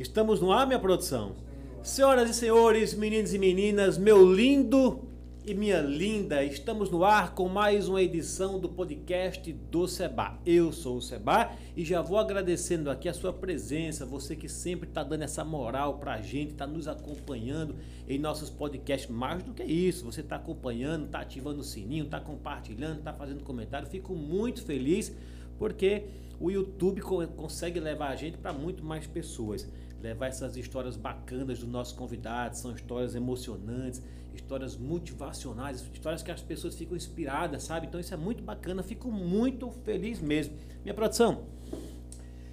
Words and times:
Estamos 0.00 0.40
no 0.40 0.50
ar, 0.50 0.66
minha 0.66 0.78
produção? 0.78 1.36
Senhoras 1.82 2.30
e 2.30 2.32
senhores, 2.32 2.94
meninos 2.94 3.34
e 3.34 3.38
meninas, 3.38 3.98
meu 3.98 4.32
lindo 4.32 5.04
e 5.44 5.52
minha 5.52 5.82
linda, 5.82 6.42
estamos 6.42 6.90
no 6.90 7.04
ar 7.04 7.34
com 7.34 7.50
mais 7.50 7.86
uma 7.86 8.00
edição 8.00 8.58
do 8.58 8.66
podcast 8.66 9.52
do 9.52 9.86
Seba. 9.86 10.38
Eu 10.46 10.72
sou 10.72 10.96
o 10.96 11.02
Seba 11.02 11.52
e 11.76 11.84
já 11.84 12.00
vou 12.00 12.16
agradecendo 12.16 12.90
aqui 12.90 13.10
a 13.10 13.12
sua 13.12 13.30
presença, 13.30 14.06
você 14.06 14.34
que 14.34 14.48
sempre 14.48 14.88
está 14.88 15.02
dando 15.02 15.20
essa 15.20 15.44
moral 15.44 15.98
para 15.98 16.14
a 16.14 16.22
gente, 16.22 16.52
está 16.52 16.66
nos 16.66 16.88
acompanhando 16.88 17.76
em 18.08 18.18
nossos 18.18 18.48
podcasts. 18.48 19.10
Mais 19.10 19.42
do 19.42 19.52
que 19.52 19.64
isso, 19.64 20.06
você 20.06 20.22
está 20.22 20.36
acompanhando, 20.36 21.04
está 21.04 21.20
ativando 21.20 21.60
o 21.60 21.64
sininho, 21.64 22.06
está 22.06 22.18
compartilhando, 22.18 23.00
está 23.00 23.12
fazendo 23.12 23.44
comentário. 23.44 23.86
Fico 23.86 24.14
muito 24.14 24.64
feliz 24.64 25.14
porque 25.58 26.04
o 26.40 26.50
YouTube 26.50 27.02
consegue 27.02 27.78
levar 27.78 28.08
a 28.08 28.16
gente 28.16 28.38
para 28.38 28.50
muito 28.50 28.82
mais 28.82 29.06
pessoas 29.06 29.68
levar 30.02 30.28
essas 30.28 30.56
histórias 30.56 30.96
bacanas 30.96 31.58
dos 31.58 31.68
nossos 31.68 31.92
convidados, 31.92 32.60
são 32.60 32.72
histórias 32.74 33.14
emocionantes, 33.14 34.02
histórias 34.34 34.76
motivacionais, 34.76 35.84
histórias 35.92 36.22
que 36.22 36.30
as 36.30 36.42
pessoas 36.42 36.74
ficam 36.74 36.96
inspiradas, 36.96 37.62
sabe? 37.64 37.86
Então 37.86 38.00
isso 38.00 38.14
é 38.14 38.16
muito 38.16 38.42
bacana, 38.42 38.82
fico 38.82 39.10
muito 39.10 39.70
feliz 39.84 40.20
mesmo. 40.20 40.56
Minha 40.82 40.94
produção, 40.94 41.44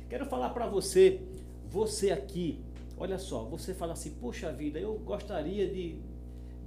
quero 0.09 0.26
falar 0.26 0.49
para 0.49 0.68
você, 0.68 1.21
você 1.70 2.12
aqui, 2.12 2.59
olha 2.98 3.18
só, 3.18 3.44
você 3.45 3.73
fala 3.73 3.93
assim, 3.93 4.12
poxa 4.12 4.52
vida, 4.52 4.79
eu 4.79 4.95
gostaria 4.99 5.68
de, 5.71 5.99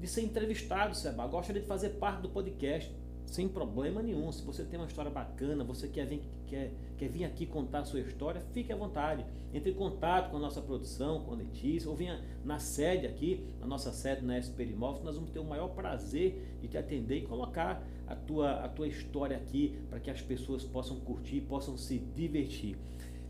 de 0.01 0.06
ser 0.06 0.23
entrevistado, 0.23 0.96
Seba, 0.96 1.26
gostaria 1.26 1.60
de 1.60 1.68
fazer 1.68 1.90
parte 1.90 2.23
do 2.23 2.28
podcast 2.28 2.90
sem 3.30 3.48
problema 3.48 4.02
nenhum. 4.02 4.30
Se 4.32 4.42
você 4.42 4.64
tem 4.64 4.78
uma 4.78 4.86
história 4.86 5.10
bacana, 5.10 5.62
você 5.62 5.86
quer 5.86 6.04
vir, 6.04 6.20
quer, 6.48 6.72
quer 6.98 7.08
vir 7.08 7.24
aqui 7.24 7.46
contar 7.46 7.80
a 7.80 7.84
sua 7.84 8.00
história, 8.00 8.40
fique 8.52 8.72
à 8.72 8.76
vontade. 8.76 9.24
Entre 9.54 9.70
em 9.70 9.74
contato 9.74 10.30
com 10.30 10.36
a 10.36 10.40
nossa 10.40 10.60
produção, 10.60 11.20
com 11.20 11.32
a 11.32 11.36
Letícia, 11.36 11.88
ou 11.88 11.96
venha 11.96 12.20
na 12.44 12.58
sede 12.58 13.06
aqui, 13.06 13.46
na 13.60 13.66
nossa 13.66 13.92
sede 13.92 14.24
na 14.24 14.40
SP 14.42 14.66
Imóveis, 14.66 15.04
nós 15.04 15.14
vamos 15.14 15.30
ter 15.30 15.38
o 15.38 15.45
maior 15.45 15.68
prazer 15.68 16.59
de 16.60 16.66
te 16.66 16.76
atender 16.76 17.18
e 17.18 17.22
colocar 17.22 17.82
a 18.06 18.16
tua, 18.16 18.64
a 18.64 18.68
tua 18.68 18.88
história 18.88 19.37
aqui 19.37 19.78
para 19.88 20.00
que 20.00 20.10
as 20.10 20.20
pessoas 20.20 20.65
possam 20.65 20.98
curtir, 20.98 21.40
possam 21.42 21.78
se 21.78 21.98
divertir. 21.98 22.76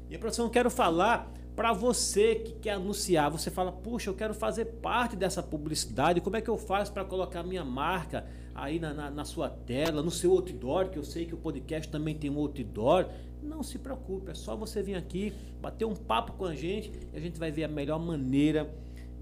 E 0.08 0.16
produção, 0.18 0.46
eu 0.46 0.50
quero 0.50 0.70
falar 0.70 1.30
para 1.54 1.72
você 1.72 2.36
que 2.36 2.52
quer 2.52 2.72
anunciar. 2.72 3.30
Você 3.30 3.50
fala, 3.50 3.72
puxa, 3.72 4.10
eu 4.10 4.14
quero 4.14 4.34
fazer 4.34 4.64
parte 4.64 5.16
dessa 5.16 5.42
publicidade. 5.42 6.20
Como 6.20 6.36
é 6.36 6.40
que 6.40 6.48
eu 6.48 6.56
faço 6.56 6.92
para 6.92 7.04
colocar 7.04 7.42
minha 7.42 7.64
marca 7.64 8.26
aí 8.54 8.78
na, 8.78 8.94
na, 8.94 9.10
na, 9.10 9.24
sua 9.24 9.48
tela, 9.48 10.02
no 10.02 10.10
seu 10.10 10.32
outdoor? 10.32 10.88
Que 10.88 10.98
eu 10.98 11.04
sei 11.04 11.26
que 11.26 11.34
o 11.34 11.38
podcast 11.38 11.90
também 11.90 12.14
tem 12.14 12.30
um 12.30 12.38
outdoor. 12.38 13.06
Não 13.42 13.62
se 13.62 13.78
preocupe, 13.78 14.30
é 14.30 14.34
só 14.34 14.54
você 14.54 14.82
vir 14.82 14.96
aqui, 14.96 15.32
bater 15.60 15.86
um 15.86 15.94
papo 15.94 16.32
com 16.32 16.44
a 16.44 16.54
gente 16.54 16.92
e 17.12 17.16
a 17.16 17.20
gente 17.20 17.38
vai 17.38 17.50
ver 17.50 17.64
a 17.64 17.68
melhor 17.68 17.98
maneira 17.98 18.70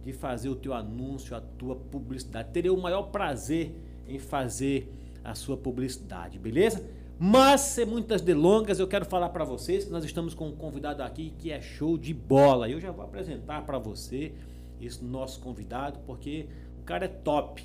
de 0.04 0.12
fazer 0.12 0.48
o 0.48 0.56
teu 0.56 0.74
anúncio, 0.74 1.36
a 1.36 1.40
tua 1.40 1.76
publicidade. 1.76 2.50
Terei 2.52 2.70
o 2.70 2.76
maior 2.76 3.02
prazer 3.04 3.74
em 4.08 4.18
fazer 4.18 4.92
a 5.22 5.34
sua 5.34 5.56
publicidade, 5.56 6.38
beleza? 6.38 6.84
Mas, 7.20 7.62
sem 7.62 7.84
muitas 7.84 8.22
delongas, 8.22 8.78
eu 8.78 8.86
quero 8.86 9.04
falar 9.04 9.30
para 9.30 9.44
vocês 9.44 9.84
que 9.84 9.90
nós 9.90 10.04
estamos 10.04 10.34
com 10.34 10.48
um 10.48 10.54
convidado 10.54 11.02
aqui 11.02 11.34
que 11.36 11.50
é 11.50 11.60
show 11.60 11.98
de 11.98 12.14
bola. 12.14 12.70
Eu 12.70 12.80
já 12.80 12.92
vou 12.92 13.04
apresentar 13.04 13.66
para 13.66 13.76
você 13.76 14.32
esse 14.80 15.04
nosso 15.04 15.40
convidado, 15.40 15.98
porque 16.06 16.46
o 16.80 16.84
cara 16.84 17.06
é 17.06 17.08
top. 17.08 17.64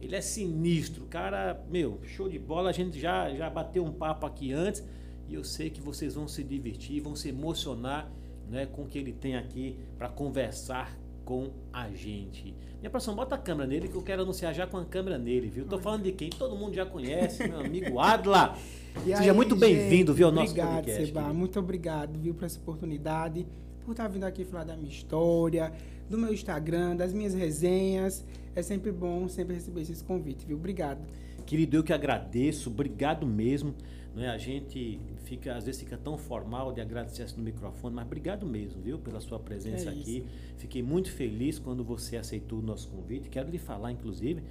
Ele 0.00 0.16
é 0.16 0.22
sinistro. 0.22 1.04
O 1.04 1.08
cara, 1.08 1.62
meu, 1.68 2.00
show 2.04 2.26
de 2.26 2.38
bola. 2.38 2.70
A 2.70 2.72
gente 2.72 2.98
já, 2.98 3.34
já 3.34 3.50
bateu 3.50 3.84
um 3.84 3.92
papo 3.92 4.24
aqui 4.24 4.54
antes 4.54 4.82
e 5.28 5.34
eu 5.34 5.44
sei 5.44 5.68
que 5.68 5.80
vocês 5.82 6.14
vão 6.14 6.26
se 6.26 6.42
divertir, 6.42 7.00
vão 7.00 7.14
se 7.14 7.28
emocionar 7.28 8.10
né, 8.48 8.64
com 8.64 8.82
o 8.82 8.86
que 8.86 8.98
ele 8.98 9.12
tem 9.12 9.36
aqui 9.36 9.78
para 9.98 10.08
conversar 10.08 10.96
com 11.22 11.50
a 11.70 11.90
gente. 11.90 12.54
Minha 12.78 12.88
produção, 12.88 13.14
bota 13.14 13.34
a 13.34 13.38
câmera 13.38 13.68
nele 13.68 13.88
que 13.88 13.96
eu 13.96 14.02
quero 14.02 14.22
anunciar 14.22 14.54
já 14.54 14.66
com 14.66 14.78
a 14.78 14.84
câmera 14.86 15.18
nele, 15.18 15.50
viu? 15.50 15.66
Tô 15.66 15.78
falando 15.78 16.04
de 16.04 16.12
quem 16.12 16.30
todo 16.30 16.56
mundo 16.56 16.74
já 16.74 16.86
conhece, 16.86 17.46
meu 17.46 17.60
amigo 17.60 17.98
Adla. 17.98 18.56
E 19.04 19.16
Seja 19.16 19.30
aí, 19.30 19.32
muito 19.32 19.54
bem-vindo, 19.54 20.12
viu, 20.12 20.26
ao 20.26 20.32
nosso 20.32 20.52
obrigado, 20.52 20.74
podcast. 20.74 21.06
Seba, 21.06 21.32
muito 21.32 21.58
obrigado, 21.58 22.18
viu, 22.18 22.34
por 22.34 22.44
essa 22.44 22.58
oportunidade, 22.58 23.46
por 23.84 23.92
estar 23.92 24.08
vindo 24.08 24.24
aqui 24.24 24.44
falar 24.44 24.64
da 24.64 24.76
minha 24.76 24.90
história, 24.90 25.72
do 26.08 26.18
meu 26.18 26.32
Instagram, 26.32 26.96
das 26.96 27.12
minhas 27.12 27.34
resenhas. 27.34 28.24
É 28.54 28.62
sempre 28.62 28.90
bom 28.90 29.28
sempre 29.28 29.54
receber 29.54 29.82
esses 29.82 30.02
convites, 30.02 30.44
viu? 30.44 30.56
Obrigado. 30.56 31.00
Querido, 31.44 31.76
eu 31.76 31.84
que 31.84 31.92
agradeço, 31.92 32.70
obrigado 32.70 33.26
mesmo. 33.26 33.74
Né? 34.16 34.30
A 34.30 34.38
gente 34.38 34.98
fica, 35.24 35.54
às 35.54 35.66
vezes 35.66 35.80
fica 35.82 35.98
tão 35.98 36.16
formal 36.16 36.72
de 36.72 36.80
agradecer 36.80 37.26
no 37.36 37.42
microfone, 37.42 37.94
mas 37.94 38.06
obrigado 38.06 38.46
mesmo, 38.46 38.80
viu, 38.80 38.98
pela 38.98 39.20
sua 39.20 39.38
presença 39.38 39.90
é 39.90 39.92
aqui. 39.92 40.24
Fiquei 40.56 40.82
muito 40.82 41.12
feliz 41.12 41.58
quando 41.58 41.84
você 41.84 42.16
aceitou 42.16 42.60
o 42.60 42.62
nosso 42.62 42.88
convite. 42.88 43.28
Quero 43.28 43.50
lhe 43.50 43.58
falar, 43.58 43.92
inclusive, 43.92 44.42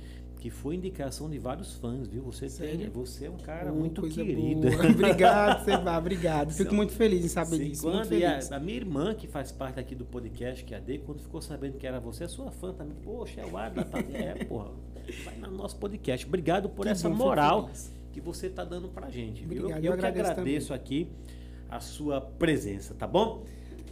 que 0.45 0.51
foi 0.51 0.75
indicação 0.75 1.28
de 1.28 1.39
vários 1.39 1.73
fãs, 1.73 2.07
viu? 2.07 2.22
Você 2.22 2.47
tem, 2.47 2.88
você 2.88 3.25
é 3.25 3.29
um 3.31 3.38
cara 3.38 3.72
muito 3.72 4.03
querido. 4.03 4.67
obrigado, 4.94 5.66
Seba, 5.66 5.97
obrigado. 5.97 6.53
Fico 6.53 6.75
muito 6.75 6.94
feliz 6.94 7.25
em 7.25 7.28
saber 7.28 7.57
Sim, 7.57 7.69
disso. 7.69 7.81
Quando, 7.81 8.13
e 8.13 8.23
a, 8.23 8.39
a, 8.51 8.59
minha 8.59 8.78
irmã, 8.78 9.16
que 9.16 9.28
faz 9.28 9.51
parte 9.51 9.79
aqui 9.79 9.95
do 9.95 10.06
podcast, 10.06 10.63
que 10.63 10.75
é 10.75 10.78
a 10.78 10.79
D, 10.79 11.00
quando 11.00 11.19
ficou 11.19 11.41
sabendo 11.41 11.79
que 11.79 11.88
era 11.88 12.00
você, 12.00 12.25
é 12.25 12.28
sua 12.28 12.51
fã 12.51 12.72
também. 12.72 12.95
Poxa, 13.03 13.41
é 13.41 13.45
o 13.47 13.57
Adla, 13.57 13.85
tá? 13.85 13.97
É, 13.97 14.45
porra. 14.45 14.69
Vai 15.23 15.35
no 15.38 15.50
nosso 15.50 15.78
podcast. 15.78 16.28
Obrigado 16.28 16.69
por 16.69 16.85
que 16.85 16.91
essa 16.91 17.09
bom, 17.09 17.16
moral 17.16 17.72
que 18.13 18.22
você 18.22 18.45
está 18.45 18.63
dando 18.63 18.88
pra 18.89 19.09
gente, 19.09 19.44
viu? 19.44 19.63
Obrigado, 19.63 19.83
eu, 19.83 19.94
eu 19.94 19.97
que 19.97 20.06
agradeço 20.06 20.67
também. 20.67 20.79
aqui 20.79 21.07
a 21.67 21.79
sua 21.79 22.22
presença, 22.22 22.94
tá 22.94 23.07
bom? 23.07 23.44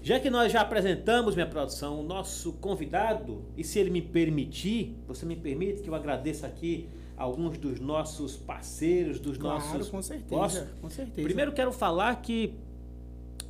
Já 0.04 0.20
que 0.20 0.30
nós 0.30 0.52
já 0.52 0.60
apresentamos, 0.60 1.34
minha 1.34 1.48
produção, 1.48 2.02
o 2.02 2.04
nosso 2.04 2.52
convidado, 2.54 3.46
e 3.56 3.64
se 3.64 3.80
ele 3.80 3.90
me 3.90 4.02
permitir, 4.02 5.02
você 5.08 5.26
me 5.26 5.38
permite 5.38 5.82
que 5.82 5.90
eu 5.90 5.96
agradeça 5.96 6.46
aqui 6.46 6.90
alguns 7.16 7.58
dos 7.58 7.80
nossos 7.80 8.36
parceiros, 8.36 9.18
dos 9.18 9.38
claro, 9.38 9.60
nossos. 9.60 9.88
Com 9.88 10.02
certeza, 10.02 10.36
Posso? 10.36 10.68
com 10.82 10.90
certeza. 10.90 11.26
Primeiro 11.26 11.54
quero 11.54 11.72
falar 11.72 12.22
que 12.22 12.54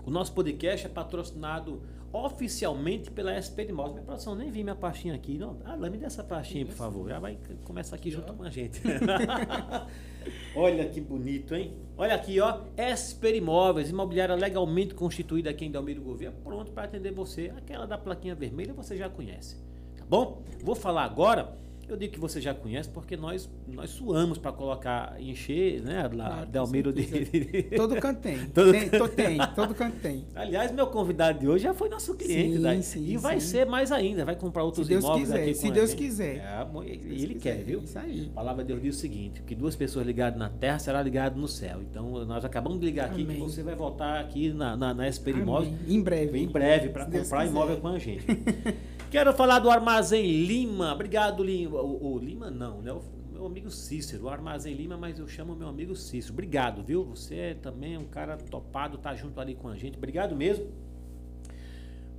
o 0.05 0.11
nosso 0.11 0.31
podcast 0.33 0.85
é 0.85 0.89
patrocinado 0.89 1.81
oficialmente 2.11 3.09
pela 3.09 3.33
SP 3.41 3.65
de 3.65 3.73
Motos. 3.73 3.93
Minha 3.93 4.05
produção, 4.05 4.35
nem 4.35 4.51
vi 4.51 4.63
minha 4.63 4.75
pastinha 4.75 5.15
aqui. 5.15 5.39
Não, 5.39 5.57
ah, 5.65 5.75
me 5.75 5.97
dê 5.97 6.05
essa 6.05 6.23
pastinha, 6.23 6.67
por 6.67 6.75
favor. 6.75 7.09
Já 7.09 7.19
vai 7.19 7.35
começar 7.63 7.95
aqui 7.95 8.11
junto 8.11 8.31
com 8.31 8.43
a 8.43 8.51
gente. 8.51 8.79
Olha 10.55 10.87
que 10.87 11.01
bonito, 11.01 11.55
hein? 11.55 11.73
Olha 11.97 12.15
aqui, 12.15 12.39
ó. 12.39 12.61
Esper 12.77 13.35
Imóveis, 13.35 13.89
imobiliária 13.89 14.35
legalmente 14.35 14.93
constituída 14.93 15.49
aqui 15.49 15.65
em 15.65 15.71
Delmiro 15.71 16.01
Gouveia, 16.01 16.31
pronto 16.43 16.71
para 16.71 16.83
atender 16.83 17.11
você. 17.11 17.51
Aquela 17.55 17.85
da 17.85 17.97
plaquinha 17.97 18.35
vermelha 18.35 18.73
você 18.73 18.97
já 18.97 19.09
conhece. 19.09 19.57
Tá 19.97 20.05
bom? 20.09 20.43
Vou 20.63 20.75
falar 20.75 21.03
agora 21.03 21.55
eu 21.93 21.97
digo 21.97 22.13
que 22.13 22.19
você 22.19 22.41
já 22.41 22.53
conhece 22.53 22.89
porque 22.89 23.15
nós, 23.15 23.49
nós 23.67 23.91
suamos 23.91 24.37
para 24.37 24.51
colocar, 24.51 25.15
encher, 25.21 25.81
né, 25.81 26.09
lá, 26.13 26.27
claro, 26.29 26.45
Delmiro 26.47 26.91
de... 26.91 27.03
Todo 27.75 27.95
canto 27.97 28.19
tem. 28.21 28.45
todo, 28.47 28.71
tem, 28.71 28.89
to, 28.89 29.07
tem, 29.09 29.37
todo 29.55 29.75
canto 29.75 29.97
tem. 29.99 30.25
Aliás, 30.35 30.71
meu 30.71 30.87
convidado 30.87 31.39
de 31.39 31.47
hoje 31.47 31.63
já 31.63 31.73
foi 31.73 31.89
nosso 31.89 32.15
cliente. 32.15 32.55
Sim, 32.55 32.61
daí, 32.61 32.83
sim, 32.83 33.05
e 33.05 33.17
vai 33.17 33.39
sim. 33.39 33.47
ser 33.47 33.65
mais 33.65 33.91
ainda, 33.91 34.25
vai 34.25 34.35
comprar 34.35 34.63
outros 34.63 34.87
se 34.87 34.93
imóveis 34.93 35.27
quiser, 35.27 35.41
aqui 35.41 35.53
Se 35.53 35.71
Deus 35.71 35.93
quiser. 35.93 36.37
É, 36.37 36.67
ele 36.85 37.27
Deus 37.27 37.43
quer, 37.43 37.57
quiser, 37.57 37.63
viu? 37.63 37.83
Isso 37.83 37.99
aí. 37.99 38.29
A 38.31 38.35
palavra 38.35 38.63
de 38.63 38.69
Deus 38.69 38.81
diz 38.81 38.95
o 38.95 38.99
seguinte, 38.99 39.41
que 39.43 39.53
duas 39.53 39.75
pessoas 39.75 40.05
ligadas 40.05 40.39
na 40.39 40.49
terra 40.49 40.79
será 40.79 41.01
ligado 41.01 41.39
no 41.39 41.47
céu. 41.47 41.79
Então, 41.81 42.25
nós 42.25 42.43
acabamos 42.43 42.79
de 42.79 42.85
ligar 42.85 43.09
Amém. 43.09 43.23
aqui 43.23 43.35
que 43.35 43.39
você 43.39 43.61
vai 43.61 43.75
voltar 43.75 44.19
aqui 44.19 44.51
na, 44.51 44.75
na, 44.75 44.93
na 44.93 45.11
SP 45.11 45.29
Imóveis. 45.31 45.73
Em 45.87 46.01
breve. 46.01 46.39
Em 46.39 46.47
breve, 46.47 46.89
para 46.89 47.05
comprar 47.05 47.45
imóvel 47.45 47.77
com 47.77 47.89
a 47.89 47.99
gente. 47.99 48.25
Quero 49.13 49.31
falar 49.31 49.59
do 49.59 49.69
Armazém 49.69 50.25
Lima. 50.43 50.91
Obrigado, 50.91 51.43
Lima. 51.43 51.82
O, 51.83 52.13
o 52.13 52.17
Lima 52.17 52.49
não, 52.49 52.81
né? 52.81 52.91
O 52.91 53.01
meu 53.31 53.45
amigo 53.45 53.69
Cícero, 53.69 54.25
o 54.25 54.29
Armazém 54.29 54.73
Lima, 54.73 54.95
mas 54.95 55.19
eu 55.19 55.27
chamo 55.27 55.55
meu 55.55 55.67
amigo 55.67 55.95
Cícero. 55.95 56.33
Obrigado, 56.33 56.83
viu? 56.83 57.03
Você 57.03 57.35
é 57.35 57.53
também 57.53 57.97
um 57.97 58.05
cara 58.05 58.37
topado, 58.37 58.97
tá 58.97 59.13
junto 59.15 59.39
ali 59.39 59.55
com 59.55 59.67
a 59.67 59.75
gente. 59.75 59.97
Obrigado 59.97 60.35
mesmo. 60.35 60.67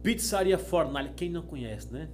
Pizzaria 0.03 0.59
Fornalha, 0.59 1.13
quem 1.17 1.31
não 1.31 1.43
conhece, 1.43 1.93
né? 1.93 2.09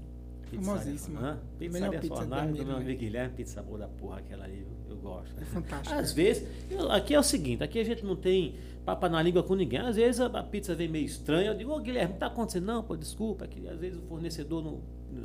Famosíssima. 0.44 1.40
Pizzaria 1.58 2.02
Fornalha 2.02 2.52
do 2.52 2.64
meu 2.64 2.76
amigo 2.76 2.98
Guilherme, 2.98 3.34
pizza 3.34 3.62
boa 3.62 3.78
da 3.78 3.88
porra 3.88 4.18
aquela 4.18 4.44
ali, 4.44 4.66
eu 4.88 4.96
gosto. 4.96 5.34
É 5.40 5.44
fantástico. 5.44 5.94
Às 5.94 6.12
vezes, 6.12 6.46
eu, 6.70 6.90
aqui 6.90 7.14
é 7.14 7.18
o 7.18 7.22
seguinte, 7.22 7.62
aqui 7.62 7.78
a 7.78 7.84
gente 7.84 8.04
não 8.04 8.16
tem 8.16 8.56
papa 8.84 9.08
na 9.08 9.22
língua 9.22 9.42
com 9.42 9.54
ninguém. 9.54 9.80
Às 9.80 9.96
vezes 9.96 10.20
a, 10.20 10.26
a 10.26 10.42
pizza 10.42 10.74
vem 10.74 10.88
meio 10.88 11.06
estranha. 11.06 11.50
Eu 11.50 11.56
digo, 11.56 11.72
ô 11.72 11.80
Guilherme, 11.80 12.14
tá 12.14 12.26
acontecendo? 12.26 12.66
Não, 12.66 12.82
pô, 12.82 12.96
desculpa, 12.96 13.44
é 13.44 13.48
que 13.48 13.66
às 13.68 13.78
vezes 13.78 13.98
o 13.98 14.02
fornecedor 14.02 14.62
não, 14.62 14.80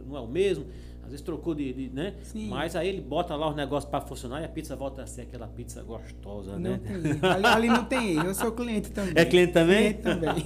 não 0.07 0.17
é 0.17 0.19
o 0.19 0.27
mesmo, 0.27 0.65
às 1.05 1.11
vezes 1.11 1.21
trocou 1.21 1.53
de, 1.53 1.71
de 1.71 1.89
né? 1.93 2.15
Sim. 2.23 2.49
Mas 2.49 2.75
aí 2.75 2.89
ele 2.89 2.99
bota 2.99 3.35
lá 3.35 3.49
os 3.49 3.55
negócios 3.55 3.89
para 3.89 4.01
funcionar 4.01 4.41
e 4.41 4.45
a 4.45 4.49
pizza 4.49 4.75
volta 4.75 5.03
a 5.03 5.07
ser 5.07 5.21
aquela 5.21 5.47
pizza 5.47 5.83
gostosa, 5.83 6.53
não 6.53 6.59
né? 6.59 6.81
Tem. 6.83 7.29
Ali, 7.29 7.45
ali 7.45 7.67
não 7.67 7.85
tem 7.85 8.15
eu 8.15 8.33
sou 8.33 8.51
cliente 8.51 8.91
também. 8.91 9.13
É 9.15 9.23
cliente 9.23 9.53
também? 9.53 9.93
Cliente 9.93 10.01
também. 10.01 10.45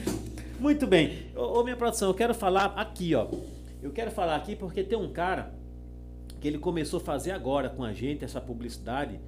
Muito 0.58 0.86
bem. 0.86 1.26
Ô, 1.36 1.60
ô, 1.60 1.62
minha 1.62 1.76
produção, 1.76 2.08
eu 2.08 2.14
quero 2.14 2.34
falar 2.34 2.72
aqui, 2.76 3.14
ó. 3.14 3.28
Eu 3.82 3.92
quero 3.92 4.10
falar 4.10 4.36
aqui 4.36 4.56
porque 4.56 4.82
tem 4.82 4.98
um 4.98 5.12
cara 5.12 5.52
que 6.40 6.48
ele 6.48 6.58
começou 6.58 6.98
a 7.00 7.02
fazer 7.02 7.32
agora 7.32 7.68
com 7.68 7.84
a 7.84 7.92
gente 7.92 8.24
essa 8.24 8.40
publicidade 8.40 9.20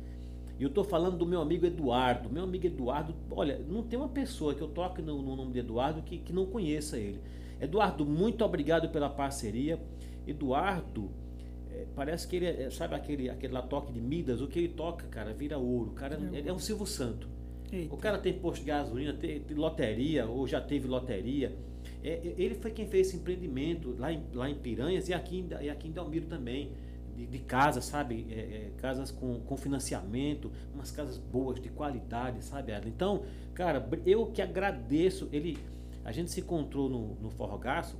e 0.58 0.62
eu 0.62 0.68
estou 0.68 0.82
falando 0.82 1.16
do 1.18 1.26
meu 1.26 1.40
amigo 1.40 1.66
Eduardo. 1.66 2.30
Meu 2.30 2.44
amigo 2.44 2.66
Eduardo, 2.66 3.14
olha, 3.30 3.60
não 3.68 3.82
tem 3.82 3.98
uma 3.98 4.08
pessoa 4.08 4.54
que 4.54 4.62
eu 4.62 4.68
toque 4.68 5.02
no, 5.02 5.20
no 5.20 5.36
nome 5.36 5.52
de 5.52 5.58
Eduardo 5.58 6.00
que, 6.02 6.18
que 6.18 6.32
não 6.32 6.46
conheça 6.46 6.96
ele. 6.96 7.20
Eduardo, 7.60 8.06
muito 8.06 8.42
obrigado 8.44 8.88
pela 8.88 9.10
parceria. 9.10 9.78
Eduardo, 10.26 11.10
é, 11.72 11.86
parece 11.94 12.26
que 12.26 12.36
ele 12.36 12.46
é, 12.46 12.70
sabe 12.70 12.94
aquele, 12.94 13.30
aquele 13.30 13.52
lá 13.52 13.62
toque 13.62 13.92
de 13.92 14.00
Midas, 14.00 14.40
o 14.40 14.48
que 14.48 14.58
ele 14.58 14.68
toca, 14.68 15.06
cara, 15.06 15.32
vira 15.32 15.58
ouro. 15.58 15.90
O 15.90 15.94
cara 15.94 16.18
ele 16.32 16.48
é 16.48 16.52
um 16.52 16.58
Silvio 16.58 16.86
Santo. 16.86 17.28
Eita. 17.72 17.94
O 17.94 17.98
cara 17.98 18.18
tem 18.18 18.32
posto 18.32 18.62
de 18.62 18.66
gasolina, 18.66 19.12
tem, 19.12 19.40
tem 19.40 19.56
loteria, 19.56 20.26
ou 20.26 20.46
já 20.46 20.60
teve 20.60 20.88
loteria. 20.88 21.54
É, 22.02 22.10
é, 22.10 22.34
ele 22.36 22.54
foi 22.56 22.70
quem 22.70 22.86
fez 22.86 23.08
esse 23.08 23.16
empreendimento 23.16 23.94
lá 23.98 24.12
em, 24.12 24.22
lá 24.34 24.50
em 24.50 24.54
Piranhas 24.54 25.08
e 25.08 25.14
aqui, 25.14 25.38
em, 25.38 25.64
e 25.64 25.70
aqui 25.70 25.88
em 25.88 25.92
Delmiro 25.92 26.26
também. 26.26 26.72
De, 27.16 27.26
de 27.26 27.38
casas, 27.40 27.84
sabe? 27.84 28.26
É, 28.30 28.34
é, 28.34 28.70
casas 28.78 29.10
com, 29.10 29.40
com 29.40 29.56
financiamento, 29.56 30.50
umas 30.74 30.90
casas 30.90 31.18
boas, 31.18 31.60
de 31.60 31.68
qualidade, 31.68 32.42
sabe? 32.44 32.72
Então, 32.86 33.24
cara, 33.52 33.86
eu 34.06 34.26
que 34.26 34.40
agradeço. 34.40 35.28
Ele, 35.32 35.58
a 36.04 36.12
gente 36.12 36.30
se 36.30 36.40
encontrou 36.40 36.88
no, 36.88 37.14
no 37.16 37.30
Forrogaço 37.30 37.96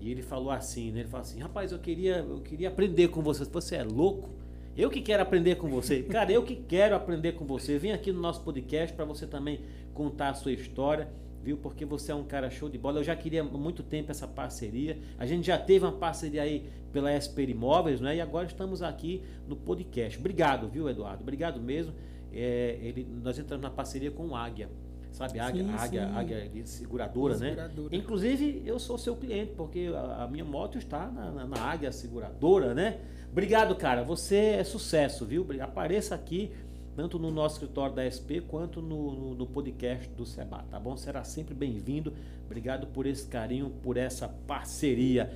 e 0.00 0.10
ele 0.10 0.22
falou 0.22 0.50
assim, 0.50 0.90
né? 0.90 1.00
Ele 1.00 1.08
falou 1.08 1.22
assim, 1.22 1.38
rapaz, 1.40 1.72
eu 1.72 1.78
queria, 1.78 2.16
eu 2.16 2.40
queria 2.40 2.68
aprender 2.68 3.08
com 3.08 3.20
você. 3.20 3.44
Você 3.44 3.76
é 3.76 3.84
louco? 3.84 4.30
Eu 4.74 4.88
que 4.88 5.02
quero 5.02 5.22
aprender 5.22 5.56
com 5.56 5.68
você. 5.68 6.02
Cara, 6.10 6.32
eu 6.32 6.42
que 6.42 6.56
quero 6.56 6.96
aprender 6.96 7.32
com 7.32 7.44
você. 7.44 7.78
Vem 7.78 7.92
aqui 7.92 8.10
no 8.10 8.20
nosso 8.20 8.40
podcast 8.42 8.96
para 8.96 9.04
você 9.04 9.26
também 9.26 9.60
contar 9.92 10.30
a 10.30 10.34
sua 10.34 10.52
história, 10.52 11.08
viu? 11.42 11.58
Porque 11.58 11.84
você 11.84 12.12
é 12.12 12.14
um 12.14 12.24
cara 12.24 12.48
show 12.48 12.70
de 12.70 12.78
bola. 12.78 13.00
Eu 13.00 13.04
já 13.04 13.14
queria 13.14 13.42
há 13.42 13.44
muito 13.44 13.82
tempo 13.82 14.10
essa 14.10 14.26
parceria. 14.26 14.98
A 15.18 15.26
gente 15.26 15.46
já 15.46 15.58
teve 15.58 15.84
uma 15.84 15.92
parceria 15.92 16.42
aí 16.42 16.66
pela 16.92 17.14
Esper 17.14 17.50
Imóveis, 17.50 18.00
né? 18.00 18.16
E 18.16 18.20
agora 18.22 18.46
estamos 18.46 18.82
aqui 18.82 19.22
no 19.46 19.54
podcast. 19.54 20.18
Obrigado, 20.18 20.66
viu, 20.66 20.88
Eduardo? 20.88 21.22
Obrigado 21.22 21.60
mesmo. 21.60 21.92
É, 22.32 22.78
ele, 22.80 23.06
nós 23.22 23.38
entramos 23.38 23.62
na 23.62 23.70
parceria 23.70 24.10
com 24.10 24.28
o 24.28 24.34
Águia 24.34 24.70
sabe? 25.12 25.38
Águia, 25.38 25.64
sim, 25.64 25.74
águia, 25.76 26.06
sim. 26.06 26.14
águia 26.14 26.66
seguradora, 26.66 27.36
né? 27.36 27.50
seguradora? 27.50 27.96
Inclusive, 27.96 28.62
eu 28.64 28.78
sou 28.78 28.98
seu 28.98 29.16
cliente, 29.16 29.52
porque 29.56 29.90
a, 29.94 30.24
a 30.24 30.28
minha 30.28 30.44
moto 30.44 30.78
está 30.78 31.06
na, 31.06 31.30
na, 31.30 31.46
na, 31.46 31.60
águia 31.60 31.92
seguradora, 31.92 32.74
né? 32.74 32.98
Obrigado, 33.30 33.74
cara. 33.76 34.02
Você 34.02 34.36
é 34.36 34.64
sucesso, 34.64 35.24
viu? 35.24 35.46
Apareça 35.60 36.14
aqui, 36.14 36.52
tanto 36.96 37.18
no 37.18 37.30
nosso 37.30 37.56
escritório 37.56 37.94
da 37.94 38.08
SP, 38.08 38.40
quanto 38.40 38.82
no, 38.82 39.12
no, 39.12 39.34
no 39.34 39.46
podcast 39.46 40.08
do 40.10 40.26
Seba, 40.26 40.64
tá 40.70 40.78
bom? 40.78 40.96
Será 40.96 41.22
sempre 41.24 41.54
bem-vindo. 41.54 42.12
Obrigado 42.46 42.86
por 42.88 43.06
esse 43.06 43.26
carinho, 43.26 43.70
por 43.82 43.96
essa 43.96 44.28
parceria. 44.28 45.32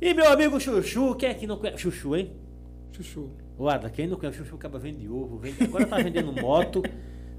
E 0.00 0.14
meu 0.14 0.28
amigo 0.30 0.58
Chuchu, 0.60 1.14
quem 1.14 1.28
é 1.30 1.34
que 1.34 1.46
não 1.46 1.56
conhece? 1.56 1.78
Chuchu, 1.78 2.16
hein? 2.16 2.32
Chuchu. 2.92 3.30
Guarda, 3.56 3.90
quem 3.90 4.06
não 4.06 4.16
conhece 4.16 4.38
Chuchu 4.38 4.54
acaba 4.54 4.78
vende 4.78 5.08
ovo, 5.08 5.36
vende... 5.36 5.62
agora 5.64 5.86
tá 5.86 5.96
vendendo 5.96 6.32
moto. 6.32 6.82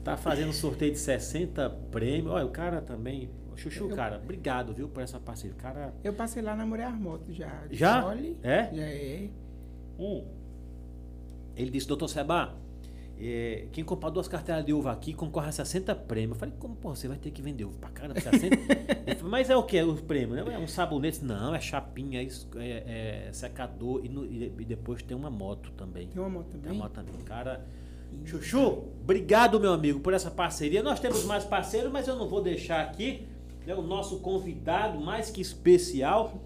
Tá 0.04 0.18
fazendo 0.18 0.52
sorteio 0.52 0.92
de 0.92 0.98
60 0.98 1.70
prêmios. 1.92 2.34
Olha, 2.34 2.46
o 2.46 2.50
cara 2.50 2.82
também. 2.82 3.30
Chuchu, 3.56 3.90
eu, 3.90 3.96
cara, 3.96 4.18
obrigado, 4.18 4.74
viu, 4.74 4.88
por 4.88 5.04
essa 5.04 5.20
parceria. 5.20 5.56
Cara... 5.56 5.94
Eu 6.04 6.14
passei 6.14 6.42
lá 6.42 6.56
na 6.56 6.66
Mulher 6.66 6.92
Moto 6.92 7.32
já. 7.32 7.64
Já? 7.70 8.06
Olhe, 8.06 8.38
é? 8.42 8.74
Já 8.74 8.84
é. 8.84 9.30
Hum. 10.00 10.26
Ele 11.56 11.70
disse, 11.70 11.88
doutor 11.88 12.08
Seba, 12.08 12.56
é, 13.20 13.68
quem 13.72 13.84
comprar 13.84 14.10
duas 14.10 14.28
carteiras 14.28 14.66
de 14.66 14.74
uva 14.74 14.92
aqui 14.92 15.14
concorre 15.14 15.50
a 15.50 15.52
60 15.52 15.94
prêmios. 15.94 16.32
Eu 16.32 16.40
falei, 16.40 16.56
como 16.58 16.76
pô, 16.76 16.96
você 16.96 17.08
vai 17.08 17.18
ter 17.18 17.30
que 17.30 17.42
vender 17.42 17.66
uva 17.66 17.78
pra 17.78 17.90
caramba? 17.90 18.20
60? 18.20 18.58
falei, 19.16 19.18
Mas 19.22 19.50
é 19.52 19.56
o 19.56 19.64
que? 19.64 19.80
O 19.84 19.96
prêmio? 19.96 20.44
Né? 20.44 20.56
É 20.56 20.58
um 20.58 20.68
sabonete? 20.68 21.24
Não, 21.24 21.54
é 21.54 21.62
chapinha, 21.62 22.20
é, 22.20 22.28
é, 22.56 23.28
é 23.28 23.34
secador 23.34 24.04
e, 24.04 24.10
no, 24.10 24.26
e, 24.26 24.50
depois 24.66 25.04
tem 25.04 25.16
uma 25.16 25.30
moto 25.30 25.72
também. 25.74 26.08
Tem 26.08 26.20
uma 26.20 26.30
moto 26.30 26.48
também? 26.48 26.62
Tem 26.62 26.72
uma 26.72 26.86
moto 26.86 26.94
também. 26.94 27.14
Cara 27.24 27.64
Chuchu, 28.26 28.84
obrigado, 29.02 29.60
meu 29.60 29.74
amigo, 29.74 30.00
por 30.00 30.14
essa 30.14 30.32
parceria. 30.32 30.82
Nós 30.84 31.00
temos 31.00 31.24
mais 31.26 31.44
parceiros, 31.44 31.92
mas 31.92 32.08
eu 32.08 32.16
não 32.16 32.28
vou 32.28 32.42
deixar 32.42 32.82
aqui 32.82 33.28
né, 33.66 33.76
o 33.76 33.82
nosso 33.82 34.20
convidado 34.20 35.00
mais 35.00 35.30
que 35.30 35.42
especial. 35.42 36.42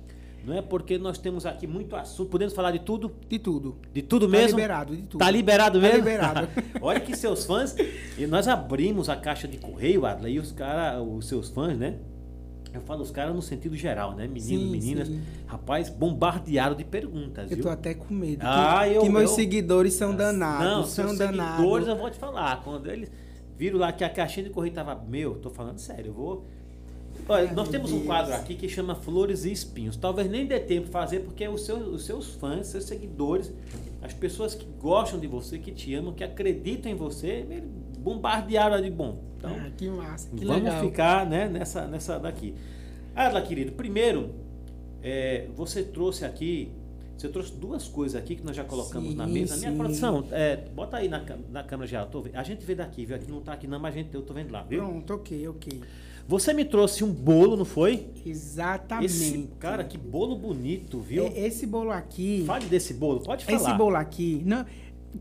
Não 0.46 0.54
é 0.56 0.62
porque 0.62 0.98
nós 0.98 1.18
temos 1.18 1.46
aqui 1.46 1.66
muito 1.66 1.96
assunto. 1.96 2.30
Podemos 2.30 2.54
falar 2.54 2.72
de 2.72 2.80
tudo? 2.80 3.12
De 3.28 3.40
tudo. 3.40 3.78
De 3.92 4.04
tudo 4.04 4.30
mesmo? 4.30 4.52
Tá 4.52 4.56
liberado, 4.56 4.96
de 4.96 5.02
tudo. 5.02 5.20
Tá 5.20 5.32
liberado 5.32 5.82
mesmo? 5.82 6.04
Tá 6.04 6.06
liberado. 6.06 6.48
Olha 6.82 7.00
que 7.00 7.16
seus 7.16 7.46
fãs. 7.46 7.76
E 8.16 8.28
nós 8.28 8.48
abrimos 8.48 9.10
a 9.10 9.16
caixa 9.16 9.48
de 9.48 9.58
correio, 9.58 10.06
Adla, 10.06 10.30
e 10.30 10.38
os 10.38 10.52
caras, 10.52 11.04
os 11.06 11.28
seus 11.28 11.50
fãs, 11.50 11.78
né? 11.78 11.96
Eu 12.75 12.81
falo 12.81 13.01
os 13.01 13.12
caras 13.12 13.33
no 13.33 13.42
sentido 13.42 13.75
geral, 13.75 14.16
né? 14.16 14.27
Meninos, 14.27 14.45
sim, 14.45 14.69
meninas. 14.69 15.07
Sim. 15.07 15.22
Rapaz, 15.48 15.89
bombardeado 15.89 16.75
de 16.75 16.83
perguntas. 16.83 17.50
Eu 17.50 17.57
viu? 17.57 17.63
tô 17.63 17.69
até 17.69 17.94
com 17.94 18.13
medo. 18.13 18.42
Ah, 18.44 18.83
que, 18.86 18.95
eu, 18.95 19.01
que 19.04 19.10
meus 19.10 19.31
eu, 19.31 19.36
seguidores 19.36 19.94
são 19.94 20.16
danados. 20.16 20.66
Não, 20.66 20.83
são 20.83 21.16
danados. 21.16 21.57
seguidores 21.57 21.88
eu 21.88 21.95
vou 21.95 22.10
te 22.10 22.18
falar. 22.18 22.62
Quando 22.63 22.89
eles 22.92 23.12
viram 23.57 23.80
lá 23.80 23.92
que 23.92 24.04
a 24.04 24.10
caixinha 24.10 24.45
de 24.45 24.50
correio 24.50 24.74
tava. 24.74 24.95
Meu, 25.07 25.36
tô 25.36 25.50
falando 25.50 25.80
sério, 25.80 26.07
eu 26.07 26.13
vou. 26.13 26.45
Olha, 27.27 27.51
nós 27.54 27.69
temos 27.69 27.92
um 27.92 28.06
quadro 28.06 28.33
aqui 28.36 28.56
que 28.56 28.69
chama 28.69 28.94
Flores 28.94 29.45
e 29.45 29.51
Espinhos. 29.51 29.95
Talvez 29.95 30.30
nem 30.30 30.45
dê 30.45 30.60
tempo 30.60 30.86
de 30.86 30.92
fazer, 30.92 31.21
porque 31.21 31.48
os 31.48 31.66
seus, 31.66 31.88
os 31.88 32.06
seus 32.06 32.36
fãs, 32.36 32.68
seus 32.68 32.83
seguidores, 32.83 33.51
as 34.01 34.13
pessoas 34.13 34.54
que 34.54 34.66
gostam 34.80 35.19
de 35.19 35.25
você, 35.25 35.57
que 35.57 35.71
te 35.71 35.94
amam, 35.95 36.13
que 36.13 36.24
acreditam 36.24 36.92
em 36.92 36.95
você, 36.95 37.45
bombardearam 38.06 38.80
de 38.80 38.92
bom. 38.92 39.18
Então, 39.38 39.52
ah, 39.52 39.72
que 39.75 39.90
massa, 39.90 40.30
que 40.30 40.46
vamos 40.46 40.63
legal. 40.63 40.84
ficar 40.84 41.25
né, 41.25 41.50
nessa, 41.50 41.88
nessa 41.88 42.19
daqui. 42.19 42.54
Adla, 43.16 43.42
querido, 43.42 43.72
primeiro, 43.72 44.30
é, 45.02 45.48
você 45.56 45.84
trouxe 45.84 46.24
aqui, 46.24 46.72
você 47.18 47.28
trouxe 47.28 47.54
duas 47.54 47.88
coisas 47.88 48.22
aqui 48.22 48.36
que 48.36 48.46
nós 48.46 48.56
já 48.56 48.63
colocamos 48.63 49.10
sim, 49.10 49.16
na 49.16 49.25
mesa. 49.25 49.56
Sim. 49.56 49.62
Minha 49.62 49.78
produção, 49.80 50.24
é, 50.31 50.57
bota 50.57 50.98
aí 50.98 51.10
na, 51.10 51.24
na 51.50 51.63
câmera 51.63 51.88
já, 51.88 52.06
tô, 52.06 52.24
a 52.34 52.44
gente 52.44 52.63
vê 52.63 52.75
daqui, 52.75 53.06
viu? 53.06 53.16
Aqui 53.16 53.31
não 53.31 53.42
tá 53.42 53.54
aqui 53.54 53.66
não, 53.66 53.80
mas 53.80 53.96
a 53.96 53.98
gente, 53.98 54.13
eu 54.13 54.22
tô 54.22 54.34
vendo 54.36 54.52
lá, 54.52 54.62
viu? 54.62 54.84
Pronto, 54.84 55.13
ok, 55.16 55.48
ok. 55.48 55.81
Você 56.28 56.54
me 56.54 56.66
trouxe 56.66 57.04
um 57.04 57.12
bolo, 57.12 57.56
não 57.56 57.66
foi? 57.66 58.07
Exatamente. 58.25 59.06
Esse, 59.06 59.50
cara, 59.60 59.84
que 59.84 59.98
bolo 59.98 60.36
bonito, 60.36 61.00
viu? 61.00 61.25
É, 61.25 61.40
esse 61.40 61.66
bolo 61.66 61.92
aqui. 61.92 62.44
Fale 62.46 62.66
desse 62.66 62.94
bolo, 62.94 63.22
pode 63.22 63.46
falar. 63.46 63.57
Esse 63.57 63.74
bolo 63.74 63.96
aqui, 63.96 64.42
não, 64.46 64.66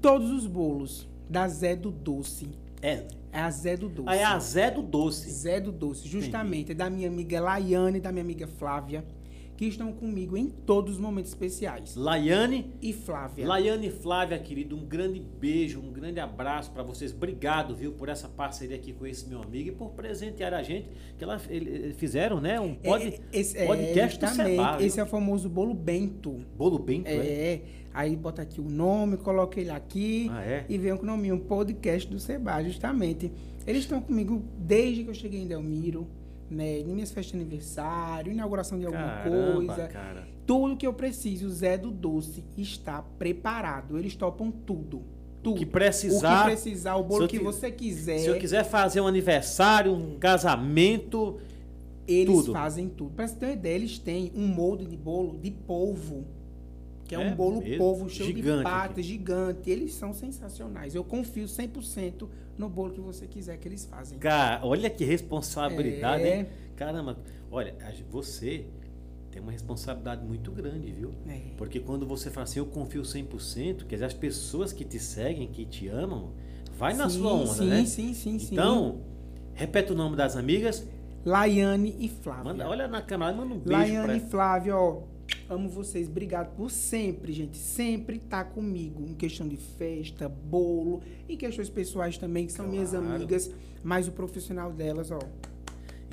todos 0.00 0.30
os 0.30 0.46
bolos 0.46 1.08
da 1.28 1.48
Zé 1.48 1.74
do 1.76 1.90
Doce. 1.90 2.63
É. 2.84 3.02
É 3.32 3.40
a 3.40 3.50
Zé 3.50 3.76
do 3.76 3.88
Doce. 3.88 4.08
Ah, 4.08 4.14
é 4.14 4.22
a 4.22 4.38
Zé 4.38 4.70
do 4.70 4.82
Doce. 4.82 5.28
Zé 5.28 5.60
do 5.60 5.72
Doce, 5.72 6.06
justamente. 6.06 6.70
É 6.70 6.74
da 6.74 6.88
minha 6.88 7.08
amiga 7.08 7.40
Laiane 7.40 7.98
e 7.98 8.00
da 8.00 8.12
minha 8.12 8.22
amiga 8.22 8.46
Flávia, 8.46 9.04
que 9.56 9.64
estão 9.64 9.92
comigo 9.92 10.36
em 10.36 10.48
todos 10.48 10.94
os 10.94 11.00
momentos 11.00 11.32
especiais. 11.32 11.96
Laiane 11.96 12.72
e 12.80 12.92
Flávia. 12.92 13.44
Laiane 13.44 13.88
e 13.88 13.90
Flávia, 13.90 14.38
querido, 14.38 14.76
um 14.76 14.84
grande 14.84 15.18
beijo, 15.18 15.80
um 15.80 15.90
grande 15.90 16.20
abraço 16.20 16.70
para 16.70 16.84
vocês. 16.84 17.12
Obrigado, 17.12 17.74
viu, 17.74 17.92
por 17.92 18.08
essa 18.08 18.28
parceria 18.28 18.76
aqui 18.76 18.92
com 18.92 19.04
esse 19.04 19.28
meu 19.28 19.42
amigo 19.42 19.70
e 19.70 19.72
por 19.72 19.90
presentear 19.90 20.54
a 20.54 20.62
gente, 20.62 20.88
que 21.18 21.24
elas 21.24 21.42
fizeram, 21.96 22.40
né, 22.40 22.60
um 22.60 22.74
pod, 22.74 23.04
é, 23.04 23.20
esse, 23.32 23.58
é, 23.58 23.66
podcast 23.66 24.24
é, 24.24 24.28
do 24.28 24.34
Seba, 24.34 24.76
Esse 24.80 25.00
é 25.00 25.02
o 25.02 25.06
famoso 25.06 25.48
bolo 25.48 25.74
bento. 25.74 26.44
Bolo 26.56 26.78
bento, 26.78 27.08
é? 27.08 27.16
É. 27.16 27.62
Aí 27.94 28.16
bota 28.16 28.42
aqui 28.42 28.60
o 28.60 28.68
nome, 28.68 29.16
coloca 29.16 29.60
ele 29.60 29.70
aqui 29.70 30.28
ah, 30.32 30.42
é? 30.42 30.66
e 30.68 30.76
vem 30.76 30.96
com 30.96 31.04
o 31.04 31.06
nome, 31.06 31.30
um 31.30 31.38
podcast 31.38 32.10
do 32.10 32.18
Seba, 32.18 32.60
justamente. 32.64 33.30
Eles 33.64 33.82
estão 33.82 34.00
comigo 34.00 34.42
desde 34.58 35.04
que 35.04 35.10
eu 35.10 35.14
cheguei 35.14 35.40
em 35.40 35.46
Delmiro, 35.46 36.08
né? 36.50 36.80
Em 36.80 36.92
minhas 36.92 37.12
festas 37.12 37.38
de 37.38 37.46
aniversário, 37.46 38.32
inauguração 38.32 38.80
de 38.80 38.86
alguma 38.86 39.06
Caramba, 39.06 39.52
coisa. 39.52 39.86
Cara. 39.86 40.26
Tudo 40.44 40.76
que 40.76 40.84
eu 40.84 40.92
preciso, 40.92 41.46
o 41.46 41.50
Zé 41.50 41.78
do 41.78 41.92
Doce 41.92 42.42
está 42.58 43.00
preparado. 43.00 43.96
Eles 43.96 44.16
topam 44.16 44.50
tudo. 44.50 45.02
Tudo. 45.40 45.54
O 45.54 45.58
que 45.58 45.64
precisar. 45.64 46.40
O 46.40 46.44
que 46.46 46.50
precisar, 46.50 46.96
o 46.96 47.04
bolo 47.04 47.28
que 47.28 47.38
você 47.38 47.70
quiser. 47.70 48.18
Se 48.18 48.26
eu 48.26 48.38
quiser 48.38 48.64
fazer 48.64 49.00
um 49.00 49.06
aniversário, 49.06 49.94
um 49.94 50.18
casamento. 50.18 51.38
Eles 52.08 52.34
tudo. 52.34 52.52
fazem 52.52 52.88
tudo. 52.88 53.12
Para 53.12 53.28
você 53.28 53.36
ter 53.36 53.46
uma 53.46 53.52
ideia, 53.52 53.76
eles 53.76 53.98
têm 54.00 54.32
um 54.34 54.48
molde 54.48 54.84
de 54.84 54.96
bolo 54.96 55.38
de 55.38 55.52
polvo 55.52 56.24
que 57.16 57.22
é, 57.22 57.26
é 57.26 57.32
um 57.32 57.34
bolo 57.34 57.60
mesmo? 57.60 57.78
povo 57.78 58.08
cheio 58.08 58.34
gigante 58.34 58.58
de 58.58 58.64
patas, 58.64 59.04
gigante. 59.04 59.70
Eles 59.70 59.94
são 59.94 60.12
sensacionais. 60.12 60.94
Eu 60.94 61.04
confio 61.04 61.46
100% 61.46 62.28
no 62.58 62.68
bolo 62.68 62.92
que 62.92 63.00
você 63.00 63.26
quiser 63.26 63.56
que 63.58 63.68
eles 63.68 63.84
fazem. 63.84 64.18
Cara, 64.18 64.64
olha 64.64 64.88
que 64.90 65.04
responsabilidade, 65.04 66.24
é... 66.24 66.40
hein? 66.40 66.46
Caramba, 66.76 67.18
olha, 67.50 67.74
você 68.10 68.66
tem 69.30 69.42
uma 69.42 69.52
responsabilidade 69.52 70.24
muito 70.24 70.50
grande, 70.52 70.92
viu? 70.92 71.12
É. 71.28 71.40
Porque 71.56 71.80
quando 71.80 72.06
você 72.06 72.30
fala 72.30 72.44
assim, 72.44 72.58
eu 72.58 72.66
confio 72.66 73.02
100%, 73.02 73.84
quer 73.84 73.96
dizer, 73.96 74.04
as 74.04 74.14
pessoas 74.14 74.72
que 74.72 74.84
te 74.84 74.98
seguem, 74.98 75.48
que 75.48 75.64
te 75.64 75.88
amam, 75.88 76.32
vai 76.76 76.92
sim, 76.92 76.98
na 76.98 77.08
sua 77.08 77.32
onda, 77.32 77.46
sim, 77.46 77.68
né? 77.68 77.84
Sim, 77.84 78.14
sim, 78.14 78.38
sim. 78.38 78.54
Então, 78.54 79.00
repete 79.54 79.92
o 79.92 79.94
nome 79.94 80.16
das 80.16 80.36
amigas. 80.36 80.86
Laiane 81.24 81.96
e 81.98 82.08
Flávia. 82.08 82.44
Manda, 82.44 82.68
olha 82.68 82.86
na 82.86 83.00
câmera, 83.00 83.32
manda 83.32 83.54
um 83.54 83.58
beijo 83.58 83.80
Laiane 83.80 84.18
e 84.18 84.20
Flávia, 84.20 84.76
ó 84.76 85.13
Amo 85.48 85.68
vocês, 85.68 86.08
obrigado 86.08 86.54
por 86.56 86.70
sempre, 86.70 87.32
gente, 87.32 87.56
sempre 87.56 88.18
tá 88.18 88.42
comigo 88.44 89.06
em 89.06 89.14
questão 89.14 89.46
de 89.46 89.56
festa, 89.56 90.28
bolo, 90.28 91.02
em 91.28 91.36
questões 91.36 91.68
pessoais 91.68 92.16
também, 92.16 92.46
que 92.46 92.52
são 92.52 92.64
claro. 92.64 92.76
minhas 92.76 92.94
amigas, 92.94 93.50
mas 93.82 94.08
o 94.08 94.12
profissional 94.12 94.72
delas, 94.72 95.10
ó. 95.10 95.18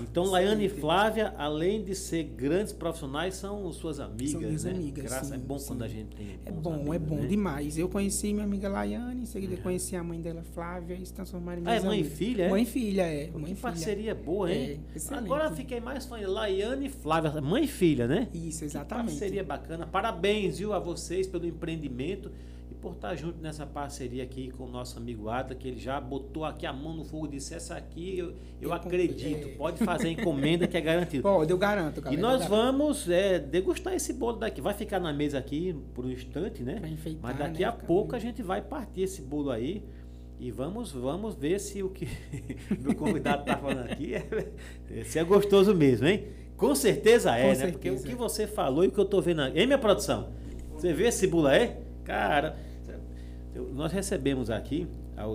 Então, 0.01 0.23
Laiane 0.25 0.65
e 0.65 0.69
Flávia, 0.69 1.33
além 1.37 1.83
de 1.83 1.95
ser 1.95 2.23
grandes 2.23 2.73
profissionais, 2.73 3.35
são 3.35 3.71
suas 3.71 3.99
amigas, 3.99 4.31
São 4.31 4.41
minhas 4.41 4.63
né? 4.63 4.71
amigas, 4.71 5.03
Graças, 5.05 5.27
sim, 5.29 5.35
é 5.35 5.37
bom 5.37 5.59
sim. 5.59 5.67
quando 5.67 5.83
a 5.83 5.87
gente 5.87 6.15
tem 6.15 6.39
É 6.45 6.51
bom, 6.51 6.73
é 6.73 6.75
amigos, 6.97 7.07
bom 7.07 7.15
né? 7.21 7.27
demais. 7.27 7.77
Eu 7.77 7.87
conheci 7.89 8.33
minha 8.33 8.45
amiga 8.45 8.67
Laiane, 8.69 9.23
em 9.23 9.25
seguida 9.25 9.57
conheci 9.57 9.95
a 9.95 10.03
mãe 10.03 10.19
dela, 10.21 10.43
Flávia, 10.53 10.95
e 10.95 11.05
se 11.05 11.13
transformaram 11.13 11.61
em 11.61 11.67
Ah, 11.67 11.75
é 11.75 11.79
mãe 11.79 11.97
e 11.97 12.01
amigas. 12.01 12.17
filha, 12.17 12.43
é? 12.43 12.49
Mãe 12.49 12.63
e 12.63 12.65
filha, 12.65 13.01
é. 13.03 13.27
Pô, 13.27 13.39
Mãe 13.39 13.45
que 13.45 13.51
e 13.51 13.55
filha. 13.55 13.61
parceria 13.61 14.15
boa, 14.15 14.51
hein? 14.53 14.79
É. 14.95 15.13
Agora 15.15 15.45
eu 15.45 15.51
fiquei 15.55 15.79
mais 15.79 16.05
fã 16.05 16.19
de 16.19 16.25
Laiane 16.25 16.85
e 16.85 16.89
Flávia, 16.89 17.41
mãe 17.41 17.63
e 17.63 17.67
filha, 17.67 18.07
né? 18.07 18.27
Isso, 18.33 18.59
Que 18.59 18.65
exatamente. 18.65 19.07
parceria 19.11 19.43
bacana. 19.43 19.87
Parabéns, 19.87 20.57
viu, 20.59 20.73
a 20.73 20.79
vocês 20.79 21.27
pelo 21.27 21.45
empreendimento 21.45 22.31
e 22.31 22.60
por 22.81 22.93
estar 22.93 23.15
junto 23.15 23.39
nessa 23.41 23.65
parceria 23.65 24.23
aqui 24.23 24.49
com 24.51 24.63
o 24.65 24.67
nosso 24.67 24.97
amigo 24.97 25.29
Ada, 25.29 25.53
que 25.53 25.67
ele 25.67 25.79
já 25.79 25.99
botou 26.01 26.43
aqui 26.43 26.65
a 26.65 26.73
mão 26.73 26.95
no 26.95 27.03
fogo 27.05 27.27
e 27.27 27.29
disse: 27.29 27.53
essa 27.53 27.75
aqui 27.75 28.17
eu, 28.17 28.29
eu 28.59 28.69
Eu 28.69 28.73
acredito, 28.73 29.35
comprei. 29.37 29.55
pode 29.55 29.77
fazer 29.85 30.07
a 30.07 30.11
encomenda 30.11 30.67
que 30.67 30.75
é 30.75 30.81
garantido. 30.81 31.21
Pode, 31.23 31.51
eu 31.51 31.57
garanto, 31.57 31.99
E 31.99 32.01
galera. 32.01 32.21
nós 32.21 32.45
vamos 32.45 33.09
é, 33.09 33.37
degustar 33.39 33.93
esse 33.93 34.11
bolo 34.13 34.37
daqui. 34.37 34.59
Vai 34.61 34.73
ficar 34.73 34.99
na 34.99 35.13
mesa 35.13 35.37
aqui 35.37 35.75
por 35.93 36.05
um 36.05 36.11
instante, 36.11 36.63
né? 36.63 36.79
Pra 36.79 36.89
enfeitar, 36.89 37.21
Mas 37.21 37.37
daqui 37.37 37.61
né, 37.61 37.65
a 37.67 37.71
pouco 37.71 38.15
a 38.15 38.19
gente 38.19 38.41
vai 38.41 38.61
partir 38.61 39.01
esse 39.03 39.21
bolo 39.21 39.51
aí 39.51 39.83
e 40.39 40.49
vamos, 40.49 40.91
vamos 40.91 41.35
ver 41.35 41.59
se 41.59 41.83
o 41.83 41.89
que 41.89 42.07
meu 42.81 42.95
convidado 42.95 43.45
tá 43.45 43.55
falando 43.57 43.91
aqui 43.91 44.15
é, 44.15 45.03
se 45.03 45.19
é 45.19 45.23
gostoso 45.23 45.75
mesmo, 45.75 46.07
hein? 46.07 46.25
Com 46.57 46.73
certeza 46.75 47.35
é, 47.35 47.53
Com 47.55 47.59
né? 47.59 47.71
Porque 47.71 47.89
o 47.89 47.93
certeza. 47.93 48.07
que 48.07 48.15
você 48.15 48.47
falou 48.47 48.83
e 48.83 48.87
o 48.87 48.91
que 48.91 48.97
eu 48.99 49.05
tô 49.05 49.21
vendo 49.21 49.41
aqui. 49.41 49.59
Hein, 49.59 49.65
minha 49.67 49.77
produção? 49.79 50.29
Você 50.75 50.93
vê 50.93 51.07
esse 51.09 51.27
bolo 51.27 51.47
aí? 51.47 51.75
Cara, 52.03 52.55
eu- 53.53 53.69
nós 53.73 53.91
recebemos 53.91 54.49
aqui 54.49 54.87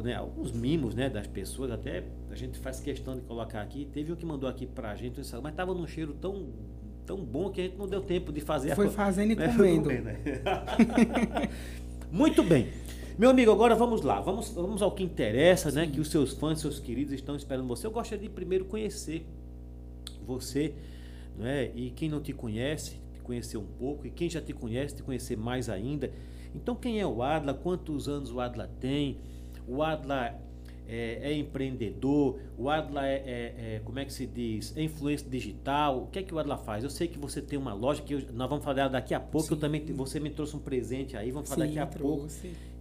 né, 0.03 0.15
alguns 0.15 0.51
mimos 0.53 0.95
né, 0.95 1.09
das 1.09 1.27
pessoas, 1.27 1.71
até 1.71 2.03
a 2.31 2.35
gente 2.35 2.59
faz 2.59 2.81
questão 2.81 3.15
de 3.15 3.21
colocar 3.23 3.61
aqui. 3.63 3.87
Teve 3.93 4.13
um 4.13 4.17
que 4.17 4.27
mandou 4.27 4.49
aqui 4.49 4.67
pra 4.67 4.95
gente, 4.97 5.21
mas 5.43 5.55
tava 5.55 5.73
num 5.75 5.87
cheiro 5.87 6.13
tão, 6.21 6.47
tão 7.07 7.19
bom 7.19 7.51
que 7.51 7.61
a 7.61 7.65
gente 7.65 7.77
não 7.77 7.87
deu 7.87 8.01
tempo 8.01 8.33
de 8.33 8.41
fazer 8.41 8.75
Foi 8.75 8.87
a 8.87 8.91
fazendo 8.91 9.31
e 9.33 9.37
né? 9.37 9.49
comendo. 9.57 9.89
né? 9.91 10.19
Muito 12.11 12.43
bem. 12.43 12.69
Meu 13.19 13.31
amigo, 13.31 13.51
agora 13.51 13.75
vamos 13.75 14.03
lá. 14.03 14.21
Vamos, 14.21 14.51
vamos 14.51 14.83
ao 14.83 14.91
que 14.93 15.03
interessa, 15.03 15.71
né? 15.71 15.87
Que 15.87 16.01
os 16.01 16.09
seus 16.11 16.33
fãs, 16.33 16.61
seus 16.61 16.79
queridos 16.79 17.13
estão 17.15 17.35
esperando 17.37 17.67
você. 17.67 17.87
Eu 17.87 17.91
gostaria 17.91 18.29
de 18.29 18.35
primeiro 18.35 18.65
conhecer 18.67 19.25
você, 20.27 20.75
não 21.39 21.47
é? 21.47 21.71
E 21.75 21.91
quem 21.91 22.09
não 22.09 22.21
te 22.21 22.33
conhece, 22.33 22.97
te 23.15 23.21
conhecer 23.21 23.57
um 23.57 23.65
pouco. 23.65 24.07
E 24.07 24.11
quem 24.11 24.29
já 24.29 24.41
te 24.41 24.53
conhece, 24.53 24.97
te 24.97 25.03
conhecer 25.03 25.37
mais 25.37 25.69
ainda. 25.69 26.11
Então, 26.55 26.75
quem 26.75 27.01
é 27.01 27.07
o 27.07 27.23
Adla? 27.23 27.55
Quantos 27.55 28.09
anos 28.09 28.31
o 28.31 28.41
Adla 28.41 28.69
tem? 28.81 29.19
O 29.67 29.83
Adla 29.83 30.35
é, 30.89 31.31
é 31.31 31.35
empreendedor? 31.37 32.39
O 32.57 32.69
Adla 32.71 33.07
é, 33.07 33.15
é- 33.15 33.75
é- 33.77 33.81
como 33.85 33.99
é 33.99 34.05
que 34.05 34.13
se 34.13 34.27
diz? 34.27 34.77
É 34.77 34.83
influência 34.83 35.29
digital? 35.29 36.05
O 36.05 36.07
que 36.07 36.21
é 36.21 36.23
que 36.23 36.33
o 36.35 36.39
Adla 36.39 36.57
faz? 36.57 36.85
Eu 36.85 36.91
sei 36.91 37.09
que 37.09 37.19
você 37.19 37.43
tem 37.43 37.59
uma 37.59 37.75
loja 37.75 38.03
que 38.03 38.15
eu- 38.15 38.23
nós 38.33 38.49
vamos 38.49 38.65
falar 38.65 38.75
dela 38.75 38.91
daqui 38.91 39.13
a 39.15 39.21
pouco. 39.21 39.53
Eu 39.53 39.57
também, 39.59 39.85
você 39.87 40.21
me 40.21 40.31
trouxe 40.31 40.55
um 40.57 40.61
presente 40.61 41.17
aí, 41.17 41.31
vamos 41.31 41.49
falar 41.49 41.67
Sim, 41.67 41.75
daqui 41.75 41.79
a 41.81 41.87
pouco. 41.99 42.29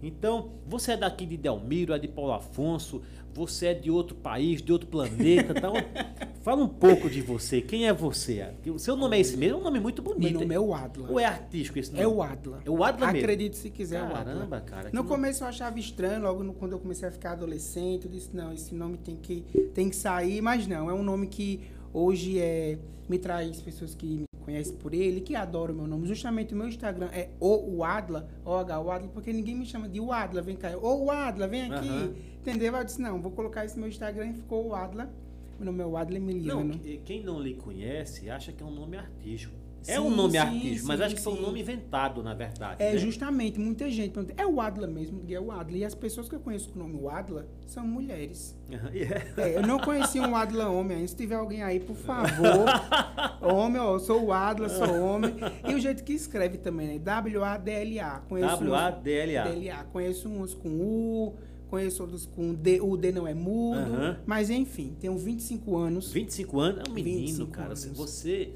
Então, 0.02 0.50
você 0.66 0.92
é 0.92 0.96
daqui 0.96 1.24
de 1.26 1.36
Delmiro, 1.36 1.92
é 1.92 1.98
de 1.98 2.06
Paulo 2.08 2.32
Afonso, 2.32 3.02
você 3.34 3.66
é 3.66 3.74
de 3.74 3.90
outro 3.90 4.14
país, 4.16 4.62
de 4.62 4.72
outro 4.72 4.88
planeta. 4.88 5.52
Então, 5.56 5.74
fala 6.42 6.62
um 6.64 6.68
pouco 6.68 7.08
de 7.10 7.20
você. 7.20 7.60
Quem 7.60 7.86
é 7.86 7.92
você? 7.92 8.46
O 8.66 8.78
seu 8.78 8.96
nome 8.96 9.16
é 9.16 9.20
esse 9.20 9.36
mesmo? 9.36 9.58
É 9.58 9.60
um 9.60 9.64
nome 9.64 9.78
muito 9.80 10.00
bonito. 10.02 10.30
Meu 10.32 10.40
nome 10.40 10.54
é 10.54 10.60
o 10.60 10.72
Adla. 10.74 11.10
Ou 11.10 11.20
é 11.20 11.24
artístico 11.24 11.78
esse 11.78 11.90
nome? 11.90 12.02
É 12.02 12.08
o 12.08 12.22
Adla. 12.22 12.60
É 12.64 12.70
o 12.70 12.82
Adla 12.84 13.06
mesmo? 13.08 13.18
Acredite 13.20 13.56
se 13.56 13.68
quiser, 13.70 14.00
é 14.00 14.02
o 14.02 14.06
Adla. 14.06 14.24
Caramba, 14.24 14.60
cara. 14.60 14.90
No 14.92 15.04
começo 15.04 15.44
eu 15.44 15.48
achava 15.48 15.78
estranho, 15.78 16.22
logo 16.22 16.42
no- 16.42 16.54
quando 16.54 16.72
eu 16.72 16.78
comecei 16.78 17.08
a 17.08 17.12
ficar 17.12 17.32
adolescente, 17.32 18.06
eu 18.06 18.10
disse, 18.10 18.30
não, 18.34 18.52
esse 18.52 18.74
nome 18.74 18.96
tem 18.98 19.16
que, 19.16 19.42
tem 19.74 19.90
que 19.90 19.96
sair, 19.96 20.40
mas 20.40 20.66
não, 20.66 20.88
é 20.90 20.94
um 20.94 21.02
nome 21.02 21.26
que 21.26 21.60
hoje 21.92 22.38
é, 22.38 22.78
me 23.08 23.18
traz 23.18 23.60
pessoas 23.60 23.94
que 23.94 24.06
me 24.06 24.24
conhecem 24.46 24.76
por 24.76 24.94
ele, 24.94 25.20
que 25.20 25.34
adoram 25.34 25.74
o 25.74 25.76
meu 25.78 25.86
nome. 25.86 26.06
Justamente 26.06 26.54
o 26.54 26.56
meu 26.56 26.68
Instagram 26.68 27.08
é 27.12 27.28
o 27.40 27.82
Adla, 27.84 28.28
OH 28.44 28.80
o 28.80 28.90
Adla, 28.90 29.08
porque 29.12 29.32
ninguém 29.32 29.56
me 29.56 29.66
chama 29.66 29.88
de 29.88 30.00
o 30.00 30.12
Adla, 30.12 30.40
vem 30.40 30.56
cá, 30.56 30.70
ô 30.78 31.10
Adla, 31.10 31.48
vem 31.48 31.62
aqui, 31.70 31.88
Aham. 31.88 32.14
entendeu? 32.40 32.74
Eu 32.74 32.84
disse, 32.84 33.02
não, 33.02 33.20
vou 33.20 33.32
colocar 33.32 33.64
esse 33.64 33.76
meu 33.78 33.88
Instagram 33.88 34.28
e 34.30 34.34
ficou 34.34 34.68
o 34.68 34.74
Adla. 34.74 35.10
Meu 35.58 35.66
nome 35.66 35.82
é 35.82 35.86
o 35.86 35.96
Adla 35.96 36.18
Não, 36.18 36.30
Emiliano. 36.30 36.78
que- 36.78 36.98
quem 36.98 37.24
não 37.24 37.40
lhe 37.40 37.54
conhece 37.54 38.30
acha 38.30 38.52
que 38.52 38.62
é 38.62 38.66
um 38.66 38.70
nome 38.70 38.96
artístico. 38.96 39.55
É 39.88 40.00
um 40.00 40.10
nome 40.10 40.32
sim, 40.32 40.38
artístico, 40.38 40.88
mas 40.88 40.98
sim, 40.98 41.04
acho 41.04 41.14
que 41.14 41.20
foi 41.20 41.32
um 41.32 41.40
nome 41.40 41.60
inventado, 41.60 42.22
na 42.22 42.34
verdade. 42.34 42.82
É, 42.82 42.92
né? 42.92 42.98
justamente, 42.98 43.58
muita 43.58 43.90
gente 43.90 44.12
pergunta, 44.12 44.34
é 44.36 44.46
o 44.46 44.60
Adla 44.60 44.86
mesmo, 44.86 45.22
é 45.28 45.40
o 45.40 45.50
Adla. 45.50 45.76
E 45.76 45.84
as 45.84 45.94
pessoas 45.94 46.28
que 46.28 46.34
eu 46.34 46.40
conheço 46.40 46.70
com 46.70 46.80
o 46.80 46.82
nome 46.82 47.06
Adla 47.08 47.46
são 47.66 47.86
mulheres. 47.86 48.56
E 48.92 49.02
é. 49.02 49.32
É, 49.36 49.56
eu 49.56 49.62
não 49.62 49.78
conheci 49.78 50.18
um 50.20 50.34
Adla 50.34 50.68
homem 50.68 50.98
ainda. 50.98 51.08
Se 51.08 51.16
tiver 51.16 51.36
alguém 51.36 51.62
aí, 51.62 51.80
por 51.80 51.96
favor. 51.96 52.66
homem, 53.40 53.80
ó, 53.80 53.94
eu 53.94 54.00
sou 54.00 54.24
o 54.24 54.32
Adla, 54.32 54.68
sou 54.68 55.00
homem. 55.00 55.34
E 55.66 55.74
o 55.74 55.78
jeito 55.78 56.02
que 56.04 56.12
escreve 56.12 56.58
também, 56.58 56.88
né? 56.88 56.98
W-A-D-L-A. 56.98 58.22
W-A-D-L-A. 58.28 59.44
D-L-A. 59.44 59.84
Conheço 59.84 60.28
uns 60.28 60.54
com 60.54 60.68
U, 60.68 61.34
conheço 61.68 62.02
outros 62.02 62.26
com 62.26 62.54
D. 62.54 62.80
O 62.80 62.96
D 62.96 63.12
não 63.12 63.26
é 63.26 63.34
mudo. 63.34 64.18
Mas 64.24 64.50
enfim, 64.50 64.96
tenho 64.98 65.16
25 65.16 65.76
anos. 65.76 66.12
25 66.12 66.60
anos, 66.60 66.84
é 66.86 66.90
um 66.90 66.94
menino, 66.94 67.18
25 67.18 67.50
cara. 67.50 67.68
anos. 67.68 67.84
Você 67.84 68.52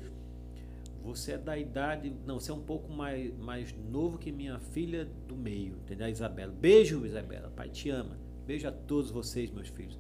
você 1.03 1.33
é 1.33 1.39
da 1.39 1.59
idade, 1.59 2.13
não, 2.27 2.39
você 2.39 2.51
é 2.51 2.55
um 2.55 2.61
pouco 2.61 2.93
mais, 2.93 3.37
mais 3.39 3.75
novo 3.91 4.19
que 4.19 4.31
minha 4.31 4.59
filha 4.59 5.09
do 5.27 5.37
meio, 5.37 5.75
entendeu? 5.85 6.07
A 6.07 6.11
Isabela. 6.11 6.53
Beijo, 6.53 7.05
Isabela. 7.07 7.51
Pai 7.55 7.69
te 7.69 7.91
ama. 7.91 8.19
Beijo 8.47 8.69
a 8.69 8.73
todos 8.73 9.11
vocês, 9.11 9.51
meus 9.51 9.69
filhos. 9.69 9.99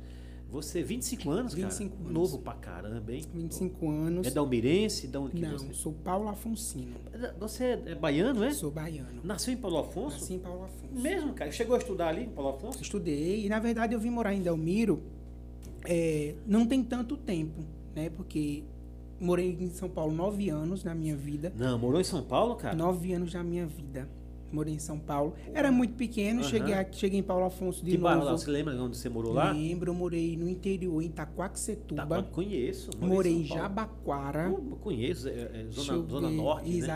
Você, 0.48 0.82
25 0.82 1.30
anos, 1.30 1.54
25 1.54 1.90
cara. 1.90 2.00
anos. 2.02 2.12
Novo 2.12 2.38
pra 2.40 2.54
caramba, 2.54 3.12
hein? 3.12 3.22
25 3.32 3.88
anos. 3.88 4.26
É 4.26 4.30
da 4.32 4.40
Almirense? 4.40 5.06
Da 5.06 5.20
onde 5.20 5.36
que 5.36 5.40
Não, 5.40 5.56
você? 5.56 5.72
sou 5.72 5.92
Paulo 5.92 6.28
Afonsino. 6.28 6.96
Você 7.38 7.64
é 7.86 7.94
baiano, 7.94 8.42
é? 8.42 8.52
Sou 8.52 8.70
baiano. 8.70 9.20
Nasceu 9.22 9.54
em 9.54 9.56
Paulo 9.56 9.78
Afonso? 9.78 10.18
Nasci 10.18 10.34
em 10.34 10.38
Paulo 10.40 10.64
Afonso. 10.64 11.00
Mesmo, 11.00 11.32
cara? 11.34 11.52
Chegou 11.52 11.76
a 11.76 11.78
estudar 11.78 12.08
ali 12.08 12.24
em 12.24 12.30
Paulo 12.30 12.50
Afonso? 12.56 12.82
Estudei 12.82 13.46
e 13.46 13.48
na 13.48 13.60
verdade 13.60 13.94
eu 13.94 14.00
vim 14.00 14.10
morar 14.10 14.34
em 14.34 14.42
Delmiro 14.42 15.00
é, 15.84 16.34
não 16.46 16.66
tem 16.66 16.82
tanto 16.82 17.16
tempo, 17.16 17.62
né? 17.94 18.10
Porque 18.10 18.64
morei 19.20 19.56
em 19.60 19.70
São 19.70 19.88
Paulo 19.88 20.12
nove 20.14 20.48
anos 20.48 20.82
na 20.82 20.94
minha 20.94 21.16
vida. 21.16 21.52
Não, 21.56 21.78
morou 21.78 22.00
em 22.00 22.04
São 22.04 22.22
Paulo, 22.22 22.56
cara? 22.56 22.74
Nove 22.74 23.12
anos 23.12 23.34
na 23.34 23.42
minha 23.44 23.66
vida. 23.66 24.08
Morei 24.52 24.74
em 24.74 24.78
São 24.80 24.98
Paulo. 24.98 25.34
Era 25.54 25.70
muito 25.70 25.94
pequeno, 25.94 26.40
Aham. 26.40 26.48
cheguei, 26.48 26.74
aqui, 26.74 26.96
cheguei 26.98 27.20
em 27.20 27.22
Paulo 27.22 27.44
Afonso 27.44 27.84
de 27.84 27.92
que 27.92 27.96
bairro 27.96 28.24
lá? 28.24 28.32
novo. 28.32 28.42
Você 28.42 28.50
lembra 28.50 28.74
onde 28.82 28.96
você 28.96 29.08
morou 29.08 29.32
lá? 29.32 29.52
Lembro, 29.52 29.94
morei 29.94 30.36
no 30.36 30.48
interior, 30.48 31.00
em 31.00 31.06
Itaquaquecetuba. 31.06 32.04
Tá, 32.04 32.22
conheço. 32.24 32.90
morei 32.98 33.32
em 33.32 33.46
São 33.46 33.48
Paulo. 33.48 33.62
Jabaquara. 33.62 34.48
Eu 34.48 34.76
conheço, 34.80 35.28
é, 35.28 35.32
é 35.32 35.66
zona, 35.70 36.08
zona 36.08 36.30
norte, 36.30 36.68
né? 36.68 36.86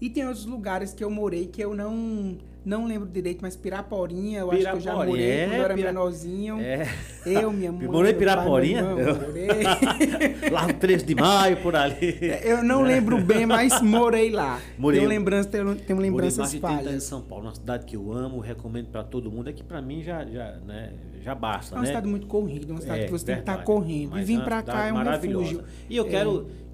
E 0.00 0.08
tem 0.08 0.24
outros 0.26 0.46
lugares 0.46 0.94
que 0.94 1.02
eu 1.02 1.10
morei 1.10 1.46
que 1.46 1.60
eu 1.62 1.74
não 1.74 2.36
não 2.64 2.84
lembro 2.86 3.08
direito, 3.08 3.38
mas 3.40 3.56
Piraporinha, 3.56 4.40
eu 4.40 4.50
acho 4.50 4.60
que 4.60 4.66
eu 4.68 4.80
já 4.80 4.90
Piraporinha, 4.92 5.06
morei 5.08 5.30
é, 5.30 5.44
quando 5.46 5.54
eu 5.56 5.64
era 5.64 5.74
Pira- 5.74 5.88
menorzinho. 5.88 6.60
É. 6.60 6.86
Eu, 7.24 7.50
minha 7.50 7.72
mãe. 7.72 7.88
Meu 7.88 7.92
pai, 8.02 8.12
Piraporinha? 8.14 8.82
meu 8.82 8.98
irmão, 8.98 9.26
morei. 9.26 9.48
Lá 10.52 10.66
no 10.66 10.74
13 10.74 11.04
de 11.06 11.14
maio, 11.14 11.56
por 11.62 11.74
ali. 11.74 12.18
Eu 12.44 12.62
não 12.62 12.82
lembro 12.82 13.22
bem, 13.22 13.46
mas 13.46 13.80
morei 13.80 14.30
lá. 14.30 14.60
Morei- 14.76 15.00
Tenho 15.00 15.08
lembranças, 15.08 15.46
tenho, 15.50 15.74
tenho 15.76 15.96
Morei 15.96 16.10
lembranças 16.10 16.38
mais 16.38 16.50
de 16.50 16.58
30 16.60 16.68
anos 16.74 16.82
em 16.82 16.86
falhas. 16.88 17.02
São 17.04 17.20
Paulo, 17.22 17.44
uma 17.46 17.54
cidade 17.54 17.86
que 17.86 17.96
eu 17.96 18.12
amo, 18.12 18.38
recomendo 18.38 18.88
para 18.88 19.02
todo 19.02 19.30
mundo. 19.30 19.48
É 19.48 19.52
que 19.52 19.62
para 19.62 19.80
mim 19.80 20.02
já, 20.02 20.24
já, 20.26 20.56
né, 20.66 20.92
já 21.22 21.34
basta, 21.34 21.74
É 21.74 21.78
uma 21.78 21.82
né? 21.82 21.88
cidade 21.88 22.06
muito 22.06 22.26
corrida, 22.26 22.70
uma 22.70 22.80
cidade 22.82 23.00
É, 23.02 23.04
que 23.06 23.10
você 23.12 23.24
tem 23.24 23.34
que 23.36 23.40
estar 23.40 23.52
verdade. 23.56 23.66
correndo. 23.66 24.18
E 24.18 24.22
vir 24.24 24.36
uma 24.36 24.44
pra 24.44 24.62
cá 24.62 24.86
é 24.88 24.92
um 24.92 25.02
refúgio. 25.02 25.64
E 25.88 25.96
eu 25.96 26.06
É. 26.06 26.10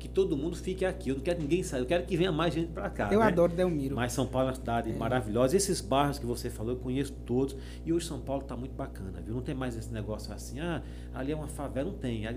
que 0.04 0.08
todo 0.10 0.36
mundo 0.36 0.54
fique 0.54 0.84
aqui. 0.84 1.08
Eu 1.08 1.16
não 1.16 1.22
quero 1.22 1.38
que 1.38 1.42
ninguém 1.44 1.62
saia. 1.62 1.80
Eu 1.80 1.86
quero 1.86 2.04
que 2.04 2.14
venha 2.14 2.30
mais 2.30 2.52
gente 2.52 2.70
para 2.70 2.90
cá. 2.90 3.08
Eu 3.10 3.20
né? 3.20 3.26
adoro 3.26 3.54
Delmiro. 3.54 3.96
Mas 3.96 4.12
São 4.12 4.26
Paulo 4.26 4.48
é 4.48 4.50
uma 4.50 4.54
cidade 4.54 4.92
maravilhosa. 4.92 5.56
Esses 5.56 5.80
bairros 5.80 6.18
que 6.18 6.26
você 6.26 6.50
falou, 6.50 6.74
eu 6.74 6.78
conheço 6.78 7.14
todos. 7.24 7.56
E 7.86 7.90
hoje 7.92 8.06
São 8.06 8.20
Paulo 8.20 8.42
está 8.42 8.54
muito 8.54 8.74
bacana, 8.74 9.22
viu? 9.22 9.34
Não 9.34 9.40
tem 9.40 9.54
mais 9.54 9.74
esse 9.74 9.90
negócio 9.90 10.30
assim, 10.34 10.60
ah, 10.60 10.82
ali 11.14 11.32
é 11.32 11.34
uma 11.34 11.48
favela. 11.48 11.90
Não 11.90 11.96
tem. 11.96 12.28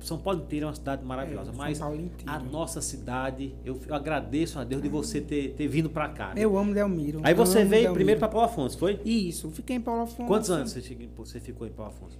São 0.00 0.18
Paulo 0.18 0.40
inteiro 0.40 0.64
é 0.64 0.68
uma 0.70 0.74
cidade 0.74 1.04
maravilhosa. 1.04 1.52
É, 1.52 1.54
mas 1.54 1.80
a 1.80 2.38
nossa 2.40 2.80
cidade, 2.80 3.54
eu, 3.64 3.78
eu 3.86 3.94
agradeço 3.94 4.58
a 4.58 4.64
Deus 4.64 4.82
de 4.82 4.88
você 4.88 5.20
ter, 5.20 5.54
ter 5.54 5.68
vindo 5.68 5.88
para 5.88 6.08
cá. 6.08 6.34
né? 6.34 6.34
Eu 6.36 6.58
amo 6.58 6.74
Delmiro. 6.74 7.20
Aí 7.22 7.32
você 7.32 7.58
veio 7.58 7.70
Delmiro. 7.70 7.94
primeiro 7.94 8.18
para 8.18 8.28
Paulo 8.28 8.46
Afonso, 8.46 8.76
foi? 8.76 9.00
Isso, 9.04 9.52
fiquei 9.52 9.76
em 9.76 9.80
Paulo 9.80 10.02
Afonso. 10.02 10.26
Quantos 10.26 10.50
anos 10.50 10.76
você 11.16 11.38
ficou 11.38 11.64
em 11.64 11.70
Paulo 11.70 11.92
Afonso? 11.92 12.18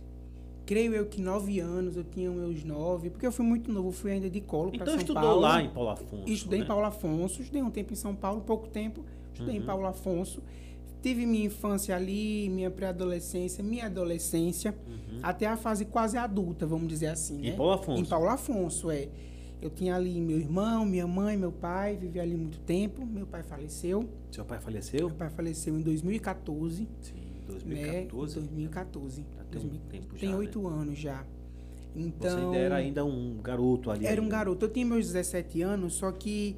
Creio 0.67 0.95
eu 0.95 1.07
que 1.07 1.21
nove 1.21 1.61
anos, 1.61 1.97
eu 1.97 2.05
tinha 2.05 2.31
meus 2.31 2.65
nove, 2.65 3.11
porque 3.11 3.27
eu 3.27 3.33
fui 3.33 3.45
muito 3.45 3.71
novo, 3.71 3.93
fui 3.93 4.13
ainda 4.13 4.31
de 4.31 4.41
colo 4.41 4.71
para 4.71 4.77
Então 4.77 4.87
São 4.95 5.01
estudou 5.01 5.23
Paulo. 5.23 5.41
lá 5.41 5.63
em 5.63 5.69
Paulo 5.69 5.91
Afonso. 5.91 6.25
Estudei 6.33 6.59
né? 6.61 6.65
em 6.65 6.69
Paulo 6.69 6.87
Afonso, 6.87 7.43
estudei 7.43 7.63
um 7.63 7.71
tempo 7.71 7.93
em 7.93 7.97
São 7.97 8.15
Paulo, 8.15 8.41
pouco 8.41 8.67
tempo, 8.69 9.05
estudei 9.33 9.57
em 9.57 9.61
Uhum. 9.61 9.67
Paulo 9.67 9.87
Afonso. 9.87 10.43
Tive 11.03 11.27
minha 11.27 11.45
infância 11.45 11.95
ali, 11.95 12.49
minha 12.49 12.71
pré-adolescência, 12.71 13.63
minha 13.63 13.85
adolescência, 13.87 14.75
até 15.23 15.47
a 15.47 15.55
fase 15.57 15.85
quase 15.85 16.17
adulta, 16.17 16.67
vamos 16.67 16.89
dizer 16.89 17.09
assim. 17.09 17.35
Uhum. 17.35 17.45
Em 17.45 17.51
né? 17.51 17.57
Paulo 17.57 17.73
Afonso? 17.73 18.01
Em 18.03 18.05
Paulo 18.07 18.29
Afonso, 18.29 18.91
é. 18.91 19.09
Eu 19.61 19.71
tinha 19.71 19.95
ali 19.97 20.21
meu 20.21 20.39
irmão, 20.39 20.85
minha 20.85 21.07
mãe, 21.07 21.37
meu 21.37 21.53
pai, 21.53 21.97
vivi 21.97 22.21
ali 22.21 22.35
muito 22.37 22.59
tempo. 22.61 23.05
Meu 23.07 23.27
pai 23.27 23.43
faleceu. 23.43 24.07
Seu 24.31 24.45
pai 24.45 24.59
faleceu? 24.61 25.09
Meu 25.09 25.17
pai 25.17 25.31
faleceu 25.31 25.75
em 25.79 25.81
2014. 25.81 26.87
Sim, 27.01 27.15
Né? 27.49 28.07
2014. 28.07 28.35
2014. 28.41 29.25
Já 29.37 29.45
tem 29.45 29.61
um 29.63 29.79
tempo 29.89 30.15
já, 30.15 30.21
Tem 30.21 30.29
né? 30.31 30.37
oito 30.37 30.67
anos 30.67 30.99
já. 30.99 31.25
Então, 31.97 32.31
Você 32.31 32.45
ainda 32.45 32.57
era 32.57 32.77
ainda 32.77 33.05
um 33.05 33.39
garoto 33.43 33.91
ali. 33.91 34.07
era 34.07 34.21
um 34.21 34.29
garoto. 34.29 34.65
Eu 34.65 34.71
tinha 34.71 34.85
meus 34.85 35.07
17 35.07 35.63
anos, 35.63 35.95
só 35.95 36.11
que 36.11 36.57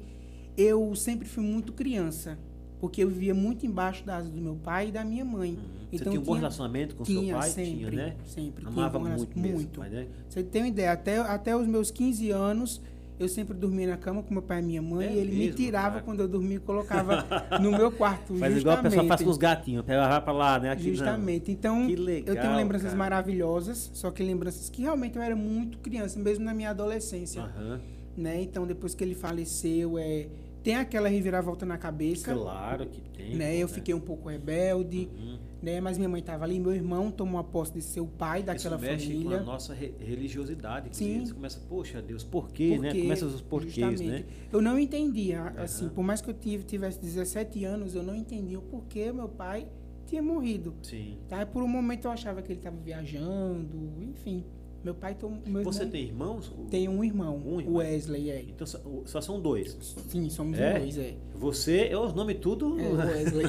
eu 0.57 0.95
sempre 0.95 1.27
fui 1.27 1.43
muito 1.43 1.73
criança. 1.73 2.37
Porque 2.79 3.03
eu 3.03 3.09
vivia 3.09 3.33
muito 3.33 3.65
embaixo 3.65 4.05
da 4.05 4.17
asa 4.17 4.29
do 4.29 4.39
meu 4.39 4.55
pai 4.55 4.89
e 4.89 4.91
da 4.91 5.03
minha 5.03 5.25
mãe. 5.25 5.53
Uhum. 5.53 5.57
Você 5.89 5.95
Então 5.95 6.11
tinha 6.11 6.21
um 6.21 6.23
bom 6.23 6.31
tinha- 6.33 6.37
relacionamento 6.41 6.95
com 6.95 7.03
tinha, 7.03 7.25
seu 7.33 7.37
pai? 7.39 7.49
sempre, 7.49 7.73
tinha, 7.75 7.91
né? 7.91 8.15
sempre. 8.23 8.65
Tinha 8.65 8.71
Amava 8.71 8.99
bom 8.99 9.05
relacion- 9.05 9.27
muito 9.35 9.39
muito. 9.39 9.79
Né? 9.81 10.07
Você 10.29 10.43
tem 10.43 10.61
uma 10.61 10.67
ideia, 10.67 10.91
até, 10.91 11.17
até 11.17 11.57
os 11.57 11.65
meus 11.67 11.89
15 11.89 12.29
anos, 12.29 12.79
eu 13.19 13.27
sempre 13.27 13.53
dormia 13.55 13.87
na 13.87 13.97
cama 13.97 14.21
com 14.21 14.31
meu 14.33 14.43
pai 14.43 14.59
e 14.59 14.63
minha 14.63 14.81
mãe, 14.81 15.07
É 15.07 15.13
e 15.13 15.17
ele 15.19 15.31
me 15.31 15.37
mesmo, 15.45 15.55
tirava 15.55 15.89
cara? 15.95 16.03
quando 16.03 16.19
eu 16.21 16.27
dormia 16.27 16.57
e 16.57 16.59
colocava 16.59 17.25
no 17.61 17.71
meu 17.71 17.91
quarto. 17.91 18.35
Faz 18.35 18.57
igual 18.57 18.77
a 18.77 18.83
pessoa 18.83 18.91
faz 19.03 19.07
justamente. 19.07 19.23
com 19.25 19.29
os 19.31 19.37
gatinhos. 19.37 19.85
Vai 19.85 20.21
pra 20.21 20.33
lá, 20.33 20.59
né? 20.59 20.71
Aqui. 20.71 20.83
Justamente. 20.83 21.51
Então, 21.51 21.87
legal, 21.87 22.35
eu 22.35 22.41
tenho 22.41 22.55
lembranças 22.55 22.87
cara. 22.89 22.97
maravilhosas, 22.97 23.89
só 23.93 24.11
que 24.11 24.21
lembranças 24.23 24.69
que 24.69 24.81
realmente 24.81 25.15
eu 25.15 25.21
era 25.21 25.35
muito 25.35 25.77
criança, 25.79 26.19
mesmo 26.19 26.45
na 26.45 26.53
minha 26.53 26.69
adolescência, 26.69 27.41
Aham. 27.41 27.79
né? 28.15 28.41
Então, 28.41 28.65
depois 28.67 28.93
que 28.95 29.03
ele 29.03 29.15
faleceu, 29.15 29.97
é, 29.97 30.27
tem 30.63 30.75
aquela 30.75 31.07
reviravolta 31.07 31.65
na 31.65 31.77
cabeça, 31.77 32.33
Claro 32.33 32.85
que 32.87 33.01
tem. 33.01 33.35
né? 33.35 33.55
Eu 33.57 33.67
fiquei 33.67 33.93
um 33.93 33.99
pouco 33.99 34.29
rebelde, 34.29 35.09
Uhum. 35.17 35.37
Né? 35.61 35.79
Mas 35.81 35.97
minha 35.97 36.09
mãe 36.09 36.19
estava 36.19 36.43
ali, 36.45 36.59
meu 36.59 36.73
irmão 36.73 37.09
tomou 37.11 37.39
a 37.39 37.43
posse 37.43 37.73
de 37.73 37.81
ser 37.81 38.01
o 38.01 38.07
pai 38.07 38.43
daquela 38.43 38.75
Isso 38.75 38.85
mexe 38.85 39.05
com 39.07 39.11
a 39.19 39.23
família. 39.23 39.41
nossa 39.43 39.73
re- 39.73 39.93
religiosidade. 39.99 40.89
Sim. 40.95 41.25
Você 41.25 41.33
começa, 41.33 41.59
poxa 41.67 42.01
Deus, 42.01 42.23
por 42.23 42.49
quê, 42.51 42.73
Por 42.75 42.81
né? 42.83 42.93
Começa 42.93 43.25
os 43.25 43.41
porquês, 43.41 43.73
Justamente. 43.75 44.07
né? 44.07 44.25
Eu 44.51 44.61
não 44.61 44.77
entendia, 44.79 45.43
assim, 45.57 45.85
Aham. 45.85 45.93
por 45.93 46.03
mais 46.03 46.21
que 46.21 46.29
eu 46.29 46.33
tive, 46.33 46.63
tivesse 46.63 46.99
17 46.99 47.63
anos, 47.65 47.95
eu 47.95 48.03
não 48.03 48.15
entendia 48.15 48.59
o 48.59 48.61
porquê 48.61 49.11
meu 49.11 49.27
pai 49.29 49.67
tinha 50.05 50.21
morrido. 50.21 50.73
Sim. 50.83 51.17
Tá? 51.27 51.45
Por 51.45 51.61
um 51.63 51.67
momento 51.67 52.05
eu 52.05 52.11
achava 52.11 52.41
que 52.41 52.51
ele 52.51 52.59
estava 52.59 52.77
viajando, 52.77 53.91
enfim. 54.01 54.43
Meu 54.83 54.93
pai 54.93 55.15
tom, 55.15 55.37
meu 55.45 55.63
Você 55.63 55.79
irmão 55.81 55.91
tem 55.91 56.03
irmãos? 56.05 56.53
tem 56.69 56.87
um 56.87 57.03
irmão, 57.03 57.35
Um 57.45 57.59
irmão. 57.59 57.75
o 57.75 57.77
Wesley, 57.79 58.29
é. 58.29 58.41
Então 58.41 58.65
só, 59.05 59.19
são 59.21 59.41
dois. 59.41 59.77
Sim, 60.07 60.29
somos 60.29 60.57
É? 60.59 60.79
dois, 60.79 60.97
é. 60.97 61.15
Você, 61.35 61.87
é 61.89 61.97
os 61.97 62.13
nomes 62.13 62.37
tudo. 62.39 62.79
É, 62.79 62.83
o 62.87 62.95
Wesley. 62.97 63.45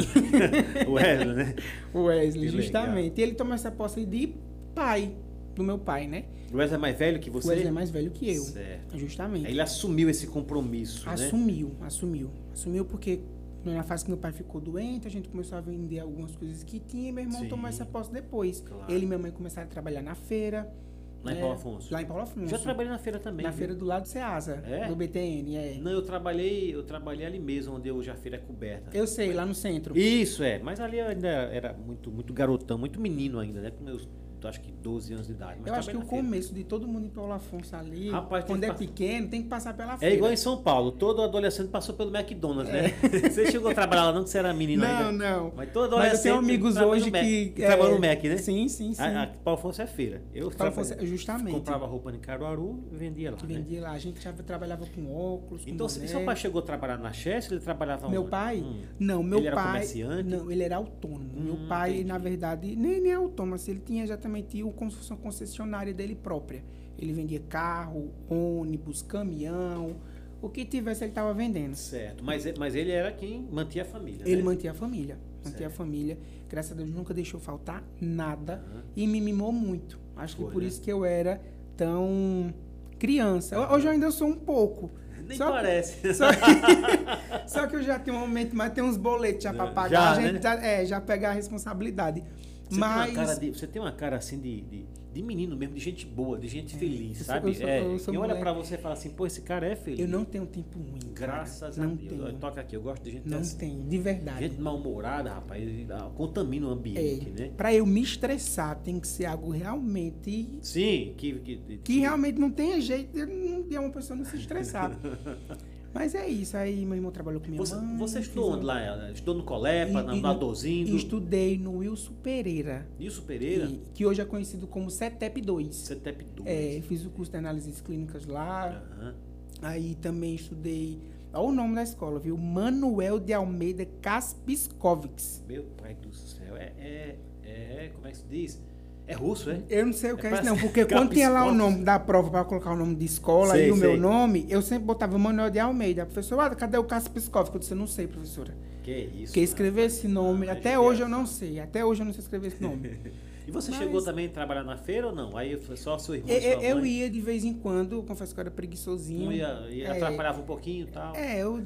o 0.89 0.93
Wesley, 0.93 1.35
né? 1.35 1.55
o 1.95 1.99
Wesley, 2.05 2.51
Que 2.51 2.57
justamente. 2.63 3.19
E 3.21 3.23
ele 3.23 3.35
tomou 3.35 3.55
essa 3.55 3.71
posse 3.71 4.05
de 4.05 4.35
pai, 4.75 5.15
do 5.55 5.63
meu 5.63 5.79
pai, 5.79 6.07
né? 6.07 6.25
O 6.53 6.57
Wesley 6.57 6.77
é 6.77 6.81
mais 6.81 6.99
velho 6.99 7.21
que 7.21 7.31
O 7.31 7.35
você? 7.35 7.49
Wesley 7.51 7.69
é 7.69 7.73
mais 7.73 7.91
velho 7.91 8.11
que 8.11 8.29
eu. 8.35 8.43
Certo. 8.43 8.99
Justamente. 8.99 9.47
Aí 9.47 9.53
ele 9.53 9.61
assumiu 9.61 10.09
esse 10.09 10.27
compromisso, 10.27 11.07
né? 11.07 11.13
Assumiu, 11.13 11.73
assumiu. 11.83 12.31
Assumiu 12.53 12.85
porque 12.85 13.21
na 13.65 13.83
fase 13.83 14.05
que 14.05 14.11
meu 14.11 14.19
pai 14.19 14.33
ficou 14.33 14.61
doente, 14.61 15.07
a 15.07 15.11
gente 15.11 15.29
começou 15.29 15.59
a 15.59 15.61
vender 15.61 15.99
algumas 16.01 16.35
coisas 16.35 16.65
que 16.65 16.79
tinha 16.81 17.11
e 17.11 17.13
meu 17.13 17.25
irmão 17.25 17.43
Sim. 17.43 17.49
tomou 17.49 17.69
essa 17.69 17.85
posse 17.85 18.11
depois. 18.11 18.61
Claro. 18.61 18.91
Ele 18.91 19.05
e 19.05 19.07
minha 19.07 19.19
mãe 19.19 19.31
começaram 19.31 19.67
a 19.69 19.71
trabalhar 19.71 20.01
na 20.03 20.15
feira. 20.15 20.73
Lá 21.23 21.33
em 21.33 21.35
né? 21.35 21.41
Paulo 21.41 21.55
Afonso. 21.57 21.93
Lá 21.93 22.03
em 22.03 22.07
Paulo 22.07 22.23
Afonso. 22.23 22.47
Já 22.49 22.59
trabalhei 22.59 22.91
na 22.93 22.99
feira 22.99 23.19
também. 23.19 23.45
Na 23.45 23.51
viu? 23.51 23.59
feira 23.59 23.75
do 23.75 23.85
lado 23.85 24.03
do 24.03 24.09
Ceasa, 24.09 24.63
É? 24.67 24.87
do 24.87 24.95
BTN, 24.95 25.57
é. 25.57 25.79
Não, 25.81 25.91
eu 25.91 26.03
trabalhei, 26.03 26.75
eu 26.75 26.83
trabalhei 26.83 27.27
ali 27.27 27.39
mesmo, 27.39 27.75
onde 27.77 27.91
hoje 27.91 28.11
a 28.11 28.15
feira 28.15 28.37
é 28.37 28.41
coberta. 28.41 28.97
Eu 28.97 29.07
sei, 29.07 29.33
lá 29.33 29.45
no 29.45 29.55
centro. 29.55 29.99
Isso, 29.99 30.43
é. 30.43 30.59
Mas 30.59 30.81
ali 30.81 30.99
eu 30.99 31.07
ainda 31.07 31.29
era 31.29 31.73
muito, 31.73 32.11
muito 32.11 32.33
garotão, 32.33 32.79
muito 32.79 33.01
menino 33.01 33.39
ainda, 33.39 33.61
né? 33.61 33.71
Com 33.71 33.85
meus, 33.85 34.09
acho 34.47 34.61
que 34.61 34.71
12 34.71 35.13
anos 35.15 35.27
de 35.27 35.33
idade. 35.33 35.57
Mas 35.61 35.67
eu 35.69 35.75
acho 35.75 35.91
que 35.91 35.97
o 35.97 36.01
feira. 36.03 36.23
começo 36.25 36.55
de 36.55 36.63
todo 36.65 36.87
mundo 36.87 37.07
em 37.07 37.09
Paulo 37.09 37.33
Afonso 37.33 37.75
ali, 37.75 38.11
Rapaz, 38.11 38.45
quando 38.45 38.63
é 38.65 38.73
pequeno, 38.73 39.29
tem 39.29 39.43
que 39.43 39.49
passar 39.49 39.75
pela 39.75 39.95
É 39.95 39.99
feira. 39.99 40.15
igual 40.15 40.33
em 40.33 40.37
São 40.37 40.59
Paulo, 40.63 40.93
todo 40.93 41.23
adolescente 41.23 41.69
passou 41.69 41.95
pelo 41.95 42.15
McDonald's, 42.15 42.73
né? 42.73 42.89
Você 43.31 43.51
chegou 43.51 43.71
a 43.71 43.75
trabalhar 43.75 44.05
lá 44.05 44.13
não 44.13 44.23
que 44.25 44.31
você 44.31 44.39
era 44.39 44.53
menino 44.53 44.85
É. 44.85 44.89
Não, 44.89 45.09
ainda. 45.09 45.31
não. 45.31 45.53
Mas 45.57 45.73
todo 45.73 45.83
Mas 45.83 45.91
eu 45.93 45.97
adolescente 45.99 46.23
tenho 46.23 46.35
amigos 46.37 46.77
hoje 46.77 47.11
Mac, 47.11 47.23
que... 47.23 47.47
que 47.51 47.63
trabalham 47.63 47.99
no 47.99 48.05
é, 48.05 48.09
Mac, 48.15 48.25
né? 48.25 48.37
Sim, 48.37 48.69
sim, 48.69 48.93
sim. 48.95 49.03
A, 49.03 49.23
a 49.23 49.27
Paulo 49.27 49.59
Afonso 49.59 49.83
é 49.83 49.87
feira. 49.87 50.23
Eu 50.35 50.51
Paulo 50.51 50.73
Afonso, 50.73 50.95
justamente. 51.07 51.55
comprava 51.55 51.87
roupa 51.87 52.11
em 52.13 52.19
Caruaru 52.19 52.85
e 52.93 52.97
vendia 52.97 53.31
lá. 53.31 53.37
Né? 53.37 53.43
vendia 53.47 53.81
lá. 53.83 53.93
A 53.93 53.99
gente 53.99 54.21
já 54.23 54.33
trabalhava 54.33 54.85
com 54.87 55.11
óculos, 55.15 55.65
com 55.65 55.71
Então, 55.71 55.87
boné. 55.87 56.07
seu 56.07 56.25
pai 56.25 56.37
chegou 56.37 56.61
a 56.61 56.65
trabalhar 56.65 56.99
na 56.99 57.13
Chester, 57.13 57.55
ele 57.55 57.65
trabalhava 57.65 58.09
Meu 58.09 58.23
onde? 58.23 58.31
pai? 58.31 58.59
Hum. 58.59 58.83
Não, 58.99 59.23
meu 59.23 59.39
Ele 59.39 59.47
era 59.47 59.57
pai. 59.57 59.67
comerciante? 59.67 60.29
Não, 60.29 60.51
ele 60.51 60.63
era 60.63 60.77
autônomo. 60.77 61.31
Hum, 61.37 61.43
meu 61.43 61.69
pai, 61.69 61.91
entendi. 61.91 62.05
na 62.05 62.19
verdade, 62.19 62.77
nem, 62.77 63.01
nem 63.01 63.13
é 63.13 63.15
autônomo, 63.15 63.55
assim, 63.55 63.71
ele 63.73 63.81
tinha 63.81 64.03
exatamente 64.05 64.28
o, 64.65 64.71
como 64.73 64.91
se 64.91 64.97
fosse 64.99 65.11
uma 65.11 65.19
concessionária 65.19 65.93
dele 65.95 66.15
própria. 66.15 66.63
Ele 66.99 67.13
vendia 67.13 67.41
carro, 67.49 68.11
ônibus, 68.29 69.03
caminhão. 69.03 69.97
O 70.41 70.49
que 70.49 70.65
tivesse, 70.65 71.05
ele 71.05 71.11
estava 71.11 71.33
vendendo. 71.35 71.75
Certo, 71.75 72.23
mas, 72.25 72.45
mas 72.59 72.75
ele 72.75 72.91
era 72.91 73.11
quem 73.13 73.43
mantinha 73.51 73.85
a 73.85 73.87
família. 73.87 74.23
Ele 74.25 74.37
né? 74.37 74.43
mantinha 74.43 74.73
a 74.73 74.75
família. 74.75 75.19
Mantinha 75.45 75.55
a 75.67 75.71
Certo. 75.71 75.73
família. 75.73 76.19
Graças 76.49 76.73
a 76.73 76.75
Deus 76.75 76.91
nunca 76.91 77.13
deixou 77.15 77.39
faltar 77.41 77.83
nada. 78.01 78.65
Aham. 78.71 78.83
E 78.97 79.07
me 79.07 79.21
mimou 79.21 79.53
muito. 79.53 79.99
Acho 80.17 80.37
Foi, 80.37 80.47
que 80.47 80.53
por 80.53 80.63
né? 80.63 80.69
isso 80.69 80.81
que 80.81 80.91
eu 80.93 81.05
era 81.05 81.41
tão 81.77 82.53
criança. 82.99 83.59
Hoje 83.73 83.87
eu 83.87 83.93
ainda 83.93 84.11
sou 84.11 84.29
um 84.29 84.37
pouco. 84.37 84.91
Nem 85.27 85.37
Só 85.37 85.47
que- 85.47 85.53
parece. 85.53 86.15
Só 86.15 86.29
que, 86.33 86.39
só 87.49 87.67
que 87.67 87.77
eu 87.77 87.83
já 87.83 87.99
tenho 87.99 88.17
um 88.17 88.21
momento, 88.21 88.57
mas 88.57 88.73
tem 88.73 88.83
uns 88.83 88.97
boletos 88.97 89.43
já 89.45 89.53
Já, 89.53 89.67
pagar. 89.67 90.13
a 90.15 90.17
né? 90.21 90.33
gente 90.33 90.43
já, 90.43 90.55
é, 90.65 90.87
já 90.87 91.01
pegar 91.01 91.31
a 91.31 91.33
responsabilidade. 91.33 92.25
Você, 92.69 92.79
mas. 92.81 93.07
tem 93.07 93.17
uma 93.17 93.27
cara 93.27 93.39
de, 93.41 93.51
você 93.51 93.67
tem 93.67 93.83
uma 93.83 93.93
cara 93.93 94.17
assim 94.17 94.39
de, 94.41 94.61
de, 94.63 94.87
de 95.15 95.23
menino 95.23 95.57
mesmo, 95.57 95.75
de 95.75 95.81
gente 95.81 96.05
boa, 96.07 96.39
de 96.39 96.47
gente 96.49 96.77
feliz, 96.77 97.19
eu 97.21 97.25
sou- 97.25 97.35
sabe? 97.35 97.49
eu 97.49 97.55
sou- 97.55 97.69
é, 97.69 97.83
eu 97.83 97.99
sou 97.99 98.13
quem 98.13 98.21
olha 98.21 98.37
pra 98.37 98.53
você 98.53 98.75
e 98.75 98.79
fala 98.79 98.95
assim, 98.95 99.11
pô, 99.11 99.27
esse 99.27 99.41
cara 99.43 99.67
é 99.67 99.75
feliz. 99.75 100.01
Eu 100.01 100.09
não 100.09 100.25
tenho 100.25 100.47
tempo 100.47 100.79
ruim. 100.79 100.99
cara. 101.15 101.33
Graças 101.33 101.79
a 101.79 101.83
não 101.87 101.97
Deus. 101.97 102.35
Toca 102.39 102.61
aqui, 102.61 102.77
eu 102.77 102.83
gosto 102.83 103.03
de 103.03 103.13
gente 103.13 103.29
Não 103.29 103.39
assim. 103.39 103.57
tenho, 103.59 103.83
de 103.85 103.99
verdade. 103.99 104.41
Gente 104.49 104.61
mal-humorada, 104.61 105.31
rapaz, 105.33 105.63
ah, 105.91 106.11
contamina 106.15 106.67
o 106.67 106.71
ambiente, 106.71 107.29
é, 107.37 107.43
né? 107.45 107.51
Pra 107.57 107.73
eu 107.75 107.85
me 107.87 108.03
estressar, 108.03 108.79
tem 108.83 109.01
que 109.01 109.09
ser 109.09 109.25
algo 109.27 109.51
realmente. 109.51 110.49
Sim, 110.61 111.15
que. 111.17 111.33
Que, 111.41 111.79
Que 111.79 111.99
realmente 112.01 112.39
não 112.39 112.51
tenha 112.51 112.81
jeito 112.81 113.13
de, 113.13 113.63
de 113.65 113.79
uma 113.79 113.91
pessoa 113.91 114.17
não 114.17 114.25
se 114.25 114.37
estressar. 114.37 114.97
Mas 115.99 116.15
é 116.15 116.29
isso. 116.29 116.57
Aí 116.57 116.85
meu 116.87 116.95
irmão 116.95 117.11
trabalhou 117.11 117.41
com 117.41 117.49
minha 117.49 117.59
Você, 117.59 117.75
mãe. 117.75 117.97
você 117.97 118.21
estudou 118.21 118.53
onde 118.53 118.65
lá? 118.65 119.11
Estudou 119.11 119.35
no 119.35 119.43
Colepa, 119.43 120.01
E- 120.01 120.05
na 120.05 120.17
e- 120.17 120.21
na 120.21 120.33
Dozindo? 120.33 120.95
Estudei 120.97 121.59
no 121.59 121.79
Wilson 121.79 122.13
Pereira. 122.23 122.87
Nilson 122.99 123.23
Pereira? 123.23 123.67
que, 123.67 123.81
que 123.95 124.07
hoje 124.07 124.21
é 124.21 124.25
conhecido 124.25 124.67
como 124.69 124.91
CETEP 124.91 125.41
2. 125.41 125.75
CETEP 125.75 126.25
2. 126.37 126.49
É, 126.49 126.81
fiz 126.83 127.05
o 127.05 127.11
curso 127.11 127.33
de 127.33 127.39
análises 127.39 127.81
clínicas 127.81 128.27
lá. 128.27 128.81
Aham. 129.01 129.15
Aí 129.61 129.97
também 129.97 130.37
estudei. 130.37 131.01
Olha 131.33 131.49
o 131.49 131.53
nome 131.53 131.75
da 131.75 131.83
escola, 131.83 132.19
viu? 132.21 132.39
Manuel 132.39 133.19
de 133.19 133.33
Almeida 133.33 133.85
Kaspiskovics. 134.01 135.43
Meu 135.49 135.65
pai 135.77 135.95
do 135.95 136.13
céu, 136.15 136.57
é, 136.57 136.73
é, 136.79 137.17
é. 137.45 137.91
Como 137.95 138.07
é 138.07 138.11
que 138.13 138.17
se 138.19 138.25
diz? 138.31 138.63
É 139.09 139.15
russo, 139.15 139.51
é? 139.51 139.61
Eu 139.71 139.87
não 139.87 139.93
sei 139.95 140.13
o 140.13 140.17
que 140.19 140.27
É 140.27 140.31
é 140.31 140.35
isso, 140.35 140.45
não, 140.45 140.57
porque 140.59 140.85
quando 140.85 141.11
tinha 141.13 141.31
lá 141.31 141.45
o 141.47 141.55
nome 141.55 141.83
da 141.83 141.99
prova 141.99 142.31
para 142.31 142.45
colocar 142.45 142.73
o 142.73 142.77
nome 142.77 142.95
de 142.95 143.07
escola 143.07 143.55
Sei, 143.55 143.69
e 143.69 143.73
o 143.73 143.77
meu 143.77 143.93
sei. 143.93 143.99
nome, 144.01 144.47
eu 144.51 144.61
sempre 144.63 144.85
botava 144.85 145.19
Manuel 145.19 145.49
de 145.51 145.59
Almeida. 145.59 146.03
A 146.03 146.07
professora, 146.07 146.43
ah, 146.53 146.55
cadê 146.55 146.77
o 146.79 146.85
Kaspiskovics? 146.85 147.55
Eu 147.55 147.59
disse, 147.61 147.73
eu 147.73 147.79
não 147.79 147.87
sei, 147.87 148.07
professora. 148.07 148.55
Que 148.83 148.93
isso. 148.93 149.27
Porque 149.27 149.41
escrever 149.41 149.87
esse 149.87 150.07
nome, 150.07 150.49
Ah, 150.49 150.53
até 150.53 150.73
é 150.75 150.79
hoje 150.79 151.01
eu 151.01 151.09
não 151.09 151.27
sei. 151.27 151.59
Até 151.59 151.85
hoje 151.85 152.03
eu 152.03 152.07
não 152.07 152.13
sei 152.13 152.21
escrever 152.23 152.49
esse 152.49 152.63
nome. 152.63 152.99
E 153.49 153.51
você 153.51 153.71
Mas- 153.71 153.81
chegou 153.81 154.03
também 154.05 154.27
a 154.27 154.29
trabalhar 154.29 154.63
na 154.63 154.77
feira 154.77 155.07
ou 155.07 155.15
não? 155.15 155.35
Aí 155.35 155.57
foi 155.57 155.75
só 155.75 155.97
seu 155.97 156.17
irmão 156.17 156.29
eu, 156.31 156.43
sua 156.61 156.63
eu- 156.69 156.85
ia 156.85 157.09
de 157.09 157.19
vez 157.19 157.47
em 157.47 157.55
quando, 157.55 158.03
confesso 158.03 158.35
que 158.35 158.39
eu 158.39 158.43
era 158.43 158.51
preguiçosinho. 158.51 159.33
Ia, 159.33 159.67
ia 159.71 159.87
É. 159.87 159.91
atrapalhava 159.93 160.39
um 160.43 160.45
pouquinho 160.45 160.83
e 160.83 160.91
tal. 160.91 161.17
É, 161.17 161.39
eu, 161.43 161.59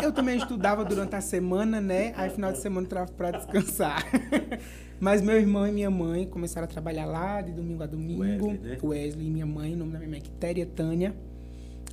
eu 0.00 0.12
também 0.12 0.36
estudava 0.38 0.84
durante 0.84 1.16
a 1.16 1.20
semana, 1.20 1.80
né? 1.80 2.12
Aí 2.16 2.30
final 2.30 2.52
de 2.52 2.58
semana 2.58 2.82
eu 2.82 2.86
entrava 2.86 3.10
pra 3.10 3.32
descansar. 3.32 4.06
Mas 5.04 5.20
meu 5.20 5.36
irmão 5.36 5.66
e 5.66 5.70
minha 5.70 5.90
mãe 5.90 6.26
começaram 6.26 6.64
a 6.64 6.66
trabalhar 6.66 7.04
lá 7.04 7.42
de 7.42 7.52
domingo 7.52 7.82
a 7.82 7.86
domingo. 7.86 8.22
Wesley, 8.22 8.58
né? 8.58 8.78
Wesley 8.82 9.26
e 9.26 9.30
minha 9.30 9.44
mãe, 9.44 9.74
o 9.74 9.76
nome 9.76 9.92
da 9.92 9.98
minha 9.98 10.10
mãe 10.10 10.18
é 10.18 10.22
Quitéria 10.22 10.64
Tânia. 10.64 11.14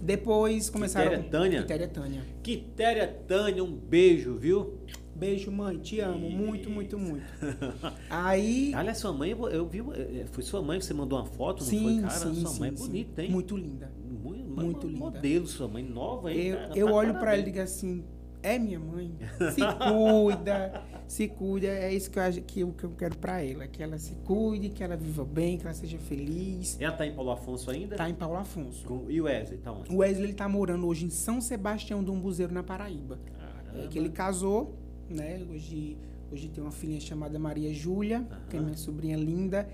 Depois 0.01 0.69
começaram. 0.69 1.09
Quitéria 1.09 1.29
Tânia? 1.29 1.61
Quitéria 1.61 1.87
Tânia. 1.89 2.21
Quitéria 2.41 3.07
Tânia, 3.27 3.61
um 3.65 3.75
beijo, 3.75 4.37
viu? 4.37 4.77
Beijo, 5.13 5.51
mãe, 5.51 5.77
te 5.77 5.99
amo, 5.99 6.29
muito, 6.29 6.69
muito, 6.69 6.95
Isso. 6.95 7.05
muito. 7.05 7.25
Aí. 8.09 8.73
Aliás, 8.73 8.97
sua 8.99 9.11
mãe, 9.11 9.31
eu 9.31 9.65
vi, 9.67 9.79
eh, 9.79 10.25
foi 10.31 10.41
sua 10.41 10.61
mãe 10.61 10.79
que 10.79 10.85
você 10.85 10.93
mandou 10.93 11.19
uma 11.19 11.25
foto, 11.25 11.65
não 11.65 11.69
sim, 11.69 11.83
foi, 11.83 11.95
cara? 11.97 12.13
sim, 12.13 12.35
sua 12.35 12.49
sim, 12.49 12.59
mãe 12.61 12.69
é 12.69 12.71
bonita, 12.71 13.23
hein? 13.23 13.29
Muito 13.29 13.57
linda. 13.57 13.91
Muito, 14.23 14.49
muito 14.49 14.87
linda. 14.87 14.99
Modelo, 14.99 15.47
sua 15.47 15.67
mãe 15.67 15.83
nova, 15.83 16.31
hein? 16.31 16.47
Eu, 16.47 16.57
eu 16.75 16.87
Tá 16.87 16.93
olho 16.93 17.13
pra 17.15 17.33
ela 17.33 17.41
e 17.41 17.45
digo 17.45 17.59
assim, 17.59 18.05
é 18.41 18.57
minha 18.57 18.79
mãe. 18.79 19.11
Se 19.53 19.61
cuida, 19.61 20.81
se 21.11 21.27
cuida. 21.27 21.67
É 21.67 21.93
isso 21.93 22.09
que 22.09 22.17
eu, 22.19 22.31
que 22.43 22.59
eu, 22.61 22.71
que 22.73 22.83
eu 22.85 22.91
quero 22.91 23.17
pra 23.17 23.41
ela. 23.43 23.67
Que 23.67 23.83
ela 23.83 23.97
se 23.97 24.15
cuide, 24.23 24.69
que 24.69 24.83
ela 24.83 24.95
viva 24.95 25.25
bem, 25.25 25.57
que 25.57 25.65
ela 25.65 25.73
seja 25.73 25.97
feliz. 25.97 26.77
Ela 26.79 26.95
tá 26.95 27.05
em 27.05 27.13
Paulo 27.13 27.31
Afonso 27.31 27.69
ainda? 27.69 27.95
Tá 27.95 28.09
em 28.09 28.13
Paulo 28.13 28.37
Afonso. 28.37 28.85
Com- 28.85 29.05
E 29.09 29.19
o 29.19 29.25
Wesley, 29.25 29.57
tá 29.59 29.71
onde? 29.71 29.93
O 29.93 29.97
Wesley 29.97 30.23
ele 30.25 30.33
tá 30.33 30.47
morando 30.47 30.87
hoje 30.87 31.05
em 31.05 31.09
São 31.09 31.41
Sebastião 31.41 32.03
do 32.03 32.13
Umbuzeiro, 32.13 32.53
na 32.53 32.63
Paraíba. 32.63 33.19
Caramba. 33.37 33.85
É 33.85 33.87
que 33.87 33.99
ele 33.99 34.09
casou, 34.09 34.75
né? 35.09 35.45
Hoje, 35.51 35.97
hoje 36.31 36.47
tem 36.49 36.63
uma 36.63 36.71
filhinha 36.71 37.01
chamada 37.01 37.37
Maria 37.37 37.73
Júlia, 37.73 38.25
que 38.49 38.55
é 38.55 38.59
minha 38.61 38.77
sobrinha 38.77 39.17
linda. 39.17 39.67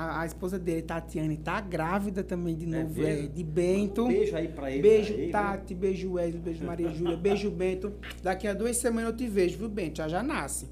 A, 0.00 0.20
a 0.22 0.26
esposa 0.26 0.58
dele, 0.60 0.82
Tatiane, 0.82 1.36
tá 1.36 1.60
grávida 1.60 2.22
também 2.22 2.54
de 2.54 2.64
É 2.72 2.82
novo, 2.82 3.04
é, 3.04 3.22
de 3.26 3.42
Bento. 3.42 4.04
Um 4.04 4.08
beijo 4.08 4.36
aí 4.36 4.46
pra 4.46 4.70
ele. 4.70 4.80
Beijo, 4.82 5.12
aí? 5.14 5.30
Tati, 5.30 5.74
beijo 5.74 6.12
Wesley, 6.12 6.40
beijo 6.40 6.64
Maria 6.64 6.88
Júlia, 6.90 7.16
beijo 7.16 7.50
Bento. 7.50 7.92
Daqui 8.22 8.46
a 8.46 8.54
duas 8.54 8.76
semanas 8.76 9.10
eu 9.10 9.16
te 9.16 9.26
vejo, 9.26 9.58
viu, 9.58 9.68
Bento? 9.68 9.96
Já 9.98 10.06
já 10.06 10.22
nasce. 10.22 10.68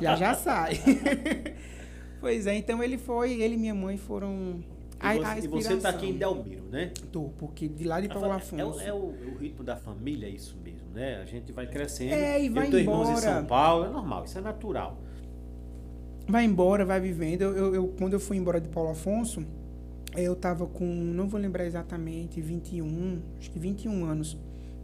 Já 0.00 0.14
já 0.14 0.34
sai. 0.34 0.74
pois 2.20 2.46
é, 2.46 2.54
então 2.56 2.82
ele 2.82 2.96
foi, 2.96 3.40
ele 3.40 3.54
e 3.54 3.58
minha 3.58 3.74
mãe 3.74 3.96
foram 3.96 4.62
E, 5.02 5.16
você, 5.18 5.24
a 5.26 5.38
e 5.38 5.48
você 5.48 5.76
tá 5.76 5.88
aqui 5.90 6.06
em. 6.06 6.12
Delmiro, 6.16 6.64
né? 6.70 6.92
Tô, 7.12 7.24
porque 7.38 7.68
de 7.68 7.84
lá 7.84 8.00
de 8.00 8.08
Paulo 8.08 8.30
Afonso. 8.32 8.60
É, 8.62 8.64
o- 8.64 8.80
é 8.80 8.92
o, 8.92 9.14
é 9.22 9.34
o 9.34 9.38
ritmo 9.38 9.64
da 9.64 9.76
família, 9.76 10.26
é 10.26 10.30
isso 10.30 10.56
mesmo, 10.64 10.88
né? 10.94 11.20
A 11.20 11.24
gente 11.24 11.52
vai 11.52 11.66
crescendo. 11.66 12.14
É, 12.14 12.42
e 12.42 12.48
vai 12.48 12.66
eu 12.66 12.70
tenho 12.70 12.80
irmãos 12.82 13.08
em 13.08 13.10
embora. 13.12 13.20
São 13.20 13.44
Paulo, 13.44 13.84
é 13.86 13.90
normal, 13.90 14.24
isso 14.24 14.38
é 14.38 14.40
natural. 14.40 15.00
Vai 16.28 16.44
embora, 16.44 16.84
vai 16.84 17.00
vivendo. 17.00 17.42
Eu, 17.42 17.56
eu- 17.56 17.74
eu- 17.74 17.88
quando 17.98 18.12
eu 18.14 18.20
fui 18.20 18.36
embora 18.36 18.60
de 18.60 18.68
Paulo 18.68 18.90
Afonso, 18.90 19.44
eu 20.16 20.34
tava 20.36 20.66
com, 20.66 20.84
não 20.86 21.28
vou 21.28 21.40
lembrar 21.40 21.64
exatamente, 21.66 22.40
21, 22.40 23.18
acho 23.38 23.50
que 23.50 23.58
21 23.58 24.04
anos. 24.04 24.36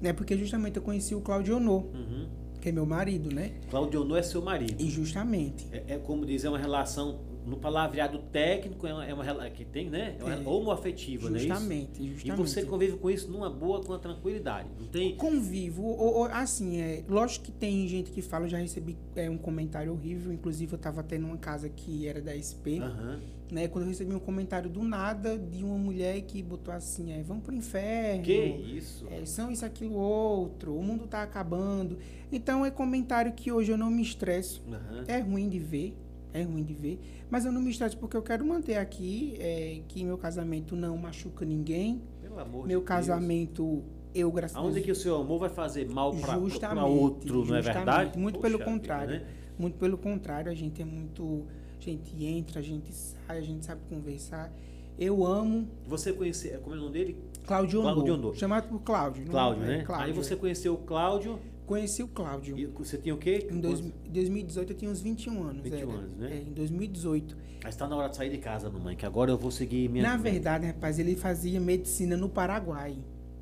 Né? 0.02 0.12
Porque 0.12 0.36
justamente 0.36 0.76
eu 0.76 0.82
conheci 0.82 1.14
o 1.14 1.20
Claudio 1.20 1.56
Honor, 1.56 1.84
Uhum. 1.94 2.26
que 2.60 2.68
é 2.70 2.72
meu 2.72 2.86
marido, 2.86 3.34
né? 3.34 3.52
Claudio 3.70 4.00
Honor 4.02 4.18
é 4.18 4.22
seu 4.22 4.40
marido. 4.42 4.82
E 4.82 4.88
justamente. 4.88 5.66
É, 5.70 5.84
é 5.94 5.98
como 5.98 6.24
diz, 6.24 6.44
é 6.44 6.48
uma 6.48 6.58
relação, 6.58 7.18
no 7.46 7.56
palavreado 7.56 8.18
técnico, 8.30 8.86
é 8.86 8.92
uma, 8.92 9.04
é 9.06 9.14
uma 9.14 9.50
que 9.50 9.64
tem, 9.64 9.88
né? 9.88 10.16
É 10.20 10.24
uma 10.24 10.34
É. 10.34 10.46
homoafetiva, 10.46 11.28
não 11.30 11.36
é 11.36 11.38
isso? 11.40 11.48
Justamente, 11.48 12.02
E 12.02 12.08
justamente. 12.14 12.36
você 12.48 12.62
convive 12.64 12.96
com 12.98 13.10
isso 13.10 13.30
numa 13.30 13.48
boa, 13.50 13.82
com 13.82 13.92
a 13.92 13.98
tranquilidade. 13.98 14.68
Não 14.78 14.86
tem. 14.86 15.16
Convivo, 15.16 15.82
ou- 15.82 16.14
ou, 16.18 16.24
assim, 16.24 16.80
é, 16.80 17.02
lógico 17.08 17.46
que 17.46 17.52
tem 17.52 17.86
gente 17.88 18.10
que 18.10 18.20
fala, 18.22 18.44
eu 18.44 18.48
já 18.50 18.58
recebi 18.58 18.96
é, 19.16 19.28
um 19.30 19.38
comentário 19.38 19.92
horrível, 19.92 20.32
inclusive 20.32 20.72
eu 20.74 20.78
tava 20.78 21.00
até 21.00 21.18
numa 21.18 21.36
casa 21.38 21.68
que 21.68 22.06
era 22.06 22.20
da 22.20 22.32
SP, 22.36 22.78
Aham. 22.78 23.20
né, 23.50 23.66
quando 23.68 23.84
eu 23.84 23.88
recebi 23.88 24.14
um 24.14 24.18
comentário 24.20 24.68
do 24.70 24.82
nada 24.84 25.36
de 25.38 25.64
uma 25.64 25.76
mulher 25.78 26.20
que 26.22 26.42
botou 26.42 26.72
assim, 26.72 27.12
é, 27.12 27.22
vamos 27.22 27.42
pro 27.42 27.54
inferno, 27.54 28.22
Que 28.22 28.32
isso? 28.36 29.06
é, 29.10 29.24
são 29.24 29.50
isso, 29.50 29.64
aquilo, 29.64 29.94
outro, 29.96 30.74
o 30.76 30.82
mundo 30.82 31.06
tá 31.06 31.22
acabando. 31.22 31.96
Então 32.30 32.64
é 32.64 32.70
comentário 32.70 33.32
que 33.32 33.50
hoje 33.50 33.72
eu 33.72 33.78
não 33.78 33.90
me 33.90 34.02
estresso, 34.02 34.62
Aham. 34.70 35.04
é 35.08 35.18
ruim 35.20 35.48
de 35.48 35.58
ver, 35.58 35.94
é 36.32 36.42
ruim 36.42 36.62
de 36.62 36.74
ver, 36.74 37.00
mas 37.30 37.44
eu 37.44 37.52
não 37.52 37.60
me 37.60 37.70
estresso 37.70 37.96
porque 37.98 38.16
eu 38.16 38.22
quero 38.22 38.44
manter 38.44 38.76
aqui 38.76 39.34
é, 39.38 39.80
que 39.88 40.04
meu 40.04 40.18
casamento 40.18 40.74
não 40.76 40.96
machuca 40.96 41.44
ninguém, 41.44 42.02
Pelo 42.20 42.38
amor 42.38 42.66
meu 42.66 42.66
de 42.66 42.68
Deus. 42.68 42.84
casamento, 42.84 43.82
eu, 44.14 44.30
graças 44.32 44.56
a 44.56 44.60
Aonde 44.60 44.74
Deus, 44.74 44.86
que 44.86 44.92
o 44.92 44.96
seu 44.96 45.16
amor 45.16 45.38
vai 45.38 45.48
fazer 45.48 45.88
mal 45.88 46.14
para 46.14 46.36
outro, 46.84 47.44
não 47.44 47.54
é 47.56 47.60
verdade? 47.62 48.18
Muito 48.18 48.34
Poxa 48.38 48.48
pelo 48.48 48.58
vida, 48.58 48.70
contrário. 48.70 49.10
né? 49.20 49.26
Muito 49.58 49.78
pelo 49.78 49.98
contrário, 49.98 50.50
a 50.50 50.54
gente 50.54 50.80
é 50.82 50.84
muito. 50.84 51.46
A 51.78 51.82
gente 51.82 52.24
entra, 52.24 52.60
a 52.60 52.62
gente 52.62 52.92
sai, 52.92 53.38
a 53.38 53.40
gente 53.40 53.64
sabe 53.64 53.80
conversar. 53.88 54.52
Eu 54.98 55.24
amo 55.24 55.66
Você 55.86 56.12
conhecia, 56.12 56.58
como 56.58 56.74
é 56.74 56.78
o 56.78 56.82
nome 56.82 56.92
dele? 56.92 57.16
Cláudio 57.46 57.80
Cláudio 57.80 58.04
Honor. 58.04 58.18
Honor. 58.18 58.36
Chamado 58.36 58.68
por 58.68 58.80
Cláudio. 58.80 59.24
não 59.24 59.30
Cláudio, 59.30 59.64
é? 59.64 59.66
né? 59.78 59.84
Cláudio, 59.84 60.06
Aí 60.06 60.12
você 60.12 60.34
é. 60.34 60.36
conheceu 60.36 60.74
o 60.74 60.78
Cláudio 60.78 61.38
Conheci 61.70 62.02
o 62.02 62.08
Cláudio. 62.08 62.58
e 62.58 62.66
você 62.66 62.98
tinha 62.98 63.14
o 63.14 63.18
quê? 63.18 63.46
Em 63.48 63.60
dois, 63.60 63.80
2018 64.08 64.72
eu 64.72 64.76
tinha 64.76 64.90
uns 64.90 65.00
21 65.00 65.42
anos. 65.44 65.62
21 65.62 65.76
era. 65.88 65.98
anos, 66.00 66.16
né? 66.16 66.30
É, 66.32 66.36
em 66.48 66.52
2018. 66.52 67.36
Mas 67.62 67.74
está 67.74 67.86
na 67.86 67.94
hora 67.94 68.08
de 68.08 68.16
sair 68.16 68.28
de 68.28 68.38
casa, 68.38 68.68
mamãe, 68.68 68.96
que 68.96 69.06
agora 69.06 69.30
eu 69.30 69.38
vou 69.38 69.52
seguir 69.52 69.88
minha. 69.88 70.02
Na 70.02 70.16
verdade, 70.16 70.66
rapaz, 70.66 70.98
ele 70.98 71.14
fazia 71.14 71.60
medicina 71.60 72.16
no 72.16 72.28
Paraguai. 72.28 72.96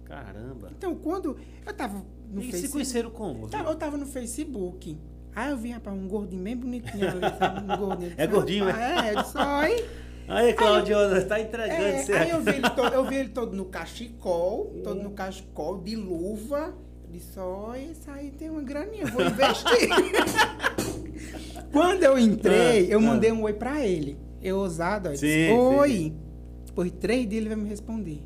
Caramba. 0.04 0.70
Então, 0.76 0.94
quando 0.94 1.38
eu 1.66 1.72
tava 1.72 2.04
no 2.30 2.40
e 2.42 2.44
se 2.44 2.50
Facebook. 2.50 2.72
conheceram 2.72 3.10
como? 3.10 3.48
Tava- 3.48 3.70
eu 3.70 3.76
tava 3.76 3.96
no 3.96 4.04
Facebook. 4.04 4.98
Aí 5.34 5.50
eu 5.50 5.56
vi, 5.56 5.70
rapaz, 5.70 5.96
um 5.96 6.06
gordinho 6.06 6.42
bem 6.42 6.54
bonitinho 6.56 7.08
ali, 7.08 7.20
sabe? 7.38 7.72
Um 7.72 7.76
gordinho. 7.80 8.12
É 8.18 8.26
gordinho, 8.26 8.68
É, 8.68 9.14
eu 9.14 9.22
disse, 9.22 9.38
"Oi." 9.38 9.84
Aí, 10.28 10.52
Claudio, 10.52 10.96
tá 11.26 11.40
entregando 11.40 11.80
É, 11.82 12.02
você. 12.02 12.12
aí 12.12 12.28
eu 12.28 12.42
vi, 12.42 12.50
ele 12.50 12.68
todo, 12.70 12.92
eu 12.92 13.04
vi 13.06 13.16
ele 13.16 13.28
todo 13.32 13.56
no 13.56 13.64
cachecol, 13.64 14.74
todo 14.84 15.02
no 15.02 15.12
cachecol, 15.12 15.80
de 15.80 15.96
luva. 15.96 16.74
Disse, 17.10 17.38
ó, 17.38 17.74
isso 17.74 18.10
aí 18.10 18.30
tem 18.30 18.50
uma 18.50 18.62
graninha, 18.62 19.06
vou 19.06 19.22
investir. 19.24 19.88
Quando 21.72 22.02
eu 22.02 22.18
entrei, 22.18 22.86
Ah, 22.86 22.90
eu 22.92 22.98
ah. 22.98 23.02
mandei 23.02 23.32
um 23.32 23.42
oi 23.42 23.52
pra 23.52 23.84
ele. 23.86 24.18
Eu 24.42 24.58
ousado, 24.58 25.08
eu 25.08 25.12
disse, 25.12 25.26
Sim, 25.48 25.52
oi. 25.52 26.12
Depois 26.66 26.90
de 26.90 26.96
três 26.98 27.28
dias 27.28 27.40
ele 27.40 27.48
vai 27.48 27.56
me 27.56 27.68
responder. 27.68 28.22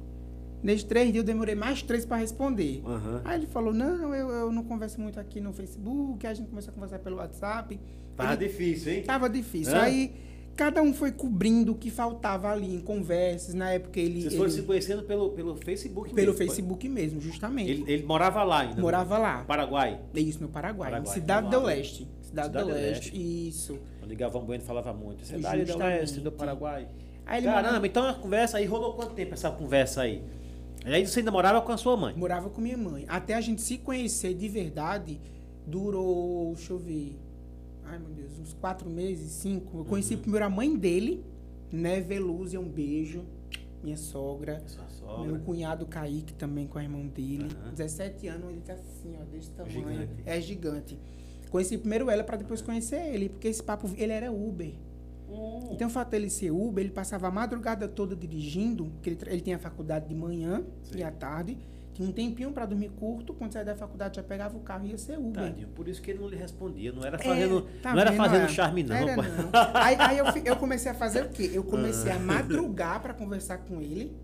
Nesses 0.63 0.85
três 0.85 1.07
dias 1.11 1.23
eu 1.23 1.25
demorei 1.27 1.55
mais 1.55 1.83
três 1.83 2.05
pra 2.05 2.17
responder. 2.19 2.83
Aham. 2.85 3.21
Aí 3.25 3.39
ele 3.41 3.47
falou, 3.47 3.73
não, 3.73 4.15
eu, 4.15 4.29
eu 4.31 4.53
não 4.53 4.63
converso 4.63 5.01
muito 5.01 5.19
aqui 5.19 5.41
no 5.41 5.53
Facebook, 5.53 6.25
a 6.27 6.35
gente 6.35 6.49
começou 6.51 6.71
a 6.71 6.75
conversar 6.75 6.99
pelo 6.99 7.17
WhatsApp. 7.17 7.81
Tava 8.17 8.35
Ele- 8.35 8.47
difícil, 8.49 8.93
hein? 8.93 9.03
Tava 9.03 9.29
difícil. 9.29 9.75
Hã? 9.75 9.83
Aí 9.83 10.13
cada 10.57 10.83
um 10.83 10.93
foi 10.93 11.13
cobrindo 11.13 11.73
o 11.73 11.75
que 11.75 11.91
faltava 11.91 12.51
ali 12.51 12.75
em 12.75 12.81
conversas. 12.81 13.55
Na 13.55 13.71
época 13.71 13.99
ele. 14.01 14.21
Vocês 14.23 14.27
ele- 14.33 14.37
foram 14.37 14.51
se 14.51 14.63
conhecendo 14.63 15.03
pelo, 15.03 15.31
pelo 15.31 15.57
Facebook 15.57 16.15
pelo 16.15 16.27
mesmo, 16.33 16.37
foi? 16.37 16.47
Facebook 16.47 16.89
mesmo, 16.89 17.21
justamente. 17.21 17.71
Ele, 17.71 17.85
ele 17.87 18.03
morava 18.05 18.43
lá 18.43 18.61
ainda? 18.61 18.75
no 18.77 18.83
Morava 18.83 19.19
lá. 19.19 19.45
Paraguai. 19.45 20.01
É 20.15 20.21
Isso, 20.21 20.43
no 20.43 20.49
Paraguai. 20.49 20.91
Paraguai, 20.91 21.15
Cidade 21.15 21.49
do 21.51 21.59
lá. 21.61 21.67
Leste. 21.67 22.09
Cidade, 22.23 22.49
Cidade 22.49 22.53
do 22.53 22.65
do 22.65 22.73
Leste. 22.75 23.49
Isso. 23.49 23.79
Onde 24.03 24.15
Galvão 24.15 24.45
Bueno 24.45 24.63
falava 24.63 24.93
muito. 24.93 25.25
Cidade 25.27 25.65
do. 25.65 25.79
Leste, 25.79 26.21
do 26.21 26.33
Paraguai. 26.33 26.89
Aí 27.25 27.39
ele 27.39 27.47
Caramba, 27.47 27.69
morava, 27.69 27.87
então 27.87 28.05
a 28.09 28.15
conversa 28.15 28.59
aí 28.59 28.67
rolou 28.67 28.95
quanto 28.95 29.15
tempo 29.15 29.33
essa 29.35 29.51
conversa 29.51 30.03
aí? 30.03 30.23
E 30.85 30.93
aí 30.93 31.07
você 31.07 31.21
ainda 31.21 31.31
morava 31.31 31.61
com 31.63 31.71
a 31.71 31.77
sua 31.77 31.97
mãe? 31.97 32.15
morava 32.17 32.51
com 32.51 32.61
minha 32.61 32.77
mãe. 32.77 33.05
Até 33.07 33.35
a 33.35 33.41
gente 33.41 33.63
se 33.63 33.79
conhecer 33.79 34.35
de 34.35 34.49
verdade, 34.49 35.21
durou, 35.65 36.53
deixa 36.57 36.73
eu 36.73 36.79
ver. 36.79 37.17
Ai, 37.93 37.99
meu 37.99 38.09
Deus, 38.09 38.39
uns 38.39 38.55
quatro 38.55 38.89
meses, 38.89 39.31
cinco. 39.33 39.77
Eu 39.77 39.81
Uhum. 39.81 39.85
conheci 39.85 40.17
primeiro 40.17 40.47
a 40.47 40.49
mãe 40.49 40.75
dele, 40.75 41.23
né? 41.71 42.01
Velúzia, 42.01 42.59
um 42.59 42.67
beijo. 42.67 43.23
Minha 43.85 43.99
sogra. 43.99 44.63
Sua 44.67 44.85
Meu 45.19 45.27
sogra. 45.27 45.39
cunhado 45.41 45.85
Kaique 45.85 46.33
também 46.33 46.67
com 46.67 46.79
a 46.79 46.83
irmã 46.83 47.05
dele. 47.07 47.49
Aham. 47.65 47.71
17 47.73 48.29
anos, 48.29 48.49
ele 48.51 48.63
tá 48.63 48.73
assim, 48.73 49.15
ó, 49.21 49.25
desse 49.25 49.51
tamanho. 49.51 49.75
Gigante. 49.91 50.23
É 50.25 50.41
gigante. 50.41 50.99
Conheci 51.51 51.77
primeiro 51.77 52.09
ela 52.09 52.25
pra 52.25 52.39
depois 52.39 52.63
conhecer 52.63 53.13
ele, 53.15 53.29
porque 53.29 53.49
esse 53.49 53.63
papo, 53.63 53.87
ele 53.99 54.11
era 54.13 54.33
Uber. 54.33 54.73
Hum. 55.29 55.69
Então 55.73 55.89
o 55.89 55.91
fato 55.91 56.09
dele 56.13 56.31
ser 56.31 56.51
Uber, 56.51 56.83
ele 56.83 56.95
passava 56.95 57.29
a 57.29 57.31
madrugada 57.31 57.87
toda 57.87 58.17
dirigindo, 58.17 58.87
porque 58.87 59.11
ele, 59.11 59.19
ele 59.27 59.41
tinha 59.43 59.59
faculdade 59.59 60.09
de 60.09 60.15
manhã 60.15 60.65
Sim. 60.85 60.99
e 60.99 61.03
à 61.03 61.11
tarde. 61.11 61.59
Tinha 61.95 62.09
um 62.09 62.13
tempinho 62.13 62.51
pra 62.53 62.65
dormir 62.65 62.89
curto, 62.91 63.35
quando 63.35 63.53
saía 63.53 63.67
da 63.67 63.75
faculdade 63.77 64.17
já 64.17 64.23
pegava 64.23 64.57
o 64.57 64.61
carro 64.61 64.87
e 64.87 64.91
ia 64.91 64.99
ser 64.99 65.19
Uber. 65.19 65.43
Tadinho, 65.43 65.69
por 65.69 65.87
isso 65.89 66.01
que 66.01 66.11
ele 66.11 66.21
não 66.21 66.29
lhe 66.29 66.37
respondia. 66.37 66.91
Não 66.91 67.05
era 67.05 67.17
É, 67.17 67.23
fazendo, 67.23 67.63
tá 67.83 67.93
não 67.93 68.01
era 68.01 68.13
fazendo 68.13 68.45
É. 68.45 68.49
charme, 68.49 68.83
não. 68.83 68.97
Era 68.97 69.17
não. 69.17 69.25
Aí, 69.75 69.97
aí 69.99 70.19
eu, 70.19 70.25
eu 70.45 70.57
comecei 70.57 70.91
a 70.91 70.95
fazer 70.95 71.25
o 71.25 71.29
quê? 71.29 71.51
Eu 71.53 71.63
comecei 71.65 72.11
Ah. 72.11 72.17
a 72.17 72.19
madrugar 72.19 73.01
pra 73.03 73.13
conversar 73.13 73.59
com 73.59 73.83
ele 73.83 74.17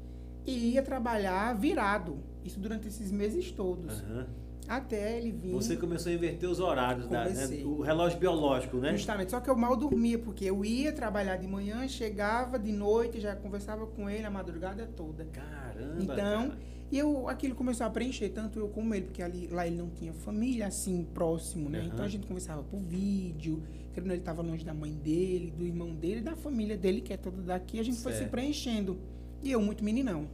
e 0.47 0.71
ia 0.73 0.83
trabalhar 0.83 1.55
virado. 1.55 2.19
Isso 2.43 2.59
durante 2.59 2.89
esses 2.89 3.13
meses 3.13 3.51
todos. 3.53 4.01
Aham. 4.03 4.27
Até 4.67 5.17
ele 5.19 5.33
vir. 5.33 5.53
Você 5.53 5.77
começou 5.77 6.13
a 6.13 6.15
inverter 6.15 6.49
os 6.49 6.61
horários, 6.61 7.07
da, 7.09 7.25
né? 7.27 7.47
O 7.65 7.81
relógio 7.81 8.19
biológico, 8.19 8.77
né? 8.77 8.93
Justamente, 8.93 9.31
só 9.31 9.41
que 9.41 9.49
eu 9.49 9.57
mal 9.57 9.75
dormia, 9.75 10.19
porque 10.19 10.45
eu 10.45 10.63
ia 10.63 10.93
trabalhar 10.93 11.37
de 11.37 11.47
manhã, 11.47 11.89
chegava 11.89 12.59
de 12.59 12.71
noite, 12.71 13.19
já 13.19 13.35
conversava 13.35 13.87
com 13.87 14.11
ele 14.11 14.27
a 14.27 14.31
madrugada 14.31 14.87
toda. 14.95 15.25
Caramba. 15.33 15.97
Então, 16.03 16.49
cara. 16.51 16.59
E 16.91 16.99
eu, 16.99 17.29
aquilo 17.29 17.55
começou 17.55 17.87
a 17.87 17.91
preencher, 17.91 18.31
tanto 18.31 18.59
eu 18.59 18.69
como 18.69 18.95
ele, 18.95 19.05
porque 19.07 19.23
ali, 19.23 19.47
lá 19.49 19.67
ele 19.67 19.77
não 19.77 19.91
tinha 19.91 20.13
família 20.13 20.67
assim, 20.67 21.07
próximo, 21.13 21.69
né? 21.69 21.81
Aham. 21.81 21.89
Então 21.93 22.05
a 22.05 22.09
gente 22.09 22.27
conversava 22.27 22.63
por 22.63 22.81
vídeo, 22.81 23.63
querendo 23.93 24.11
ele 24.11 24.21
estava 24.21 24.41
longe 24.41 24.65
da 24.65 24.73
mãe 24.73 24.93
dele, 24.93 25.53
do 25.57 25.67
irmão 25.67 25.95
dele, 25.95 26.23
da 26.23 26.35
família 26.35 26.79
dele, 26.79 27.03
que 27.03 27.13
é 27.13 27.17
toda 27.17 27.43
daqui, 27.43 27.79
a 27.79 27.83
gente 27.83 27.99
foi 27.99 28.13
se 28.13 28.19
Certo. 28.21 28.31
preenchendo. 28.31 28.99
E 29.43 29.53
eu, 29.53 29.61
muito 29.61 29.85
meninão, 29.85 30.27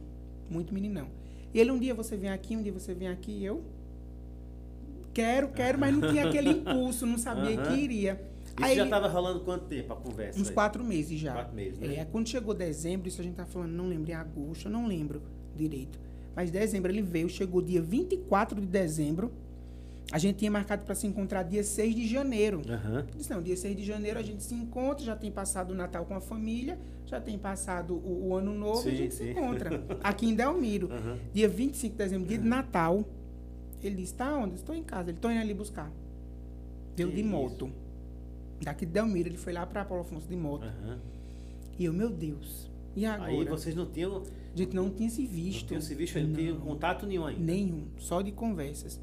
muito 0.49 0.73
meninão. 0.73 1.07
E 1.53 1.59
ele, 1.59 1.71
um 1.71 1.79
dia 1.79 1.93
você 1.93 2.15
vem 2.15 2.29
aqui, 2.29 2.55
um 2.55 2.63
dia 2.63 2.71
você 2.71 2.93
vem 2.93 3.09
aqui, 3.09 3.31
e 3.31 3.45
eu 3.45 3.61
quero, 5.13 5.49
quero, 5.49 5.77
mas 5.77 5.93
não 5.93 6.09
tinha 6.09 6.25
aquele 6.25 6.49
impulso, 6.49 7.05
não 7.05 7.17
sabia 7.17 7.55
Aham. 7.55 7.63
que 7.63 7.73
iria. 7.73 8.21
Isso 8.57 8.63
Aí 8.63 8.75
já 8.77 8.85
estava 8.85 9.09
rolando 9.09 9.41
quanto 9.41 9.65
tempo 9.65 9.91
a 9.91 9.95
conversa? 9.97 10.39
Uns 10.39 10.47
aí? 10.47 10.53
quatro 10.53 10.83
meses 10.83 11.19
já. 11.19 11.33
Quatro 11.33 11.53
meses, 11.53 11.77
né? 11.77 11.95
É, 11.95 12.05
quando 12.05 12.29
chegou 12.29 12.53
dezembro, 12.53 13.09
isso 13.09 13.19
a 13.19 13.23
gente 13.23 13.35
tá 13.35 13.45
falando, 13.45 13.71
não 13.71 13.89
lembro, 13.89 14.09
em 14.09 14.13
agosto, 14.13 14.67
eu 14.67 14.71
não 14.71 14.87
lembro 14.87 15.21
direito. 15.53 15.99
Mas 16.35 16.51
dezembro 16.51 16.91
ele 16.91 17.01
veio, 17.01 17.29
chegou 17.29 17.61
dia 17.61 17.81
24 17.81 18.59
de 18.59 18.67
dezembro. 18.67 19.31
A 20.11 20.19
gente 20.19 20.37
tinha 20.37 20.51
marcado 20.51 20.83
para 20.83 20.93
se 20.93 21.07
encontrar 21.07 21.41
dia 21.43 21.63
6 21.63 21.95
de 21.95 22.07
janeiro. 22.07 22.61
Eu 22.67 23.17
disse, 23.17 23.29
não, 23.31 23.41
dia 23.41 23.57
6 23.57 23.75
de 23.75 23.83
janeiro 23.83 24.19
a 24.19 24.21
gente 24.21 24.43
se 24.43 24.53
encontra, 24.53 25.03
já 25.03 25.15
tem 25.15 25.31
passado 25.31 25.71
o 25.71 25.73
Natal 25.75 26.05
com 26.05 26.13
a 26.13 26.21
família, 26.21 26.77
já 27.07 27.19
tem 27.19 27.39
passado 27.39 27.95
o, 27.95 28.27
o 28.27 28.35
Ano 28.35 28.53
Novo, 28.53 28.87
e 28.87 28.91
a 28.91 28.91
Sim, 28.91 28.97
gente 28.97 29.13
sim. 29.15 29.23
se 29.25 29.31
encontra. 29.31 29.83
Aqui 30.03 30.27
em 30.27 30.35
Delmiro. 30.35 30.91
Aham. 30.91 31.17
Dia 31.33 31.49
25 31.49 31.91
de 31.93 31.97
dezembro, 31.97 32.27
dia 32.27 32.37
de 32.37 32.47
Natal. 32.47 33.03
Ele 33.81 33.95
disse, 33.95 34.13
tá 34.13 34.35
onde? 34.37 34.55
Estou 34.55 34.75
em 34.75 34.83
casa. 34.83 35.09
Ele, 35.09 35.17
tô 35.19 35.29
indo 35.29 35.39
ali 35.39 35.53
buscar. 35.53 35.91
Deu 36.95 37.09
Que 37.09 37.15
de 37.15 37.21
isso? 37.21 37.29
moto. 37.29 37.69
Daqui 38.61 38.85
de 38.85 38.91
Delmiro, 38.91 39.29
ele 39.29 39.37
foi 39.37 39.53
lá 39.53 39.65
para 39.65 39.83
Paulo 39.85 40.03
Afonso 40.03 40.27
de 40.27 40.35
moto. 40.35 40.65
Aham. 40.65 40.99
E 41.79 41.85
eu, 41.85 41.93
meu 41.93 42.09
Deus. 42.09 42.69
E 42.95 43.05
agora? 43.05 43.31
Aí 43.31 43.43
vocês 43.45 43.75
não 43.75 43.85
tinham, 43.87 44.21
A 44.55 44.57
gente 44.57 44.73
não 44.73 44.89
tinha 44.89 45.09
se 45.09 45.25
visto. 45.25 45.61
não 45.61 45.67
tinham 45.67 45.81
se 45.81 45.93
visto, 45.93 46.17
não 46.17 46.33
tinham 46.33 46.57
contato 46.57 47.05
nenhum 47.05 47.25
ainda. 47.25 47.41
Nenhum, 47.41 47.87
só 47.97 48.21
de 48.21 48.31
conversas. 48.31 48.99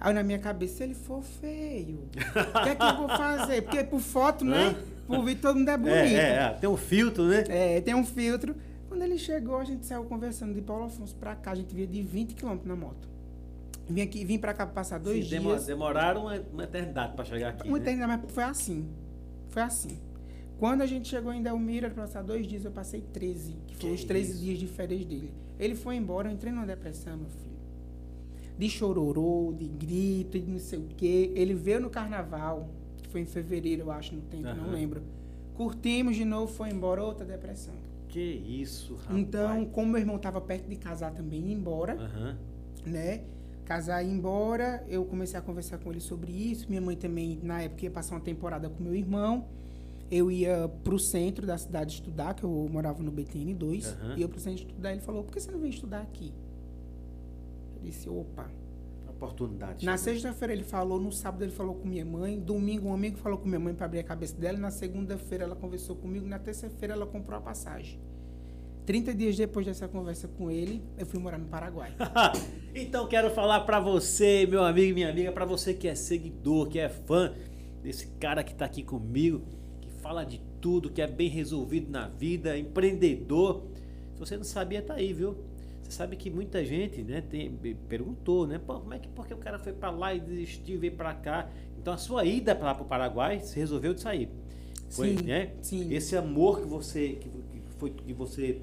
Aí 0.00 0.12
na 0.12 0.24
minha 0.24 0.38
cabeça, 0.38 0.78
se 0.78 0.82
ele 0.82 0.94
for 0.94 1.22
feio, 1.22 2.08
o 2.10 2.62
que 2.64 2.68
é 2.70 2.74
que 2.74 2.82
eu 2.82 2.96
vou 2.96 3.08
fazer? 3.08 3.62
Porque 3.62 3.84
por 3.84 4.00
foto, 4.00 4.44
né? 4.44 4.76
Por 5.06 5.24
vídeo 5.24 5.40
todo 5.40 5.56
mundo 5.56 5.68
é 5.70 5.76
bonito. 5.76 5.96
É, 5.96 6.16
é, 6.16 6.42
é, 6.42 6.48
tem 6.54 6.68
um 6.68 6.76
filtro, 6.76 7.24
né? 7.24 7.44
É, 7.48 7.80
tem 7.80 7.94
um 7.94 8.04
filtro. 8.04 8.56
Quando 8.88 9.02
ele 9.02 9.16
chegou, 9.16 9.58
a 9.58 9.64
gente 9.64 9.86
saiu 9.86 10.04
conversando 10.04 10.52
de 10.52 10.60
Paulo 10.60 10.84
Afonso 10.84 11.14
pra 11.14 11.36
cá. 11.36 11.52
A 11.52 11.54
gente 11.54 11.72
via 11.72 11.86
de 11.86 12.02
20 12.02 12.34
km 12.34 12.58
na 12.64 12.74
moto. 12.74 13.08
Vim 13.88 14.00
aqui, 14.00 14.24
vim 14.24 14.38
pra 14.38 14.52
cá 14.52 14.66
pra 14.66 14.74
passar 14.74 14.98
dois 14.98 15.28
Sim, 15.28 15.40
dias. 15.40 15.66
Demoraram 15.66 16.22
uma, 16.22 16.34
uma 16.52 16.64
eternidade 16.64 17.14
para 17.14 17.24
chegar 17.24 17.50
aqui. 17.50 17.68
Uma 17.68 17.78
né? 17.78 17.84
eternidade, 17.84 18.22
mas 18.22 18.32
foi 18.32 18.42
assim. 18.42 18.88
Foi 19.50 19.62
assim. 19.62 19.98
Quando 20.58 20.80
a 20.82 20.86
gente 20.86 21.08
chegou 21.08 21.32
em 21.32 21.42
Delmira, 21.42 21.90
para 21.90 22.02
passar 22.04 22.22
dois 22.22 22.46
dias, 22.46 22.64
eu 22.64 22.70
passei 22.70 23.02
13, 23.12 23.56
que 23.66 23.76
foram 23.76 23.94
os 23.94 24.04
13 24.04 24.30
isso? 24.32 24.40
dias 24.42 24.58
de 24.58 24.66
férias 24.66 25.04
dele. 25.04 25.30
Ele 25.58 25.74
foi 25.74 25.96
embora, 25.96 26.28
eu 26.28 26.32
entrei 26.32 26.52
numa 26.52 26.66
depressão, 26.66 27.16
meu 27.16 27.28
filho. 27.28 27.56
De 28.58 28.68
chororô, 28.70 29.52
de 29.56 29.66
grito, 29.68 30.38
de 30.40 30.50
não 30.50 30.58
sei 30.58 30.78
o 30.78 30.86
quê. 30.96 31.30
Ele 31.34 31.52
veio 31.52 31.80
no 31.80 31.90
carnaval, 31.90 32.70
que 33.02 33.08
foi 33.10 33.20
em 33.20 33.26
fevereiro, 33.26 33.82
eu 33.82 33.90
acho, 33.90 34.14
no 34.14 34.22
tempo, 34.22 34.44
não 34.44 34.64
Aham. 34.64 34.72
lembro. 34.72 35.02
Curtimos 35.54 36.16
de 36.16 36.24
novo, 36.24 36.50
foi 36.50 36.70
embora, 36.70 37.02
outra 37.02 37.24
depressão. 37.26 37.74
Que 38.08 38.20
isso, 38.20 38.94
rapaz. 38.94 39.18
Então, 39.18 39.66
como 39.66 39.92
meu 39.92 40.00
irmão 40.00 40.16
estava 40.16 40.40
perto 40.40 40.68
de 40.68 40.76
casar 40.76 41.12
também, 41.12 41.48
ia 41.48 41.54
embora, 41.54 41.94
Aham. 42.00 42.36
né? 42.86 43.24
Casar 43.66 44.02
e 44.02 44.06
ir 44.08 44.12
embora, 44.12 44.84
eu 44.88 45.04
comecei 45.04 45.38
a 45.38 45.42
conversar 45.42 45.76
com 45.78 45.90
ele 45.90 46.00
sobre 46.00 46.32
isso. 46.32 46.66
Minha 46.68 46.80
mãe 46.80 46.96
também, 46.96 47.38
na 47.42 47.60
época, 47.62 47.84
ia 47.84 47.90
passar 47.90 48.14
uma 48.14 48.20
temporada 48.22 48.70
com 48.70 48.82
meu 48.82 48.94
irmão. 48.94 49.48
Eu 50.10 50.30
ia 50.30 50.68
pro 50.84 50.98
centro 50.98 51.46
da 51.46 51.58
cidade 51.58 51.94
estudar, 51.94 52.34
que 52.34 52.44
eu 52.44 52.68
morava 52.70 53.02
no 53.02 53.10
BTN 53.10 53.54
2. 53.54 53.86
Aham. 53.86 54.18
Ia 54.18 54.28
pro 54.28 54.38
centro 54.40 54.66
estudar. 54.66 54.92
Ele 54.92 55.00
falou, 55.00 55.24
por 55.24 55.32
que 55.32 55.40
você 55.40 55.50
não 55.50 55.58
vem 55.58 55.70
estudar 55.70 56.00
aqui? 56.00 56.32
Eu 57.74 57.82
disse, 57.82 58.08
opa. 58.08 58.50
Oportunidade. 59.08 59.84
Na 59.86 59.96
chegou. 59.96 60.12
sexta-feira 60.12 60.52
ele 60.52 60.62
falou, 60.62 61.00
no 61.00 61.10
sábado 61.10 61.42
ele 61.42 61.50
falou 61.50 61.74
com 61.74 61.88
minha 61.88 62.04
mãe. 62.04 62.38
Domingo 62.38 62.88
um 62.88 62.94
amigo 62.94 63.16
falou 63.16 63.38
com 63.38 63.48
minha 63.48 63.58
mãe 63.58 63.74
para 63.74 63.86
abrir 63.86 64.00
a 64.00 64.04
cabeça 64.04 64.36
dela. 64.36 64.58
Na 64.58 64.70
segunda-feira 64.70 65.44
ela 65.44 65.56
conversou 65.56 65.96
comigo. 65.96 66.26
Na 66.26 66.38
terça-feira 66.38 66.94
ela 66.94 67.06
comprou 67.06 67.38
a 67.38 67.40
passagem. 67.40 67.98
30 68.86 69.14
dias 69.14 69.36
depois 69.36 69.66
dessa 69.66 69.88
conversa 69.88 70.28
com 70.28 70.48
ele, 70.48 70.80
eu 70.96 71.04
fui 71.04 71.18
morar 71.18 71.38
no 71.38 71.46
Paraguai. 71.46 71.92
então 72.72 73.08
quero 73.08 73.30
falar 73.30 73.60
pra 73.62 73.80
você, 73.80 74.46
meu 74.46 74.64
amigo 74.64 74.90
e 74.90 74.94
minha 74.94 75.10
amiga, 75.10 75.32
pra 75.32 75.44
você 75.44 75.74
que 75.74 75.88
é 75.88 75.94
seguidor, 75.96 76.68
que 76.68 76.78
é 76.78 76.88
fã 76.88 77.34
desse 77.82 78.06
cara 78.20 78.44
que 78.44 78.54
tá 78.54 78.64
aqui 78.64 78.84
comigo, 78.84 79.42
fala 80.06 80.24
de 80.24 80.40
tudo, 80.60 80.88
que 80.88 81.02
é 81.02 81.06
bem 81.06 81.28
resolvido 81.28 81.90
na 81.90 82.06
vida, 82.06 82.56
empreendedor. 82.56 83.62
Se 84.14 84.20
você 84.20 84.36
não 84.36 84.44
sabia, 84.44 84.80
tá 84.80 84.94
aí, 84.94 85.12
viu? 85.12 85.36
Você 85.82 85.90
sabe 85.90 86.14
que 86.16 86.30
muita 86.30 86.64
gente, 86.64 87.02
né, 87.02 87.20
tem, 87.20 87.50
perguntou, 87.88 88.46
né, 88.46 88.60
como 88.64 88.94
é 88.94 88.98
que 89.00 89.08
porque 89.08 89.34
o 89.34 89.36
cara 89.36 89.58
foi 89.58 89.72
pra 89.72 89.90
lá 89.90 90.14
e 90.14 90.20
desistiu 90.20 90.76
e 90.76 90.78
veio 90.78 90.92
pra 90.92 91.12
cá? 91.12 91.48
Então 91.78 91.92
a 91.92 91.96
sua 91.96 92.24
ida 92.24 92.54
para 92.54 92.74
pro 92.74 92.84
Paraguai, 92.84 93.40
se 93.40 93.58
resolveu 93.58 93.94
de 93.94 94.00
sair. 94.00 94.28
Foi, 94.90 95.16
Sim, 95.16 95.22
né? 95.24 95.50
sim. 95.60 95.92
Esse 95.92 96.16
amor 96.16 96.60
que 96.60 96.66
você 96.66 97.08
que, 97.20 97.28
foi 97.78 97.90
que 97.90 98.12
você 98.12 98.60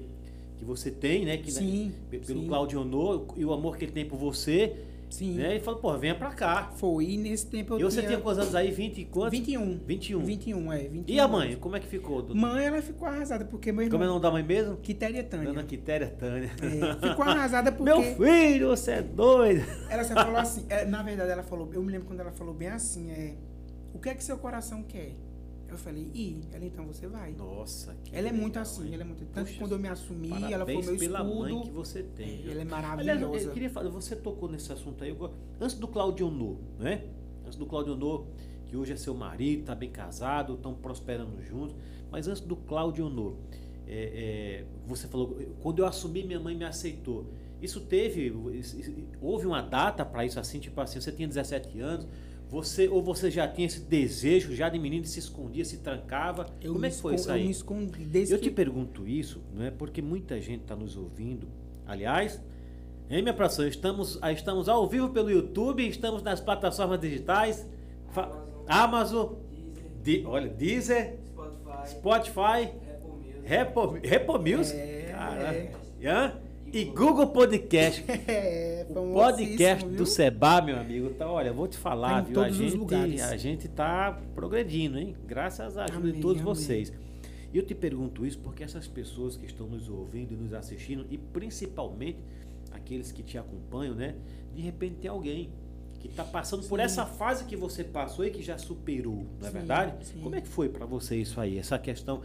que 0.58 0.64
você 0.64 0.90
tem, 0.90 1.24
né, 1.26 1.36
que 1.36 1.50
Sim, 1.52 1.92
P- 2.10 2.20
pelo 2.20 2.40
sim. 2.40 2.46
Claudio 2.46 2.80
Honor 2.80 3.26
e 3.36 3.44
o 3.44 3.52
amor 3.52 3.76
que 3.76 3.84
ele 3.84 3.92
tem 3.92 4.06
por 4.06 4.16
você, 4.18 4.76
Sim. 5.14 5.34
né? 5.34 5.52
Ele 5.52 5.60
falou, 5.60 5.78
pô, 5.78 5.96
venha 5.96 6.14
pra 6.16 6.30
cá. 6.32 6.72
Foi. 6.74 7.04
E 7.04 7.16
nesse 7.16 7.46
tempo 7.46 7.74
eu 7.74 7.78
e 7.78 7.82
você 7.84 7.98
tinha... 7.98 8.08
tinha 8.08 8.20
quantos 8.20 8.40
anos 8.40 8.54
aí? 8.54 8.72
20 8.72 8.98
e 8.98 9.04
quantos? 9.04 9.30
21. 9.30 9.78
21. 9.86 10.24
21, 10.24 10.72
é. 10.72 10.78
21 10.88 11.04
E 11.14 11.20
a 11.20 11.24
anos. 11.24 11.36
mãe, 11.36 11.56
como 11.56 11.76
é 11.76 11.80
que 11.80 11.86
ficou? 11.86 12.16
doutor? 12.16 12.34
Mãe, 12.34 12.66
ela 12.66 12.82
ficou 12.82 13.06
arrasada, 13.06 13.44
porque 13.44 13.70
meu 13.70 13.82
irmão... 13.82 13.92
Como 13.98 14.02
é 14.04 14.06
o 14.06 14.10
nome 14.10 14.22
da 14.22 14.30
mãe 14.32 14.42
mesmo? 14.42 14.76
Quitéria 14.78 15.22
Tânia. 15.22 15.46
Dona 15.46 15.62
Quitéria 15.62 16.08
Tânia. 16.08 16.50
É, 16.60 17.08
ficou 17.08 17.24
arrasada 17.24 17.70
porque... 17.72 17.84
Meu 17.84 18.02
filho, 18.16 18.68
você 18.70 18.90
é 18.92 19.02
doido. 19.02 19.64
Ela 19.88 20.02
só 20.02 20.14
falou 20.14 20.36
assim, 20.36 20.66
é, 20.68 20.84
na 20.84 21.02
verdade 21.02 21.30
ela 21.30 21.44
falou, 21.44 21.70
eu 21.72 21.82
me 21.82 21.92
lembro 21.92 22.08
quando 22.08 22.18
ela 22.20 22.32
falou 22.32 22.52
bem 22.52 22.68
assim, 22.68 23.10
é, 23.12 23.34
o 23.92 24.00
que 24.00 24.08
é 24.08 24.14
que 24.14 24.24
seu 24.24 24.36
coração 24.36 24.82
quer? 24.82 25.14
Eu 25.74 25.78
falei, 25.78 26.10
ir. 26.14 26.40
Ela, 26.52 26.64
então 26.64 26.86
você 26.86 27.06
vai. 27.06 27.32
Nossa, 27.32 27.94
que 28.04 28.16
ela 28.16 28.28
é 28.28 28.32
muito 28.32 28.58
assim, 28.58 28.86
hein? 28.86 28.94
ela 28.94 29.02
é 29.02 29.06
muito. 29.06 29.24
Tanto 29.26 29.52
quando 29.54 29.72
eu 29.72 29.78
me 29.78 29.88
assumi, 29.88 30.30
ela 30.52 30.64
foi 30.64 30.82
meu 30.82 30.96
pela 30.96 31.20
escudo. 31.20 31.38
mãe 31.40 31.62
que 31.62 31.70
você 31.70 32.02
tem. 32.02 32.42
Ela 32.42 32.48
é 32.48 32.50
Aliás, 32.52 32.68
maravilhosa. 32.68 33.46
eu 33.46 33.52
queria 33.52 33.70
falar, 33.70 33.90
você 33.90 34.14
tocou 34.14 34.48
nesse 34.48 34.72
assunto 34.72 35.02
aí, 35.02 35.16
antes 35.60 35.76
do 35.76 35.88
Claudio 35.88 36.28
Honor, 36.28 36.56
né? 36.78 37.04
Antes 37.44 37.58
do 37.58 37.66
Claudio 37.66 37.94
Honor, 37.94 38.24
que 38.66 38.76
hoje 38.76 38.92
é 38.92 38.96
seu 38.96 39.14
marido, 39.14 39.64
tá 39.64 39.74
bem 39.74 39.90
casado, 39.90 40.54
estão 40.54 40.74
prosperando 40.74 41.42
juntos, 41.42 41.76
mas 42.10 42.28
antes 42.28 42.40
do 42.40 42.56
Claudio 42.56 43.06
Honor, 43.06 43.34
é, 43.86 44.62
é, 44.62 44.64
você 44.86 45.06
falou, 45.08 45.36
quando 45.60 45.80
eu 45.80 45.86
assumi, 45.86 46.22
minha 46.22 46.40
mãe 46.40 46.56
me 46.56 46.64
aceitou. 46.64 47.26
Isso 47.60 47.80
teve, 47.80 48.32
houve 49.20 49.46
uma 49.46 49.62
data 49.62 50.04
para 50.04 50.24
isso 50.24 50.38
assim, 50.38 50.58
tipo 50.58 50.80
assim, 50.80 51.00
você 51.00 51.10
tinha 51.10 51.26
17 51.26 51.80
anos, 51.80 52.06
você 52.54 52.88
ou 52.88 53.02
você 53.02 53.30
já 53.30 53.48
tinha 53.48 53.66
esse 53.66 53.80
desejo 53.80 54.54
já 54.54 54.68
de 54.68 54.78
menino, 54.78 55.04
se 55.04 55.18
escondia, 55.18 55.64
se 55.64 55.78
trancava, 55.78 56.46
Eu 56.62 56.72
como 56.72 56.86
é 56.86 56.90
que 56.90 56.96
foi 56.96 57.16
isso 57.16 57.30
aí? 57.30 57.40
Eu 57.40 57.46
me 57.46 57.50
escondi 57.50 58.04
desde 58.04 58.32
Eu 58.34 58.38
te 58.38 58.44
que... 58.48 58.50
pergunto 58.54 59.06
isso, 59.08 59.40
não 59.52 59.64
é 59.64 59.70
porque 59.72 60.00
muita 60.00 60.40
gente 60.40 60.62
está 60.62 60.76
nos 60.76 60.96
ouvindo. 60.96 61.48
Aliás, 61.86 62.40
em 63.10 63.20
minha 63.22 63.34
praça, 63.34 63.66
estamos, 63.66 64.18
ah, 64.22 64.30
estamos 64.32 64.68
ao 64.68 64.86
vivo 64.86 65.08
pelo 65.10 65.30
YouTube, 65.30 65.86
estamos 65.86 66.22
nas 66.22 66.40
plataformas 66.40 67.00
digitais, 67.00 67.66
fa- 68.12 68.30
Amazon, 68.68 69.32
Di- 70.02 70.22
olha, 70.24 70.48
Deezer, 70.48 71.18
Spotify, 71.26 71.88
Spotify, 71.90 72.62
Apple 72.88 73.10
Music. 73.18 73.40
Repo, 73.44 73.98
Repo 74.02 74.38
Music, 74.38 74.78
É, 74.78 75.08
cara, 75.12 75.54
é. 75.54 75.72
E 76.74 76.84
Google 76.86 77.28
Podcast. 77.28 78.04
É, 78.26 78.86
O 78.90 79.12
podcast 79.14 79.84
do 79.86 79.96
viu? 79.96 80.06
Seba, 80.06 80.60
meu 80.60 80.76
amigo, 80.78 81.10
tá, 81.10 81.30
olha, 81.30 81.52
vou 81.52 81.66
te 81.68 81.76
falar, 81.78 82.22
Tá 82.24 82.28
viu? 82.28 82.40
A 82.42 82.50
gente, 82.50 82.76
lugares. 82.76 83.22
a 83.22 83.36
gente 83.36 83.68
tá 83.68 84.20
progredindo, 84.34 84.98
hein? 84.98 85.14
Graças 85.26 85.78
à 85.78 85.84
ajuda 85.84 86.02
de 86.02 86.08
Amém, 86.10 86.20
todos 86.20 86.42
amém. 86.42 86.54
vocês. 86.54 86.92
E 87.52 87.56
eu 87.56 87.64
te 87.64 87.74
pergunto 87.74 88.26
isso 88.26 88.38
porque 88.40 88.62
essas 88.64 88.86
pessoas 88.86 89.36
que 89.36 89.46
estão 89.46 89.66
nos 89.68 89.88
ouvindo 89.88 90.32
e 90.32 90.36
nos 90.36 90.52
assistindo, 90.52 91.06
e 91.10 91.16
principalmente 91.16 92.18
aqueles 92.72 93.12
que 93.12 93.22
te 93.22 93.38
acompanham, 93.38 93.94
né? 93.94 94.16
De 94.54 94.60
repente 94.60 94.96
tem 94.96 95.10
alguém 95.10 95.50
que 96.00 96.08
está 96.08 96.24
passando 96.24 96.66
por 96.68 96.78
Sim. 96.80 96.84
essa 96.84 97.06
fase 97.06 97.44
que 97.44 97.56
você 97.56 97.82
passou 97.82 98.26
e 98.26 98.30
que 98.30 98.42
já 98.42 98.58
superou, 98.58 99.24
não 99.40 99.46
é 99.48 99.50
Sim, 99.50 99.56
verdade? 99.58 100.06
sim. 100.06 100.20
Como 100.20 100.34
é 100.34 100.40
que 100.40 100.48
foi 100.48 100.68
para 100.68 100.84
você 100.84 101.16
isso 101.16 101.40
aí, 101.40 101.56
essa 101.58 101.78
questão? 101.78 102.20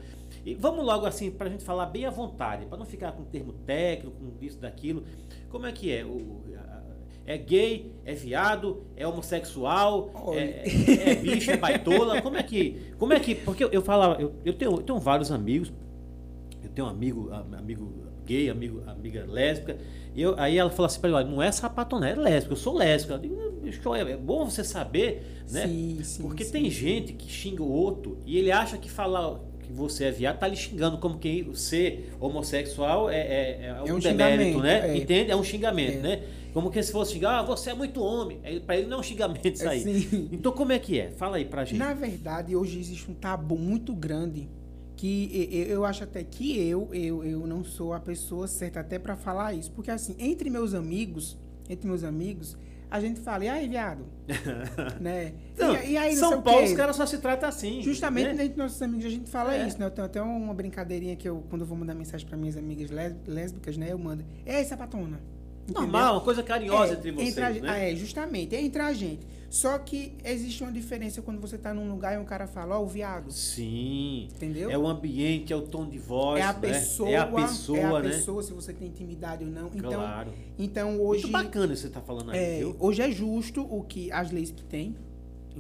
E 0.46 0.56
vamos 0.56 0.86
logo 0.86 1.06
assim, 1.06 1.30
para 1.32 1.48
a 1.48 1.50
gente 1.50 1.64
falar 1.64 1.86
bem 1.88 2.06
à 2.06 2.10
vontade, 2.10 2.66
para 2.66 2.78
não 2.78 2.86
ficar 2.86 3.12
com 3.12 3.24
termo 3.24 3.54
técnico, 3.54 4.16
com 4.18 4.32
isso, 4.44 4.58
daquilo. 4.60 5.04
Como 5.50 5.66
é 5.66 5.72
que 5.72 5.92
é? 5.92 6.06
O- 6.06 6.40
é 7.26 7.38
gay, 7.38 7.92
é 8.06 8.14
viado, 8.16 8.82
é 8.96 9.06
homossexual, 9.08 10.10
é, 10.34 10.40
é- 10.68 11.10
é 11.12 11.16
bicho, 11.16 11.52
é 11.52 11.58
baitola? 11.58 12.22
Como 12.24 12.36
é 12.38 12.42
que. 12.44 12.92
Como 12.98 13.14
é 13.14 13.20
que. 13.20 13.36
Porque 13.36 13.64
eu, 13.64 13.70
eu 13.70 13.82
falava, 13.84 14.20
eu, 14.20 14.34
eu 14.44 14.54
tenho, 14.54 14.72
eu 14.72 14.78
tenho 14.82 14.98
vários 15.00 15.32
amigos, 15.32 15.72
eu 16.64 16.70
tenho 16.72 16.88
um 16.88 16.90
amigo, 16.90 17.30
amigo 17.32 17.94
gay, 18.26 18.50
amigo, 18.50 18.82
amiga 18.88 19.26
lésbica, 19.28 19.78
e 20.16 20.22
eu, 20.22 20.34
aí 20.40 20.58
ela 20.58 20.70
falou 20.72 20.86
assim 20.88 21.00
para 21.00 21.10
mim, 21.10 21.16
olha, 21.16 21.28
não 21.28 21.42
é 21.42 21.52
sapatona, 21.52 22.10
é 22.10 22.16
lésbica, 22.16 22.54
eu 22.54 22.58
sou 22.58 22.76
lésbica. 22.76 23.14
Eu 23.16 23.20
digo, 23.20 23.36
"Não, 23.36 23.52
bicho, 23.54 23.94
é, 23.96 24.12
é 24.12 24.18
bom 24.18 24.46
você 24.50 24.64
saber, 24.64 25.44
né? 25.52 25.68
Sim, 25.68 26.00
sim, 26.04 26.22
Porque 26.24 26.44
sim. 26.44 26.52
tem 26.52 26.70
gente 26.70 27.14
que 27.14 27.28
xinga 27.30 27.62
o 27.62 27.72
outro 27.72 28.18
e 28.26 28.38
ele 28.38 28.52
acha 28.52 28.76
que 28.78 28.90
falar 28.90 29.40
que 29.70 29.74
você 29.74 30.06
é 30.06 30.12
viado 30.12 30.40
tá 30.40 30.48
lhe 30.48 30.56
xingando, 30.56 30.98
como 30.98 31.20
quem 31.20 31.54
ser 31.54 32.12
homossexual 32.20 33.08
é, 33.08 33.20
é, 33.20 33.66
é 33.68 33.84
um, 33.94 33.98
um 33.98 34.00
demérito, 34.00 34.60
né? 34.62 34.90
é. 34.90 34.98
Entende? 34.98 35.30
É 35.30 35.36
um 35.36 35.44
xingamento, 35.44 36.00
É. 36.00 36.02
né? 36.02 36.24
Como 36.52 36.72
que 36.72 36.82
se 36.82 36.92
fosse 36.92 37.14
xingar, 37.14 37.38
ah, 37.40 37.44
você 37.44 37.70
é 37.70 37.74
muito 37.76 38.02
homem. 38.02 38.40
Pra 38.66 38.76
ele 38.76 38.88
não 38.88 38.98
é 38.98 39.00
um 39.02 39.04
xingamento 39.04 39.48
isso 39.48 39.64
É, 39.64 39.68
aí. 39.68 39.82
sim. 39.82 40.28
Então 40.32 40.52
como 40.52 40.72
é 40.72 40.80
que 40.80 41.00
é? 41.00 41.12
Fala 41.12 41.38
aí 41.38 41.46
pra 41.46 41.64
gente. 41.64 41.78
Na 41.78 41.94
verdade, 41.94 42.56
hoje 42.56 42.80
existe 42.80 43.12
um 43.12 43.14
tabu 43.14 43.56
muito 43.56 43.94
grande 43.94 44.50
que 44.96 45.48
eu 45.70 45.86
acho 45.86 46.04
até 46.04 46.24
que 46.24 46.60
eu, 46.68 46.90
eu, 46.92 47.24
eu 47.24 47.46
não 47.46 47.64
sou 47.64 47.94
a 47.94 48.00
pessoa 48.00 48.48
certa 48.48 48.80
até 48.80 48.98
pra 48.98 49.16
falar 49.16 49.54
isso. 49.54 49.72
Porque 49.72 49.92
assim, 49.92 50.16
entre 50.18 50.50
meus 50.50 50.74
amigos, 50.74 51.38
entre 51.70 51.88
meus 51.88 52.04
amigos, 52.04 52.58
a 52.92 53.00
gente 53.00 53.20
fala, 53.20 53.46
e 53.46 53.50
aí, 53.50 53.68
viado? 53.68 54.06
né? 55.00 55.34
Não, 55.58 55.76
e, 55.76 55.92
e 55.92 55.98
aí, 55.98 56.16
São 56.16 56.42
Paulo 56.42 56.64
os 56.66 56.74
caras 56.74 56.96
só 56.96 57.06
se 57.06 57.18
tratam 57.20 57.48
assim. 57.50 57.82
Justamente 57.82 58.28
né? 58.28 58.34
dentro 58.34 58.50
dos 58.50 58.58
nossos 58.58 58.82
amigos 58.82 59.06
a 59.06 59.10
gente 59.10 59.30
fala 59.30 59.56
É. 59.56 59.68
isso, 59.68 59.80
né? 59.80 59.86
Eu 59.86 59.92
tenho 59.92 60.06
até 60.06 60.22
uma 60.22 60.54
brincadeirinha 60.54 61.16
que 61.16 61.28
eu, 61.28 61.44
quando 61.50 61.62
eu 61.62 61.68
vou 61.68 61.78
mandar 61.78 61.94
mensagem 61.96 62.28
para 62.28 62.38
minhas 62.38 62.58
amigas 62.58 62.90
lés- 62.90 63.16
lésbicas, 63.28 63.78
né? 63.78 63.92
Eu 63.92 63.98
mando, 64.00 64.24
ei, 64.46 64.64
sapatona. 64.66 65.20
Entendeu? 65.64 65.82
Normal, 65.84 66.16
uma 66.16 66.22
coisa 66.22 66.42
carinhosa 66.42 66.94
É, 66.94 66.98
entre 66.98 67.12
vocês, 67.12 67.30
entre 67.30 67.44
a, 67.44 67.50
né? 67.50 67.92
é, 67.92 67.96
justamente, 67.96 68.56
é 68.56 68.62
entre 68.62 68.82
a 68.82 68.92
gente. 68.92 69.26
Só 69.50 69.78
que 69.80 70.14
existe 70.24 70.62
uma 70.62 70.72
diferença 70.72 71.22
quando 71.24 71.42
você 71.42 71.58
tá 71.58 71.74
num 71.74 71.90
lugar 71.90 72.14
e 72.14 72.18
um 72.20 72.26
cara 72.26 72.46
fala, 72.46 72.80
ó, 72.80 72.84
o 72.84 72.88
viado. 72.88 73.32
Sim. 73.32 74.28
Entendeu? 74.36 74.70
É 74.70 74.78
o 74.78 74.88
ambiente, 74.88 75.52
é 75.52 75.56
o 75.56 75.64
tom 75.64 75.88
de 75.90 75.98
voz, 75.98 76.40
É 76.40 76.44
a 76.44 76.54
né? 76.54 76.60
pessoa, 76.60 77.10
É 77.10 77.18
a 77.18 77.26
pessoa, 77.26 77.78
é 77.80 77.84
a 77.84 78.00
né? 78.02 78.10
pessoa, 78.10 78.44
se 78.44 78.54
você 78.54 78.74
tem 78.74 78.88
intimidade 78.88 79.44
ou 79.44 79.50
não. 79.50 79.72
Então, 79.74 79.92
Claro. 79.92 80.32
então 80.58 81.02
hoje, 81.02 81.24
Muito 81.24 81.32
bacana 81.34 81.76
você 81.76 81.90
tá 81.90 82.00
falando 82.00 82.30
aí, 82.32 82.38
é, 82.38 82.58
viu? 82.60 82.76
hoje 82.80 83.02
é 83.02 83.10
justo 83.12 83.62
o 83.64 83.84
que 83.84 84.12
as 84.12 84.30
leis 84.32 84.52
que 84.52 84.64
tem, 84.64 84.96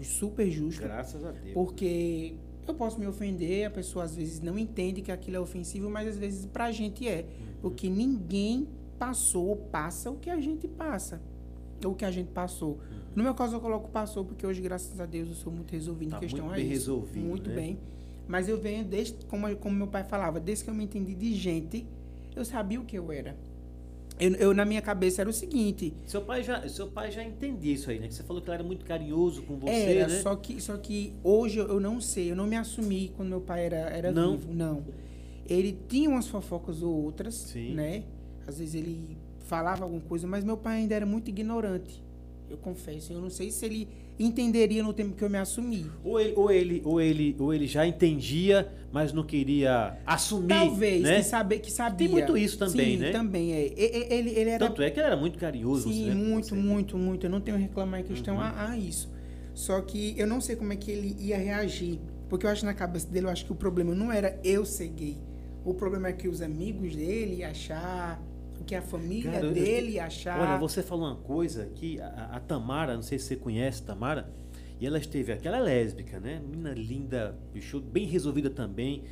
super 0.03 0.49
justo, 0.51 0.81
Graças 0.83 1.25
a 1.25 1.31
Deus. 1.31 1.53
porque 1.53 2.35
eu 2.67 2.73
posso 2.75 2.99
me 2.99 3.07
ofender, 3.07 3.65
a 3.65 3.71
pessoa 3.71 4.05
às 4.05 4.15
vezes 4.15 4.39
não 4.39 4.57
entende 4.57 5.01
que 5.01 5.11
aquilo 5.11 5.37
é 5.37 5.39
ofensivo, 5.39 5.89
mas 5.89 6.07
às 6.07 6.17
vezes 6.17 6.45
pra 6.45 6.71
gente 6.71 7.07
é, 7.07 7.21
Uhum. 7.23 7.45
porque 7.63 7.89
ninguém 7.89 8.67
passou 8.99 9.47
ou 9.47 9.55
passa 9.55 10.11
o 10.11 10.15
que 10.15 10.29
a 10.29 10.39
gente 10.39 10.67
passa, 10.67 11.19
ou 11.83 11.91
o 11.93 11.95
que 11.95 12.05
a 12.05 12.11
gente 12.11 12.29
passou. 12.29 12.73
Uhum. 12.91 12.98
No 13.15 13.23
meu 13.23 13.33
caso 13.33 13.55
eu 13.55 13.59
coloco 13.59 13.89
passou 13.89 14.23
porque 14.23 14.45
hoje 14.45 14.61
graças 14.61 14.99
a 14.99 15.05
Deus 15.05 15.29
eu 15.29 15.35
sou 15.35 15.51
muito 15.51 15.71
resolvido 15.71 16.11
Tá 16.11 16.17
em 16.17 16.19
questão 16.21 16.45
muito 16.45 16.53
a 16.53 16.55
bem 16.57 16.65
isso. 16.65 16.73
resolvido, 16.73 17.25
muito 17.25 17.49
né? 17.49 17.55
bem. 17.55 17.79
Mas 18.27 18.47
eu 18.47 18.59
venho 18.59 18.85
desde 18.85 19.25
como 19.25 19.53
como 19.57 19.75
meu 19.75 19.87
pai 19.87 20.03
falava, 20.03 20.39
desde 20.39 20.63
que 20.63 20.69
eu 20.69 20.73
me 20.73 20.83
entendi 20.83 21.15
de 21.15 21.33
gente, 21.33 21.85
eu 22.35 22.45
sabia 22.45 22.79
o 22.79 22.85
que 22.85 22.97
eu 22.97 23.11
era. 23.11 23.35
Eu, 24.19 24.31
eu, 24.35 24.53
na 24.53 24.65
minha 24.65 24.81
cabeça 24.81 25.21
era 25.21 25.29
o 25.29 25.33
seguinte. 25.33 25.93
Seu 26.05 26.21
pai 26.21 26.43
já, 26.43 26.67
seu 26.67 26.87
pai 26.87 27.09
já 27.09 27.23
entendia 27.23 27.73
isso 27.73 27.89
aí, 27.89 27.99
né? 27.99 28.07
Que 28.09 28.13
você 28.13 28.21
falou 28.23 28.41
que 28.41 28.49
ele 28.49 28.55
era 28.55 28.63
muito 28.63 28.83
carinhoso 28.85 29.43
com 29.43 29.55
você, 29.57 29.71
era, 29.71 30.07
né? 30.09 30.19
só 30.21 30.35
que, 30.35 30.61
só 30.61 30.75
que 30.77 31.13
hoje 31.23 31.57
eu, 31.57 31.67
eu 31.69 31.79
não 31.79 32.01
sei, 32.01 32.29
eu 32.31 32.35
não 32.35 32.45
me 32.45 32.57
assumi 32.57 33.13
quando 33.15 33.29
meu 33.29 33.39
pai 33.39 33.65
era, 33.67 33.77
era 33.77 34.11
Não? 34.11 34.35
vivo, 34.37 34.53
não. 34.53 34.83
Ele 35.47 35.71
tinha 35.87 36.09
umas 36.09 36.27
fofocas 36.27 36.83
ou 36.83 36.93
outras, 37.03 37.33
Sim. 37.33 37.73
né? 37.73 38.03
Às 38.45 38.59
vezes 38.59 38.75
ele 38.75 39.17
falava 39.39 39.85
alguma 39.85 40.01
coisa, 40.01 40.27
mas 40.27 40.43
meu 40.43 40.57
pai 40.57 40.79
ainda 40.79 40.93
era 40.95 41.05
muito 41.05 41.29
ignorante. 41.29 42.03
Eu 42.49 42.57
confesso, 42.57 43.13
eu 43.13 43.21
não 43.21 43.29
sei 43.29 43.51
se 43.51 43.65
ele 43.65 43.87
entenderia 44.17 44.81
no 44.83 44.91
tempo 44.91 45.15
que 45.15 45.23
eu 45.23 45.29
me 45.29 45.37
assumi. 45.37 45.85
Ou 46.03 46.19
ele, 46.19 46.33
ou 46.35 46.51
ele, 46.51 46.81
ou 46.83 46.99
ele, 46.99 47.35
ou 47.39 47.53
ele 47.53 47.67
já 47.67 47.85
entendia, 47.85 48.67
mas 48.91 49.13
não 49.13 49.23
queria 49.23 49.97
assumir, 50.05 50.47
Talvez, 50.47 51.01
né? 51.03 51.17
que, 51.17 51.23
sabe, 51.23 51.59
que 51.59 51.71
sabia. 51.71 51.97
Tem 51.97 52.09
muito 52.09 52.35
isso 52.37 52.57
também, 52.57 52.97
Sim, 52.97 52.97
né? 52.97 53.11
também 53.11 53.53
é. 53.53 53.65
Ele, 53.77 54.31
ele 54.31 54.49
era 54.49 54.67
Tanto 54.67 54.81
é 54.81 54.89
que 54.89 54.99
ele 54.99 55.05
era 55.07 55.15
muito 55.15 55.37
carinhoso, 55.37 55.91
Sim, 55.91 56.07
né, 56.09 56.15
muito, 56.15 56.55
muito, 56.55 56.97
muito. 56.97 57.25
Eu 57.25 57.29
não 57.29 57.39
tenho 57.39 57.55
a 57.55 57.59
reclamar 57.59 57.99
em 57.99 58.03
questão 58.03 58.35
Uhum. 58.35 58.41
a, 58.41 58.69
a 58.71 58.77
isso. 58.77 59.09
Só 59.53 59.79
que 59.81 60.15
eu 60.17 60.25
não 60.27 60.41
sei 60.41 60.55
como 60.55 60.73
é 60.73 60.75
que 60.75 60.89
ele 60.91 61.15
ia 61.19 61.37
reagir. 61.37 61.99
Porque 62.29 62.45
eu 62.45 62.49
acho 62.49 62.65
na 62.65 62.73
cabeça 62.73 63.07
dele, 63.07 63.25
eu 63.25 63.29
acho 63.29 63.45
que 63.45 63.51
o 63.51 63.55
problema 63.55 63.93
não 63.95 64.11
era 64.11 64.39
eu 64.43 64.65
ser 64.65 64.87
gay. 64.89 65.17
O 65.65 65.73
problema 65.73 66.07
é 66.09 66.13
que 66.13 66.27
os 66.27 66.41
amigos 66.41 66.95
dele 66.95 67.37
iam 67.41 67.49
achar, 67.49 68.21
que 68.69 68.75
a 68.75 68.81
família 68.83 69.31
Cara, 69.31 69.45
eu- 69.47 69.51
dele 69.51 69.93
ia 69.93 70.05
achar. 70.05 70.39
Olha, 70.39 70.57
você 70.59 70.83
falou 70.83 71.07
uma 71.07 71.15
coisa 71.15 71.65
que 71.73 71.99
a, 71.99 72.29
a 72.33 72.39
Tamara, 72.39 72.93
não 72.93 73.01
sei 73.01 73.17
se 73.17 73.25
você 73.25 73.35
conhece 73.35 73.81
Tamara, 73.81 74.29
e 74.79 74.85
ela 74.85 74.99
esteve 74.99 75.31
aqui, 75.31 75.47
ela 75.47 75.57
é 75.57 75.61
lésbica, 75.61 76.19
né? 76.19 76.39
Menina 76.39 76.71
linda, 76.73 77.35
bicho, 77.51 77.79
bem 77.79 78.05
resolvida 78.05 78.47
também. 78.47 79.03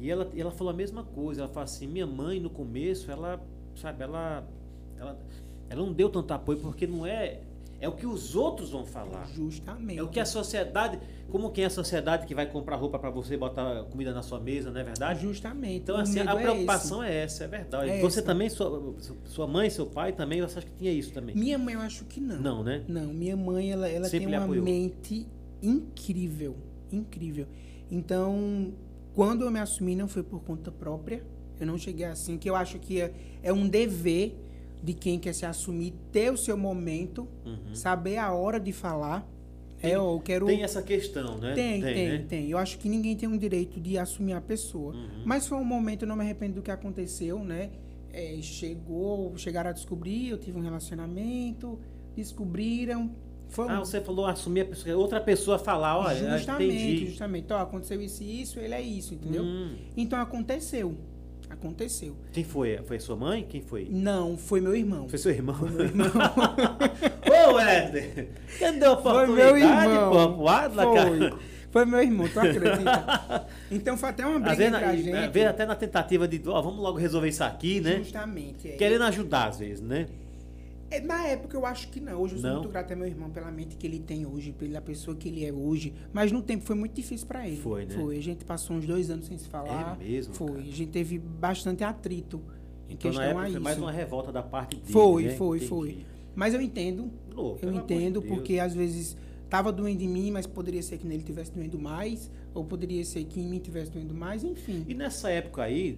E 0.00 0.10
ela, 0.10 0.28
ela 0.36 0.50
falou 0.50 0.72
a 0.72 0.76
mesma 0.76 1.04
coisa, 1.04 1.42
ela 1.42 1.48
fala 1.48 1.62
assim, 1.62 1.86
minha 1.86 2.08
mãe 2.08 2.40
no 2.40 2.50
começo, 2.50 3.08
ela, 3.08 3.40
sabe, 3.76 4.02
ela, 4.02 4.44
ela, 4.98 5.16
ela 5.70 5.80
não 5.86 5.92
deu 5.92 6.08
tanto 6.10 6.34
apoio 6.34 6.58
porque 6.58 6.84
não 6.84 7.06
é, 7.06 7.42
é 7.80 7.88
o 7.88 7.92
que 7.92 8.06
os 8.06 8.34
outros 8.34 8.70
vão 8.70 8.84
falar. 8.84 9.26
Justamente. 9.34 9.98
É 9.98 10.02
o 10.02 10.08
que 10.08 10.18
a 10.20 10.24
sociedade, 10.24 10.98
como 11.30 11.50
quem 11.50 11.64
é 11.64 11.66
a 11.66 11.70
sociedade 11.70 12.26
que 12.26 12.34
vai 12.34 12.46
comprar 12.46 12.76
roupa 12.76 12.98
para 12.98 13.10
você 13.10 13.34
e 13.34 13.36
botar 13.36 13.84
comida 13.84 14.12
na 14.12 14.22
sua 14.22 14.40
mesa, 14.40 14.70
não 14.70 14.80
é 14.80 14.84
verdade? 14.84 15.20
Justamente. 15.20 15.82
Então, 15.82 15.96
O 15.96 16.00
assim, 16.00 16.20
a 16.20 16.32
é 16.32 16.34
preocupação 16.34 17.02
é, 17.02 17.22
essa, 17.22 17.44
é 17.44 17.48
verdade. 17.48 17.90
É 17.90 18.00
você 18.00 18.20
essa. 18.20 18.26
também, 18.26 18.48
sua, 18.48 18.94
sua 19.24 19.46
mãe, 19.46 19.68
seu 19.70 19.86
pai 19.86 20.12
também, 20.12 20.40
você 20.40 20.58
acha 20.58 20.66
que 20.66 20.76
tinha 20.76 20.92
isso 20.92 21.12
também? 21.12 21.34
Minha 21.34 21.58
mãe, 21.58 21.74
eu 21.74 21.80
acho 21.80 22.04
que 22.04 22.20
não. 22.20 22.40
Não, 22.40 22.64
né? 22.64 22.84
Não, 22.88 23.12
minha 23.12 23.36
mãe, 23.36 23.70
ela, 23.70 23.88
ela 23.88 24.08
Sempre 24.08 24.28
tem 24.28 24.38
uma 24.38 24.46
mente 24.46 25.26
incrível. 25.62 26.56
Incrível. 26.92 27.46
Então, 27.90 28.72
quando 29.14 29.42
eu 29.44 29.50
me 29.50 29.60
assumi, 29.60 29.94
não 29.94 30.08
foi 30.08 30.22
por 30.22 30.40
conta 30.42 30.70
própria. 30.70 31.24
Eu 31.60 31.66
não 31.66 31.78
cheguei 31.78 32.04
assim, 32.06 32.36
que 32.36 32.50
eu 32.50 32.56
acho 32.56 32.78
que 32.78 33.00
é, 33.00 33.12
é 33.42 33.52
um 33.52 33.68
dever 33.68 34.34
de 34.84 34.92
quem 34.92 35.18
quer 35.18 35.32
se 35.32 35.46
assumir, 35.46 35.94
ter 36.12 36.30
o 36.30 36.36
seu 36.36 36.56
momento, 36.56 37.26
Uhum. 37.46 37.74
saber 37.74 38.18
a 38.18 38.32
hora 38.34 38.60
de 38.60 38.70
falar. 38.72 39.26
Tem- 39.80 39.92
é, 39.92 39.96
eu 39.96 40.20
quero. 40.24 40.46
Tem 40.46 40.62
essa 40.62 40.82
questão, 40.82 41.38
né? 41.38 41.54
Tem, 41.54 41.80
tem, 41.80 42.08
né? 42.08 42.24
tem. 42.28 42.50
Eu 42.50 42.58
acho 42.58 42.78
que 42.78 42.88
ninguém 42.88 43.16
tem 43.16 43.28
um 43.28 43.36
direito 43.36 43.80
de 43.80 43.96
assumir 43.98 44.34
a 44.34 44.40
pessoa. 44.40 44.94
Uhum. 44.94 45.22
Mas 45.24 45.46
foi 45.46 45.56
um 45.58 45.64
momento, 45.64 46.02
eu 46.02 46.08
não 46.08 46.16
me 46.16 46.22
arrependo 46.22 46.54
do 46.56 46.62
que 46.62 46.70
aconteceu, 46.70 47.38
né? 47.44 47.70
É, 48.12 48.38
chegou, 48.42 49.36
chegaram 49.36 49.70
a 49.70 49.72
descobrir, 49.72 50.28
eu 50.28 50.38
tive 50.38 50.56
um 50.58 50.62
relacionamento, 50.62 51.78
descobriram. 52.16 53.10
Foi 53.48 53.66
um 53.66 53.70
Ah, 53.70 53.78
você 53.80 54.00
falou 54.00 54.26
assumir 54.26 54.62
a 54.62 54.64
pessoa, 54.66 54.96
outra 54.96 55.20
pessoa 55.20 55.58
falar, 55.58 55.98
olha, 55.98 56.36
justamente, 56.38 56.72
entendi. 56.74 57.06
justamente. 57.08 57.52
Ó, 57.52 57.58
aconteceu 57.58 58.00
isso 58.00 58.22
e 58.22 58.42
isso, 58.42 58.58
ele 58.58 58.74
é 58.74 58.80
isso, 58.80 59.14
entendeu? 59.14 59.42
Hum. 59.44 59.76
Então 59.96 60.18
aconteceu. 60.20 60.94
Aconteceu. 61.50 62.16
Quem 62.32 62.42
foi? 62.44 62.78
Foi 62.86 62.98
sua 62.98 63.16
mãe? 63.16 63.46
Quem 63.48 63.60
foi? 63.60 63.86
Não, 63.90 64.36
foi 64.36 64.60
meu 64.60 64.74
irmão. 64.74 65.08
Foi 65.08 65.18
seu 65.18 65.30
irmão? 65.32 65.56
Ô, 67.26 67.54
Wesley! 67.54 68.28
Cadê 68.58 68.84
a 68.84 68.96
Foi 68.96 69.26
meu 69.26 69.56
irmão. 69.56 70.10
pô, 70.12 70.32
pro 70.34 70.48
Adla, 70.48 70.94
cara? 70.94 71.08
Foi. 71.30 71.38
Foi 71.70 71.84
meu 71.84 72.00
irmão, 72.00 72.28
tu 72.32 72.38
acredita? 72.38 73.46
Então 73.70 73.96
foi 73.96 74.08
até 74.10 74.24
uma 74.24 74.38
briga 74.38 74.52
Às 74.52 74.58
vezes, 74.58 74.74
entre 74.74 74.84
a 74.86 74.96
gente. 74.96 75.12
às 75.12 75.32
vezes 75.32 75.48
até 75.48 75.66
na 75.66 75.74
tentativa 75.74 76.28
de, 76.28 76.40
ó, 76.46 76.62
vamos 76.62 76.78
logo 76.80 76.96
resolver 76.98 77.28
isso 77.28 77.42
aqui, 77.42 77.80
né? 77.80 77.96
Justamente. 77.98 78.68
é. 78.68 78.72
Querendo 78.76 79.02
ajudar, 79.04 79.48
às 79.48 79.58
vezes, 79.58 79.80
né? 79.80 80.06
É, 80.96 81.00
Na 81.00 81.26
época 81.26 81.56
eu 81.56 81.66
acho 81.66 81.88
que 81.88 82.00
não. 82.00 82.20
Hoje 82.20 82.34
eu 82.36 82.40
sou 82.40 82.48
Não? 82.50 82.56
muito 82.60 82.70
grato 82.70 82.90
ao 82.92 82.96
meu 82.98 83.06
irmão 83.06 83.30
pela 83.30 83.50
mente 83.50 83.76
que 83.76 83.86
ele 83.86 83.98
tem 83.98 84.24
hoje, 84.26 84.52
pela 84.52 84.80
pessoa 84.80 85.16
que 85.16 85.28
ele 85.28 85.44
é 85.44 85.52
hoje. 85.52 85.92
Mas 86.12 86.30
no 86.32 86.42
tempo 86.42 86.64
foi 86.64 86.76
muito 86.76 86.94
difícil 86.94 87.26
pra 87.26 87.46
ele. 87.46 87.56
Foi, 87.56 87.84
né? 87.86 87.94
Foi. 87.94 88.16
A 88.18 88.22
gente 88.22 88.44
passou 88.44 88.76
uns 88.76 88.86
dois 88.86 89.10
anos 89.10 89.26
sem 89.26 89.36
se 89.38 89.48
falar. 89.48 89.98
É 90.00 90.04
mesmo, 90.04 90.34
Foi. 90.34 90.48
cara? 90.48 90.60
A 90.60 90.62
gente 90.64 90.86
teve 90.86 91.18
bastante 91.18 91.82
atrito 91.84 92.40
em 92.88 92.94
Então, 92.94 93.12
na 93.12 93.24
época, 93.24 93.46
a 93.46 93.50
foi 93.50 93.60
mais 93.60 93.78
uma 93.78 93.92
revolta 93.92 94.30
da 94.32 94.42
parte 94.42 94.76
dele, 94.76 94.92
Foi, 94.92 95.24
né? 95.24 95.30
foi, 95.36 95.56
Entendi. 95.58 95.68
foi. 95.68 96.06
Mas 96.34 96.52
eu 96.54 96.60
entendo. 96.60 97.10
Louco, 97.32 97.58
Eu 97.64 97.72
de 97.72 97.78
entendo 97.78 98.20
Deus. 98.20 98.32
porque 98.34 98.58
às 98.58 98.74
vezes 98.74 99.16
tava 99.48 99.70
doendo 99.72 100.02
em 100.02 100.08
mim, 100.08 100.30
mas 100.30 100.46
poderia 100.46 100.82
ser 100.82 100.98
que 100.98 101.06
nele 101.06 101.22
tivesse 101.22 101.52
doendo 101.52 101.78
mais, 101.78 102.30
ou 102.52 102.64
poderia 102.64 103.04
ser 103.04 103.24
que 103.24 103.40
em 103.40 103.46
mim 103.48 103.58
tivesse 103.58 103.90
doendo 103.90 104.12
mais, 104.14 104.42
enfim. 104.42 104.84
E 104.88 104.94
nessa 104.94 105.30
época 105.30 105.62
aí, 105.62 105.96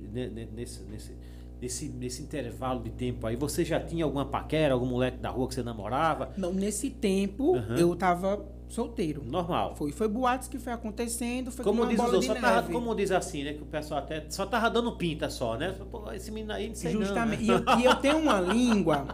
nesse, 0.54 0.82
nesse, 0.84 1.12
nesse, 1.60 1.88
nesse 1.88 2.22
intervalo 2.22 2.82
de 2.82 2.90
tempo 2.90 3.26
aí, 3.26 3.36
você 3.36 3.64
já 3.64 3.80
tinha 3.80 4.04
alguma 4.04 4.24
paquera, 4.24 4.74
algum 4.74 4.86
moleque 4.86 5.18
da 5.18 5.30
rua 5.30 5.48
que 5.48 5.54
você 5.54 5.62
namorava? 5.62 6.32
Não, 6.36 6.52
nesse 6.52 6.90
tempo 6.90 7.56
Aham. 7.56 7.76
eu 7.78 7.96
tava 7.96 8.44
solteiro. 8.68 9.22
Normal. 9.24 9.76
Foi, 9.76 9.92
foi 9.92 10.08
boatos 10.08 10.48
que 10.48 10.58
foi 10.58 10.72
acontecendo, 10.72 11.50
foi 11.50 11.64
Como 11.64 11.78
como 11.78 11.88
diz, 11.88 12.00
bola 12.00 12.22
só 12.22 12.34
tava, 12.34 12.72
como 12.72 12.94
diz 12.94 13.10
assim, 13.10 13.44
né? 13.44 13.54
Que 13.54 13.62
o 13.62 13.66
pessoal 13.66 14.00
até 14.00 14.24
só 14.28 14.44
tava 14.46 14.68
dando 14.70 14.96
pinta 14.96 15.30
só, 15.30 15.56
né? 15.56 15.74
Pô, 15.90 16.10
esse 16.12 16.30
menino 16.30 16.52
aí 16.52 16.68
não 16.68 16.74
sei 16.74 16.92
Justamente. 16.92 17.44
não. 17.44 17.54
E, 17.56 17.58
eu, 17.58 17.78
e 17.78 17.84
eu 17.84 17.94
tenho 17.96 18.18
uma 18.18 18.40
língua. 18.40 19.06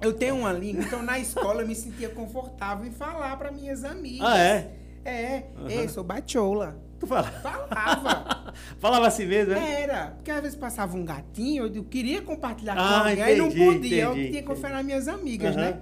Eu 0.00 0.14
tenho 0.14 0.36
uma 0.36 0.52
língua. 0.52 0.82
Então, 0.82 1.02
na 1.02 1.18
escola, 1.18 1.62
eu 1.62 1.68
me 1.68 1.74
sentia 1.74 2.08
confortável 2.08 2.86
em 2.86 2.90
falar 2.90 3.36
para 3.36 3.52
minhas 3.52 3.84
amigas. 3.84 4.26
Ah, 4.26 4.38
é? 4.38 4.76
É. 5.04 5.46
Aham. 5.56 5.70
Ei, 5.70 5.88
sou 5.88 6.04
bachola. 6.04 6.89
Tu 7.00 7.06
fala, 7.06 7.24
Falava. 7.24 8.52
falava 8.78 9.06
assim 9.08 9.24
mesmo, 9.26 9.54
né? 9.54 9.82
Era. 9.82 10.08
Porque 10.12 10.30
às 10.30 10.42
vezes 10.42 10.56
passava 10.56 10.96
um 10.96 11.04
gatinho, 11.04 11.66
eu 11.74 11.82
queria 11.84 12.20
compartilhar 12.22 12.74
com 12.74 12.80
Ah, 12.80 13.08
alguém, 13.08 13.22
aí 13.22 13.36
não 13.38 13.46
entendi, 13.46 13.64
podia. 13.64 14.02
eu 14.04 14.12
entendi, 14.12 14.28
tinha 14.30 14.42
que 14.42 14.46
confiar 14.48 14.68
entendi. 14.68 14.76
nas 14.76 14.86
minhas 14.86 15.08
amigas, 15.08 15.56
Aham. 15.56 15.64
né? 15.70 15.80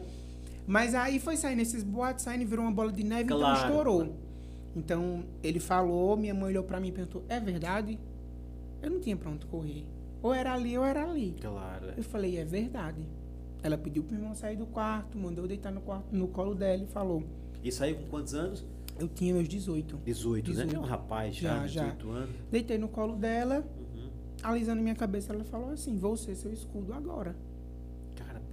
Mas 0.66 0.94
aí 0.94 1.18
foi 1.18 1.36
saindo 1.36 1.60
esses 1.60 1.82
boatos, 1.82 2.22
saindo, 2.24 2.46
virou 2.46 2.64
uma 2.64 2.70
bola 2.72 2.92
de 2.92 3.02
neve, 3.02 3.24
Claro. 3.30 3.42
então 3.56 3.66
estourou. 3.68 4.16
Então, 4.76 5.24
ele 5.42 5.58
falou, 5.58 6.16
minha 6.16 6.32
mãe 6.34 6.50
olhou 6.50 6.62
pra 6.62 6.78
mim 6.78 6.88
e 6.88 6.92
perguntou, 6.92 7.24
é 7.28 7.40
verdade? 7.40 7.98
Eu 8.80 8.90
não 8.90 9.00
tinha 9.00 9.16
pra 9.16 9.28
onde 9.30 9.44
correr. 9.46 9.84
Ou 10.22 10.32
era 10.32 10.52
ali, 10.52 10.78
ou 10.78 10.84
era 10.84 11.02
ali. 11.04 11.34
Claro. 11.40 11.86
Eu 11.96 12.02
falei, 12.04 12.38
é 12.38 12.44
verdade. 12.44 13.00
Ela 13.62 13.76
pediu 13.76 14.04
pro 14.04 14.12
meu 14.12 14.22
irmão 14.22 14.36
sair 14.36 14.56
do 14.56 14.66
quarto, 14.66 15.18
mandou 15.18 15.44
eu 15.44 15.48
deitar 15.48 15.72
no, 15.72 15.80
quarto, 15.80 16.04
no 16.12 16.28
colo 16.28 16.54
dela 16.54 16.82
e 16.84 16.86
falou. 16.86 17.24
Isso 17.64 17.82
aí 17.82 17.94
com 17.94 18.04
quantos 18.06 18.34
anos? 18.34 18.64
Eu 18.98 19.08
tinha 19.08 19.32
meus 19.34 19.48
18. 19.48 19.96
18, 20.04 20.50
né? 20.52 20.64
18. 20.64 20.76
É 20.76 20.78
um 20.78 20.82
rapaz 20.82 21.36
já, 21.36 21.60
Já, 21.60 21.66
já. 21.66 21.82
18 21.84 22.10
anos. 22.10 22.36
Deitei 22.50 22.78
no 22.78 22.88
colo 22.88 23.16
dela, 23.16 23.64
Uhum. 23.94 24.10
alisando 24.42 24.82
minha 24.82 24.94
cabeça, 24.94 25.32
ela 25.32 25.44
falou 25.44 25.70
assim, 25.70 25.96
vou 25.96 26.16
ser 26.16 26.34
seu 26.34 26.52
escudo 26.52 26.92
agora. 26.92 27.36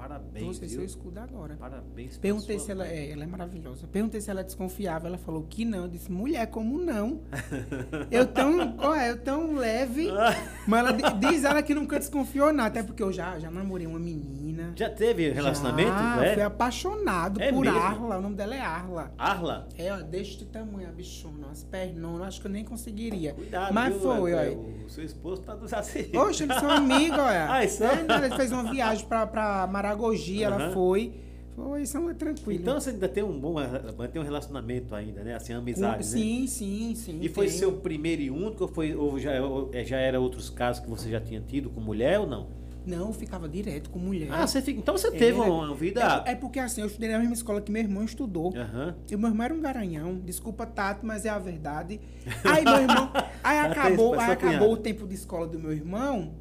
Parabéns, 0.07 0.57
ser 0.57 0.65
viu? 0.67 0.75
seu 0.77 0.85
escudo 0.85 1.19
agora. 1.19 1.55
Parabéns 1.59 2.17
Perguntei 2.17 2.59
se 2.59 2.71
ela 2.71 2.87
é, 2.87 3.11
ela 3.11 3.23
é 3.23 3.27
maravilhosa. 3.27 3.87
Perguntei 3.87 4.21
se 4.21 4.29
ela 4.29 4.43
desconfiava, 4.43 5.07
ela 5.07 5.17
falou 5.17 5.43
que 5.49 5.65
não. 5.65 5.83
Eu 5.83 5.87
disse, 5.87 6.11
mulher, 6.11 6.47
como 6.47 6.77
não? 6.77 7.21
Eu 8.11 8.27
tão, 8.27 8.75
ó, 8.79 8.95
eu 8.95 9.17
tão 9.19 9.55
leve, 9.55 10.09
mas 10.67 10.79
ela 10.79 10.91
di- 10.91 11.27
diz 11.29 11.43
ela 11.43 11.61
que 11.61 11.73
nunca 11.73 11.97
desconfiou 11.99 12.53
nada, 12.53 12.67
até 12.67 12.83
porque 12.83 13.01
eu 13.01 13.11
já, 13.11 13.37
já 13.39 13.49
namorei 13.49 13.87
uma 13.87 13.99
menina. 13.99 14.73
Já 14.75 14.89
teve 14.89 15.29
relacionamento? 15.31 15.89
Já, 15.89 16.25
é? 16.25 16.33
fui 16.33 16.43
apaixonado 16.43 17.41
É 17.41 17.51
por 17.51 17.61
mesmo? 17.65 17.79
Arla, 17.79 18.17
o 18.17 18.21
nome 18.21 18.35
dela 18.35 18.55
é 18.55 18.59
Arla. 18.61 19.13
Arla? 19.17 19.67
É, 19.77 19.91
ó, 19.93 19.97
deste 20.01 20.45
tamanho, 20.45 20.87
a 20.87 20.91
bichona, 20.91 21.47
as 21.51 21.63
pernonas, 21.63 22.27
acho 22.27 22.41
que 22.41 22.47
eu 22.47 22.51
nem 22.51 22.63
conseguiria. 22.63 23.33
Cuidado, 23.33 23.73
Mas 23.73 23.93
viu? 23.93 24.01
foi, 24.01 24.31
É, 24.31 24.35
olha. 24.35 24.57
O 24.85 24.89
seu 24.89 25.03
esposo 25.03 25.41
tá 25.41 25.55
dos 25.55 25.71
assim. 25.73 26.15
Oxe, 26.15 26.43
eles 26.43 26.57
são 26.57 26.69
amigos, 26.69 27.17
olha. 27.19 27.51
Ah, 27.51 27.67
são? 27.67 27.87
É, 27.89 28.03
né, 28.03 28.25
Ele 28.25 28.35
fez 28.35 28.51
uma 28.51 28.69
viagem 28.71 29.05
pra, 29.07 29.25
pra 29.27 29.67
Maragogi, 29.67 29.94
ela 30.43 30.57
Aham. 30.57 30.73
foi. 30.73 31.13
Foi, 31.55 31.85
são 31.85 32.13
tranquilos. 32.13 32.61
Então 32.61 32.77
você 32.79 32.89
ainda 32.89 33.07
tem 33.07 33.23
um 33.23 33.39
bom 33.39 33.53
mantém 33.97 34.21
um 34.21 34.25
relacionamento 34.25 34.93
ainda, 34.93 35.23
né? 35.23 35.35
Assim, 35.35 35.53
amizade, 35.53 35.99
né? 35.99 36.03
Sim, 36.03 36.47
sim, 36.47 36.93
sim. 36.95 37.19
E 37.21 37.29
foi 37.29 37.47
seu 37.47 37.71
primeiro 37.71 38.21
e 38.21 38.29
único 38.29 38.65
ou, 38.65 38.67
foi, 38.67 38.93
ou 38.93 39.17
já, 39.17 39.41
ou 39.41 39.69
é, 39.73 39.85
já 39.85 39.97
era 39.97 40.19
outros 40.19 40.49
casos 40.49 40.83
que 40.83 40.89
você 40.89 41.09
já 41.09 41.21
tinha 41.21 41.39
tido 41.39 41.69
com 41.69 41.79
mulher 41.79 42.19
ou 42.19 42.27
não? 42.27 42.49
Não, 42.85 43.07
eu 43.07 43.13
ficava 43.13 43.47
direto 43.49 43.89
com 43.89 43.97
mulher. 43.97 44.27
Ah, 44.31 44.45
você 44.45 44.61
fica, 44.61 44.79
então 44.79 44.95
você 44.95 45.09
teve 45.09 45.39
Era- 45.39 45.49
uma 45.51 45.73
vida... 45.73 46.23
É, 46.25 46.33
é 46.33 46.35
porque 46.35 46.59
assim, 46.59 46.81
eu 46.81 46.87
estudei 46.87 47.09
na 47.09 47.19
mesma 47.19 47.33
escola 47.33 47.61
que 47.61 47.71
meu 47.71 47.81
irmão 47.81 48.03
estudou. 48.03 48.53
Aham. 48.55 48.95
E 49.09 49.15
meu 49.15 49.29
irmão 49.29 49.45
era 49.45 49.53
um 49.53 49.61
garanhão. 49.61 50.19
Desculpa, 50.19 50.65
Tato, 50.65 51.05
mas 51.05 51.25
é 51.25 51.29
a 51.29 51.39
verdade. 51.39 51.99
Aí 52.43 52.63
meu 52.65 52.79
irmão. 52.79 53.11
Aí 53.41 53.59
acabou, 53.59 54.15
isso, 54.15 54.23
aí 54.23 54.31
acabou 54.31 54.73
o 54.73 54.77
tempo 54.77 55.07
de 55.07 55.13
escola 55.15 55.47
do 55.47 55.57
meu 55.59 55.71
irmão. 55.71 56.33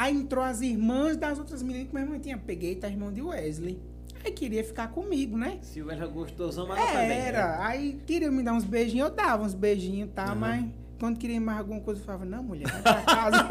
Aí 0.00 0.16
entrou 0.16 0.42
as 0.42 0.62
irmãs 0.62 1.14
das 1.18 1.38
outras 1.38 1.62
meninas 1.62 1.88
que 1.88 1.94
meu 1.94 2.02
irmão 2.02 2.18
tinha. 2.18 2.38
Peguei, 2.38 2.74
tá 2.74 2.88
irmão 2.88 3.12
de 3.12 3.20
Wesley. 3.20 3.78
Aí 4.24 4.32
queria 4.32 4.64
ficar 4.64 4.88
comigo, 4.88 5.36
né? 5.36 5.58
Se 5.60 5.78
eu 5.80 5.90
era 5.90 6.06
gostosão, 6.06 6.66
mas 6.66 6.78
não 6.78 6.86
também. 6.86 7.08
né? 7.08 7.28
Era. 7.28 7.66
Aí 7.66 8.00
queria 8.06 8.30
me 8.30 8.42
dar 8.42 8.54
uns 8.54 8.64
beijinhos, 8.64 9.10
eu 9.10 9.14
dava 9.14 9.44
uns 9.44 9.52
beijinhos, 9.52 10.08
tá? 10.14 10.24
Aham. 10.24 10.34
Mas 10.36 10.64
quando 10.98 11.18
queria 11.18 11.38
mais 11.38 11.58
alguma 11.58 11.80
coisa, 11.80 12.00
eu 12.00 12.04
falava, 12.06 12.24
não, 12.24 12.42
mulher, 12.42 12.66
vai 12.70 12.80
pra 12.82 13.02
casa. 13.02 13.48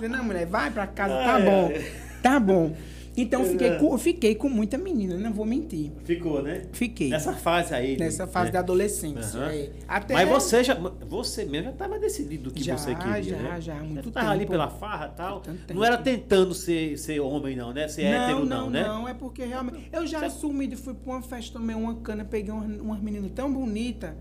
Não, 0.08 0.22
mulher, 0.22 0.46
vai 0.46 0.70
pra 0.70 0.86
casa, 0.86 1.12
tá 1.14 1.34
Ai, 1.34 1.42
bom. 1.44 1.72
ai. 1.74 1.92
Tá 2.22 2.38
bom. 2.38 2.76
Então 3.20 3.42
eu 3.42 3.50
fiquei, 3.50 3.76
com, 3.78 3.92
eu 3.92 3.98
fiquei 3.98 4.34
com 4.34 4.48
muita 4.48 4.78
menina, 4.78 5.16
não 5.16 5.32
vou 5.32 5.44
mentir. 5.44 5.90
Ficou, 6.04 6.42
né? 6.42 6.62
Fiquei. 6.72 7.08
Nessa 7.08 7.32
fase 7.34 7.74
aí. 7.74 7.96
Nessa 7.98 8.26
fase 8.26 8.46
né? 8.46 8.52
da 8.52 8.58
adolescência. 8.60 9.40
Aham. 9.40 9.50
é. 9.52 9.70
Até 9.88 10.14
Mas 10.14 10.28
você 10.28 10.62
já, 10.62 10.74
você 10.74 11.44
mesmo 11.44 11.64
já 11.64 11.70
estava 11.72 11.98
decidido 11.98 12.50
o 12.50 12.52
que 12.52 12.62
Já, 12.62 12.76
você 12.76 12.94
queria, 12.94 13.22
já, 13.22 13.36
né? 13.36 13.60
já, 13.60 13.74
muito 13.76 14.04
Você 14.04 14.10
tava 14.10 14.30
ali 14.30 14.40
tempo. 14.40 14.52
pela 14.52 14.68
farra 14.68 15.10
e 15.12 15.16
tal. 15.16 15.42
Não 15.74 15.84
era 15.84 15.96
tempo. 15.98 16.18
tentando 16.20 16.54
ser, 16.54 16.96
ser 16.98 17.20
homem 17.20 17.56
não, 17.56 17.72
né? 17.72 17.88
Ser 17.88 18.02
hétero 18.04 18.44
não, 18.44 18.64
não, 18.64 18.70
né? 18.70 18.82
não, 18.84 19.08
é 19.08 19.14
porque 19.14 19.44
realmente. 19.44 19.88
Eu 19.92 20.06
já 20.06 20.20
Você- 20.20 20.24
assumi 20.26 20.68
e 20.72 20.76
fui 20.76 20.94
pra 20.94 21.12
uma 21.12 21.22
festa, 21.22 21.58
tomei 21.58 21.74
uma 21.74 21.96
cana, 21.96 22.24
peguei 22.24 22.52
umas, 22.52 22.80
umas 22.80 23.00
meninas 23.00 23.30
tão 23.34 23.52
bonitas. 23.52 24.12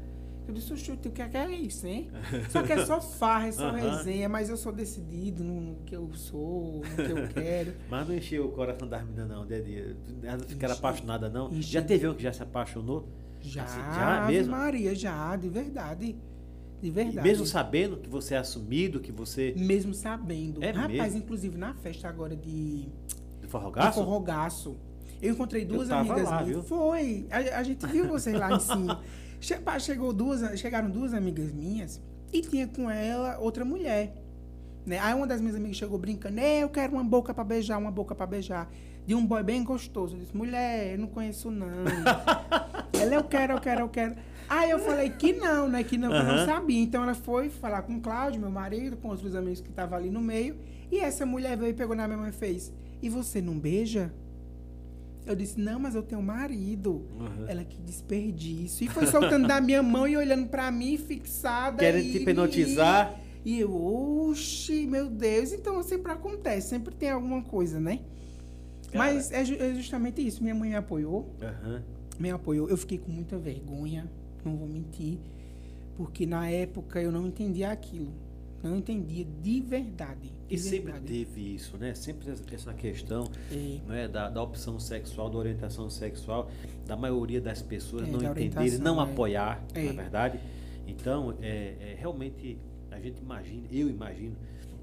Eu 0.47 0.53
disse, 0.53 0.71
"Oxe, 0.71 0.91
o 0.91 0.97
que 0.97 1.21
é 1.21 1.27
que 1.27 1.35
é 1.37 1.51
isso, 1.51 1.85
hein? 1.85 2.09
Só 2.49 2.63
que 2.63 2.71
é 2.71 2.85
só 2.85 3.01
farra, 3.01 3.47
é 3.47 3.51
só 3.51 3.69
resenha, 3.71 4.29
mas 4.29 4.49
eu 4.49 4.55
sou 4.55 4.71
decidido 4.71 5.43
no 5.43 5.75
que 5.85 5.93
eu 5.95 6.09
sou, 6.13 6.81
no 6.85 6.95
que 7.05 7.11
eu 7.11 7.27
quero. 7.33 7.73
Mas 7.89 8.07
não 8.07 8.15
encheu 8.15 8.45
o 8.45 8.51
coração 8.53 8.87
das 8.87 9.03
meninas 9.03 9.27
não, 9.27 9.45
de- 9.45 9.95
Elas 10.23 10.45
ficaram 10.45 10.73
Enche- 10.73 10.79
apaixonadas 10.85 11.33
não. 11.33 11.51
enche- 11.51 11.71
Já 11.73 11.81
teve 11.81 12.07
um 12.07 12.13
que 12.13 12.23
já 12.23 12.31
se 12.31 12.41
apaixonou? 12.43 13.07
Já, 13.41 13.63
Assim, 13.63 13.79
já 13.79 14.25
mesmo? 14.27 14.51
Maria, 14.51 14.95
já, 14.95 15.35
de 15.35 15.49
verdade. 15.49 16.15
De 16.81 16.87
E 16.87 16.91
verdade. 16.91 17.27
mesmo 17.27 17.45
sabendo 17.45 17.97
que 17.97 18.09
você 18.09 18.35
é 18.35 18.37
assumido, 18.37 18.99
que 18.99 19.11
você... 19.11 19.53
Mesmo 19.57 19.93
sabendo. 19.93 20.63
É 20.63 20.71
Rapaz, 20.71 20.91
mesmo? 20.93 21.17
inclusive 21.19 21.57
na 21.57 21.73
festa 21.73 22.07
agora 22.07 22.35
de, 22.35 22.87
de 23.41 23.47
forrogaço? 23.47 23.99
forrogaço, 23.99 24.77
eu 25.21 25.33
encontrei 25.33 25.65
duas 25.65 25.89
tava 25.89 26.01
amigas 26.01 26.23
lá, 26.29 26.31
minhas. 26.43 26.47
viu? 26.49 26.63
Foi. 26.63 27.27
A, 27.31 27.59
a 27.59 27.63
gente 27.63 27.85
viu 27.87 28.07
vocês 28.07 28.37
lá 28.37 28.53
em 28.55 28.59
cima. 28.59 29.01
Chegou 29.39 30.11
duas, 30.13 30.59
chegaram 30.59 30.89
duas 30.89 31.13
amigas 31.13 31.51
minhas 31.51 32.01
e 32.31 32.41
tinha 32.41 32.67
com 32.67 32.89
ela 32.89 33.37
outra 33.39 33.63
mulher. 33.63 34.13
Né? 34.85 34.99
Aí 34.99 35.13
uma 35.13 35.27
das 35.27 35.41
minhas 35.41 35.55
amigas 35.55 35.77
chegou 35.77 35.97
brincando, 35.97 36.39
"É, 36.39 36.63
eu 36.63 36.69
quero 36.69 36.93
uma 36.93 37.03
boca 37.03 37.33
pra 37.33 37.43
beijar, 37.43 37.77
uma 37.77 37.91
boca 37.91 38.15
pra 38.15 38.25
beijar. 38.25 38.69
De 39.05 39.15
um 39.15 39.25
boy 39.25 39.41
bem 39.41 39.63
gostoso. 39.63 40.15
Eu 40.15 40.19
disse, 40.19 40.35
mulher, 40.35 40.93
eu 40.93 40.99
não 40.99 41.07
conheço 41.07 41.49
não. 41.49 41.67
ela, 42.99 43.15
eu 43.15 43.23
quero, 43.23 43.53
eu 43.53 43.61
quero, 43.61 43.81
eu 43.81 43.89
quero. 43.89 44.15
Aí 44.49 44.69
eu 44.69 44.79
falei 44.79 45.09
que 45.09 45.31
não, 45.33 45.69
né? 45.69 45.81
Que 45.83 45.97
não, 45.97 46.09
que 46.09 46.15
eu 46.17 46.23
não 46.23 46.45
sabia. 46.45 46.81
Então 46.81 47.03
ela 47.03 47.13
foi 47.13 47.49
falar 47.49 47.83
com 47.83 47.95
o 47.95 48.01
Cláudio, 48.01 48.41
meu 48.41 48.49
marido, 48.49 48.97
com 48.97 49.07
outros 49.07 49.33
amigos 49.33 49.61
que 49.61 49.69
estavam 49.69 49.97
ali 49.97 50.09
no 50.09 50.19
meio. 50.19 50.57
E 50.91 50.99
essa 50.99 51.25
mulher 51.25 51.57
veio 51.57 51.71
e 51.71 51.73
pegou 51.73 51.95
na 51.95 52.05
minha 52.05 52.17
mão 52.17 52.27
e 52.27 52.33
fez, 52.33 52.73
e 53.01 53.09
você 53.09 53.41
não 53.41 53.57
beija? 53.57 54.11
Eu 55.27 55.35
disse, 55.35 55.59
não, 55.59 55.77
mas 55.77 55.93
eu 55.93 56.01
tenho 56.01 56.21
marido. 56.21 57.05
Uhum. 57.19 57.45
Ela, 57.49 57.65
que 57.65 57.77
desperdício. 57.81 58.85
E 58.85 58.87
foi 58.87 59.05
soltando 59.05 59.45
da 59.45 59.59
minha 59.59 59.83
mão 59.83 60.07
e 60.07 60.15
olhando 60.15 60.47
pra 60.47 60.71
mim, 60.71 60.97
fixada. 60.97 61.79
Querem 61.79 62.07
e, 62.07 62.11
te 62.13 62.17
hipnotizar. 62.19 63.19
E 63.43 63.59
eu, 63.59 63.75
oxi, 63.75 64.87
meu 64.87 65.09
Deus. 65.09 65.51
Então 65.51 65.83
sempre 65.83 66.13
acontece, 66.13 66.69
sempre 66.69 66.95
tem 66.95 67.09
alguma 67.09 67.41
coisa, 67.41 67.77
né? 67.77 67.99
Cara. 68.91 68.97
Mas 68.97 69.31
é, 69.31 69.41
é 69.41 69.75
justamente 69.75 70.25
isso. 70.25 70.41
Minha 70.41 70.55
mãe 70.55 70.69
me 70.69 70.75
apoiou, 70.77 71.35
Aham. 71.41 71.83
me 72.17 72.31
apoiou. 72.31 72.69
Eu 72.69 72.77
fiquei 72.77 72.97
com 72.97 73.11
muita 73.11 73.37
vergonha, 73.37 74.09
não 74.45 74.55
vou 74.55 74.67
mentir. 74.67 75.19
Porque 75.97 76.25
na 76.25 76.49
época 76.49 77.01
eu 77.01 77.11
não 77.11 77.27
entendia 77.27 77.69
aquilo. 77.69 78.13
Não 78.63 78.77
entendia 78.77 79.25
de 79.41 79.59
verdade. 79.59 80.31
E 80.49 80.57
sempre 80.57 80.91
verdade. 80.93 81.05
teve 81.05 81.55
isso, 81.55 81.77
né? 81.77 81.93
Sempre 81.93 82.29
essa- 82.51 82.73
questão 82.73 83.29
É. 83.51 83.79
né, 83.87 84.07
da, 84.07 84.29
da 84.29 84.41
opção 84.41 84.79
sexual, 84.79 85.29
da 85.29 85.37
orientação 85.37 85.89
sexual, 85.89 86.49
da 86.85 86.95
maioria 86.95 87.41
das 87.41 87.61
pessoas 87.61 88.07
É, 88.07 88.11
não 88.11 88.19
da 88.19 88.31
entenderem, 88.31 88.77
não 88.79 88.99
é. 89.01 89.03
apoiar, 89.03 89.63
É. 89.73 89.83
na 89.83 89.91
verdade. 90.01 90.39
Então, 90.87 91.33
é, 91.41 91.75
é, 91.81 91.95
realmente, 91.99 92.57
a 92.91 92.99
gente 92.99 93.19
imagina, 93.21 93.63
eu 93.71 93.89
imagino, 93.89 94.35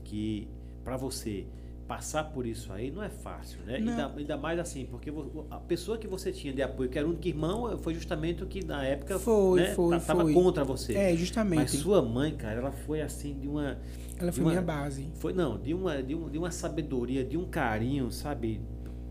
que 0.04 0.46
para 0.84 0.98
você 0.98 1.46
passar 1.86 2.24
por 2.24 2.46
isso 2.46 2.72
aí 2.72 2.90
não 2.90 3.02
é 3.02 3.08
fácil, 3.10 3.58
né? 3.66 3.76
Ainda, 3.76 4.12
ainda 4.16 4.36
mais 4.36 4.58
assim, 4.58 4.86
porque 4.86 5.12
a 5.50 5.58
pessoa 5.58 5.98
que 5.98 6.06
você 6.06 6.32
tinha 6.32 6.52
de 6.52 6.62
apoio, 6.62 6.88
que 6.88 6.98
era 6.98 7.06
o 7.06 7.10
único 7.10 7.28
irmão, 7.28 7.76
foi 7.78 7.92
justamente 7.94 8.42
o 8.42 8.46
que 8.46 8.64
na 8.64 8.84
época 8.84 9.18
Foi, 9.18 9.60
né, 9.60 9.74
foi, 9.74 10.00
tava 10.00 10.22
foi. 10.22 10.32
contra 10.32 10.64
você. 10.64 10.94
É, 10.94 11.10
Mas 11.10 11.20
justamente. 11.20 11.76
sua 11.76 12.00
mãe, 12.02 12.34
cara, 12.34 12.60
ela 12.60 12.72
foi 12.72 13.00
assim 13.02 13.38
de 13.38 13.46
uma 13.48 13.78
Ela 14.18 14.32
foi 14.32 14.42
uma- 14.44 14.50
minha 14.52 14.62
base. 14.62 15.08
foi 15.16 15.32
não, 15.32 15.58
de 15.58 15.74
uma, 15.74 16.02
de, 16.02 16.14
um, 16.14 16.28
de 16.30 16.38
uma 16.38 16.50
sabedoria, 16.50 17.24
de 17.24 17.36
um 17.36 17.44
carinho, 17.44 18.10
sabe? 18.10 18.60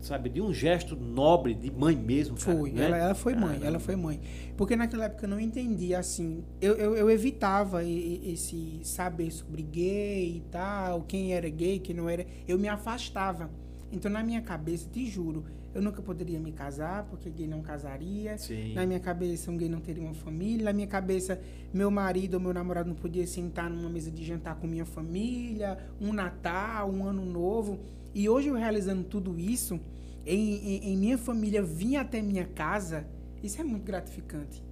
Sabe, 0.04 0.28
de 0.28 0.38
um 0.38 0.52
gesto 0.52 0.94
nobre 0.94 1.54
de 1.54 1.70
mãe 1.70 1.96
mesmo, 1.96 2.36
cara, 2.36 2.58
Foi, 2.58 2.70
né? 2.70 2.84
ela, 2.84 2.96
ela 2.98 3.14
foi 3.14 3.34
mãe, 3.34 3.48
Caramba. 3.48 3.66
ela 3.66 3.80
foi 3.80 3.96
mãe. 3.96 4.20
Porque 4.54 4.76
naquela 4.76 5.06
época 5.06 5.24
eu 5.24 5.30
não 5.30 5.40
entendia, 5.40 5.98
assim, 5.98 6.44
eu, 6.60 6.74
eu, 6.74 6.94
eu 6.94 7.10
evitava 7.10 7.82
esse 7.82 8.80
saber 8.82 9.30
sobre 9.30 9.62
gay 9.62 10.36
e 10.36 10.40
tal, 10.50 11.00
quem 11.08 11.32
era 11.32 11.48
gay, 11.48 11.78
quem 11.78 11.96
não 11.96 12.06
era, 12.06 12.26
eu 12.46 12.58
me 12.58 12.68
afastava. 12.68 13.50
Então 13.90 14.10
na 14.10 14.22
minha 14.22 14.42
cabeça, 14.42 14.86
te 14.92 15.06
juro, 15.06 15.42
eu 15.74 15.80
nunca 15.80 16.02
poderia 16.02 16.38
me 16.38 16.52
casar, 16.52 17.04
porque 17.04 17.30
gay 17.30 17.48
não 17.48 17.62
casaria. 17.62 18.36
Sim. 18.36 18.74
Na 18.74 18.84
minha 18.84 19.00
cabeça, 19.00 19.50
um 19.50 19.56
gay 19.56 19.70
não 19.70 19.80
teria 19.80 20.04
uma 20.04 20.14
família. 20.14 20.66
Na 20.66 20.72
minha 20.74 20.86
cabeça, 20.86 21.40
meu 21.72 21.90
marido 21.90 22.34
ou 22.34 22.40
meu 22.40 22.52
namorado 22.52 22.90
não 22.90 22.94
podia 22.94 23.26
sentar 23.26 23.70
numa 23.70 23.88
mesa 23.88 24.10
de 24.10 24.22
jantar 24.22 24.54
com 24.56 24.66
minha 24.66 24.84
família, 24.84 25.78
um 25.98 26.12
Natal, 26.12 26.90
um 26.90 27.06
Ano 27.06 27.24
Novo. 27.24 27.80
E 28.14 28.28
hoje 28.28 28.48
eu 28.48 28.54
realizando 28.54 29.04
tudo 29.04 29.38
isso, 29.38 29.80
em, 30.26 30.54
em- 30.76 30.92
em 30.92 30.96
minha 30.96 31.18
família 31.18 31.62
vir 31.62 31.96
até 31.96 32.22
minha 32.22 32.44
casa, 32.46 33.06
isso 33.42 33.60
é 33.60 33.64
muito 33.64 33.84
gratificante. 33.84 34.62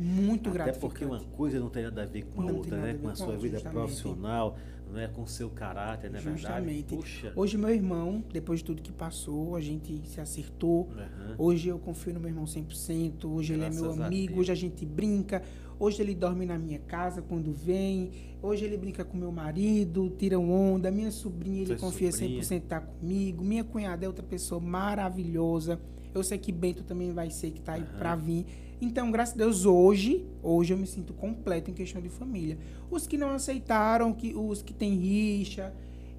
Muito 0.00 0.48
Até 0.48 0.58
gratificante. 0.58 0.80
porque 0.80 1.04
uma 1.04 1.20
coisa 1.36 1.60
não 1.60 1.68
tem 1.68 1.82
nada 1.84 2.02
a 2.02 2.06
ver 2.06 2.24
com 2.24 2.42
a 2.42 2.44
Não 2.46 2.56
outra, 2.56 2.76
né? 2.78 2.92
a 2.92 2.94
Com 2.94 3.08
a 3.08 3.14
sua 3.14 3.36
vida 3.36 3.56
justamente. 3.58 3.72
profissional, 3.74 4.56
não 4.90 4.98
é 4.98 5.06
com 5.06 5.22
o 5.22 5.28
seu 5.28 5.48
caráter, 5.50 6.06
é 6.08 6.10
verdade? 6.10 6.38
Justamente. 6.40 6.96
Puxa. 6.96 7.32
Hoje 7.36 7.56
meu 7.58 7.70
irmão, 7.70 8.22
depois 8.32 8.60
de 8.60 8.64
tudo 8.66 8.82
que 8.82 8.90
passou, 8.92 9.54
a 9.54 9.60
gente 9.60 10.00
se 10.06 10.20
acertou. 10.20 10.88
Aham. 10.96 11.34
Hoje 11.38 11.68
eu 11.68 11.78
confio 11.78 12.14
no 12.14 12.20
meu 12.20 12.30
irmão 12.30 12.44
100%. 12.46 13.24
Hoje 13.30 13.52
ele 13.52 13.62
é 13.62 13.66
Graças 13.70 13.96
meu 13.96 14.04
amigo. 14.06 14.40
Hoje 14.40 14.50
a 14.50 14.54
gente 14.56 14.84
brinca. 14.86 15.42
Hoje 15.78 16.00
ele 16.02 16.14
dorme 16.14 16.46
na 16.46 16.58
minha 16.58 16.78
casa 16.78 17.20
quando 17.22 17.52
vem. 17.52 18.10
Hoje 18.42 18.64
ele 18.64 18.76
brinca 18.76 19.04
com 19.04 19.16
meu 19.16 19.30
marido, 19.30 20.10
tira 20.18 20.38
onda. 20.38 20.90
Minha 20.90 21.12
sobrinha, 21.12 21.62
ele 21.62 21.78
Sua 21.78 21.88
confia 21.88 22.10
sobrinha. 22.10 22.42
100% 22.42 22.62
tá 22.62 22.80
comigo. 22.80 23.44
Minha 23.44 23.62
cunhada 23.62 24.04
é 24.04 24.08
outra 24.08 24.24
pessoa 24.24 24.60
maravilhosa. 24.60 25.80
Eu 26.12 26.24
sei 26.24 26.36
que 26.38 26.50
Bento 26.50 26.82
também 26.82 27.12
vai 27.12 27.30
ser 27.30 27.52
que 27.52 27.60
tá 27.60 27.74
aí 27.74 27.82
Aham. 27.82 27.98
pra 27.98 28.16
vir. 28.16 28.44
Então, 28.80 29.12
graças 29.12 29.34
a 29.34 29.38
Deus, 29.38 29.64
hoje, 29.64 30.26
hoje 30.42 30.74
eu 30.74 30.76
me 30.76 30.88
sinto 30.88 31.12
completo 31.12 31.70
em 31.70 31.74
questão 31.74 32.02
de 32.02 32.08
família. 32.08 32.58
Os 32.90 33.06
que 33.06 33.16
não 33.16 33.30
aceitaram, 33.30 34.12
que, 34.12 34.34
os 34.34 34.60
que 34.60 34.74
têm 34.74 34.96
rixa, 34.96 35.72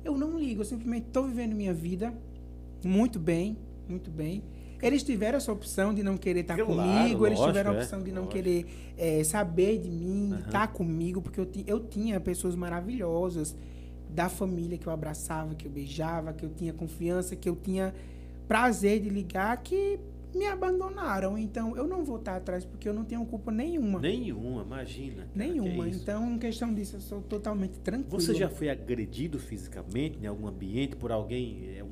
eu 0.04 0.18
não 0.18 0.40
ligo. 0.40 0.62
Eu 0.62 0.66
simplesmente 0.66 1.08
tô 1.12 1.24
vivendo 1.24 1.54
minha 1.54 1.74
vida 1.74 2.14
muito 2.86 3.20
bem, 3.20 3.58
muito 3.88 4.10
bem. 4.10 4.42
Eles 4.86 5.04
tiveram 5.04 5.38
essa 5.38 5.52
opção 5.52 5.94
de 5.94 6.04
não 6.04 6.18
querer 6.18 6.42
estar 6.42 6.56
Claro, 6.56 6.68
comigo, 6.76 7.26
eles 7.26 7.40
lógico, 7.40 7.48
tiveram 7.48 7.72
a 7.72 7.76
é, 7.76 7.78
opção 7.80 8.04
de 8.04 8.12
não 8.12 8.24
lógico. 8.24 8.34
querer 8.44 8.66
é, 8.98 9.24
saber 9.24 9.80
de 9.80 9.90
mim, 9.90 10.34
de 10.36 10.42
estar 10.44 10.68
comigo, 10.68 11.22
porque 11.22 11.40
eu, 11.40 11.48
eu 11.66 11.80
tinha 11.80 12.20
pessoas 12.20 12.56
maravilhosas 12.56 13.56
da 14.10 14.30
família 14.30 14.78
que 14.78 14.86
eu 14.86 14.94
abraçava, 14.94 15.56
que 15.56 15.66
eu 15.66 15.72
beijava, 15.72 16.34
que 16.34 16.46
eu 16.46 16.50
tinha 16.50 16.74
confiança, 16.74 17.36
que 17.36 17.50
eu 17.50 17.56
tinha 17.56 17.94
prazer 18.48 19.00
de 19.00 19.10
ligar, 19.10 19.56
que 19.64 20.00
me 20.36 20.46
abandonaram. 20.48 21.38
Então, 21.38 21.76
eu 21.78 21.88
não 21.88 22.04
vou 22.04 22.18
estar 22.18 22.36
atrás 22.36 22.66
porque 22.66 22.88
eu 22.90 22.94
não 22.94 23.04
tenho 23.06 23.24
culpa 23.26 23.52
nenhuma. 23.52 24.00
Nenhuma, 24.00 24.64
imagina. 24.64 25.24
cara, 25.24 25.30
Nenhuma. 25.36 25.86
que 25.86 25.92
é. 25.92 25.96
Então, 25.96 26.32
em 26.32 26.38
questão 26.40 26.74
disso, 26.74 26.96
eu 26.98 27.02
sou 27.02 27.22
totalmente 27.22 27.80
tranquilo. 27.80 28.20
Você 28.20 28.34
já 28.34 28.50
foi 28.50 28.70
agredido 28.70 29.40
fisicamente 29.40 30.18
em 30.22 30.26
algum 30.28 30.48
ambiente 30.48 30.96
por 30.96 31.12
alguém, 31.12 31.70
é, 31.78 31.84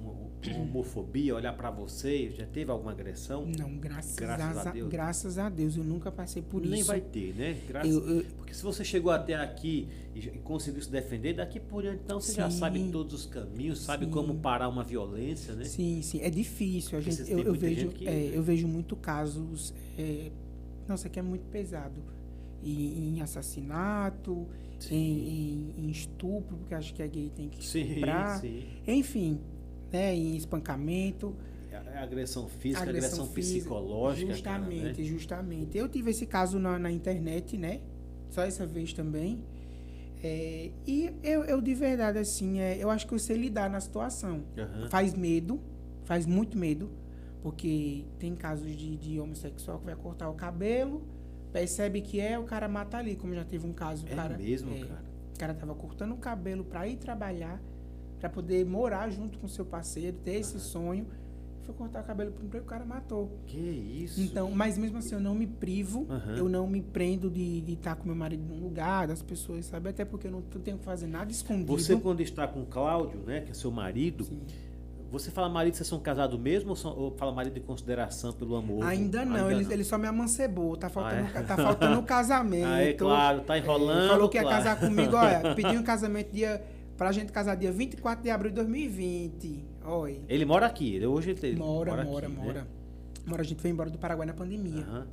homofobia, 0.49 1.35
olhar 1.35 1.53
pra 1.53 1.69
você? 1.69 2.31
Já 2.31 2.45
teve 2.45 2.71
alguma 2.71 2.91
agressão? 2.91 3.45
Não, 3.45 3.77
graças, 3.77 4.15
Graças 4.15 4.57
a 4.65 4.69
a, 4.69 4.73
Deus. 4.73 4.89
graças 4.89 5.37
a 5.37 5.49
Deus, 5.49 5.77
eu 5.77 5.83
nunca 5.83 6.11
passei 6.11 6.41
por 6.41 6.61
Nem 6.61 6.79
isso. 6.79 6.87
vai 6.87 6.99
ter, 7.01 7.35
né? 7.35 7.57
Graças 7.67 7.91
Eu- 7.93 8.09
eu- 8.17 8.23
Porque 8.37 8.53
se 8.53 8.63
você 8.63 8.83
chegou 8.83 9.11
até 9.11 9.35
aqui 9.35 9.87
e 10.15 10.21
já- 10.21 10.31
e 10.31 10.39
conseguiu 10.39 10.81
se 10.81 10.89
defender, 10.89 11.33
daqui 11.33 11.59
por 11.59 11.83
diante, 11.83 12.01
então 12.03 12.19
você 12.19 12.33
já 12.33 12.49
Sim. 12.49 12.57
sabe 12.59 12.89
todos 12.91 13.13
os 13.13 13.25
caminhos, 13.25 13.79
sabe 13.81 14.05
Sim. 14.05 14.11
como 14.11 14.35
parar 14.39 14.67
uma 14.67 14.83
violência, 14.83 15.53
né? 15.53 15.63
Sim, 15.65 16.01
sim, 16.01 16.19
é 16.21 16.29
difícil. 16.29 16.97
A 16.97 17.01
gente, 17.01 17.29
eu, 17.31 17.39
eu 17.39 17.53
vejo, 17.53 17.89
que- 17.89 18.07
é, 18.07 18.31
eu 18.35 18.41
vejo 18.41 18.67
muito 18.67 18.95
casos. 18.95 19.73
é, 19.97 20.31
nossa, 20.87 21.07
que 21.09 21.19
é 21.19 21.21
muito 21.21 21.43
pesado. 21.49 22.01
Em, 22.63 23.15
em 23.17 23.21
assassinato, 23.21 24.47
em, 24.89 24.95
em- 24.95 25.73
em 25.85 25.89
estupro, 25.89 26.57
porque 26.57 26.73
acho 26.75 26.93
que 26.93 27.01
a 27.01 27.07
gay 27.07 27.31
tem 27.35 27.49
que 27.49 27.63
Sim, 27.65 27.81
estuprar. 27.87 28.39
sim. 28.39 28.63
Enfim, 28.87 29.39
né, 29.91 30.15
em 30.15 30.35
espancamento. 30.35 31.35
A- 31.71 31.99
a 31.99 32.03
Agressão 32.03 32.47
física, 32.47 32.81
agressão 32.83 33.09
agressão, 33.09 33.27
física, 33.33 33.59
psicológica. 33.59 34.33
Justamente, 34.33 34.81
cara, 34.81 34.97
né? 34.97 35.03
justamente. 35.03 35.77
Eu 35.77 35.87
tive 35.89 36.11
esse 36.11 36.25
caso 36.25 36.59
na, 36.59 36.77
na 36.79 36.91
internet, 36.91 37.57
né? 37.57 37.79
Só 38.29 38.43
essa 38.43 38.65
vez 38.65 38.93
também. 38.93 39.43
É, 40.23 40.69
e 40.85 41.11
eu, 41.23 41.43
eu, 41.45 41.59
de 41.61 41.73
verdade, 41.73 42.19
assim, 42.19 42.59
é, 42.59 42.77
eu 42.77 42.89
acho 42.89 43.07
que 43.07 43.13
eu 43.13 43.19
sei 43.19 43.37
lidar 43.37 43.69
na 43.69 43.79
situação. 43.79 44.43
Aham. 44.57 44.87
Faz 44.89 45.13
medo, 45.15 45.59
faz 46.03 46.25
muito 46.25 46.57
medo, 46.57 46.91
porque 47.41 48.05
tem 48.19 48.35
casos 48.35 48.75
de, 48.75 48.95
de 48.97 49.19
homossexual 49.19 49.79
que 49.79 49.85
vai 49.85 49.95
cortar 49.95 50.29
o 50.29 50.33
cabelo, 50.35 51.01
percebe 51.51 52.01
que 52.01 52.19
é, 52.19 52.37
o 52.37 52.43
cara 52.43 52.67
mata 52.67 52.97
ali, 52.97 53.15
como 53.15 53.33
já 53.33 53.43
teve 53.43 53.65
um 53.65 53.73
caso. 53.73 54.05
É 54.07 54.15
cara, 54.15 54.37
mesmo, 54.37 54.71
é, 54.75 54.79
cara. 54.85 55.03
O 55.35 55.39
cara 55.39 55.53
tava 55.55 55.73
cortando 55.73 56.11
o 56.13 56.17
cabelo 56.17 56.63
para 56.63 56.87
ir 56.87 56.97
trabalhar, 56.97 57.59
para 58.21 58.29
poder 58.29 58.63
morar 58.65 59.09
junto 59.09 59.39
com 59.39 59.47
seu 59.47 59.65
parceiro, 59.65 60.15
ter 60.23 60.35
esse 60.35 60.59
sonho. 60.59 61.07
foi 61.63 61.73
cortar 61.75 62.01
o 62.01 62.03
cabelo 62.03 62.31
pro 62.31 62.45
emprego, 62.45 62.65
o 62.65 62.67
cara 62.67 62.85
matou. 62.85 63.31
Que 63.47 63.57
isso? 63.57 64.21
Então, 64.21 64.49
mas 64.51 64.77
mesmo 64.77 64.97
assim, 64.99 65.15
eu 65.15 65.19
não 65.21 65.33
me 65.35 65.45
privo, 65.47 66.05
Aham. 66.09 66.35
eu 66.37 66.47
não 66.49 66.67
me 66.67 66.81
prendo 66.81 67.29
de 67.31 67.63
estar 67.67 67.95
com 67.95 68.05
meu 68.05 68.15
marido 68.15 68.43
num 68.43 68.59
lugar, 68.61 69.07
das 69.07 69.21
pessoas, 69.23 69.65
sabe? 69.65 69.89
Até 69.89 70.03
porque 70.05 70.27
eu 70.27 70.31
não 70.31 70.41
tenho 70.41 70.77
que 70.77 70.83
fazer 70.83 71.07
nada 71.07 71.31
escondido. 71.31 71.67
Você, 71.77 71.95
quando 71.95 72.21
está 72.21 72.47
com 72.47 72.61
o 72.61 72.65
Cláudio, 72.65 73.19
né, 73.25 73.41
que 73.41 73.51
é 73.51 73.53
seu 73.53 73.69
marido, 73.71 74.23
Sim. 74.23 74.39
você 75.11 75.29
fala 75.31 75.49
marido, 75.49 75.75
vocês 75.75 75.87
são 75.87 75.99
casados 75.99 76.39
mesmo 76.39 76.71
ou, 76.71 76.75
são- 76.75 76.95
ou 76.97 77.11
fala 77.17 77.31
marido 77.31 77.53
de 77.53 77.59
consideração 77.61 78.31
pelo 78.33 78.55
amor? 78.55 78.83
Ainda 78.83 79.23
não, 79.25 79.47
Ainda 79.47 79.61
ele, 79.63 79.73
ele 79.73 79.83
só 79.83 79.97
me 79.99 80.07
amancebou, 80.07 80.75
tá 80.77 80.89
faltando, 80.89 81.27
Ah, 81.35 81.39
é? 81.39 81.43
tá 81.43 81.55
faltando 81.55 81.99
o 81.99 82.03
casamento. 82.17 82.65
Ah, 82.67 82.81
é 82.83 82.93
claro, 82.93 83.41
tá 83.41 83.57
enrolando. 83.57 84.05
É, 84.05 84.07
falou 84.09 84.29
que 84.29 84.37
ia 84.37 84.41
claro. 84.43 84.57
casar 84.63 84.79
comigo, 84.79 85.15
olha, 85.15 85.53
pediu 85.55 85.79
um 85.79 85.83
casamento 85.83 86.31
dia, 86.31 86.61
pra 87.01 87.11
gente 87.11 87.31
casar 87.31 87.55
dia 87.55 87.71
24 87.71 88.23
de 88.23 88.29
abril 88.29 88.51
de 88.51 88.57
2020. 88.57 89.63
Olha. 89.83 90.19
Ele 90.29 90.45
mora 90.45 90.67
aqui, 90.67 91.03
hoje 91.03 91.31
ele 91.41 91.55
Mora, 91.55 91.89
mora, 91.95 92.03
mora, 92.03 92.27
aqui, 92.27 92.35
né? 92.35 92.43
mora. 92.45 92.67
Mora, 93.25 93.41
a 93.41 93.43
gente 93.43 93.59
veio 93.59 93.73
embora 93.73 93.89
do 93.89 93.97
Paraguai 93.97 94.27
na 94.27 94.35
pandemia. 94.35 94.83
Aham. 94.83 95.07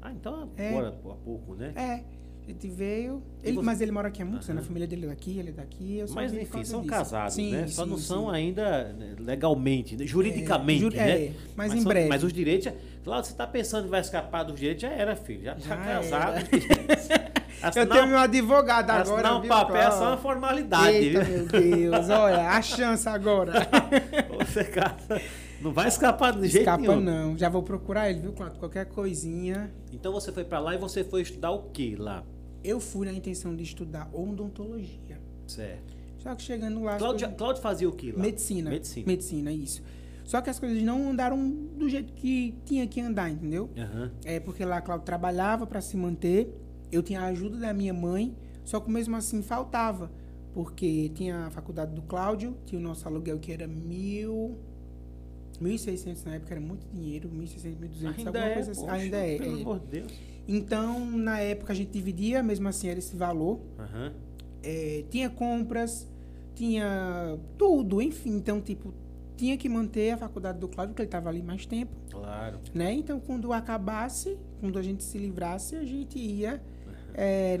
Ah, 0.00 0.12
então 0.12 0.48
É. 0.56 0.68
agora, 0.68 0.88
há 0.90 0.92
pouco, 0.92 1.56
né? 1.56 1.72
É, 1.74 2.04
a 2.44 2.46
gente 2.48 2.68
veio. 2.68 3.24
Ele, 3.42 3.56
você- 3.56 3.64
Mas 3.64 3.80
ele 3.80 3.90
mora 3.90 4.06
aqui 4.06 4.22
há 4.22 4.24
muitos 4.24 4.48
Aham. 4.48 4.52
anos, 4.52 4.64
a 4.64 4.68
família 4.68 4.86
dele 4.86 5.06
é 5.06 5.08
daqui, 5.08 5.36
ele 5.36 5.48
é 5.48 5.52
daqui. 5.52 6.04
Só 6.06 6.14
Mas 6.14 6.32
enfim, 6.32 6.62
são 6.62 6.80
disso. 6.82 6.92
casados, 6.94 7.34
Sim, 7.34 7.50
né? 7.50 7.66
Só 7.66 7.82
sim, 7.82 7.90
não 7.90 7.98
sim. 7.98 8.04
são 8.04 8.30
ainda 8.30 8.92
né, 8.92 9.16
legalmente, 9.18 9.96
né? 9.96 10.06
juridicamente, 10.06 10.80
juri- 10.82 10.96
né? 10.96 11.10
é, 11.24 11.32
mas 11.56 11.72
em 11.74 11.78
são- 11.80 11.88
breve. 11.88 12.08
Mas 12.08 12.22
os 12.22 12.32
direitos, 12.32 12.66
já- 12.66 12.74
claro, 13.02 13.24
você 13.26 13.34
tá 13.34 13.48
pensando 13.48 13.86
que 13.86 13.90
vai 13.90 14.00
escapar 14.00 14.44
dos 14.44 14.54
direitos, 14.60 14.82
já 14.82 14.90
era, 14.92 15.16
filho. 15.16 15.42
Já, 15.42 15.56
tá 15.56 15.60
Já 15.60 15.76
casado. 15.76 16.36
Eu 17.76 17.86
tenho 17.88 18.06
meu 18.08 18.18
advogado 18.18 18.90
agora. 18.90 19.36
um 19.36 19.40
viu, 19.40 19.48
papel 19.48 19.76
é 19.76 19.90
só 19.90 20.08
uma 20.08 20.16
formalidade, 20.16 20.96
Eita, 20.96 21.24
meu 21.24 21.46
Deus, 21.46 22.08
olha, 22.10 22.48
a 22.50 22.62
chance 22.62 23.08
agora. 23.08 23.52
Você 24.44 24.64
casa, 24.64 25.20
não 25.60 25.72
vai 25.72 25.88
escapar 25.88 26.32
de 26.32 26.48
jeito 26.48 26.58
Escapa 26.58 26.82
nenhum. 26.82 27.00
não, 27.00 27.38
já 27.38 27.48
vou 27.48 27.62
procurar 27.62 28.10
ele, 28.10 28.20
viu, 28.20 28.32
Cláudio? 28.32 28.58
Qualquer 28.58 28.86
coisinha. 28.86 29.72
Então 29.92 30.12
você 30.12 30.32
foi 30.32 30.44
pra 30.44 30.58
lá 30.58 30.74
e 30.74 30.78
você 30.78 31.04
foi 31.04 31.22
estudar 31.22 31.50
o 31.52 31.64
que 31.70 31.94
lá? 31.96 32.24
Eu 32.64 32.80
fui 32.80 33.06
na 33.06 33.12
intenção 33.12 33.54
de 33.54 33.62
estudar 33.62 34.08
odontologia. 34.12 35.20
Certo. 35.46 35.94
Só 36.18 36.34
que 36.34 36.42
chegando 36.42 36.82
lá... 36.82 36.96
Cláudio, 36.96 37.20
coisas- 37.26 37.36
Cláudio 37.38 37.62
fazia 37.62 37.88
o 37.88 37.92
que 37.92 38.12
lá? 38.12 38.18
Medicina. 38.22 38.70
Medicina. 38.70 39.06
Medicina, 39.06 39.52
isso. 39.52 39.82
Só 40.24 40.40
que 40.40 40.48
as 40.48 40.58
coisas 40.58 40.80
não 40.82 41.10
andaram 41.10 41.50
do 41.50 41.88
jeito 41.88 42.12
que 42.12 42.54
tinha 42.64 42.86
que 42.86 43.00
andar, 43.00 43.28
entendeu? 43.28 43.68
Aham. 43.76 44.10
É 44.24 44.38
porque 44.38 44.64
lá 44.64 44.80
Cláudio 44.80 45.04
trabalhava 45.04 45.66
para 45.66 45.80
se 45.80 45.96
manter, 45.96 46.48
eu 46.92 47.02
tinha 47.02 47.22
a 47.22 47.24
ajuda 47.26 47.56
da 47.56 47.72
minha 47.72 47.94
mãe, 47.94 48.36
só 48.64 48.78
que 48.78 48.90
mesmo 48.90 49.16
assim 49.16 49.42
faltava, 49.42 50.10
porque 50.54 51.10
tinha 51.14 51.46
a 51.46 51.50
faculdade 51.50 51.94
do 51.94 52.02
Cláudio, 52.02 52.54
tinha 52.66 52.78
o 52.78 52.82
nosso 52.82 53.08
aluguel 53.08 53.38
que 53.38 53.50
era 53.50 53.66
mil, 53.66 54.56
1.600 55.60 56.24
na 56.26 56.34
época, 56.34 56.54
era 56.54 56.60
muito 56.60 56.86
dinheiro, 56.92 57.28
1.600, 57.28 57.76
1.200, 57.78 58.18
Ainda 58.18 58.28
alguma 58.28 58.44
é, 58.44 58.54
coisa 58.54 58.70
assim. 58.72 58.80
poxa, 58.82 58.92
Ainda 58.92 59.16
é. 59.16 59.38
Pelo 59.38 59.58
é. 59.58 59.60
amor 59.62 59.78
de 59.80 59.86
Deus. 59.86 60.12
Então, 60.46 61.10
na 61.10 61.38
época 61.40 61.72
a 61.72 61.76
gente 61.76 61.90
dividia, 61.90 62.42
mesmo 62.42 62.68
assim 62.68 62.88
era 62.88 62.98
esse 62.98 63.14
valor, 63.16 63.60
Aham. 63.78 64.12
é, 64.62 65.04
tinha 65.10 65.30
compras, 65.30 66.08
tinha 66.54 67.38
tudo, 67.56 68.02
enfim. 68.02 68.30
Então, 68.36 68.60
tipo, 68.60 68.92
tinha 69.36 69.56
que 69.56 69.68
manter 69.68 70.10
a 70.10 70.18
faculdade 70.18 70.58
do 70.58 70.68
Cláudio, 70.68 70.92
porque 70.94 71.02
ele 71.02 71.08
estava 71.08 71.28
ali 71.28 71.42
mais 71.42 71.64
tempo, 71.64 71.92
Claro. 72.10 72.58
né? 72.74 72.92
Então, 72.92 73.20
quando 73.20 73.52
acabasse, 73.52 74.36
quando 74.60 74.78
a 74.78 74.82
gente 74.82 75.02
se 75.04 75.16
livrasse, 75.16 75.76
a 75.76 75.84
gente 75.84 76.18
ia 76.18 76.60
é, 77.14 77.60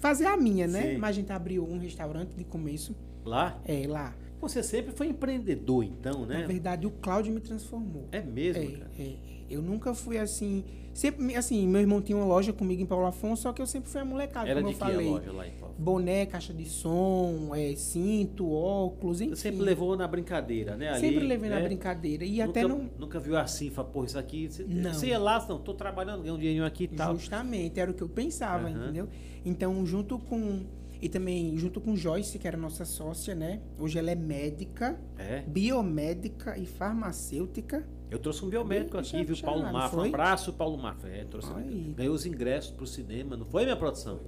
fazer 0.00 0.26
a 0.26 0.36
minha, 0.36 0.66
né? 0.66 0.92
Sim. 0.92 0.98
Mas 0.98 1.10
a 1.10 1.12
gente 1.12 1.32
abriu 1.32 1.64
um 1.64 1.78
restaurante 1.78 2.34
de 2.34 2.44
começo, 2.44 2.94
Lá? 3.24 3.60
é, 3.64 3.86
lá. 3.86 4.14
Você 4.40 4.62
sempre 4.62 4.92
foi 4.92 5.06
empreendedor, 5.08 5.84
então, 5.84 6.26
né? 6.26 6.40
Na 6.42 6.46
verdade, 6.46 6.86
o 6.86 6.90
Cláudio 6.90 7.32
me 7.32 7.40
transformou. 7.40 8.08
É 8.12 8.20
mesmo, 8.20 8.62
É, 8.62 8.66
cara? 8.66 8.90
é. 8.98 9.14
Eu 9.48 9.62
nunca 9.62 9.94
fui 9.94 10.18
assim. 10.18 10.64
Sempre, 10.94 11.34
assim, 11.34 11.66
meu 11.66 11.80
irmão 11.80 12.00
tinha 12.00 12.16
uma 12.16 12.24
loja 12.24 12.52
comigo 12.52 12.80
em 12.80 12.86
Paulo 12.86 13.04
Afonso, 13.04 13.42
só 13.42 13.52
que 13.52 13.60
eu 13.60 13.66
sempre 13.66 13.90
fui 13.90 14.00
a 14.00 14.04
molecada, 14.04 14.48
Era 14.48 14.60
como 14.62 14.72
de 14.72 14.74
eu 14.74 14.78
que 14.78 14.84
a 14.84 14.94
falei. 14.94 15.08
loja 15.10 15.32
lá 15.32 15.46
em 15.48 15.50
Paulo? 15.50 15.74
Boné, 15.76 16.24
caixa 16.24 16.54
de 16.54 16.64
som, 16.66 17.50
é, 17.52 17.74
cinto, 17.74 18.48
óculos, 18.50 19.20
enfim. 19.20 19.34
Você 19.34 19.42
sempre 19.50 19.62
levou 19.62 19.96
na 19.96 20.06
brincadeira, 20.06 20.76
né? 20.76 20.90
Ali, 20.90 21.00
Sempre 21.00 21.26
levei 21.26 21.50
na 21.50 21.56
né? 21.58 21.64
brincadeira. 21.64 22.24
E 22.24 22.30
nunca, 22.38 22.44
até 22.44 22.62
não. 22.68 22.88
Nunca 22.96 23.18
viu 23.18 23.36
assim, 23.36 23.70
fala, 23.70 23.88
pô, 23.88 24.04
isso 24.04 24.16
aqui. 24.16 24.48
Você, 24.48 24.62
Não. 24.62 24.94
você 24.94 25.08
ia 25.08 25.18
lá, 25.18 25.44
não, 25.48 25.58
tô 25.58 25.74
trabalhando, 25.74 26.20
ganhando 26.22 26.36
um 26.36 26.38
dinheirinho 26.38 26.64
aqui 26.64 26.84
e 26.84 26.88
tal. 26.88 27.16
Justamente, 27.16 27.80
era 27.80 27.90
o 27.90 27.94
que 27.94 28.02
eu 28.02 28.08
pensava, 28.08 28.68
Aham. 28.68 28.84
entendeu? 28.84 29.08
Então, 29.44 29.84
junto 29.84 30.16
com. 30.18 30.62
E 31.02 31.08
também 31.08 31.58
junto 31.58 31.80
com 31.82 31.94
Joyce, 31.96 32.38
que 32.38 32.46
era 32.48 32.56
nossa 32.56 32.84
sócia, 32.84 33.34
né? 33.34 33.60
Hoje 33.78 33.98
ela 33.98 34.10
é 34.12 34.14
médica, 34.14 34.96
É. 35.18 35.42
biomédica 35.42 36.56
e 36.56 36.64
farmacêutica. 36.64 37.84
Eu 38.10 38.18
trouxe 38.18 38.44
um 38.44 38.48
biomédico 38.48 38.96
aqui, 38.96 39.24
viu? 39.24 39.36
Paulo 39.42 39.72
Mafra. 39.72 40.00
Um 40.00 40.04
abraço, 40.04 40.52
Paulo 40.52 40.78
Mafra. 40.78 41.10
É, 41.10 41.24
trouxe, 41.24 41.50
Aí. 41.54 41.94
ganhou 41.96 42.14
os 42.14 42.24
ingressos 42.26 42.70
pro 42.70 42.86
cinema, 42.86 43.36
não 43.36 43.44
foi, 43.44 43.64
minha 43.64 43.76
produção? 43.76 44.20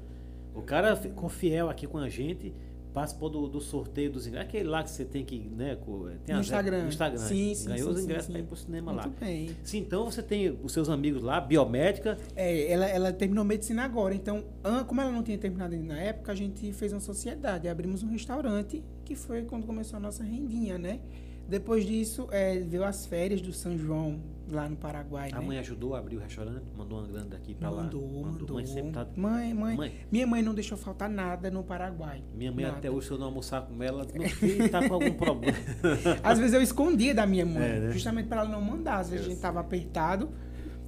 O 0.54 0.62
cara 0.62 0.96
ficou 0.96 1.28
fiel 1.28 1.68
aqui 1.68 1.86
com 1.86 1.98
a 1.98 2.08
gente, 2.08 2.52
participou 2.94 3.28
do, 3.28 3.46
do 3.46 3.60
sorteio 3.60 4.10
dos 4.10 4.26
ingressos. 4.26 4.48
Aquele 4.48 4.68
lá 4.70 4.82
que 4.82 4.88
você 4.88 5.04
tem 5.04 5.22
que, 5.22 5.38
né? 5.38 5.76
Tem 6.24 6.34
no 6.34 6.40
Instagram. 6.40 6.82
No 6.84 6.88
Instagram. 6.88 7.18
Sim, 7.18 7.54
sim, 7.54 7.68
Ganhou 7.68 7.92
sim, 7.92 7.98
os 7.98 8.04
ingressos 8.04 8.30
pra 8.30 8.40
ir 8.40 8.44
pro 8.44 8.56
cinema 8.56 8.92
Muito 8.92 9.06
lá. 9.06 9.14
bem. 9.20 9.50
Sim, 9.62 9.78
então 9.80 10.06
você 10.06 10.22
tem 10.22 10.58
os 10.62 10.72
seus 10.72 10.88
amigos 10.88 11.22
lá, 11.22 11.38
biomédica. 11.38 12.16
É, 12.34 12.72
ela, 12.72 12.86
ela 12.86 13.12
terminou 13.12 13.44
medicina 13.44 13.84
agora. 13.84 14.14
Então, 14.14 14.42
como 14.86 14.98
ela 15.02 15.12
não 15.12 15.22
tinha 15.22 15.36
terminado 15.36 15.74
ainda 15.74 15.94
na 15.94 16.00
época, 16.00 16.32
a 16.32 16.34
gente 16.34 16.72
fez 16.72 16.90
uma 16.90 17.00
sociedade. 17.00 17.68
Abrimos 17.68 18.02
um 18.02 18.08
restaurante, 18.08 18.82
que 19.04 19.14
foi 19.14 19.42
quando 19.42 19.66
começou 19.66 19.98
a 19.98 20.00
nossa 20.00 20.24
rendinha, 20.24 20.78
né? 20.78 21.00
Depois 21.48 21.84
disso, 21.86 22.26
é, 22.30 22.58
veio 22.58 22.82
as 22.84 23.06
férias 23.06 23.40
do 23.40 23.52
São 23.52 23.78
João, 23.78 24.18
lá 24.50 24.68
no 24.68 24.76
Paraguai, 24.76 25.30
A 25.32 25.40
né? 25.40 25.46
mãe 25.46 25.58
ajudou 25.58 25.94
a 25.94 25.98
abrir 25.98 26.16
o 26.16 26.20
restaurante, 26.20 26.64
mandou 26.76 26.98
uma 26.98 27.06
grana 27.06 27.26
daqui 27.26 27.54
pra 27.54 27.70
lá. 27.70 27.84
Mandou, 27.84 28.08
mandou. 28.22 28.54
Mãe 28.56 28.66
sempre 28.66 28.90
tá. 28.92 29.06
Mãe, 29.16 29.54
mãe, 29.54 29.76
Mãe. 29.76 29.92
Minha 30.10 30.26
mãe 30.26 30.42
não 30.42 30.54
deixou 30.54 30.76
faltar 30.76 31.08
nada 31.08 31.50
no 31.50 31.62
Paraguai. 31.62 32.22
Minha 32.34 32.50
mãe 32.52 32.64
Nada. 32.64 32.78
até 32.78 32.90
hoje, 32.90 33.06
se 33.06 33.12
eu 33.12 33.18
não 33.18 33.26
almoçar 33.26 33.62
com 33.62 33.80
ela, 33.82 34.04
meu 34.12 34.28
filho 34.28 34.68
tá 34.68 34.88
com 34.88 34.94
algum 34.94 35.12
problema. 35.14 35.56
Às 36.22 36.38
vezes 36.38 36.52
eu 36.54 36.62
escondia 36.62 37.14
da 37.14 37.26
minha 37.26 37.46
mãe, 37.46 37.62
É, 37.62 37.80
né? 37.80 37.92
justamente 37.92 38.26
para 38.28 38.40
ela 38.42 38.48
não 38.50 38.60
mandar. 38.60 38.98
Às 38.98 39.10
vezes 39.10 39.26
Eu 39.26 39.30
a 39.30 39.34
gente 39.34 39.42
tava 39.42 39.60
apertado, 39.60 40.28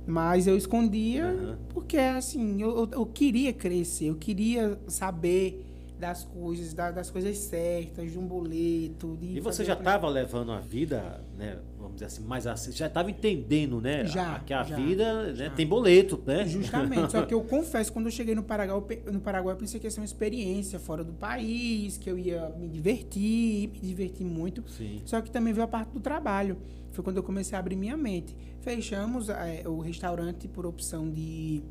mas 0.07 0.47
eu 0.47 0.57
escondia 0.57 1.27
Aham. 1.27 1.59
porque, 1.71 1.97
assim, 1.97 2.61
eu, 2.63 2.71
eu, 2.79 2.89
eu 2.93 3.07
queria 3.07 3.53
crescer, 3.53 4.07
eu 4.07 4.17
queria 4.17 4.79
saber 4.89 5.65
das 5.99 6.25
coisas, 6.25 6.73
da- 6.73 6.91
das 6.93 7.11
coisas 7.11 7.37
certas, 7.39 8.13
de 8.13 8.19
um 8.19 8.27
boleto. 8.27 9.17
De 9.21 9.37
E 9.37 9.41
você 9.41 9.65
já 9.65 9.75
um- 9.75 9.79
estava 9.79 10.09
levando 10.09 10.53
a 10.53 10.61
vida, 10.61 11.21
né? 11.37 11.59
Vamos 11.77 11.95
dizer 11.95 12.07
assim, 12.07 12.23
mais 12.23 12.47
assim, 12.47 12.71
já 12.73 12.87
estava 12.87 13.11
entendendo, 13.11 13.81
né? 13.81 14.05
Já, 14.07 14.37
a- 14.37 14.41
que 14.41 14.53
a 14.55 14.63
já, 14.63 14.77
vida 14.77 15.25
né, 15.25 15.35
já. 15.35 15.51
tem 15.51 15.67
boleto, 15.67 16.23
né? 16.25 16.47
Justamente, 16.47 17.11
só 17.13 17.23
que 17.23 17.35
eu 17.35 17.41
confesso, 17.45 17.93
quando 17.93 18.07
eu 18.07 18.13
cheguei 18.13 18.35
no 18.35 18.43
Paraguai, 18.43 19.01
no 19.13 19.21
Paraguai 19.21 19.55
eu 19.55 19.59
pensei 19.59 19.81
que 19.81 19.87
ia 19.87 19.91
ser 19.91 20.01
uma 20.01 20.07
experiência 20.07 20.79
fora 20.79 21.03
do 21.03 21.13
país, 21.13 21.97
que 21.99 22.09
eu 22.09 22.17
ia 22.19 22.49
me 22.59 22.69
divertir, 22.69 23.69
me 23.73 23.81
divertir 23.81 24.25
muito. 24.25 24.63
Sim. 24.71 25.01
Só 25.05 25.21
que 25.21 25.31
também 25.31 25.53
veio 25.53 25.65
a 25.65 25.69
parte 25.69 25.91
do 25.91 26.01
trabalho. 26.01 26.57
Foi 26.93 27.03
quando 27.05 27.17
eu 27.19 27.23
comecei 27.23 27.57
a 27.57 27.59
abrir 27.61 27.77
minha 27.77 27.97
mente. 27.97 28.37
Fechamos 28.61 29.29
eh, 29.29 29.63
o 29.67 29.79
restaurante 29.81 30.49
por 30.49 30.65
opção 30.67 31.09
de 31.11 31.63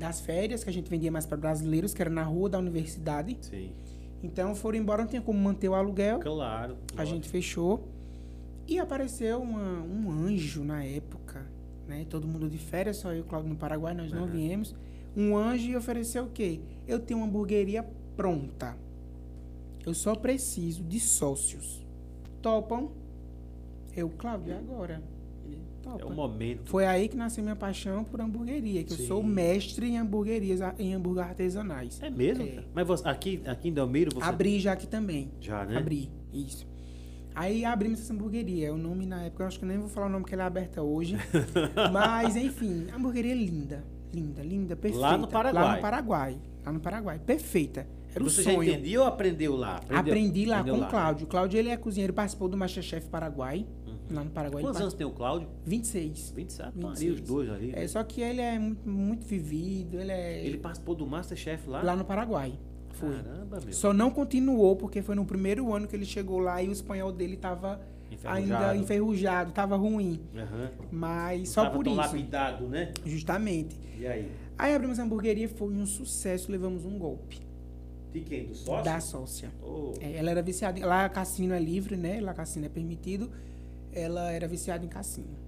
das 0.00 0.20
férias, 0.20 0.64
que 0.64 0.70
a 0.70 0.72
gente 0.72 0.88
vendia 0.90 1.12
mais 1.12 1.26
para 1.26 1.36
brasileiros, 1.36 1.92
que 1.92 2.00
era 2.00 2.10
na 2.10 2.22
rua 2.24 2.48
da 2.48 2.58
universidade. 2.58 3.36
Sim. 3.42 3.70
Então 4.22 4.54
foram 4.54 4.78
embora, 4.78 5.02
não 5.02 5.08
tinha 5.08 5.20
como 5.22 5.38
manter 5.38 5.68
o 5.68 5.74
aluguel. 5.74 6.18
Claro. 6.20 6.76
A 6.96 7.04
gente 7.04 7.28
fechou. 7.28 7.86
E 8.66 8.78
apareceu 8.78 9.40
uma- 9.42 9.82
um 9.82 10.10
anjo 10.10 10.64
na 10.64 10.82
época, 10.84 11.46
né? 11.86 12.06
Todo 12.08 12.26
mundo 12.26 12.48
de 12.48 12.56
férias, 12.58 12.96
só 12.98 13.12
eu 13.12 13.18
e 13.18 13.20
o 13.20 13.24
Claudio 13.24 13.50
no 13.50 13.56
Paraguai, 13.56 13.92
nós 13.94 14.10
não 14.12 14.22
Aham. 14.24 14.30
viemos. 14.32 14.74
Um 15.16 15.36
anjo 15.36 15.68
e 15.68 15.76
ofereceu 15.76 16.24
o 16.24 16.30
quê? 16.30 16.60
Eu 16.86 16.98
tenho 17.00 17.20
uma 17.20 17.26
hamburgueria 17.26 17.84
pronta. 18.16 18.76
Eu 19.84 19.92
só 19.92 20.14
preciso 20.14 20.82
de 20.84 21.00
sócios. 21.00 21.84
Topam? 22.40 22.90
Eu, 23.96 24.08
Cláudio, 24.10 24.56
agora? 24.56 25.02
Topa. 25.98 26.02
É 26.04 26.06
o 26.06 26.16
momento. 26.16 26.68
Foi 26.70 26.84
aí 26.86 27.08
que 27.08 27.16
nasceu 27.16 27.42
minha 27.42 27.56
paixão 27.56 28.04
por 28.04 28.20
hamburgueria, 28.20 28.82
que 28.84 28.92
Sim. 28.94 29.02
eu 29.02 29.08
sou 29.08 29.22
mestre 29.22 29.86
em 29.86 29.98
hamburguerias, 29.98 30.60
em 30.78 30.94
hambúrguer 30.94 31.24
artesanais. 31.24 32.00
É 32.02 32.10
mesmo? 32.10 32.44
É. 32.44 32.64
Mas 32.74 32.86
você- 32.86 33.08
aqui, 33.08 33.40
aqui 33.46 33.68
em 33.68 33.72
Delmiro 33.72 34.14
você. 34.14 34.24
Abri 34.26 34.58
já 34.60 34.72
aqui 34.72 34.86
também. 34.86 35.30
Já, 35.40 35.64
né? 35.64 35.76
Abri, 35.76 36.10
isso. 36.32 36.66
Aí 37.34 37.64
abrimos 37.64 38.00
essa 38.00 38.12
hamburgueria. 38.12 38.74
O 38.74 38.76
nome 38.76 39.06
na 39.06 39.22
época, 39.22 39.44
eu 39.44 39.46
acho 39.46 39.58
que 39.58 39.64
eu 39.64 39.68
nem 39.68 39.78
vou 39.78 39.88
falar 39.88 40.06
o 40.06 40.10
nome 40.10 40.24
que 40.24 40.34
ela 40.34 40.42
é 40.44 40.46
aberta 40.46 40.82
hoje. 40.82 41.16
Mas, 41.92 42.36
enfim, 42.36 42.86
a 42.92 42.96
hamburgueria 42.96 43.32
é 43.32 43.36
linda. 43.36 43.84
Linda, 44.12 44.42
linda, 44.42 44.74
perfeita. 44.76 45.06
Lá 45.06 45.16
no 45.16 45.28
Paraguai. 45.28 45.62
Lá 45.64 45.76
no 45.76 45.80
Paraguai. 45.82 46.38
Lá 46.66 46.72
no 46.72 46.80
Paraguai. 46.80 47.18
Perfeita. 47.24 47.86
Era 48.12 48.24
Você 48.24 48.42
já 48.42 48.52
entendia 48.52 49.00
ou 49.00 49.06
aprendeu 49.06 49.54
lá? 49.54 49.76
Aprendeu- 49.76 49.98
Aprendi 49.98 50.44
lá 50.44 50.58
aprendeu 50.58 50.80
com 50.80 50.86
o 50.86 50.90
Cláudio. 50.90 51.24
O 51.26 51.28
Cláudio, 51.28 51.58
ele 51.60 51.68
é 51.68 51.76
cozinheiro, 51.76 52.12
participou 52.12 52.48
do 52.48 52.56
Masterchef 52.56 53.08
Paraguai. 53.08 53.64
Lá 54.10 54.24
no 54.24 54.30
Paraguai. 54.30 54.62
Quantos 54.62 54.80
anos 54.80 54.94
tem 54.94 55.06
o 55.06 55.10
Cláudio? 55.10 55.46
par- 55.48 55.56
26. 55.64 56.32
27. 56.36 56.72
26. 56.74 56.98
Ali, 57.00 57.10
os 57.10 57.20
dois 57.20 57.50
ali. 57.50 57.72
É, 57.74 57.86
só 57.86 58.02
que 58.02 58.20
ele 58.20 58.40
é 58.40 58.58
muito, 58.58 58.88
muito 58.88 59.24
vivido, 59.26 59.98
ele 60.00 60.10
é... 60.12 60.44
Ele 60.44 60.58
participou 60.58 60.94
do 60.94 61.06
Masterchef 61.06 61.68
lá? 61.68 61.82
Lá 61.82 61.94
no 61.96 62.04
Paraguai. 62.04 62.58
Foi. 62.92 63.10
Caramba, 63.14 63.60
meu. 63.64 63.72
Só 63.72 63.92
não 63.92 64.10
continuou 64.10 64.74
porque 64.76 65.00
foi 65.00 65.14
no 65.14 65.24
primeiro 65.24 65.72
ano 65.72 65.86
que 65.86 65.94
ele 65.94 66.04
chegou 66.04 66.38
lá 66.38 66.62
e 66.62 66.68
o 66.68 66.72
espanhol 66.72 67.12
dele 67.12 67.36
tava 67.36 67.80
ainda 68.24 68.76
enferrujado, 68.76 69.52
tava 69.52 69.76
ruim. 69.76 70.20
Aham. 70.36 70.70
Mas 70.90 71.38
Não 71.40 71.46
só 71.46 71.70
por 71.70 71.86
isso. 71.86 71.96
lapidado, 71.96 72.66
né? 72.66 72.92
Justamente. 73.06 73.78
E 73.98 74.06
aí? 74.06 74.30
Aí 74.58 74.74
abrimos 74.74 74.98
a 74.98 75.04
hamburgueria, 75.04 75.48
foi 75.48 75.72
um 75.72 75.86
sucesso, 75.86 76.50
levamos 76.52 76.84
um 76.84 76.98
golpe 76.98 77.38
De 78.12 78.20
quem? 78.20 78.46
Do 78.48 78.54
sócio? 78.54 78.84
da 78.84 79.00
sócia. 79.00 79.50
Oh, 79.62 79.94
É, 80.00 80.16
ela 80.16 80.30
era 80.32 80.42
viciada. 80.42 80.84
Lá 80.84 81.08
cassino 81.08 81.54
é 81.54 81.60
livre, 81.60 81.96
né? 81.96 82.20
Lá 82.20 82.34
cassino 82.34 82.66
é 82.66 82.68
permitido. 82.68 83.30
Ela 83.92 84.30
era 84.30 84.46
viciada 84.46 84.84
em 84.84 84.88
cassino. 84.88 85.38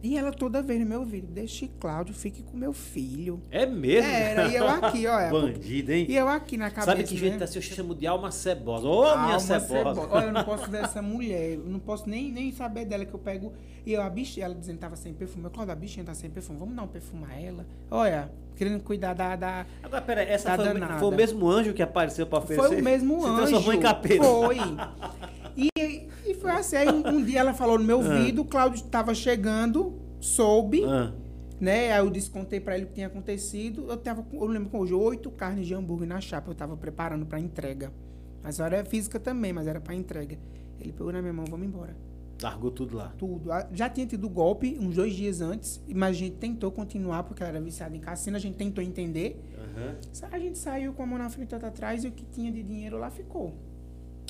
E 0.00 0.16
ela 0.16 0.30
toda 0.30 0.62
vez 0.62 0.78
no 0.78 0.86
meu 0.86 1.00
ouvido, 1.00 1.26
deixe 1.26 1.66
Cláudio, 1.80 2.14
fique 2.14 2.40
com 2.40 2.56
meu 2.56 2.72
filho. 2.72 3.42
É 3.50 3.66
mesmo? 3.66 4.08
Era, 4.08 4.46
e 4.46 4.54
eu 4.54 4.68
aqui, 4.68 5.04
ó. 5.08 5.18
é, 5.18 5.28
Bandido, 5.28 5.90
hein? 5.92 6.06
E 6.08 6.14
eu 6.16 6.28
aqui 6.28 6.56
na 6.56 6.70
cabeça. 6.70 6.92
Sabe 6.92 7.02
que 7.02 7.16
gente 7.16 7.36
né? 7.36 7.42
assim, 7.44 7.58
eu 7.58 7.62
chamo 7.62 7.96
de 7.96 8.06
alma 8.06 8.30
cebosa. 8.30 8.86
Ô, 8.86 9.00
minha 9.02 9.10
Alma 9.10 9.40
cebosa. 9.40 9.66
cebosa. 9.66 10.08
Olha, 10.08 10.26
eu 10.26 10.32
não 10.32 10.44
posso 10.46 10.70
ver 10.70 10.84
essa 10.84 11.02
mulher. 11.02 11.54
Eu 11.54 11.64
não 11.64 11.80
posso 11.80 12.08
nem, 12.08 12.30
nem 12.30 12.52
saber 12.52 12.84
dela 12.84 13.04
que 13.04 13.12
eu 13.12 13.18
pego. 13.18 13.52
E 13.84 13.92
eu, 13.92 14.00
a 14.00 14.08
bichinha, 14.08 14.46
ela 14.46 14.54
dizendo 14.54 14.76
que 14.76 14.82
tava 14.82 14.94
sem 14.94 15.12
perfume. 15.12 15.46
Eu, 15.46 15.50
Cláudio, 15.50 15.72
a 15.72 15.76
bichinha 15.76 16.06
tá 16.06 16.14
sem 16.14 16.30
perfume. 16.30 16.60
Vamos 16.60 16.76
dar 16.76 16.82
um 16.84 16.88
perfume 16.88 17.24
a 17.28 17.40
ela. 17.40 17.66
Olha, 17.90 18.30
querendo 18.54 18.80
cuidar 18.84 19.14
da. 19.14 19.34
da... 19.34 19.66
Agora, 19.82 20.02
peraí, 20.02 20.28
essa 20.28 20.50
Tá 20.50 20.56
foi, 20.56 20.64
danada. 20.64 20.98
foi 21.00 21.08
o 21.08 21.12
mesmo 21.12 21.50
anjo 21.50 21.74
que 21.74 21.82
apareceu 21.82 22.24
pra 22.24 22.38
oferecer? 22.38 22.68
Foi 22.68 22.80
o 22.80 22.84
mesmo 22.84 23.20
Se 23.20 23.26
anjo. 23.26 23.36
transformou 23.36 23.72
em 23.72 23.80
capeta. 23.80 24.22
Foi. 24.22 24.58
E, 25.58 26.08
e 26.26 26.34
foi 26.34 26.50
assim. 26.52 26.76
Aí 26.76 26.88
um, 26.88 27.06
um 27.06 27.24
dia 27.24 27.40
ela 27.40 27.52
falou 27.52 27.78
no 27.78 27.84
meu 27.84 28.00
Ah. 28.00 28.04
ouvido, 28.04 28.42
o 28.42 28.44
Cláudio 28.44 28.84
estava 28.84 29.12
chegando, 29.14 29.98
soube, 30.20 30.84
Ah, 30.84 31.12
né? 31.60 31.92
Aí 31.92 31.98
eu 31.98 32.08
descontei 32.10 32.60
pra 32.60 32.76
ele 32.76 32.84
o 32.84 32.88
que 32.88 32.94
tinha 32.94 33.08
acontecido. 33.08 33.86
Eu 33.88 33.96
tava, 33.96 34.24
eu 34.32 34.46
lembro 34.46 34.70
com 34.70 34.78
hoje, 34.78 34.94
oito 34.94 35.30
carnes 35.30 35.66
de 35.66 35.74
hambúrguer 35.74 36.06
na 36.08 36.20
chapa. 36.20 36.50
Eu 36.50 36.54
tava 36.54 36.76
preparando 36.76 37.26
pra 37.26 37.40
entrega. 37.40 37.92
Mas 38.42 38.60
era 38.60 38.84
física 38.84 39.18
também, 39.18 39.52
mas 39.52 39.66
era 39.66 39.80
pra 39.80 39.94
entrega. 39.94 40.38
Ele 40.80 40.92
pegou 40.92 41.12
na 41.12 41.20
minha 41.20 41.32
mão, 41.32 41.44
vamos 41.44 41.66
embora. 41.66 41.96
largou 42.40 42.70
tudo 42.70 42.96
lá. 42.96 43.12
Tudo. 43.18 43.50
Ah, 43.50 43.66
Já 43.72 43.88
tinha 43.90 44.06
tido 44.06 44.28
golpe 44.28 44.78
uns 44.80 44.94
dois 44.94 45.12
dias 45.12 45.40
antes, 45.40 45.82
mas 45.92 46.10
a 46.10 46.18
gente 46.20 46.36
tentou 46.36 46.70
continuar, 46.70 47.24
porque 47.24 47.42
ela 47.42 47.50
era 47.50 47.60
viciada 47.60 47.96
em 47.96 48.00
cassino, 48.00 48.36
a 48.36 48.40
gente 48.40 48.54
tentou 48.54 48.82
entender. 48.82 49.42
Aham. 49.58 49.96
A 50.30 50.38
gente 50.38 50.56
saiu 50.56 50.92
com 50.92 51.02
a 51.02 51.06
mão 51.06 51.18
na 51.18 51.28
frente 51.28 51.50
e 51.50 51.54
atrás 51.56 52.04
e 52.04 52.06
o 52.08 52.12
que 52.12 52.24
tinha 52.26 52.52
de 52.52 52.62
dinheiro 52.62 52.96
lá 52.96 53.10
ficou. 53.10 53.54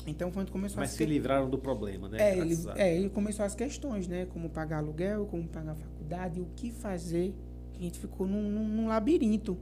Então, 0.07 0.31
quando 0.31 0.51
começou 0.51 0.79
Mas 0.79 0.89
as 0.89 0.95
se 0.95 1.03
que- 1.05 1.09
livraram 1.09 1.49
do 1.49 1.57
problema, 1.57 2.07
né? 2.09 2.17
é, 2.19 2.37
ele, 2.37 2.55
é, 2.75 2.97
ele 2.97 3.09
começou 3.09 3.45
as 3.45 3.53
questões, 3.53 4.07
né? 4.07 4.25
Como 4.25 4.49
pagar 4.49 4.77
aluguel, 4.77 5.25
como 5.27 5.47
pagar 5.47 5.75
faculdade, 5.75 6.39
o 6.41 6.47
que 6.55 6.71
fazer. 6.71 7.33
A 7.77 7.81
gente 7.81 7.99
ficou 7.99 8.25
num, 8.25 8.41
num- 8.49 8.67
num 8.67 8.87
labirinto. 8.87 9.57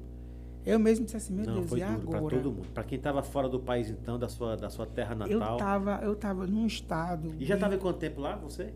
Eu 0.66 0.80
mesmo 0.80 1.06
disse 1.06 1.18
assim, 1.18 1.34
meu 1.34 1.46
Não, 1.46 1.56
Deus, 1.56 1.70
foi 1.70 1.80
e 1.80 1.86
duro 1.86 2.08
pra 2.08 2.18
agora? 2.20 2.36
todo 2.36 2.52
mundo. 2.52 2.68
Pra 2.74 2.84
quem 2.84 3.00
tava 3.00 3.24
fora 3.24 3.48
do 3.48 3.60
país, 3.60 3.90
então, 3.90 4.18
da 4.20 4.28
sua, 4.28 4.56
da 4.58 4.70
sua 4.70 4.86
terra 4.86 5.16
Eu 5.28 5.40
natal. 5.40 5.58
tava, 5.58 6.00
eu 6.04 6.16
tava 6.16 6.46
num 6.46 6.66
estado. 6.68 7.34
E 7.40 7.46
já 7.46 7.56
de- 7.56 7.62
tava 7.62 7.76
em 7.76 7.80
quanto 7.80 7.98
tempo 8.00 8.20
lá, 8.22 8.36
você? 8.36 8.74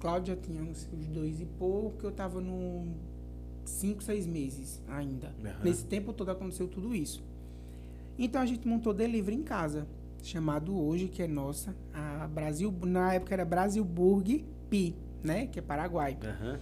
Cláudia 0.00 0.36
tinha 0.36 0.62
uns 0.62 0.88
uns 0.92 1.06
dois 1.06 1.40
e 1.40 1.44
pouco, 1.46 2.04
eu 2.06 2.10
tava 2.12 2.40
num 2.40 2.92
cinco, 3.64 4.02
seis 4.02 4.26
meses 4.26 4.82
ainda. 4.88 5.28
Aham. 5.44 5.54
Nesse 5.64 5.84
tempo 5.84 6.12
todo 6.12 6.30
aconteceu 6.30 6.68
tudo 6.68 6.94
isso. 6.94 7.22
Então 8.18 8.40
a 8.40 8.46
gente 8.46 8.66
montou 8.68 8.92
delivery 8.94 9.36
em 9.36 9.42
casa, 9.42 9.86
chamado 10.28 10.78
hoje, 10.78 11.08
que 11.08 11.22
é 11.22 11.26
nossa, 11.28 11.74
a 11.92 12.26
Brasil, 12.26 12.72
na 12.84 13.14
época 13.14 13.34
era 13.34 13.44
Brasilburg 13.44 14.44
Pi, 14.70 14.94
né? 15.22 15.46
Que 15.46 15.58
é 15.58 15.62
Paraguai. 15.62 16.16
Aham. 16.22 16.58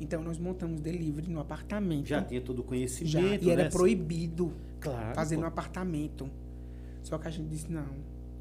Então 0.00 0.22
nós 0.22 0.38
montamos 0.38 0.80
delivery 0.80 1.28
no 1.30 1.40
apartamento. 1.40 2.06
Já 2.06 2.22
tinha 2.22 2.40
todo 2.40 2.58
o 2.58 2.62
Já, 2.62 2.68
conhecimento, 2.68 3.44
e 3.44 3.50
era 3.50 3.64
né? 3.64 3.70
proibido 3.70 4.52
Claro. 4.80 5.14
fazer 5.14 5.36
pô. 5.36 5.40
no 5.42 5.46
apartamento. 5.46 6.28
Só 7.02 7.16
que 7.18 7.28
a 7.28 7.30
gente 7.30 7.48
disse, 7.48 7.70
não. 7.72 7.84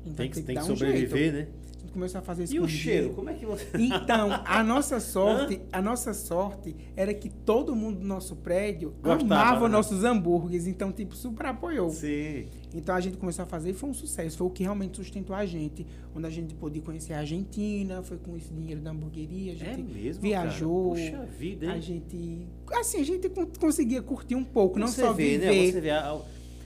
vai 0.05 0.13
Tem 0.15 0.29
que, 0.31 0.41
tem 0.41 0.55
que 0.57 0.61
um 0.63 0.65
sobreviver, 0.65 1.17
jeito. 1.17 1.33
né? 1.33 1.47
A 1.77 1.79
gente 1.81 1.93
começou 1.93 2.19
a 2.19 2.21
fazer 2.21 2.51
E 2.51 2.59
o 2.59 2.67
cheiro? 2.67 3.13
Como 3.13 3.29
é 3.29 3.33
que 3.35 3.45
você. 3.45 3.65
Então, 3.77 4.29
a 4.43 4.63
nossa 4.63 4.99
sorte, 4.99 5.61
a 5.71 5.81
nossa 5.81 6.13
sorte 6.13 6.75
era 6.95 7.13
que 7.13 7.29
todo 7.29 7.75
mundo 7.75 7.99
do 7.99 8.05
nosso 8.05 8.35
prédio 8.35 8.93
Gostava, 9.01 9.21
amava 9.23 9.67
né? 9.67 9.75
nossos 9.75 10.03
hambúrgueres, 10.03 10.67
então 10.67 10.91
tipo 10.91 11.15
super 11.15 11.45
apoiou. 11.45 11.89
Sim. 11.91 12.47
Então 12.75 12.93
a 12.93 12.99
gente 12.99 13.15
começou 13.17 13.43
a 13.43 13.45
fazer 13.45 13.69
e 13.69 13.73
foi 13.73 13.89
um 13.89 13.93
sucesso, 13.93 14.37
foi 14.37 14.47
o 14.47 14.49
que 14.49 14.61
realmente 14.63 14.97
sustentou 14.97 15.33
a 15.35 15.45
gente, 15.45 15.85
onde 16.13 16.27
a 16.27 16.29
gente 16.29 16.53
pôde 16.53 16.81
conhecer 16.81 17.13
a 17.13 17.19
Argentina, 17.19 18.03
foi 18.03 18.17
com 18.17 18.35
esse 18.35 18.53
dinheiro 18.53 18.81
da 18.81 18.91
hamburgueria, 18.91 19.53
a 19.53 19.55
É 19.55 19.57
gente 19.75 19.93
mesmo. 19.93 20.21
viajou, 20.21 20.93
Cara. 20.95 21.05
Puxa 21.11 21.25
vida, 21.39 21.71
a 21.71 21.75
hein? 21.75 21.81
gente, 21.81 22.47
assim, 22.73 22.99
a 22.99 23.03
gente 23.03 23.29
con- 23.29 23.47
conseguia 23.59 24.01
curtir 24.01 24.35
um 24.35 24.43
pouco, 24.43 24.77
não 24.77 24.87
você 24.87 25.01
só 25.01 25.13
vê, 25.13 25.37
viver. 25.37 25.45
né? 25.55 25.71
Você 25.71 25.81
vê, 25.81 25.89
a- 25.91 26.21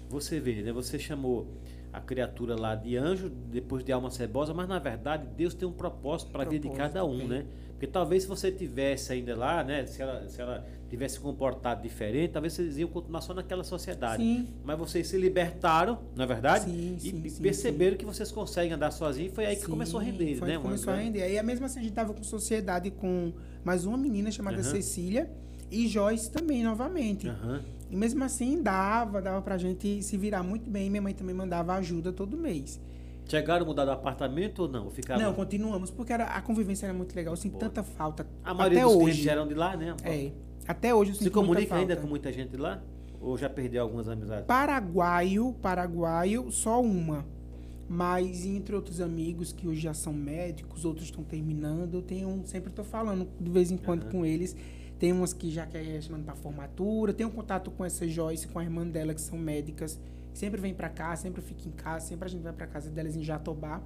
você 0.09 0.39
vê, 0.39 0.61
né? 0.63 0.71
Você 0.73 0.97
chamou 0.97 1.45
a 1.93 1.99
criatura 2.01 2.55
lá 2.59 2.75
de 2.75 2.95
anjo, 2.97 3.29
depois 3.29 3.83
de 3.83 3.91
alma 3.91 4.09
cebosa, 4.11 4.53
mas 4.53 4.67
na 4.67 4.79
verdade 4.79 5.27
Deus 5.37 5.53
tem 5.53 5.67
um 5.67 5.71
propósito 5.71 6.31
para 6.31 6.43
a 6.43 6.45
vida 6.47 6.67
de 6.69 6.75
cada 6.75 7.05
um, 7.05 7.27
né? 7.27 7.45
Porque 7.79 7.87
talvez 7.87 8.23
se 8.23 8.29
você 8.29 8.51
tivesse 8.51 9.13
ainda 9.13 9.33
lá, 9.37 9.63
né? 9.63 9.85
Se 9.85 10.01
ela, 10.01 10.27
se 10.27 10.41
ela 10.41 10.67
tivesse 10.89 11.15
se 11.15 11.21
comportado 11.21 11.81
diferente, 11.81 12.33
talvez 12.33 12.51
vocês 12.51 12.77
iam 12.77 12.89
continuar 12.89 13.21
só 13.21 13.33
naquela 13.33 13.63
sociedade. 13.63 14.21
Sim. 14.21 14.49
Mas 14.65 14.77
vocês 14.77 15.07
se 15.07 15.17
libertaram, 15.17 15.97
não 16.13 16.25
é 16.25 16.27
verdade? 16.27 16.65
Sim, 16.65 16.95
e 16.97 16.99
sim, 16.99 17.29
sim, 17.29 17.41
perceberam 17.41 17.95
que 17.95 18.05
vocês 18.05 18.33
conseguem 18.33 18.73
andar 18.73 18.91
sozinhos 18.91 19.33
foi 19.33 19.45
aí 19.45 19.55
que 19.55 19.65
começou 19.65 20.01
a 20.01 20.03
render, 20.03 20.35
foi 20.35 20.49
né? 20.49 20.53
que 20.55 20.57
uma 20.57 20.65
começou 20.65 20.91
a 20.91 20.97
render. 20.97 21.23
Aí, 21.23 21.41
mesmo 21.41 21.65
assim, 21.65 21.79
a 21.79 21.83
gente 21.83 21.93
tava 21.93 22.13
com 22.13 22.21
sociedade 22.21 22.91
com 22.91 23.31
mais 23.63 23.85
uma 23.85 23.97
menina 23.97 24.29
chamada 24.29 24.57
Aham. 24.57 24.71
Cecília 24.71 25.31
e 25.71 25.87
Joyce 25.87 26.29
também, 26.29 26.61
novamente. 26.61 27.29
Aham. 27.29 27.61
E 27.89 27.95
mesmo 27.95 28.21
assim, 28.25 28.61
dava, 28.61 29.21
dava 29.21 29.41
pra 29.41 29.57
gente 29.57 30.03
se 30.03 30.17
virar 30.17 30.43
muito 30.43 30.69
bem. 30.69 30.89
Minha 30.89 31.01
mãe 31.01 31.13
também 31.13 31.33
mandava 31.33 31.73
ajuda 31.75 32.11
todo 32.11 32.35
mês. 32.35 32.77
Chegaram 33.29 33.63
a 33.63 33.67
mudar 33.67 33.85
de 33.85 33.91
apartamento 33.91 34.63
ou 34.63 34.67
não? 34.67 34.89
Ficaram... 34.89 35.21
Não, 35.21 35.33
continuamos, 35.33 35.91
porque 35.91 36.11
era, 36.11 36.25
a 36.25 36.41
convivência 36.41 36.87
era 36.87 36.93
muito 36.93 37.15
legal. 37.15 37.33
Eu 37.33 37.37
sinto 37.37 37.53
Boa. 37.53 37.65
tanta 37.65 37.83
falta. 37.83 38.27
A 38.43 38.53
maioria 38.53 38.85
até 38.85 38.93
dos 38.93 39.03
hoje. 39.03 39.29
eram 39.29 39.47
de 39.47 39.53
lá, 39.53 39.77
né? 39.77 39.95
É. 40.03 40.31
Até 40.67 40.93
hoje 40.93 41.11
eu 41.11 41.15
sinto 41.15 41.23
Se 41.25 41.29
comunica 41.29 41.75
ainda 41.75 41.95
com 41.95 42.07
muita 42.07 42.31
gente 42.33 42.57
lá? 42.57 42.81
Ou 43.21 43.37
já 43.37 43.49
perdeu 43.49 43.83
algumas 43.83 44.07
amizades? 44.07 44.45
Paraguaio, 44.45 45.53
paraguaio, 45.61 46.51
só 46.51 46.81
uma. 46.81 47.25
Mas 47.87 48.45
entre 48.45 48.75
outros 48.75 49.01
amigos 49.01 49.51
que 49.51 49.67
hoje 49.67 49.81
já 49.81 49.93
são 49.93 50.13
médicos, 50.13 50.85
outros 50.85 51.05
estão 51.05 51.23
terminando, 51.23 51.95
eu 51.95 52.01
tenho, 52.01 52.41
sempre 52.45 52.69
estou 52.69 52.85
falando 52.85 53.27
de 53.39 53.49
vez 53.49 53.71
em 53.71 53.77
quando 53.77 54.03
Aham. 54.03 54.11
com 54.11 54.25
eles. 54.25 54.55
Tem 54.99 55.11
umas 55.11 55.33
que 55.33 55.49
já 55.49 55.65
querem 55.65 56.01
chamando 56.01 56.25
para 56.25 56.35
formatura, 56.35 57.13
tenho 57.13 57.29
contato 57.29 57.71
com 57.71 57.85
essa 57.85 58.07
Joyce, 58.07 58.47
com 58.47 58.59
a 58.59 58.63
irmã 58.63 58.85
dela, 58.85 59.13
que 59.13 59.21
são 59.21 59.37
médicas. 59.37 59.99
Sempre 60.33 60.61
vem 60.61 60.73
para 60.73 60.89
cá, 60.89 61.15
sempre 61.15 61.41
fica 61.41 61.67
em 61.67 61.71
casa, 61.71 62.05
sempre 62.07 62.25
a 62.25 62.29
gente 62.29 62.41
vai 62.43 62.53
para 62.53 62.67
casa 62.67 62.89
delas 62.89 63.15
em 63.15 63.23
Jatobá. 63.23 63.81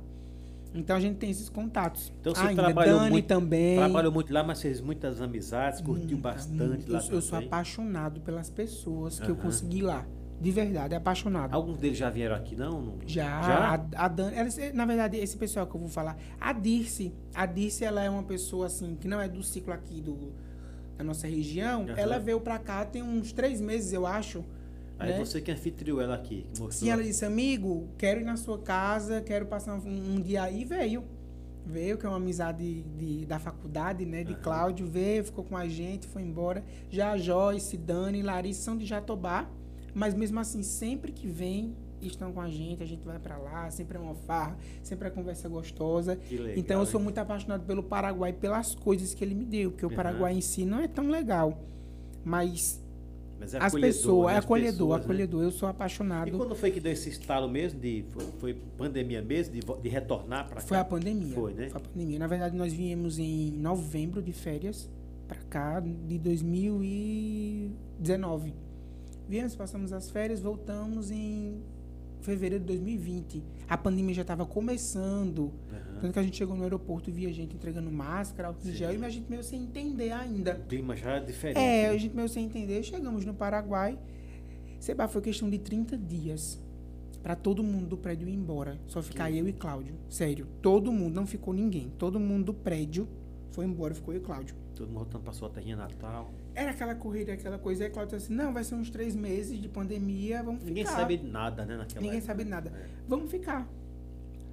Então 0.75 0.95
a 0.95 0.99
gente 0.99 1.17
tem 1.17 1.29
esses 1.29 1.49
contatos. 1.49 2.11
Então 2.19 2.33
você 2.33 2.41
Ainda, 2.47 2.63
trabalhou 2.63 2.97
Dani 2.99 3.11
muito- 3.11 3.27
também. 3.27 3.77
Trabalhou 3.77 4.11
muito 4.11 4.33
lá, 4.33 4.43
mas 4.43 4.61
fez 4.61 4.81
muitas 4.81 5.21
amizades, 5.21 5.81
curtiu 5.81 6.17
Muita, 6.17 6.29
bastante 6.29 6.59
muita. 6.87 6.91
lá 6.93 6.99
eu, 7.07 7.13
eu 7.13 7.21
sou 7.21 7.37
apaixonado 7.39 8.21
pelas 8.21 8.49
pessoas 8.49 9.19
que 9.19 9.27
eu 9.29 9.35
Aham. 9.35 9.43
consegui 9.43 9.81
lá. 9.81 10.05
De 10.41 10.51
verdade, 10.51 10.93
apaixonado. 10.95 11.53
Alguns 11.53 11.77
deles 11.77 11.97
já 11.97 12.09
vieram 12.09 12.35
aqui, 12.35 12.55
não? 12.55 12.81
Não- 12.81 12.97
Já, 13.05 13.41
Já? 13.43 13.57
A, 13.95 14.05
a 14.05 14.07
Dani, 14.09 14.35
ela- 14.35 14.49
na 14.73 14.85
verdade, 14.85 15.15
esse 15.15 15.37
pessoal 15.37 15.65
que 15.67 15.75
eu 15.75 15.79
vou 15.79 15.89
falar, 15.89 16.17
a 16.41 16.51
Dirce, 16.51 17.13
a 17.33 17.45
Dirce, 17.45 17.85
ela 17.85 18.03
é 18.03 18.09
uma 18.09 18.23
pessoa 18.23 18.65
assim, 18.65 18.95
que 18.99 19.07
não 19.07 19.21
é 19.21 19.29
do 19.29 19.41
ciclo 19.43 19.71
aqui 19.71 20.01
do, 20.01 20.33
da 20.97 21.03
nossa 21.03 21.27
região, 21.27 21.83
Aham. 21.83 21.93
ela 21.95 22.19
veio 22.19 22.41
pra 22.41 22.57
cá 22.59 22.83
tem 22.83 23.01
uns 23.03 23.31
três 23.31 23.61
meses, 23.61 23.93
eu 23.93 24.05
acho. 24.07 24.43
Aí 25.03 25.11
né? 25.11 25.19
você 25.19 25.41
que 25.41 25.51
anfitriou 25.51 26.01
ela 26.01 26.15
aqui. 26.15 26.45
que 26.53 26.59
mostrou. 26.59 26.71
Sim, 26.71 26.89
ela 26.89 27.03
disse, 27.03 27.25
amigo, 27.25 27.89
quero 27.97 28.21
ir 28.21 28.23
na 28.23 28.37
sua 28.37 28.57
casa, 28.59 29.21
quero 29.21 29.45
passar 29.45 29.75
um, 29.75 30.15
um 30.15 30.21
dia 30.21 30.43
aí, 30.43 30.63
veio. 30.63 31.03
Veio, 31.65 31.97
que 31.97 32.05
é 32.05 32.09
uma 32.09 32.17
amizade 32.17 32.83
de, 32.97 33.25
da 33.25 33.39
faculdade, 33.39 34.05
né, 34.05 34.23
de 34.23 34.33
Aham. 34.33 34.41
Cláudio, 34.41 34.85
veio, 34.85 35.23
ficou 35.23 35.45
com 35.45 35.55
a 35.55 35.67
gente, 35.67 36.07
foi 36.07 36.21
embora. 36.21 36.63
Já 36.89 37.11
a 37.11 37.17
Joyce, 37.17 37.77
Dani, 37.77 38.21
Larissa 38.21 38.63
são 38.63 38.77
de 38.77 38.85
Jatobá, 38.85 39.49
mas 39.93 40.13
mesmo 40.13 40.39
assim, 40.39 40.61
sempre 40.61 41.13
que 41.13 41.25
vem, 41.25 41.73
estão 42.01 42.33
com 42.33 42.41
a 42.41 42.49
gente, 42.49 42.83
a 42.83 42.85
gente 42.85 43.05
vai 43.05 43.17
pra 43.17 43.37
lá, 43.37 43.71
sempre 43.71 43.97
é 43.97 44.01
uma 44.01 44.13
farra, 44.15 44.57
sempre 44.81 45.07
é 45.07 45.11
conversa 45.11 45.47
gostosa. 45.47 46.17
Que 46.17 46.37
legal, 46.37 46.57
então 46.57 46.81
eu 46.81 46.85
sou 46.85 46.99
muito 46.99 47.17
apaixonado 47.17 47.65
pelo 47.65 47.81
Paraguai, 47.81 48.33
pelas 48.33 48.75
coisas 48.75 49.13
que 49.13 49.23
ele 49.23 49.33
me 49.33 49.45
deu, 49.45 49.71
porque 49.71 49.85
o 49.85 49.87
Aham. 49.87 49.95
Paraguai 49.95 50.33
em 50.33 50.41
si 50.41 50.65
não 50.65 50.79
é 50.79 50.87
tão 50.87 51.07
legal, 51.07 51.63
mas 52.25 52.82
Mas 53.43 53.53
é 53.53 53.57
as 53.61 53.73
pessoas, 53.73 54.27
né? 54.27 54.35
é 54.35 54.37
acolhedor, 54.37 54.71
pessoas, 54.71 54.99
né? 54.99 55.03
acolhedor. 55.03 55.43
Eu 55.43 55.51
sou 55.51 55.67
E 55.67 55.71
apaixonado. 55.71 56.31
quando 56.31 56.55
foi 56.55 56.71
que 56.71 56.79
deu 56.79 56.93
esse 56.93 57.09
estalo 57.09 57.49
mesmo? 57.49 57.77
De, 57.79 58.05
foi, 58.09 58.25
foi 58.39 58.53
pandemia 58.77 59.21
mesmo? 59.21 59.53
De, 59.53 59.59
de 59.59 59.89
retornar 59.89 60.47
para 60.47 60.61
cá? 60.61 60.67
Foi 60.67 60.77
a 60.77 60.85
pandemia. 60.85 61.35
Foi, 61.35 61.53
né? 61.53 61.69
Foi 61.69 61.81
a 61.81 61.83
pandemia. 61.83 62.17
Na 62.19 62.27
verdade, 62.27 62.55
nós 62.55 62.71
viemos 62.71 63.19
em 63.19 63.51
novembro 63.51 64.21
de 64.21 64.31
férias 64.31 64.89
pra 65.27 65.35
cá, 65.49 65.81
de 65.81 66.17
2019. 66.17 68.53
Viemos, 69.27 69.53
passamos 69.55 69.91
as 69.91 70.09
férias, 70.09 70.39
voltamos 70.41 71.11
em 71.11 71.61
fevereiro 72.23 72.63
de 72.63 72.67
2020. 72.67 73.43
A 73.67 73.77
pandemia 73.77 74.15
já 74.15 74.21
estava 74.21 74.45
começando. 74.45 75.53
Aham. 75.71 75.99
Tanto 76.01 76.13
que 76.13 76.19
a 76.19 76.23
gente 76.23 76.37
chegou 76.37 76.55
no 76.55 76.63
aeroporto 76.63 77.09
e 77.09 77.13
via 77.13 77.31
gente 77.31 77.55
entregando 77.55 77.91
máscara, 77.91 78.49
álcool 78.49 78.67
em 78.67 78.71
gel, 78.71 78.93
e 78.93 79.05
a 79.05 79.09
gente 79.09 79.29
meio 79.29 79.43
sem 79.43 79.63
entender 79.63 80.11
ainda. 80.11 80.55
O 80.55 80.67
clima 80.67 80.95
já 80.95 81.17
é 81.17 81.19
diferente. 81.19 81.59
É, 81.59 81.83
né? 81.83 81.89
a 81.89 81.97
gente 81.97 82.15
meio 82.15 82.29
sem 82.29 82.45
entender. 82.45 82.83
Chegamos 82.83 83.25
no 83.25 83.33
Paraguai. 83.33 83.97
Seba, 84.79 85.07
foi 85.07 85.21
questão 85.21 85.49
de 85.49 85.59
30 85.59 85.97
dias 85.97 86.59
Pra 87.23 87.37
todo 87.37 87.63
mundo 87.63 87.87
do 87.87 87.97
prédio 87.97 88.27
ir 88.27 88.33
embora. 88.33 88.77
Só 88.85 89.01
ficar 89.01 89.31
eu 89.31 89.47
e 89.47 89.53
Cláudio. 89.53 89.95
Sério. 90.09 90.45
Todo 90.61 90.91
mundo, 90.91 91.15
não 91.15 91.25
ficou 91.25 91.53
ninguém. 91.53 91.89
Todo 91.97 92.19
mundo 92.19 92.47
do 92.47 92.53
prédio 92.53 93.07
foi 93.51 93.63
embora, 93.63 93.95
ficou 93.95 94.13
eu 94.13 94.19
e 94.19 94.23
Cláudio. 94.23 94.57
Todo 94.75 94.87
mundo 94.87 94.97
voltando 94.97 95.23
pra 95.23 95.31
sua 95.31 95.49
terrinha 95.49 95.77
natal. 95.77 96.33
Era 96.55 96.71
aquela 96.71 96.93
corrida, 96.93 97.33
aquela 97.33 97.57
coisa. 97.57 97.83
Aí 97.83 97.89
Cláudio 97.89 98.17
disse 98.17 98.31
assim: 98.31 98.41
não, 98.41 98.53
vai 98.53 98.63
ser 98.63 98.75
uns 98.75 98.89
três 98.89 99.15
meses 99.15 99.59
de 99.59 99.67
pandemia, 99.67 100.43
vamos 100.43 100.63
Ninguém 100.63 100.85
ficar. 100.85 100.97
sabe 100.97 101.17
nada, 101.17 101.65
né, 101.65 101.77
naquela 101.77 102.01
Ninguém 102.01 102.17
época. 102.19 102.27
sabe 102.33 102.43
nada. 102.45 102.69
É. 102.69 102.87
Vamos 103.07 103.31
ficar. 103.31 103.67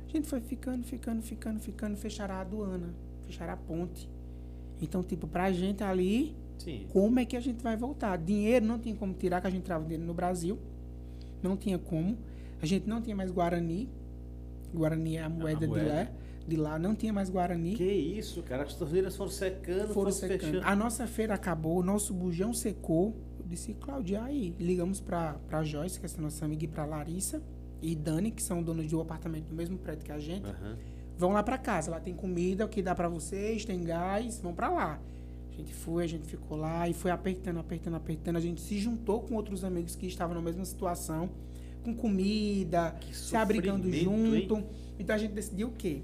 A 0.08 0.12
gente 0.12 0.26
foi 0.26 0.40
ficando, 0.40 0.84
ficando, 0.84 1.22
ficando, 1.22 1.60
ficando. 1.60 1.96
Fecharam 1.96 2.34
a 2.36 2.40
aduana, 2.40 2.88
fecharam 3.26 3.52
a 3.52 3.56
ponte. 3.56 4.08
Então, 4.82 5.02
tipo, 5.02 5.28
pra 5.28 5.52
gente 5.52 5.84
ali, 5.84 6.34
Sim. 6.58 6.86
como 6.90 7.20
é 7.20 7.24
que 7.24 7.36
a 7.36 7.40
gente 7.40 7.62
vai 7.62 7.76
voltar? 7.76 8.16
Dinheiro 8.16 8.64
não 8.64 8.78
tinha 8.78 8.96
como 8.96 9.12
tirar, 9.12 9.40
que 9.40 9.46
a 9.46 9.50
gente 9.50 9.62
trava 9.62 9.84
dinheiro 9.84 10.04
no 10.04 10.14
Brasil. 10.14 10.58
Não 11.42 11.56
tinha 11.56 11.78
como. 11.78 12.16
A 12.62 12.66
gente 12.66 12.88
não 12.88 13.00
tinha 13.00 13.14
mais 13.14 13.30
Guarani. 13.30 13.88
Guarani 14.74 15.16
é 15.16 15.22
a 15.22 15.28
moeda, 15.28 15.66
moeda. 15.66 15.84
de 15.84 15.90
lá. 15.90 16.08
De 16.50 16.56
lá 16.56 16.80
não 16.80 16.96
tinha 16.96 17.12
mais 17.12 17.30
Guarani. 17.30 17.76
Que 17.76 17.84
isso, 17.84 18.42
cara. 18.42 18.64
As 18.64 18.74
torneiras 18.74 19.14
foram 19.14 19.30
secando, 19.30 19.78
foram 19.78 19.94
foram, 19.94 20.10
secando. 20.10 20.40
fechando. 20.40 20.66
A 20.66 20.74
nossa 20.74 21.06
feira 21.06 21.32
acabou, 21.32 21.78
o 21.78 21.82
nosso 21.82 22.12
bujão 22.12 22.52
secou. 22.52 23.14
Eu 23.38 23.46
disse, 23.46 23.72
Claudia, 23.74 24.24
aí. 24.24 24.52
Ligamos 24.58 25.00
pra, 25.00 25.34
pra 25.46 25.62
Joyce, 25.62 26.00
que 26.00 26.06
é 26.06 26.08
essa 26.08 26.20
nossa 26.20 26.44
amiga, 26.44 26.64
e 26.64 26.66
pra 26.66 26.84
Larissa 26.84 27.40
e 27.80 27.94
Dani, 27.94 28.32
que 28.32 28.42
são 28.42 28.64
donos 28.64 28.88
de 28.88 28.96
um 28.96 29.00
apartamento 29.00 29.48
no 29.48 29.54
mesmo 29.54 29.78
prédio 29.78 30.04
que 30.04 30.10
a 30.10 30.18
gente. 30.18 30.44
Aham. 30.44 30.76
Vão 31.16 31.30
lá 31.30 31.42
pra 31.44 31.56
casa, 31.56 31.88
lá 31.88 32.00
tem 32.00 32.14
comida, 32.14 32.64
o 32.64 32.68
que 32.68 32.82
dá 32.82 32.96
pra 32.96 33.08
vocês, 33.08 33.64
tem 33.64 33.84
gás, 33.84 34.40
vão 34.40 34.52
pra 34.52 34.70
lá. 34.70 35.00
A 35.52 35.56
gente 35.56 35.72
foi, 35.72 36.02
a 36.02 36.08
gente 36.08 36.26
ficou 36.26 36.58
lá 36.58 36.88
e 36.88 36.92
foi 36.92 37.12
apertando, 37.12 37.60
apertando, 37.60 37.94
apertando. 37.94 38.36
A 38.36 38.40
gente 38.40 38.60
se 38.60 38.76
juntou 38.76 39.20
com 39.20 39.36
outros 39.36 39.62
amigos 39.62 39.94
que 39.94 40.06
estavam 40.06 40.34
na 40.34 40.42
mesma 40.42 40.64
situação, 40.64 41.30
com 41.84 41.94
comida, 41.94 42.96
Que 42.98 43.16
se 43.16 43.36
abrigando 43.36 43.88
junto. 43.92 44.64
Então 44.98 45.14
a 45.14 45.18
gente 45.18 45.32
decidiu 45.32 45.68
o 45.68 45.72
quê? 45.72 46.02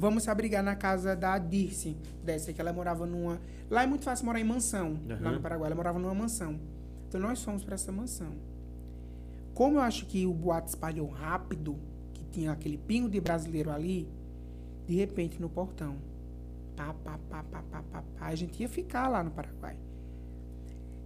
Vamos 0.00 0.22
se 0.22 0.30
abrigar 0.30 0.62
na 0.64 0.74
casa 0.74 1.14
da 1.14 1.36
Dirce, 1.36 1.94
dessa 2.24 2.54
que 2.54 2.60
ela 2.60 2.72
morava 2.72 3.04
numa. 3.04 3.38
Lá 3.68 3.82
é 3.82 3.86
muito 3.86 4.02
fácil 4.02 4.24
morar 4.24 4.40
em 4.40 4.44
mansão, 4.44 4.98
lá 5.06 5.14
Aham. 5.14 5.32
no 5.32 5.40
Paraguai. 5.42 5.66
Ela 5.66 5.76
morava 5.76 5.98
numa 5.98 6.14
mansão. 6.14 6.58
Então 7.06 7.20
nós 7.20 7.44
fomos 7.44 7.62
pra 7.62 7.74
essa 7.74 7.92
mansão. 7.92 8.32
Como 9.52 9.76
eu 9.76 9.82
acho 9.82 10.06
que 10.06 10.24
o 10.24 10.32
boato 10.32 10.70
espalhou 10.70 11.06
rápido, 11.06 11.76
que 12.14 12.24
tinha 12.24 12.50
aquele 12.50 12.78
pingo 12.78 13.10
de 13.10 13.20
brasileiro 13.20 13.70
ali, 13.70 14.08
de 14.86 14.94
repente 14.96 15.38
no 15.38 15.50
portão. 15.50 15.96
Pá, 16.74 16.94
pá, 17.04 17.18
pá, 17.28 17.42
pá, 17.42 17.62
pá, 17.70 17.82
pá, 17.92 18.02
pá. 18.18 18.26
A 18.26 18.34
gente 18.34 18.58
ia 18.58 18.70
ficar 18.70 19.06
lá 19.06 19.22
no 19.22 19.30
Paraguai. 19.30 19.76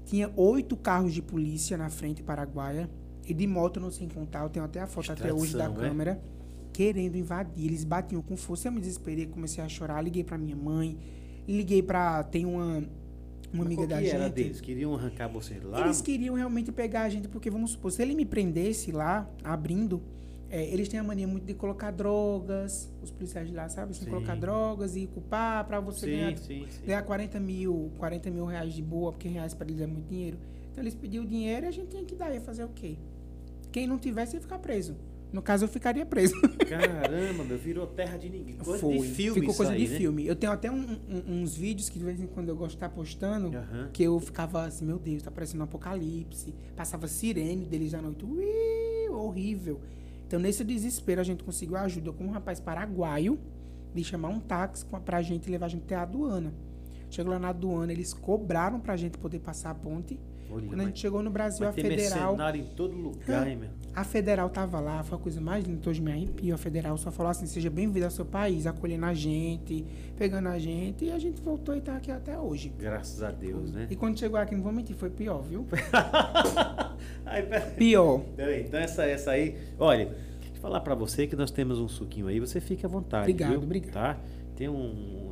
Tinha 0.04 0.30
oito 0.36 0.76
carros 0.76 1.12
de 1.12 1.20
polícia 1.20 1.76
na 1.76 1.90
frente 1.90 2.22
paraguaia. 2.22 2.88
E 3.26 3.32
de 3.32 3.46
moto 3.46 3.80
não 3.80 3.90
sem 3.90 4.06
contar. 4.06 4.42
Eu 4.42 4.50
tenho 4.50 4.64
até 4.64 4.80
a 4.80 4.86
foto 4.86 5.10
até 5.10 5.32
hoje 5.32 5.56
da 5.56 5.64
Extradição, 5.64 5.84
é? 5.84 5.88
câmera. 5.88 6.22
Querendo 6.74 7.16
invadir. 7.16 7.66
Eles 7.66 7.84
batiam 7.84 8.20
com 8.20 8.36
força. 8.36 8.68
Eu 8.68 8.72
me 8.72 8.80
desesperei, 8.80 9.26
comecei 9.26 9.62
a 9.62 9.68
chorar. 9.68 10.02
Liguei 10.02 10.24
pra 10.24 10.36
minha 10.36 10.56
mãe. 10.56 10.98
Liguei 11.48 11.82
pra. 11.82 12.22
Tem 12.24 12.44
uma, 12.44 12.82
uma 13.52 13.64
amiga 13.64 13.86
da 13.86 14.02
gente. 14.02 14.14
era 14.14 14.28
deles? 14.28 14.60
Queriam 14.60 14.92
arrancar 14.94 15.28
vocês 15.28 15.62
lá? 15.62 15.80
Eles 15.80 16.00
queriam 16.02 16.34
realmente 16.34 16.72
pegar 16.72 17.02
a 17.02 17.08
gente, 17.08 17.28
porque 17.28 17.48
vamos 17.48 17.70
supor, 17.70 17.92
se 17.92 18.02
ele 18.02 18.14
me 18.14 18.26
prendesse 18.26 18.90
lá, 18.90 19.30
abrindo, 19.44 20.02
é, 20.50 20.64
eles 20.72 20.88
têm 20.88 20.98
a 20.98 21.04
mania 21.04 21.28
muito 21.28 21.44
de 21.44 21.54
colocar 21.54 21.92
drogas, 21.92 22.90
os 23.00 23.10
policiais 23.10 23.48
de 23.48 23.54
lá, 23.54 23.68
sabe? 23.68 23.92
Assim, 23.92 24.04
Sim. 24.04 24.10
colocar 24.10 24.34
drogas 24.34 24.96
e 24.96 25.06
culpar 25.06 25.64
pra 25.66 25.78
você 25.78 26.06
ganhar, 26.10 26.36
Sim, 26.38 26.44
sim, 26.64 26.66
sim. 26.68 26.86
ganhar 26.86 27.02
40 27.02 27.38
mil, 27.38 27.92
40 27.98 28.30
mil 28.30 28.46
reais 28.46 28.72
de 28.74 28.82
boa, 28.82 29.12
porque 29.12 29.28
reais 29.28 29.54
pra 29.54 29.66
eles 29.66 29.80
é 29.80 29.86
muito 29.86 30.08
dinheiro. 30.08 30.38
Então 30.72 30.82
eles 30.82 30.94
pediam 30.94 31.22
o 31.24 31.26
dinheiro 31.26 31.66
e 31.66 31.68
a 31.68 31.70
gente 31.70 31.88
tinha 31.88 32.04
que 32.04 32.16
dar, 32.16 32.34
ia 32.34 32.40
fazer 32.40 32.64
o 32.64 32.68
quê? 32.68 32.96
Quem 33.70 33.86
não 33.86 33.98
tivesse 33.98 34.36
ia 34.36 34.40
ficar 34.40 34.58
preso. 34.58 34.96
No 35.34 35.42
caso, 35.42 35.64
eu 35.64 35.68
ficaria 35.68 36.06
preso. 36.06 36.32
Caramba, 36.68 37.42
meu, 37.42 37.58
virou 37.58 37.88
terra 37.88 38.16
de 38.16 38.30
ninguém. 38.30 38.54
Coisa 38.56 38.86
de 38.88 39.02
filme 39.02 39.40
Ficou 39.40 39.54
coisa 39.56 39.72
aí, 39.72 39.84
de 39.84 39.92
né? 39.92 39.98
filme. 39.98 40.24
Eu 40.26 40.36
tenho 40.36 40.52
até 40.52 40.70
um- 40.70 40.96
um- 41.08 41.42
uns 41.42 41.56
vídeos 41.56 41.88
que 41.88 41.98
de 41.98 42.04
vez 42.04 42.20
em 42.20 42.26
quando 42.28 42.48
eu 42.50 42.54
gosto 42.56 42.70
de 42.70 42.76
estar 42.76 42.88
postando, 42.88 43.48
Aham. 43.56 43.90
que 43.92 44.04
eu 44.04 44.18
ficava 44.20 44.64
assim, 44.64 44.84
meu 44.84 44.96
Deus, 44.98 45.24
tá 45.24 45.32
parecendo 45.32 45.60
um 45.62 45.64
apocalipse. 45.64 46.54
Passava 46.76 47.08
sirene 47.08 47.66
deles 47.66 47.92
à 47.94 48.00
noite. 48.00 48.24
Ui, 48.24 49.08
horrível. 49.10 49.80
Então, 50.24 50.38
nesse 50.38 50.62
desespero, 50.62 51.20
a 51.20 51.24
gente 51.24 51.42
conseguiu 51.42 51.76
ajuda 51.78 52.12
com 52.12 52.24
um 52.26 52.30
rapaz 52.30 52.60
paraguaio 52.60 53.36
de 53.92 54.04
chamar 54.04 54.28
um 54.28 54.38
táxi 54.38 54.86
pra 55.04 55.20
gente 55.20 55.50
levar 55.50 55.66
a 55.66 55.68
gente 55.68 55.82
até 55.82 55.96
a 55.96 56.02
aduana. 56.02 56.54
Chegou 57.10 57.32
lá 57.32 57.38
na 57.40 57.48
aduana, 57.48 57.92
eles 57.92 58.12
cobraram 58.14 58.78
pra 58.78 58.96
gente 58.96 59.18
poder 59.18 59.40
passar 59.40 59.70
a 59.70 59.74
ponte. 59.74 60.18
Olha, 60.54 60.66
Quando 60.68 60.80
a 60.80 60.84
gente 60.84 61.00
chegou 61.00 61.22
no 61.22 61.30
Brasil, 61.30 61.66
a 61.68 61.72
federal. 61.72 62.36
em 62.54 62.64
todo 62.76 62.94
lugar, 62.96 63.46
hein, 63.48 63.56
meu? 63.56 63.68
A 63.94 64.02
federal 64.04 64.48
tava 64.50 64.80
lá, 64.80 65.02
foi 65.02 65.18
a 65.18 65.20
coisa 65.20 65.40
mais 65.40 65.64
linda, 65.64 65.88
hoje 65.90 66.00
me 66.00 66.10
arrepio. 66.12 66.54
A 66.54 66.58
federal 66.58 66.96
só 66.96 67.10
falou 67.10 67.30
assim: 67.30 67.46
seja 67.46 67.70
bem-vindo 67.70 68.04
ao 68.04 68.10
seu 68.10 68.24
país, 68.24 68.66
acolhendo 68.66 69.06
a 69.06 69.14
gente, 69.14 69.84
pegando 70.16 70.48
a 70.48 70.58
gente, 70.58 71.04
e 71.04 71.10
a 71.12 71.18
gente 71.18 71.40
voltou 71.40 71.76
e 71.76 71.80
tá 71.80 71.96
aqui 71.96 72.10
até 72.10 72.38
hoje. 72.38 72.72
Graças 72.78 73.22
a 73.22 73.30
Deus, 73.30 73.72
né? 73.72 73.86
E 73.90 73.96
quando 73.96 74.18
chegou 74.18 74.38
aqui, 74.38 74.54
não 74.54 74.62
vou 74.62 74.72
mentir, 74.72 74.96
foi 74.96 75.10
pior, 75.10 75.42
viu? 75.42 75.66
Aí, 77.26 77.42
pera- 77.42 77.66
Pior. 77.76 78.20
Peraí, 78.36 78.62
então 78.62 78.80
essa, 78.80 79.04
essa 79.04 79.30
aí. 79.32 79.56
Olha, 79.78 80.06
deixa 80.40 80.54
eu 80.56 80.60
falar 80.60 80.80
pra 80.80 80.94
você 80.94 81.26
que 81.26 81.36
nós 81.36 81.50
temos 81.50 81.78
um 81.78 81.88
suquinho 81.88 82.28
aí, 82.28 82.38
você 82.40 82.60
fica 82.60 82.86
à 82.86 82.90
vontade. 82.90 83.22
Obrigado, 83.30 83.50
viu? 83.50 83.62
obrigado. 83.62 83.92
Tá? 83.92 84.16
Tem 84.56 84.68
um- 84.68 85.23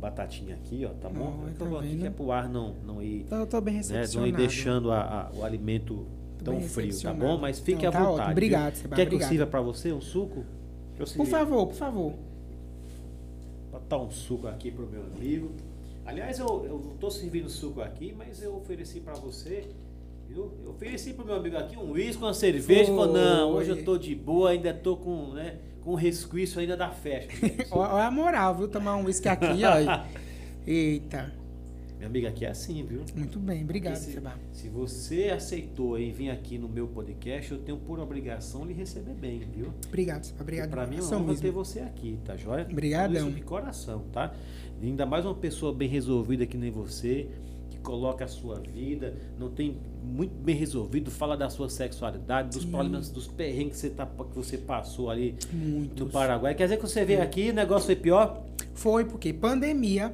batatinha 0.00 0.54
aqui, 0.54 0.84
ó, 0.84 0.90
tá 1.00 1.08
bom? 1.08 1.40
Ó, 1.44 1.48
eu 1.48 1.54
tá 1.54 1.66
tô 1.66 1.76
aqui 1.78 1.96
que 1.98 2.06
é 2.06 2.10
pro 2.10 2.30
ar 2.32 2.48
não, 2.48 2.74
não 2.86 3.02
ir. 3.02 3.22
Então 3.22 3.40
eu 3.40 3.46
tô 3.46 3.60
bem 3.60 3.74
Né, 3.74 3.78
recepcionado. 3.80 4.18
não 4.20 4.26
ir 4.26 4.32
deixando 4.36 4.90
a- 4.92 5.00
a- 5.32 5.38
o 5.38 5.44
alimento 5.44 6.06
Tô 6.38 6.52
tão 6.52 6.60
frio, 6.60 7.00
tá 7.02 7.12
bom? 7.12 7.36
Mas 7.36 7.58
fique 7.58 7.82
Não, 7.82 7.88
à 7.88 7.92
tá 7.92 7.98
vontade. 7.98 8.20
ótimo. 8.20 8.32
Obrigado, 8.32 8.74
Seba, 8.76 8.96
Quer 8.96 9.02
que 9.06 9.14
eu 9.14 9.16
obrigado. 9.16 9.28
sirva 9.28 9.46
pra 9.46 9.60
você 9.60 9.92
um 9.92 10.00
suco? 10.00 10.44
Eu 10.98 11.06
Por 11.06 11.26
favor, 11.26 11.66
por 11.66 11.74
favor. 11.74 12.12
botar 13.70 13.98
um 13.98 14.10
suco 14.10 14.46
aqui 14.48 14.70
pro 14.70 14.86
meu 14.88 15.02
amigo. 15.02 15.50
Aliás, 16.06 16.38
eu, 16.38 16.46
eu 16.64 16.96
tô 16.98 17.10
servindo 17.10 17.48
suco 17.48 17.80
aqui, 17.82 18.14
mas 18.16 18.42
eu 18.42 18.56
ofereci 18.56 19.00
pra 19.00 19.12
você, 19.14 19.68
viu? 20.28 20.52
Eu 20.64 20.70
ofereci 20.70 21.12
pro 21.12 21.24
meu 21.24 21.34
amigo 21.36 21.56
aqui 21.56 21.76
um 21.76 21.90
uísque, 21.92 22.22
uma 22.22 22.32
cerveja, 22.34 22.86
falou, 22.94 23.12
não, 23.12 23.52
hoje 23.52 23.70
eu 23.70 23.84
tô 23.84 23.98
de 23.98 24.14
boa, 24.14 24.50
ainda 24.50 24.72
tô 24.72 24.96
com, 24.96 25.32
né, 25.34 25.56
com 25.88 25.94
resquício 25.94 26.60
ainda 26.60 26.76
da 26.76 26.90
festa. 26.90 27.32
Olha 27.70 28.04
a 28.08 28.10
moral, 28.10 28.54
viu? 28.54 28.68
Tomar 28.68 28.96
um 28.96 29.06
uísque 29.06 29.26
aqui, 29.26 29.62
ó. 29.64 30.04
Eita. 30.66 31.32
Minha 31.96 32.08
amiga 32.08 32.28
aqui 32.28 32.44
é 32.44 32.50
assim, 32.50 32.84
viu? 32.84 33.00
Muito 33.16 33.40
bem, 33.40 33.64
obrigado, 33.64 33.96
se, 33.96 34.12
Seba. 34.12 34.34
se 34.52 34.68
você 34.68 35.30
aceitou 35.30 35.98
em 35.98 36.12
vir 36.12 36.28
aqui 36.28 36.58
no 36.58 36.68
meu 36.68 36.86
podcast, 36.88 37.50
eu 37.50 37.58
tenho 37.58 37.78
por 37.78 37.98
obrigação 37.98 38.66
lhe 38.66 38.74
receber 38.74 39.14
bem, 39.14 39.38
viu? 39.38 39.72
Obrigado, 39.86 40.24
Seba. 40.24 40.42
Obrigado. 40.42 40.68
Pra 40.68 40.86
mim 40.86 40.98
é 40.98 41.16
uma 41.16 41.34
ter 41.34 41.50
você 41.50 41.80
aqui, 41.80 42.18
tá 42.22 42.36
joia? 42.36 42.68
Obrigadão. 42.70 43.14
Falo 43.14 43.28
isso 43.30 43.36
de 43.38 43.42
coração, 43.42 44.04
tá? 44.12 44.34
E 44.82 44.86
ainda 44.86 45.06
mais 45.06 45.24
uma 45.24 45.34
pessoa 45.34 45.72
bem 45.72 45.88
resolvida 45.88 46.44
que 46.44 46.58
nem 46.58 46.70
você, 46.70 47.28
que 47.78 47.82
coloca 47.82 48.24
a 48.24 48.28
sua 48.28 48.60
vida, 48.60 49.14
não 49.38 49.48
tem 49.50 49.76
muito 50.02 50.34
bem 50.34 50.54
resolvido, 50.56 51.10
fala 51.10 51.36
da 51.36 51.48
sua 51.48 51.68
sexualidade, 51.68 52.50
dos 52.50 52.62
Sim. 52.62 52.70
problemas, 52.70 53.10
dos 53.10 53.26
perrengues 53.26 53.74
que 53.76 53.78
você, 53.78 53.90
tá, 53.90 54.06
que 54.06 54.36
você 54.36 54.58
passou 54.58 55.10
ali 55.10 55.34
Muitos. 55.52 55.98
no 55.98 56.10
Paraguai. 56.10 56.54
Quer 56.54 56.64
dizer 56.64 56.76
que 56.76 56.82
você 56.82 57.04
veio 57.04 57.22
aqui 57.22 57.46
e 57.46 57.50
o 57.50 57.54
negócio 57.54 57.86
foi 57.86 57.96
pior? 57.96 58.44
Foi 58.74 59.04
porque 59.04 59.32
pandemia, 59.32 60.12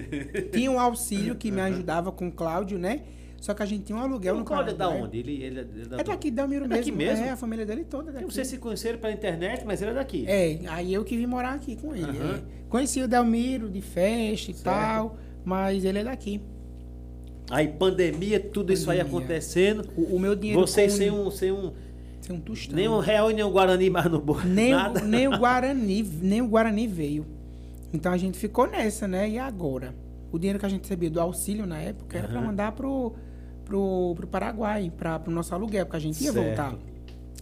tinha 0.52 0.70
um 0.70 0.78
auxílio 0.80 1.34
que 1.34 1.50
me 1.50 1.60
ajudava 1.60 2.10
com 2.12 2.28
o 2.28 2.32
Cláudio, 2.32 2.78
né? 2.78 3.00
Só 3.38 3.52
que 3.54 3.62
a 3.62 3.66
gente 3.66 3.84
tinha 3.84 3.96
um 3.98 4.00
aluguel 4.00 4.34
o 4.34 4.38
no 4.38 4.44
Cláudio 4.44 4.70
é 4.72 4.74
da 4.74 4.86
Paraguai. 4.86 5.06
onde? 5.08 5.18
Ele, 5.18 5.42
ele 5.42 5.60
é 5.60 5.64
da 5.64 6.00
É 6.00 6.02
daqui, 6.04 6.30
Delmiro 6.30 6.64
É 6.64 6.68
mesmo. 6.68 6.82
daqui 6.84 6.92
mesmo? 6.92 7.24
É, 7.24 7.30
a 7.30 7.36
família 7.36 7.66
dele 7.66 7.84
toda 7.84 8.10
é 8.10 8.14
daqui. 8.14 8.24
Vocês 8.24 8.46
se 8.48 8.56
conheceram 8.58 8.98
pela 8.98 9.12
internet, 9.12 9.62
mas 9.64 9.80
ele 9.82 9.90
é 9.92 9.94
daqui. 9.94 10.24
É, 10.26 10.58
aí 10.68 10.92
eu 10.92 11.04
que 11.04 11.16
vim 11.16 11.26
morar 11.26 11.52
aqui 11.54 11.76
com 11.76 11.94
ele. 11.94 12.04
Aham. 12.18 12.36
é. 12.38 12.42
Conheci 12.68 13.00
o 13.02 13.06
Delmiro 13.06 13.68
de 13.70 13.80
festa 13.82 14.50
e 14.50 14.54
Certo. 14.54 14.64
tal, 14.64 15.16
mas 15.44 15.84
ele 15.84 15.98
é 15.98 16.04
daqui. 16.04 16.40
Aí 17.50 17.68
pandemia, 17.68 18.40
tudo 18.40 18.72
isso 18.72 18.90
aí 18.90 18.98
Pandemia. 18.98 19.18
acontecendo. 19.18 19.88
O, 19.96 20.16
o 20.16 20.20
meu 20.20 20.34
dinheiro 20.34 20.60
Vocês 20.60 20.92
sem 20.92 21.10
um, 21.10 21.30
sem 21.30 21.52
um, 21.52 21.72
sem 22.20 22.34
um 22.36 22.40
tostão. 22.40 22.74
nem 22.76 22.88
um 22.88 22.98
real 22.98 23.30
e 23.30 23.34
nem 23.34 23.44
um 23.44 23.50
guarani 23.50 23.88
mais 23.88 24.10
no 24.10 24.20
bolso. 24.20 24.46
nem, 24.46 24.72
nada. 24.72 25.00
o, 25.00 25.04
nem 25.06 25.28
o 25.28 25.38
Guarani, 25.38 26.02
nem 26.22 26.42
o 26.42 26.48
Guarani 26.48 26.86
veio. 26.86 27.24
Então 27.92 28.12
a 28.12 28.16
gente 28.16 28.36
ficou 28.38 28.66
nessa, 28.66 29.06
né? 29.06 29.28
E 29.28 29.38
agora? 29.38 29.94
O 30.32 30.38
dinheiro 30.38 30.58
que 30.58 30.66
a 30.66 30.68
gente 30.68 30.82
recebia 30.82 31.08
do 31.08 31.20
auxílio 31.20 31.66
na 31.66 31.78
época 31.78 32.18
era 32.18 32.26
para 32.28 32.40
mandar 32.40 32.72
pro, 32.72 33.12
pro, 33.64 34.14
pro 34.16 34.26
Paraguai, 34.26 34.92
para 34.96 35.18
pro 35.20 35.32
nosso 35.32 35.54
aluguel, 35.54 35.86
porque 35.86 35.96
a 35.96 36.00
gente 36.00 36.22
ia 36.22 36.32
Certo. 36.32 36.44
voltar. 36.46 36.74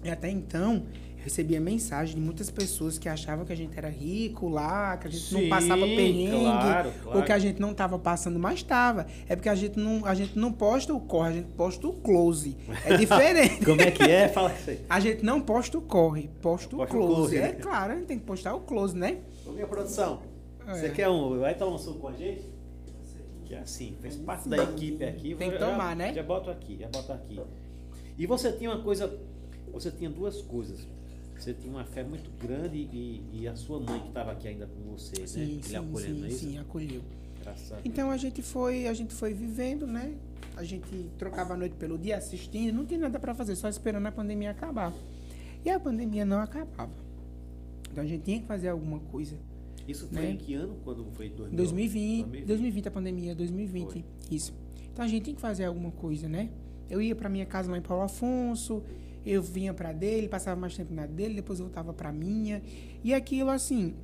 E 0.05 0.11
até 0.11 0.29
então, 0.31 0.83
recebia 1.25 1.59
mensagem 1.59 2.15
de 2.15 2.21
muitas 2.21 2.51
pessoas 2.51 2.99
que 2.99 3.09
achavam 3.09 3.47
que 3.47 3.53
a 3.53 3.57
gente 3.57 3.77
era 3.79 3.89
rico 3.89 4.47
lá, 4.47 4.97
que 4.99 5.09
a 5.09 5.11
gente 5.11 5.25
Sim, 5.25 5.43
não 5.43 5.49
passava 5.49 5.81
perrengue, 5.87 6.31
claro, 6.43 6.93
claro. 7.03 7.19
ou 7.19 7.25
que 7.25 7.33
a 7.33 7.39
gente 7.39 7.59
não 7.61 7.73
tava 7.73 7.99
passando, 7.99 8.39
mas 8.39 8.63
tava. 8.63 9.07
É 9.27 9.35
porque 9.35 9.49
a 9.49 9.55
gente 9.55 9.79
não, 9.79 10.05
a 10.05 10.15
gente 10.15 10.39
não 10.39 10.53
posta 10.53 10.93
o 10.93 11.01
corre, 11.01 11.29
a 11.31 11.33
gente 11.33 11.49
posta 11.55 11.87
o 11.89 11.95
close. 11.95 12.55
É 12.85 12.95
diferente. 12.99 13.65
Como 13.65 13.81
é 13.81 13.91
que 13.91 14.03
é? 14.03 14.29
Fala 14.29 14.53
isso 14.53 14.69
aí. 14.69 14.81
A 14.89 15.01
gente 15.01 15.25
não 15.25 15.41
posta 15.41 15.79
o 15.79 15.81
corre, 15.81 16.29
posta 16.43 16.75
o 16.75 16.79
Posta 16.79 16.95
o 16.95 17.01
close. 17.01 17.15
close, 17.15 17.37
É 17.39 17.41
né? 17.41 17.53
claro, 17.55 17.93
a 17.95 17.97
gente 17.97 18.07
tem 18.07 18.19
que 18.19 18.25
postar 18.27 18.55
o 18.55 18.61
close, 18.61 18.95
né? 18.95 19.21
Ô, 19.47 19.53
minha 19.53 19.67
produção, 19.67 20.21
É. 20.67 20.75
você 20.75 20.91
quer 20.91 21.09
um... 21.09 21.41
Vai 21.41 21.55
tomar 21.55 21.75
um 21.75 21.79
suco 21.79 22.01
com 22.01 22.09
a 22.09 22.13
gente? 22.13 22.43
Que 23.47 23.55
é 23.55 23.61
assim, 23.61 23.95
fez 24.03 24.17
parte 24.17 24.47
da 24.47 24.63
equipe 24.63 25.03
aqui. 25.05 25.35
Tem 25.37 25.51
que 25.51 25.59
Já- 25.59 25.71
tomar, 25.71 25.97
né? 25.97 26.13
Já 26.13 26.23
boto 26.23 26.51
aqui, 26.51 26.77
já 26.79 26.89
boto 26.89 27.13
aqui. 27.13 27.41
E 28.19 28.27
você 28.27 28.53
tinha 28.53 28.71
uma 28.71 28.83
coisa... 28.83 29.19
você 29.73 29.91
tinha 29.91 30.11
duas 30.11 30.43
coisas. 30.43 30.87
Você 31.39 31.53
tinha 31.53 31.73
uma 31.73 31.85
fé 31.85 32.03
muito 32.03 32.31
grande 32.39 32.77
e, 32.77 33.23
e 33.33 33.49
a 33.49 33.57
sua 33.57 33.81
mãe 33.81 34.01
que 34.01 34.09
estava 34.09 34.33
aqui 34.33 34.49
ainda 34.49 34.67
com 34.67 34.93
você, 34.93 35.21
né? 35.21 35.27
Sim, 35.27 35.41
Ele 35.41 35.63
sim, 35.63 35.77
acolhendo, 35.77 36.19
não 36.21 36.27
é 36.27 36.31
sim, 36.31 36.37
isso? 36.37 36.47
sim, 36.47 36.59
acolheu. 36.59 37.03
Graças. 37.43 37.79
Então 37.85 38.11
a 38.11 38.17
gente 38.17 38.41
foi, 38.41 38.87
a 38.87 38.95
gente 38.95 39.13
foi 39.13 39.35
vivendo, 39.35 39.87
né? 39.87 40.15
A 40.57 40.65
gente 40.65 41.11
trocava 41.19 41.55
a 41.55 41.57
noite 41.57 41.75
pelo 41.77 41.99
dia 41.99 42.17
assistindo, 42.17 42.75
não 42.75 42.87
tinha 42.87 43.01
nada 43.01 43.19
para 43.19 43.35
fazer, 43.35 43.57
só 43.57 43.69
esperando 43.69 44.07
a 44.07 44.13
pandemia 44.13 44.51
acabar. 44.51 44.93
E 45.65 45.71
a 45.71 45.79
pandemia 45.81 46.25
não 46.25 46.41
acabava. 46.41 46.93
Então 47.91 48.03
a 48.03 48.07
gente 48.07 48.23
tinha 48.23 48.41
que 48.41 48.47
fazer 48.47 48.69
alguma 48.69 49.01
coisa. 49.01 49.37
Isso 49.87 50.07
foi 50.09 50.23
né? 50.23 50.31
em 50.31 50.37
que 50.37 50.55
ano? 50.55 50.77
Quando 50.85 51.05
foi 51.13 51.29
2000? 51.29 51.57
2020, 51.57 52.45
2020 52.45 52.89
a 52.89 52.91
pandemia, 52.91 53.35
2020. 53.35 53.93
Foi. 53.93 54.05
Isso. 54.31 54.55
Então 54.93 55.05
a 55.05 55.09
gente 55.09 55.25
tem 55.25 55.35
que 55.35 55.41
fazer 55.41 55.65
alguma 55.65 55.91
coisa, 55.91 56.29
né? 56.29 56.51
Eu 56.89 57.01
ia 57.03 57.15
para 57.15 57.29
minha 57.29 57.47
casa 57.47 57.71
lá 57.71 57.79
em 57.79 57.83
Paulo 57.83 58.05
Afonso, 58.05 58.83
eu 59.25 59.43
vinha 59.43 59.73
para 59.73 59.93
dele, 59.93 60.29
passava 60.29 60.61
mais 60.61 60.77
tempo 60.77 60.93
na 60.93 61.07
dele, 61.07 61.35
depois 61.35 61.59
voltava 61.59 61.93
para 61.93 62.13
minha. 62.13 62.63
E 63.03 63.15
aquilo 63.15 63.51
assim, 63.51 63.95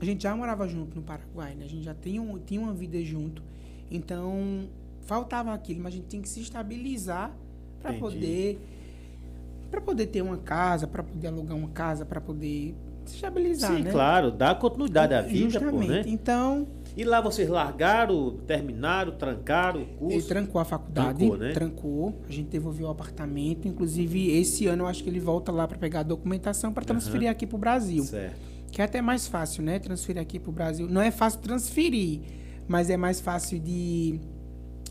a 0.00 0.04
gente 0.04 0.22
já 0.22 0.34
morava 0.36 0.66
junto 0.68 0.96
no 0.96 1.02
Paraguai, 1.02 1.54
né? 1.54 1.64
A 1.64 1.68
gente 1.68 1.84
já 1.84 1.94
tinha, 1.94 2.20
um, 2.20 2.38
tinha 2.38 2.60
uma 2.60 2.72
vida 2.72 3.02
junto. 3.02 3.42
Então, 3.90 4.68
faltava 5.02 5.52
aquilo, 5.52 5.82
mas 5.82 5.94
a 5.94 5.96
gente 5.96 6.06
tem 6.06 6.22
que 6.22 6.28
se 6.28 6.40
estabilizar 6.40 7.34
para 7.80 7.94
poder 7.94 8.60
para 9.70 9.80
poder 9.80 10.06
ter 10.06 10.20
uma 10.20 10.36
casa, 10.36 10.86
para 10.86 11.02
poder 11.02 11.28
alugar 11.28 11.56
uma 11.56 11.68
casa, 11.68 12.04
para 12.04 12.20
poder 12.20 12.74
se 13.04 13.14
estabilizar, 13.14 13.76
Sim, 13.76 13.84
né? 13.84 13.90
claro, 13.92 14.30
dá 14.32 14.54
continuidade 14.54 15.14
à 15.14 15.22
vida, 15.22 15.50
Justamente. 15.50 15.86
pô, 15.86 15.92
né? 15.92 16.02
Então, 16.06 16.66
E 16.96 17.04
lá 17.04 17.20
vocês 17.20 17.48
largaram, 17.48 18.36
terminaram, 18.46 19.12
trancaram 19.12 19.82
o 19.82 19.86
curso? 19.86 20.16
Ele 20.16 20.22
trancou 20.26 20.60
a 20.60 20.64
faculdade, 20.64 21.18
Trancou, 21.18 21.36
né? 21.36 21.52
trancou. 21.52 22.20
A 22.28 22.32
gente 22.32 22.48
devolveu 22.48 22.88
o 22.88 22.90
apartamento. 22.90 23.68
Inclusive, 23.68 24.30
esse 24.32 24.66
ano 24.66 24.82
eu 24.84 24.86
acho 24.86 25.02
que 25.02 25.08
ele 25.08 25.20
volta 25.20 25.52
lá 25.52 25.66
para 25.68 25.78
pegar 25.78 26.00
a 26.00 26.02
documentação 26.02 26.72
para 26.72 26.84
transferir 26.84 27.30
aqui 27.30 27.46
para 27.46 27.56
o 27.56 27.58
Brasil. 27.58 28.02
Certo. 28.04 28.36
Que 28.72 28.82
é 28.82 28.84
até 28.84 29.00
mais 29.00 29.26
fácil, 29.26 29.62
né? 29.62 29.78
Transferir 29.78 30.20
aqui 30.20 30.38
para 30.38 30.50
o 30.50 30.52
Brasil. 30.52 30.88
Não 30.88 31.00
é 31.00 31.10
fácil 31.10 31.40
transferir, 31.40 32.20
mas 32.68 32.90
é 32.90 32.96
mais 32.96 33.20
fácil 33.20 33.58
de. 33.58 34.20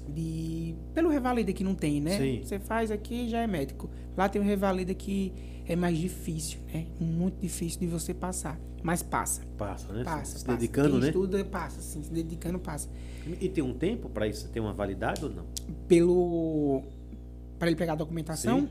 de 0.07 0.75
pelo 0.93 1.09
revalida 1.09 1.51
que 1.53 1.63
não 1.63 1.75
tem, 1.75 2.01
né? 2.01 2.17
Sim. 2.17 2.41
Você 2.43 2.59
faz 2.59 2.91
aqui 2.91 3.29
já 3.29 3.39
é 3.39 3.47
médico. 3.47 3.89
Lá 4.17 4.27
tem 4.27 4.41
o 4.41 4.45
revalida 4.45 4.93
que 4.93 5.33
é 5.67 5.75
mais 5.75 5.97
difícil, 5.97 6.59
né? 6.73 6.87
Muito 6.99 7.39
difícil 7.39 7.79
de 7.79 7.87
você 7.87 8.13
passar. 8.13 8.59
Mas 8.82 9.03
passa. 9.03 9.41
Passa, 9.57 9.91
né? 9.91 10.03
Passa, 10.03 10.38
se 10.39 10.45
passa. 10.45 10.57
dedicando, 10.57 10.91
Quem 10.91 10.99
né? 10.99 11.07
estuda, 11.07 11.45
passa, 11.45 11.82
sim. 11.82 12.01
Se 12.03 12.11
dedicando, 12.11 12.59
passa. 12.59 12.89
E 13.39 13.49
tem 13.49 13.63
um 13.63 13.73
tempo 13.73 14.09
para 14.09 14.27
isso? 14.27 14.47
Tem 14.49 14.61
uma 14.61 14.73
validade 14.73 15.23
ou 15.23 15.32
não? 15.32 15.45
pelo 15.88 16.84
para 17.57 17.67
ele 17.67 17.75
pegar 17.75 17.93
a 17.93 17.95
documentação. 17.97 18.61
Sim. 18.61 18.69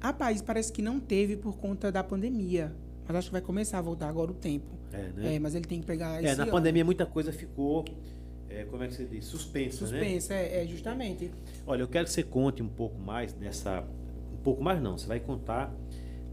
Rapaz, 0.00 0.42
parece 0.42 0.72
que 0.72 0.82
não 0.82 0.98
teve 0.98 1.36
por 1.36 1.56
conta 1.56 1.92
da 1.92 2.02
pandemia. 2.02 2.74
Mas 3.06 3.16
acho 3.16 3.28
que 3.28 3.32
vai 3.32 3.40
começar 3.40 3.78
a 3.78 3.82
voltar 3.82 4.08
agora 4.08 4.32
o 4.32 4.34
tempo. 4.34 4.66
É, 4.92 5.08
né? 5.14 5.34
É, 5.36 5.38
mas 5.38 5.54
ele 5.54 5.64
tem 5.64 5.80
que 5.80 5.86
pegar 5.86 6.22
É, 6.22 6.34
na 6.34 6.42
ano. 6.42 6.52
pandemia 6.52 6.84
muita 6.84 7.06
coisa 7.06 7.32
ficou, 7.32 7.84
é, 8.50 8.64
como 8.64 8.82
é 8.82 8.88
que 8.88 8.94
você 8.94 9.04
diz? 9.04 9.24
Suspensa, 9.26 9.84
né? 9.86 9.90
Suspensa, 10.00 10.34
é, 10.34 10.64
é, 10.64 10.66
justamente. 10.66 11.30
Olha, 11.66 11.82
eu 11.82 11.88
quero 11.88 12.04
que 12.06 12.10
você 12.10 12.22
conte 12.24 12.62
um 12.62 12.68
pouco 12.68 12.98
mais 12.98 13.32
dessa. 13.32 13.84
Um 14.32 14.42
pouco 14.42 14.62
mais 14.62 14.82
não, 14.82 14.98
você 14.98 15.06
vai 15.06 15.20
contar 15.20 15.72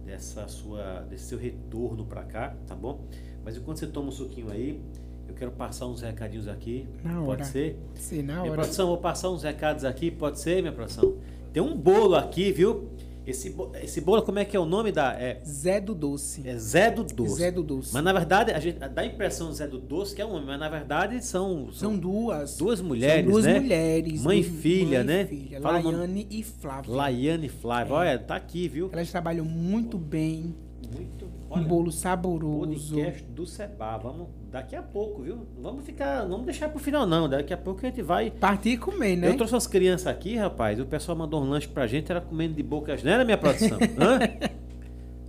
dessa 0.06 0.48
sua, 0.48 1.02
desse 1.10 1.26
seu 1.26 1.38
retorno 1.38 2.06
para 2.06 2.24
cá, 2.24 2.56
tá 2.68 2.76
bom? 2.76 3.02
Mas 3.44 3.58
enquanto 3.58 3.78
você 3.80 3.88
toma 3.88 4.10
um 4.10 4.12
suquinho 4.12 4.50
aí, 4.52 4.82
eu 5.28 5.34
quero 5.34 5.52
passar 5.52 5.88
uns 5.88 6.02
recadinhos 6.02 6.48
aqui. 6.48 6.88
Na 7.04 7.16
Pode 7.16 7.28
hora. 7.30 7.44
ser? 7.46 7.80
Ser 7.96 8.24
na 8.24 8.34
Minha 8.42 8.52
hora. 8.52 8.62
produção, 8.62 8.88
vou 8.88 8.98
passar 8.98 9.30
uns 9.30 9.44
recados 9.44 9.84
aqui, 9.86 10.12
pode 10.12 10.40
ser, 10.40 10.62
minha 10.62 10.74
produção? 10.74 11.16
Tem 11.52 11.62
um 11.62 11.76
bolo 11.78 12.16
aqui, 12.16 12.52
viu? 12.52 12.90
Esse, 13.26 13.56
esse 13.82 14.02
bolo, 14.02 14.22
como 14.22 14.40
é 14.40 14.44
que 14.46 14.56
é 14.56 14.60
o 14.60 14.66
nome 14.66 14.92
da. 14.92 15.14
É, 15.14 15.42
Zé 15.46 15.80
do 15.80 15.96
Doce. 15.96 16.42
é 16.46 16.58
Zé 16.58 16.92
do 16.92 17.04
Doce. 17.04 17.36
Zé 17.36 17.52
do 17.52 17.64
Doce. 17.64 17.94
Mas 17.94 18.04
na 18.04 18.12
verdade, 18.12 18.52
a 18.52 18.60
gente 18.60 18.78
dá 18.80 19.02
a 19.02 19.06
impressão 19.06 19.52
Zé 19.54 19.66
do 19.66 19.80
Doce 19.80 20.14
que 20.14 20.22
é 20.22 20.26
um 20.26 20.32
homem, 20.34 20.46
mas 20.48 20.60
na 20.60 20.68
verdade 20.68 21.24
são, 21.24 21.72
São 21.72 21.92
são 21.92 21.98
duas. 21.98 22.58
duas 22.58 22.82
mulheres, 22.82 23.24
São 23.24 23.32
duas 23.32 23.46
né? 23.46 23.60
mulheres. 23.60 24.22
Mãe 24.24 24.40
e 24.40 24.44
filha, 24.44 25.04
mãe 25.04 25.08
né? 25.08 25.22
E 25.24 25.28
filha, 25.28 25.62
Fala. 25.62 25.80
Laiane 25.82 26.28
e 26.30 26.44
Flávia. 26.44 26.94
Laiane 26.94 27.46
e 27.46 27.50
Flávia. 27.50 27.94
Olha, 27.94 28.20
tá 28.20 28.36
aqui, 28.36 28.68
viu? 28.68 28.90
Elas 28.92 29.10
trabalham 29.10 29.46
muito 29.46 29.98
bem. 29.98 30.54
Muito. 30.94 31.26
Um 31.26 31.43
Olha, 31.54 31.68
bolo 31.68 31.92
saboroso. 31.92 32.96
podcast 32.96 33.24
do 33.26 33.46
Seba. 33.46 33.98
Vamos 33.98 34.28
daqui 34.50 34.76
a 34.76 34.82
pouco, 34.82 35.22
viu? 35.22 35.46
Vamos 35.62 35.86
ficar, 35.86 36.26
vamos 36.26 36.46
deixar 36.46 36.70
pro 36.70 36.80
final 36.80 37.06
não. 37.06 37.30
Daqui 37.30 37.54
a 37.54 37.58
pouco 37.58 37.86
a 37.86 37.90
gente 37.90 38.02
vai. 38.02 38.32
Partir 38.32 38.70
e 38.70 38.78
comer, 38.78 39.16
né? 39.16 39.30
Eu 39.30 39.38
trouxe 39.38 39.54
umas 39.54 39.68
crianças 39.68 40.08
aqui, 40.08 40.36
rapaz. 40.36 40.80
O 40.80 40.86
pessoal 40.86 41.18
mandou 41.18 41.42
um 41.42 41.50
lanche 41.50 41.68
pra 41.68 41.86
gente, 41.86 42.12
era 42.12 42.22
comendo 42.22 42.56
de 42.56 42.64
boca, 42.64 42.96
não 43.04 43.12
era 43.12 43.24
minha 43.24 43.38
produção. 43.38 43.78
Hã? 44.00 44.20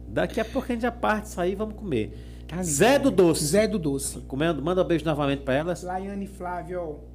Daqui 0.08 0.40
a 0.40 0.44
pouco 0.44 0.70
a 0.70 0.74
gente 0.74 0.82
já 0.82 0.92
parte 0.92 1.38
aí, 1.38 1.54
vamos 1.54 1.74
comer. 1.74 2.16
Tá 2.46 2.62
Zé 2.62 2.98
do 2.98 3.10
né? 3.10 3.16
Doce. 3.16 3.44
Zé 3.44 3.66
do 3.66 3.78
Doce. 3.78 4.20
Comendo, 4.22 4.62
manda 4.62 4.82
um 4.82 4.86
beijo 4.86 5.04
novamente 5.04 5.42
pra 5.42 5.54
elas. 5.54 5.82
Laiane 5.82 6.24
e 6.24 6.28
Flávio, 6.28 6.80
ó, 6.80 7.14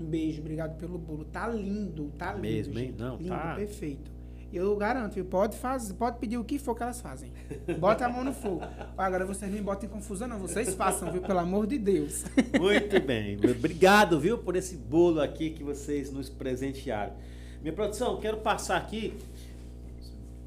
um 0.00 0.04
beijo, 0.04 0.40
obrigado 0.40 0.78
pelo 0.78 0.98
bolo. 0.98 1.24
Tá 1.24 1.46
lindo, 1.48 2.12
tá 2.16 2.32
lindo. 2.32 2.42
Mesmo, 2.42 2.78
hein? 2.78 2.94
Não, 2.96 3.16
lindo, 3.16 3.28
tá. 3.28 3.54
perfeito. 3.54 4.10
Eu 4.52 4.74
garanto, 4.76 5.14
viu? 5.14 5.24
pode 5.24 5.56
fazer, 5.56 5.92
pode 5.94 6.18
pedir 6.18 6.38
o 6.38 6.44
que 6.44 6.58
for 6.58 6.74
que 6.74 6.82
elas 6.82 7.00
fazem. 7.00 7.30
Bota 7.78 8.06
a 8.06 8.08
mão 8.08 8.24
no 8.24 8.32
fogo. 8.32 8.62
Agora 8.96 9.24
vocês 9.24 9.50
não 9.50 9.58
me 9.58 9.64
botem 9.64 9.88
em 9.88 9.92
confusão, 9.92 10.28
não. 10.28 10.38
Vocês 10.38 10.74
façam, 10.74 11.10
viu? 11.10 11.22
Pelo 11.22 11.38
amor 11.38 11.66
de 11.66 11.78
Deus. 11.78 12.24
Muito 12.58 13.00
bem. 13.00 13.36
Obrigado, 13.36 14.18
viu, 14.20 14.38
por 14.38 14.56
esse 14.56 14.76
bolo 14.76 15.20
aqui 15.20 15.50
que 15.50 15.62
vocês 15.62 16.12
nos 16.12 16.28
presentearam. 16.28 17.12
Minha 17.62 17.72
produção, 17.72 18.18
quero 18.18 18.38
passar 18.38 18.76
aqui. 18.76 19.14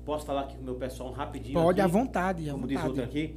Posso 0.05 0.25
falar 0.25 0.41
aqui 0.41 0.55
com 0.55 0.61
o 0.61 0.65
meu 0.65 0.75
pessoal 0.75 1.11
rapidinho? 1.11 1.53
Pode, 1.53 1.79
aqui? 1.79 1.89
à 1.89 1.91
vontade, 1.91 2.49
à 2.49 2.53
como 2.53 2.67
diz 2.67 2.77
outro 2.77 2.95
vontade. 2.95 3.09
aqui. 3.09 3.35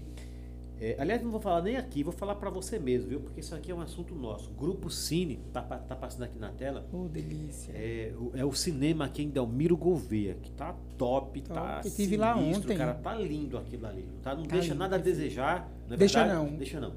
É, 0.80 0.96
aliás, 0.98 1.22
não 1.22 1.30
vou 1.30 1.40
falar 1.40 1.62
nem 1.62 1.76
aqui, 1.76 2.02
vou 2.02 2.12
falar 2.12 2.34
para 2.34 2.50
você 2.50 2.78
mesmo, 2.78 3.08
viu? 3.08 3.20
Porque 3.20 3.38
isso 3.40 3.54
aqui 3.54 3.70
é 3.70 3.74
um 3.74 3.80
assunto 3.80 4.12
nosso. 4.14 4.50
Grupo 4.50 4.90
Cine, 4.90 5.38
tá, 5.52 5.62
pa- 5.62 5.78
tá 5.78 5.94
passando 5.94 6.24
aqui 6.24 6.38
na 6.38 6.50
tela. 6.50 6.84
Oh, 6.92 7.06
delícia. 7.08 7.72
É, 7.72 8.12
o- 8.18 8.32
é 8.34 8.44
o 8.44 8.52
cinema 8.52 9.04
aqui 9.04 9.22
em 9.22 9.28
Delmiro 9.28 9.76
Gouveia, 9.76 10.34
que 10.34 10.50
tá 10.50 10.74
top, 10.98 11.40
tá 11.42 11.76
Top. 11.76 11.86
Estive 11.88 12.16
lá 12.16 12.36
ontem. 12.36 12.76
Cara, 12.76 12.94
tá 12.94 13.14
lindo 13.14 13.56
aquilo 13.56 13.86
ali. 13.86 14.06
Tá? 14.20 14.34
Não 14.34 14.42
Tá 14.42 14.54
deixa 14.56 14.68
lindo, 14.68 14.78
nada 14.80 14.96
a 14.96 14.98
desejar. 14.98 15.70
Não 15.86 15.94
é 15.94 15.96
Deixa 15.96 16.24
verdade? 16.24 16.50
não. 16.50 16.56
Deixa 16.56 16.80
não. 16.80 16.90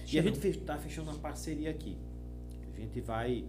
Deixa 0.00 0.16
e 0.16 0.18
a 0.18 0.22
gente 0.22 0.58
tá 0.60 0.76
fechando 0.76 1.10
uma 1.10 1.18
parceria 1.18 1.70
aqui. 1.70 1.96
A 2.76 2.80
gente 2.80 3.00
vai, 3.00 3.42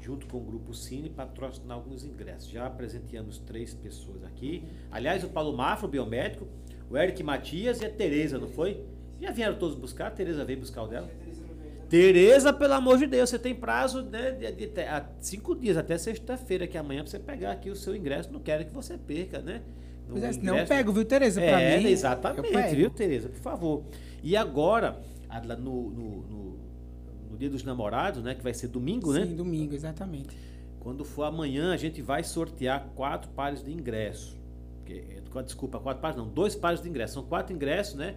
junto 0.00 0.26
com 0.26 0.38
o 0.38 0.40
Grupo 0.40 0.74
Cine, 0.74 1.08
patrocinar 1.08 1.76
alguns 1.76 2.04
ingressos. 2.04 2.50
Já 2.50 2.68
presenteamos 2.68 3.38
três 3.38 3.72
pessoas 3.74 4.24
aqui. 4.24 4.64
Aliás, 4.90 5.22
o 5.22 5.28
Paulo 5.28 5.56
Mafra, 5.56 5.86
o 5.86 5.88
biomédico, 5.90 6.48
o 6.90 6.96
Eric 6.98 7.22
Matias 7.22 7.80
e 7.80 7.84
a 7.84 7.90
Tereza, 7.90 8.36
não 8.38 8.48
foi? 8.48 8.84
Já 9.20 9.30
vieram 9.30 9.56
todos 9.58 9.76
buscar? 9.76 10.06
A 10.06 10.10
Tereza 10.10 10.44
veio 10.44 10.58
buscar 10.60 10.82
o 10.82 10.88
dela? 10.88 11.08
Tereza, 11.88 12.52
pelo 12.52 12.74
amor 12.74 12.98
de 12.98 13.06
Deus, 13.06 13.28
você 13.30 13.38
tem 13.38 13.54
prazo 13.54 14.02
né, 14.02 14.30
de, 14.30 14.52
de- 14.52 14.66
de- 14.68 14.84
cinco 15.20 15.56
dias, 15.56 15.76
até 15.76 15.98
sexta-feira, 15.98 16.66
que 16.66 16.76
é 16.76 16.80
amanhã, 16.80 17.02
pra 17.02 17.10
você 17.10 17.18
pegar 17.18 17.50
aqui 17.52 17.68
o 17.68 17.74
seu 17.74 17.96
ingresso. 17.96 18.32
Não 18.32 18.38
quero 18.40 18.64
que 18.64 18.72
você 18.72 18.96
perca, 18.96 19.40
né? 19.40 19.60
No 20.06 20.12
Pois 20.12 20.22
é, 20.24 20.32
senão 20.32 20.44
eu 20.54 20.54
ingresso- 20.62 20.68
pego, 20.72 20.92
viu, 20.92 21.04
Tereza? 21.04 21.40
Pra 21.40 21.60
é, 21.60 21.78
mim. 21.78 21.86
exatamente, 21.88 22.54
eu 22.54 22.76
viu, 22.76 22.90
Tereza? 22.90 23.28
Por 23.28 23.40
favor. 23.40 23.82
E 24.22 24.36
agora, 24.36 25.00
a- 25.28 25.42
lá 25.44 25.56
no, 25.56 25.90
no, 25.90 26.10
no- 26.22 26.58
no 27.32 27.36
Dia 27.36 27.50
dos 27.50 27.64
Namorados, 27.64 28.22
né? 28.22 28.34
Que 28.36 28.42
vai 28.42 28.54
ser 28.54 28.68
domingo, 28.68 29.12
né? 29.12 29.26
Sim, 29.26 29.34
domingo, 29.34 29.74
exatamente. 29.74 30.28
Quando 30.78 31.04
for 31.04 31.24
amanhã, 31.24 31.72
a 31.72 31.76
gente 31.76 32.00
vai 32.00 32.22
sortear 32.22 32.86
quatro 32.94 33.30
pares 33.32 33.64
de 33.64 33.72
ingresso. 33.72 34.38
Eh, 34.88 35.20
Desculpa, 35.44 35.78
quatro 35.80 36.00
pares 36.00 36.16
não, 36.16 36.26
dois 36.28 36.54
pares 36.54 36.80
de 36.82 36.88
ingresso. 36.88 37.14
São 37.14 37.22
quatro 37.24 37.54
ingressos, 37.54 37.94
né? 37.96 38.14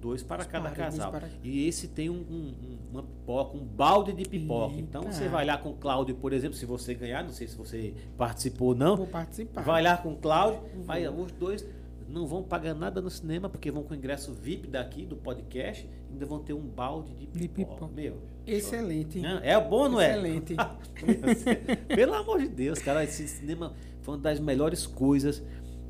Dois 0.00 0.22
para 0.22 0.38
Dois 0.38 0.48
cada 0.48 0.70
casal. 0.70 1.10
para- 1.10 1.28
E 1.42 1.66
esse 1.66 1.88
tem 1.88 2.08
um, 2.10 2.14
um- 2.14 2.54
um- 2.62 2.78
uma 2.92 3.02
pipoca, 3.02 3.56
um 3.56 3.64
balde 3.64 4.12
de 4.12 4.28
pipoca. 4.28 4.74
Então 4.76 5.02
Eita. 5.02 5.14
você 5.14 5.28
vai 5.28 5.44
lá 5.44 5.56
com 5.58 5.70
o 5.70 5.74
Cláudio, 5.74 6.14
por 6.14 6.32
exemplo, 6.32 6.56
se 6.56 6.64
você 6.66 6.94
ganhar, 6.94 7.24
não 7.24 7.32
sei 7.32 7.48
se 7.48 7.56
você 7.56 7.94
participou 8.16 8.68
ou 8.68 8.74
não. 8.74 8.96
Vou 8.96 9.06
participar. 9.06 9.62
Vai 9.62 9.82
lá 9.82 9.96
com 9.96 10.12
o 10.12 10.16
Cláudio, 10.16 10.60
vai, 10.84 11.08
os 11.08 11.32
dois 11.32 11.66
não 12.08 12.24
vão 12.26 12.42
pagar 12.42 12.72
nada 12.74 13.00
no 13.00 13.10
cinema, 13.10 13.48
porque 13.48 13.68
vão 13.70 13.82
com 13.82 13.92
o 13.92 13.96
ingresso 13.96 14.32
VIP 14.32 14.68
daqui 14.68 15.04
do 15.04 15.16
podcast, 15.16 15.88
ainda 16.08 16.24
vão 16.24 16.38
ter 16.38 16.52
um 16.52 16.60
balde 16.60 17.12
de 17.14 17.26
De 17.26 17.48
pipoca. 17.48 17.74
pipoca. 17.74 17.92
Meu, 17.92 18.18
Excelente. 18.46 19.20
é 19.42 19.60
bom, 19.60 19.88
não 19.88 20.00
é? 20.00 20.10
Excelente. 20.12 20.54
Pelo 21.88 22.14
amor 22.14 22.38
de 22.40 22.48
Deus, 22.48 22.78
cara, 22.78 23.02
esse 23.02 23.26
cinema 23.26 23.72
foi 24.02 24.14
uma 24.14 24.20
das 24.22 24.38
melhores 24.38 24.86
coisas 24.86 25.42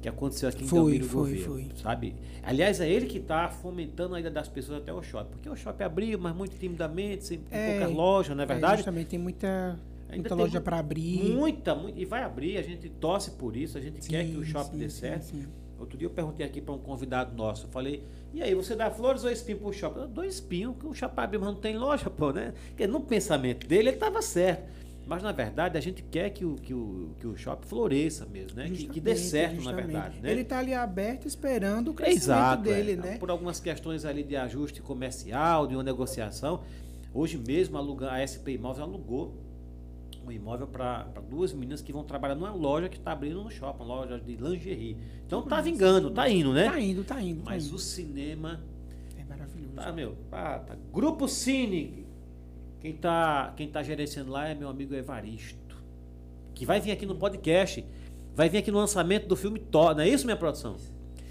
que 0.07 0.11
aconteceu 0.11 0.49
aqui 0.49 0.63
em 0.65 0.69
Foi, 0.69 0.79
Delmiro 0.79 1.05
foi, 1.07 1.21
Gouveia, 1.41 1.45
foi. 1.47 1.83
sabe? 1.83 2.15
Aliás, 2.43 2.81
é 2.81 2.89
ele 2.89 3.07
que 3.07 3.19
está 3.19 3.49
fomentando 3.49 4.15
a 4.15 4.21
ida 4.21 4.31
das 4.31 4.49
pessoas 4.49 4.79
até 4.79 4.93
o 4.93 5.03
shopping, 5.03 5.31
porque 5.33 5.49
o 5.49 5.57
shopping 5.57 5.83
abriu, 5.83 6.19
mas 6.19 6.35
muito 6.35 6.57
timidamente, 6.57 7.25
sem 7.25 7.41
É, 7.51 7.73
poucas 7.79 7.93
lojas, 7.95 8.37
não 8.37 8.45
é 8.45 8.47
verdade? 8.47 8.77
justamente, 8.77 9.09
tem 9.09 9.19
muita, 9.19 9.79
muita 10.15 10.35
loja 10.35 10.61
para 10.61 10.79
abrir. 10.79 11.19
Muita, 11.25 11.75
muita, 11.75 11.99
e 11.99 12.05
vai 12.05 12.23
abrir, 12.23 12.57
a 12.57 12.63
gente 12.63 12.89
torce 12.89 13.33
por 13.33 13.57
isso, 13.57 13.77
a 13.77 13.81
gente 13.81 14.01
quer 14.09 14.25
que 14.25 14.37
o 14.37 14.45
Sim, 14.45 14.51
shopping 14.53 14.73
sim, 14.73 14.79
dê 14.79 14.91
sim, 14.91 15.01
certo. 15.01 15.23
sim. 15.25 15.47
Outro 15.79 15.99
dia 15.99 16.07
eu 16.07 16.11
perguntei 16.11 16.47
aqui 16.47 16.61
para 16.61 16.73
um 16.73 16.79
convidado 16.79 17.35
nosso, 17.37 17.67
eu 17.67 17.71
falei, 17.71 18.03
e 18.33 18.43
aí, 18.43 18.55
você 18.55 18.75
dá 18.77 18.91
flores 18.91 19.25
ou 19.25 19.31
espinho 19.31 19.59
pro 19.59 19.73
shopping? 19.73 20.01
Eu 20.01 20.09
dou 20.09 20.25
espinho, 20.25 20.73
porque 20.73 20.87
o 20.87 20.95
shopping 20.95 21.21
abriu, 21.21 21.41
mas 21.41 21.49
não 21.49 21.61
tem 21.61 21.77
loja, 21.77 22.09
pô, 22.09 22.33
né? 22.33 22.55
Porque 22.69 22.87
no 22.87 23.01
pensamento 23.01 23.67
dele, 23.67 23.89
ele 23.89 23.97
estava 23.97 24.23
certo. 24.23 24.63
Mas 25.07 25.23
na 25.23 25.31
verdade 25.31 25.79
a 25.79 25.81
gente 25.81 26.03
quer 26.03 26.31
que 26.31 26.45
o, 26.45 26.57
que 26.57 26.75
o, 26.75 27.15
que 27.21 27.27
o 27.27 27.37
shopping 27.37 27.67
floresça 27.69 28.27
mesmo, 28.27 28.57
né? 28.57 28.69
Que, 28.69 28.89
que 28.89 29.01
dê 29.01 29.15
Justamente, 29.15 29.31
certo, 29.31 29.53
na 29.53 29.61
justamente. 29.63 29.87
verdade. 29.87 30.21
Né? 30.21 30.31
Ele 30.33 30.45
tá 30.45 30.59
ali 30.59 30.75
aberto 30.75 31.29
esperando 31.29 31.93
o 31.93 31.95
crescimento 31.95 32.25
Exato, 32.25 32.63
dele, 32.65 32.93
é. 32.93 32.97
né? 32.97 33.19
Por 33.19 33.31
algumas 33.31 33.61
questões 33.61 34.05
ali 34.05 34.25
de 34.25 34.37
ajuste 34.37 34.83
comercial, 34.83 35.67
de 35.67 35.75
uma 35.75 35.85
negociação. 35.85 36.63
Hoje 37.15 37.39
mesmo 37.39 37.79
aluga, 37.79 38.11
a 38.13 38.27
SP 38.27 38.59
Imóveis 38.59 38.81
alugou 38.81 39.47
um 40.27 40.33
imóvel 40.33 40.67
para 40.67 41.05
duas 41.31 41.53
meninas 41.53 41.81
que 41.81 41.93
vão 41.93 42.03
trabalhar 42.03 42.35
numa 42.35 42.53
loja 42.53 42.89
que 42.89 42.97
está 42.97 43.13
abrindo 43.13 43.43
no 43.45 43.51
shopping, 43.51 43.85
uma 43.85 43.95
loja 43.95 44.19
de 44.19 44.35
lingerie. 44.35 44.97
Então 45.25 45.43
tá 45.43 45.61
vingando, 45.61 46.11
tá 46.11 46.29
indo, 46.29 46.53
né? 46.53 46.69
Tá 46.69 46.81
indo, 46.81 47.05
tá 47.05 47.23
indo. 47.23 47.43
tá 47.43 47.51
Mas 47.51 47.67
indo. 47.67 47.77
o 47.77 47.79
cinema 47.79 48.61
É 49.17 49.23
maravilhoso. 49.25 49.75
Tá, 49.75 49.93
meu. 49.93 50.17
Tá, 50.29 50.59
tá. 50.59 50.77
Grupo 50.93 51.29
Cine. 51.29 52.06
Quem 52.87 52.93
tá, 52.95 53.53
quem 53.57 53.67
tá 53.69 53.83
gerenciando 53.83 54.31
lá 54.31 54.47
é 54.47 54.55
meu 54.55 54.69
amigo 54.69 54.95
Evaristo. 54.95 55.77
Que 56.55 56.65
vai 56.65 56.79
vir 56.81 56.93
aqui 56.93 57.05
no 57.05 57.17
podcast. 57.17 57.85
Vai 58.33 58.49
vir 58.49 58.59
aqui 58.59 58.71
no 58.71 58.79
lançamento 58.79 59.27
do 59.27 59.35
filme 59.35 59.59
Thor. 59.59 59.93
Não 59.93 60.03
é 60.03 60.09
isso, 60.09 60.25
minha 60.25 60.37
produção? 60.37 60.77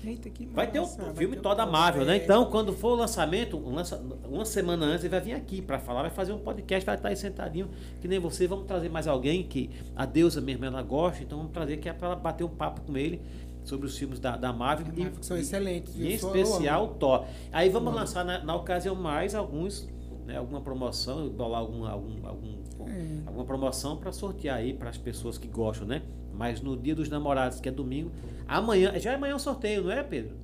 Eita, 0.03 0.29
que 0.29 0.45
Vai 0.47 0.69
ter 0.69 0.81
o, 0.81 0.85
vai 0.85 1.15
filme 1.15 1.37
Thor 1.37 1.55
da 1.55 1.65
Marvel, 1.65 2.03
né? 2.03 2.17
é. 2.17 2.23
Então, 2.23 2.51
quando 2.51 2.73
for 2.73 2.89
o 2.91 2.95
lançamento, 2.95 3.55
um 3.57 3.73
lança- 3.73 4.03
uma 4.29 4.43
semana 4.43 4.85
antes, 4.85 5.05
ele 5.05 5.11
vai 5.11 5.21
vir 5.21 5.31
aqui 5.31 5.61
pra 5.61 5.79
falar, 5.79 6.01
vai 6.01 6.11
fazer 6.11 6.33
um 6.33 6.39
podcast, 6.39 6.85
vai 6.85 6.95
estar 6.95 7.07
aí 7.07 7.15
sentadinho, 7.15 7.69
que 8.01 8.07
nem 8.09 8.19
você. 8.19 8.45
Vamos 8.47 8.65
trazer 8.65 8.89
mais 8.89 9.07
alguém 9.07 9.41
que 9.43 9.69
a 9.95 10.05
deusa 10.05 10.41
mesmo 10.41 10.65
ela 10.65 10.81
gosta, 10.83 11.23
então 11.23 11.37
vamos 11.37 11.53
trazer 11.53 11.77
que 11.77 11.87
é 11.87 11.93
pra 11.93 12.07
ela 12.09 12.15
bater 12.17 12.43
um 12.43 12.49
papo 12.49 12.81
com 12.81 12.97
ele 12.97 13.21
sobre 13.63 13.87
os 13.87 13.97
filmes 13.97 14.19
da, 14.19 14.35
da 14.35 14.51
Marvel. 14.51 14.87
Da 14.93 15.01
e- 15.03 15.11
são 15.21 15.37
excelentes, 15.37 15.95
E 15.95 16.05
em 16.05 16.11
especial 16.15 16.83
o. 16.83 16.87
Thor. 16.95 17.25
Aí 17.49 17.69
vamos 17.69 17.87
Amo. 17.87 17.97
lançar 17.97 18.25
na, 18.25 18.43
na 18.43 18.53
ocasião 18.55 18.93
mais 18.93 19.33
alguns, 19.33 19.87
né, 20.25 20.37
alguma 20.37 20.59
promoção, 20.61 21.29
bolar 21.29 21.59
algum, 21.61 21.85
algum, 21.85 22.27
algum- 22.27 22.55
É. 22.89 23.17
alguma 23.25 23.45
promoção 23.45 23.97
para 23.97 24.11
sortear 24.11 24.57
aí 24.57 24.73
para 24.73 24.89
as 24.89 24.97
pessoas 24.97 25.37
que 25.37 25.47
gostam, 25.47 25.87
né? 25.87 26.01
Mas 26.33 26.61
no 26.61 26.75
dia 26.75 26.93
dos 26.95 27.07
namorados, 27.09 27.59
que 27.59 27.69
é 27.69 27.71
domingo, 27.71 28.11
amanhã, 28.47 28.97
já 28.99 29.11
é 29.11 29.15
amanhã 29.15 29.35
o 29.35 29.39
sorteio, 29.39 29.83
não 29.83 29.91
é, 29.91 30.03
Pedro? 30.03 30.35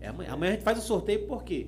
É 0.00 0.08
amanhã. 0.08 0.32
Amanhã 0.32 0.52
a 0.52 0.54
gente 0.54 0.64
faz 0.64 0.78
o 0.78 0.82
sorteio 0.82 1.26
por 1.26 1.42
quê? 1.44 1.66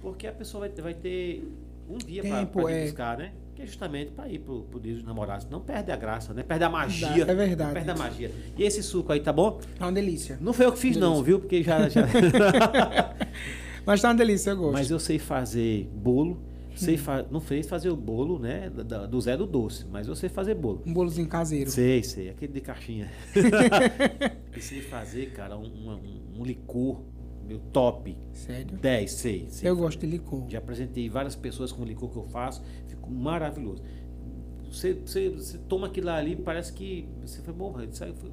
Porque 0.00 0.26
a 0.26 0.32
pessoa 0.32 0.60
vai, 0.60 0.68
ter- 0.70 0.82
vai 0.82 0.94
ter 0.94 1.48
um 1.90 1.98
dia 1.98 2.22
para 2.22 2.70
é. 2.70 2.84
buscar, 2.84 3.18
né? 3.18 3.32
Que 3.56 3.62
é 3.62 3.66
justamente 3.66 4.12
para 4.12 4.28
ir 4.28 4.38
pro, 4.38 4.62
pro 4.62 4.78
dia 4.78 4.94
dos 4.94 5.02
namorados. 5.02 5.48
Não 5.50 5.60
perde 5.60 5.90
a 5.90 5.96
graça, 5.96 6.32
né? 6.32 6.44
Perde 6.44 6.62
a 6.62 6.70
magia. 6.70 7.24
É 7.24 7.34
verdade. 7.34 7.64
Não 7.64 7.72
perde 7.74 7.90
a 7.90 7.96
magia. 7.96 8.30
E 8.56 8.62
esse 8.62 8.82
suco 8.84 9.10
aí, 9.12 9.18
tá 9.18 9.32
bom? 9.32 9.58
Tá 9.76 9.86
uma 9.86 9.92
delícia. 9.92 10.38
Não 10.40 10.52
foi 10.52 10.66
eu 10.66 10.72
que 10.72 10.78
fiz, 10.78 10.96
não, 10.96 11.14
Delícia. 11.14 11.24
viu? 11.24 11.40
Porque 11.40 11.62
já. 11.64 11.88
já... 11.88 12.02
Mas 13.84 14.00
tá 14.02 14.08
uma 14.08 14.14
delícia, 14.14 14.50
eu 14.50 14.56
gosto. 14.56 14.72
Mas 14.74 14.90
eu 14.90 15.00
sei 15.00 15.18
fazer 15.18 15.88
bolo. 15.92 16.38
Sei 16.78 16.94
Hum. 16.94 16.98
fa... 16.98 17.26
Não 17.30 17.40
sei 17.40 17.62
fazer 17.62 17.90
o 17.90 17.96
bolo, 17.96 18.38
né? 18.38 18.70
da- 18.70 19.06
Do 19.06 19.20
Zé 19.20 19.36
do 19.36 19.46
Doce, 19.46 19.84
mas 19.90 20.06
eu 20.08 20.14
sei 20.14 20.28
fazer 20.28 20.54
bolo. 20.54 20.82
Um 20.86 20.92
bolozinho 20.92 21.26
caseiro. 21.28 21.70
Sei, 21.70 22.02
sei, 22.02 22.28
aquele 22.30 22.52
de 22.52 22.60
caixinha. 22.60 23.10
e 24.56 24.60
sei 24.60 24.80
fazer, 24.82 25.32
cara, 25.32 25.56
um, 25.56 25.64
um- 25.64 26.40
um 26.40 26.44
licor, 26.44 27.02
meu 27.46 27.58
top. 27.72 28.16
Sério? 28.32 28.76
10, 28.78 29.10
sei. 29.10 29.46
sei 29.50 29.68
Eu 29.70 29.74
fa- 29.76 29.82
gosto 29.82 30.00
de 30.00 30.06
licor. 30.06 30.44
Já 30.48 30.58
apresentei 30.58 31.08
várias 31.08 31.34
pessoas 31.34 31.72
com 31.72 31.82
o 31.82 31.84
licor 31.84 32.10
que 32.10 32.16
eu 32.16 32.24
faço, 32.24 32.62
ficou 32.86 33.10
maravilhoso. 33.10 33.82
Você, 34.70 34.92
você, 34.92 35.30
você 35.30 35.56
toma 35.66 35.86
aquilo 35.86 36.10
ali, 36.10 36.36
parece 36.36 36.72
que 36.74 37.08
você 37.22 37.40
foi 37.40 37.54
bom, 37.54 37.74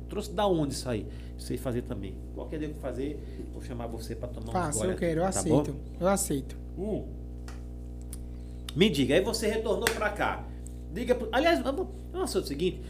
trouxe 0.09 0.33
da 0.33 0.45
onde 0.45 0.73
isso 0.73 0.89
aí? 0.89 1.07
Sei 1.37 1.55
fazer 1.55 1.83
também. 1.83 2.17
Qualquer 2.33 2.59
dia 2.59 2.67
que 2.67 2.79
fazer, 2.79 3.17
vou 3.53 3.61
chamar 3.61 3.87
você 3.87 4.13
para 4.15 4.27
tomar 4.27 4.49
um 4.49 4.51
Faça, 4.51 4.85
eu 4.85 4.95
quero, 4.97 5.21
eu 5.21 5.31
tá 5.31 5.43
bom? 5.43 5.61
aceito. 5.61 5.75
Eu 5.97 6.07
aceito. 6.07 6.57
Hum. 6.77 7.05
Me 8.75 8.89
diga, 8.89 9.15
aí 9.15 9.21
você 9.21 9.47
retornou 9.47 9.85
pra 9.85 10.09
cá. 10.09 10.45
Diga, 10.91 11.17
aliás, 11.31 11.59
vamos, 11.61 11.87
vamos 12.11 12.35
o 12.35 12.43
seguinte. 12.43 12.81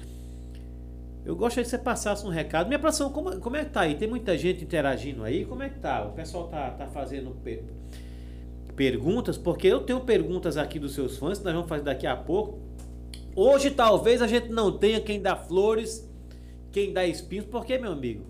Eu 1.25 1.35
gostaria 1.35 1.63
que 1.63 1.69
você 1.69 1.77
passasse 1.77 2.25
um 2.25 2.29
recado. 2.29 2.67
Minha 2.67 2.79
produção, 2.79 3.11
como, 3.11 3.39
como 3.39 3.55
é 3.55 3.65
que 3.65 3.71
tá 3.71 3.81
aí? 3.81 3.95
Tem 3.95 4.07
muita 4.07 4.37
gente 4.37 4.63
interagindo 4.63 5.23
aí? 5.23 5.43
Como 5.45 5.63
é 5.63 5.69
que 5.69 5.79
tá? 5.79 6.05
O 6.05 6.11
pessoal 6.11 6.47
tá, 6.47 6.69
tá 6.71 6.87
fazendo 6.87 7.31
per- 7.43 7.63
perguntas, 8.75 9.37
porque 9.37 9.67
eu 9.67 9.81
tenho 9.81 10.01
perguntas 10.01 10.57
aqui 10.57 10.77
dos 10.77 10.93
seus 10.93 11.17
fãs, 11.17 11.41
nós 11.41 11.53
vamos 11.53 11.69
fazer 11.69 11.83
daqui 11.83 12.05
a 12.05 12.15
pouco. 12.15 12.59
Hoje 13.35 13.71
talvez 13.71 14.21
a 14.21 14.27
gente 14.27 14.49
não 14.49 14.77
tenha 14.77 14.99
quem 15.01 15.21
dá 15.21 15.35
flores, 15.35 16.07
quem 16.71 16.93
dá 16.93 17.05
espinhos, 17.05 17.45
porque, 17.45 17.77
meu 17.77 17.91
amigo, 17.91 18.23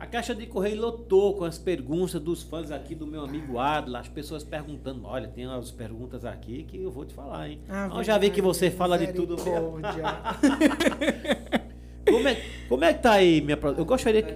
a 0.00 0.06
caixa 0.06 0.34
de 0.34 0.46
correio 0.46 0.80
lotou 0.80 1.36
com 1.36 1.44
as 1.44 1.58
perguntas 1.58 2.18
dos 2.18 2.42
fãs 2.42 2.70
aqui 2.70 2.94
do 2.94 3.06
meu 3.06 3.22
amigo 3.22 3.58
Adla, 3.58 4.00
as 4.00 4.08
pessoas 4.08 4.42
perguntando, 4.42 5.04
olha, 5.04 5.28
tem 5.28 5.46
umas 5.46 5.70
perguntas 5.70 6.24
aqui 6.24 6.64
que 6.64 6.82
eu 6.82 6.90
vou 6.90 7.04
te 7.04 7.12
falar, 7.12 7.50
hein? 7.50 7.60
Ah, 7.68 7.90
eu 7.94 8.02
já 8.02 8.16
vi 8.16 8.30
que 8.30 8.40
você 8.40 8.70
fala 8.70 8.98
de 8.98 9.12
tudo 9.12 9.36
mesmo. 9.36 9.78
Como 12.10 12.26
é, 12.26 12.42
como 12.68 12.84
é 12.84 12.94
que 12.94 13.02
tá 13.02 13.12
aí, 13.12 13.40
minha 13.40 13.56
Eu 13.76 13.84
gostaria 13.84 14.22
que. 14.22 14.34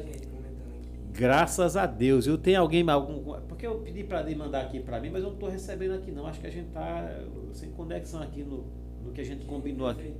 Graças 1.10 1.76
a 1.76 1.86
Deus. 1.86 2.24
Eu 2.24 2.38
tenho 2.38 2.60
alguém. 2.60 2.88
Algum, 2.88 3.40
porque 3.48 3.66
eu 3.66 3.78
pedi 3.78 4.04
para 4.04 4.20
ele 4.20 4.36
mandar 4.36 4.60
aqui 4.60 4.78
para 4.78 5.00
mim, 5.00 5.10
mas 5.10 5.22
eu 5.22 5.30
não 5.30 5.34
estou 5.34 5.48
recebendo 5.48 5.94
aqui, 5.94 6.12
não. 6.12 6.26
Acho 6.26 6.40
que 6.40 6.46
a 6.46 6.50
gente 6.50 6.68
tá 6.68 7.10
sem 7.52 7.70
conexão 7.70 8.22
aqui 8.22 8.44
no, 8.44 8.64
no 9.02 9.12
que 9.12 9.20
a 9.20 9.24
gente 9.24 9.44
combinou 9.44 9.88
aqui. 9.88 10.14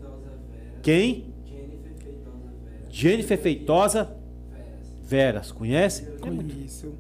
Quem? 0.83 1.33
Jennifer 2.91 3.39
Feitosa 3.39 4.17
Veras. 5.05 5.53
Conhece? 5.53 6.07
Conheço. 6.19 6.95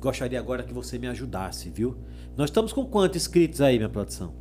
Gostaria 0.00 0.38
agora 0.38 0.62
que 0.62 0.72
você 0.72 0.98
me 0.98 1.06
ajudasse, 1.08 1.70
viu? 1.70 1.96
Nós 2.36 2.50
estamos 2.50 2.72
com 2.72 2.84
quantos 2.84 3.16
inscritos 3.16 3.60
aí, 3.60 3.76
minha 3.76 3.88
produção? 3.88 4.34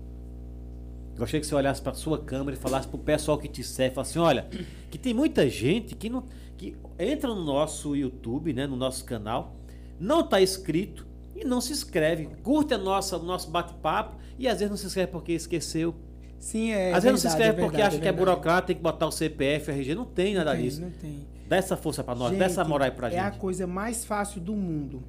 Gostaria 1.17 1.41
que 1.41 1.47
você 1.47 1.55
olhasse 1.55 1.81
para 1.81 1.93
sua 1.93 2.17
câmera 2.19 2.57
e 2.57 2.59
falasse 2.59 2.87
pro 2.87 2.97
pessoal 2.97 3.37
que 3.37 3.47
te 3.47 3.63
segue, 3.63 3.93
falasse 3.93 4.11
assim, 4.11 4.19
olha, 4.19 4.47
que 4.89 4.97
tem 4.97 5.13
muita 5.13 5.47
gente 5.47 5.95
que 5.95 6.09
não 6.09 6.23
que 6.57 6.75
entra 6.99 7.33
no 7.33 7.43
nosso 7.43 7.95
YouTube, 7.95 8.53
né, 8.53 8.67
no 8.67 8.75
nosso 8.75 9.05
canal, 9.05 9.55
não 9.99 10.21
está 10.21 10.41
inscrito 10.41 11.05
e 11.35 11.43
não 11.43 11.61
se 11.61 11.71
inscreve, 11.71 12.29
curte 12.41 12.73
a 12.73 12.77
nossa, 12.77 13.17
o 13.17 13.23
nosso 13.23 13.49
bate-papo 13.49 14.17
e 14.37 14.47
às 14.47 14.59
vezes 14.59 14.69
não 14.69 14.77
se 14.77 14.85
inscreve 14.85 15.11
porque 15.11 15.33
esqueceu. 15.33 15.95
Sim, 16.39 16.71
é. 16.71 16.93
às 16.93 17.03
vezes 17.03 17.23
não 17.23 17.31
se 17.31 17.37
verdade, 17.37 17.43
inscreve 17.43 17.49
é 17.49 17.63
porque 17.63 17.77
verdade, 17.77 17.95
acha 17.95 18.01
que 18.01 18.07
é 18.07 18.11
verdade. 18.11 18.31
burocrata, 18.31 18.67
tem 18.67 18.75
que 18.75 18.81
botar 18.81 19.07
o 19.07 19.11
CPF, 19.11 19.71
RG, 19.71 19.95
não 19.95 20.05
tem 20.05 20.33
nada 20.33 20.51
Não 20.51 20.59
tem, 20.59 20.69
disso. 20.69 20.81
Não 20.81 20.91
tem. 20.91 21.32
Dá 21.53 21.57
essa 21.57 21.77
força 21.77 22.03
para 22.03 22.15
nós, 22.15 22.35
dá 22.35 22.45
essa 22.45 22.61
Gente, 22.63 22.69
moral 22.69 22.85
aí 22.85 22.91
pra 22.91 23.11
É 23.11 23.19
a 23.19 23.29
gente. 23.29 23.39
coisa 23.39 23.67
mais 23.67 24.03
fácil 24.05 24.41
do 24.41 24.53
mundo. 24.55 25.03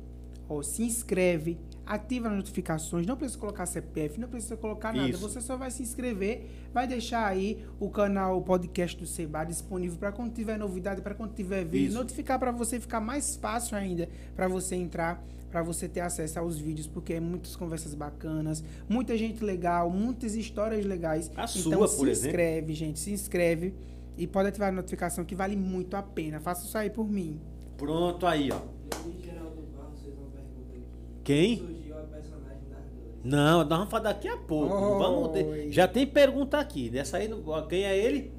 Ó, 0.47 0.63
se 0.63 0.83
inscreve, 0.83 1.59
ativa 1.87 2.29
as 2.29 2.35
notificações, 2.35 3.07
não 3.07 3.17
precisa 3.17 3.39
colocar 3.39 3.65
CPF, 3.65 4.21
não 4.21 4.29
precisa 4.29 4.55
colocar 4.59 4.93
nada. 4.93 5.09
Isso. 5.09 5.19
Você 5.21 5.41
só 5.41 5.57
vai 5.57 5.71
se 5.71 5.83
inscrever, 5.83 6.47
vai 6.73 6.87
deixar 6.87 7.27
aí 7.27 7.65
o 7.81 7.89
canal 7.89 8.37
o 8.37 8.43
podcast 8.43 8.95
do 8.99 9.07
Seba 9.07 9.43
disponível 9.45 9.97
para 9.99 10.13
quando 10.13 10.35
tiver 10.35 10.59
novidade, 10.59 11.01
para 11.01 11.15
quando 11.15 11.33
tiver 11.33 11.65
vídeo, 11.65 11.89
Isso. 11.89 11.97
notificar 11.97 12.39
para 12.39 12.53
você 12.53 12.79
ficar 12.79 13.01
mais 13.01 13.37
fácil 13.37 13.75
ainda 13.79 14.07
para 14.37 14.47
você 14.47 14.75
entrar, 14.77 15.25
para 15.51 15.63
você 15.63 15.89
ter 15.89 16.01
acesso 16.01 16.39
aos 16.39 16.59
vídeos, 16.59 16.87
porque 16.87 17.15
é 17.15 17.21
muitas 17.21 17.57
conversas 17.57 17.95
bacanas, 17.95 18.63
muita 18.87 19.17
gente 19.17 19.43
legal, 19.43 19.89
muitas 19.89 20.35
histórias 20.35 20.85
legais. 20.85 21.29
A 21.37 21.45
então 21.45 21.47
sua, 21.47 21.89
se 21.89 21.97
por 21.97 22.09
exemplo. 22.09 22.29
inscreve, 22.29 22.75
gente, 22.75 22.99
se 22.99 23.13
inscreve. 23.13 23.73
E 24.17 24.27
pode 24.27 24.49
ativar 24.49 24.69
a 24.69 24.73
notificação 24.73 25.25
que 25.25 25.35
vale 25.35 25.57
muito 25.57 25.95
a 25.97 26.03
pena. 26.03 26.41
Faça 26.41 26.65
isso 26.67 26.77
aí 26.79 26.89
por 26.91 27.09
mim. 27.09 27.41
Pronto 27.77 28.27
aí, 28.27 28.51
ó. 28.53 28.61
Luiz 29.05 29.21
Geraldo 29.25 29.63
Barros 29.77 30.01
fez 30.03 30.15
uma 30.17 30.29
pergunta 30.29 30.73
aqui. 30.73 30.83
Quem? 31.25 31.85
Não, 33.25 33.61
nós 33.61 33.69
vamos 33.69 33.91
falar 33.91 34.03
daqui 34.05 34.29
a 34.29 34.37
pouco. 34.37 34.75
Oi. 34.75 34.99
Vamos 34.99 35.29
ter- 35.33 35.71
Já 35.73 35.89
tem 35.89 36.07
pergunta 36.07 36.59
aqui. 36.59 36.91
Dessa 36.91 37.17
aí, 37.17 37.29
quem 37.69 37.85
é 37.85 37.97
ele? 37.97 38.33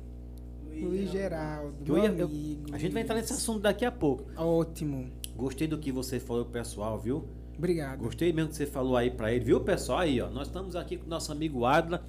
Luiz 0.71 1.09
Geraldo, 1.09 1.73
eu 1.87 1.97
ia- 1.97 2.09
eu- 2.11 2.25
amigo. 2.27 2.65
a 2.73 2.77
gente 2.77 2.91
vai 2.91 3.01
entrar 3.01 3.15
nesse 3.15 3.31
assunto 3.33 3.61
daqui 3.61 3.85
a 3.85 3.91
pouco. 3.91 4.25
Ótimo. 4.37 5.09
Gostei 5.35 5.67
do 5.67 5.77
que 5.77 5.91
você 5.91 6.19
falou, 6.19 6.45
pessoal, 6.45 6.99
viu? 6.99 7.23
Obrigado. 7.57 7.99
Gostei 7.99 8.33
mesmo 8.33 8.49
que 8.49 8.57
você 8.57 8.65
falou 8.65 8.95
aí 8.97 9.09
pra 9.09 9.31
ele, 9.33 9.45
viu, 9.45 9.61
pessoal? 9.61 9.99
Aí, 9.99 10.19
ó, 10.21 10.29
nós 10.29 10.47
estamos 10.47 10.75
aqui 10.75 10.97
com 10.97 11.05
o 11.05 11.09
nosso 11.09 11.31
amigo 11.31 11.63
Adla, 11.65 12.05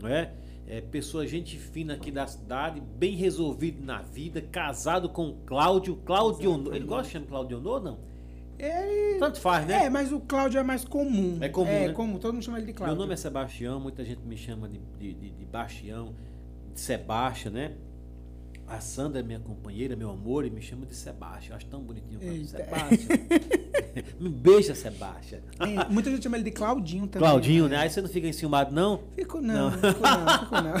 não 0.00 0.08
é? 0.08 0.32
É, 0.70 0.80
pessoa, 0.80 1.26
gente 1.26 1.58
fina 1.58 1.94
aqui 1.94 2.12
da 2.12 2.28
cidade, 2.28 2.80
bem 2.80 3.16
resolvido 3.16 3.84
na 3.84 4.02
vida, 4.02 4.40
casado 4.40 5.08
com 5.08 5.30
o 5.30 5.34
Cláudio, 5.44 5.96
Cláudio. 5.96 6.72
Ele 6.72 6.84
gosta 6.84 7.06
de 7.06 7.10
chamar 7.10 7.26
Cláudio 7.26 7.60
ou 7.64 7.80
não? 7.80 7.98
Ele... 8.56 9.18
Tanto 9.18 9.40
faz, 9.40 9.66
né? 9.66 9.86
É, 9.86 9.90
mas 9.90 10.12
o 10.12 10.20
Cláudio 10.20 10.60
é 10.60 10.62
mais 10.62 10.84
comum. 10.84 11.38
É 11.40 11.48
comum, 11.48 11.68
É 11.68 11.88
né? 11.88 11.92
comum, 11.92 12.18
todo 12.20 12.34
mundo 12.34 12.44
chama 12.44 12.58
ele 12.58 12.68
de 12.68 12.72
Cláudio. 12.72 12.94
Meu 12.94 13.02
nome 13.02 13.14
é 13.14 13.16
Sebastião, 13.16 13.80
muita 13.80 14.04
gente 14.04 14.22
me 14.22 14.36
chama 14.36 14.68
de, 14.68 14.78
de, 14.96 15.12
de, 15.12 15.30
de 15.30 15.44
Bastião, 15.44 16.14
de 16.72 16.78
Sebastião, 16.78 17.52
né? 17.52 17.72
A 18.70 18.78
Sandra 18.78 19.18
é 19.18 19.22
minha 19.22 19.40
companheira, 19.40 19.96
meu 19.96 20.10
amor, 20.10 20.46
e 20.46 20.50
me 20.50 20.62
chama 20.62 20.86
de 20.86 20.94
Sebastião. 20.94 21.56
Acho 21.56 21.66
tão 21.66 21.82
bonitinho 21.82 22.20
o. 22.20 22.44
Sebastião. 22.46 23.18
me 24.20 24.28
beija, 24.28 24.76
Sebastião. 24.76 25.40
É, 25.58 25.92
muita 25.92 26.08
gente 26.08 26.22
chama 26.22 26.36
ele 26.36 26.44
de 26.44 26.52
Claudinho 26.52 27.08
também. 27.08 27.28
Claudinho, 27.28 27.68
né? 27.68 27.78
Aí 27.78 27.90
você 27.90 28.00
não 28.00 28.08
fica 28.08 28.28
enciumado, 28.28 28.72
não? 28.72 29.00
Fico 29.16 29.40
não, 29.40 29.70
Não. 29.70 29.72
fico 29.72 30.00
não, 30.00 30.38
fico 30.38 30.54
não. 30.54 30.74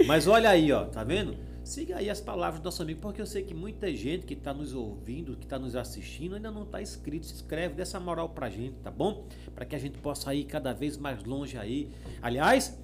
Mas 0.08 0.26
olha 0.26 0.48
aí, 0.48 0.72
ó, 0.72 0.86
tá 0.86 1.04
vendo? 1.04 1.36
Siga 1.62 1.96
aí 1.96 2.08
as 2.08 2.20
palavras 2.20 2.60
do 2.60 2.64
nosso 2.64 2.80
amigo, 2.80 3.00
porque 3.00 3.20
eu 3.20 3.26
sei 3.26 3.42
que 3.42 3.52
muita 3.52 3.94
gente 3.94 4.24
que 4.24 4.34
está 4.34 4.54
nos 4.54 4.72
ouvindo, 4.72 5.36
que 5.36 5.44
está 5.44 5.58
nos 5.58 5.76
assistindo, 5.76 6.36
ainda 6.36 6.50
não 6.50 6.62
está 6.62 6.80
inscrito. 6.80 7.26
Se 7.26 7.34
inscreve, 7.34 7.74
dê 7.74 7.82
essa 7.82 8.00
moral 8.00 8.30
pra 8.30 8.48
gente, 8.48 8.76
tá 8.82 8.90
bom? 8.90 9.26
Para 9.54 9.66
que 9.66 9.76
a 9.76 9.78
gente 9.78 9.98
possa 9.98 10.34
ir 10.34 10.44
cada 10.44 10.72
vez 10.72 10.96
mais 10.96 11.22
longe 11.24 11.58
aí. 11.58 11.90
Aliás, 12.22 12.78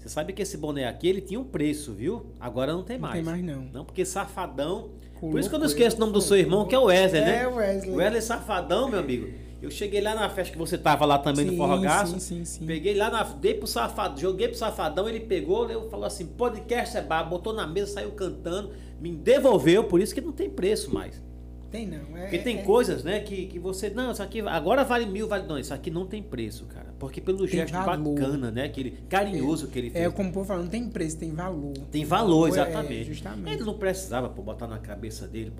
Você 0.00 0.08
sabe 0.08 0.32
que 0.32 0.40
esse 0.40 0.56
boné 0.56 0.88
aqui, 0.88 1.06
ele 1.06 1.20
tinha 1.20 1.38
um 1.38 1.44
preço, 1.44 1.92
viu? 1.92 2.26
Agora 2.40 2.72
não 2.72 2.82
tem 2.82 2.96
Não 2.96 3.02
mais. 3.02 3.14
tem 3.14 3.22
mais, 3.22 3.44
não. 3.44 3.64
Não, 3.72 3.84
porque 3.84 4.04
Safadão... 4.04 4.88
Colocou 5.12 5.30
Por 5.32 5.38
isso 5.40 5.50
que 5.50 5.54
eu 5.54 5.58
não 5.58 5.66
esqueço 5.66 5.96
o 5.96 6.00
nome 6.00 6.14
do 6.14 6.22
seu 6.22 6.38
irmão, 6.38 6.64
que 6.66 6.74
é 6.74 6.78
o 6.78 6.84
Wesley, 6.84 7.20
né? 7.20 7.42
É, 7.42 7.46
o 7.46 7.56
Wesley. 7.56 7.90
O 7.92 7.96
Wesley 7.96 8.22
Safadão, 8.22 8.88
meu 8.88 8.98
amigo. 9.00 9.28
Eu 9.60 9.70
cheguei 9.70 10.00
lá 10.00 10.14
na 10.14 10.30
festa 10.30 10.52
que 10.52 10.58
você 10.58 10.78
tava 10.78 11.04
lá 11.04 11.18
também 11.18 11.44
no 11.44 11.50
Sim, 11.52 11.58
Forrogaço. 11.58 12.12
sim, 12.14 12.18
sim, 12.20 12.44
sim. 12.46 12.66
Peguei 12.66 12.94
lá, 12.94 13.10
na, 13.10 13.22
dei 13.24 13.52
pro 13.52 13.66
safadão, 13.66 14.16
joguei 14.16 14.48
pro 14.48 14.56
safadão, 14.56 15.06
ele 15.06 15.20
pegou, 15.20 15.68
eu 15.70 15.90
falou 15.90 16.06
assim, 16.06 16.24
podcast 16.24 16.96
é 16.96 17.02
bar, 17.02 17.24
botou 17.24 17.52
na 17.52 17.66
mesa, 17.66 17.92
saiu 17.92 18.12
cantando, 18.12 18.70
me 18.98 19.12
devolveu, 19.14 19.84
por 19.84 20.00
isso 20.00 20.14
que 20.14 20.22
não 20.22 20.32
tem 20.32 20.48
preço 20.48 20.94
mais. 20.94 21.22
Tem 21.70 21.86
não. 21.86 22.16
É, 22.16 22.22
Porque 22.22 22.38
tem 22.38 22.58
é- 22.58 22.62
coisas, 22.62 23.04
né, 23.04 23.20
que, 23.20 23.46
que 23.46 23.58
você. 23.58 23.90
Não, 23.90 24.10
isso 24.10 24.22
aqui 24.22 24.40
agora 24.40 24.82
vale 24.84 25.06
mil, 25.06 25.28
vale. 25.28 25.46
Não, 25.46 25.58
isso 25.58 25.72
aqui 25.72 25.90
não 25.90 26.04
tem 26.06 26.22
preço, 26.22 26.64
cara. 26.66 26.90
Porque 26.98 27.20
pelo 27.20 27.46
gesto 27.46 27.72
valor. 27.72 28.14
bacana, 28.14 28.50
né? 28.50 28.64
Aquele 28.64 28.90
carinhoso 29.08 29.68
que 29.68 29.78
ele 29.78 29.90
fez. 29.90 30.04
É, 30.04 30.10
como 30.10 30.30
o 30.30 30.32
povo 30.32 30.46
fala, 30.46 30.62
não 30.62 30.68
tem 30.68 30.88
preço, 30.88 31.16
tem 31.18 31.32
valor. 31.32 31.72
Tem 31.90 32.04
valor, 32.04 32.46
É, 32.48 32.50
exatamente. 32.50 33.04
justamente. 33.04 33.54
Ele 33.54 33.64
não 33.64 33.78
precisava 33.78 34.28
pô, 34.28 34.42
botar 34.42 34.66
na 34.66 34.78
cabeça 34.78 35.26
dele. 35.26 35.52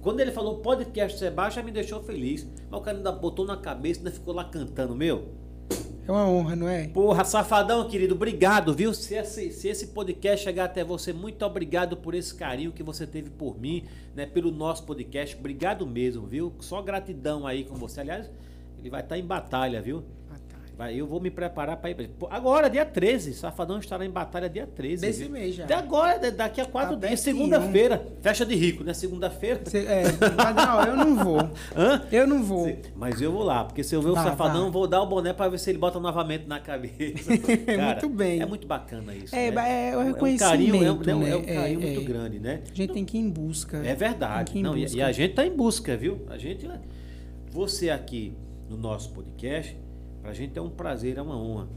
Quando 0.00 0.20
ele 0.20 0.30
falou 0.30 0.58
podcast 0.58 1.18
Seba, 1.18 1.50
já 1.50 1.62
me 1.62 1.72
deixou 1.72 2.02
feliz. 2.02 2.46
Mas 2.70 2.80
o 2.80 2.82
cara 2.82 2.96
ainda 2.98 3.10
botou 3.10 3.44
na 3.46 3.56
cabeça 3.56 4.00
e 4.00 4.02
ainda 4.02 4.10
ficou 4.12 4.34
lá 4.34 4.44
cantando, 4.44 4.94
meu. 4.94 5.28
É 6.06 6.12
uma 6.12 6.28
honra, 6.28 6.54
não 6.54 6.68
é? 6.68 6.86
Porra, 6.88 7.24
safadão, 7.24 7.88
querido, 7.88 8.14
obrigado, 8.14 8.74
viu? 8.74 8.92
Se 8.92 9.14
esse, 9.14 9.50
se 9.50 9.68
esse 9.68 9.86
podcast 9.86 10.44
chegar 10.44 10.66
até 10.66 10.84
você, 10.84 11.14
muito 11.14 11.42
obrigado 11.46 11.96
por 11.96 12.14
esse 12.14 12.34
carinho 12.34 12.72
que 12.72 12.82
você 12.82 13.06
teve 13.06 13.30
por 13.30 13.58
mim, 13.58 13.84
né? 14.14 14.26
Pelo 14.26 14.50
nosso 14.50 14.84
podcast. 14.84 15.34
Obrigado 15.34 15.86
mesmo, 15.86 16.26
viu? 16.26 16.52
Só 16.60 16.82
gratidão 16.82 17.46
aí 17.46 17.64
com 17.64 17.74
você. 17.74 18.02
Aliás, 18.02 18.30
ele 18.80 18.90
vai 18.90 19.00
estar 19.00 19.16
em 19.18 19.24
batalha, 19.24 19.80
viu? 19.80 20.04
Vai, 20.76 20.96
eu 20.96 21.06
vou 21.06 21.20
me 21.20 21.30
preparar 21.30 21.76
para 21.76 21.90
ir. 21.90 22.10
Agora, 22.28 22.68
dia 22.68 22.84
13. 22.84 23.32
Safadão 23.34 23.78
estará 23.78 24.04
em 24.04 24.10
batalha 24.10 24.48
dia 24.50 24.66
13. 24.66 25.02
Desse 25.06 25.22
viu? 25.22 25.30
mês 25.30 25.54
já. 25.54 25.66
De 25.66 25.72
agora, 25.72 26.18
de- 26.18 26.32
daqui 26.32 26.60
a 26.60 26.64
quatro 26.64 26.96
Tá 26.96 27.06
dias. 27.06 27.20
Segunda-feira. 27.20 28.04
Festa 28.20 28.44
de 28.44 28.56
rico, 28.56 28.82
né? 28.82 28.92
Segunda-feira. 28.92 29.60
É, 29.72 30.02
mas 30.36 30.56
não, 30.56 30.82
eu 30.84 30.96
não 30.96 31.14
vou. 31.24 31.38
Hã? 31.76 32.02
Eu 32.10 32.26
não 32.26 32.42
vou. 32.42 32.76
Mas 32.96 33.20
eu 33.20 33.30
vou 33.30 33.44
lá, 33.44 33.64
porque 33.64 33.84
se 33.84 33.94
eu 33.94 34.02
ver 34.02 34.10
o 34.10 34.14
Vá, 34.14 34.24
safadão, 34.24 34.64
vá. 34.64 34.70
vou 34.70 34.88
dar 34.88 35.00
o 35.02 35.06
boné 35.06 35.32
pra 35.32 35.48
ver 35.48 35.58
se 35.60 35.70
ele 35.70 35.78
bota 35.78 36.00
novamente 36.00 36.46
na 36.48 36.58
cabeça. 36.58 37.30
Muito 37.30 38.08
bem. 38.08 38.40
É 38.40 38.46
muito 38.46 38.66
bacana 38.66 39.14
isso. 39.14 39.34
É, 39.34 39.52
né? 39.52 39.90
é 39.90 39.96
o 39.96 40.00
um 40.00 40.04
reconhecimento, 40.06 40.50
carinho, 40.50 40.74
é 40.74 40.78
um, 40.92 41.02
é 41.02 41.14
um- 41.14 41.18
né? 41.20 41.30
é 41.30 41.36
um 41.36 41.42
carinho 41.44 41.80
É, 41.80 41.86
muito 41.86 42.00
é. 42.00 42.04
grande, 42.04 42.40
né? 42.40 42.62
A 42.70 42.74
gente 42.74 42.92
tem 42.92 43.04
que 43.04 43.16
ir 43.16 43.20
em 43.20 43.30
busca. 43.30 43.76
É 43.84 43.94
verdade. 43.94 44.60
Não, 44.60 44.76
e, 44.76 44.82
busca. 44.82 44.96
e 44.98 45.02
a 45.02 45.12
gente 45.12 45.34
tá 45.34 45.46
em 45.46 45.54
busca, 45.54 45.96
viu? 45.96 46.24
A 46.28 46.36
gente, 46.36 46.68
você 47.52 47.90
aqui 47.90 48.36
no 48.68 48.76
nosso 48.76 49.10
podcast, 49.12 49.76
pra 50.24 50.32
gente 50.32 50.58
é 50.58 50.62
um 50.62 50.70
prazer, 50.70 51.18
é 51.18 51.22
uma 51.22 51.36
honra. 51.38 51.68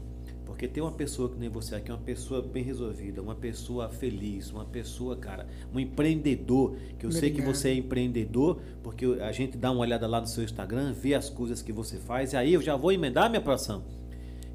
Porque 0.46 0.66
ter 0.66 0.80
uma 0.80 0.90
pessoa 0.92 1.28
que 1.28 1.38
nem 1.38 1.50
você 1.50 1.74
aqui, 1.74 1.90
uma 1.92 1.98
pessoa 1.98 2.40
bem 2.40 2.62
resolvida, 2.64 3.20
uma 3.20 3.34
pessoa 3.34 3.90
feliz, 3.90 4.50
uma 4.50 4.64
pessoa, 4.64 5.14
cara, 5.18 5.46
um 5.74 5.78
empreendedor, 5.78 6.74
que 6.98 7.04
eu 7.04 7.12
sei 7.12 7.30
que 7.30 7.42
você 7.42 7.68
é 7.68 7.74
empreendedor, 7.74 8.58
porque 8.82 9.04
a 9.20 9.30
gente 9.32 9.58
dá 9.58 9.70
uma 9.70 9.80
olhada 9.82 10.06
lá 10.06 10.18
no 10.18 10.26
seu 10.26 10.42
Instagram, 10.42 10.94
vê 10.94 11.12
as 11.14 11.28
coisas 11.28 11.60
que 11.60 11.70
você 11.72 11.98
faz, 11.98 12.32
e 12.32 12.36
aí 12.38 12.54
eu 12.54 12.62
já 12.62 12.74
vou 12.74 12.90
emendar 12.90 13.28
minha 13.28 13.42
próxima. 13.42 13.82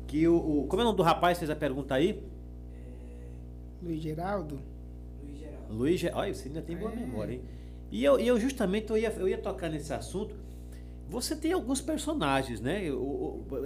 Que 0.07 0.27
o, 0.27 0.35
o- 0.35 0.67
Como 0.67 0.81
é 0.81 0.85
o 0.85 0.87
nome 0.87 0.97
do 0.97 1.03
rapaz 1.03 1.37
que 1.37 1.45
fez 1.45 1.51
a 1.51 1.55
pergunta 1.55 1.93
aí? 1.93 2.19
Luiz 3.81 4.01
Geraldo? 4.01 4.59
Luiz 5.23 5.37
Geraldo. 5.39 5.73
Luiz, 5.73 5.99
Ge- 5.99 6.11
olha, 6.13 6.33
você 6.33 6.47
ainda 6.47 6.61
tem 6.63 6.75
boa 6.75 6.91
É. 6.91 6.95
memória, 6.95 7.33
hein? 7.33 7.41
E 7.91 8.03
eu, 8.03 8.19
e 8.19 8.27
eu 8.27 8.39
justamente 8.39 8.89
eu 8.89 8.97
ia, 8.97 9.09
eu 9.11 9.27
ia 9.27 9.37
tocar 9.37 9.69
nesse 9.69 9.93
assunto. 9.93 10.35
Você 11.13 11.35
tem 11.35 11.53
alguns 11.53 11.79
personagens, 11.79 12.59
né? 12.59 12.85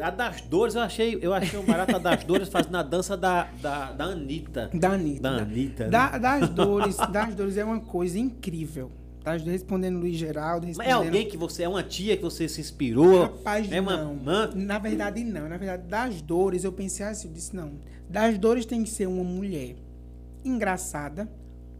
A 0.03 0.09
das 0.09 0.41
Dores, 0.41 0.75
eu 0.75 0.81
achei, 0.81 1.17
eu 1.21 1.33
achei 1.33 1.57
o 1.57 1.63
barato 1.63 1.95
a 1.95 1.97
das 1.97 2.25
Dores 2.25 2.49
fazendo 2.49 2.75
a 2.75 2.83
dança 2.83 3.15
da, 3.15 3.43
da, 3.61 3.93
da 3.93 4.03
Anitta. 4.03 4.69
Da 4.73 4.89
Anitta. 4.91 5.21
Da 5.21 5.29
Anitta, 5.43 5.83
né? 5.85 5.89
Da- 5.89 6.17
das 6.17 6.49
dores, 6.49 6.97
das 6.97 7.33
dores 7.33 7.55
é 7.55 7.63
uma 7.63 7.79
coisa 7.79 8.19
incrível. 8.19 8.91
Das 9.23 9.41
dores 9.41 9.61
respondendo 9.61 9.97
Luiz 9.97 10.17
Geraldo, 10.17 10.67
Mas 10.67 10.75
respondendo... 10.77 11.03
é 11.03 11.05
alguém 11.07 11.25
que 11.29 11.37
você, 11.37 11.63
é 11.63 11.69
uma 11.69 11.83
tia 11.83 12.17
que 12.17 12.23
você 12.23 12.49
se 12.49 12.59
inspirou? 12.59 13.21
Rapaz, 13.23 13.71
é 13.71 13.79
uma 13.79 13.95
não. 13.95 14.15
mãe? 14.15 14.49
Na 14.53 14.77
verdade, 14.77 15.23
não. 15.23 15.47
Na 15.47 15.55
verdade, 15.55 15.83
das 15.87 16.21
dores, 16.21 16.65
eu 16.65 16.73
pensei 16.73 17.05
assim, 17.05 17.29
eu 17.29 17.33
disse, 17.33 17.55
não. 17.55 17.71
Das 18.09 18.37
dores 18.37 18.65
tem 18.65 18.83
que 18.83 18.89
ser 18.89 19.07
uma 19.07 19.23
mulher 19.23 19.77
engraçada, 20.43 21.29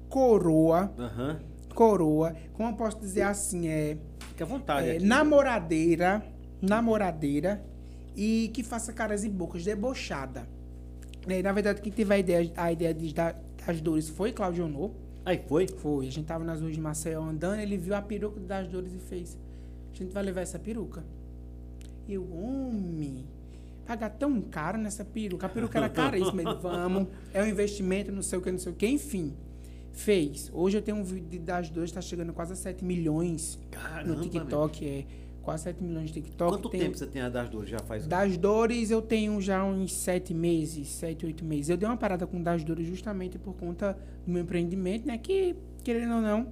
coroa, 0.10 0.94
Aham. 0.98 1.40
coroa, 1.76 2.34
como 2.54 2.70
eu 2.70 2.74
posso 2.76 3.00
dizer 3.00 3.24
assim, 3.24 3.68
é, 3.68 3.98
Fica 4.38 4.44
à 4.44 4.48
vontade. 4.48 4.88
é 4.90 5.00
namoradeira, 5.00 6.24
namoradeira 6.62 7.60
e 8.16 8.52
que 8.54 8.62
faça 8.64 8.94
caras 8.94 9.24
e 9.24 9.30
bocas, 9.30 9.64
debochada. 9.64 10.48
Né, 11.26 11.42
na 11.42 11.52
verdade, 11.52 11.82
quem 11.82 11.92
teve 11.92 12.14
a 12.14 12.18
ideia, 12.20 12.52
a 12.56 12.72
ideia 12.72 12.94
de, 12.94 13.14
da- 13.14 13.36
das 13.66 13.82
dores 13.82 14.08
foi 14.10 14.32
Claudio 14.32 14.66
Honor. 14.66 14.92
Aí 15.26 15.42
foi? 15.48 15.68
Foi. 15.68 16.08
A 16.08 16.12
gente 16.12 16.26
tava 16.26 16.44
nas 16.44 16.62
ruas 16.62 16.74
de 16.74 16.80
Maceió 16.80 17.22
andando, 17.24 17.60
ele 17.60 17.78
viu 17.78 17.96
a 17.96 18.02
peruca 18.02 18.40
das 18.40 18.68
dores 18.68 18.94
e 18.94 19.00
fez. 19.00 19.36
A 19.94 19.98
gente 19.98 20.14
vai 20.14 20.22
levar 20.24 20.42
essa 20.42 20.60
peruca. 20.60 21.04
Eu, 22.08 22.24
homem, 22.32 23.26
pagar 23.86 24.10
tão 24.12 24.40
caro 24.40 24.78
nessa 24.78 25.04
peruca. 25.04 25.48
A 25.48 25.50
peruca 25.50 25.80
era 25.80 25.90
caríssima. 25.90 26.42
Ele, 26.44 26.54
vamos, 26.62 27.08
é 27.34 27.42
um 27.42 27.48
investimento, 27.48 28.12
não 28.12 28.22
sei 28.22 28.38
o 28.40 28.42
que, 28.42 28.52
não 28.52 28.60
sei 28.60 28.72
o 28.72 28.76
que. 28.76 28.88
Enfim, 28.88 29.34
fez. 30.08 30.50
Hoje 30.54 30.78
eu 30.78 30.82
tenho 30.82 30.98
um 30.98 31.04
vídeo 31.04 31.28
de- 31.30 31.40
das 31.40 31.70
dores, 31.70 31.92
tá 31.92 32.02
chegando 32.02 32.32
quase 32.34 32.54
a 32.54 32.56
7 32.56 32.86
milhões 32.86 33.60
Caramba, 33.72 34.14
no 34.16 34.22
TikTok. 34.22 34.86
É 34.88 35.06
quase 35.42 35.64
7 35.64 35.84
milhões 35.84 36.08
de 36.10 36.14
TikTok. 36.22 36.52
Quanto 36.52 36.70
Tem- 36.70 36.82
tempo 36.82 36.98
você 36.98 37.08
tem 37.08 37.22
a 37.22 37.30
das 37.30 37.50
Dores? 37.50 37.70
Já 37.70 37.80
faz? 37.80 38.06
das 38.06 38.38
dores 38.38 38.92
eu 38.92 39.02
tenho 39.02 39.42
já 39.42 39.64
uns 39.64 39.94
sete 39.94 40.34
meses, 40.34 40.88
sete, 40.90 41.26
oito 41.26 41.44
meses. 41.44 41.70
Eu 41.70 41.78
dei 41.78 41.88
uma 41.90 41.98
parada 41.98 42.28
com 42.28 42.42
das 42.42 42.64
dores 42.64 42.86
justamente 42.88 43.40
por 43.40 43.54
conta 43.56 43.98
do 44.26 44.32
meu 44.32 44.44
empreendimento, 44.44 45.08
né? 45.08 45.18
Que, 45.18 45.56
querendo 45.84 46.16
ou 46.16 46.22
não, 46.22 46.48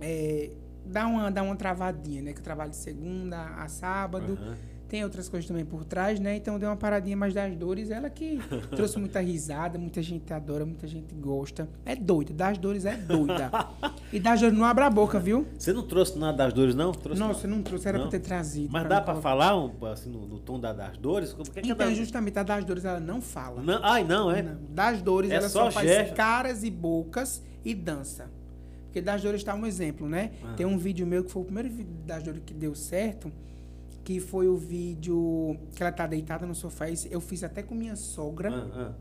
é, 0.00 0.50
dá, 0.86 1.06
uma, 1.06 1.30
dá 1.30 1.42
uma 1.42 1.56
travadinha, 1.56 2.22
né? 2.22 2.32
Que 2.32 2.38
eu 2.40 2.44
trabalho 2.44 2.70
de 2.70 2.76
segunda 2.76 3.42
a 3.56 3.68
sábado. 3.68 4.38
Aham. 4.40 4.56
Tem 4.90 5.04
outras 5.04 5.28
coisas 5.28 5.46
também 5.46 5.64
por 5.64 5.84
trás, 5.84 6.18
né? 6.18 6.34
Então 6.34 6.58
deu 6.58 6.68
uma 6.68 6.76
paradinha 6.76 7.16
mais 7.16 7.32
das 7.32 7.54
dores. 7.56 7.90
Ela 7.92 8.10
que 8.10 8.40
trouxe 8.74 8.98
muita 8.98 9.20
risada, 9.20 9.78
muita 9.78 10.02
gente 10.02 10.32
adora, 10.32 10.66
muita 10.66 10.86
gente 10.88 11.14
gosta. 11.14 11.68
É 11.86 11.94
doida, 11.94 12.34
das 12.34 12.58
dores 12.58 12.84
é 12.84 12.96
doida. 12.96 13.52
E 14.12 14.18
das 14.18 14.40
dores 14.40 14.58
não 14.58 14.64
abre 14.64 14.82
a 14.82 14.90
boca, 14.90 15.20
viu? 15.20 15.46
Você 15.56 15.72
não 15.72 15.86
trouxe 15.86 16.18
nada 16.18 16.38
das 16.38 16.52
Dores, 16.52 16.74
não? 16.74 16.90
Trouxe 16.90 17.20
Nossa, 17.20 17.46
não 17.46 17.62
trouxe, 17.62 17.86
era 17.86 17.98
Não? 17.98 18.08
pra 18.08 18.18
ter 18.18 18.26
trazido. 18.26 18.68
Mas 18.72 18.82
pra 18.82 18.88
dá 18.96 19.00
pra 19.00 19.14
colocar. 19.14 19.28
falar 19.30 19.56
um, 19.56 19.86
assim, 19.86 20.10
no, 20.10 20.26
no 20.26 20.40
tom 20.40 20.58
da, 20.58 20.72
das 20.72 20.98
Dores? 20.98 21.32
Como 21.32 21.48
que 21.48 21.60
é 21.60 21.62
que 21.62 21.68
é 21.70 21.72
Então, 21.72 21.86
da- 21.86 21.94
justamente, 21.94 22.36
a 22.36 22.42
das 22.42 22.64
dores 22.64 22.84
ela 22.84 22.98
não 22.98 23.20
fala. 23.20 23.62
Não, 23.62 23.78
ai, 23.84 24.02
não, 24.02 24.28
é? 24.28 24.42
Não, 24.42 24.58
Das 24.70 25.00
dores, 25.00 25.30
É 25.30 25.34
ela 25.36 25.48
só 25.48 25.66
só, 25.66 25.70
faz 25.70 25.88
gesto. 25.88 26.14
caras 26.16 26.64
e 26.64 26.70
bocas 26.70 27.40
e 27.64 27.72
dança. 27.76 28.28
Porque 28.86 29.00
das 29.00 29.22
dores 29.22 29.40
está 29.40 29.54
um 29.54 29.64
exemplo, 29.64 30.08
né? 30.08 30.32
Ah. 30.42 30.54
Tem 30.56 30.66
um 30.66 30.76
vídeo 30.76 31.06
meu 31.06 31.22
que 31.22 31.30
foi 31.30 31.42
o 31.42 31.44
primeiro 31.44 31.68
vídeo 31.68 31.92
das 32.04 32.24
dores 32.24 32.42
que 32.44 32.52
deu 32.52 32.74
certo, 32.74 33.30
que 34.10 34.18
foi 34.18 34.48
o 34.48 34.56
vídeo 34.56 35.56
que 35.76 35.80
ela 35.84 35.92
tá 35.92 36.04
deitada 36.04 36.44
no 36.44 36.52
sofá. 36.52 36.86
Eu 37.08 37.20
fiz 37.20 37.44
até 37.44 37.62
com 37.62 37.76
minha 37.76 37.94
sogra, 37.94 38.50
Ah, 38.52 38.70
ah. 38.90 38.92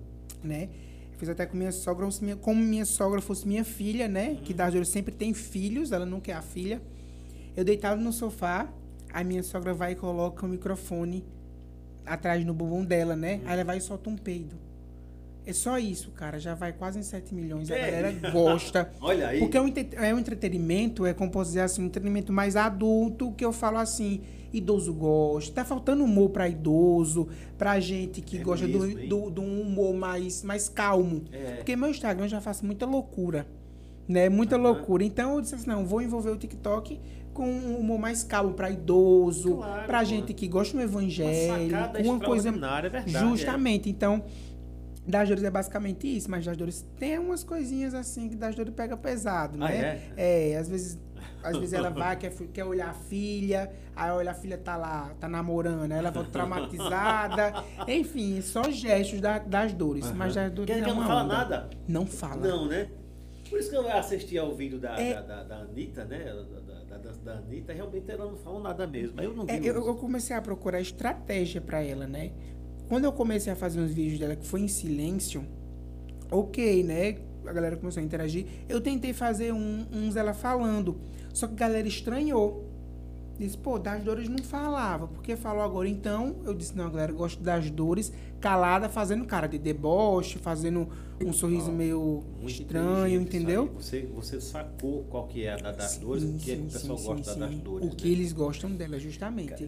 né? 0.44 0.70
Fiz 1.18 1.28
até 1.30 1.48
com 1.48 1.58
minha 1.58 1.72
sogra, 1.72 2.08
como 2.40 2.62
minha- 2.62 2.86
sogra 2.86 3.20
fosse 3.20 3.48
minha 3.48 3.64
filha, 3.64 4.08
né? 4.08 4.30
Uhum. 4.30 4.36
Que 4.44 4.54
das 4.54 4.72
dores 4.72 4.88
sempre 4.88 5.12
tem 5.12 5.34
filhos, 5.34 5.92
ela 5.92 6.06
nunca 6.06 6.32
é 6.32 6.36
a 6.36 6.44
filha. 6.44 6.80
Eu 7.58 7.66
deitado 7.66 8.00
no 8.00 8.14
sofá, 8.14 8.72
a 9.12 9.24
minha 9.24 9.42
sogra 9.42 9.74
vai 9.74 9.94
e 9.94 9.96
coloca 9.96 10.46
o 10.46 10.50
microfone 10.50 11.26
atrás 12.06 12.46
no 12.46 12.54
bumbum 12.54 12.86
dela, 12.86 13.16
né? 13.16 13.38
Uhum. 13.38 13.48
Aí 13.48 13.54
ela 13.54 13.64
vai 13.64 13.78
e 13.80 13.82
solta 13.82 14.12
um 14.12 14.16
peido. 14.16 14.56
É 15.46 15.54
só 15.54 15.80
isso, 15.80 16.12
cara. 16.12 16.40
Já 16.40 16.54
vai 16.54 16.72
quase 16.74 17.00
em 17.00 17.04
7 17.04 17.34
milhões. 17.34 17.72
A 17.72 17.76
É. 17.76 17.80
galera 17.92 18.32
gosta. 18.32 18.92
Olha 19.02 19.30
aí. 19.30 19.40
Porque 19.40 19.58
é 19.58 19.62
um, 19.62 19.74
é 19.94 20.14
um 20.14 20.20
entretenimento, 20.20 21.06
é 21.06 21.14
como 21.14 21.32
posso 21.32 21.50
dizer 21.52 21.62
assim, 21.62 21.82
um 21.82 21.86
entretenimento 21.88 22.32
mais 22.32 22.56
adulto, 22.56 23.32
que 23.32 23.44
eu 23.44 23.52
falo 23.52 23.78
assim, 23.78 24.22
idoso 24.54 24.94
gosta. 24.94 25.52
Tá 25.56 25.66
faltando 25.66 26.04
humor 26.04 26.30
pra 26.30 26.48
idoso, 26.48 27.28
pra 27.58 27.80
gente 27.80 28.22
que 28.22 28.38
É 28.38 28.42
gosta 28.42 28.68
mesmo, 28.68 29.08
do, 29.08 29.08
do, 29.08 29.30
do 29.32 29.42
humor 29.42 29.96
mais, 29.96 30.44
mais 30.44 30.70
calmo. 30.70 31.24
É. 31.32 31.54
Porque 31.56 31.76
meu 31.76 31.90
Instagram 31.90 32.28
já 32.28 32.40
faço 32.42 32.64
muita 32.66 32.86
loucura. 32.86 33.48
Né? 34.08 34.28
Muita 34.30 34.56
Aham. 34.56 34.64
loucura. 34.64 35.04
Então 35.04 35.36
eu 35.36 35.42
disse 35.42 35.56
assim, 35.56 35.68
não, 35.68 35.86
vou 35.86 36.02
envolver 36.02 36.30
o 36.32 36.38
TikTok 36.38 37.00
com 37.34 37.48
um 37.48 37.78
humor 37.80 37.98
mais 38.00 38.24
calmo 38.24 38.54
pra 38.54 38.70
idoso, 38.70 39.56
Claro, 39.58 39.86
pra 39.88 40.00
pô. 40.00 40.06
gente 40.06 40.34
que 40.34 40.48
gosta 40.48 40.74
do 40.74 40.78
Uma 40.80 40.84
evangelho, 40.84 41.70
sacada 41.70 42.00
uma 42.02 42.20
coisa 42.20 42.50
é 42.50 42.52
verdade. 42.52 43.12
Justamente. 43.12 43.90
Então, 43.90 44.24
das 45.10 45.28
dores 45.28 45.44
é 45.44 45.50
basicamente 45.50 46.08
isso, 46.16 46.30
mas 46.30 46.46
das 46.46 46.56
dores 46.56 46.86
tem 46.98 47.18
umas 47.18 47.44
coisinhas 47.44 47.94
assim 47.94 48.30
que 48.30 48.36
das 48.36 48.56
dores 48.56 48.74
pega 48.74 48.96
pesado, 48.96 49.56
Ah, 49.62 49.68
né? 49.68 50.02
É, 50.16 50.56
às 50.58 50.70
vezes. 50.70 51.00
Às 51.44 51.56
vezes 51.58 51.72
ela 51.74 51.90
vai, 51.90 52.18
quer, 52.18 52.32
quer 52.54 52.66
olhar 52.66 52.90
a 52.90 52.94
filha, 52.94 53.72
aí 53.96 54.12
olha 54.12 54.32
a 54.32 54.34
filha 54.34 54.58
tá 54.58 54.76
lá, 54.76 55.14
tá 55.22 55.28
namorando, 55.28 55.90
aí 55.92 55.98
ela 55.98 56.12
volta 56.12 56.30
traumatizada. 56.32 57.64
Enfim, 57.88 58.42
só 58.42 58.64
gestos 58.70 59.22
da- 59.22 59.40
das 59.40 59.74
dores. 59.74 60.06
Aham. 60.06 60.16
Mas 60.16 60.36
das 60.36 60.52
dores 60.52 60.76
que 60.76 60.82
é 60.82 60.90
eu 60.90 60.96
não 60.96 61.08
fala 61.08 61.24
onda. 61.24 61.34
nada? 61.38 61.70
Não 61.88 62.06
fala. 62.06 62.46
Não, 62.48 62.68
né? 62.68 62.90
Por 63.50 63.58
isso 63.60 63.70
que 63.70 63.76
eu 63.78 63.90
assisti 63.90 64.38
ao 64.38 64.54
vídeo 64.54 64.80
da, 64.80 65.00
É. 65.00 65.14
da, 65.16 65.22
da, 65.22 65.44
da 65.44 65.56
Anitta, 65.60 66.04
né? 66.06 66.26
Da, 66.90 66.98
da, 66.98 67.12
da 67.24 67.32
Anitta, 67.40 67.74
realmente 67.74 68.12
ela 68.12 68.26
não 68.26 68.36
falou 68.38 68.62
nada 68.62 68.86
mesmo. 68.86 69.20
Eu 69.22 69.34
não. 69.34 69.46
É, 69.48 69.58
eu, 69.60 69.76
eu 69.88 69.96
comecei 69.96 70.36
a 70.36 70.42
procurar 70.42 70.82
estratégia 70.82 71.62
pra 71.62 71.82
ela, 71.82 72.06
né? 72.06 72.32
Quando 72.90 73.04
eu 73.04 73.14
comecei 73.14 73.54
a 73.54 73.56
fazer 73.56 73.80
uns 73.80 73.92
vídeos 73.92 74.20
dela 74.20 74.36
que 74.36 74.46
foi 74.46 74.62
em 74.62 74.68
silêncio, 74.68 75.46
ok, 76.32 76.84
né? 76.84 77.20
A 77.46 77.54
galera 77.54 77.78
começou 77.78 78.02
a 78.02 78.04
interagir. 78.04 78.48
Eu 78.68 78.82
tentei 78.82 79.14
fazer 79.14 79.54
um, 79.54 79.86
uns 79.94 80.16
ela 80.16 80.34
falando, 80.34 81.00
só 81.32 81.46
que 81.48 81.54
a 81.54 81.56
galera 81.56 81.88
estranhou. 81.88 82.68
Disse, 83.38 83.58
pô, 83.58 83.80
das 83.80 84.04
dores 84.04 84.28
não 84.28 84.40
falava, 84.40 85.08
porque 85.08 85.38
falou 85.38 85.64
agora. 85.64 85.88
Então, 85.88 86.36
eu 86.44 86.54
disse, 86.54 86.76
não, 86.76 86.88
a 86.88 86.90
galera 86.90 87.14
gosta 87.14 87.42
das 87.42 87.70
dores, 87.72 88.12
calada, 88.42 88.90
fazendo 88.90 89.24
cara 89.24 89.48
de 89.48 89.58
deboche, 89.58 90.38
fazendo 90.40 90.90
um 91.24 91.32
sorriso 91.32 91.70
Ó, 91.70 91.74
meio 91.74 92.24
estranho, 92.44 93.22
entendeu? 93.22 93.72
Você, 93.76 94.10
você 94.14 94.42
sacou 94.42 95.06
qual 95.10 95.28
que 95.28 95.46
é 95.46 95.54
a 95.54 95.58
da, 95.58 95.72
das 95.72 95.92
Sim, 95.92 96.02
dores, 96.02 96.24
o 96.24 96.34
que 96.34 96.52
é 96.52 96.56
que 96.56 96.62
o 96.64 96.66
pessoal 96.66 96.98
sim, 96.98 97.06
gosta 97.06 97.34
sim, 97.34 97.40
das 97.40 97.56
dores. 97.56 97.88
O 97.88 97.96
que 97.96 98.08
né? 98.08 98.12
eles 98.12 98.34
gostam 98.34 98.72
dela, 98.72 99.00
justamente. 99.00 99.64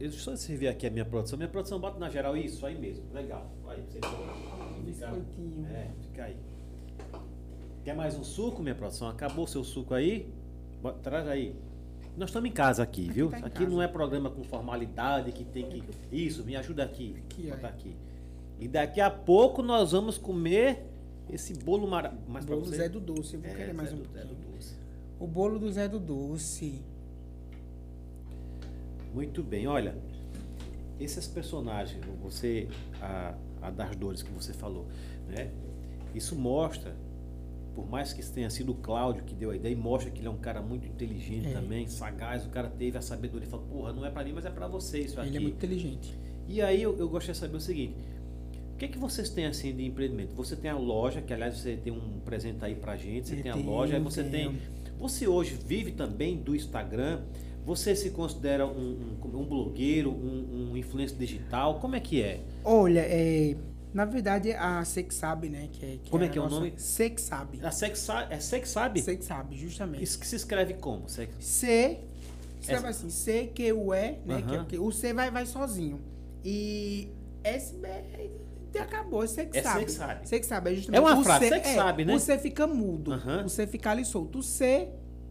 Eu 0.00 0.10
só 0.12 0.34
servir 0.36 0.68
aqui 0.68 0.86
a 0.86 0.90
minha 0.90 1.04
produção. 1.04 1.36
Minha 1.36 1.48
produção 1.48 1.78
bota 1.80 1.98
na 1.98 2.08
geral 2.08 2.36
isso 2.36 2.64
aí 2.64 2.78
mesmo. 2.78 3.04
Legal. 3.12 3.50
Aí, 3.68 3.82
você 3.82 4.00
fica, 4.00 5.06
é, 5.72 5.90
fica 6.02 6.24
aí. 6.24 6.36
Quer 7.84 7.94
mais 7.94 8.14
um 8.16 8.24
suco, 8.24 8.62
minha 8.62 8.74
produção? 8.74 9.08
Acabou 9.08 9.44
o 9.44 9.48
seu 9.48 9.64
suco 9.64 9.94
aí? 9.94 10.28
Bota- 10.82 10.98
Traz 11.00 11.26
aí. 11.28 11.54
Nós 12.16 12.30
estamos 12.30 12.50
em 12.50 12.52
casa 12.52 12.82
aqui, 12.82 13.04
Aqui 13.04 13.12
viu? 13.12 13.30
tá 13.30 13.36
aqui 13.38 13.50
casa. 13.50 13.70
não 13.70 13.80
é 13.80 13.86
programa 13.88 14.28
com 14.30 14.42
formalidade 14.44 15.30
que 15.32 15.44
tem 15.44 15.66
que. 15.68 15.82
Isso, 16.12 16.44
me 16.44 16.56
ajuda 16.56 16.82
aqui. 16.84 17.14
Aqui, 17.24 17.50
Bota 17.50 17.66
aqui. 17.68 17.96
E 18.60 18.66
daqui 18.66 19.00
a 19.00 19.10
pouco 19.10 19.62
nós 19.62 19.92
vamos 19.92 20.18
comer 20.18 20.84
esse 21.30 21.54
bolo 21.54 21.86
maravilhoso. 21.88 22.46
Bolo? 22.46 22.64
Zé 22.66 22.88
do 22.88 22.98
Doce, 23.00 23.34
eu 23.34 23.40
vou 23.40 23.50
É, 23.50 23.54
querer 23.54 23.72
mais 23.72 23.90
Zé 23.90 23.94
um 23.94 23.98
do- 24.00 24.12
Zé 24.12 24.24
do. 24.24 24.34
Doce. 24.34 24.74
O 25.20 25.26
bolo 25.26 25.58
do 25.60 25.70
Zé 25.70 25.86
do 25.88 26.00
Doce. 26.00 26.82
Muito 29.18 29.42
bem, 29.42 29.66
olha, 29.66 29.96
esses 31.00 31.26
personagens, 31.26 32.00
você, 32.22 32.68
a, 33.02 33.34
a 33.60 33.68
das 33.68 33.96
dores 33.96 34.22
que 34.22 34.30
você 34.30 34.52
falou, 34.52 34.86
né? 35.26 35.50
Isso 36.14 36.36
mostra, 36.36 36.94
por 37.74 37.90
mais 37.90 38.12
que 38.12 38.24
tenha 38.24 38.48
sido 38.48 38.70
o 38.70 38.74
Cláudio 38.76 39.24
que 39.24 39.34
deu 39.34 39.50
a 39.50 39.56
ideia, 39.56 39.76
mostra 39.76 40.08
que 40.08 40.20
ele 40.20 40.28
é 40.28 40.30
um 40.30 40.38
cara 40.38 40.62
muito 40.62 40.86
inteligente 40.86 41.48
É. 41.48 41.52
também, 41.52 41.88
sagaz, 41.88 42.46
o 42.46 42.48
cara 42.48 42.68
teve 42.68 42.96
a 42.96 43.02
sabedoria, 43.02 43.48
falou, 43.48 43.66
porra, 43.66 43.92
não 43.92 44.06
é 44.06 44.10
pra 44.10 44.22
mim, 44.22 44.30
mas 44.32 44.44
é 44.44 44.50
pra 44.50 44.68
você 44.68 45.00
isso 45.00 45.18
aqui. 45.20 45.30
Ele 45.30 45.36
é 45.36 45.40
muito 45.40 45.56
inteligente. 45.56 46.16
E 46.46 46.62
aí 46.62 46.80
eu, 46.80 46.96
eu 46.96 47.08
gostaria 47.08 47.32
de 47.32 47.38
saber 47.40 47.56
o 47.56 47.60
seguinte, 47.60 47.96
o 48.72 48.76
que 48.78 48.84
é 48.84 48.88
que 48.88 48.98
vocês 48.98 49.28
têm 49.30 49.46
assim 49.46 49.74
de 49.74 49.84
empreendimento? 49.84 50.32
Você 50.36 50.54
tem 50.54 50.70
a 50.70 50.76
loja, 50.76 51.20
que 51.20 51.34
aliás 51.34 51.58
você 51.58 51.76
tem 51.76 51.92
um 51.92 52.20
presente 52.24 52.64
aí 52.64 52.76
pra 52.76 52.96
gente, 52.96 53.26
você 53.30 53.34
Eu 53.34 53.42
tem 53.42 53.50
a 53.50 53.56
loja, 53.56 53.96
aí 53.96 54.00
você 54.00 54.22
tem 54.22 54.56
você 54.96 55.26
hoje 55.26 55.56
vive 55.66 55.90
também 55.90 56.36
do 56.36 56.54
Instagram? 56.54 57.22
Você 57.68 57.94
se 57.94 58.08
considera 58.08 58.66
um, 58.66 59.18
um, 59.22 59.40
um 59.40 59.44
blogueiro, 59.44 60.10
um, 60.10 60.70
um 60.72 60.76
influencer 60.78 61.18
digital? 61.18 61.78
Como 61.80 61.94
é 61.94 62.00
que 62.00 62.22
é? 62.22 62.40
Olha, 62.64 63.00
é, 63.00 63.54
na 63.92 64.06
verdade 64.06 64.52
a 64.52 64.82
Sex 64.86 65.16
Sabe, 65.16 65.50
né? 65.50 65.68
Que 65.70 65.84
é, 65.84 65.98
Como 66.08 66.24
é 66.24 66.28
que 66.30 66.38
é 66.38 66.40
o 66.40 66.48
nome? 66.48 66.72
Sex 66.78 67.20
Sabe. 67.20 67.60
A 67.62 67.70
Sex, 67.70 67.98
Sa- 67.98 68.26
é 68.30 68.40
Sex 68.40 68.70
sabe? 68.70 69.02
Sex 69.02 69.22
Sabe, 69.26 69.54
justamente. 69.58 70.02
Isso 70.02 70.18
que 70.18 70.26
se 70.26 70.36
escreve 70.36 70.74
como? 70.74 71.10
Sex... 71.10 71.34
C, 71.40 71.98
escreve 72.58 72.86
É- 72.86 72.88
assim, 72.88 73.10
C, 73.10 73.50
Q, 73.54 73.72
U, 73.74 73.92
E, 73.92 74.18
né? 74.24 74.42
que 74.48 74.54
é 74.54 74.60
o 74.62 74.64
que- 74.64 74.78
o 74.78 74.90
C 74.90 75.12
vai, 75.12 75.30
vai 75.30 75.44
sozinho. 75.44 76.00
E 76.42 77.10
S, 77.44 77.74
B, 77.74 77.86
acabou, 78.78 79.24
é 79.24 79.26
Sex 79.26 79.54
É 79.54 79.62
Sabe. 79.62 79.80
Sex 79.80 79.92
Sabe. 79.92 80.26
Sex 80.28 80.46
Sabe, 80.46 80.70
é 80.70 80.74
justamente. 80.74 80.98
É 80.98 81.04
uma 81.04 81.20
o 81.20 81.22
frase, 81.22 81.44
C, 81.48 81.54
Sex 81.54 81.68
é, 81.68 81.74
Sabe, 81.74 82.04
né? 82.06 82.14
O 82.14 82.18
C 82.18 82.38
fica 82.38 82.66
mudo. 82.66 83.12
Aham. 83.12 83.44
O 83.44 83.48
C 83.50 83.66
fica 83.66 83.90
ali 83.90 84.06
solto. 84.06 84.38
O 84.38 84.42
C, 84.42 84.88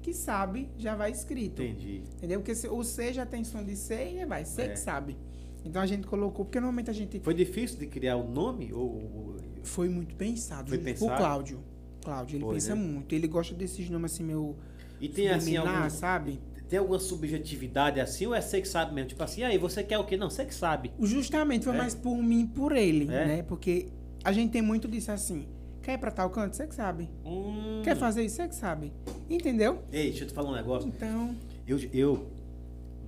que 0.08 0.14
sabe, 0.14 0.70
já 0.78 0.96
vai 0.96 1.12
escrito. 1.12 1.62
Entendi. 1.62 2.02
Entendeu? 2.16 2.40
Porque 2.40 2.56
se- 2.56 2.70
o 2.70 2.82
C 2.82 3.12
já 3.12 3.26
tem 3.26 3.44
som 3.44 3.62
de 3.62 3.76
C 3.76 4.20
e 4.22 4.26
vai, 4.26 4.46
C 4.46 4.62
É. 4.62 4.68
que 4.70 4.80
sabe. 4.80 5.18
Então 5.66 5.82
a 5.82 5.86
gente 5.86 6.08
colocou, 6.08 6.46
porque 6.46 6.60
normalmente 6.62 6.90
a 6.90 6.94
gente 6.94 7.20
Foi 7.20 7.34
difícil 7.34 7.78
de 7.78 7.88
criar 7.88 8.16
o 8.16 8.26
nome? 8.32 8.72
Ou, 8.72 9.36
foi 9.64 9.90
muito 9.90 10.16
pensado. 10.16 10.70
Foi 10.70 10.78
pensado? 10.78 11.12
O 11.12 11.18
Cláudio. 11.18 11.60
Cláudio, 12.02 12.38
ele 12.38 12.46
Foi, 12.46 12.54
pensa 12.54 12.74
né? 12.74 12.82
muito. 12.82 13.14
Ele 13.14 13.28
gosta 13.28 13.54
desses 13.54 13.90
nomes 13.90 14.14
assim, 14.14 14.24
meu. 14.24 14.56
E 15.02 15.10
tem 15.10 15.28
assim 15.28 15.58
algum, 15.58 15.90
sabe? 15.90 16.40
Tem 16.70 16.80
alguma 16.80 17.00
subjetividade 17.00 18.00
assim 18.00 18.26
ou 18.28 18.34
é 18.34 18.40
Sex 18.40 18.70
sabe 18.70 18.94
mesmo? 18.96 19.10
Tipo 19.10 19.24
assim, 19.24 19.44
aí 19.44 19.58
você 19.58 19.84
quer 19.84 19.98
o 19.98 20.06
quê? 20.06 20.16
Não, 20.16 20.30
Sex 20.30 20.56
sabe. 20.56 20.92
Justamente 21.02 21.66
foi 21.66 21.74
É? 21.74 21.78
mais 21.78 21.94
por 21.94 22.16
mim 22.18 22.42
e 22.44 22.48
por 22.48 22.74
ele, 22.74 23.04
É? 23.14 23.26
né? 23.28 23.44
Porque 23.44 23.88
a 24.24 24.32
gente 24.32 24.52
tem 24.52 24.62
muito 24.62 24.88
disso 24.88 25.12
assim. 25.12 25.46
Quer 25.88 25.94
ir 25.94 26.00
pra 26.00 26.12
tal 26.12 26.30
canto? 26.30 26.54
Você 26.54 26.68
que 26.68 26.76
sabe. 26.76 27.10
Hum. 27.26 27.80
Quer 27.82 27.96
fazer 27.96 28.22
isso? 28.22 28.36
Você 28.36 28.48
que 28.50 28.56
sabe. 28.56 28.92
Entendeu? 29.30 29.86
Ei, 29.90 30.10
deixa 30.10 30.26
eu 30.26 30.28
te 30.28 30.34
falar 30.34 30.50
um 30.50 30.54
negócio. 30.54 30.90
Então, 30.90 31.34
Eu, 31.66 31.80
eu, 31.94 32.28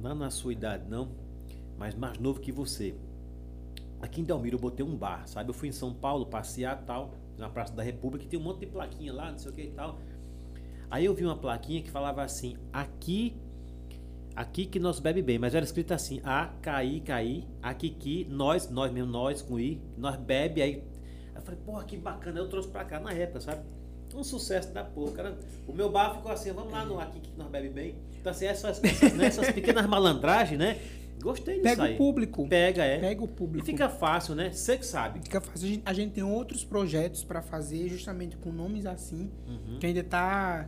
não 0.01 0.15
na 0.15 0.29
sua 0.29 0.53
idade 0.53 0.85
não, 0.87 1.09
mas 1.77 1.93
mais 1.93 2.17
novo 2.19 2.39
que 2.39 2.53
você. 2.53 2.95
Aqui 4.01 4.21
em 4.21 4.23
Delmiro 4.23 4.55
eu 4.55 4.61
botei 4.61 4.85
um 4.85 4.95
bar, 4.95 5.27
sabe? 5.27 5.49
Eu 5.49 5.53
fui 5.53 5.67
em 5.67 5.73
São 5.73 5.93
Paulo 5.93 6.27
passear 6.27 6.81
tal, 6.85 7.15
na 7.37 7.49
Praça 7.49 7.73
da 7.73 7.83
República, 7.83 8.23
e 8.23 8.29
tem 8.29 8.39
um 8.39 8.43
monte 8.43 8.61
de 8.61 8.67
plaquinha 8.67 9.11
lá, 9.11 9.29
não 9.29 9.37
sei 9.37 9.51
o 9.51 9.53
que 9.53 9.63
e 9.63 9.71
tal. 9.71 9.99
Aí 10.89 11.03
eu 11.03 11.13
vi 11.13 11.25
uma 11.25 11.35
plaquinha 11.35 11.81
que 11.81 11.91
falava 11.91 12.23
assim, 12.23 12.55
aqui, 12.71 13.35
aqui 14.33 14.65
que 14.65 14.79
nós 14.79 15.01
bebe 15.01 15.21
bem, 15.21 15.37
mas 15.37 15.53
era 15.53 15.65
escrito 15.65 15.93
assim, 15.93 16.21
a, 16.23 16.45
caí, 16.61 17.01
caí, 17.01 17.45
aqui 17.61 17.89
que, 17.89 18.23
nós, 18.29 18.69
nós 18.69 18.89
mesmo, 18.89 19.11
nós 19.11 19.41
com 19.41 19.59
i, 19.59 19.81
nós 19.97 20.15
bebe, 20.15 20.61
aí. 20.61 20.81
Eu 21.51 21.57
falei, 21.57 21.59
porra, 21.65 21.83
que 21.85 21.97
bacana, 21.97 22.39
eu 22.39 22.47
trouxe 22.49 22.67
pra 22.69 22.83
cá 22.85 22.99
na 22.99 23.11
época, 23.11 23.41
sabe? 23.41 23.61
Um 24.15 24.23
sucesso 24.23 24.71
da 24.73 24.83
porra. 24.83 25.11
cara. 25.11 25.37
O 25.67 25.73
meu 25.73 25.89
bar 25.91 26.15
ficou 26.15 26.31
assim, 26.31 26.51
vamos 26.51 26.71
lá 26.71 26.83
no 26.85 26.99
aqui 26.99 27.19
que 27.19 27.31
nós 27.37 27.47
bebe 27.49 27.69
bem. 27.69 27.95
Então 28.19 28.31
assim, 28.31 28.45
essas, 28.45 28.83
essas, 28.83 29.13
né, 29.13 29.25
essas 29.27 29.51
pequenas 29.51 29.85
malandragens, 29.87 30.59
né? 30.59 30.77
Gostei 31.21 31.55
disso 31.55 31.63
pega 31.63 31.83
aí. 31.83 31.95
o 31.95 31.97
público. 31.97 32.47
Pega, 32.47 32.83
é. 32.83 32.97
Pega 32.97 33.21
o 33.21 33.25
E 33.25 33.27
público. 33.27 33.65
fica 33.65 33.89
fácil, 33.89 34.35
né? 34.35 34.51
Você 34.53 34.77
que 34.77 34.85
sabe. 34.85 35.19
Fica 35.21 35.41
fácil. 35.41 35.65
A 35.67 35.69
gente, 35.69 35.81
a 35.85 35.93
gente 35.93 36.11
tem 36.13 36.23
outros 36.23 36.63
projetos 36.63 37.23
pra 37.25 37.41
fazer, 37.41 37.89
justamente 37.89 38.37
com 38.37 38.51
nomes 38.51 38.85
assim, 38.85 39.29
Uhum. 39.47 39.77
que 39.79 39.85
ainda 39.85 40.01
tá, 40.03 40.67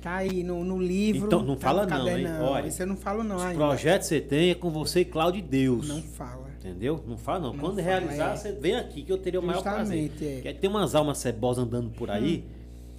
tá 0.00 0.16
aí 0.16 0.42
no, 0.42 0.64
no 0.64 0.78
livro. 0.80 1.26
Então, 1.26 1.42
não 1.42 1.54
tá 1.56 1.60
fala 1.68 1.86
não, 1.86 1.96
hein? 2.08 2.24
cadernão. 2.24 2.44
Olha, 2.46 2.66
Isso 2.68 2.82
eu 2.82 2.86
não 2.86 2.96
falo 2.96 3.22
não 3.22 3.36
Os 3.36 3.42
ainda. 3.42 3.58
projetos 3.58 4.08
que 4.08 4.14
você 4.14 4.20
tem 4.22 4.50
é 4.50 4.54
com 4.54 4.70
você 4.70 5.00
e 5.00 5.04
Cláudio 5.04 5.38
e 5.40 5.42
Deus. 5.42 5.86
Não 5.86 6.02
fala. 6.02 6.41
Entendeu? 6.64 7.02
Não 7.06 7.18
fala 7.18 7.40
não. 7.40 7.52
Não 7.52 7.58
Quando 7.58 7.82
fala, 7.82 7.82
realizar, 7.82 8.32
é. 8.32 8.36
você 8.36 8.52
vem 8.52 8.76
aqui 8.76 9.02
que 9.02 9.10
eu 9.10 9.18
teria 9.18 9.40
o 9.40 9.42
maior 9.42 9.62
prazer. 9.62 10.12
É. 10.20 10.34
Porque 10.34 10.54
tem 10.54 10.70
umas 10.70 10.94
almas 10.94 11.18
cebosas 11.18 11.64
andando 11.64 11.90
por 11.90 12.08
aí. 12.08 12.44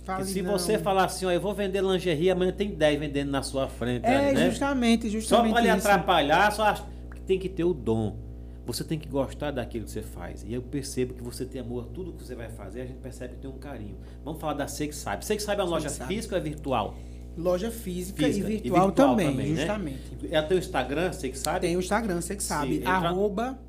Fala 0.04 0.20
que 0.20 0.32
se 0.32 0.42
não. 0.42 0.52
você 0.52 0.78
falar 0.78 1.06
assim, 1.06 1.26
ó, 1.26 1.32
eu 1.32 1.40
vou 1.40 1.54
vender 1.54 1.82
lingerie, 1.82 2.30
amanhã 2.30 2.52
tem 2.52 2.72
10 2.72 3.00
vendendo 3.00 3.32
na 3.32 3.42
sua 3.42 3.70
frente. 3.70 4.06
É, 4.06 4.34
né? 4.34 4.50
justamente, 4.50 5.06
Só 5.08 5.12
justamente 5.14 5.54
para 5.54 5.62
lhe 5.62 5.70
atrapalhar, 5.70 6.52
só 6.52 6.64
acho 6.64 6.84
que 7.10 7.22
tem 7.22 7.40
que 7.40 7.48
ter 7.48 7.64
o 7.64 7.74
dom. 7.74 8.18
Você 8.66 8.84
tem 8.84 9.00
que 9.00 9.08
gostar 9.08 9.52
daquilo 9.52 9.86
que 9.86 9.92
você 9.92 10.02
faz. 10.02 10.44
E 10.44 10.54
eu 10.54 10.62
percebo 10.62 11.14
que 11.14 11.24
você 11.24 11.46
tem 11.46 11.62
amor 11.62 11.86
a 11.86 11.94
tudo 11.94 12.12
que 12.12 12.24
você 12.24 12.36
vai 12.36 12.50
fazer, 12.50 12.82
a 12.82 12.86
gente 12.86 13.00
percebe 13.00 13.36
que 13.36 13.42
tem 13.42 13.50
um 13.50 13.58
carinho. 13.58 13.98
Vamos 14.26 14.42
falar 14.42 14.54
da 14.54 14.68
Sex 14.68 14.98
Sabe. 14.98 15.26
Sex 15.26 15.42
Sabe 15.44 15.62
é 15.62 15.64
uma 15.64 15.70
loja 15.70 15.90
física 15.90 16.36
ou 16.36 16.42
é 16.42 16.44
virtual? 16.44 16.96
Loja 17.36 17.72
física, 17.72 18.26
Física. 18.26 18.48
e, 18.50 18.58
virtual 18.58 18.92
também, 18.92 19.36
né? 19.36 19.56
justamente. 19.56 20.02
É 20.32 20.42
teu 20.42 20.58
Instagram, 20.58 21.12
Sex 21.14 21.40
Sabe? 21.40 21.62
Tem 21.62 21.76
o 21.76 21.80
Instagram, 21.80 22.22
você 22.22 22.36
que 22.36 22.44
sabe. 22.44 22.78
entra- 22.78 22.92
Arroba, 22.92 23.60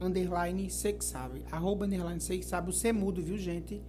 underline, 0.00 0.68
você 0.68 0.92
que 0.92 1.04
sabe. 1.04 1.44
Arroba, 1.50 1.86
underline, 1.86 2.20
você 2.20 2.36
que 2.38 2.44
sabe. 2.44 2.70
O 2.70 2.72
C 2.72 2.92
mudo, 2.92 3.22
viu, 3.22 3.38
gente? 3.38 3.80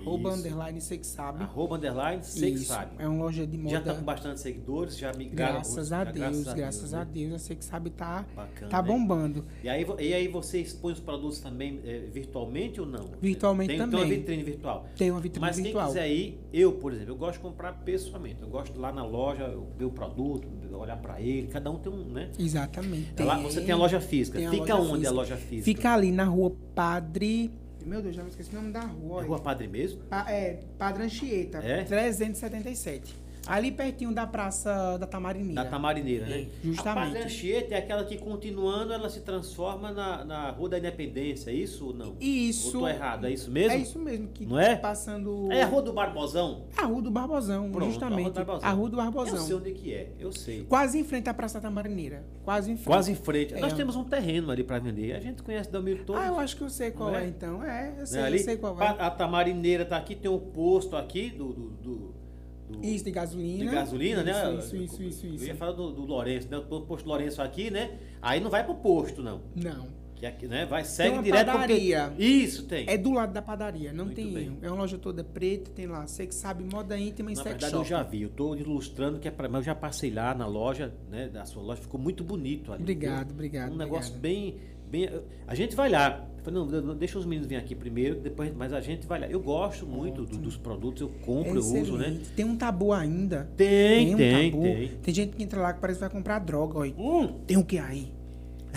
Arroba, 0.00 0.32
underline, 0.34 0.80
você 0.80 0.98
que 0.98 1.06
sabe. 1.06 1.42
Arroba, 1.42 1.76
underline, 1.76 2.24
Sex 2.24 2.60
Isso. 2.62 2.72
Sabe. 2.72 2.92
É 2.98 3.06
uma 3.08 3.24
loja 3.24 3.46
de 3.46 3.56
moda. 3.58 3.70
Já 3.76 3.80
tá 3.82 3.94
com 3.94 4.02
bastante 4.02 4.40
seguidores, 4.40 4.96
já 4.96 5.12
migraram. 5.12 5.54
Graças 5.54 5.88
já- 5.88 6.00
a 6.00 6.04
Deus, 6.04 6.44
graças 6.54 6.94
a 6.94 7.04
né? 7.04 7.10
Deus. 7.12 7.42
Você 7.42 7.54
que 7.54 7.64
sabe 7.64 7.90
tá, 7.90 8.24
Bacana, 8.34 8.70
tá 8.70 8.82
né? 8.82 8.88
bombando. 8.88 9.44
E 9.62 9.68
aí, 9.68 9.86
e 9.98 10.14
aí 10.14 10.28
você 10.28 10.60
expõe 10.60 10.92
os 10.92 11.00
produtos 11.00 11.40
também 11.40 11.80
eh, 11.84 12.08
virtualmente 12.12 12.80
ou 12.80 12.86
não? 12.86 13.10
Virtualmente 13.20 13.68
tem, 13.68 13.78
Tem 13.78 13.86
também. 13.90 14.04
uma 14.06 14.14
vitrine 14.14 14.42
virtual. 14.42 14.86
Tem 14.96 15.10
uma 15.10 15.20
vitrine 15.20 15.46
Mas 15.46 15.56
quem 15.56 15.64
virtual. 15.64 15.88
quiser 15.88 16.08
ir, 16.10 16.40
eu, 16.52 16.72
por 16.72 16.92
exemplo, 16.92 17.12
eu 17.12 17.16
gosto 17.18 17.34
de 17.34 17.40
comprar 17.40 17.72
pessoalmente. 17.84 18.42
Eu 18.42 18.48
gosto 18.48 18.72
de 18.72 18.78
ir 18.78 18.82
lá 18.82 18.92
na 18.92 19.04
loja, 19.04 19.54
ver 19.76 19.84
o 19.84 19.90
produto, 19.90 20.46
olhar 20.72 20.96
pra 20.96 21.20
ele. 21.20 21.48
Cada 21.48 21.70
um 21.70 21.78
tem 21.78 21.92
um, 21.92 22.04
né? 22.04 22.30
Exatamente. 22.38 23.12
É 23.16 23.24
lá- 23.24 23.38
você 23.38 23.60
tem 23.60 23.72
a 23.72 23.76
loja 23.76 24.00
física. 24.00 24.38
tem 24.38 24.46
a 24.46 24.50
Fica 24.50 24.74
loja 24.74 24.82
onde 24.92 24.92
a 24.92 24.94
física. 24.96 25.10
loja 25.12 25.36
física? 25.36 25.64
Fica 25.64 25.92
ali 25.94 26.10
na 26.12 26.24
rua 26.24 26.52
Padre. 26.74 27.50
Meu 27.86 28.02
Deus, 28.02 28.14
já 28.16 28.22
me 28.22 28.28
esqueci 28.30 28.50
o 28.52 28.54
nome 28.54 28.72
da 28.72 28.80
rua. 28.80 29.22
É. 29.22 29.26
Rua 29.26 29.38
Padre 29.40 29.66
mesmo? 29.68 30.00
Pa- 30.04 30.30
É, 30.30 30.60
Padre 30.78 31.04
Anchieta, 31.04 31.58
É? 31.58 31.84
377. 31.84 33.14
Ali 33.46 33.72
pertinho 33.72 34.12
da 34.12 34.26
Praça 34.26 34.96
da 34.98 35.06
Tamarineira. 35.06 35.64
Da 35.64 35.70
Tamarineira, 35.70 36.26
né? 36.26 36.42
É, 36.42 36.46
justamente. 36.62 37.16
A 37.16 37.24
Anchieta 37.24 37.74
é 37.74 37.78
aquela 37.78 38.04
que, 38.04 38.16
continuando, 38.18 38.92
ela 38.92 39.08
se 39.08 39.20
transforma 39.20 39.90
na, 39.90 40.24
na 40.24 40.50
Rua 40.50 40.68
da 40.68 40.78
Independência, 40.78 41.50
é 41.50 41.54
isso 41.54 41.86
ou 41.86 41.94
não? 41.94 42.16
Isso. 42.20 42.76
Ou 42.76 42.82
tô 42.82 42.88
errado, 42.88 43.26
é 43.26 43.32
isso 43.32 43.50
mesmo? 43.50 43.72
É 43.72 43.78
isso 43.78 43.98
mesmo, 43.98 44.28
que 44.28 44.46
Não 44.46 44.58
é? 44.58 44.76
passando... 44.76 45.50
É 45.50 45.62
a 45.62 45.66
Rua 45.66 45.82
do 45.82 45.92
Barbosão? 45.92 46.64
A 46.76 46.84
Rua 46.84 47.02
do 47.02 47.10
Barbosão, 47.10 47.70
Pronto, 47.70 47.86
justamente. 47.90 48.20
a 48.20 48.22
Rua 48.22 48.30
do 48.30 48.44
Barbosão. 48.44 48.68
A 48.68 48.72
Rua 48.72 48.88
do 48.90 48.96
Eu 48.96 49.02
sei 49.02 49.12
Barbosão. 49.12 49.58
onde 49.58 49.72
que 49.72 49.94
é, 49.94 50.12
eu 50.18 50.32
sei. 50.32 50.64
Quase 50.64 50.98
em 50.98 51.04
frente 51.04 51.28
à 51.28 51.34
Praça 51.34 51.60
da 51.60 51.68
Tamarineira. 51.68 52.24
Quase 52.44 52.70
em 52.70 52.76
frente. 52.76 52.86
Quase 52.86 53.12
em 53.12 53.14
frente. 53.14 53.54
É. 53.54 53.60
Nós 53.60 53.72
temos 53.72 53.96
um 53.96 54.04
terreno 54.04 54.50
ali 54.50 54.62
para 54.62 54.78
vender. 54.78 55.12
A 55.14 55.20
gente 55.20 55.42
conhece 55.42 55.70
Delmiro 55.70 56.04
todo. 56.04 56.18
Ah, 56.18 56.26
eu 56.26 56.38
acho 56.38 56.56
que 56.56 56.62
eu 56.62 56.70
sei 56.70 56.90
qual 56.90 57.14
é? 57.14 57.24
é? 57.24 57.28
então. 57.28 57.64
É, 57.64 57.90
eu 57.90 57.96
né? 57.96 58.06
sei, 58.06 58.22
ali, 58.22 58.38
eu 58.38 58.44
sei 58.44 58.56
qual 58.56 58.80
é. 58.80 58.86
A 58.86 59.10
Tamarineira 59.10 59.84
tá 59.84 59.96
aqui, 59.96 60.14
tem 60.14 60.30
o 60.30 60.38
posto 60.38 60.96
aqui 60.96 61.30
do, 61.30 61.52
do, 61.52 61.70
do- 61.70 62.19
do- 62.70 62.84
Isso, 62.86 63.04
de 63.04 63.10
gasolina. 63.10 63.64
de 63.70 63.74
gasolina, 63.74 64.22
né? 64.22 64.32
Isso, 64.58 64.76
isso, 64.76 65.02
isso, 65.02 65.02
isso. 65.02 65.26
Eu 65.26 65.34
isso. 65.34 65.46
ia 65.46 65.54
falar 65.54 65.72
do, 65.72 65.92
do 65.92 66.02
Lourenço, 66.06 66.48
né? 66.50 66.56
O 66.58 66.80
posto 66.82 67.06
Lourenço 67.08 67.42
aqui, 67.42 67.70
né? 67.70 67.98
Aí 68.22 68.40
não 68.40 68.50
vai 68.50 68.64
pro 68.64 68.74
posto, 68.74 69.22
não. 69.22 69.42
Não. 69.54 70.00
Que 70.14 70.26
aqui, 70.26 70.46
né? 70.46 70.66
Vai, 70.66 70.82
Tem 70.82 70.90
segue 70.90 71.14
uma 71.16 71.22
direto 71.22 71.46
padaria. 71.46 72.08
porque... 72.08 72.22
Isso, 72.22 72.64
tem. 72.66 72.84
É 72.90 72.98
do 72.98 73.10
lado 73.10 73.32
da 73.32 73.40
padaria, 73.40 73.90
não 73.90 74.04
Muito 74.04 74.16
tem 74.16 74.30
bem. 74.30 74.44
erro. 74.48 74.58
É 74.60 74.68
uma 74.68 74.76
loja 74.76 74.98
toda 74.98 75.24
preta, 75.24 75.70
tem 75.70 75.86
lá, 75.86 76.06
você 76.06 76.26
que 76.26 76.34
sabe, 76.34 76.62
moda 76.62 76.98
íntima 76.98 77.32
e 77.32 77.34
Na 77.36 77.42
sex 77.42 77.52
verdade, 77.52 77.72
shop. 77.72 77.82
eu 77.84 77.88
já 77.88 78.02
vi. 78.02 78.20
Eu 78.22 78.28
tô 78.28 78.54
ilustrando 78.54 79.18
que 79.18 79.26
é 79.26 79.30
pra... 79.30 79.48
Mas 79.48 79.60
eu 79.60 79.64
já 79.66 79.74
passei 79.74 80.10
lá 80.10 80.34
na 80.34 80.46
loja, 80.46 80.92
né? 81.10 81.28
Da 81.28 81.46
sua 81.46 81.62
loja. 81.62 81.80
Ficou 81.80 81.98
muito 81.98 82.22
bonito 82.22 82.70
ali. 82.70 82.82
Obrigado, 82.82 83.28
viu? 83.28 83.34
obrigado. 83.34 83.72
Um 83.72 83.76
negócio 83.76 84.14
obrigado. 84.14 84.20
bem, 84.20 84.56
bem. 84.90 85.08
A 85.46 85.54
gente 85.54 85.74
vai 85.76 85.88
lá. 85.88 86.26
Eu 86.38 86.44
falei, 86.44 86.80
não, 86.82 86.94
deixa 86.96 87.18
os 87.18 87.26
meninos 87.26 87.46
virem 87.46 87.62
aqui 87.62 87.74
primeiro, 87.74 88.18
depois, 88.18 88.50
mas 88.56 88.72
a 88.72 88.80
gente 88.80 89.06
vai 89.06 89.20
lá. 89.20 89.26
Eu 89.26 89.40
gosto 89.40 89.86
muito 89.86 90.24
do- 90.24 90.38
dos 90.38 90.56
produtos, 90.56 91.02
eu 91.02 91.08
compro, 91.24 91.52
É 91.52 91.56
eu 91.56 91.80
uso, 91.82 91.96
né? 91.98 92.18
Tem 92.34 92.44
um 92.46 92.56
tabu 92.56 92.92
ainda. 92.94 93.50
Tem, 93.56 94.14
um 94.14 94.16
tem, 94.16 94.50
tabu. 94.50 94.62
tem. 94.62 94.88
Tem 95.02 95.14
gente 95.14 95.36
que 95.36 95.42
entra 95.42 95.60
lá 95.60 95.72
que 95.74 95.80
parece 95.80 95.98
que 95.98 96.04
vai 96.06 96.10
comprar 96.10 96.38
droga, 96.38 96.78
olha. 96.78 96.94
Hum, 96.98 97.34
Tem 97.46 97.58
o 97.58 97.64
que 97.64 97.78
aí? 97.78 98.10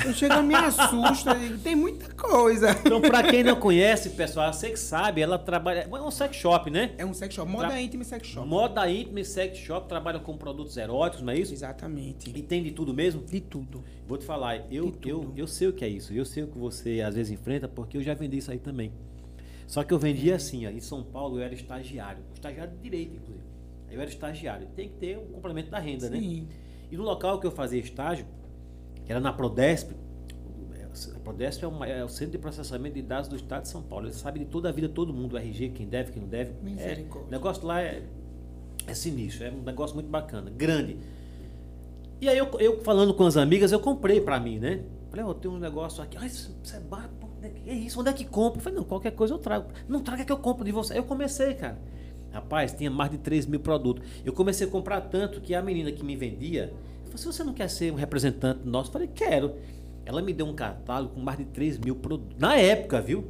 Eu 0.06 0.14
chego 0.14 0.42
me 0.42 0.56
assusta, 0.56 1.36
tem 1.64 1.76
muita 1.76 2.14
coisa. 2.16 2.72
Então, 2.72 3.00
pra 3.00 3.24
quem 3.24 3.44
não 3.44 3.56
conhece, 3.56 4.10
pessoal, 4.12 4.52
você 4.52 4.72
que 4.72 4.78
sabe, 4.80 5.22
ela 5.22 5.38
trabalha. 5.38 5.88
É 5.90 6.02
um 6.02 6.12
sex 6.12 6.36
shop, 6.36 6.70
né? 6.70 6.94
É 6.98 7.06
um 7.06 7.14
sex 7.14 7.34
shop, 7.36 7.50
moda 7.50 7.68
Tra- 7.68 7.82
íntima 7.82 8.04
e 8.04 8.06
sex 8.06 8.28
shop. 8.28 8.48
Moda 8.48 8.90
íntima 8.90 9.20
e 9.20 9.26
sex 9.26 9.58
shop, 9.58 9.88
trabalha 9.88 10.20
com 10.20 10.36
produtos 10.38 10.76
eróticos, 10.78 11.24
não 11.26 11.32
é 11.34 11.38
isso? 11.38 11.54
Exatamente. 11.54 12.32
E 12.36 12.42
tem 12.42 12.64
de 12.64 12.72
tudo 12.72 12.94
mesmo? 12.94 13.24
De 13.24 13.40
tudo. 13.40 13.84
Vou 14.08 14.18
te 14.18 14.26
falar, 14.26 14.66
eu, 14.72 14.94
eu, 15.06 15.32
eu 15.36 15.48
sei 15.48 15.68
o 15.68 15.74
que 15.74 15.86
é 15.86 15.90
isso. 15.90 16.14
Eu 16.14 16.26
sei 16.26 16.44
o 16.44 16.48
que 16.48 16.58
você 16.58 17.02
às 17.02 17.16
vezes 17.16 17.32
enfrenta, 17.32 17.68
porque 17.68 17.98
eu 17.98 18.02
já 18.02 18.14
vendi 18.14 18.38
isso 18.38 18.52
aí 18.52 18.60
também. 18.60 18.92
Só 19.68 19.84
que 19.84 19.94
eu 19.94 20.00
vendia 20.00 20.36
assim, 20.36 20.66
ó, 20.68 20.70
em 20.70 20.80
São 20.82 21.04
Paulo 21.04 21.38
eu 21.40 21.44
era 21.44 21.54
estagiário. 21.54 22.22
Estagiário 22.34 22.74
de 22.74 22.80
direito, 22.80 23.16
inclusive. 23.16 23.44
Eu 23.90 24.02
era 24.02 24.10
estagiário. 24.10 24.68
Tem 24.76 24.90
que 24.90 24.96
ter 24.96 25.18
o 25.18 25.22
complemento 25.22 25.70
da 25.70 25.80
renda, 25.80 26.10
né? 26.10 26.20
Sim. 26.20 26.48
E 26.92 26.98
no 26.98 27.04
local 27.04 27.40
que 27.40 27.48
eu 27.48 27.52
fazia 27.52 27.80
estágio, 27.80 28.26
que 29.06 29.12
era 29.12 29.20
na 29.22 29.32
Prodesp, 29.34 29.92
a 31.16 31.20
Prodesp 31.20 31.64
é, 31.64 31.68
uma- 31.68 31.88
é 31.88 32.04
o 32.04 32.10
Centro 32.10 32.34
de 32.34 32.38
Processamento 32.38 32.96
de 32.96 33.02
Dados 33.02 33.28
do 33.28 33.36
Estado 33.36 33.64
de 33.64 33.70
São 33.70 33.82
Paulo. 33.82 34.06
Ele 34.06 34.14
sabe 34.14 34.40
de 34.40 34.46
toda 34.46 34.70
a 34.70 34.72
vida 34.72 34.88
todo 34.88 35.14
mundo, 35.14 35.34
o 35.34 35.38
RG, 35.38 35.70
quem 35.70 35.88
deve, 35.88 36.12
quem 36.12 36.22
não 36.22 36.30
deve. 36.30 36.52
É, 36.82 36.94
o 37.28 37.32
negócio 37.32 37.66
lá 37.66 37.82
é, 37.82 38.04
é 38.86 38.94
sinistro, 38.94 39.46
é 39.46 39.52
um 39.52 39.64
negócio 39.64 39.96
muito 39.96 40.10
bacana, 40.10 40.52
grande. 40.52 40.98
E 42.22 42.30
aí 42.30 42.38
eu, 42.38 42.48
eu 42.60 42.80
falando 42.82 43.14
com 43.14 43.26
as 43.26 43.36
amigas, 43.38 43.72
eu 43.72 43.80
comprei 43.80 44.22
pra 44.22 44.40
mim, 44.40 44.60
né? 44.60 44.82
Falei, 45.10 45.26
ó, 45.26 45.30
eu 45.30 45.34
tenho 45.34 45.54
um 45.56 45.60
negócio 45.60 46.02
aqui. 46.02 46.18
Ah, 46.20 46.26
isso, 46.26 46.56
isso 46.64 46.76
é 46.76 46.80
barato, 46.80 47.14
é 47.42 47.52
é 47.72 47.74
isso? 47.74 48.00
Onde 48.00 48.10
é 48.10 48.14
que 48.14 48.26
compra? 48.26 48.62
Falei, 48.62 48.78
não, 48.80 48.86
qualquer 48.86 49.12
coisa 49.12 49.34
eu 49.34 49.38
trago. 49.40 49.68
Não, 49.88 50.00
traga 50.02 50.24
que 50.24 50.32
eu 50.32 50.38
compro 50.38 50.64
de 50.64 50.72
você. 50.72 50.94
Aí 50.94 51.00
eu 51.00 51.04
comecei, 51.04 51.54
cara. 51.56 51.78
Rapaz, 52.32 52.74
tinha 52.74 52.90
mais 52.90 53.12
de 53.12 53.18
3 53.18 53.46
mil 53.46 53.60
produtos. 53.60 54.04
Eu 54.24 54.34
comecei 54.34 54.66
a 54.66 54.70
comprar 54.70 55.02
tanto 55.02 55.40
que 55.42 55.54
a 55.54 55.62
menina 55.62 55.92
que 55.92 56.04
me 56.04 56.16
vendia, 56.16 56.74
se 57.18 57.26
você 57.26 57.44
não 57.44 57.54
quer 57.54 57.70
ser 57.70 57.92
um 57.92 57.96
representante 57.96 58.62
nosso, 58.66 58.90
eu 58.90 58.94
falei, 58.94 59.10
quero. 59.14 59.54
Ela 60.06 60.22
me 60.22 60.34
deu 60.34 60.46
um 60.46 60.54
catálogo 60.54 61.14
com 61.16 61.22
mais 61.22 61.38
de 61.38 61.46
3 61.46 61.78
mil 61.78 61.96
produtos. 61.96 62.36
Na 62.38 62.56
época, 62.58 63.00
viu? 63.02 63.26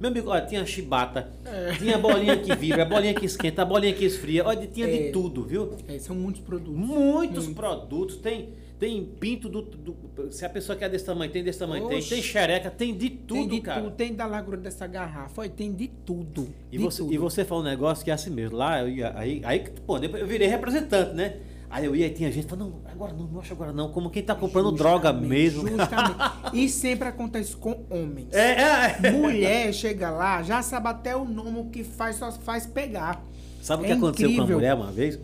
Meu 0.00 0.10
amigo, 0.10 0.28
olha, 0.30 0.44
tinha 0.44 0.64
chibata, 0.66 1.30
tinha 1.78 1.96
bolinha 1.98 2.36
que 2.36 2.54
vibra, 2.56 2.84
bolinha 2.86 3.14
que 3.14 3.24
esquenta, 3.26 3.62
a 3.62 3.64
bolinha 3.64 3.92
que 3.94 4.04
esfria, 4.04 4.44
olha, 4.44 4.66
tinha 4.66 4.86
de 4.86 5.08
É. 5.08 5.10
tudo, 5.12 5.44
viu? 5.44 5.76
É, 5.86 5.98
são 5.98 6.16
muitos 6.16 6.42
produtos. 6.42 6.74
Muitos 6.74 7.46
produtos. 7.48 8.16
Tem, 8.16 8.48
tem 8.78 9.04
pinto 9.04 9.48
do, 9.48 9.62
do- 9.62 10.32
Se 10.32 10.44
a 10.44 10.48
pessoa 10.48 10.76
quer 10.76 10.90
desse 10.90 11.04
tamanho, 11.04 11.30
tem 11.30 11.44
desse 11.44 11.58
tamanho. 11.60 11.86
Tem, 11.86 12.02
tem 12.02 12.20
xereca, 12.22 12.70
tem 12.70 12.96
de 12.96 13.08
tudo, 13.10 13.38
tem 13.40 13.48
de 13.48 13.60
cara. 13.60 13.82
tudo, 13.82 13.92
tem 13.94 14.14
da 14.14 14.26
largura 14.26 14.56
dessa 14.56 14.86
garrafa, 14.86 15.42
olha, 15.42 15.50
tem 15.50 15.72
de 15.72 15.86
tudo. 15.88 16.48
E 16.72 16.76
de 16.76 16.82
você, 16.82 17.02
tudo. 17.02 17.14
e 17.14 17.18
você 17.18 17.44
falou 17.44 17.62
um 17.62 17.66
negócio 17.66 18.04
que 18.04 18.10
é 18.10 18.14
assim 18.14 18.30
mesmo. 18.30 18.56
Lá, 18.56 18.82
eu 18.82 19.06
aí, 19.14 19.40
aí, 19.44 19.60
pô, 19.86 19.96
eu 19.98 20.26
virei 20.26 20.48
representante, 20.48 21.14
né? 21.14 21.36
Aí 21.74 21.86
eu 21.86 21.96
ia 21.96 22.06
e 22.06 22.10
tinha 22.10 22.30
gente 22.30 22.46
falando, 22.46 22.70
não, 22.70 22.92
agora 22.92 23.12
não, 23.12 23.26
não 23.26 23.40
acho 23.40 23.52
agora 23.52 23.72
não. 23.72 23.90
Como 23.90 24.08
quem 24.08 24.22
tá 24.22 24.32
comprando 24.32 24.70
droga 24.70 25.12
mesmo. 25.12 25.66
Justamente. 25.66 26.14
E 26.54 26.68
sempre 26.68 27.08
acontece 27.08 27.56
com 27.56 27.84
homens. 27.90 28.32
É, 28.32 28.52
é, 28.62 28.98
é. 29.02 29.10
Mulher 29.10 29.74
chega 29.74 30.08
lá, 30.08 30.40
já 30.40 30.62
sabe 30.62 30.86
até 30.86 31.16
o 31.16 31.24
nome 31.24 31.58
o 31.58 31.64
que 31.64 31.82
faz, 31.82 32.14
só 32.14 32.30
faz 32.30 32.64
pegar. 32.64 33.24
Sabe 33.60 33.82
o 33.82 33.86
É 33.86 33.88
que 33.88 33.92
aconteceu 33.94 34.28
com 34.28 34.32
a 34.34 34.36
incrível. 34.36 34.56
mulher 34.56 34.74
uma 34.76 34.92
vez? 34.92 35.18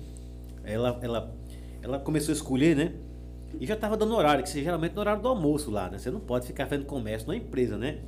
Ela, 0.64 0.98
ela, 1.00 1.32
ela 1.82 2.00
começou 2.00 2.32
a 2.32 2.34
escolher, 2.34 2.74
né? 2.74 2.94
E 3.60 3.64
já 3.64 3.76
tava 3.76 3.96
dando 3.96 4.12
horário, 4.16 4.42
que 4.42 4.48
você 4.50 4.60
geralmente 4.60 4.92
no 4.92 5.00
horário 5.02 5.22
do 5.22 5.28
almoço 5.28 5.70
lá, 5.70 5.88
né? 5.88 5.98
Você 5.98 6.10
não 6.10 6.18
pode 6.18 6.48
ficar 6.48 6.66
fazendo 6.66 6.84
comércio 6.84 7.28
na 7.28 7.36
empresa, 7.36 7.78
né? 7.78 7.98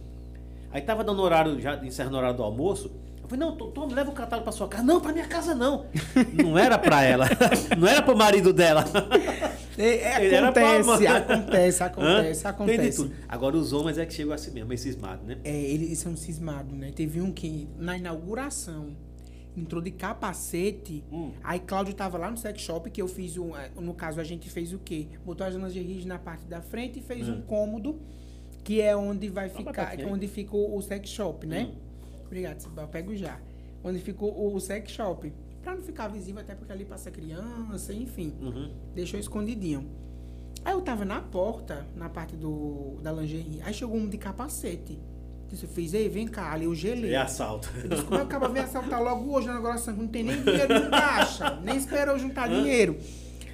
Aí 0.73 0.83
tava 0.83 1.05
dando 1.05 1.23
horário, 1.23 1.61
já 1.61 1.77
encerrando 1.85 2.17
o 2.17 2.19
horário 2.19 2.37
do 2.37 2.43
almoço. 2.43 2.91
Eu 3.33 3.39
falei, 3.39 3.39
não, 3.39 3.57
toma, 3.57 3.95
leva 3.95 4.11
o 4.11 4.15
catálogo 4.15 4.45
pra 4.45 4.53
sua 4.53 4.69
casa. 4.69 4.85
Não, 4.85 5.01
pra 5.01 5.13
minha 5.13 5.27
casa 5.27 5.55
não. 5.55 5.87
Não 6.35 6.59
era 6.59 6.77
pra 6.79 7.03
ela. 7.03 7.27
Não 7.79 7.89
era 7.89 8.03
pro 8.03 8.15
marido 8.17 8.53
dela. 8.53 8.85
É, 9.79 9.87
é, 9.87 10.25
Ele 10.27 10.35
era 10.35 10.53
pra 10.53 10.77
acontece, 10.81 11.07
acontece, 11.07 11.83
acontece, 11.83 12.47
Hã? 12.47 12.51
acontece. 12.51 12.79
Tem 12.79 12.91
de 12.91 12.97
tudo. 12.97 13.15
Agora 13.27 13.57
os 13.57 13.73
homens 13.73 13.97
é 13.97 14.05
que 14.05 14.13
chegam 14.13 14.35
assim 14.35 14.51
mesmo, 14.51 14.71
esses 14.75 14.93
cismados, 14.93 15.27
né? 15.27 15.39
É, 15.45 15.51
eles 15.59 15.99
são 15.99 16.15
cismados, 16.15 16.77
né? 16.77 16.93
Teve 16.95 17.23
um 17.23 17.33
que, 17.33 17.69
na 17.79 17.97
inauguração, 17.97 18.95
entrou 19.57 19.81
de 19.81 19.91
capacete. 19.93 21.03
Hum. 21.11 21.31
Aí 21.43 21.59
Cláudio 21.59 21.95
tava 21.95 22.19
lá 22.19 22.31
no 22.31 22.37
sex 22.37 22.61
shop, 22.61 22.91
que 22.91 23.01
eu 23.01 23.09
fiz 23.09 23.39
um. 23.39 23.57
eh, 23.57 23.71
No 23.81 23.95
caso, 23.95 24.21
a 24.21 24.25
gente 24.25 24.51
fez 24.51 24.75
o 24.75 24.79
quê? 24.79 25.07
Botou 25.25 25.47
as 25.47 25.55
zonas 25.55 25.73
de 25.73 25.81
rígido 25.81 26.09
na 26.09 26.19
parte 26.19 26.45
da 26.45 26.61
frente 26.61 26.99
e 26.99 27.03
fez 27.03 27.27
Hum. 27.29 27.37
um 27.37 27.41
cômodo, 27.43 27.99
que 28.63 28.81
é 28.83 28.95
onde 28.95 29.29
vai 29.31 29.49
ficar. 29.49 29.95
Onde 30.07 30.29
fica 30.29 30.55
o, 30.55 30.77
o 30.77 30.83
sex 30.83 31.09
shop, 31.09 31.47
né? 31.47 31.71
Hum. 31.73 31.92
Obrigado, 32.33 32.67
eu 32.75 32.89
pego 32.89 33.15
já. 33.15 33.39
Onde 33.85 33.99
ficou 33.99 34.55
o, 34.55 34.59
sex 34.59 34.91
shop. 34.91 35.31
Pra 35.63 35.75
não 35.75 35.83
ficar 35.83 36.09
visível, 36.09 36.41
até 36.41 36.55
porque 36.55 36.73
ali 36.73 36.87
passa 36.87 37.11
criança, 37.11 37.93
enfim. 37.93 38.33
Uhum. 38.41 38.71
Deixou 38.95 39.21
escondidinho. 39.21 39.87
Aí 40.65 40.73
eu 40.73 40.81
tava 40.81 41.05
na 41.05 41.21
porta, 41.21 41.87
na 41.95 42.09
parte 42.09 42.35
do, 42.35 42.97
da 43.03 43.13
lingerie. 43.13 43.61
Aí 43.63 43.75
chegou 43.75 43.97
um 43.97 44.09
de 44.09 44.17
capacete. 44.17 44.99
Disse, 45.47 45.65
eu 45.65 45.69
fiz, 45.69 45.93
ei, 45.93 46.09
vem 46.09 46.27
cá, 46.27 46.53
ali 46.53 46.65
eu 46.65 46.75
gelei. 46.75 47.13
É 47.13 47.19
assalto. 47.19 47.69
Eu 47.83 47.91
disse, 47.91 48.03
como 48.05 48.15
é 48.15 48.19
que 48.21 48.25
acaba 48.25 48.49
vem 48.49 48.63
assaltar 48.63 49.03
logo 49.03 49.31
hoje 49.31 49.49
na 49.49 49.53
inauguração? 49.53 49.95
Não 49.95 50.09
tem 50.09 50.25
nem 50.25 50.43
dinheiro 50.43 50.85
no 50.85 50.91
caixa, 50.91 51.61
nem 51.63 51.77
esperou 51.77 52.19
juntar 52.19 52.49
dinheiro. 52.49 52.97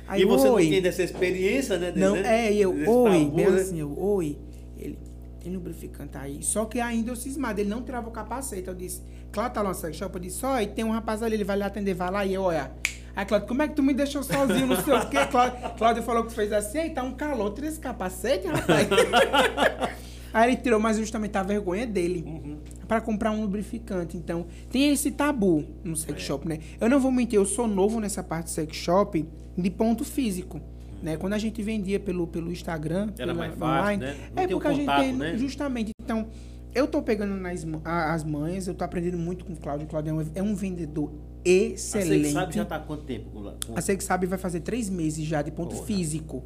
Aí, 0.06 0.22
e 0.22 0.24
você 0.24 0.48
oi. 0.48 0.62
não 0.62 0.70
tem 0.70 0.82
dessa 0.82 1.02
experiência, 1.02 1.76
né? 1.78 1.92
Não, 1.96 2.14
é, 2.14 2.52
e 2.52 2.60
eu, 2.60 2.72
Desse 2.72 2.88
oi, 2.88 3.24
tabu, 3.24 3.36
bem 3.36 3.50
né? 3.50 3.60
assim, 3.60 3.80
eu, 3.80 3.98
oi. 4.00 4.38
Ele, 4.78 4.98
tem 5.40 5.52
lubrificante 5.52 6.16
aí. 6.16 6.42
Só 6.42 6.64
que 6.64 6.80
ainda 6.80 7.10
eu 7.10 7.16
cismado, 7.16 7.60
ele 7.60 7.68
não 7.68 7.82
tirava 7.82 8.08
o 8.08 8.12
capacete. 8.12 8.68
Eu 8.68 8.74
disse, 8.74 9.02
Cláudio 9.32 9.54
tá 9.54 9.62
lá 9.62 9.68
no 9.70 9.74
sex 9.74 9.96
shop, 9.96 10.14
eu 10.14 10.20
disse, 10.20 10.44
e 10.62 10.66
tem 10.66 10.84
um 10.84 10.90
rapaz 10.90 11.22
ali, 11.22 11.34
ele 11.34 11.44
vai 11.44 11.56
lhe 11.56 11.62
atender, 11.62 11.94
vai 11.94 12.10
lá 12.10 12.24
e 12.24 12.34
eu, 12.34 12.42
olha. 12.42 12.70
Aí, 13.14 13.24
Cláudio, 13.24 13.48
como 13.48 13.62
é 13.62 13.68
que 13.68 13.74
tu 13.74 13.82
me 13.82 13.92
deixou 13.92 14.22
sozinho, 14.22 14.66
não 14.66 14.76
sei 14.82 14.94
o 14.94 15.08
quê? 15.08 15.26
Cláudio, 15.30 15.58
Cláudio 15.76 16.02
falou 16.02 16.22
que 16.22 16.28
tu 16.28 16.34
fez 16.34 16.52
assim, 16.52 16.78
aí 16.78 16.90
tá 16.90 17.02
um 17.02 17.12
calor, 17.12 17.52
tira 17.52 17.66
esse 17.66 17.80
capacete, 17.80 18.46
rapaz. 18.46 18.86
aí 20.32 20.50
ele 20.50 20.56
tirou, 20.56 20.78
mas 20.78 20.96
justamente 20.98 21.36
a 21.36 21.42
vergonha 21.42 21.86
dele. 21.86 22.22
Uhum. 22.26 22.58
Pra 22.86 23.00
comprar 23.00 23.32
um 23.32 23.42
lubrificante. 23.42 24.16
Então, 24.16 24.46
tem 24.70 24.90
esse 24.90 25.10
tabu 25.10 25.64
no 25.84 25.94
sex 25.94 26.22
É. 26.22 26.24
shop, 26.24 26.48
né? 26.48 26.58
Eu 26.80 26.88
não 26.88 26.98
vou 26.98 27.12
mentir, 27.12 27.36
eu 27.36 27.44
sou 27.44 27.66
novo 27.66 28.00
nessa 28.00 28.22
parte 28.22 28.44
do 28.44 28.50
sex 28.50 28.74
shop 28.74 29.28
de 29.56 29.70
ponto 29.70 30.04
físico. 30.04 30.60
Né? 31.02 31.16
Quando 31.16 31.32
a 31.34 31.38
gente 31.38 31.62
vendia 31.62 32.00
pelo, 32.00 32.26
pelo 32.26 32.50
Instagram, 32.50 33.10
Era 33.18 33.32
mais 33.34 33.54
fácil, 33.54 33.98
né? 33.98 34.16
Não 34.34 34.42
é 34.42 34.48
porque 34.48 34.66
a 34.68 34.72
gente 34.72 34.80
contato, 34.80 35.00
tem, 35.02 35.12
né? 35.14 35.36
justamente. 35.36 35.90
Então, 36.02 36.26
eu 36.74 36.86
tô 36.86 37.00
pegando 37.02 37.34
nas, 37.36 37.64
as 37.84 38.24
mães, 38.24 38.66
eu 38.66 38.74
tô 38.74 38.84
aprendendo 38.84 39.16
muito 39.16 39.44
com 39.44 39.52
o 39.52 39.56
Cláudio. 39.56 39.86
O 39.86 39.88
Cláudio 39.88 40.10
é 40.10 40.14
um, 40.14 40.26
é 40.34 40.42
um 40.42 40.54
vendedor 40.54 41.12
A 41.44 41.48
excelente. 41.48 42.26
Você 42.26 42.32
sabe 42.32 42.54
já 42.54 42.64
tá 42.64 42.76
há 42.76 42.80
quanto 42.80 43.04
tempo? 43.04 43.30
com- 43.30 43.54
A 43.76 43.80
Sex 43.80 44.04
Sabe 44.04 44.26
vai 44.26 44.38
fazer 44.38 44.60
três 44.60 44.90
meses 44.90 45.24
já 45.24 45.40
de 45.42 45.50
ponto 45.50 45.74
Porra. 45.74 45.86
físico. 45.86 46.44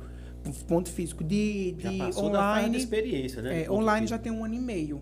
Ponto 0.67 0.91
físico. 0.91 1.23
De, 1.23 1.77
Já 1.79 1.91
de 1.91 1.99
da 1.99 2.05
fase 2.07 2.17
da 2.21 2.25
online. 2.27 2.77
experiência, 2.77 3.41
né? 3.43 3.63
é, 3.63 3.71
online 3.71 4.07
físico. 4.07 4.19
já 4.19 4.19
tem 4.19 4.33
um 4.33 4.45
ano 4.45 4.55
e 4.55 4.59
meio. 4.61 5.01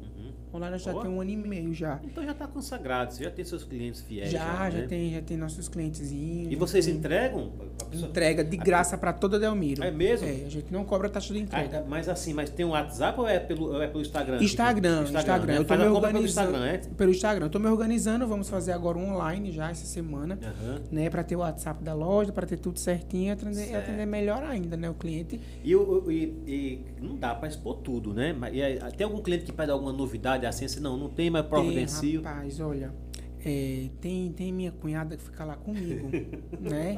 Uhum. 0.52 0.56
Online 0.60 0.78
já 0.78 0.93
Boa. 0.93 1.02
tem 1.05 1.10
um 1.12 1.20
ano 1.20 1.31
e 1.31 1.36
meio 1.36 1.72
já. 1.74 2.01
Então 2.05 2.24
já 2.24 2.35
tá 2.35 2.47
consagrado, 2.47 3.12
você 3.12 3.24
já 3.24 3.31
tem 3.31 3.44
seus 3.44 3.64
clientes 3.64 4.01
fiéis. 4.02 4.31
já, 4.31 4.68
já 4.70 4.78
né? 4.78 4.86
tem, 4.86 5.12
já 5.14 5.22
tem 5.22 5.36
nossos 5.36 5.68
clientezinhos. 5.68 6.52
E 6.52 6.56
vocês 6.56 6.86
entregam? 6.89 7.51
pra 7.78 7.86
pessoa? 7.86 8.09
Entrega 8.09 8.44
de 8.44 8.56
graça 8.56 8.97
pra 8.98 9.12
toda 9.12 9.39
Delmiro. 9.39 9.82
É 9.82 9.90
mesmo? 9.90 10.27
É, 10.27 10.44
a 10.47 10.48
gente 10.51 10.72
não 10.72 10.85
cobra 10.85 11.09
taxa 11.09 11.32
de 11.32 11.40
entrega. 11.40 11.81
Ah, 11.81 11.85
mas 11.89 12.09
assim, 12.09 12.32
mas 12.32 12.51
tem 12.51 12.64
um 12.66 12.70
WhatsApp 12.70 13.18
ou 13.20 13.28
é 13.28 13.39
pelo, 13.39 13.66
ou 13.74 13.82
é 13.82 13.86
pelo 13.86 14.01
Instagram? 14.02 14.43
Instagram, 14.43 15.02
Instagram. 15.05 15.47
né? 15.52 15.59
Eu 15.59 15.62
tô 15.64 15.68
Faz 15.68 15.81
me 15.81 15.86
compra 15.86 16.09
pelo 16.09 16.18
organizando. 16.18 16.48
Instagram, 16.51 16.66
é? 16.66 16.78
Pelo 16.97 17.10
Instagram. 17.10 17.47
Eu 17.47 17.51
tô 17.51 17.59
me 17.59 17.66
organizando, 17.68 18.27
vamos 18.27 18.48
fazer 18.48 18.72
agora 18.72 18.98
um 18.98 19.14
online 19.14 19.51
já 19.52 19.70
essa 19.70 19.86
semana. 19.86 20.39
Aham. 20.43 20.81
Né, 20.90 21.09
para 21.10 21.22
ter 21.22 21.36
o 21.36 21.40
WhatsApp 21.40 21.82
da 21.82 21.94
loja, 21.94 22.32
para 22.32 22.47
ter 22.47 22.56
tudo 22.59 22.78
certinho 22.78 23.28
e 23.28 23.31
atender, 23.31 23.74
atender 23.74 24.06
melhor 24.06 24.43
ainda, 24.43 24.77
né, 24.77 24.90
o 24.90 24.94
cliente. 24.94 25.40
E, 25.64 25.74
o- 25.77 26.05
o- 26.06 26.12
e- 26.12 26.35
e 26.47 26.85
não 27.01 27.16
dá 27.16 27.35
para 27.35 27.48
expor 27.48 27.77
tudo, 27.78 28.12
né? 28.12 28.32
Mas, 28.32 28.55
e 28.55 28.97
tem 28.97 29.05
algum 29.05 29.20
cliente 29.22 29.44
que 29.44 29.52
pede 29.52 29.70
alguma 29.70 29.93
novidade 29.93 30.40
assim? 30.49 30.65
assim 30.65 30.81
não, 30.81 30.97
não 30.97 31.09
tem, 31.09 31.31
mas 31.31 31.47
providencio. 31.47 32.23
Tem, 32.23 32.31
rapaz, 32.31 32.61
olha, 32.61 32.93
é, 33.45 33.89
tem, 34.01 34.33
tem 34.33 34.53
minha 34.53 34.73
cunhada 34.73 35.17
que 35.17 35.23
fica 35.23 35.45
lá 35.45 35.57
comigo, 35.57 36.09
né? 36.61 36.97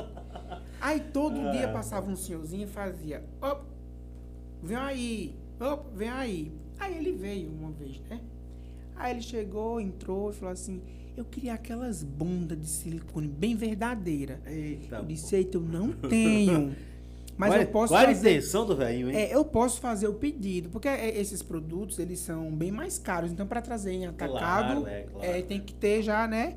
Aí 0.81 1.01
todo 1.01 1.39
Ah. 1.40 1.51
dia 1.51 1.69
passava 1.69 2.10
um 2.10 2.16
senhorzinho 2.16 2.64
e 2.64 2.66
fazia, 2.66 3.24
op, 3.40 3.62
vem 4.62 4.77
aí, 4.77 5.35
op, 5.60 5.85
vem 5.97 6.09
aí. 6.09 6.52
Aí 6.78 6.97
ele 6.98 7.12
veio 7.12 7.51
uma 7.51 7.70
vez, 7.70 8.01
né? 8.10 8.20
Aí 8.97 9.12
ele 9.12 9.23
chegou, 9.23 9.81
entrou 9.81 10.31
e 10.31 10.32
falou 10.35 10.52
assim, 10.52 10.81
eu 11.16 11.24
queria 11.24 11.55
aquelas 11.55 12.02
bundas 12.02 12.59
de 12.59 12.66
silicone 12.66 13.28
bem 13.28 13.55
verdadeira. 13.55 14.40
Eita. 14.47 14.97
Eu 14.97 15.05
disse, 15.05 15.36
eita, 15.36 15.56
eu 15.59 15.62
não 15.62 15.93
tenho. 15.93 16.74
Mas 17.43 17.51
qual, 17.51 17.60
eu 17.60 17.66
posso 17.69 17.93
qual 17.93 18.02
a 18.02 18.06
fazer. 18.06 18.31
intenção 18.31 18.66
do 18.66 18.77
velhinho, 18.77 19.10
hein? 19.10 19.16
É, 19.16 19.35
eu 19.35 19.44
posso 19.44 19.81
fazer 19.81 20.09
o 20.09 20.14
pedido, 20.14 20.69
porque 20.70 20.89
é, 20.89 21.19
esses 21.19 21.43
produtos, 21.43 21.98
eles 21.98 22.19
são 22.20 22.51
bem 22.52 22.70
mais 22.70 22.98
caros. 22.98 23.32
Então, 23.32 23.47
para 23.47 23.60
trazer 23.60 23.93
em 23.93 24.06
atacado, 24.06 24.32
Claro, 24.32 24.86
é, 24.86 25.02
claro. 25.02 25.27
é, 25.27 25.43
tem 25.43 25.60
que 25.60 25.74
ter 25.74 26.02
já, 26.02 26.27
né? 26.27 26.56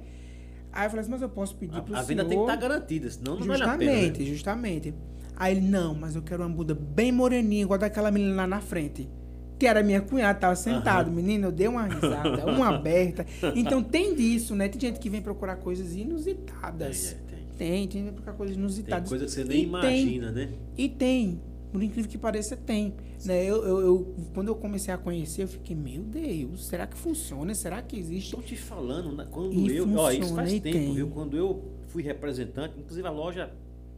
Aí 0.72 0.86
eu 0.86 0.90
falei 0.90 1.02
assim, 1.02 1.12
mas 1.12 1.22
eu 1.22 1.30
posso 1.30 1.56
pedir 1.56 1.82
pro 1.82 1.96
a, 1.96 2.00
a 2.00 2.04
senhor... 2.04 2.18
venda 2.18 2.26
tem 2.30 2.38
que 2.38 2.44
estar 2.44 2.56
garantida, 2.58 3.10
senão 3.10 3.40
não 3.40 3.48
vale 3.48 3.64
a 3.64 3.78
pena. 3.78 3.92
Justamente, 3.92 4.20
né? 4.20 4.26
justamente. 4.26 4.94
Aí 5.38 5.56
ele, 5.58 5.66
não, 5.66 5.94
mas 5.94 6.16
eu 6.16 6.22
quero 6.22 6.44
uma 6.44 6.50
bunda 6.50 6.76
bem 6.76 7.12
moreninha, 7.12 7.64
igual 7.64 7.80
daquela 7.80 8.12
menina 8.12 8.36
lá 8.36 8.48
na 8.48 8.62
frente. 8.62 9.10
Que 9.58 9.68
era 9.68 9.82
minha 9.82 10.02
cunhada, 10.02 10.38
tava 10.38 10.56
sentado. 10.56 11.10
Menino, 11.10 11.48
eu 11.48 11.52
dei 11.52 11.68
uma 11.68 11.84
risada, 11.84 12.46
uma 12.46 12.68
aberta. 12.76 13.26
Então 13.56 13.82
tem 13.82 14.14
disso, 14.14 14.54
né? 14.54 14.68
Tem 14.68 14.82
gente 14.82 15.00
que 15.00 15.10
vem 15.10 15.22
procurar 15.22 15.56
coisas 15.56 15.96
inusitadas. 15.96 17.16
Tem, 17.58 17.68
é, 17.68 17.72
tem. 17.72 17.88
Tem, 17.88 18.04
tem 18.04 18.14
procurar 18.14 18.34
coisas 18.36 18.56
Tem 18.56 18.64
inusitadas. 18.64 19.10
coisa 19.10 19.26
que 19.26 19.32
você 19.32 19.44
nem 19.44 19.58
E 19.58 19.60
tem, 19.62 19.68
imagina, 19.68 20.32
né? 20.32 20.50
e 20.78 20.90
tem. 20.90 21.40
Por 21.72 21.84
incrível 21.84 22.10
que 22.10 22.18
pareça, 22.18 22.56
tem. 22.56 22.94
Né? 23.26 23.44
Eu, 23.44 23.64
eu, 23.66 23.82
eu- 23.82 24.16
quando 24.34 24.48
eu 24.48 24.56
comecei 24.56 24.94
a 24.94 24.98
conhecer, 24.98 25.44
eu 25.44 25.48
fiquei, 25.48 25.76
meu 25.76 26.04
Deus, 26.04 26.66
será 26.68 26.88
que 26.88 26.96
funciona? 26.98 27.54
Será 27.54 27.82
que 27.82 27.98
existe? 27.98 28.28
Estou 28.28 28.42
te 28.42 28.56
falando, 28.56 29.12
né, 29.12 29.28
quando 29.30 29.54
E 29.54 29.76
eu. 29.76 29.84
Ó, 29.98 30.10
isso 30.12 30.22
funciona, 30.22 30.36
faz 30.42 30.52
tempo, 30.54 30.64
tem. 30.78 30.94
viu? 30.94 31.08
Quando 31.10 31.36
eu 31.36 31.64
fui 31.88 32.02
representante, 32.02 32.80
inclusive 32.80 33.06
a 33.06 33.12
loja 33.12 33.52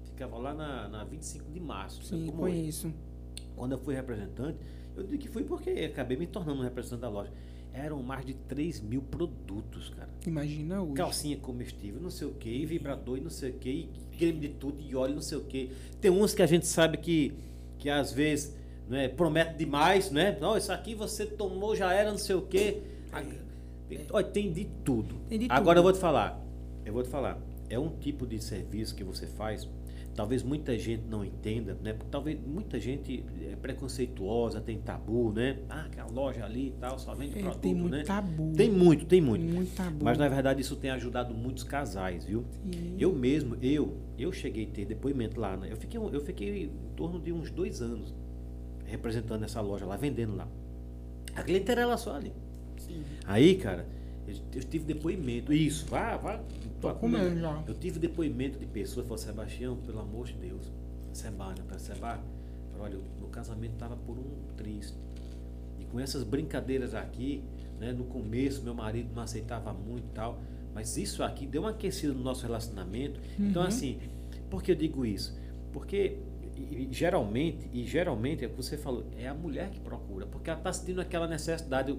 ficava 0.06 0.38
lá 0.38 0.54
na, 0.56 0.88
na 0.90 1.04
25 1.04 1.52
de 1.52 1.60
março. 1.60 2.04
Sim, 2.04 2.24
hoje. 2.24 2.32
conheço. 2.32 2.92
Quando 3.56 3.74
eu 3.74 3.78
fui 3.80 3.94
representante, 3.94 4.58
eu 4.96 5.04
digo 5.04 5.18
que 5.22 5.28
fui 5.28 5.44
porque 5.44 5.70
acabei 5.70 6.18
me 6.18 6.26
tornando 6.26 6.60
um 6.62 6.64
representante 6.64 7.02
da 7.02 7.10
loja. 7.10 7.32
Eram 7.78 8.02
mais 8.02 8.26
de 8.26 8.34
3 8.34 8.82
mil 8.82 9.04
produtos, 9.04 9.90
cara. 9.90 10.10
Imagina 10.26 10.82
hoje. 10.82 10.94
Calcinha 10.94 11.38
comestível, 11.38 12.02
não 12.02 12.10
sei 12.10 12.28
o 12.28 12.32
que, 12.34 12.50
e 12.50 12.66
vibrador 12.66 13.18
e 13.20 13.22
não 13.22 13.30
sei 13.30 13.52
o 13.52 13.54
que, 13.54 13.70
e 13.70 14.18
creme 14.18 14.40
de 14.40 14.50
tudo, 14.50 14.82
e 14.82 14.96
óleo, 14.96 15.14
não 15.14 15.22
sei 15.22 15.38
o 15.38 15.44
que. 15.44 15.72
Tem 16.02 16.10
uns 16.10 16.34
que 16.34 16.42
a 16.42 16.48
gente 16.48 16.66
sabe 16.66 16.98
que, 16.98 17.34
que 17.78 17.88
às 17.88 18.12
vezes 18.12 18.56
né, 18.90 19.08
promete 19.08 19.58
demais, 19.58 20.10
né? 20.10 20.38
Não, 20.42 20.58
isso 20.58 20.72
aqui 20.72 20.96
você 20.96 21.26
tomou, 21.26 21.76
já 21.76 21.94
era, 21.94 22.10
não 22.10 22.18
sei 22.18 22.36
o 22.36 22.42
que. 22.42 22.82
Olha, 24.12 24.26
tem 24.26 24.52
de 24.52 24.66
tudo. 24.84 25.16
Tem 25.30 25.40
de 25.40 25.48
Agora 25.50 25.78
eu 25.78 25.84
tudo. 25.84 25.92
vou 25.92 25.94
te 25.94 26.00
falar. 26.00 26.42
Eu 26.84 26.94
vou 26.94 27.04
te 27.04 27.10
falar. 27.10 27.40
É 27.70 27.78
um 27.78 27.90
tipo 27.90 28.26
de 28.26 28.42
serviço 28.42 28.96
que 28.96 29.04
você 29.04 29.28
faz. 29.28 29.68
Talvez 30.18 30.42
muita 30.42 30.76
gente 30.80 31.04
não 31.08 31.24
entenda, 31.24 31.78
né? 31.84 31.94
Porque 31.94 32.10
talvez 32.10 32.40
muita 32.44 32.80
gente 32.80 33.24
é 33.52 33.56
preconceituosa, 33.56 34.60
tem 34.60 34.80
tabu, 34.80 35.32
né? 35.32 35.60
Ah, 35.70 35.82
aquela 35.86 36.10
loja 36.10 36.44
ali 36.44 36.70
e 36.70 36.72
tal, 36.72 36.98
só 36.98 37.14
vende 37.14 37.38
É, 37.38 37.42
produto, 37.44 37.62
tem 37.62 37.76
muito 37.76 37.92
né? 37.96 38.04
tabu. 38.04 38.52
Tem 38.58 38.72
muito, 38.72 39.06
tem 39.06 39.22
muito. 39.22 39.46
Muito 39.46 39.76
tabu. 39.76 40.04
Mas 40.04 40.18
na 40.18 40.28
verdade 40.28 40.60
isso 40.60 40.76
tem 40.76 40.90
ajudado 40.90 41.36
muitos 41.36 41.64
casais, 41.64 42.26
viu? 42.26 42.44
Sim. 42.64 42.96
Eu 42.98 43.14
mesmo, 43.14 43.58
eu, 43.62 43.96
eu 44.18 44.32
cheguei 44.32 44.64
a 44.66 44.68
ter 44.70 44.86
depoimento 44.86 45.40
lá, 45.40 45.56
né? 45.56 45.68
Eu 45.72 45.78
fiquei, 45.78 46.00
eu 46.00 46.22
fiquei 46.22 46.64
em 46.64 46.96
torno 46.96 47.20
de 47.20 47.32
uns 47.32 47.52
dois 47.52 47.80
anos 47.80 48.12
representando 48.86 49.44
essa 49.44 49.62
loja 49.62 49.86
lá, 49.86 49.98
vendendo 49.98 50.36
lá. 50.36 50.48
A 51.36 51.44
cliente 51.44 51.70
era 51.70 51.82
ela 51.82 51.96
só 51.96 52.16
ali. 52.16 52.34
Sim. 52.80 53.04
Aí, 53.24 53.56
cara, 53.58 53.86
eu, 54.28 54.34
eu 54.56 54.64
tive 54.64 54.84
depoimento. 54.86 55.54
Isso, 55.54 55.86
vá, 55.86 56.18
vá. 56.18 56.42
Tô 56.82 56.94
comendo 56.94 57.40
já. 57.40 57.64
Eu 57.68 57.74
tive 57.74 58.00
depoimento 58.00 58.60
de 58.60 58.66
pessoas 58.66 59.06
que 59.06 59.10
falaram, 59.10 59.26
Sebastião, 59.26 59.76
pelo 59.78 60.00
amor 60.00 60.28
de 60.28 60.34
Deus, 60.34 60.72
Sebana, 61.14 61.64
para 61.68 61.80
Seba, 61.80 62.20
olha, 62.80 62.98
o 62.98 63.04
meu 63.20 63.30
casamento 63.30 63.74
estava 63.74 63.96
por 63.96 64.18
um 64.18 64.56
triste. 64.56 64.96
E 65.80 65.86
com 65.86 66.00
essas 66.00 66.24
brincadeiras 66.24 66.94
aqui, 66.94 67.44
né, 67.80 67.92
no 67.92 68.04
começo 68.06 68.64
meu 68.64 68.74
marido 68.76 69.10
não 69.16 69.24
aceitava 69.24 69.74
muito 69.74 70.06
e 70.06 70.14
tal, 70.14 70.40
mas 70.74 70.96
isso 70.98 71.24
aqui 71.24 71.48
deu 71.48 71.64
uma 71.64 71.72
aquecida 71.72 72.14
no 72.14 72.22
nosso 72.24 72.44
relacionamento. 72.46 73.20
Então, 73.40 73.64
Uhum. 73.64 73.68
assim, 73.68 74.00
por 74.50 74.62
que 74.62 74.72
eu 74.72 74.76
digo 74.76 75.06
isso? 75.06 75.36
Porque 75.74 76.18
e- 76.56 76.88
geralmente, 76.92 77.70
e 77.72 77.84
geralmente 77.86 78.44
é 78.44 78.48
o 78.48 78.50
que 78.52 78.56
você 78.58 78.78
falou, 78.78 79.06
é 79.18 79.28
a 79.28 79.34
mulher 79.34 79.70
que 79.70 79.80
procura, 79.80 80.26
porque 80.26 80.50
ela 80.50 80.60
está 80.60 80.74
sentindo 80.74 81.00
aquela 81.02 81.28
necessidade. 81.28 81.96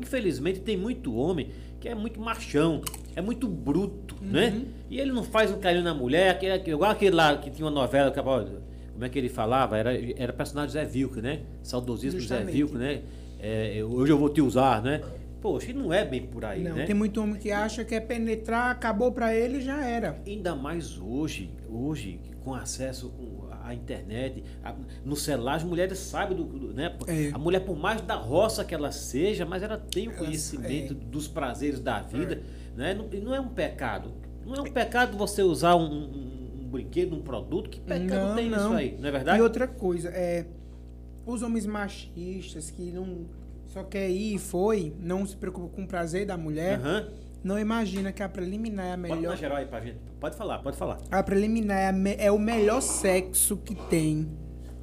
Infelizmente 0.00 0.60
tem 0.60 0.76
muito 0.76 1.14
homem 1.14 1.50
que 1.80 1.88
é 1.88 1.94
muito 1.94 2.20
machão, 2.20 2.82
é 3.14 3.20
muito 3.20 3.46
bruto, 3.46 4.16
né? 4.20 4.62
E 4.90 4.98
ele 4.98 5.12
não 5.12 5.22
faz 5.22 5.50
um 5.50 5.58
carinho 5.58 5.84
na 5.84 5.94
mulher, 5.94 6.30
aquele, 6.30 6.70
igual 6.70 6.90
aquele 6.90 7.14
lá 7.14 7.36
que 7.36 7.50
tinha 7.50 7.64
uma 7.64 7.70
novela, 7.70 8.10
que, 8.10 8.20
como 8.20 9.04
é 9.04 9.08
que 9.08 9.18
ele 9.18 9.28
falava? 9.28 9.76
Era, 9.76 9.92
era 10.16 10.32
personagem 10.32 10.72
Zé 10.72 10.84
Vilco, 10.84 11.20
né? 11.20 11.42
Saudosismo 11.62 12.18
Zé 12.20 12.26
Justamente. 12.26 12.52
Vilco, 12.52 12.76
né? 12.76 13.02
É, 13.40 13.80
hoje 13.84 14.12
eu 14.12 14.18
vou 14.18 14.28
te 14.28 14.40
usar, 14.42 14.82
né? 14.82 15.00
Poxa, 15.40 15.72
não 15.72 15.92
é 15.92 16.04
bem 16.04 16.22
por 16.22 16.44
aí, 16.44 16.64
Não, 16.64 16.74
né? 16.74 16.84
tem 16.84 16.96
muito 16.96 17.22
homem 17.22 17.36
que 17.36 17.52
acha 17.52 17.84
que 17.84 17.94
é 17.94 18.00
penetrar, 18.00 18.72
acabou 18.72 19.12
pra 19.12 19.32
ele 19.32 19.58
e 19.58 19.60
já 19.60 19.84
era. 19.84 20.20
Ainda 20.26 20.56
mais 20.56 20.98
hoje, 20.98 21.48
hoje, 21.70 22.18
com 22.42 22.52
acesso 22.54 23.08
com 23.10 23.37
a 23.68 23.74
internet, 23.74 24.42
a- 24.64 24.74
no 25.04 25.14
celular, 25.14 25.56
as 25.56 25.62
mulheres 25.64 25.98
sabem 25.98 26.36
do, 26.36 26.44
do- 26.44 26.72
né? 26.72 26.96
É. 27.06 27.30
A 27.32 27.38
mulher, 27.38 27.60
por 27.60 27.76
mais 27.76 28.00
da 28.00 28.14
roça 28.14 28.64
que 28.64 28.74
ela 28.74 28.90
seja, 28.90 29.44
mas 29.44 29.62
ela 29.62 29.76
tem 29.76 30.08
o 30.08 30.10
Ela- 30.10 30.18
conhecimento 30.20 30.94
é. 30.94 30.96
dos 30.96 31.28
prazeres 31.28 31.80
da 31.80 32.00
vida, 32.00 32.42
né? 32.76 32.94
Não, 32.94 33.06
não 33.22 33.34
é 33.34 33.40
um 33.40 33.48
pecado. 33.48 34.10
Não 34.46 34.54
é 34.54 34.60
um 34.62 34.72
pecado 34.72 35.16
você 35.16 35.42
usar 35.42 35.76
um, 35.76 35.82
um- 35.84 36.60
um 36.62 36.68
brinquedo, 36.70 37.14
um 37.14 37.20
produto. 37.20 37.68
Que 37.68 37.80
pecado 37.80 38.28
Não, 38.28 38.34
tem 38.34 38.48
não. 38.48 38.58
nisso 38.58 38.72
aí, 38.74 38.96
não 38.98 39.08
é 39.08 39.12
verdade? 39.12 39.38
E 39.38 39.42
outra 39.42 39.66
coisa, 39.68 40.08
é 40.08 40.46
os 41.26 41.42
homens 41.42 41.66
machistas 41.66 42.70
que 42.70 42.90
não 42.90 43.26
só 43.66 43.82
quer 43.84 44.08
ir 44.08 44.34
e 44.34 44.38
foi, 44.38 44.94
não 44.98 45.26
se 45.26 45.36
preocupa 45.36 45.68
com 45.68 45.82
o 45.82 45.86
prazer 45.86 46.24
da 46.24 46.38
mulher, 46.38 46.78
Aham. 46.80 47.08
Não 47.42 47.58
imagina 47.58 48.12
que 48.12 48.22
a 48.22 48.28
preliminar 48.28 48.86
é 48.86 48.92
a 48.92 48.96
Bota 48.96 49.08
na 49.08 49.16
melhor. 49.16 49.36
geral 49.36 49.56
aí 49.58 49.66
pra 49.66 49.80
gente. 49.80 49.98
Pode 50.20 50.36
falar, 50.36 50.58
pode 50.58 50.76
falar. 50.76 50.98
A 51.10 51.22
preliminar 51.22 51.78
é, 51.78 51.88
a 51.88 51.92
me- 51.92 52.16
é 52.18 52.30
o 52.32 52.38
melhor 52.38 52.80
sexo 52.82 53.56
que 53.56 53.74
tem. 53.74 54.28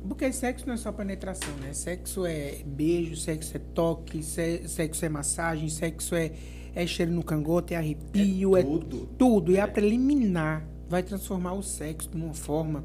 Porque 0.08 0.32
sexo 0.32 0.68
não 0.68 0.76
é 0.76 0.78
só 0.78 0.92
penetração, 0.92 1.54
né? 1.62 1.74
Sexo 1.74 2.26
é 2.26 2.60
beijo, 2.66 3.16
sexo 3.16 3.58
é 3.58 3.60
toque, 3.74 4.22
se- 4.24 4.68
sexo 4.68 5.04
é 5.04 5.10
massagem, 5.10 5.68
sexo 5.68 6.14
é, 6.16 6.32
é 6.76 6.86
cheiro 6.86 7.12
no 7.12 7.24
cangote, 7.24 7.74
é 7.74 7.78
arrepio, 7.78 8.56
É 8.56 8.60
é, 8.60 8.64
tudo. 8.64 9.06
tudo. 9.18 9.52
E 9.52 9.60
a 9.60 9.68
preliminar 9.68 10.64
vai 10.88 11.02
transformar 11.02 11.54
o 11.54 11.64
sexo 11.64 12.10
de 12.10 12.16
uma 12.18 12.34
forma 12.36 12.84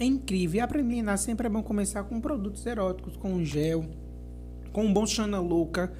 incrível. 0.00 0.58
E 0.58 0.60
a 0.60 0.66
preliminar 0.66 1.18
sempre 1.18 1.46
é 1.46 1.50
bom 1.50 1.62
começar 1.62 2.02
com 2.04 2.18
produtos 2.20 2.64
eróticos, 2.64 3.16
com 3.18 3.44
gel, 3.44 3.84
com 4.72 4.84
um 4.86 4.92
bom 4.92 5.06
Xana 5.06 5.38
Louca. 5.40 5.92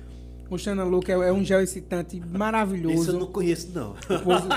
O 0.53 0.59
Xana 0.59 0.85
Louca 0.85 1.11
é, 1.11 1.15
é 1.15 1.33
um 1.33 1.43
gel 1.43 1.63
excitante 1.63 2.19
Esse 2.19 2.27
eu 2.27 2.39
maravilhoso. 2.39 3.19
não 3.19 3.27
conheço, 3.27 3.71
não. 3.75 3.95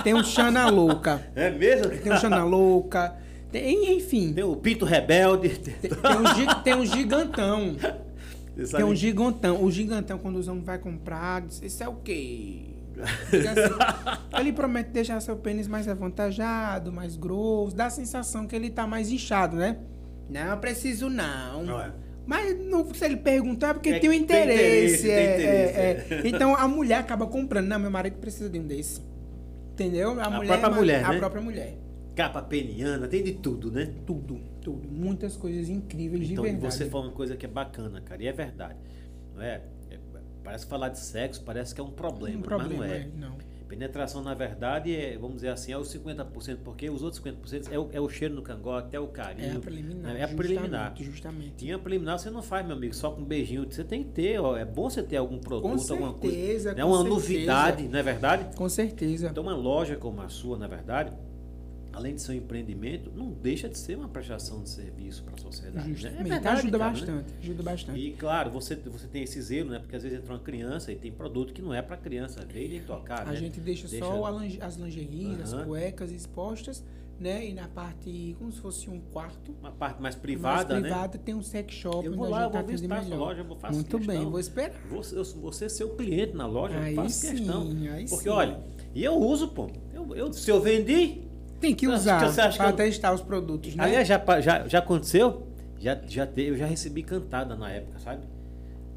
Tem 0.03 0.13
um 0.13 0.21
Xana 0.21 0.69
Louca. 0.69 1.25
É 1.33 1.49
mesmo? 1.49 1.89
Tem 1.89 2.11
o 2.11 2.17
Xana 2.17 2.43
Louca. 2.43 3.15
Tem, 3.49 3.95
enfim, 3.95 4.33
Tem 4.33 4.43
o 4.43 4.57
Pinto 4.57 4.83
Rebelde. 4.83 5.49
tem, 5.57 5.73
tem 5.79 5.89
um, 5.89 6.63
tem 6.63 6.75
um 6.75 6.85
gigantão. 6.85 7.77
Tem 8.75 8.83
um 8.83 8.93
gigantão. 8.93 9.63
O 9.63 9.71
gigantão, 9.71 10.17
quando 10.17 10.35
os 10.35 10.49
homens 10.49 10.65
vão 10.65 10.77
comprar, 10.79 11.43
diz, 11.43 11.61
isso 11.61 11.81
é 11.81 11.87
o 11.87 11.95
quê? 11.95 12.63
Assim, 13.01 14.37
ele 14.37 14.51
promete 14.51 14.89
deixar 14.89 15.21
seu 15.21 15.37
pênis 15.37 15.65
mais 15.65 15.87
avantajado, 15.87 16.91
mais 16.91 17.15
grosso, 17.15 17.73
dá 17.73 17.85
a 17.85 17.89
sensação 17.89 18.45
que 18.45 18.55
ele 18.55 18.69
tá 18.69 18.85
mais 18.85 19.09
inchado, 19.09 19.55
né? 19.55 19.77
Não, 20.29 20.51
eu 20.51 20.57
preciso 20.57 21.09
não. 21.09 21.63
Não 21.63 21.79
é. 21.79 21.91
Mas 22.25 22.57
não, 22.59 22.91
se 22.93 23.05
ele 23.05 23.17
perguntar, 23.17 23.69
é 23.69 23.73
porque 23.73 23.89
É 23.89 23.99
tem 23.99 24.09
um 24.09 24.13
que 24.13 24.19
tem 24.25 24.43
interesse. 24.43 25.07
interesse, 25.07 25.11
é, 25.11 25.35
tem 25.35 25.45
interesse, 25.45 26.13
é, 26.13 26.17
é. 26.17 26.21
Então 26.27 26.55
a 26.55 26.67
mulher 26.67 26.99
acaba 26.99 27.27
comprando. 27.27 27.67
Não, 27.67 27.79
meu 27.79 27.91
marido 27.91 28.17
precisa 28.17 28.49
de 28.49 28.59
um 28.59 28.65
desse. 28.65 29.01
Entendeu? 29.73 30.19
A, 30.19 30.29
própria 30.31 30.69
mulher, 30.69 31.03
A 31.03 31.11
né? 31.11 31.17
própria 31.19 31.41
mulher. 31.41 31.77
Capa 32.15 32.41
peniana, 32.41 33.07
tem 33.09 33.21
de 33.21 33.33
tudo, 33.33 33.69
né? 33.71 33.91
Tudo, 34.05 34.39
tudo. 34.61 34.87
Muitas 34.89 35.35
coisas 35.35 35.67
incríveis 35.69 36.29
Então, 36.31 36.45
de 36.45 36.51
verdade. 36.51 36.73
você 36.73 36.85
falou 36.85 37.07
uma 37.07 37.13
coisa 37.13 37.35
que 37.35 37.45
é 37.45 37.49
bacana, 37.49 37.99
cara, 38.01 38.23
e 38.23 38.27
é 38.27 38.31
verdade. 38.31 38.75
Não 39.35 39.41
é? 39.43 39.61
É, 39.91 39.97
parece 40.41 40.63
que 40.63 40.69
falar 40.69 40.89
de 40.89 40.99
sexo, 40.99 41.43
parece 41.45 41.75
que 41.75 41.81
é 41.81 41.83
um 41.83 41.89
problema, 41.91 42.39
um 42.39 42.41
problema, 42.41 42.77
mas 42.77 42.89
não 42.89 42.95
é. 42.95 42.99
é, 42.99 43.07
não. 43.17 43.37
Penetração, 43.67 44.21
na 44.21 44.33
verdade, 44.33 44.95
é, 44.95 45.17
vamos 45.17 45.37
dizer 45.37 45.49
assim, 45.49 45.71
é 45.71 45.77
os 45.77 45.87
50%, 45.93 46.57
porque 46.63 46.89
os 46.89 47.01
outros 47.01 47.21
50% 47.21 47.67
é 47.71 47.79
o, 47.79 47.89
é 47.91 47.99
o 47.99 48.07
cheiro 48.07 48.33
no 48.35 48.41
cangote, 48.41 48.95
é 48.95 48.99
o 48.99 49.07
carinho. 49.07 49.53
É 49.53 49.55
a 49.55 49.59
preliminar. 49.59 50.13
né? 50.13 50.19
É 50.19 50.23
a 50.23 50.27
preliminar. 50.27 50.93
Justamente. 50.97 51.53
Tinha 51.57 51.79
preliminar, 51.79 52.19
você 52.19 52.29
não 52.29 52.41
faz, 52.43 52.65
meu 52.65 52.75
amigo, 52.75 52.93
só 52.95 53.11
com 53.11 53.23
beijinho. 53.23 53.65
Você 53.69 53.83
tem 53.83 54.03
que 54.03 54.09
ter, 54.11 54.39
ó, 54.39 54.55
é 54.55 54.63
bom 54.65 54.89
você 54.89 55.01
ter 55.01 55.17
algum 55.17 55.39
produto, 55.39 55.91
alguma 55.91 56.13
coisa. 56.13 56.35
certeza, 56.35 56.71
É 56.71 56.75
com 56.75 56.81
uma 56.87 56.97
certeza. 56.97 57.09
novidade, 57.15 57.87
não 57.87 57.99
é 57.99 58.03
verdade? 58.03 58.55
Com 58.55 58.69
certeza. 58.69 59.27
Então, 59.29 59.43
uma 59.43 59.55
loja 59.55 59.95
como 59.95 60.21
a 60.21 60.29
sua, 60.29 60.57
na 60.57 60.67
verdade, 60.67 61.11
além 61.91 62.13
de 62.15 62.21
ser 62.21 62.33
um 62.33 62.35
empreendimento, 62.35 63.11
não 63.15 63.31
deixa 63.31 63.67
de 63.69 63.77
ser 63.77 63.95
uma 63.97 64.07
prestação 64.09 64.61
de 64.61 64.69
serviço 64.69 65.23
para 65.23 65.33
a 65.33 65.37
né? 65.71 65.83
Justamente. 65.87 66.19
É 66.19 66.23
verdade, 66.23 66.59
ajuda 66.59 66.77
cara, 66.77 66.91
né? 66.91 66.99
bastante. 66.99 67.33
Ajuda 67.41 67.63
bastante. 67.63 67.99
E 67.99 68.11
claro, 68.13 68.51
você, 68.51 68.75
você 68.75 69.07
tem 69.07 69.23
esse 69.23 69.41
zelo, 69.41 69.69
né? 69.71 69.79
Porque 69.79 69.95
às 69.95 70.03
vezes 70.03 70.17
entra 70.19 70.33
uma 70.33 70.39
criança 70.39 70.91
e 70.91 70.95
tem 70.95 71.11
produto 71.11 71.53
que 71.53 71.61
não 71.61 71.73
é 71.73 71.81
para 71.81 71.97
criança 71.97 72.45
ver 72.45 72.65
e 72.65 72.69
nem 72.69 72.81
tocar, 72.81 73.27
a 73.27 73.31
né? 73.31 73.35
gente 73.37 73.59
deixa, 73.59 73.87
Deixa- 73.87 74.05
só 74.05 74.25
as 74.61 74.75
lingeries, 74.77 75.41
as 75.41 75.53
Aham. 75.53 75.65
cuecas 75.65 76.11
expostas, 76.11 76.83
né? 77.19 77.45
E 77.47 77.53
na 77.53 77.67
parte, 77.67 78.35
como 78.37 78.51
se 78.51 78.59
fosse 78.59 78.89
um 78.89 78.99
quarto. 78.99 79.55
Uma 79.61 79.71
parte 79.71 80.01
mais 80.01 80.15
mais 80.15 80.15
privada, 80.15 80.75
né? 80.75 80.81
privada 80.81 81.17
tem 81.17 81.33
um 81.35 81.41
sex 81.41 81.73
shop. 81.73 82.05
Eu 82.05 82.13
vou 82.13 82.29
lá, 82.29 82.43
eu 82.43 82.49
vou 82.49 82.59
atende 82.59 82.75
visitar 82.75 82.95
a 82.97 83.01
sua 83.01 83.09
melhor. 83.11 83.25
loja, 83.27 83.39
eu 83.41 83.45
vou 83.45 83.57
fazer 83.57 83.73
Muito 83.75 83.97
questão. 83.97 84.15
bem, 84.15 84.29
vou 84.29 84.39
esperar. 84.39 84.73
Você, 84.89 85.17
eu, 85.17 85.23
você 85.23 85.69
ser 85.69 85.83
o 85.85 85.89
cliente 85.95 86.35
na 86.35 86.45
loja, 86.45 86.77
Aí 86.79 86.95
eu 86.95 87.03
faço 87.03 87.15
sim, 87.15 87.29
questão. 87.37 87.61
aí 87.93 88.07
Porque, 88.07 88.23
sim. 88.23 88.29
olha, 88.29 88.59
e 88.93 89.03
eu 89.03 89.15
uso, 89.15 89.47
pô. 89.47 89.69
Eu, 89.93 90.15
eu, 90.15 90.33
se 90.33 90.49
eu 90.51 90.59
vendi, 90.61 91.21
Tem 91.59 91.73
que 91.73 91.87
Não, 91.87 91.95
usar 91.95 92.33
para 92.57 92.73
testar 92.73 93.13
os 93.13 93.21
produtos, 93.21 93.73
né? 93.75 93.83
Aliás, 93.85 94.05
já, 94.07 94.21
já, 94.41 94.67
já 94.67 94.79
aconteceu? 94.79 95.47
Já, 95.79 95.99
já 96.07 96.25
te, 96.25 96.41
eu 96.43 96.57
já 96.57 96.65
recebi 96.65 97.03
cantada 97.03 97.55
na 97.55 97.69
época, 97.71 97.99
sabe? 97.99 98.23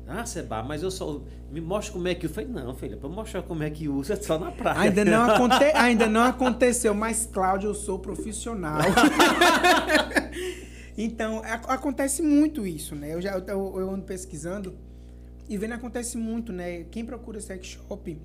Ah, 0.07 0.25
Seba, 0.25 0.63
mas 0.63 0.83
eu 0.83 0.91
só. 0.91 1.21
Me 1.51 1.61
mostra 1.61 1.93
como 1.93 2.09
é 2.09 2.15
que. 2.15 2.25
Eu 2.27 2.31
falei, 2.31 2.49
não, 2.49 2.75
filha, 2.75 2.97
pra 2.97 3.09
mostrar 3.11 3.43
como 3.43 3.63
é 3.63 3.69
que 3.71 3.89
usa 3.89 4.15
é 4.15 4.17
só 4.17 4.39
na 4.39 4.51
praia. 4.51 4.81
Ainda 4.81 5.05
não, 5.05 5.23
aconte... 5.31 5.65
Ainda 5.75 6.07
não 6.07 6.23
aconteceu, 6.23 6.95
mas, 6.95 7.29
Cláudio, 7.31 7.71
eu 7.71 7.75
sou 7.75 7.99
profissional. 7.99 8.79
então, 10.97 11.39
ac- 11.45 11.67
acontece 11.69 12.23
muito 12.23 12.67
isso, 12.67 12.95
né? 12.95 13.15
Eu, 13.15 13.21
já, 13.21 13.33
eu, 13.39 13.81
eu 13.81 13.91
ando 13.91 14.05
pesquisando 14.05 14.75
e 15.49 15.57
vendo 15.57 15.75
acontece 15.75 16.17
muito, 16.17 16.53
né? 16.53 16.85
Quem 16.91 17.05
procura 17.05 17.41
sex 17.41 17.67
shop 17.67 18.19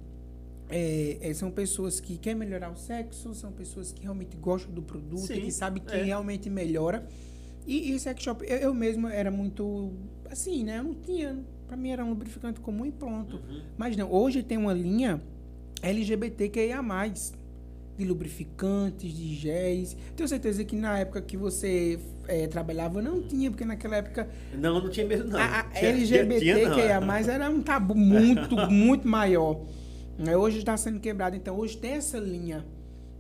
é, 0.70 1.18
é, 1.22 1.34
são 1.34 1.52
pessoas 1.52 2.00
que 2.00 2.18
querem 2.18 2.40
melhorar 2.40 2.72
o 2.72 2.78
sexo, 2.78 3.34
são 3.36 3.52
pessoas 3.52 3.92
que 3.92 4.04
realmente 4.04 4.36
gostam 4.38 4.74
do 4.74 4.82
produto, 4.82 5.28
Sim, 5.28 5.42
que 5.42 5.52
sabem 5.52 5.84
que 5.84 5.94
é. 5.94 6.04
realmente 6.04 6.50
melhora. 6.50 7.06
E, 7.66 7.92
e 7.92 8.00
sex 8.00 8.22
shop, 8.22 8.46
eu, 8.48 8.58
eu 8.58 8.74
mesmo 8.74 9.08
era 9.08 9.32
muito 9.32 9.94
assim, 10.30 10.64
né? 10.64 10.80
Eu 10.80 10.84
não 10.84 10.94
tinha. 10.96 11.38
Pra 11.68 11.78
mim 11.78 11.90
era 11.90 12.04
um 12.04 12.10
lubrificante 12.10 12.60
comum 12.60 12.86
e 12.86 12.92
pronto. 12.92 13.38
Uhum. 13.38 13.62
Mas 13.78 13.96
não, 13.96 14.12
hoje 14.12 14.44
tem 14.44 14.58
uma 14.58 14.74
linha 14.74 15.22
LGBTQIA+, 15.82 16.82
de 17.98 18.06
lubrificantes, 18.06 19.12
de 19.12 19.36
géis. 19.36 19.96
Tenho 20.16 20.28
certeza 20.28 20.64
que 20.64 20.76
na 20.76 21.00
época 21.00 21.22
que 21.22 21.38
você 21.38 22.00
eh, 22.28 22.48
trabalhava 22.48 23.02
não 23.02 23.22
tinha, 23.22 23.50
porque 23.52 23.66
naquela 23.66 23.98
época 23.98 24.28
Não, 24.58 24.82
não 24.82 24.90
tinha 24.90 25.06
mesmo, 25.06 25.30
não. 25.30 25.40
a, 25.40 25.62
a 25.62 25.80
LGBTQIA+, 25.80 27.00
era 27.32 27.50
um 27.50 27.62
tabu 27.62 27.96
muito, 27.96 28.56
muito 28.70 29.08
maior. 29.08 29.62
Né, 30.18 30.36
Hoje 30.38 30.60
está 30.60 30.78
sendo 30.78 31.00
quebrado, 31.00 31.36
então 31.36 31.58
hoje 31.58 31.78
tem 31.78 31.94
essa 31.94 32.18
linha 32.20 32.66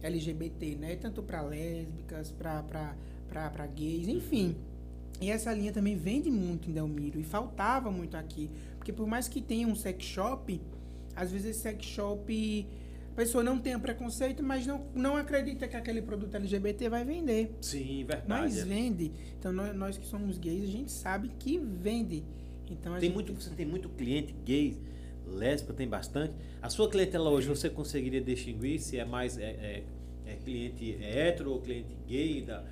LGBT, 0.02 0.76
né? 0.76 0.96
Tanto 0.96 1.24
para 1.24 1.42
lésbicas, 1.42 2.32
para 2.32 2.96
gays, 3.76 4.08
enfim. 4.08 4.56
E 5.22 5.30
essa 5.32 5.54
linha 5.54 5.72
também 5.72 5.96
vende 5.96 6.30
muito 6.30 6.70
em 6.70 6.74
Delmiro 6.74 7.20
e 7.20 7.24
faltava 7.24 7.90
muito 7.92 8.18
aqui. 8.18 8.50
Porque 8.78 8.92
por 8.92 9.08
mais 9.08 9.28
que 9.28 9.42
tenha 9.42 9.68
um 9.68 9.76
sex 9.76 10.04
shop, 10.04 10.60
às 11.16 11.32
vezes 11.32 11.52
esse 11.52 11.60
sex 11.62 11.86
shop, 11.86 12.68
a 13.12 13.16
pessoa 13.16 13.44
não 13.44 13.60
tem 13.60 13.78
preconceito, 13.80 14.44
mas 14.44 14.66
não, 14.66 14.86
não 14.94 15.16
acredita 15.16 15.68
que 15.68 15.78
aquele 15.78 16.02
produto 16.02 16.36
LGBT 16.36 16.90
vai 16.90 17.06
vender. 17.06 17.56
Sim, 17.62 18.04
verdade. 18.06 18.28
Mas 18.28 18.58
é. 18.58 18.66
vende. 18.66 19.12
Então 19.40 19.54
nós, 19.54 19.76
nós 19.76 19.98
que 19.98 20.06
somos 20.06 20.38
gays, 20.38 20.64
a 20.64 20.72
gente 20.72 20.92
sabe 20.92 21.30
que 21.40 21.58
vende. 21.58 22.24
Então 22.70 22.94
Tem 22.94 23.02
gente 23.04 23.14
muito, 23.14 23.34
você 23.34 23.52
tem 23.52 23.66
muito 23.66 23.88
cliente 23.90 24.34
gay, 24.44 24.78
lésbica, 25.28 25.74
tem 25.74 25.88
bastante. 25.88 26.34
A 26.62 26.70
sua 26.70 26.90
clientela 26.90 27.30
hoje, 27.30 27.48
você 27.48 27.70
conseguiria 27.70 28.22
distinguir 28.22 28.80
se 28.80 28.98
é 28.98 29.06
mais 29.06 29.38
é, 29.38 29.44
é- 29.44 29.84
é 30.26 30.36
cliente 30.38 30.98
hétero 31.02 31.52
ou 31.52 31.62
cliente 31.62 31.96
gay? 32.08 32.42
Da- 32.42 32.64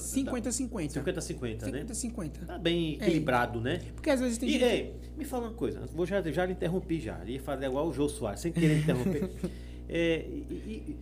50-50. 0.00 0.92
50-50, 1.02 1.70
né? 1.70 1.84
50-50. 1.84 2.30
Tá 2.46 2.58
bem 2.58 2.96
É. 3.00 3.04
equilibrado, 3.04 3.60
né? 3.60 3.80
Porque 3.94 4.10
às 4.10 4.20
vezes 4.20 4.38
tem 4.38 4.48
E, 4.48 4.52
gente... 4.52 4.64
ei, 4.64 4.94
me 5.16 5.24
fala 5.24 5.44
uma 5.48 5.54
coisa, 5.54 5.80
vou 5.94 6.06
já, 6.06 6.20
já 6.22 6.44
lhe 6.46 6.52
interrompi 6.52 7.00
já, 7.00 7.18
ia 7.26 7.40
fazer 7.40 7.66
igual 7.66 7.88
o 7.88 7.92
Jô 7.92 8.08
Soares, 8.08 8.40
sem 8.40 8.52
querer 8.52 8.78
interromper. 8.80 9.30
É, 9.90 10.22
e, 10.28 10.42
e- 10.66 10.96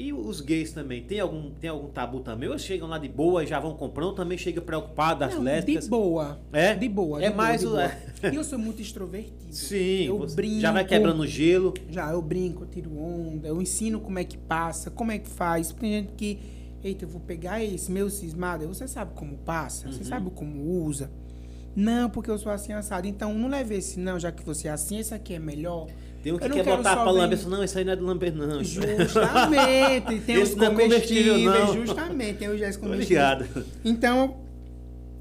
e 0.00 0.12
os 0.12 0.40
gays 0.40 0.70
também, 0.72 1.02
tem 1.02 1.18
algum, 1.18 1.50
tem 1.50 1.68
algum 1.68 1.88
tabu 1.88 2.20
também? 2.20 2.48
Ou 2.48 2.56
chegam 2.56 2.86
lá 2.86 2.98
de 2.98 3.08
boa 3.08 3.42
e 3.42 3.48
já 3.48 3.58
vão 3.58 3.74
comprando, 3.74 4.12
também 4.14 4.38
chega 4.38 4.60
preocupado 4.60 5.18
das 5.18 5.34
Não, 5.34 5.42
lésbicas? 5.42 5.82
de 5.86 5.90
boa. 5.90 6.40
É? 6.52 6.72
De 6.76 6.88
boa. 6.88 7.20
É 7.20 7.30
de 7.30 7.36
mais 7.36 7.64
boa, 7.64 7.90
o- 8.22 8.26
eu 8.28 8.44
sou 8.44 8.60
muito 8.60 8.80
extrovertido. 8.80 9.52
Sim, 9.52 10.04
Eu 10.04 10.18
você 10.18 10.36
brinco. 10.36 10.60
já 10.60 10.70
vai 10.70 10.84
quebrando 10.84 11.18
o 11.22 11.26
gelo. 11.26 11.74
Já, 11.90 12.12
eu 12.12 12.22
brinco, 12.22 12.62
eu 12.62 12.68
tiro 12.68 12.96
onda, 12.96 13.48
eu 13.48 13.60
ensino 13.60 13.98
como 13.98 14.20
é 14.20 14.22
que 14.24 14.38
passa, 14.38 14.88
como 14.88 15.10
é 15.10 15.18
que 15.18 15.28
faz. 15.28 15.72
Tem 15.72 15.90
gente 15.90 16.12
que, 16.12 16.38
eita, 16.82 17.04
eu 17.04 17.08
vou 17.08 17.20
pegar 17.20 17.62
esse 17.62 17.90
meu 17.90 18.08
cismado, 18.10 18.66
você 18.68 18.86
sabe 18.88 19.12
como 19.14 19.36
passa, 19.38 19.90
você 19.90 19.98
Uhum. 19.98 20.04
sabe 20.04 20.30
como 20.30 20.84
usa. 20.84 21.10
Não, 21.76 22.10
porque 22.10 22.30
eu 22.30 22.38
sou 22.38 22.50
assim 22.50 22.72
assado. 22.72 23.06
Então, 23.06 23.32
não 23.34 23.48
leve 23.48 23.76
esse 23.76 24.00
não, 24.00 24.18
já 24.18 24.32
que 24.32 24.42
você 24.44 24.66
é 24.68 24.72
assim, 24.72 24.98
esse 24.98 25.14
aqui 25.14 25.34
é 25.34 25.38
melhor. 25.38 25.86
Tem 26.22 26.32
um 26.32 26.38
que 26.38 26.48
quer 26.48 26.64
botar 26.64 26.94
pra 26.96 27.04
bem- 27.04 27.14
lamber, 27.14 27.48
não, 27.48 27.62
isso 27.62 27.78
aí 27.78 27.84
não 27.84 27.92
é 27.92 27.96
de 27.96 28.02
lamber 28.02 28.34
não. 28.34 28.64
Justamente, 28.64 30.20
tem 30.26 30.36
os 30.42 30.48
Esse 30.50 30.56
não 30.56 30.64
é 30.66 30.70
comestíveis, 30.70 31.44
não. 31.44 31.74
justamente, 31.86 32.38
tem 32.38 32.48
os 32.48 32.58
gés 32.58 32.76
Tô 32.76 32.82
comestíveis. 32.82 33.48
Então, 33.84 34.36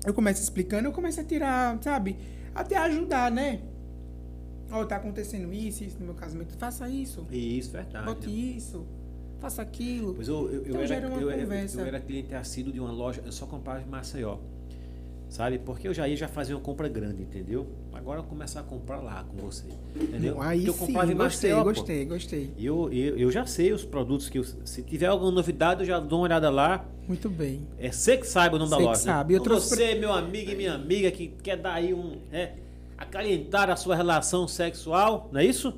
eu 0.05 0.13
começo 0.13 0.41
explicando, 0.41 0.88
eu 0.88 0.91
começo 0.91 1.19
a 1.21 1.23
tirar, 1.23 1.77
sabe? 1.84 2.17
Até 2.55 2.75
ajudar, 2.77 3.29
né? 3.31 3.59
Ó, 4.71 4.84
tá 4.85 4.95
acontecendo 4.95 5.53
isso, 5.53 5.84
isso 5.84 5.97
no 5.99 6.05
meu 6.07 6.15
casamento. 6.15 6.57
Faça 6.57 6.89
isso. 6.89 7.25
Isso, 7.31 7.71
verdade. 7.71 8.05
Bote 8.05 8.29
isso. 8.57 8.84
Faça 9.39 9.61
aquilo. 9.61 10.14
Pois 10.15 10.27
eu, 10.27 10.47
eu, 10.49 10.53
eu 10.53 10.61
Então 10.61 10.77
era, 10.80 10.88
gera 10.88 11.07
uma 11.07 11.22
eu, 11.22 11.30
era, 11.30 11.41
conversa. 11.43 11.81
eu 11.81 11.85
era 11.85 11.99
cliente 11.99 12.34
assíduo 12.34 12.73
de 12.73 12.80
uma 12.80 12.91
loja, 12.91 13.22
eu 13.26 13.31
só 13.31 13.45
comprava 13.45 13.81
em 13.81 13.85
Maceió. 13.85 14.38
Sabe? 15.30 15.59
Porque 15.59 15.88
eu 15.89 15.93
já 15.93 16.07
ia 16.07 16.15
já 16.15 16.27
fazer 16.27 16.53
uma 16.53 16.61
compra 16.61 16.88
grande, 16.88 17.22
entendeu? 17.22 17.68
Agora 17.91 18.19
eu 18.19 18.23
vou 18.23 18.30
começar 18.30 18.61
a 18.61 18.64
comprar 18.64 18.97
lá 19.01 19.26
com 19.26 19.35
você. 19.45 19.65
Entendeu? 19.93 20.41
Aí 20.41 20.64
Porque 20.65 20.69
eu 20.69 20.85
sim, 20.85 20.91
em 20.91 20.93
gostei, 20.93 21.15
Maceió, 21.15 21.57
pô. 21.57 21.64
gostei, 21.65 22.05
gostei. 22.05 22.53
E 22.57 22.65
Eu, 22.65 22.89
eu, 22.93 23.18
eu 23.18 23.30
já 23.31 23.45
sei 23.45 23.73
os 23.73 23.84
produtos 23.84 24.30
que 24.30 24.39
eu, 24.39 24.43
se 24.45 24.81
tiver 24.84 25.07
alguma 25.07 25.30
novidade, 25.30 25.81
eu 25.81 25.85
já 25.85 25.99
dou 25.99 26.19
uma 26.19 26.26
olhada 26.26 26.49
lá. 26.49 26.85
Muito 27.07 27.30
bem. 27.30 27.68
É 27.77 27.91
você 27.91 28.15
que 28.15 28.26
sabe 28.26 28.55
o 28.55 28.59
nome 28.59 28.72
da 28.72 28.77
Você 28.77 28.81
que 28.84 28.88
loja. 28.88 28.99
né? 28.99 29.03
sabe. 29.05 29.34
Eu 29.34 29.38
Então 29.39 29.43
trouxe 29.51 29.76
você, 29.76 29.95
meu 29.95 30.14
amigo 30.14 30.49
e 30.49 30.55
minha 30.55 30.73
amiga, 30.73 31.11
que 31.11 31.27
quer 31.27 31.57
dar 31.57 31.73
aí 31.73 31.93
um. 31.93 32.19
É, 32.31 32.53
acalentar 32.97 33.69
a 33.69 33.76
sua 33.76 33.95
relação 33.97 34.47
sexual, 34.47 35.30
não 35.31 35.41
é 35.41 35.45
isso? 35.45 35.73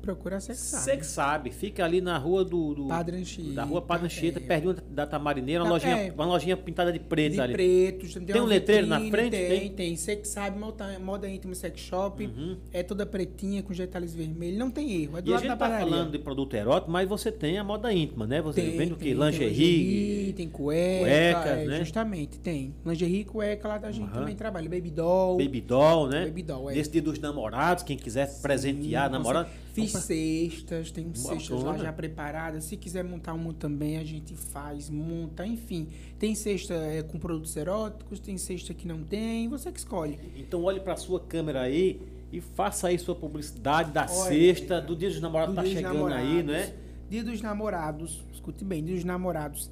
Procura. 0.00 0.40
Você 0.40 0.96
que 0.96 1.04
sabe. 1.06 1.50
Fica 1.50 1.84
ali 1.84 2.00
na 2.00 2.16
rua 2.18 2.44
do. 2.44 2.74
do 2.74 2.86
Padre 2.88 3.16
Anchieta. 3.18 3.52
da 3.52 3.64
rua 3.64 3.82
Padre 3.82 4.06
Anchieta, 4.06 4.38
é. 4.38 4.42
pertinho 4.42 4.74
da 4.90 5.06
Tamarineira, 5.06 5.62
uma, 5.62 5.68
Tá, 5.68 5.72
lojinha, 5.74 5.96
é. 6.08 6.12
uma 6.12 6.24
lojinha 6.24 6.56
pintada 6.56 6.92
de 6.92 6.98
preto 6.98 7.32
De 7.34 7.40
ali. 7.40 7.52
preto, 7.52 8.12
tem, 8.14 8.24
Tem 8.26 8.40
um 8.40 8.44
letreiro 8.46 8.86
na 8.86 8.98
frente? 9.00 9.30
Tem, 9.30 9.48
Tem? 9.60 9.70
tem. 9.72 9.96
Você 9.96 10.16
que 10.16 10.26
sabe, 10.26 10.58
moda, 10.58 10.98
moda 10.98 11.28
íntima 11.28 11.54
sex 11.54 11.80
shop. 11.80 12.24
Uhum. 12.26 12.56
É 12.72 12.82
toda 12.82 13.04
pretinha, 13.06 13.62
com 13.62 13.72
detalhes 13.72 14.14
vermelhos. 14.14 14.58
Não 14.58 14.70
tem 14.70 15.02
erro. 15.02 15.18
É 15.18 15.22
do 15.22 15.28
E 15.30 15.32
a 15.32 15.34
lado 15.34 15.42
gente 15.42 15.48
da 15.50 15.56
tá 15.56 15.64
padaria. 15.66 15.86
falando 15.88 16.10
de 16.12 16.18
produto 16.18 16.54
erótico, 16.54 16.90
mas 16.90 17.08
você 17.08 17.30
tem 17.32 17.58
a 17.58 17.64
moda 17.64 17.92
íntima, 17.92 18.26
né? 18.26 18.40
Você 18.42 18.60
Tem, 18.62 18.76
vende 18.76 18.92
o 18.92 18.96
quê? 18.96 19.14
tem, 19.14 19.14
Lingerie. 19.14 20.32
Tem, 20.34 20.48
cueca, 20.48 21.00
cuecas, 21.04 21.58
é, 21.58 21.64
né? 21.66 21.78
Justamente, 21.80 22.38
tem. 22.38 22.74
Lingerie 22.84 23.20
e 23.20 23.24
cueca 23.24 23.68
lá 23.68 23.78
da 23.78 23.90
gente 23.90 24.04
Aham. 24.10 24.20
também 24.20 24.34
trabalha. 24.34 24.68
Baby 24.68 24.90
doll. 24.90 25.36
Baby 25.38 25.60
doll, 25.60 26.08
né? 26.08 26.26
Baby 26.26 26.42
doll, 26.42 26.70
é. 26.70 26.74
Nesse 26.74 26.90
dia 26.90 27.02
dos 27.02 27.18
namorados, 27.18 27.82
quem 27.84 27.96
quiser 27.96 28.28
presentear 28.40 29.04
a 29.04 29.06
Sim, 29.06 29.12
namorada. 29.12 29.48
Fiz 29.72 29.92
cestas, 29.92 30.90
tem 30.90 31.14
cestas 31.14 31.62
lá 31.62 31.78
já 31.78 31.92
preparadas. 31.92 32.64
Se 32.64 32.76
quiser 32.76 33.04
montar 33.04 33.34
uma 33.34 33.52
também, 33.52 33.98
a 33.98 34.04
gente 34.04 34.34
faz, 34.34 34.90
monta, 34.90 35.46
enfim. 35.46 35.88
Tem 36.18 36.34
cesta 36.34 36.74
é, 36.74 37.02
com 37.02 37.18
produtos 37.18 37.56
eróticos, 37.56 38.18
tem 38.18 38.36
cesta 38.36 38.74
que 38.74 38.86
não 38.86 39.02
tem, 39.04 39.48
você 39.48 39.70
que 39.70 39.78
escolhe. 39.78 40.18
Então 40.36 40.64
olhe 40.64 40.80
pra 40.80 40.96
sua 40.96 41.20
câmera 41.20 41.62
aí 41.62 42.00
e 42.32 42.40
faça 42.40 42.88
aí 42.88 42.98
sua 42.98 43.14
publicidade 43.14 43.92
da 43.92 44.02
Olha, 44.02 44.28
sexta, 44.28 44.80
do 44.80 44.96
dia 44.96 45.08
dos 45.08 45.20
namorados 45.20 45.54
Do 45.54 45.62
tá 45.62 45.66
chegando 45.68 46.06
aí, 46.06 46.42
não 46.42 46.54
é? 46.54 46.58
Namorados. 46.58 46.90
Dia 47.08 47.24
dos 47.24 47.42
namorados, 47.42 48.24
escute 48.32 48.64
bem, 48.64 48.84
dia 48.84 48.94
dos 48.94 49.04
namorados. 49.04 49.70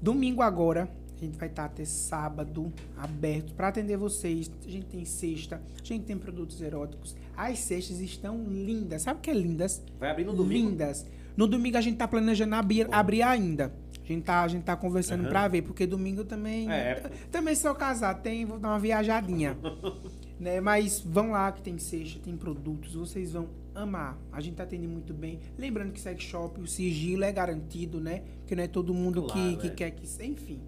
Domingo 0.00 0.42
agora, 0.42 0.90
a 1.16 1.24
gente 1.24 1.38
vai 1.38 1.48
estar 1.48 1.64
até 1.64 1.84
sábado 1.86 2.70
aberto 2.96 3.54
para 3.54 3.68
atender 3.68 3.96
vocês. 3.96 4.50
A 4.66 4.70
gente 4.70 4.86
tem 4.86 5.04
cesta, 5.04 5.56
a 5.56 5.84
gente 5.84 6.04
tem 6.04 6.18
produtos 6.18 6.60
eróticos. 6.60 7.16
As 7.36 7.58
cestas 7.58 8.00
estão 8.00 8.44
lindas. 8.44 9.02
Sabe 9.02 9.18
o 9.18 9.22
que 9.22 9.30
é 9.30 9.34
lindas? 9.34 9.82
Vai 9.98 10.10
abrir 10.10 10.24
no 10.24 10.32
domingo. 10.34 10.70
Lindas. 10.70 11.06
No 11.36 11.46
domingo 11.46 11.76
a 11.76 11.80
gente 11.80 11.96
tá 11.96 12.08
planejando 12.08 12.54
abrir, 12.54 12.88
abrir 12.90 13.22
ainda. 13.22 13.72
A 14.02 14.06
gente 14.06 14.22
tá, 14.22 14.42
a 14.42 14.48
gente 14.48 14.62
tá 14.62 14.76
conversando 14.76 15.22
Aham. 15.22 15.28
pra 15.28 15.48
ver, 15.48 15.62
porque 15.62 15.84
domingo 15.86 16.24
também. 16.24 16.70
É. 16.70 16.94
Também 17.30 17.54
sou 17.56 17.74
casado, 17.74 18.22
tem, 18.22 18.44
vou 18.44 18.58
dar 18.58 18.68
uma 18.68 18.78
viajadinha. 18.78 19.56
né? 20.38 20.60
Mas 20.60 21.00
vão 21.00 21.32
lá 21.32 21.50
que 21.50 21.60
tem 21.60 21.76
cesta, 21.76 22.20
tem 22.20 22.36
produtos, 22.36 22.94
vocês 22.94 23.32
vão 23.32 23.48
amar. 23.74 24.16
A 24.32 24.40
gente 24.40 24.54
tá 24.54 24.62
atendendo 24.62 24.92
muito 24.92 25.12
bem. 25.12 25.40
Lembrando 25.58 25.92
que 25.92 26.00
sex 26.00 26.22
shop, 26.22 26.60
o 26.60 26.66
sigilo 26.66 27.24
é 27.24 27.32
garantido, 27.32 28.00
né? 28.00 28.22
Porque 28.38 28.54
não 28.54 28.62
é 28.62 28.68
todo 28.68 28.94
mundo 28.94 29.24
Claro, 29.24 29.56
que, 29.56 29.56
que 29.56 29.66
é. 29.66 29.70
quer 29.70 29.90
que. 29.90 30.24
Enfim, 30.24 30.60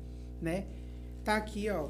né? 0.42 0.66
Tá 1.24 1.36
aqui, 1.36 1.70
ó. 1.70 1.88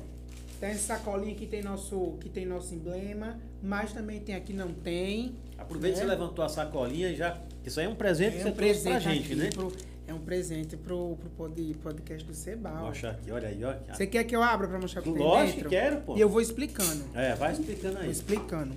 Tem 0.61 0.71
essa 0.71 0.97
sacolinha 0.97 1.35
que 1.35 1.47
tem 1.47 1.63
nosso, 1.63 2.15
que 2.21 2.29
tem 2.29 2.45
nosso 2.45 2.75
emblema, 2.75 3.39
mas 3.63 3.93
também 3.93 4.19
tem 4.21 4.35
aqui 4.35 4.53
não 4.53 4.73
tem. 4.73 5.35
Aproveita 5.57 5.99
que 6.01 6.05
né? 6.05 6.11
você 6.15 6.19
levantou 6.19 6.45
a 6.45 6.49
sacolinha 6.49 7.15
já. 7.15 7.39
Isso 7.65 7.79
aí 7.79 7.87
é 7.87 7.89
um 7.89 7.95
presente 7.95 8.33
que 8.33 8.39
É 8.39 8.43
você 8.43 8.49
um 8.49 8.53
trouxe 8.53 8.81
pra 8.83 8.91
presente 9.01 9.15
gente, 9.29 9.35
né? 9.37 9.51
pro- 9.51 9.73
é 10.07 10.15
um 10.15 10.19
presente 10.21 10.77
pro, 10.77 11.17
pro 11.21 11.31
pod- 11.31 11.75
podcast 11.83 12.27
do 12.27 12.35
Sebal. 12.35 12.87
Mostra 12.87 13.11
aqui, 13.11 13.31
olha 13.31 13.49
aí, 13.49 13.61
ó. 13.63 13.75
Você 13.95 14.07
quer 14.07 14.25
que 14.25 14.35
eu 14.35 14.43
abra 14.43 14.67
pra 14.67 14.81
mostrar 14.81 15.01
o 15.03 15.05
que 15.05 15.13
tem 15.13 15.23
Lógico 15.23 15.59
que 15.65 15.69
quero, 15.69 16.01
pô. 16.01 16.17
E 16.17 16.21
eu 16.21 16.29
vou 16.29 16.41
explicando. 16.41 17.05
É, 17.15 17.35
vai 17.35 17.53
explicando 17.53 17.95
Vou 17.95 18.03
aí. 18.05 18.11
explicando. 18.11 18.75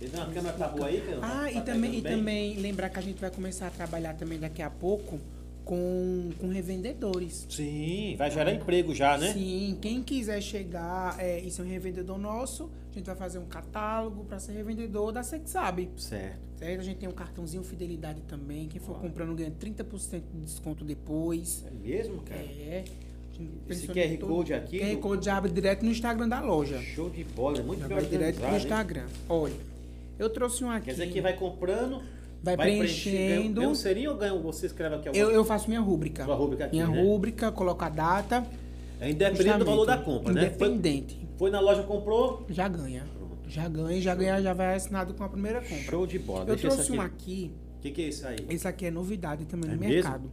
Tem 0.00 0.10
uma 0.14 0.26
câmera 0.32 0.56
tá 0.56 0.68
boa 0.68 0.86
aí, 0.86 1.00
cara? 1.02 1.18
Ah, 1.22 1.42
Tá 1.42 1.52
e 1.52 1.60
também, 1.60 1.98
e 1.98 2.00
bem? 2.00 2.16
também 2.16 2.56
lembrar 2.56 2.88
que 2.88 2.98
a 2.98 3.02
gente 3.02 3.20
vai 3.20 3.30
começar 3.30 3.68
a 3.68 3.70
trabalhar 3.70 4.14
também 4.14 4.38
daqui 4.40 4.60
a 4.62 4.70
pouco 4.70 5.20
com, 5.64 6.30
com 6.38 6.48
revendedores. 6.48 7.46
Sim, 7.48 8.14
vai 8.16 8.30
gerar 8.30 8.52
emprego 8.52 8.94
já, 8.94 9.16
né? 9.16 9.32
Sim, 9.32 9.78
quem 9.80 10.02
quiser 10.02 10.40
chegar 10.40 11.16
é, 11.18 11.40
e 11.40 11.50
ser 11.50 11.62
um 11.62 11.68
revendedor 11.68 12.18
nosso, 12.18 12.70
a 12.90 12.94
gente 12.94 13.06
vai 13.06 13.16
fazer 13.16 13.38
um 13.38 13.46
catálogo 13.46 14.24
para 14.24 14.38
ser 14.38 14.52
revendedor 14.52 15.12
da 15.12 15.22
Sexab. 15.22 15.88
Certo. 15.96 16.38
Certo? 16.56 16.80
A 16.80 16.84
gente 16.84 16.98
tem 16.98 17.08
um 17.08 17.12
cartãozinho 17.12 17.62
fidelidade 17.62 18.22
também. 18.22 18.68
Quem 18.68 18.80
for 18.80 18.96
Ó. 18.96 19.00
comprando 19.00 19.34
ganha 19.34 19.50
30% 19.50 20.22
de 20.32 20.40
desconto 20.40 20.84
depois. 20.84 21.64
É 21.66 21.70
mesmo, 21.70 22.22
cara? 22.22 22.40
É. 22.40 22.84
Esse 23.68 23.88
QR 23.88 24.18
Code 24.18 24.54
aqui 24.54 24.78
QR 24.78 24.96
Code 24.98 25.24
já 25.24 25.36
abre 25.36 25.50
direto 25.50 25.84
no 25.84 25.90
Instagram 25.90 26.28
da 26.28 26.40
loja. 26.40 26.80
Show 26.80 27.08
de 27.10 27.24
bola, 27.24 27.58
é 27.58 27.62
muito 27.62 27.80
Já 27.80 27.88
bem 27.88 28.04
direto 28.04 28.36
no 28.38 28.44
organizado, 28.44 28.54
hein? 28.54 28.62
Instagram. 28.62 29.06
Olha, 29.28 29.54
eu 30.18 30.30
trouxe 30.30 30.62
um 30.62 30.70
aqui. 30.70 30.84
Quer 30.86 30.90
dizer 30.92 31.10
que 31.10 31.20
vai 31.20 31.34
comprando, 31.34 32.02
Vai 32.42 32.56
ganha, 32.56 32.78
preenchendo. 32.78 33.60
ganha 33.60 33.68
um 33.68 33.74
serinho 33.74 34.10
ou 34.10 34.16
ganha, 34.16 34.34
você 34.34 34.66
escreve 34.66 34.96
aqui 34.96 35.08
alguma 35.08 35.24
Eu, 35.24 35.30
eu 35.30 35.44
faço 35.44 35.68
minha 35.68 35.80
rúbrica. 35.80 36.24
Sua 36.24 36.34
rúbrica 36.34 36.64
aqui, 36.64 36.74
minha 36.76 36.88
né? 36.88 37.00
rúbrica, 37.02 37.52
coloco 37.52 37.84
a 37.84 37.88
data. 37.88 38.44
É 39.00 39.10
independente 39.10 39.58
do 39.58 39.64
valor 39.64 39.86
da 39.86 39.98
compra, 39.98 40.32
né? 40.32 40.50
Foi, 40.50 40.68
Independente. 40.68 41.28
foi 41.36 41.50
na 41.50 41.60
loja, 41.60 41.82
comprou, 41.82 42.44
Já 42.48 42.68
ganha. 42.68 43.04
Pronto. 43.18 43.38
Já 43.48 43.68
ganha, 43.68 44.00
já 44.00 44.14
ganha, 44.14 44.42
já 44.42 44.52
vai 44.54 44.74
assinado 44.74 45.14
com 45.14 45.22
a 45.24 45.28
primeira 45.28 45.60
compra. 45.60 45.84
show 45.90 46.06
de 46.06 46.18
bola. 46.18 46.40
Eu 46.42 46.46
Deixa 46.46 46.62
trouxe 46.62 46.80
esse 46.82 46.92
um 46.92 47.00
aqui. 47.00 47.12
aqui. 47.46 47.54
O 47.78 47.80
que, 47.82 47.90
que 47.90 48.02
é 48.02 48.08
isso 48.08 48.26
aí? 48.26 48.36
Esse 48.48 48.66
aqui 48.68 48.86
é 48.86 48.90
novidade 48.90 49.44
também 49.44 49.70
É 49.70 49.74
no 49.74 49.80
mesmo? 49.80 49.94
mercado. 49.94 50.30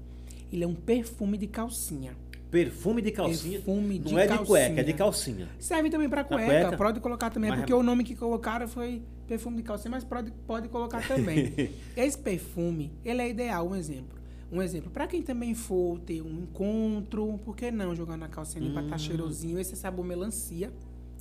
Ele 0.51 0.63
é 0.63 0.67
um 0.67 0.75
perfume 0.75 1.37
de 1.37 1.47
calcinha. 1.47 2.13
Perfume 2.51 3.01
de 3.01 3.11
calcinha. 3.11 3.59
Perfume 3.59 3.99
de 3.99 4.11
não 4.13 4.19
é 4.19 4.25
de 4.27 4.37
cueca, 4.39 4.81
é 4.81 4.83
de 4.83 4.93
calcinha. 4.93 5.47
Serve 5.59 5.89
também 5.89 6.09
pra 6.09 6.23
cueca, 6.23 6.45
cueca? 6.45 6.77
pode 6.77 6.99
colocar 6.99 7.29
também, 7.29 7.49
Mas 7.51 7.59
porque 7.59 7.71
é- 7.73 7.75
o 7.75 7.83
nome 7.83 8.03
que 8.03 8.15
colocaram 8.15 8.67
foi 8.67 9.01
perfume 9.29 9.57
de 9.57 9.63
calcinha, 9.63 9.91
mas 9.91 10.03
pode, 10.03 10.31
pode 10.47 10.67
colocar 10.69 11.07
também. 11.07 11.53
Esse 11.95 12.17
perfume, 12.17 12.91
ele 13.05 13.21
é 13.21 13.29
ideal, 13.29 13.69
um 13.69 13.75
exemplo. 13.75 14.17
Um 14.51 14.59
exemplo, 14.63 14.89
pra 14.89 15.05
quem 15.05 15.21
também 15.21 15.53
for 15.53 15.99
ter 15.99 16.23
um 16.23 16.39
encontro, 16.41 17.39
por 17.45 17.55
que 17.55 17.69
não 17.69 17.95
jogar 17.95 18.17
na 18.17 18.27
calcinha 18.27 18.67
pra 18.71 18.81
Hum. 18.81 18.85
estar 18.85 18.97
cheirosinho? 18.97 19.59
Esse 19.59 19.73
é 19.73 19.75
sabor 19.75 20.03
melancia. 20.03 20.73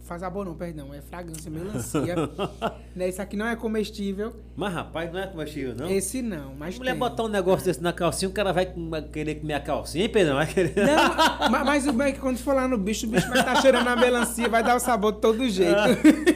Faz 0.09 0.23
sabor 0.23 0.47
não, 0.47 0.55
perdão, 0.55 0.95
é 0.95 1.03
fragrância 1.03 1.51
melancia. 1.51 2.17
né? 2.97 3.09
Esse 3.09 3.21
aqui 3.21 3.37
não 3.37 3.47
é 3.47 3.55
comestível, 3.55 4.35
Mas 4.57 4.73
rapaz, 4.73 5.13
não 5.13 5.21
é 5.21 5.27
comestível, 5.27 5.75
não. 5.77 5.87
esse 5.91 6.23
não, 6.23 6.53
A 6.53 6.55
mas 6.55 6.79
mulher 6.79 6.93
tem. 6.93 6.99
botar 6.99 7.25
um 7.25 7.29
negócio 7.29 7.67
desse 7.67 7.83
na 7.83 7.93
calcinha, 7.93 8.31
o 8.31 8.33
cara 8.33 8.51
vai 8.51 8.73
querer 9.13 9.35
comer 9.35 9.53
a 9.55 9.61
calcinha, 9.61 10.05
hein, 10.05 10.11
Pedro? 10.11 10.35
Vai 10.37 10.47
querer... 10.47 10.73
Não, 10.75 11.51
ma- 11.53 11.63
mas 11.63 11.87
o 11.87 11.93
bem 11.93 12.07
é 12.09 12.13
que 12.13 12.21
quando 12.21 12.39
for 12.39 12.55
lá 12.55 12.67
no 12.67 12.79
bicho, 12.79 13.07
o 13.07 13.11
bicho 13.11 13.29
vai 13.29 13.41
estar 13.41 13.61
cheirando 13.61 13.87
a 13.87 13.97
melancia, 13.97 14.49
vai 14.49 14.65
dar 14.65 14.77
o 14.77 14.81
sabor 14.81 15.13
de 15.13 15.21
todo 15.21 15.47
jeito. 15.47 15.77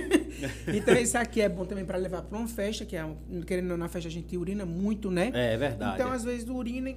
então 0.72 0.94
esse 0.94 1.16
aqui 1.16 1.40
é 1.40 1.48
bom 1.48 1.64
também 1.64 1.84
para 1.84 1.96
levar 1.96 2.20
para 2.22 2.36
uma 2.38 2.48
festa, 2.48 2.84
que 2.84 2.94
é 2.94 3.04
querendo 3.46 3.64
ou 3.64 3.70
não, 3.70 3.76
na 3.78 3.88
festa 3.88 4.08
a 4.08 4.12
gente 4.12 4.36
urina 4.36 4.66
muito, 4.66 5.10
né? 5.10 5.30
É, 5.32 5.54
é 5.54 5.56
verdade. 5.56 5.94
Então 5.94 6.12
às 6.12 6.24
vezes 6.24 6.48
urina 6.48 6.92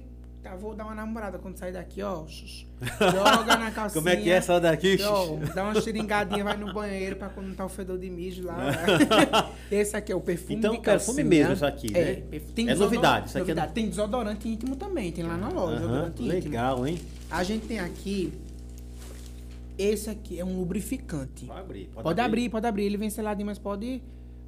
tá, 0.48 0.56
vou 0.56 0.74
dar 0.74 0.84
uma 0.84 0.94
namorada 0.94 1.38
quando 1.38 1.56
sair 1.56 1.72
daqui, 1.72 2.02
ó, 2.02 2.24
joga 2.28 3.56
na 3.56 3.70
calcinha. 3.70 4.02
Como 4.02 4.08
é 4.08 4.16
que 4.16 4.30
é 4.30 4.34
essa 4.34 4.60
daqui? 4.60 4.96
Ó, 5.02 5.36
dá 5.54 5.64
uma 5.64 5.80
xiringadinha, 5.80 6.44
vai 6.44 6.56
no 6.56 6.72
banheiro 6.72 7.16
pra 7.16 7.28
quando 7.28 7.48
não 7.48 7.54
tá 7.54 7.64
o 7.64 7.68
fedor 7.68 7.98
de 7.98 8.08
mijo 8.10 8.44
lá. 8.44 8.56
Esse 9.70 9.96
aqui 9.96 10.12
é 10.12 10.16
o 10.16 10.20
perfume 10.20 10.56
Então, 10.58 10.74
de 10.74 10.80
perfume 10.80 11.22
calcinha. 11.22 11.24
mesmo 11.24 11.52
isso 11.54 11.66
aqui, 11.66 11.88
é, 11.94 12.22
né? 12.30 12.40
Tem 12.54 12.68
É 12.68 12.74
novidade, 12.74 13.28
isso 13.28 13.38
aqui 13.38 13.50
é 13.50 13.54
novidade. 13.54 13.72
Tem 13.72 13.88
desodorante 13.88 14.48
íntimo 14.48 14.76
também, 14.76 15.10
tem 15.12 15.24
lá 15.24 15.36
na 15.36 15.48
loja, 15.48 15.76
desodorante 15.76 16.22
íntimo. 16.22 16.28
legal, 16.28 16.86
hein? 16.86 17.00
A 17.30 17.42
gente 17.42 17.66
tem 17.66 17.78
aqui. 17.80 18.32
Esse 19.78 20.08
aqui 20.08 20.40
é 20.40 20.44
um 20.44 20.56
lubrificante. 20.58 21.44
Pode 21.44 21.60
abrir. 21.60 21.90
Pode, 21.92 22.20
abrir. 22.20 22.48
pode 22.48 22.66
abrir. 22.66 22.84
Ele 22.84 22.96
vem 22.96 23.10
seladinho, 23.10 23.44
mas 23.46 23.58
pode, 23.58 24.00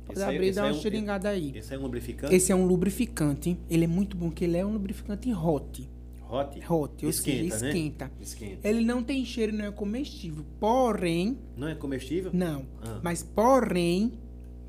pode 0.08 0.18
Esse 0.18 0.28
abrir 0.28 0.44
e 0.44 0.48
esse 0.48 0.56
dar 0.56 0.62
uma 0.64 0.68
é 0.68 0.72
um- 0.72 0.80
xeringada 0.80 1.28
aí. 1.28 1.52
Esse 1.54 1.74
é 1.74 1.78
um 1.78 1.82
lubrificante 1.82 2.34
Esse 2.34 2.52
é 2.52 2.54
um 2.56 2.66
lubrificante. 2.66 3.58
Ele 3.70 3.84
é 3.84 3.88
muito 3.88 4.16
bom, 4.16 4.28
porque 4.30 4.44
ele 4.44 4.56
é 4.56 4.64
um 4.66 4.72
lubrificante 4.72 5.32
hot. 5.32 5.88
hot. 6.30 6.60
Hot, 6.70 7.04
ou 7.04 7.10
Esquenta, 7.10 7.38
seja, 7.54 7.58
né? 7.64 7.68
esquenta. 7.70 8.12
Esquenta. 8.20 8.68
Ele 8.68 8.84
não 8.84 9.02
tem 9.02 9.24
cheiro 9.24 9.52
não 9.52 9.64
é 9.66 9.70
comestível. 9.70 10.44
Porém, 10.60 11.38
Não 11.56 11.68
é 11.68 11.74
comestível? 11.74 12.30
não. 12.34 12.66
Ah. 12.82 13.00
Mas 13.02 13.22
porém, 13.22 14.12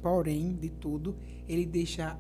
porém 0.02 0.54
de 0.54 0.70
tudo, 0.70 1.16
ele 1.48 1.66
deixa 1.66 2.18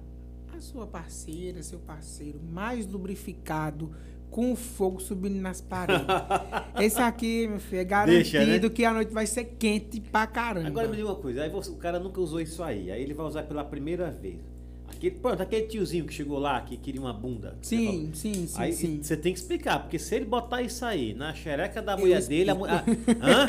a 0.54 0.60
sua 0.60 0.86
parceira, 0.88 1.64
seu 1.64 1.80
parceiro 1.80 2.40
mais 2.52 2.86
lubrificado, 2.86 3.91
com 4.30 4.51
o 4.51 4.56
fogo 4.56 4.99
subindo 5.01 5.39
nas 5.41 5.60
paredes. 5.61 6.06
Esse 6.80 6.99
aqui, 7.01 7.47
meu 7.47 7.60
filho, 7.60 7.81
é 7.81 7.84
garantido 7.84 8.45
Deixa, 8.45 8.45
né? 8.45 8.69
que 8.69 8.85
a 8.85 8.93
noite 8.93 9.14
vai 9.14 9.26
ser 9.26 9.45
quente 9.57 9.99
pra 9.99 10.27
caramba. 10.27 10.68
Agora 10.68 10.88
me 10.88 10.95
diga 10.95 11.07
uma 11.07 11.15
coisa, 11.15 11.43
aí 11.43 11.49
você- 11.49 11.72
o 11.72 11.76
cara 11.76 11.99
nunca 11.99 12.22
usou 12.22 12.39
isso 12.39 12.61
aí, 12.64 12.91
aí 12.91 13.01
ele 13.01 13.14
vai 13.14 13.26
usar 13.26 13.43
pela 13.43 13.64
primeira 13.64 14.10
vez. 14.11 14.38
Aquele, 14.88 15.15
pronto, 15.15 15.41
aquele 15.41 15.68
tiozinho 15.68 16.03
que 16.06 16.14
chegou 16.14 16.38
lá, 16.39 16.60
que 16.61 16.76
queria 16.76 16.99
uma 16.99 17.14
bunda. 17.14 17.56
Sim, 17.61 18.10
sim, 18.14 18.47
sim, 18.47 18.53
Aí 18.57 18.73
sim. 18.73 18.99
você 19.01 19.15
tem 19.15 19.31
que 19.31 19.39
explicar, 19.39 19.80
porque 19.80 19.97
se 19.97 20.14
ele 20.15 20.26
botar 20.26 20.61
isso 20.61 20.84
aí 20.84 21.14
na 21.14 21.34
xereca 21.34 21.81
da 21.81 21.95
mulher 21.95 22.22
dele, 22.23 22.49
a 22.49 22.56
mulher. 22.56 22.84
Hã? 23.22 23.47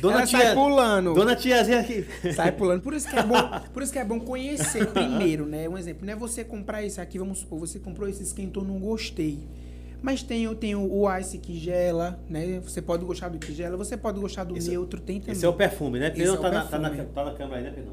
Dona 0.00 0.16
Ela 0.18 0.26
tia, 0.26 0.38
sai 0.40 0.54
pulando. 0.54 1.14
Dona 1.14 1.36
tiazinha 1.36 1.80
aqui. 1.80 2.04
Sai 2.34 2.50
pulando. 2.50 2.82
Por 2.82 2.92
isso 2.92 3.08
que 3.08 3.16
é 3.16 3.22
bom, 3.22 3.36
por 3.72 3.82
isso 3.82 3.92
que 3.92 3.98
é 3.98 4.04
bom 4.04 4.18
conhecer 4.18 4.86
primeiro, 4.88 5.46
né? 5.46 5.68
Um 5.68 5.78
exemplo, 5.78 6.04
não 6.04 6.12
é 6.12 6.16
você 6.16 6.42
comprar 6.42 6.82
isso 6.82 7.00
aqui, 7.00 7.18
vamos 7.18 7.38
supor, 7.38 7.60
você 7.60 7.78
comprou 7.78 8.08
esse 8.08 8.22
esquentou, 8.22 8.64
não 8.64 8.78
gostei. 8.80 9.38
Mas 10.04 10.22
tem, 10.22 10.46
o- 10.46 10.54
tem 10.54 10.74
o 10.74 10.82
o 10.92 11.16
ice 11.18 11.38
que 11.38 11.58
gela, 11.58 12.22
né? 12.28 12.60
Você 12.62 12.82
pode 12.82 13.02
gostar 13.06 13.30
do 13.30 13.38
que 13.38 13.54
gela, 13.54 13.74
você 13.74 13.96
pode 13.96 14.20
gostar 14.20 14.44
do 14.44 14.54
Esse- 14.54 14.68
neutro, 14.68 15.00
tem 15.00 15.18
também. 15.18 15.32
Esse 15.32 15.46
é 15.46 15.48
o 15.48 15.54
perfume, 15.54 15.98
né? 15.98 16.10
Pedro 16.10 16.34
é 16.34 16.38
o 16.38 16.42
tá, 16.42 16.50
na, 16.50 16.64
tá, 16.66 16.78
na, 16.78 16.90
tá 16.90 17.24
na 17.24 17.32
câmera 17.32 17.56
aí, 17.56 17.62
né, 17.64 17.72
Pedro? 17.74 17.92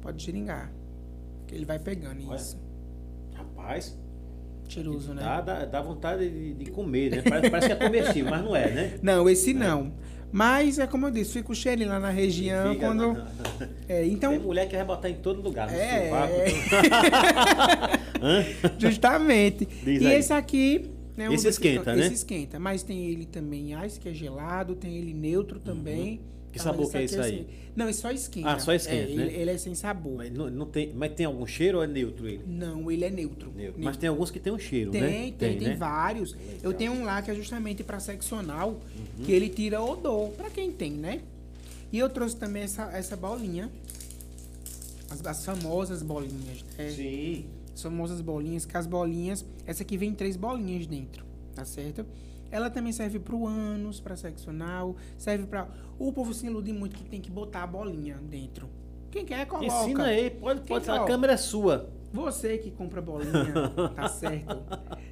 Pode 0.00 0.22
xiringar. 0.22 0.72
Que 1.46 1.54
ele 1.54 1.66
vai 1.66 1.78
pegando 1.78 2.26
Olha. 2.26 2.36
isso. 2.36 2.58
Rapaz, 3.34 3.98
Cheiroso, 4.66 5.12
né? 5.12 5.20
dá, 5.22 5.42
dá, 5.42 5.64
dá 5.66 5.82
vontade 5.82 6.26
de, 6.30 6.54
de 6.54 6.70
comer, 6.70 7.10
né? 7.10 7.22
Parece, 7.28 7.50
parece 7.50 7.66
que 7.66 7.72
é 7.74 7.76
comestível, 7.76 8.30
mas 8.30 8.42
não 8.42 8.56
é, 8.56 8.70
né? 8.70 8.98
Não, 9.02 9.28
esse 9.28 9.52
não. 9.52 9.92
Mas 10.32 10.78
é 10.78 10.86
como 10.86 11.06
eu 11.06 11.10
disse, 11.10 11.32
fica 11.34 11.52
o 11.52 11.54
cheirinho 11.54 11.88
lá 11.90 11.98
na 12.00 12.08
região 12.08 12.72
Fica 12.72 12.86
quando. 12.86 13.12
na- 13.12 13.26
É, 13.88 14.06
então. 14.06 14.30
Tem 14.30 14.40
mulher 14.40 14.66
que 14.68 14.76
vai 14.76 14.84
botar 14.86 15.10
em 15.10 15.16
todo 15.16 15.42
lugar, 15.42 15.68
no 15.70 15.76
É. 15.76 16.04
sovaco. 16.08 16.32
Justamente. 18.78 19.66
Diz 19.84 20.00
e 20.02 20.06
aí. 20.06 20.14
esse 20.14 20.32
aqui. 20.32 20.90
Né, 21.20 21.28
um 21.28 21.34
Esse 21.34 21.48
esquenta, 21.48 21.78
lubrificante- 21.80 21.98
né? 22.00 22.06
Esse 22.06 22.14
esquenta. 22.14 22.58
Mas 22.58 22.82
tem 22.82 23.04
ele 23.04 23.26
também 23.26 23.72
ice, 23.84 24.00
que 24.00 24.08
é 24.08 24.14
gelado, 24.14 24.74
tem 24.74 24.96
ele 24.96 25.12
neutro 25.12 25.60
também. 25.60 26.12
Uhum. 26.12 26.18
Que 26.50 26.58
Tá, 26.58 26.64
sabor 26.64 26.90
que 26.90 26.96
é 26.96 27.04
esse 27.04 27.20
aí? 27.20 27.20
assim- 27.34 27.46
Não, 27.76 27.84
ele 27.84 27.92
só 27.94 28.10
esquenta. 28.10 28.48
Ah, 28.50 28.58
só 28.58 28.72
esquenta, 28.72 29.12
É, 29.12 29.14
né? 29.14 29.22
ele, 29.26 29.36
ele 29.36 29.50
é 29.50 29.58
sem 29.58 29.74
sabor. 29.74 30.14
Mas, 30.16 30.32
não, 30.32 30.50
não 30.50 30.66
tem, 30.66 30.92
mas 30.94 31.12
tem 31.12 31.26
algum 31.26 31.46
cheiro 31.46 31.76
ou 31.78 31.84
é 31.84 31.86
neutro 31.86 32.26
ele? 32.26 32.40
Não, 32.46 32.90
ele 32.90 33.04
é 33.04 33.10
neutro. 33.10 33.52
Neutro. 33.54 33.80
Mas 33.84 33.96
tem 33.98 34.08
alguns 34.08 34.30
que 34.32 34.40
tem 34.40 34.50
um 34.52 34.58
cheiro, 34.58 34.90
Tem, 34.90 35.00
né? 35.00 35.10
tem, 35.38 35.58
tem, 35.58 35.68
né? 35.68 35.76
vários. 35.76 36.32
Legal. 36.32 36.54
Eu 36.62 36.72
tenho 36.72 36.92
um 36.92 37.04
lá 37.04 37.20
que 37.22 37.30
é 37.30 37.34
justamente 37.34 37.84
para 37.84 38.00
seccional, 38.00 38.70
Uhum. 38.70 39.24
que 39.26 39.30
ele 39.30 39.48
tira 39.50 39.80
odor, 39.80 40.30
para 40.30 40.48
quem 40.50 40.72
tem, 40.72 40.90
né? 40.90 41.20
E 41.92 41.98
eu 41.98 42.08
trouxe 42.08 42.34
também 42.36 42.62
essa, 42.62 42.90
essa 42.94 43.14
bolinha, 43.16 43.70
as, 45.10 45.24
as 45.24 45.44
famosas 45.44 46.02
bolinhas, 46.02 46.64
né? 46.78 46.90
Sim. 46.90 47.44
As 47.74 47.82
famosas 47.82 48.20
bolinhas, 48.20 48.64
que 48.64 48.76
as 48.76 48.86
bolinhas, 48.86 49.44
essa 49.66 49.82
aqui 49.82 49.96
vem 49.96 50.14
três 50.14 50.36
bolinhas 50.36 50.86
dentro, 50.86 51.24
tá 51.54 51.64
certo? 51.64 52.04
Ela 52.50 52.68
também 52.68 52.92
serve 52.92 53.18
pro 53.18 53.46
ânus, 53.46 54.00
para 54.00 54.16
seccional, 54.16 54.96
serve 55.16 55.46
para 55.46 55.68
O 55.98 56.12
povo 56.12 56.34
se 56.34 56.46
ilude 56.46 56.72
muito 56.72 56.96
que 56.96 57.04
tem 57.04 57.20
que 57.20 57.30
botar 57.30 57.62
a 57.62 57.66
bolinha 57.66 58.16
dentro. 58.16 58.68
Quem 59.10 59.24
quer, 59.24 59.46
coloca. 59.46 59.66
Ensina 59.66 60.04
aí, 60.04 60.30
pode, 60.30 60.60
pode 60.62 60.84
Quem 60.84 60.94
a 60.94 61.04
câmera 61.04 61.32
é 61.34 61.36
sua. 61.36 61.90
Você 62.12 62.58
que 62.58 62.72
compra 62.72 63.00
bolinha, 63.00 63.52
tá 63.94 64.08
certo? 64.08 64.64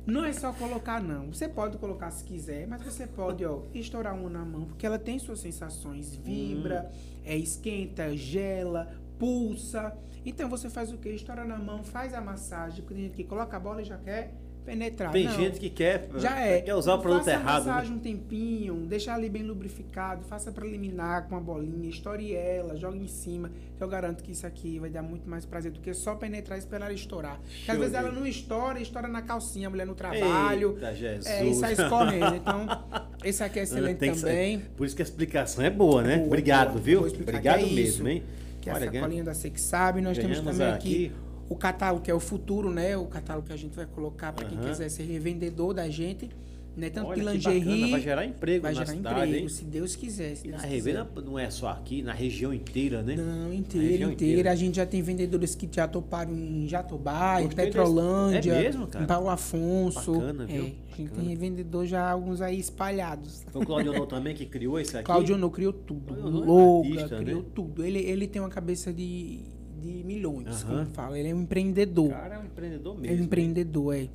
Não 0.04 0.24
é 0.24 0.32
só 0.32 0.52
colocar, 0.52 1.00
não. 1.00 1.32
Você 1.32 1.48
pode 1.48 1.78
colocar 1.78 2.10
se 2.10 2.24
quiser, 2.24 2.66
mas 2.66 2.82
você 2.82 3.06
pode, 3.06 3.44
ó, 3.44 3.62
estourar 3.72 4.16
uma 4.16 4.28
na 4.28 4.44
mão, 4.44 4.64
porque 4.64 4.84
ela 4.84 4.98
tem 4.98 5.18
suas 5.18 5.38
sensações. 5.38 6.16
Vibra, 6.16 6.90
é, 7.24 7.36
esquenta, 7.36 8.16
gela, 8.16 8.88
pulsa. 9.16 9.96
Então 10.28 10.48
você 10.48 10.68
faz 10.68 10.92
o 10.92 10.98
quê? 10.98 11.10
Estoura 11.10 11.44
na 11.44 11.58
mão, 11.58 11.82
faz 11.82 12.12
a 12.12 12.20
massagem, 12.20 12.82
porque 12.82 12.94
tem 12.94 13.04
gente 13.04 13.16
que 13.16 13.24
coloca 13.24 13.56
a 13.56 13.60
bola 13.60 13.80
e 13.80 13.84
já 13.84 13.96
quer 13.96 14.30
penetrar. 14.68 15.10
Tem 15.10 15.24
Não. 15.24 15.32
gente 15.32 15.58
que 15.58 15.70
quer, 15.70 16.10
Já 16.18 16.38
é. 16.38 16.60
quer 16.60 16.74
usar 16.74 16.94
o 16.94 16.98
produto 16.98 17.24
faça 17.24 17.30
errado. 17.32 17.62
a 17.62 17.64
né? 17.64 17.70
massagem 17.72 17.94
um 17.94 17.98
tempinho, 17.98 18.74
deixa 18.86 19.14
ali 19.14 19.30
bem 19.30 19.42
lubrificado, 19.42 20.22
faça 20.24 20.52
preliminar 20.52 21.26
com 21.26 21.34
uma 21.34 21.40
bolinha, 21.40 21.88
estoure 21.88 22.34
ela, 22.34 22.76
joga 22.76 22.98
em 22.98 23.06
cima, 23.06 23.50
que 23.78 23.82
eu 23.82 23.88
garanto 23.88 24.22
que 24.22 24.32
isso 24.32 24.46
aqui 24.46 24.78
vai 24.78 24.90
dar 24.90 25.02
muito 25.02 25.26
mais 25.26 25.46
prazer 25.46 25.72
do 25.72 25.80
que 25.80 25.94
só 25.94 26.14
penetrar 26.14 26.56
e 26.56 26.58
esperar 26.58 26.84
ela 26.84 26.94
estourar. 26.94 27.40
Porque 27.40 27.70
às 27.70 27.78
vezes 27.78 27.94
ela 27.94 28.12
não 28.12 28.26
estoura, 28.26 28.78
estoura 28.78 29.08
na 29.08 29.22
calcinha, 29.22 29.68
a 29.68 29.70
mulher 29.70 29.86
no 29.86 29.94
trabalho. 29.94 30.74
Eita, 30.74 30.94
Jesus. 30.94 31.26
É, 31.26 31.46
e 31.46 31.54
sai 31.54 31.72
escorrendo. 31.72 32.36
Então, 32.36 32.66
esse 33.24 33.42
aqui 33.42 33.60
é 33.60 33.62
excelente 33.62 33.98
também. 34.20 34.60
Por 34.76 34.86
isso 34.86 34.94
que 34.94 35.00
a 35.00 35.04
explicação 35.06 35.64
é 35.64 35.70
boa, 35.70 36.02
né? 36.02 36.16
Boa, 36.16 36.26
Obrigado, 36.26 36.72
boa. 36.72 36.80
viu? 36.80 37.00
Obrigado 37.06 37.60
é 37.60 37.62
mesmo, 37.62 37.78
isso. 37.80 38.08
hein? 38.08 38.22
Que 38.60 38.68
é 38.68 38.72
a 38.72 38.76
Olha, 38.76 38.86
ganha- 38.86 39.00
sacolinha 39.02 39.24
da 39.24 39.34
Sex 39.34 39.60
Sabe. 39.62 40.00
Nós 40.00 40.16
temos 40.18 40.40
também 40.40 40.66
aqui. 40.66 41.06
aqui 41.06 41.12
o 41.48 41.56
catálogo, 41.56 42.02
que 42.04 42.10
é 42.10 42.14
o 42.14 42.20
futuro, 42.20 42.70
né? 42.70 42.96
O 42.96 43.06
catálogo 43.06 43.46
que 43.46 43.52
a 43.52 43.56
gente 43.56 43.74
vai 43.74 43.86
colocar 43.86 44.32
para 44.32 44.44
quem 44.46 44.58
Aham. 44.58 44.68
quiser 44.68 44.88
ser 44.90 45.04
revendedor 45.04 45.72
da 45.74 45.88
gente. 45.88 46.28
Né? 46.78 46.90
Tanto 46.90 47.08
Olha 47.08 47.16
que 47.16 47.26
que 47.26 47.32
lingerie 47.34 47.64
bacana, 47.64 47.90
vai 47.90 48.00
gerar 48.00 48.24
emprego 48.24 48.62
vai 48.62 48.72
gerar 48.72 48.86
cidade, 48.86 49.20
emprego, 49.20 49.42
hein? 49.42 49.48
se 49.48 49.64
Deus 49.64 49.96
quiser. 49.96 50.36
Se 50.36 50.46
E 50.46 50.50
Deus 50.50 50.62
na. 50.62 50.68
Revenda 50.68 51.10
não 51.24 51.36
é 51.36 51.50
só 51.50 51.68
aqui, 51.70 52.02
na 52.02 52.12
região 52.12 52.54
inteira, 52.54 53.02
né? 53.02 53.16
Não, 53.16 53.52
inteira, 53.52 53.86
inteira. 53.94 54.12
inteira. 54.12 54.50
A 54.52 54.54
gente 54.54 54.76
já 54.76 54.86
tem 54.86 55.02
vendedores 55.02 55.56
que 55.56 55.68
já 55.72 55.88
toparam 55.88 56.32
em 56.32 56.68
Jatobá, 56.68 57.40
em 57.40 57.46
Gostei 57.46 57.64
Petrolândia, 57.66 58.40
desse- 58.40 58.50
É 58.54 58.62
mesmo, 58.62 58.86
cara? 58.86 59.04
em 59.04 59.08
Paulo 59.08 59.28
Afonso. 59.28 60.12
Bacana, 60.12 60.46
viu? 60.46 60.64
É, 60.66 60.72
a 60.92 60.96
gente 60.96 61.10
tem 61.10 61.34
vendedor 61.34 61.84
já 61.84 62.08
alguns 62.08 62.40
aí 62.40 62.60
espalhados. 62.60 63.42
Foi 63.50 63.60
o 63.62 63.66
Claudio 63.66 64.06
também 64.06 64.32
que 64.36 64.46
criou 64.46 64.78
esse 64.78 64.96
aqui? 64.96 65.04
Claudio 65.06 65.34
Ono 65.34 65.50
criou 65.50 65.72
tudo. 65.72 66.14
É 66.14 66.20
Loga, 66.22 66.88
artista, 66.88 67.16
criou 67.18 67.42
né? 67.42 67.48
tudo. 67.54 67.84
Ele, 67.84 67.98
ele 67.98 68.28
tem 68.28 68.40
uma 68.40 68.48
cabeça 68.48 68.92
de, 68.92 69.40
de 69.82 70.04
milhões, 70.04 70.62
Aham. 70.62 70.84
como 70.84 70.86
fala. 70.94 71.18
Ele 71.18 71.28
é 71.30 71.34
um 71.34 71.40
empreendedor. 71.42 72.06
O 72.06 72.10
cara 72.10 72.36
é 72.36 72.38
um 72.38 72.44
empreendedor 72.44 72.94
mesmo. 72.94 73.06
é 73.08 73.14
um 73.14 73.18
né? 73.18 73.24
empreendedor, 73.24 73.94
é. 73.96 74.08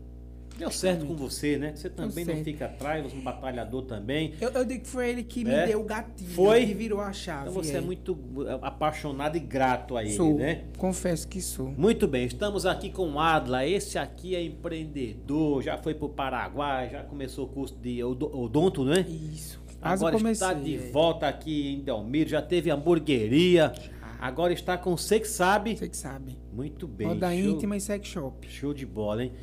Deu 0.58 0.70
certo 0.72 1.06
com 1.06 1.16
você, 1.16 1.58
né? 1.58 1.74
Você 1.76 1.90
também 1.90 2.24
não 2.24 2.36
fica 2.44 2.66
atrás, 2.66 3.04
você 3.04 3.16
é 3.16 3.20
um 3.20 3.24
batalhador 3.24 3.82
também. 3.84 4.34
Eu, 4.40 4.50
eu 4.52 4.64
digo 4.64 4.84
que 4.84 4.88
foi 4.90 5.10
ele 5.10 5.24
que 5.24 5.44
me 5.44 5.52
É? 5.52 5.66
deu 5.68 5.82
o 5.82 5.84
gatilho, 5.84 6.30
Foi? 6.30 6.66
que 6.66 6.74
virou 6.74 7.02
a 7.02 7.12
chave. 7.12 7.50
Então 7.50 7.54
você 7.64 7.78
é 7.78 7.82
muito 7.82 8.18
apaixonado 8.62 9.36
e 9.36 9.40
grato 9.40 9.98
a 9.98 10.04
ele, 10.04 10.14
Sou, 10.14 10.36
né? 10.38 10.66
confesso 10.78 11.28
que 11.28 11.42
sou. 11.42 11.70
Muito 11.78 12.08
bem, 12.08 12.26
estamos 12.26 12.66
aqui 12.66 12.90
com 12.92 13.12
o 13.14 13.20
Adla. 13.20 13.66
Esse 13.66 13.98
aqui 13.98 14.36
é 14.36 14.44
empreendedor, 14.44 15.62
já 15.64 15.78
foi 15.78 15.94
pro 15.96 16.08
Paraguai, 16.10 16.90
já 16.92 17.04
começou 17.04 17.46
o 17.46 17.50
curso 17.50 17.76
de 17.82 18.04
odo- 18.04 18.36
odonto, 18.38 18.84
né? 18.86 19.06
Isso. 19.10 19.62
Agora 19.82 20.16
comecei. 20.18 20.32
está 20.48 20.54
de 20.54 20.76
é. 20.76 20.92
volta 20.92 21.28
aqui 21.28 21.74
em 21.74 21.82
Delmiro, 21.82 22.30
já 22.30 22.42
teve 22.42 22.70
hamburgueria. 22.72 23.74
Agora 24.20 24.54
está 24.54 24.78
com 24.78 24.96
Você 24.96 25.20
que 25.20 25.28
sabe. 25.28 25.76
Você 25.76 25.90
que 25.90 25.98
sabe. 25.98 26.38
Muito 26.54 26.88
bem. 26.88 27.08
Moda 27.08 27.28
show, 27.30 27.38
íntima 27.40 27.76
e 27.76 27.82
sex 27.82 28.08
shop. 28.08 28.48
show 28.48 28.74
de 28.74 28.86
bola, 28.86 29.26
hein? 29.26 29.34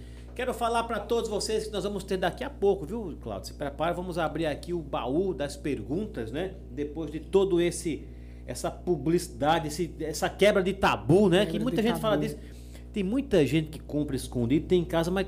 Quero 0.40 0.54
falar 0.54 0.84
para 0.84 0.98
todos 0.98 1.28
vocês 1.28 1.66
que 1.66 1.70
nós 1.70 1.84
vamos 1.84 2.02
ter 2.02 2.16
daqui 2.16 2.42
a 2.42 2.48
pouco, 2.48 2.86
viu, 2.86 3.14
Claudio? 3.20 3.48
Se 3.48 3.52
prepara, 3.52 3.92
vamos 3.92 4.16
abrir 4.16 4.46
aqui 4.46 4.72
o 4.72 4.78
baú 4.78 5.34
das 5.34 5.54
perguntas, 5.54 6.32
né? 6.32 6.54
Depois 6.70 7.10
de 7.10 7.20
todo 7.20 7.60
esse 7.60 8.06
essa 8.46 8.70
publicidade, 8.70 9.68
esse- 9.68 9.94
essa 10.00 10.30
quebra 10.30 10.62
de 10.62 10.72
tabu, 10.72 11.28
né? 11.28 11.40
Quebra 11.40 11.52
que 11.52 11.58
muita 11.58 11.82
gente 11.82 12.00
fala 12.00 12.14
tabu. 12.16 12.22
disso. 12.26 12.38
Tem 12.90 13.04
muita 13.04 13.44
gente 13.44 13.68
que 13.68 13.78
compra 13.80 14.16
escondido, 14.16 14.66
tem 14.66 14.80
em 14.80 14.84
casa, 14.86 15.10
mas 15.10 15.26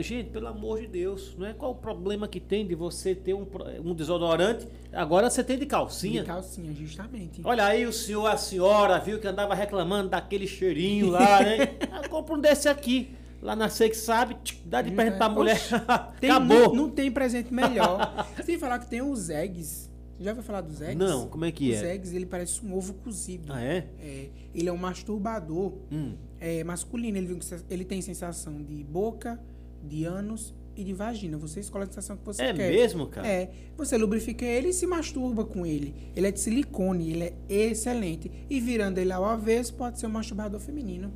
gente, 0.00 0.28
pelo 0.28 0.48
amor 0.48 0.82
de 0.82 0.86
Deus, 0.86 1.34
não 1.38 1.46
é 1.46 1.54
qual 1.54 1.70
o 1.70 1.74
problema 1.74 2.28
que 2.28 2.38
tem 2.38 2.66
de 2.66 2.74
você 2.74 3.14
ter 3.14 3.32
um, 3.32 3.46
um 3.82 3.94
desodorante? 3.94 4.68
Agora 4.92 5.30
você 5.30 5.42
tem 5.42 5.56
de 5.58 5.64
calcinha. 5.64 6.20
De 6.20 6.26
calcinha, 6.26 6.74
justamente. 6.74 7.40
Olha 7.42 7.64
aí 7.64 7.86
o 7.86 7.92
senhor, 7.92 8.26
a 8.26 8.36
senhora, 8.36 8.98
viu 8.98 9.18
que 9.18 9.26
andava 9.26 9.54
reclamando 9.54 10.10
daquele 10.10 10.46
cheirinho 10.46 11.08
lá, 11.08 11.40
né? 11.42 11.74
Ah, 11.90 12.06
compra 12.06 12.34
um 12.34 12.38
desse 12.38 12.68
aqui. 12.68 13.14
Lá 13.42 13.56
na 13.56 13.68
que 13.68 13.94
sabe, 13.94 14.36
tch, 14.44 14.62
dá 14.64 14.80
de 14.80 14.92
presente 14.92 15.18
pra 15.18 15.28
mulher. 15.28 15.60
Tem- 16.20 16.30
Acabou. 16.30 16.68
Não, 16.68 16.74
não 16.86 16.90
tem 16.90 17.10
presente 17.10 17.52
melhor. 17.52 18.28
Sem 18.46 18.56
falar 18.56 18.78
que 18.78 18.88
tem 18.88 19.02
os 19.02 19.28
eggs. 19.28 19.90
Já 20.20 20.30
ouviu 20.30 20.44
falar 20.44 20.60
dos 20.60 20.80
eggs? 20.80 20.94
Não, 20.96 21.26
como 21.26 21.44
é 21.44 21.50
que 21.50 21.72
Os 21.72 21.82
é? 21.82 21.94
eggs, 21.94 22.14
ele 22.14 22.24
parece 22.26 22.64
um 22.64 22.72
ovo 22.76 22.94
cozido. 22.94 23.52
Ah, 23.52 23.60
é? 23.60 23.88
É, 23.98 24.28
ele 24.54 24.68
é 24.68 24.72
um 24.72 24.76
masturbador 24.76 25.72
Hum. 25.90 26.14
é, 26.38 26.62
masculino. 26.62 27.18
Ele, 27.18 27.36
ele 27.68 27.84
tem 27.84 28.00
sensação 28.00 28.62
de 28.62 28.84
boca, 28.84 29.40
de 29.82 30.04
ânus 30.04 30.54
e 30.76 30.84
de 30.84 30.92
vagina. 30.92 31.36
Você 31.38 31.58
escolhe 31.58 31.82
a 31.82 31.86
sensação 31.88 32.16
que 32.16 32.24
você 32.24 32.42
É 32.44 32.52
quer. 32.54 32.70
mesmo, 32.70 33.08
cara? 33.08 33.26
É. 33.26 33.50
Você 33.76 33.98
lubrifica 33.98 34.44
ele 34.44 34.68
e 34.68 34.72
se 34.72 34.86
masturba 34.86 35.44
com 35.44 35.66
ele. 35.66 35.92
Ele 36.14 36.28
é 36.28 36.30
de 36.30 36.38
silicone, 36.38 37.10
ele 37.10 37.24
é 37.24 37.34
excelente. 37.48 38.30
E 38.48 38.60
virando 38.60 38.98
ele 38.98 39.12
ao 39.12 39.24
avesso, 39.24 39.74
pode 39.74 39.98
ser 39.98 40.06
um 40.06 40.10
masturbador 40.10 40.60
feminino. 40.60 41.12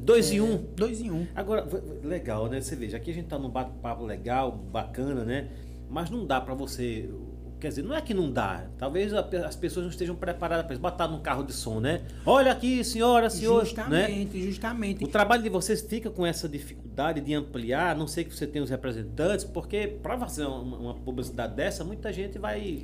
Dois 0.00 0.30
em 0.32 0.38
É, 0.38 0.42
um. 0.42 0.64
Dois 0.76 1.00
em 1.00 1.10
um. 1.10 1.26
Agora, 1.34 1.66
legal, 2.02 2.48
né? 2.48 2.60
Você 2.60 2.74
veja, 2.74 2.96
aqui 2.96 3.10
a 3.10 3.14
gente 3.14 3.26
tá 3.28 3.38
num 3.38 3.50
bate-papo 3.50 4.04
legal, 4.04 4.52
bacana, 4.52 5.24
né? 5.24 5.48
Mas 5.88 6.10
não 6.10 6.26
dá 6.26 6.40
pra 6.40 6.54
você. 6.54 7.08
Quer 7.60 7.68
dizer, 7.68 7.82
não 7.82 7.94
é 7.94 8.00
que 8.00 8.14
não 8.14 8.30
dá. 8.30 8.66
Talvez 8.78 9.12
as 9.12 9.56
pessoas 9.56 9.84
não 9.84 9.90
estejam 9.90 10.14
preparadas 10.14 10.64
para 10.64 10.74
isso. 10.74 10.82
Botar 10.82 11.08
num 11.08 11.20
carro 11.20 11.42
de 11.42 11.52
som, 11.52 11.80
né? 11.80 12.02
Olha 12.24 12.52
aqui, 12.52 12.84
senhora, 12.84 13.28
senhor. 13.28 13.62
Né? 13.62 13.64
Justamente, 13.64 14.42
justamente. 14.42 15.04
O 15.04 15.08
trabalho 15.08 15.42
de 15.42 15.48
vocês 15.48 15.80
fica 15.80 16.08
com 16.08 16.24
essa 16.24 16.48
dificuldade 16.48 17.20
de 17.20 17.34
ampliar, 17.34 17.90
a 17.90 17.94
não 17.96 18.06
sei 18.06 18.22
que 18.22 18.34
você 18.34 18.46
tenha 18.46 18.62
os 18.62 18.70
representantes, 18.70 19.44
porque 19.44 19.88
para 19.88 20.16
fazer 20.18 20.44
uma, 20.44 20.76
uma 20.76 20.94
publicidade 20.94 21.54
dessa, 21.56 21.82
muita 21.82 22.12
gente 22.12 22.38
vai. 22.38 22.80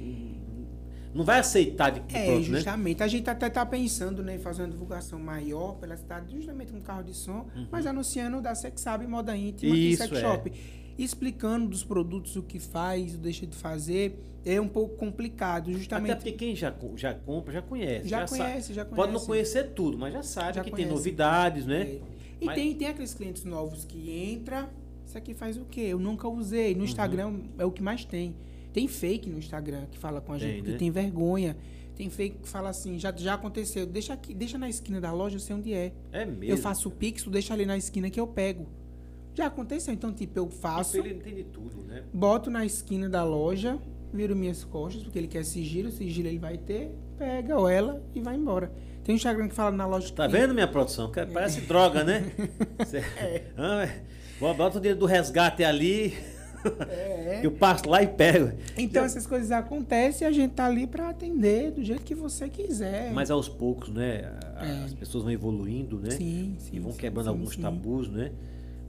Não 1.14 1.24
vai 1.24 1.38
aceitar 1.38 1.90
de 1.90 2.00
É, 2.14 2.26
pronto, 2.26 2.48
né? 2.50 2.56
justamente. 2.58 3.02
A 3.02 3.06
gente 3.08 3.30
até 3.30 3.48
tá 3.48 3.64
pensando 3.64 4.22
né, 4.22 4.34
em 4.34 4.38
fazer 4.38 4.62
uma 4.62 4.68
divulgação 4.70 5.18
maior 5.18 5.74
pela 5.76 5.96
cidade, 5.96 6.34
justamente 6.34 6.72
com 6.72 6.80
carro 6.80 7.04
de 7.04 7.14
som, 7.14 7.46
mas 7.70 7.86
anunciando 7.86 8.40
da 8.42 8.54
Sexab 8.54 9.06
Moda 9.06 9.36
Íntima 9.36 9.70
Uhum. 9.72 9.78
Isso, 9.78 10.02
e 10.02 10.06
Sex 10.08 10.18
é. 10.18 10.20
Shop. 10.20 10.52
Explicando 10.98 11.68
dos 11.68 11.82
produtos, 11.82 12.36
o 12.36 12.42
que 12.42 12.58
faz, 12.58 13.14
o 13.14 13.18
deixa 13.18 13.46
de 13.46 13.56
fazer, 13.56 14.16
é 14.44 14.60
um 14.60 14.68
pouco 14.68 14.96
complicado, 14.96 15.70
Até 15.70 15.78
justamente. 15.78 16.14
porque 16.16 16.32
quem 16.32 16.54
já, 16.54 16.72
já 16.96 17.14
compra 17.14 17.52
já 17.52 17.62
conhece. 17.62 18.08
Já 18.08 18.26
sabe. 18.26 18.42
conhece, 18.42 18.74
já 18.74 18.84
Pode 18.84 18.98
não 19.12 19.20
conhece. 19.20 19.26
conhecer 19.26 19.64
tudo, 19.74 19.98
mas 19.98 20.12
já 20.12 20.22
sabe 20.22 20.54
Já 20.56 20.62
que 20.64 20.70
tem 20.70 20.84
conhece. 20.84 20.92
novidades, 20.92 21.66
né? 21.66 21.82
É. 21.82 22.00
E 22.40 22.46
Mas- 22.46 22.54
tem, 22.56 22.74
tem 22.74 22.88
aqueles 22.88 23.14
clientes 23.14 23.44
novos 23.44 23.84
que 23.84 24.10
entra, 24.10 24.68
isso 25.06 25.16
aqui 25.18 25.32
faz 25.34 25.56
o 25.56 25.64
quê? 25.64 25.80
Eu 25.82 25.98
nunca 25.98 26.28
usei. 26.28 26.74
No 26.74 26.80
Uhum. 26.80 26.84
Instagram 26.86 27.40
é 27.58 27.64
o 27.64 27.70
que 27.72 27.82
mais 27.82 28.04
tem. 28.04 28.34
Tem 28.74 28.86
fake 28.88 29.30
no 29.30 29.38
Instagram 29.38 29.86
que 29.90 29.96
fala 29.96 30.20
com 30.20 30.32
a 30.34 30.38
Tem, 30.38 30.48
gente, 30.48 30.56
porque 30.58 30.72
né? 30.72 30.78
tem 30.78 30.90
vergonha. 30.90 31.56
Tem 31.96 32.10
fake 32.10 32.38
que 32.42 32.48
fala 32.48 32.68
assim, 32.70 32.98
já, 32.98 33.14
já 33.16 33.34
aconteceu, 33.34 33.86
deixa 33.86 34.12
aqui, 34.14 34.34
deixa 34.34 34.58
na 34.58 34.68
esquina 34.68 35.00
da 35.00 35.12
loja, 35.12 35.36
eu 35.36 35.40
sei 35.40 35.54
onde 35.54 35.72
é. 35.72 35.92
É 36.12 36.26
mesmo. 36.26 36.44
Eu 36.44 36.56
faço 36.58 36.88
o 36.88 36.92
pix, 36.92 37.22
tu 37.22 37.30
deixa 37.30 37.54
ali 37.54 37.64
na 37.64 37.76
esquina 37.78 38.10
que 38.10 38.18
eu 38.18 38.26
pego. 38.26 38.66
Já 39.32 39.46
aconteceu, 39.46 39.94
então 39.94 40.12
tipo, 40.12 40.36
eu 40.38 40.48
faço, 40.50 40.96
Ele 40.98 41.14
entende 41.14 41.44
tudo, 41.44 41.82
né? 41.84 42.02
boto 42.12 42.50
na 42.50 42.64
esquina 42.66 43.08
da 43.08 43.22
loja, 43.24 43.78
viro 44.12 44.34
minhas 44.34 44.64
costas, 44.64 45.02
porque 45.04 45.18
ele 45.18 45.28
quer 45.28 45.44
sigilo, 45.44 45.90
sigilo 45.92 46.26
ele 46.28 46.38
vai 46.38 46.58
ter, 46.58 46.90
pega 47.16 47.56
ou 47.58 47.68
ela 47.68 48.02
e 48.14 48.20
vai 48.20 48.34
embora. 48.36 48.72
Tem 49.04 49.12
um 49.12 49.16
Instagram 49.16 49.48
que 49.48 49.54
fala 49.54 49.70
na 49.70 49.86
loja 49.86 50.06
que 50.08 50.12
Tá 50.14 50.28
tem- 50.28 50.40
vendo 50.40 50.52
minha 50.54 50.66
produção? 50.68 51.12
Que 51.12 51.24
Parece 51.26 51.60
droga, 51.62 52.02
né? 52.02 52.24
Cê- 52.86 53.04
Ah, 53.56 53.84
é. 53.84 54.02
Bota 54.40 54.78
o 54.78 54.80
dinheiro 54.80 54.98
do 54.98 55.06
resgate 55.06 55.62
ali. 55.62 56.12
É. 56.88 57.40
Eu 57.42 57.50
passo 57.52 57.88
lá 57.88 58.02
e 58.02 58.06
pego. 58.06 58.52
Então 58.76 59.04
essas 59.04 59.26
coisas 59.26 59.50
acontecem 59.50 60.26
e 60.26 60.28
a 60.28 60.32
gente 60.32 60.52
tá 60.52 60.66
ali 60.66 60.86
pra 60.86 61.10
atender 61.10 61.70
do 61.72 61.82
jeito 61.82 62.02
que 62.02 62.14
você 62.14 62.48
quiser. 62.48 63.12
Mas 63.12 63.30
aos 63.30 63.48
poucos, 63.48 63.88
né? 63.88 64.32
É. 64.60 64.84
As 64.84 64.94
pessoas 64.94 65.24
vão 65.24 65.32
evoluindo, 65.32 65.98
né? 65.98 66.10
sim, 66.10 66.56
sim. 66.58 66.70
e 66.76 66.78
vão 66.80 66.92
sim, 66.92 66.98
quebrando 66.98 67.26
sim, 67.26 67.30
alguns 67.30 67.54
sim. 67.54 67.62
tabus, 67.62 68.08
né? 68.08 68.30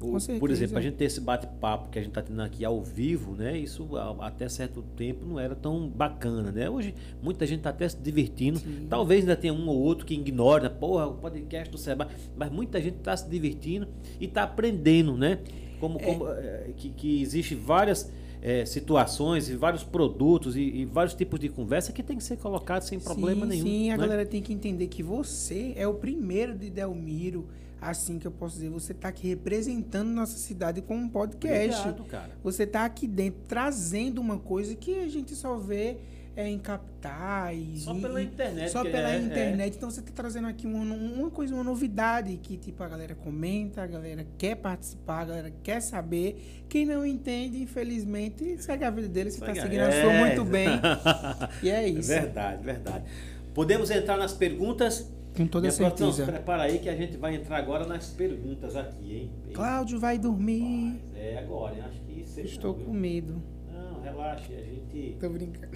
O- 0.02 0.40
por 0.40 0.52
exemplo, 0.52 0.78
a 0.78 0.82
gente 0.82 0.96
ter 0.96 1.06
esse 1.06 1.22
bate-papo 1.22 1.90
que 1.90 1.98
a 1.98 2.02
gente 2.02 2.12
está 2.12 2.22
tendo 2.22 2.42
aqui 2.42 2.66
ao 2.66 2.82
vivo, 2.82 3.34
né? 3.34 3.58
Isso 3.58 3.88
até 4.20 4.48
certo 4.50 4.82
tempo 4.96 5.26
não 5.26 5.40
era 5.40 5.56
tão 5.56 5.88
bacana, 5.88 6.52
né? 6.52 6.70
Hoje 6.70 6.94
muita 7.24 7.46
gente 7.46 7.60
está 7.60 7.70
até 7.70 7.88
se 7.88 7.98
divertindo. 7.98 8.60
Sim. 8.60 8.88
Talvez 8.90 9.22
ainda 9.22 9.36
tenha 9.36 9.54
um 9.54 9.68
ou 9.68 9.78
outro 9.78 10.06
que 10.06 10.14
ignora, 10.14 10.64
né? 10.64 10.70
porra, 10.70 11.08
o 11.08 11.14
podcast 11.16 11.72
do 11.72 11.78
Seba, 11.78 12.08
mas 12.36 12.52
muita 12.52 12.82
gente 12.82 12.98
está 12.98 13.16
se 13.16 13.28
divertindo 13.30 13.88
e 14.20 14.26
está 14.26 14.44
aprendendo, 14.44 15.16
né? 15.18 15.40
Como, 15.80 16.00
como, 16.00 16.28
eh, 16.30 16.72
que, 16.76 16.90
que 16.90 17.22
existe 17.22 17.56
várias 17.56 18.12
eh, 18.42 18.66
situações 18.66 19.50
e 19.50 19.56
vários 19.56 19.84
produtos 19.84 20.56
e, 20.56 20.62
e 20.62 20.86
vários 20.86 21.14
tipos 21.16 21.40
de 21.40 21.50
conversa 21.50 21.92
que 21.92 22.04
tem 22.04 22.18
que 22.18 22.24
ser 22.24 22.38
colocados 22.38 22.88
sem 22.88 23.00
problema 23.00 23.42
sim, 23.46 23.50
nenhum. 23.50 23.66
Sim, 23.66 23.90
a 23.90 23.98
né? 23.98 24.04
galera 24.04 24.26
tem 24.26 24.42
que 24.42 24.54
entender 24.54 24.88
que 24.88 25.02
você 25.02 25.74
é 25.76 25.88
o 25.88 25.96
primeiro 25.96 26.56
de 26.56 26.70
Delmiro, 26.70 27.48
assim 27.82 28.20
que 28.20 28.28
eu 28.28 28.32
posso 28.32 28.56
dizer. 28.56 28.70
Você 28.70 28.94
tá 28.94 29.08
aqui 29.08 29.28
representando 29.28 30.10
nossa 30.10 30.38
cidade 30.38 30.82
com 30.82 30.96
um 30.96 31.10
podcast. 31.10 31.82
Obrigado, 31.82 32.08
cara. 32.08 32.32
Você 32.44 32.68
tá 32.68 32.86
aqui 32.86 33.08
dentro 33.08 33.42
trazendo 33.48 34.22
uma 34.22 34.38
coisa 34.38 34.76
que 34.76 35.00
a 35.00 35.08
gente 35.08 35.34
só 35.36 35.58
vê 35.58 35.98
é, 36.36 36.48
em 36.50 36.60
capitais. 36.60 37.82
Só 37.84 37.94
em- 37.94 38.02
pela 38.02 38.22
internet, 38.22 38.70
Só 38.72 38.84
pela 38.84 39.12
é- 39.12 39.16
é. 39.16 39.20
internet. 39.22 39.76
Então 39.78 39.90
você 39.90 40.02
tá 40.02 40.12
trazendo 40.14 40.48
aqui 40.48 40.68
uma, 40.68 40.80
uma 40.94 41.30
coisa, 41.32 41.54
uma 41.54 41.64
novidade 41.64 42.36
que 42.38 42.58
tipo 42.58 42.84
a 42.84 42.88
galera 42.90 43.16
comenta, 43.16 43.82
a 43.84 43.88
galera 43.88 44.26
quer 44.38 44.56
participar, 44.56 45.22
a 45.22 45.26
galera 45.26 45.54
quer 45.64 45.80
saber. 45.82 46.64
Quem 46.68 46.86
não 46.86 47.06
entende, 47.06 47.62
infelizmente, 47.62 48.62
segue 48.62 48.84
a 48.84 48.90
vida 48.90 49.08
dele, 49.08 49.32
você 49.32 49.40
tá 49.40 49.52
a- 49.52 49.56
seguindo 49.56 49.82
a 49.82 49.92
sua 49.92 50.14
É. 50.14 50.20
muito 50.20 50.44
bem. 50.44 50.68
E 51.64 51.70
é 51.70 51.88
isso. 51.88 52.10
Verdade, 52.10 52.64
verdade. 52.64 53.06
Podemos 53.54 53.90
entrar 53.90 54.18
nas 54.18 54.34
perguntas? 54.34 55.10
Com 55.36 55.48
toda 55.48 55.64
Minha 55.64 55.72
certeza. 55.74 56.26
prepara 56.26 56.64
aí 56.64 56.80
que 56.80 56.88
a 56.88 56.96
gente 56.96 57.18
vai 57.18 57.36
entrar 57.36 57.58
agora 57.58 57.86
nas 57.86 58.08
perguntas 58.08 58.74
aqui, 58.76 59.14
hein? 59.18 59.32
Cláudio 59.54 60.00
vai 60.00 60.18
dormir. 60.18 61.02
Mas 61.14 61.22
é 61.22 61.40
agora, 61.40 61.76
hein? 61.76 61.82
Acho 61.86 62.00
que 62.02 62.12
aí 62.40 62.46
Estou 62.46 62.78
não, 62.78 62.86
com 62.86 62.94
medo. 62.94 63.42
Não, 63.72 64.02
relaxe, 64.02 64.54
a 64.54 64.58
gente. 64.62 64.85
Tô 65.20 65.30
brincando. 65.30 65.68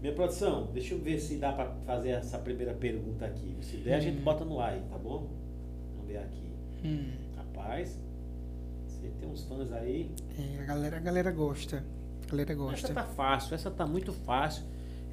Minha 0.00 0.14
produção, 0.14 0.68
deixa 0.72 0.94
eu 0.94 0.98
ver 0.98 1.20
se 1.20 1.36
dá 1.36 1.52
pra 1.52 1.66
fazer 1.86 2.10
essa 2.10 2.38
primeira 2.38 2.74
pergunta 2.74 3.24
aqui. 3.24 3.56
Se 3.62 3.76
der, 3.76 3.94
a 3.94 4.00
gente 4.00 4.18
Hum. 4.18 4.24
bota 4.24 4.44
no 4.44 4.58
ar 4.60 4.72
aí, 4.72 4.82
tá 4.90 4.98
bom? 4.98 5.28
Vamos 5.94 6.08
ver 6.08 6.18
aqui. 6.18 6.42
Hum, 6.84 7.12
Rapaz, 7.36 7.96
você 8.88 9.08
tem 9.20 9.28
uns 9.28 9.44
fãs 9.44 9.72
aí. 9.72 10.10
é, 10.58 10.60
a, 10.62 10.64
galera, 10.64 10.96
a 10.96 11.00
galera 11.00 11.30
gosta. 11.30 11.84
A 12.26 12.30
galera 12.30 12.54
gosta. 12.54 12.86
Essa 12.86 12.94
tá 12.94 13.04
fácil, 13.04 13.54
essa 13.54 13.70
tá 13.70 13.86
muito 13.86 14.12
fácil. 14.12 14.64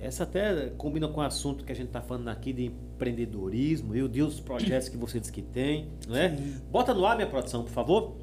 Essa 0.01 0.23
até 0.23 0.69
combina 0.77 1.07
com 1.09 1.19
o 1.19 1.23
assunto 1.23 1.63
que 1.65 1.71
a 1.71 1.75
gente 1.75 1.89
tá 1.89 2.01
falando 2.01 2.29
aqui 2.29 2.53
de 2.53 2.65
empreendedorismo 2.67 3.93
e 3.95 4.01
o 4.01 4.07
Deus 4.07 4.31
dos 4.35 4.39
projetos 4.39 4.87
que 4.89 4.95
você 4.97 5.19
diz 5.19 5.29
que 5.29 5.41
tem, 5.41 5.89
né? 6.07 6.35
Sim. 6.37 6.55
Bota 6.71 6.93
no 6.93 7.05
ar, 7.05 7.15
minha 7.17 7.27
produção, 7.27 7.63
por 7.63 7.71
favor. 7.71 8.15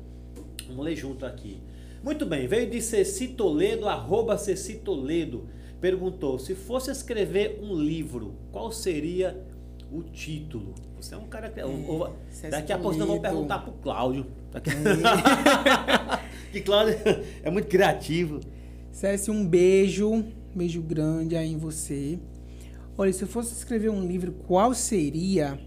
Vamos 0.66 0.84
ler 0.84 0.96
junto 0.96 1.24
aqui. 1.26 1.60
Muito 2.06 2.24
bem, 2.24 2.46
veio 2.46 2.70
de 2.70 2.80
Ceci 2.80 3.26
Toledo, 3.26 3.88
arroba 3.88 4.38
Ceci 4.38 4.74
Toledo. 4.76 5.48
Perguntou, 5.80 6.38
se 6.38 6.54
fosse 6.54 6.88
escrever 6.92 7.58
um 7.60 7.74
livro, 7.74 8.36
qual 8.52 8.70
seria 8.70 9.44
o 9.90 10.04
título? 10.04 10.72
Você 10.94 11.16
é 11.16 11.18
um 11.18 11.26
cara 11.26 11.50
que... 11.50 11.60
ou- 11.60 12.14
Ceci 12.30 12.48
daqui 12.52 12.72
a 12.72 12.78
pouco 12.78 12.92
vamos 12.96 13.06
Toledo. 13.16 13.22
perguntar 13.22 13.58
pro 13.58 13.72
Cláudio. 13.82 14.24
Daqui- 14.52 14.70
que 16.52 16.60
Cláudio 16.60 16.94
é 17.42 17.50
muito 17.50 17.66
criativo. 17.66 18.38
Cécio, 18.92 19.34
um 19.34 19.44
beijo, 19.44 20.08
um 20.08 20.32
beijo 20.54 20.80
grande 20.82 21.34
aí 21.36 21.50
em 21.50 21.58
você. 21.58 22.20
Olha, 22.96 23.12
se 23.12 23.24
eu 23.24 23.28
fosse 23.28 23.52
escrever 23.52 23.90
um 23.90 24.06
livro, 24.06 24.30
qual 24.46 24.72
seria 24.74 25.58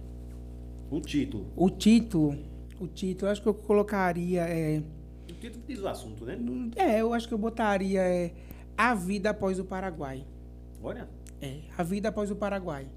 O 0.89 1.01
título. 1.01 1.47
o 1.57 1.69
título? 1.69 2.37
O 2.79 2.87
título, 2.87 3.27
eu 3.27 3.31
acho 3.33 3.41
que 3.41 3.47
eu 3.49 3.53
colocaria. 3.53 4.43
É, 4.47 4.81
título 5.39 5.63
diz 5.67 5.79
o 5.79 5.87
assunto, 5.87 6.25
né? 6.25 6.37
é 6.75 7.01
eu 7.01 7.13
acho 7.13 7.27
que 7.27 7.33
eu 7.33 7.37
botaria 7.37 8.01
é, 8.01 8.31
A 8.77 8.93
Vida 8.93 9.31
Após 9.31 9.59
o 9.59 9.65
Paraguai. 9.65 10.25
Olha. 10.81 11.09
É, 11.41 11.61
A 11.77 11.83
Vida 11.83 12.09
Após 12.09 12.29
o 12.29 12.35
Paraguai. 12.35 12.87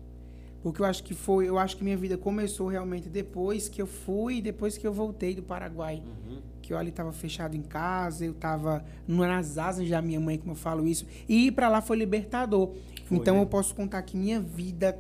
Porque 0.63 0.81
eu 0.81 0.87
acho 0.87 1.03
que 1.03 1.13
foi, 1.13 1.49
eu 1.49 1.59
acho 1.59 1.77
que 1.77 1.83
minha 1.83 1.97
vida 1.97 2.17
começou 2.17 2.69
realmente 2.69 3.09
depois 3.09 3.69
que 3.69 3.83
eu 3.83 3.87
fui, 3.87 4.41
depois 4.41 4.79
que 4.79 4.87
eu 4.87 4.93
voltei 4.93 5.35
do 5.35 5.43
Paraguai. 5.43 6.03
Uhum. 6.07 6.41
que 6.63 6.73
eu 6.73 6.79
ali 6.79 6.91
estava 6.91 7.13
fechado 7.13 7.57
em 7.57 7.63
casa, 7.63 8.25
eu 8.25 8.31
estava 8.31 8.85
nas 9.07 9.59
asas 9.59 9.91
da 9.91 10.01
minha 10.01 10.21
mãe, 10.21 10.39
como 10.39 10.53
eu 10.53 10.57
falo 10.57 10.87
isso, 10.87 11.05
e 11.29 11.49
ir 11.49 11.53
para 11.53 11.69
lá 11.69 11.81
foi 11.81 11.97
libertador. 11.97 12.73
Foi, 13.05 13.19
então 13.19 13.35
né? 13.35 13.43
eu 13.43 13.47
posso 13.47 13.75
contar 13.75 14.01
que 14.03 14.17
minha 14.17 14.41
vida 14.41 14.97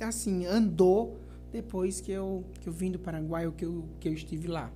assim 0.00 0.46
andou 0.46 1.18
depois 1.50 2.00
que 2.00 2.12
eu 2.12 2.44
que 2.60 2.68
eu 2.68 2.72
vim 2.72 2.90
do 2.90 2.98
Paraguai 2.98 3.46
ou 3.46 3.52
que 3.52 3.64
eu 3.64 3.88
que 3.98 4.08
eu 4.08 4.12
estive 4.12 4.46
lá. 4.46 4.70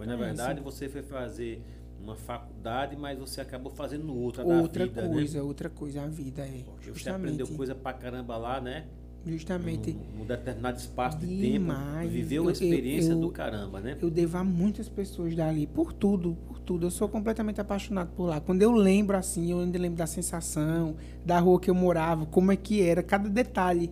Foi, 0.00 0.06
na 0.06 0.16
verdade, 0.16 0.62
você 0.62 0.88
foi 0.88 1.02
fazer 1.02 1.62
uma 2.02 2.16
faculdade, 2.16 2.96
mas 2.96 3.18
você 3.18 3.38
acabou 3.42 3.70
fazendo 3.70 4.16
outra 4.16 4.42
outra 4.42 4.86
da 4.86 5.02
vida, 5.02 5.14
coisa, 5.14 5.36
né? 5.38 5.44
outra 5.44 5.68
coisa, 5.68 6.02
a 6.02 6.06
vida 6.06 6.40
é 6.40 6.64
você 6.90 7.10
aprendeu 7.10 7.46
coisa 7.48 7.74
pra 7.74 7.92
caramba 7.92 8.34
lá, 8.38 8.58
né? 8.62 8.86
justamente. 9.26 9.92
Num, 9.92 10.20
num 10.20 10.24
determinado 10.24 10.78
espaço 10.78 11.18
de 11.18 11.26
Demais. 11.26 12.00
tempo. 12.04 12.12
Viveu 12.14 12.36
Eu- 12.36 12.42
uma 12.44 12.48
eu- 12.48 12.52
experiência 12.54 13.12
eu- 13.12 13.20
do 13.20 13.30
caramba, 13.30 13.78
né? 13.78 13.98
Eu 14.00 14.08
devo 14.08 14.38
a 14.38 14.42
muitas 14.42 14.88
pessoas 14.88 15.36
dali, 15.36 15.66
por 15.66 15.92
tudo, 15.92 16.34
por 16.46 16.58
tudo. 16.58 16.86
Eu 16.86 16.90
sou 16.90 17.06
completamente 17.06 17.60
apaixonado 17.60 18.08
por 18.16 18.24
lá. 18.24 18.40
Quando 18.40 18.62
eu 18.62 18.70
lembro 18.72 19.18
assim, 19.18 19.50
eu 19.52 19.60
ainda 19.60 19.78
lembro 19.78 19.98
da 19.98 20.06
sensação, 20.06 20.96
da 21.26 21.38
rua 21.38 21.60
que 21.60 21.68
eu 21.68 21.74
morava, 21.74 22.24
como 22.24 22.50
é 22.50 22.56
que 22.56 22.80
era, 22.80 23.02
cada 23.02 23.28
detalhe 23.28 23.90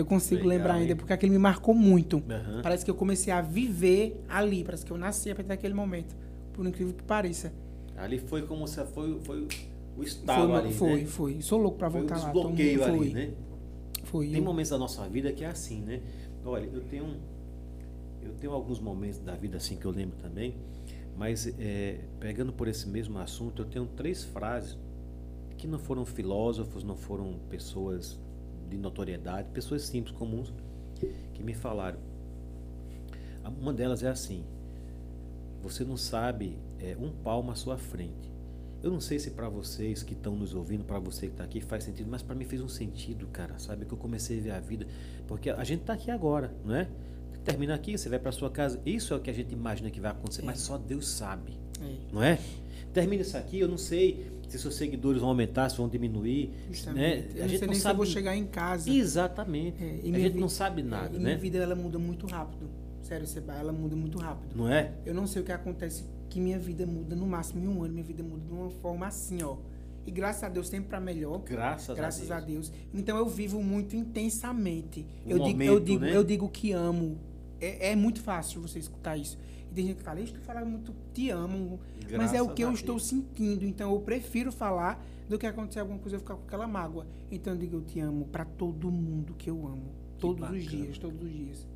eu 0.00 0.06
consigo 0.06 0.42
Legal, 0.42 0.48
lembrar 0.58 0.74
ainda, 0.74 0.92
hein? 0.92 0.96
porque 0.96 1.12
aquele 1.12 1.32
me 1.32 1.38
marcou 1.38 1.74
muito. 1.74 2.22
Aham. 2.28 2.60
Parece 2.62 2.84
que 2.84 2.90
eu 2.90 2.94
comecei 2.94 3.32
a 3.32 3.40
viver 3.40 4.22
ali, 4.28 4.62
parece 4.64 4.84
que 4.84 4.90
eu 4.92 4.98
nasci 4.98 5.30
a 5.30 5.34
partir 5.34 5.48
daquele 5.48 5.74
momento, 5.74 6.14
por 6.52 6.66
incrível 6.66 6.94
que 6.94 7.02
pareça. 7.02 7.52
Ali 7.96 8.18
foi 8.18 8.42
como 8.42 8.66
se 8.68 8.82
foi, 8.86 9.18
foi 9.22 9.42
o 9.42 9.48
Foi, 9.96 10.04
estalo 10.04 10.50
uma- 10.50 10.58
ali, 10.60 10.72
foi, 10.72 11.00
né? 11.00 11.06
foi. 11.06 11.40
Sou 11.42 11.58
louco 11.58 11.78
pra 11.78 11.90
Foi 11.90 12.00
o 12.00 12.06
voltar 12.06 12.18
lá. 12.24 12.30
tô 12.32 12.42
muito- 12.44 12.56
desbloqueio 12.56 12.78
foi, 12.98 13.06
ali, 13.06 13.14
né? 13.14 13.30
Foi. 14.04 14.28
Tem 14.30 14.40
momentos 14.40 14.70
da 14.70 14.78
nossa 14.78 15.06
vida 15.08 15.32
que 15.32 15.44
é 15.44 15.48
assim, 15.48 15.80
né? 15.82 16.00
Olha, 16.44 16.64
eu 16.72 16.80
tenho 16.82 17.06
eu 18.22 18.32
tenho 18.34 18.52
alguns 18.52 18.78
momentos 18.80 19.18
da 19.20 19.34
vida 19.34 19.56
assim 19.56 19.76
que 19.76 19.84
eu 19.86 19.90
lembro 19.90 20.16
também, 20.18 20.54
mas 21.16 21.52
é, 21.58 21.98
pegando 22.20 22.52
por 22.52 22.68
esse 22.68 22.86
mesmo 22.88 23.18
assunto, 23.18 23.62
eu 23.62 23.66
tenho 23.66 23.86
três 23.86 24.22
frases 24.24 24.76
que 25.56 25.66
não 25.66 25.78
foram 25.78 26.04
filósofos, 26.04 26.84
não 26.84 26.94
foram 26.94 27.34
pessoas 27.48 28.18
de 28.68 28.76
notoriedade, 28.76 29.48
pessoas 29.50 29.82
simples, 29.82 30.14
comuns, 30.14 30.52
que 31.34 31.42
me 31.42 31.54
falaram. 31.54 31.98
Uma 33.60 33.72
delas 33.72 34.02
é 34.02 34.08
assim: 34.08 34.44
você 35.62 35.84
não 35.84 35.96
sabe 35.96 36.56
é, 36.78 36.96
um 36.98 37.10
palmo 37.10 37.50
à 37.50 37.54
sua 37.54 37.78
frente. 37.78 38.28
Eu 38.80 38.92
não 38.92 39.00
sei 39.00 39.18
se 39.18 39.32
para 39.32 39.48
vocês 39.48 40.04
que 40.04 40.12
estão 40.12 40.36
nos 40.36 40.54
ouvindo, 40.54 40.84
para 40.84 41.00
você 41.00 41.26
que 41.26 41.32
está 41.32 41.42
aqui, 41.42 41.60
faz 41.60 41.82
sentido, 41.82 42.08
mas 42.08 42.22
para 42.22 42.34
mim 42.34 42.44
fez 42.44 42.62
um 42.62 42.68
sentido, 42.68 43.26
cara, 43.26 43.58
sabe? 43.58 43.84
Que 43.84 43.92
eu 43.92 43.98
comecei 43.98 44.38
a 44.38 44.42
ver 44.42 44.50
a 44.52 44.60
vida. 44.60 44.86
Porque 45.26 45.50
a 45.50 45.64
gente 45.64 45.80
está 45.80 45.94
aqui 45.94 46.10
agora, 46.10 46.54
não 46.64 46.74
é? 46.74 46.88
Termina 47.44 47.74
aqui, 47.74 47.98
você 47.98 48.08
vai 48.08 48.18
para 48.20 48.30
sua 48.30 48.50
casa. 48.50 48.80
Isso 48.86 49.12
é 49.12 49.16
o 49.16 49.20
que 49.20 49.30
a 49.30 49.32
gente 49.32 49.52
imagina 49.52 49.90
que 49.90 50.00
vai 50.00 50.12
acontecer, 50.12 50.42
mas 50.42 50.60
só 50.60 50.78
Deus 50.78 51.08
sabe, 51.08 51.58
É, 51.80 51.96
não 52.12 52.22
é? 52.22 52.38
Termina 52.92 53.22
isso 53.22 53.36
aqui, 53.36 53.58
eu 53.58 53.68
não 53.68 53.78
sei 53.78 54.30
se 54.48 54.58
seus 54.58 54.74
seguidores 54.74 55.20
vão 55.20 55.30
aumentar, 55.30 55.68
se 55.68 55.76
vão 55.76 55.88
diminuir. 55.88 56.50
justamente. 56.70 57.34
Né? 57.34 57.42
A 57.44 57.48
gente 57.48 57.60
não 57.60 57.68
nem 57.68 57.80
se 57.80 57.88
eu 57.88 57.94
vou 57.94 58.04
sabe. 58.06 58.14
chegar 58.14 58.36
em 58.36 58.46
casa. 58.46 58.90
Exatamente. 58.90 59.82
É, 59.82 59.90
a 59.90 60.18
gente 60.18 60.32
vi- 60.34 60.40
não 60.40 60.48
sabe 60.48 60.82
nada, 60.82 61.16
e 61.16 61.18
né? 61.18 61.24
minha 61.24 61.38
vida 61.38 61.58
ela 61.58 61.74
muda 61.74 61.98
muito 61.98 62.26
rápido. 62.26 62.68
Sério, 63.02 63.26
Seba, 63.26 63.54
ela 63.54 63.72
muda 63.72 63.94
muito 63.96 64.18
rápido. 64.18 64.54
Não 64.56 64.68
é? 64.70 64.92
Eu 65.06 65.14
não 65.14 65.26
sei 65.26 65.40
o 65.42 65.44
que 65.44 65.52
acontece, 65.52 66.04
que 66.28 66.38
minha 66.40 66.58
vida 66.58 66.84
muda 66.86 67.14
no 67.16 67.26
máximo 67.26 67.62
em 67.64 67.68
um 67.68 67.82
ano. 67.82 67.92
Minha 67.94 68.04
vida 68.04 68.22
muda 68.22 68.44
de 68.44 68.52
uma 68.52 68.70
forma 68.70 69.06
assim, 69.06 69.42
ó. 69.42 69.56
E 70.06 70.10
graças 70.10 70.42
a 70.44 70.48
Deus, 70.48 70.68
sempre 70.68 70.88
pra 70.88 71.00
melhor. 71.00 71.38
Graças, 71.44 71.94
Graças 71.96 72.30
a 72.30 72.36
a 72.38 72.40
Deus. 72.40 72.70
Deus. 72.70 72.72
Então 72.94 73.16
eu 73.16 73.26
vivo 73.26 73.62
muito 73.62 73.94
intensamente. 73.94 75.06
O 75.24 75.30
eu, 75.30 75.38
digo, 75.38 75.62
eu, 75.62 75.72
momento, 75.72 75.84
digo, 75.84 76.00
né? 76.00 76.16
eu 76.16 76.24
digo 76.24 76.48
que 76.48 76.72
amo. 76.72 77.18
É, 77.60 77.90
é 77.92 77.96
muito 77.96 78.20
fácil 78.22 78.60
você 78.62 78.78
escutar 78.78 79.16
isso. 79.16 79.38
E 79.70 79.74
tem 79.74 79.86
gente 79.86 79.96
que 79.98 80.02
fala, 80.02 80.20
"Ixi, 80.20 80.32
tu 80.32 80.40
fala 80.40 80.64
muito, 80.64 80.94
te 81.12 81.30
amo. 81.30 81.78
Mas 82.16 82.32
é 82.32 82.40
o 82.40 82.46
Graças 82.46 82.54
que 82.54 82.62
eu 82.64 82.68
a 82.70 82.72
estou 82.72 82.94
Deus. 82.96 83.06
sentindo. 83.06 83.64
Então 83.66 83.92
eu 83.92 84.00
prefiro 84.00 84.50
falar 84.50 85.04
do 85.28 85.38
que 85.38 85.46
acontecer 85.46 85.80
alguma 85.80 85.98
coisa 85.98 86.14
e 86.14 86.16
eu 86.16 86.20
ficar 86.20 86.34
com 86.36 86.44
aquela 86.44 86.66
mágoa. 86.66 87.06
Então 87.30 87.52
eu 87.52 87.58
digo, 87.58 87.76
eu 87.76 87.82
te 87.82 88.00
amo 88.00 88.24
pra 88.26 88.44
todo 88.44 88.90
mundo 88.90 89.34
que 89.34 89.50
eu 89.50 89.66
amo. 89.66 89.92
Que 90.14 90.20
todos 90.20 90.40
bacana. 90.40 90.58
os 90.58 90.64
dias, 90.64 90.98
todos 90.98 91.22
os 91.22 91.30
dias. 91.32 91.66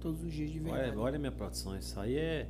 Todos 0.00 0.22
os 0.24 0.32
dias 0.32 0.50
de 0.50 0.58
verdade. 0.58 0.90
Olha, 0.90 0.98
olha 1.00 1.18
minha 1.18 1.30
produção, 1.32 1.76
isso 1.78 1.98
aí 2.00 2.16
é. 2.16 2.48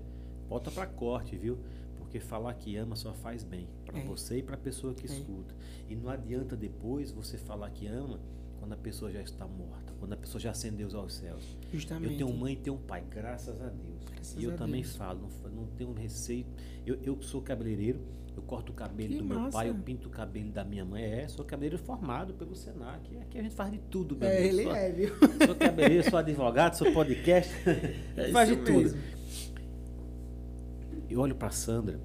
Bota 0.49 0.71
pra 0.71 0.87
corte, 0.87 1.37
viu? 1.37 1.59
Porque 1.99 2.21
falar 2.21 2.55
que 2.55 2.77
ama 2.77 2.95
só 2.97 3.13
faz 3.13 3.43
bem. 3.43 3.67
Pra 3.85 3.99
É. 3.99 4.05
você 4.05 4.39
e 4.39 4.43
pra 4.43 4.57
pessoa 4.57 4.95
que 4.95 5.03
É. 5.07 5.11
escuta. 5.11 5.55
E 5.91 5.95
não 5.97 6.09
adianta 6.09 6.57
depois 6.57 7.11
você 7.11 7.37
falar 7.37 7.71
que 7.71 7.87
ama 7.87 8.21
quando 8.63 8.75
a 8.75 8.77
pessoa 8.77 9.11
já 9.11 9.21
está 9.21 9.45
morta, 9.45 9.93
quando 9.99 10.13
a 10.13 10.17
pessoa 10.17 10.41
já 10.41 10.53
ascendeu 10.53 10.89
aos 10.97 11.15
céus. 11.15 11.57
Justamente. 11.73 12.13
Eu 12.13 12.19
tenho 12.29 12.33
mãe 12.39 12.53
e 12.53 12.57
tenho 12.57 12.77
pai, 12.79 13.03
graças 13.11 13.61
a 13.61 13.69
Deus. 13.69 14.05
Graças 14.15 14.41
e 14.41 14.45
eu 14.45 14.57
também 14.57 14.83
Deus. 14.83 14.95
falo, 14.95 15.29
não, 15.45 15.51
não 15.51 15.67
tenho 15.77 15.93
receio. 15.93 16.47
Eu, 16.87 16.97
eu 17.03 17.21
sou 17.21 17.43
cabeleireiro, 17.43 17.99
eu 18.37 18.43
corto 18.45 18.71
o 18.71 18.75
cabelo 18.75 19.11
Que 19.15 19.19
do 19.19 19.25
meu 19.25 19.41
massa. 19.41 19.59
pai, 19.59 19.69
eu 19.69 19.75
pinto 19.75 20.07
o 20.07 20.11
cabelo 20.13 20.53
da 20.53 20.65
minha 20.65 20.85
mãe. 20.85 21.03
É, 21.03 21.27
sou 21.27 21.45
cabeleireiro 21.45 21.83
formado 21.85 22.35
pelo 22.35 22.55
Senac. 22.55 23.17
Aqui 23.19 23.37
a 23.37 23.43
gente 23.43 23.55
faz 23.57 23.73
de 23.73 23.79
tudo, 23.79 24.15
meu 24.17 24.29
É, 24.29 24.47
ele 24.47 24.63
Sou- 24.63 24.75
é, 24.77 24.93
viu? 24.93 25.09
Sou 25.45 25.55
cabeleireiro, 25.57 26.09
sou 26.09 26.19
advogado, 26.21 26.75
sou 26.75 26.93
podcast. 26.93 27.53
É 28.17 28.31
faz 28.31 28.49
de 28.49 28.57
tudo. 28.59 28.71
mesmo. 28.79 29.01
Eu 31.11 31.21
olho 31.21 31.35
pra 31.35 31.51
Sandra, 31.51 32.01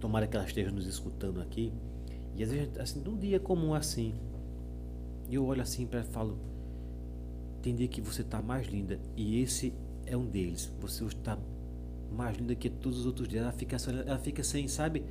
tomara 0.00 0.26
que 0.26 0.36
ela 0.36 0.46
esteja 0.46 0.70
nos 0.70 0.86
escutando 0.86 1.40
aqui, 1.40 1.72
e 2.34 2.42
às 2.42 2.50
vezes, 2.50 2.76
assim, 2.78 3.00
num 3.00 3.16
dia 3.16 3.38
comum 3.38 3.72
assim, 3.74 4.14
e 5.28 5.34
eu 5.34 5.44
olho 5.44 5.62
assim 5.62 5.86
para 5.86 6.00
e 6.00 6.04
falo: 6.04 6.38
tem 7.62 7.74
dia 7.74 7.88
que 7.88 8.00
você 8.00 8.22
tá 8.22 8.40
mais 8.40 8.66
linda, 8.68 8.98
e 9.16 9.40
esse 9.42 9.72
é 10.06 10.16
um 10.16 10.24
deles. 10.26 10.72
Você 10.80 11.02
hoje 11.04 11.16
tá 11.16 11.38
mais 12.16 12.36
linda 12.36 12.54
que 12.54 12.70
todos 12.70 13.00
os 13.00 13.06
outros 13.06 13.26
dias. 13.28 13.42
Ela 13.42 13.52
fica, 13.52 13.76
ela 14.06 14.18
fica 14.18 14.42
sem, 14.42 14.68
sabe? 14.68 15.02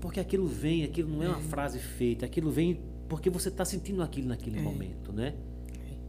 Porque 0.00 0.20
aquilo 0.20 0.46
vem, 0.46 0.84
aquilo 0.84 1.10
não 1.10 1.22
é 1.22 1.28
uma 1.28 1.38
É. 1.38 1.42
frase 1.42 1.78
feita, 1.78 2.24
aquilo 2.24 2.50
vem 2.50 2.80
porque 3.08 3.28
você 3.28 3.50
tá 3.50 3.64
sentindo 3.64 4.02
aquilo 4.02 4.28
naquele 4.28 4.58
É. 4.58 4.62
momento, 4.62 5.12
né? 5.12 5.34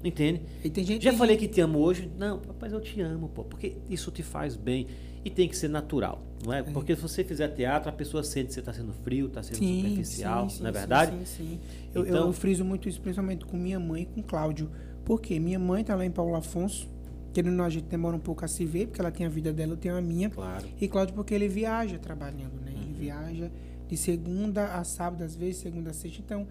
Entende? 0.04 0.42
E 0.64 0.70
tem 0.70 0.84
gente 0.84 1.04
Já 1.04 1.14
falei 1.14 1.36
que 1.38 1.48
te 1.48 1.62
amo 1.62 1.80
hoje? 1.80 2.10
Não, 2.18 2.38
rapaz, 2.40 2.72
eu 2.74 2.80
te 2.82 3.00
amo, 3.02 3.30
pô, 3.30 3.44
porque 3.44 3.76
isso 3.90 4.10
te 4.12 4.24
faz 4.24 4.56
bem 4.56 4.88
e 5.24 5.30
tem 5.30 5.48
que 5.48 5.56
ser 5.56 5.68
natural, 5.68 6.22
não 6.44 6.54
é? 6.54 6.64
Porque 6.64 6.96
se 6.96 7.02
você 7.02 7.24
fizer 7.24 7.48
teatro, 7.50 7.90
a 7.90 7.92
pessoa 7.92 8.24
sente 8.24 8.48
que 8.48 8.54
você 8.54 8.60
está 8.62 8.74
sendo 8.74 8.92
frio, 8.92 9.28
está 9.28 9.44
sendo 9.44 9.58
Sim, 9.58 9.82
superficial, 9.82 10.50
sim, 10.50 10.62
não 10.64 10.70
é 10.70 10.74
sim, 10.74 10.80
verdade? 10.80 11.12
Sim, 11.12 11.26
sim. 11.26 11.60
Eu, 11.94 12.04
Então- 12.06 12.28
eu 12.28 12.34
friso 12.34 12.66
muito 12.66 12.90
isso, 12.90 13.00
principalmente 13.02 13.46
com 13.46 13.56
minha 13.58 13.80
mãe 13.80 14.04
e 14.04 14.06
com 14.06 14.24
Cláudio. 14.24 14.70
Porque 15.06 15.40
minha 15.40 15.60
mãe 15.60 15.84
tá 15.84 15.96
lá 15.96 16.06
em 16.06 16.12
Paulo 16.12 16.36
Afonso. 16.36 16.88
Querendo 17.34 17.54
não, 17.56 17.64
a 17.66 17.70
gente 17.70 17.86
demora 17.86 18.16
um 18.16 18.20
pouco 18.20 18.44
a 18.44 18.48
se 18.48 18.66
ver, 18.66 18.88
porque 18.88 19.00
ela 19.02 19.12
tem 19.12 19.26
a 19.26 19.30
vida 19.30 19.54
dela, 19.54 19.74
eu 19.74 19.78
tenho 19.78 19.96
a 19.96 20.02
minha. 20.02 20.30
Claro. 20.30 20.66
E 20.80 20.88
Cláudio, 20.88 21.14
porque 21.16 21.34
ele 21.34 21.48
viaja 21.48 21.98
trabalhando, 21.98 22.60
né? 22.64 22.72
Uhum. 22.76 22.82
Ele 22.82 22.94
viaja 22.94 23.52
de 23.88 23.98
segunda 23.98 24.74
a 24.76 24.84
sábado, 24.84 25.24
às 25.24 25.36
vezes, 25.36 25.58
segunda 25.58 25.92
a 25.92 25.94
sexta. 25.94 26.22
Então, 26.26 26.48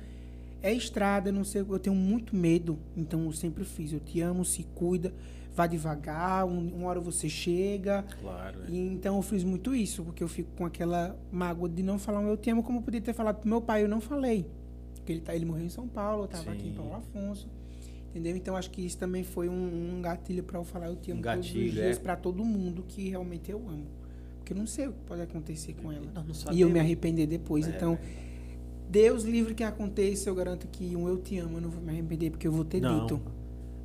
é 0.62 0.72
estrada, 0.72 1.28
eu 1.28 1.32
não 1.32 1.44
sei, 1.44 1.60
eu 1.62 1.78
tenho 1.78 1.94
muito 1.96 2.34
medo. 2.36 2.78
Então, 2.96 3.24
eu 3.24 3.32
sempre 3.32 3.64
fiz. 3.64 3.92
Eu 3.92 4.00
te 4.00 4.20
amo, 4.20 4.44
se 4.44 4.62
cuida, 4.74 5.12
vá 5.60 5.66
devagar, 5.66 6.46
um- 6.46 6.74
uma 6.74 6.88
hora 6.88 7.00
você 7.00 7.28
chega. 7.28 8.02
Claro. 8.20 8.60
é. 8.66 8.70
E, 8.70 8.78
então, 8.78 9.16
eu 9.16 9.22
fiz 9.22 9.44
muito 9.44 9.74
isso, 9.74 10.02
porque 10.02 10.22
eu 10.22 10.28
fico 10.28 10.50
com 10.56 10.64
aquela 10.64 11.16
mágoa 11.30 11.68
de 11.68 11.82
não 11.82 11.98
falar 11.98 12.20
um 12.20 12.28
eu 12.28 12.36
te 12.36 12.48
amo, 12.50 12.62
como 12.62 12.78
eu 12.78 12.82
podia 12.82 13.00
ter 13.00 13.12
falado 13.12 13.40
pro 13.40 13.48
meu 13.48 13.60
pai, 13.60 13.82
eu 13.84 13.88
não 13.88 14.00
falei. 14.00 14.46
Porque 14.94 15.12
ele, 15.12 15.20
tá, 15.20 15.34
ele 15.34 15.44
morreu 15.44 15.66
em 15.66 15.68
São 15.68 15.86
Paulo, 15.86 16.24
eu 16.24 16.28
tava 16.28 16.50
aqui 16.52 16.68
em 16.68 16.70
Sim. 16.70 16.76
Paulo 16.76 16.94
Afonso. 16.94 17.48
Entendeu? 18.10 18.34
Então, 18.36 18.56
acho 18.56 18.70
que 18.70 18.84
isso 18.84 18.96
também 18.98 19.22
foi 19.22 19.48
um, 19.48 19.96
um 19.98 20.02
gatilho 20.02 20.42
para 20.42 20.58
eu 20.58 20.64
falar 20.64 20.86
eu 20.88 20.96
te 20.96 21.10
Um 21.10 21.14
amo 21.14 21.22
todos 21.22 21.36
gatilho, 21.46 21.66
os 21.68 21.72
dias 21.74 21.96
é. 21.96 22.00
para 22.00 22.16
todo 22.16 22.44
mundo 22.44 22.82
que 22.88 23.08
realmente 23.08 23.50
eu 23.50 23.58
amo. 23.68 23.86
Porque 24.38 24.52
eu 24.52 24.56
não 24.56 24.66
sei 24.66 24.88
o 24.88 24.92
que 24.92 24.98
pode 25.06 25.20
acontecer 25.22 25.74
com 25.74 25.92
ela. 25.92 26.06
Nós 26.14 26.44
não 26.44 26.52
E 26.52 26.60
eu 26.62 26.68
me 26.70 26.80
arrepender 26.80 27.26
depois. 27.26 27.68
É, 27.68 27.70
então, 27.76 27.98
Deus 28.88 29.22
livre 29.22 29.54
que 29.54 29.62
aconteça, 29.62 30.28
eu 30.28 30.34
garanto 30.34 30.66
que 30.68 30.96
um 30.96 31.06
eu 31.08 31.18
te 31.18 31.38
amo, 31.38 31.58
eu 31.58 31.60
não 31.60 31.70
vou 31.70 31.80
me 31.82 31.90
arrepender, 31.90 32.30
porque 32.30 32.48
eu 32.48 32.52
vou 32.52 32.64
ter 32.64 32.80
Não. 32.80 33.00
dito. 33.02 33.20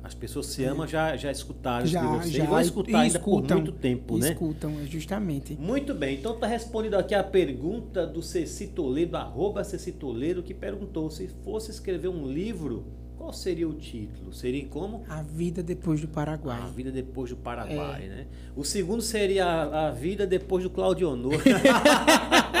As 0.06 0.14
pessoas 0.14 0.46
se 0.46 0.62
amam 0.62 0.86
já, 0.86 1.16
já 1.16 1.32
escutaram 1.32 1.84
Já, 1.84 2.00
de 2.00 2.06
você. 2.06 2.30
já. 2.30 2.44
E 2.44 2.46
vão 2.46 2.60
escutar 2.60 3.00
ainda 3.00 3.18
escutam, 3.18 3.56
por 3.56 3.64
muito 3.64 3.72
tempo, 3.72 4.18
né? 4.18 4.28
Escutam, 4.30 4.70
é 4.80 4.84
justamente. 4.86 5.58
Muito 5.60 5.92
bem, 5.92 6.16
então 6.16 6.38
tá 6.38 6.46
respondido 6.46 6.96
aqui 6.96 7.12
a 7.12 7.24
pergunta 7.24 8.06
do 8.06 8.22
Ceci 8.22 8.68
Toledo, 8.68 9.16
arroba 9.16 9.64
Ceci 9.64 9.90
Toledo, 9.90 10.44
que 10.44 10.54
perguntou 10.54 11.10
se 11.10 11.26
fosse 11.42 11.72
escrever 11.72 12.06
um 12.06 12.24
livro, 12.24 12.86
qual 13.16 13.32
seria 13.32 13.68
o 13.68 13.74
título? 13.74 14.32
Seria 14.32 14.64
como? 14.68 15.02
A 15.08 15.22
vida 15.22 15.60
depois 15.60 16.00
do 16.00 16.06
Paraguai. 16.06 16.60
A 16.62 16.66
vida 16.68 16.92
depois 16.92 17.30
do 17.30 17.36
Paraguai, 17.36 18.04
É. 18.04 18.08
né? 18.08 18.26
O 18.54 18.62
segundo 18.62 19.02
seria 19.02 19.44
a, 19.44 19.88
a 19.88 19.90
vida 19.90 20.24
depois 20.24 20.62
do 20.62 20.70
Claudionor. 20.70 21.34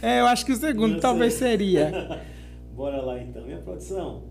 É, 0.00 0.20
eu 0.20 0.26
acho 0.26 0.46
que 0.46 0.52
o 0.52 0.56
segundo 0.56 0.92
Não 0.92 1.00
talvez 1.00 1.34
sei. 1.34 1.48
seria. 1.50 2.22
Bora 2.72 3.02
lá 3.02 3.20
então, 3.20 3.44
minha 3.44 3.58
produção. 3.58 4.27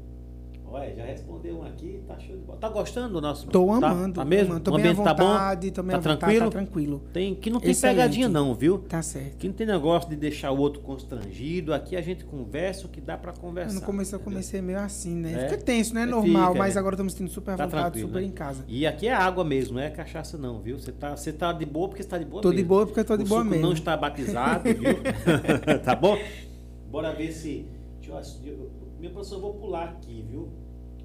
Olha, 0.69 0.93
já 0.93 1.05
respondeu 1.05 1.59
um 1.59 1.63
aqui, 1.63 2.01
tá 2.05 2.19
show 2.19 2.35
de 2.35 2.41
bola. 2.41 2.59
Tá 2.59 2.67
gostando 2.67 3.13
do 3.13 3.21
nosso? 3.21 3.47
Tô 3.47 3.65
tá, 3.79 3.89
amando. 3.89 4.15
Tá 4.15 4.25
mesmo? 4.25 4.51
amando. 4.51 4.63
Tô 4.65 4.71
o 4.71 4.75
ambiente 4.75 5.01
tá 5.01 5.13
bom? 5.13 5.25
vontade, 5.25 5.71
tô 5.71 5.75
Tá 5.75 5.81
à 5.81 5.85
vontade, 5.97 6.03
tranquilo? 6.03 6.45
Tá 6.45 6.51
tranquilo. 6.51 7.03
Tem, 7.13 7.35
que 7.35 7.49
não 7.49 7.59
tem 7.61 7.71
Excelente. 7.71 7.95
pegadinha 7.95 8.27
não, 8.29 8.53
viu? 8.53 8.79
Tá 8.79 9.01
certo. 9.01 9.35
Aqui 9.35 9.47
não 9.47 9.55
tem 9.55 9.65
negócio 9.65 10.09
de 10.09 10.17
deixar 10.17 10.51
o 10.51 10.57
outro 10.57 10.81
constrangido. 10.81 11.73
Aqui 11.73 11.95
a 11.95 12.01
gente 12.01 12.25
conversa 12.25 12.85
o 12.85 12.89
que 12.89 12.99
dá 12.99 13.17
pra 13.17 13.31
conversar. 13.31 13.73
No 13.75 13.81
começo 13.81 14.13
eu 14.13 14.19
comecei 14.19 14.61
meio 14.61 14.79
assim, 14.79 15.15
né? 15.15 15.45
É. 15.45 15.49
Fica 15.49 15.63
tenso, 15.63 15.93
né? 15.95 16.01
É, 16.03 16.05
Normal, 16.05 16.51
fica, 16.51 16.59
mas 16.59 16.75
é. 16.75 16.79
agora 16.79 16.95
estamos 16.95 17.13
tendo 17.13 17.29
super 17.29 17.55
Tá 17.55 17.65
vontade, 17.65 18.01
super 18.01 18.21
né? 18.21 18.27
em 18.27 18.31
casa. 18.31 18.65
E 18.67 18.85
aqui 18.85 19.07
é 19.07 19.13
água 19.13 19.45
mesmo, 19.45 19.75
não 19.75 19.81
é 19.81 19.89
cachaça 19.89 20.37
não, 20.37 20.59
viu? 20.59 20.77
Você 20.77 20.91
tá, 20.91 21.15
você 21.15 21.31
tá 21.31 21.53
de 21.53 21.65
boa 21.65 21.87
porque 21.87 22.03
você 22.03 22.09
tá 22.09 22.17
de 22.17 22.25
boa 22.25 22.41
Tô 22.41 22.49
de 22.49 22.57
mesmo. 22.57 22.67
boa 22.69 22.85
porque 22.85 22.99
eu 22.99 23.05
tô 23.05 23.15
de 23.15 23.23
o 23.23 23.25
boa 23.27 23.39
suco 23.41 23.51
mesmo. 23.51 23.65
não 23.65 23.73
está 23.73 23.95
batizado, 23.95 24.63
viu? 24.65 24.97
tá 25.85 25.95
bom? 25.95 26.17
Bora 26.91 27.13
ver 27.13 27.31
se... 27.31 27.65
Deixa 27.99 28.11
eu, 28.45 28.69
eu- 28.97 28.99
minha 28.99 29.11
professora, 29.11 29.37
eu 29.37 29.41
vou 29.41 29.53
pular 29.55 29.89
aqui, 29.89 30.25
viu? 30.27 30.49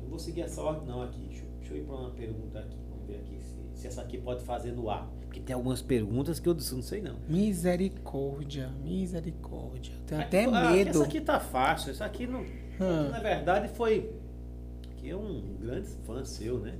Não 0.00 0.08
vou 0.08 0.18
seguir 0.18 0.42
essa 0.42 0.60
ordem 0.60 0.86
não 0.86 1.02
aqui. 1.02 1.20
Deixa, 1.28 1.44
eu- 1.44 1.50
deixa 1.58 1.74
eu 1.74 1.78
ir 1.78 1.84
para 1.84 1.94
uma 1.96 2.10
pergunta 2.10 2.58
aqui. 2.58 2.76
Vamos 2.90 3.06
ver 3.06 3.16
aqui 3.16 3.38
se, 3.40 3.80
se 3.80 3.86
essa 3.86 4.02
aqui 4.02 4.18
pode 4.18 4.42
fazer 4.42 4.72
no 4.72 4.90
ar. 4.90 5.08
Porque 5.22 5.40
tem 5.40 5.54
algumas 5.54 5.80
perguntas 5.80 6.38
que 6.38 6.48
eu 6.48 6.54
não 6.54 6.60
sei 6.60 7.00
não. 7.00 7.16
Misericórdia, 7.28 8.68
misericórdia. 8.84 9.94
Eu 9.94 10.04
tenho 10.06 10.20
Aqui- 10.20 10.36
até 10.36 10.44
ah, 10.44 10.70
medo. 10.72 10.90
Essa 10.90 11.04
aqui 11.04 11.20
tá 11.20 11.40
fácil. 11.40 11.90
Essa 11.90 12.04
aqui 12.04 12.26
não... 12.26 12.40
Hum. 12.40 13.08
Na 13.10 13.18
verdade 13.20 13.68
foi... 13.68 14.12
Que 14.96 15.10
é 15.10 15.16
um 15.16 15.56
grande 15.58 15.88
fã 16.06 16.24
seu, 16.24 16.58
né? 16.60 16.74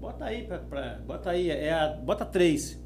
Bota 0.00 0.24
aí 0.24 0.44
pra... 0.46 0.58
pra- 0.58 0.98
bota 1.06 1.30
aí, 1.30 1.50
é 1.50 1.72
a, 1.72 1.88
bota 1.94 2.24
três. 2.24 2.78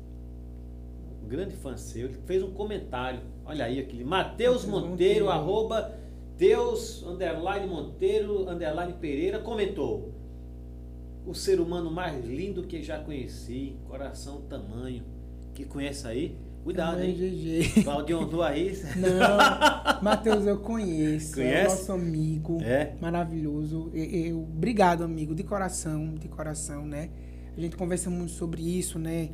Um 1.24 1.26
grande 1.28 1.56
fã 1.56 1.76
seu. 1.76 2.06
Ele 2.08 2.18
fez 2.26 2.42
um 2.42 2.52
comentário. 2.52 3.20
Olha 3.44 3.64
aí 3.64 3.78
aquele. 3.80 4.04
Matheus 4.04 4.64
Matheus 4.64 4.66
Monteiro, 4.66 4.90
Monteiro. 4.90 5.28
arroba 5.30 5.92
Deus, 6.36 7.02
underline 7.04 7.66
Monteiro, 7.66 8.48
underline 8.48 8.94
Pereira, 8.94 9.38
comentou. 9.38 10.12
O 11.26 11.34
ser 11.34 11.60
humano 11.60 11.90
mais 11.90 12.24
lindo 12.24 12.64
que 12.64 12.82
já 12.82 12.98
conheci. 12.98 13.76
Coração 13.88 14.40
tamanho. 14.42 15.04
Que 15.54 15.64
conhece 15.64 16.06
aí? 16.06 16.36
Cuidado, 16.64 16.98
Ai, 16.98 17.08
hein? 17.10 17.14
GG. 17.14 17.82
Claudio 17.84 18.20
andou 18.20 18.42
aí. 18.42 18.72
Não, 18.96 20.00
Matheus, 20.02 20.46
eu 20.46 20.58
conheço. 20.58 21.40
É 21.40 21.44
Conhece? 21.44 21.76
nosso 21.76 21.92
amigo. 21.92 22.58
É. 22.62 22.94
Maravilhoso. 23.00 23.90
Eu, 23.92 24.04
eu- 24.04 24.42
obrigado, 24.42 25.02
amigo, 25.04 25.34
de 25.34 25.42
coração, 25.42 26.14
de 26.14 26.28
coração, 26.28 26.84
né? 26.86 27.10
A 27.56 27.60
gente 27.60 27.76
conversa 27.76 28.08
muito 28.10 28.32
sobre 28.32 28.62
isso, 28.62 28.98
né? 28.98 29.30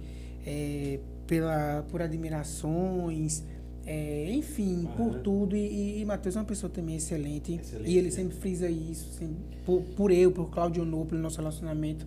É, 0.46 0.98
pela, 1.26 1.84
por 1.90 2.00
admirações, 2.00 3.44
é, 3.90 4.30
enfim, 4.32 4.84
Aham. 4.84 4.96
por 4.96 5.14
tudo. 5.20 5.56
E, 5.56 6.00
e, 6.00 6.04
Matheus 6.04 6.36
é 6.36 6.40
uma 6.40 6.44
pessoa 6.44 6.68
também 6.68 6.96
excelente. 6.96 7.54
Excelente, 7.54 7.90
e 7.90 7.96
ele 7.96 8.08
né? 8.08 8.10
sempre 8.10 8.36
frisa 8.36 8.68
isso, 8.68 9.10
sempre, 9.14 9.56
por, 9.64 9.82
por 9.96 10.10
eu, 10.10 10.30
por 10.30 10.50
Claudio 10.50 10.84
No, 10.84 11.06
pelo 11.06 11.22
nosso 11.22 11.38
relacionamento. 11.38 12.06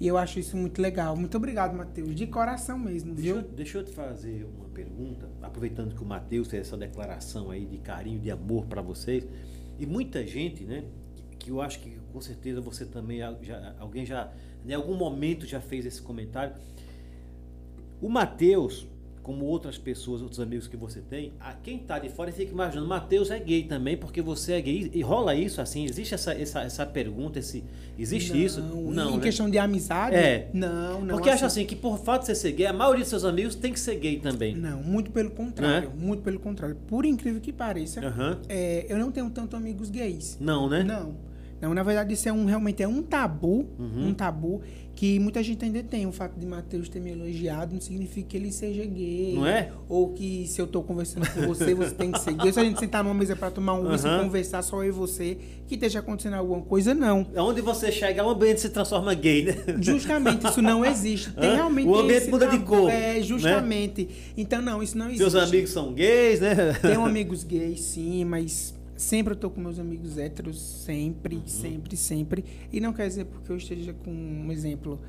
E 0.00 0.06
eu 0.06 0.16
acho 0.16 0.38
isso 0.38 0.56
muito 0.56 0.80
legal. 0.80 1.14
Muito 1.14 1.36
obrigado, 1.36 1.76
Matheus. 1.76 2.14
De 2.14 2.26
coração 2.26 2.78
mesmo, 2.78 3.14
Deixa 3.14 3.34
viu? 3.34 3.36
eu, 3.36 3.42
deixa 3.42 3.78
eu 3.78 3.84
te 3.84 3.92
fazer 3.92 4.48
uma 4.56 4.70
pergunta, 4.70 5.28
aproveitando 5.42 5.94
que 5.94 6.02
o 6.02 6.06
Matheus 6.06 6.48
fez 6.48 6.66
essa 6.66 6.78
declaração 6.78 7.50
aí 7.50 7.66
de 7.66 7.76
carinho, 7.76 8.18
de 8.18 8.30
amor 8.30 8.64
para 8.64 8.80
vocês. 8.80 9.28
E 9.78 9.84
muita 9.84 10.26
gente, 10.26 10.64
né, 10.64 10.84
que, 11.14 11.36
que 11.36 11.50
eu 11.50 11.60
acho 11.60 11.80
que 11.80 11.98
com 12.10 12.22
certeza 12.22 12.58
você 12.62 12.86
também, 12.86 13.18
já, 13.42 13.74
alguém 13.78 14.06
já, 14.06 14.32
em 14.66 14.72
algum 14.72 14.94
momento 14.94 15.44
já 15.46 15.60
fez 15.60 15.84
esse 15.84 16.00
comentário. 16.00 16.54
O 18.00 18.08
Matheus, 18.08 18.86
como 19.28 19.44
outras 19.44 19.76
pessoas, 19.76 20.22
outros 20.22 20.40
amigos 20.40 20.66
que 20.66 20.74
você 20.74 21.02
tem, 21.02 21.34
a 21.38 21.52
quem 21.52 21.76
tá 21.76 21.98
de 21.98 22.08
fora 22.08 22.32
fica 22.32 22.50
imaginando, 22.50 22.88
Matheus 22.88 23.30
é 23.30 23.38
gay 23.38 23.62
também, 23.62 23.94
porque 23.94 24.22
você 24.22 24.54
é 24.54 24.60
gay. 24.62 24.90
E 24.94 25.02
rola 25.02 25.34
isso 25.34 25.60
assim? 25.60 25.84
Existe 25.84 26.14
essa, 26.14 26.32
essa, 26.32 26.62
essa 26.62 26.86
pergunta, 26.86 27.38
esse, 27.38 27.62
existe 27.98 28.42
isso? 28.42 28.62
Não, 28.62 29.10
em 29.10 29.16
né? 29.16 29.22
questão 29.22 29.50
de 29.50 29.58
amizade? 29.58 30.16
É. 30.16 30.48
Não, 30.54 31.02
não. 31.02 31.16
Porque 31.16 31.28
acha 31.28 31.44
assim 31.44 31.66
que 31.66 31.76
por 31.76 31.98
fato 31.98 32.22
de 32.22 32.28
você 32.28 32.34
ser 32.34 32.52
gay, 32.52 32.64
a 32.64 32.72
maioria 32.72 33.02
dos 33.02 33.10
seus 33.10 33.26
amigos 33.26 33.54
tem 33.54 33.70
que 33.70 33.78
ser 33.78 33.96
gay 33.96 34.18
também. 34.18 34.56
Não, 34.56 34.82
muito 34.82 35.10
pelo 35.10 35.30
contrário. 35.30 35.92
Muito 35.94 36.22
pelo 36.22 36.40
contrário. 36.40 36.76
Por 36.86 37.04
incrível 37.04 37.38
que 37.38 37.52
pareça, 37.52 38.00
Aham. 38.00 38.40
é, 38.48 38.86
eu 38.88 38.96
não 38.96 39.12
tenho 39.12 39.28
tanto 39.28 39.56
amigos 39.56 39.90
gays. 39.90 40.38
Não, 40.40 40.70
né? 40.70 40.82
Não. 40.82 41.27
Não, 41.60 41.74
na 41.74 41.82
verdade, 41.82 42.14
isso 42.14 42.28
é 42.28 42.32
um 42.32 42.44
realmente 42.44 42.82
é 42.82 42.88
um 42.88 43.02
tabu, 43.02 43.66
Uhum. 43.78 44.08
um 44.08 44.14
tabu 44.14 44.60
que 44.94 45.18
muita 45.20 45.42
gente 45.44 45.64
ainda 45.64 45.80
tem. 45.82 46.06
O 46.06 46.12
fato 46.12 46.38
de 46.38 46.44
Matheus 46.46 46.88
ter 46.88 47.00
me 47.00 47.10
elogiado 47.12 47.72
não 47.74 47.80
significa 47.80 48.28
que 48.28 48.36
ele 48.36 48.50
seja 48.50 48.84
gay. 48.84 49.32
Não 49.34 49.46
é? 49.46 49.70
Ou 49.88 50.12
que 50.12 50.46
se 50.48 50.60
eu 50.60 50.66
tô 50.66 50.82
conversando 50.82 51.28
com 51.32 51.42
você, 51.46 51.72
você 51.74 51.94
tem 51.94 52.10
que 52.12 52.20
ser 52.20 52.32
gay. 52.34 52.52
Se 52.52 52.58
a 52.60 52.64
gente 52.64 52.80
sentar 52.80 53.02
numa 53.04 53.14
mesa 53.14 53.36
pra 53.36 53.48
tomar 53.50 53.74
um 53.74 53.90
whisky 53.90 54.08
Aham. 54.08 54.20
e 54.20 54.24
conversar 54.24 54.62
só 54.62 54.82
eu 54.82 54.88
e 54.88 54.90
você, 54.90 55.38
que 55.68 55.74
esteja 55.76 56.00
acontecendo 56.00 56.34
alguma 56.34 56.62
coisa, 56.62 56.94
não. 56.94 57.26
Onde 57.36 57.60
você 57.60 57.92
chega, 57.92 58.24
o 58.24 58.28
ambiente 58.30 58.60
se 58.60 58.68
transforma 58.70 59.14
gay, 59.14 59.44
né? 59.44 59.54
Justamente, 59.80 60.46
isso 60.48 60.60
não 60.62 60.84
existe. 60.84 61.32
Tem 61.32 61.54
realmente 61.54 61.88
O 61.88 61.94
ambiente 61.96 62.28
muda 62.28 62.46
de 62.46 62.58
tabu. 62.58 62.66
cor, 62.66 62.90
É, 62.90 63.20
justamente. 63.22 64.08
Então, 64.36 64.60
não, 64.60 64.82
isso 64.82 64.98
não 64.98 65.06
existe. 65.06 65.30
Seus 65.30 65.34
amigos 65.36 65.70
são 65.70 65.92
gays, 65.92 66.40
né? 66.40 66.72
Tenho 66.82 67.04
amigos 67.04 67.44
gays, 67.44 67.80
sim, 67.82 68.24
mas 68.24 68.74
sempre 68.98 69.32
eu 69.32 69.36
tô 69.38 69.48
com 69.48 69.62
meus 69.62 69.78
amigos 69.78 70.18
héteros, 70.18 70.60
sempre, 70.60 71.36
Uhum. 71.36 71.46
sempre, 71.46 71.96
sempre. 71.96 72.44
E 72.70 72.80
não 72.80 72.92
quer 72.92 73.08
dizer 73.08 73.24
porque 73.24 73.50
eu 73.50 73.56
esteja 73.56 73.94
com 73.94 74.10
um 74.10 74.52
exemplo, 74.52 75.00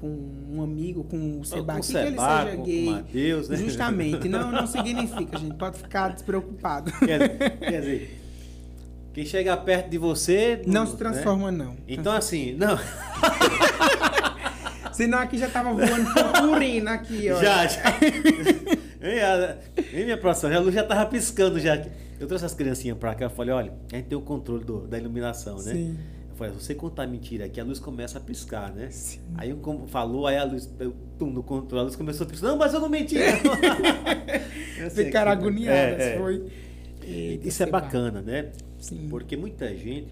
com 0.00 0.08
um 0.52 0.60
amigo, 0.62 1.04
com 1.04 1.38
o 1.40 1.44
Seba, 1.44 1.74
com 1.74 1.78
o 1.78 1.82
que, 1.82 1.96
ele 1.96 2.10
seja 2.18 2.46
com- 2.50 2.56
com 2.56 2.62
gay. 2.64 2.88
o 2.88 2.92
Matheus, 2.92 3.48
né? 3.48 3.56
Justamente. 3.58 4.28
Não, 4.28 4.50
não 4.50 4.66
significa, 4.74 5.38
gente. 5.38 5.54
Pode 5.56 5.78
ficar 5.78 6.08
despreocupado. 6.08 6.90
Quer, 6.98 7.58
quer 7.58 7.80
dizer, 7.80 8.20
quem 9.14 9.24
chega 9.24 9.56
perto 9.56 9.88
de 9.88 9.96
você. 9.98 10.60
Não 10.66 10.84
se 10.86 10.92
né? 10.92 10.98
transforma, 10.98 11.50
não. 11.52 11.76
Então, 11.88 12.12
assim, 12.12 12.54
não. 12.54 12.76
Senão 14.92 15.18
aqui 15.18 15.36
já 15.38 15.48
tava 15.48 15.72
voando 15.74 16.10
purpurina 16.12 16.92
aqui, 16.92 17.30
ó. 17.30 17.40
Já, 17.42 17.66
já. 17.66 17.82
Vem, 19.92 20.04
minha 20.04 20.16
professora, 20.16 20.56
a 20.56 20.60
luz 20.60 20.74
já 20.74 20.82
tava 20.84 21.06
piscando 21.06 21.60
já. 21.60 21.82
Eu 22.18 22.26
trouxe 22.26 22.44
as 22.44 22.54
criancinhas 22.54 22.96
pra 22.98 23.14
cá, 23.14 23.26
eu 23.26 23.30
falei, 23.30 23.52
olha, 23.54 23.72
a 23.92 23.96
gente 23.96 24.06
tem 24.06 24.16
o 24.16 24.22
controle 24.22 24.64
do- 24.64 24.86
da 24.86 24.98
iluminação, 24.98 25.56
né? 25.56 25.72
Sim. 25.72 25.98
Eu 26.30 26.36
falei, 26.36 26.52
se 26.54 26.60
você 26.64 26.74
contar 26.74 27.06
mentira 27.06 27.44
aqui, 27.46 27.60
a 27.60 27.64
luz 27.64 27.78
começa 27.78 28.18
a 28.18 28.20
piscar, 28.20 28.72
né? 28.74 28.88
Sim. 28.90 29.20
Aí 29.36 29.52
um 29.52 29.86
falou, 29.86 30.26
aí 30.26 30.36
a 30.36 30.44
luz, 30.44 30.70
eu, 30.78 30.94
tum, 31.18 31.30
no 31.30 31.42
controle, 31.42 31.80
a 31.80 31.84
luz 31.84 31.96
começou 31.96 32.26
a 32.26 32.30
piscar. 32.30 32.48
Não, 32.48 32.56
mas 32.58 32.72
eu 32.74 32.80
não 32.80 32.88
menti. 32.88 33.16
Ficaram 34.94 35.32
agoniadas, 35.32 36.00
é, 36.00 36.14
é. 36.14 36.18
foi. 36.18 36.46
E 37.04 37.40
Isso 37.44 37.62
é 37.62 37.66
bacana, 37.66 38.20
né? 38.20 38.50
Sim. 38.78 39.06
Porque 39.08 39.36
muita 39.36 39.74
gente, 39.76 40.08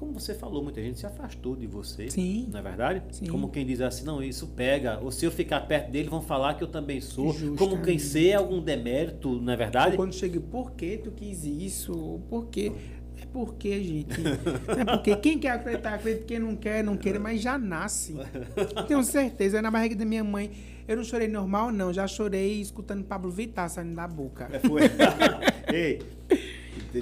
como 0.00 0.18
você 0.18 0.32
falou, 0.32 0.64
muita 0.64 0.80
gente 0.80 0.98
se 0.98 1.04
afastou 1.04 1.54
de 1.54 1.66
você. 1.66 2.08
Sim. 2.08 2.48
Não 2.50 2.58
é 2.58 2.62
verdade? 2.62 3.02
Sim. 3.10 3.26
Como 3.26 3.50
quem 3.50 3.66
diz 3.66 3.82
assim, 3.82 4.02
não, 4.02 4.22
isso 4.22 4.46
pega. 4.46 4.98
Ou 4.98 5.10
se 5.10 5.26
eu 5.26 5.30
ficar 5.30 5.60
perto 5.60 5.90
dele, 5.90 6.08
vão 6.08 6.22
falar 6.22 6.54
que 6.54 6.64
eu 6.64 6.68
também 6.68 7.02
sou. 7.02 7.34
Justamente. 7.34 7.58
Como 7.58 7.82
quem 7.82 7.98
ser 7.98 8.28
é 8.28 8.34
algum 8.34 8.62
demérito, 8.62 9.38
não 9.38 9.52
é 9.52 9.56
verdade? 9.56 9.96
Quando 9.96 10.14
chega, 10.14 10.40
por 10.40 10.70
que 10.70 10.96
tu 10.96 11.10
quis 11.10 11.44
isso? 11.44 12.18
Por 12.30 12.46
quê? 12.46 12.72
É 13.20 13.26
porque, 13.26 13.84
gente. 13.84 14.18
É 14.80 14.84
porque 14.86 15.14
quem 15.16 15.38
quer 15.38 15.50
acreditar, 15.50 15.94
acredita. 15.96 16.24
Quem 16.24 16.38
não 16.38 16.56
quer, 16.56 16.82
não 16.82 16.96
quer, 16.96 17.18
mas 17.18 17.42
já 17.42 17.58
nasce. 17.58 18.16
Tenho 18.88 19.04
certeza. 19.04 19.60
Na 19.60 19.70
barriga 19.70 19.96
da 19.96 20.06
minha 20.06 20.24
mãe, 20.24 20.50
eu 20.88 20.96
não 20.96 21.04
chorei 21.04 21.28
normal, 21.28 21.70
não. 21.70 21.92
Já 21.92 22.06
chorei 22.06 22.58
escutando 22.58 23.04
Pablo 23.04 23.30
Vittar 23.30 23.68
saindo 23.68 23.94
da 23.94 24.08
boca. 24.08 24.48
É, 24.50 24.60
foi. 24.60 24.80
Ei, 25.70 25.98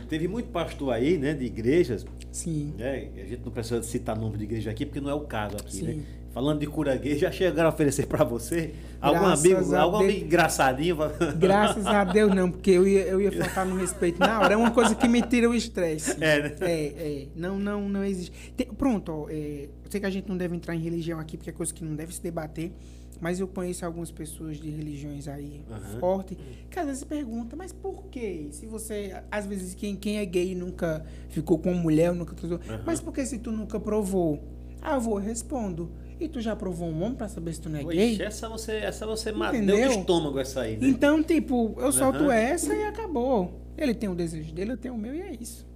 teve 0.09 0.29
muito 0.29 0.49
pastor 0.51 0.93
aí, 0.93 1.17
né, 1.19 1.35
de 1.35 1.45
igrejas, 1.45 2.05
Sim. 2.31 2.75
né? 2.79 3.09
A 3.17 3.27
gente 3.27 3.43
não 3.45 3.53
precisa 3.53 3.83
citar 3.83 4.17
nome 4.19 4.37
de 4.39 4.45
igreja 4.45 4.71
aqui, 4.71 4.85
porque 4.87 5.01
não 5.01 5.11
é 5.11 5.15
o 5.15 5.21
caso 5.21 5.57
aqui, 5.57 5.77
Sim. 5.77 5.85
né? 5.85 6.03
Falando 6.31 6.61
de 6.61 6.67
cura 6.67 6.95
gay, 6.95 7.19
já 7.19 7.33
chegaram 7.33 7.71
a 7.71 7.73
oferecer 7.73 8.07
pra 8.07 8.23
você? 8.23 8.75
Algum 9.01 9.21
Graças 9.21 9.45
amigo, 9.45 9.75
algum 9.75 9.99
Deus. 9.99 10.11
amigo 10.11 10.27
engraçadinho? 10.27 10.97
Graças 11.39 11.87
a 11.87 12.05
Deus, 12.05 12.35
não, 12.35 12.51
porque 12.51 12.71
eu 12.71 12.87
ia, 12.87 13.01
eu 13.03 13.21
ia 13.21 13.33
faltar 13.33 13.67
no 13.67 13.77
respeito 13.77 14.21
na 14.21 14.39
hora. 14.41 14.55
É 14.55 14.57
uma 14.57 14.71
coisa 14.71 14.95
que 14.95 15.09
me 15.09 15.23
tira 15.23 15.49
o 15.49 15.55
estresse. 15.55 16.13
É, 16.23 16.43
né? 16.43 16.55
É, 16.61 16.85
é. 16.87 17.27
Não, 17.35 17.59
não, 17.59 17.89
não 17.89 18.05
existe. 18.05 18.53
Tem- 18.57 18.67
pronto, 18.67 19.11
ó, 19.11 19.27
é, 19.31 19.65
eu 19.85 19.91
sei 19.91 19.99
que 20.01 20.07
a 20.07 20.11
gente 20.11 20.29
não 20.29 20.37
deve 20.37 20.55
entrar 20.55 20.77
em 20.77 20.81
religião 20.81 21.19
aqui, 21.19 21.37
porque 21.37 21.51
é 21.51 21.53
coisa 21.53 21.73
que 21.73 21.83
não 21.83 21.97
deve 21.97 22.15
se 22.15 22.23
debater. 22.23 22.73
Mas 23.21 23.41
eu 23.41 23.49
conheço 23.49 23.85
algumas 23.85 24.11
pessoas 24.11 24.59
de 24.59 24.71
religiões 24.71 25.27
aí 25.27 25.65
Aham. 25.71 25.99
forte 25.99 26.39
que 26.71 26.79
às 26.79 26.87
vezes 26.87 27.05
pergunta, 27.05 27.57
mas 27.57 27.73
por 27.73 28.05
quê? 28.07 28.49
Se 28.53 28.67
você, 28.67 29.23
às 29.31 29.47
vezes, 29.47 29.75
quem, 29.75 29.97
quem 29.97 30.19
é 30.19 30.25
gay 30.25 30.55
nunca 30.55 31.05
ficou 31.29 31.59
com 31.59 31.73
uma 31.73 31.83
mulher, 31.83 32.13
nunca. 32.13 32.35
Aham. 32.47 32.83
Mas 32.87 33.01
por 33.01 33.13
que 33.13 33.25
se 33.27 33.39
tu 33.39 33.51
nunca 33.51 33.81
provou? 33.81 34.39
Ah, 34.81 34.95
eu 34.95 35.01
vou, 35.01 35.17
respondo. 35.17 35.91
E 36.21 36.29
tu 36.29 36.41
já 36.41 36.55
provou 36.57 36.89
um 36.89 37.03
homem 37.03 37.15
pra 37.17 37.29
saber 37.29 37.53
se 37.53 37.61
tu 37.61 37.69
não 37.69 37.79
é 37.79 37.85
Oxe, 37.85 37.97
gay? 37.97 38.23
essa 38.23 38.49
você, 38.49 38.73
essa 38.73 39.07
você 39.07 39.31
deu 39.31 39.45
Entendeu? 39.47 39.79
no 39.79 40.01
estômago 40.01 40.39
essa 40.39 40.63
aí, 40.63 40.77
né? 40.77 40.89
Então, 40.89 41.23
tipo, 41.23 41.75
eu 41.79 41.93
solto 41.93 42.25
Aham. 42.25 42.33
essa 42.33 42.75
e 42.75 42.83
acabou. 42.85 43.61
Ele 43.77 43.95
tem 43.95 44.09
o 44.09 44.15
desejo 44.15 44.53
dele, 44.53 44.73
eu 44.73 44.77
tenho 44.77 44.95
o 44.95 44.99
meu 44.99 45.15
e 45.15 45.21
é 45.21 45.33
isso. 45.41 45.67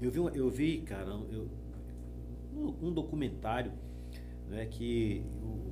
Eu 0.00 0.10
vi, 0.10 0.18
eu 0.38 0.50
vi 0.50 0.78
cara, 0.78 1.10
eu, 1.30 1.46
um, 2.56 2.88
um 2.88 2.92
documentário 2.92 3.72
né, 4.48 4.66
que 4.70 5.22
o 5.42 5.71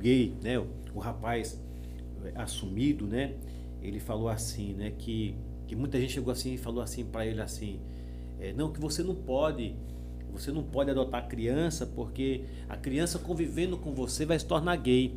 gay, 0.00 0.34
né, 0.42 0.58
o, 0.58 0.98
rapaz 0.98 1.60
eh, 2.24 2.32
assumido, 2.34 3.06
né, 3.06 3.34
ele 3.82 4.00
falou 4.00 4.28
assim, 4.28 4.72
né, 4.74 4.92
que, 4.96 5.34
que 5.66 5.76
muita 5.76 6.00
gente 6.00 6.12
chegou 6.12 6.32
assim 6.32 6.54
e 6.54 6.58
falou 6.58 6.82
assim 6.82 7.04
para 7.04 7.26
ele 7.26 7.40
assim, 7.40 7.80
eh, 8.40 8.52
não, 8.52 8.72
que 8.72 8.80
você 8.80 9.02
não 9.02 9.14
pode, 9.14 9.74
você 10.32 10.52
não 10.52 10.62
pode 10.62 10.90
adotar 10.90 11.26
criança 11.28 11.86
porque 11.86 12.42
a 12.68 12.76
criança 12.76 13.18
convivendo 13.18 13.76
com 13.76 13.92
você 13.92 14.24
vai 14.24 14.38
se 14.38 14.46
tornar 14.46 14.76
gay, 14.76 15.14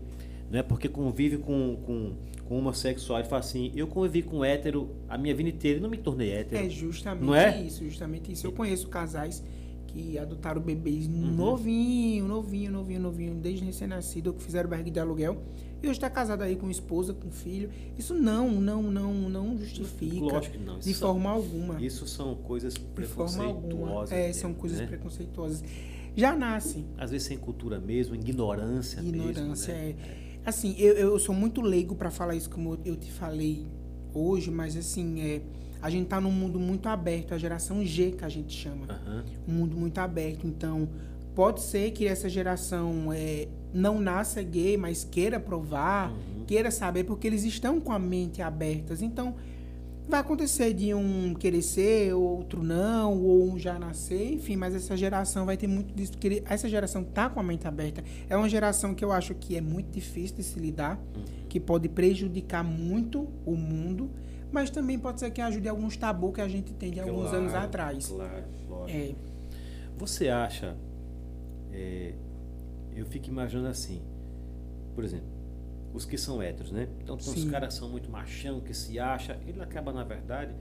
né, 0.49 0.63
porque 0.63 0.89
convive 0.89 1.37
com, 1.37 1.77
com, 1.85 2.13
com 2.45 2.57
homossexual. 2.57 3.19
Ele 3.19 3.27
fala 3.27 3.41
assim, 3.41 3.71
eu 3.75 3.87
convivi 3.87 4.23
com 4.23 4.43
hétero 4.43 4.89
a 5.07 5.17
minha 5.17 5.35
vida 5.35 5.49
inteira 5.49 5.77
e 5.77 5.81
não 5.81 5.89
me 5.89 5.97
tornei 5.97 6.31
hétero. 6.31 6.65
É 6.65 6.69
justamente 6.69 7.33
é? 7.35 7.61
isso, 7.61 7.83
justamente 7.85 8.31
isso. 8.31 8.47
Eu 8.47 8.51
conheço 8.51 8.87
casais 8.87 9.43
que 9.91 10.17
adotaram 10.17 10.61
bebês 10.61 11.07
Uhum. 11.07 11.31
novinho, 11.35 12.27
novinho, 12.27 12.71
novinho, 12.71 12.99
novinho, 13.01 13.35
desde 13.35 13.65
recém-nascido, 13.65 14.33
que 14.33 14.43
fizeram 14.43 14.69
barriga 14.69 14.91
de 14.91 14.99
aluguel. 14.99 15.41
E 15.81 15.87
hoje 15.87 15.97
está 15.97 16.09
casado 16.09 16.41
aí 16.41 16.55
com 16.55 16.69
esposa, 16.69 17.13
com 17.13 17.31
filho. 17.31 17.69
Isso 17.97 18.13
não, 18.13 18.49
não, 18.59 18.83
não, 18.83 19.13
não 19.29 19.57
justifica. 19.57 20.19
Lógico 20.19 20.57
que 20.57 20.63
não. 20.63 20.77
De 20.79 20.93
são- 20.93 21.09
forma 21.13 21.29
alguma. 21.29 21.81
Isso 21.81 22.05
são 22.05 22.35
coisas 22.35 22.73
De 22.73 23.05
forma 23.05 23.43
alguma. 23.45 23.61
preconceituosas. 23.61 24.11
É, 24.11 24.33
são 24.33 24.53
coisas 24.53 24.79
né? 24.79 24.87
preconceituosas. 24.87 25.63
Já 26.15 26.35
nasce. 26.35 26.83
Às 26.97 27.11
vezes 27.11 27.27
sem 27.27 27.37
cultura 27.37 27.79
mesmo, 27.79 28.13
ignorância, 28.15 28.99
Ignorância 28.99 29.73
mesmo. 29.73 29.99
né? 29.99 30.05
é. 30.15 30.39
Assim, 30.45 30.75
eu, 30.77 30.93
eu 30.95 31.19
sou 31.19 31.33
muito 31.33 31.61
leigo 31.61 31.95
para 31.95 32.09
falar 32.11 32.35
isso, 32.35 32.49
como 32.49 32.77
eu 32.83 32.95
te 32.95 33.11
falei 33.11 33.65
hoje, 34.13 34.49
mas 34.51 34.75
assim, 34.75 35.21
é, 35.21 35.41
a 35.81 35.89
gente 35.89 36.07
tá 36.07 36.19
num 36.19 36.31
mundo 36.31 36.59
muito 36.59 36.87
aberto, 36.87 37.33
a 37.33 37.37
geração 37.37 37.83
G 37.85 38.11
que 38.11 38.25
a 38.25 38.29
gente 38.29 38.53
chama. 38.55 38.85
Aham. 38.89 39.23
Um 39.47 39.53
mundo 39.53 39.77
muito 39.77 39.97
aberto. 39.99 40.45
Então, 40.45 40.89
pode 41.35 41.61
ser 41.61 41.91
que 41.91 42.05
essa 42.07 42.27
geração 42.27 43.11
é, 43.13 43.47
não 43.73 43.99
nasça 43.99 44.41
gay, 44.43 44.75
mas 44.77 45.03
queira 45.03 45.39
provar, 45.39 46.11
Uhum. 46.11 46.43
queira 46.45 46.69
saber, 46.71 47.03
porque 47.05 47.27
eles 47.27 47.43
estão 47.43 47.79
com 47.79 47.91
a 47.93 47.99
mente 47.99 48.41
aberta. 48.41 48.93
Então, 49.01 49.35
vai 50.07 50.19
acontecer 50.21 50.73
de 50.73 50.91
um 50.93 51.33
querer 51.35 51.61
ser, 51.61 52.13
outro 52.15 52.63
não, 52.63 53.21
ou 53.21 53.51
um 53.53 53.59
já 53.59 53.77
nascer, 53.77 54.33
enfim, 54.33 54.55
mas 54.55 54.73
essa 54.73 54.97
geração 54.97 55.45
vai 55.45 55.55
ter 55.55 55.67
muito 55.67 55.93
disso, 55.93 56.13
porque 56.13 56.41
essa 56.47 56.67
geração 56.67 57.03
tá 57.03 57.29
com 57.29 57.39
a 57.39 57.43
mente 57.43 57.67
aberta. 57.67 58.03
É 58.27 58.35
uma 58.35 58.49
geração 58.49 58.95
que 58.95 59.05
eu 59.05 59.11
acho 59.11 59.35
que 59.35 59.55
é 59.55 59.61
muito 59.61 59.91
difícil 59.91 60.35
de 60.35 60.43
se 60.43 60.59
lidar, 60.59 60.97
Uhum. 61.15 61.23
que 61.47 61.59
pode 61.59 61.87
prejudicar 61.87 62.63
muito 62.63 63.27
o 63.45 63.55
mundo, 63.55 64.09
mas 64.51 64.69
também 64.69 64.97
pode 64.99 65.19
ser 65.19 65.31
que 65.31 65.41
ajude 65.41 65.67
alguns 65.69 65.95
tabus 65.97 66.33
que 66.33 66.41
a 66.41 66.47
gente 66.47 66.73
tem 66.73 66.91
de 66.91 66.99
alguns 66.99 67.23
Claro, 67.29 67.37
anos 67.37 67.53
atrás. 67.53 68.07
Claro, 68.07 68.43
lógico. 68.67 68.97
É, 68.97 69.15
Você 69.97 70.29
acha. 70.29 70.75
é, 71.71 72.13
eu 72.95 73.05
fico 73.05 73.27
imaginando 73.27 73.67
assim. 73.67 74.01
Por 74.95 75.03
exemplo, 75.03 75.27
os 75.93 76.05
que 76.05 76.17
são 76.17 76.41
héteros, 76.41 76.71
né? 76.71 76.87
Então 77.01 77.15
uns 77.15 77.25
Sim. 77.25 77.49
caras 77.49 77.73
são 77.73 77.89
muito 77.89 78.09
machão, 78.09 78.59
que 78.59 78.73
se 78.73 78.99
acha. 78.99 79.37
Ele 79.47 79.61
acaba, 79.61 79.91
na 79.93 80.03
verdade. 80.03 80.53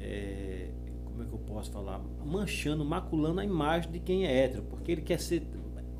é, 0.00 0.68
como 1.04 1.22
é 1.22 1.26
que 1.26 1.32
eu 1.32 1.38
posso 1.40 1.70
falar? 1.72 2.00
Manchando, 2.24 2.84
maculando 2.84 3.40
a 3.40 3.44
imagem 3.44 3.90
de 3.90 3.98
quem 3.98 4.24
é 4.26 4.44
hétero, 4.44 4.62
porque 4.70 4.92
ele 4.92 5.02
quer 5.02 5.18
ser 5.18 5.42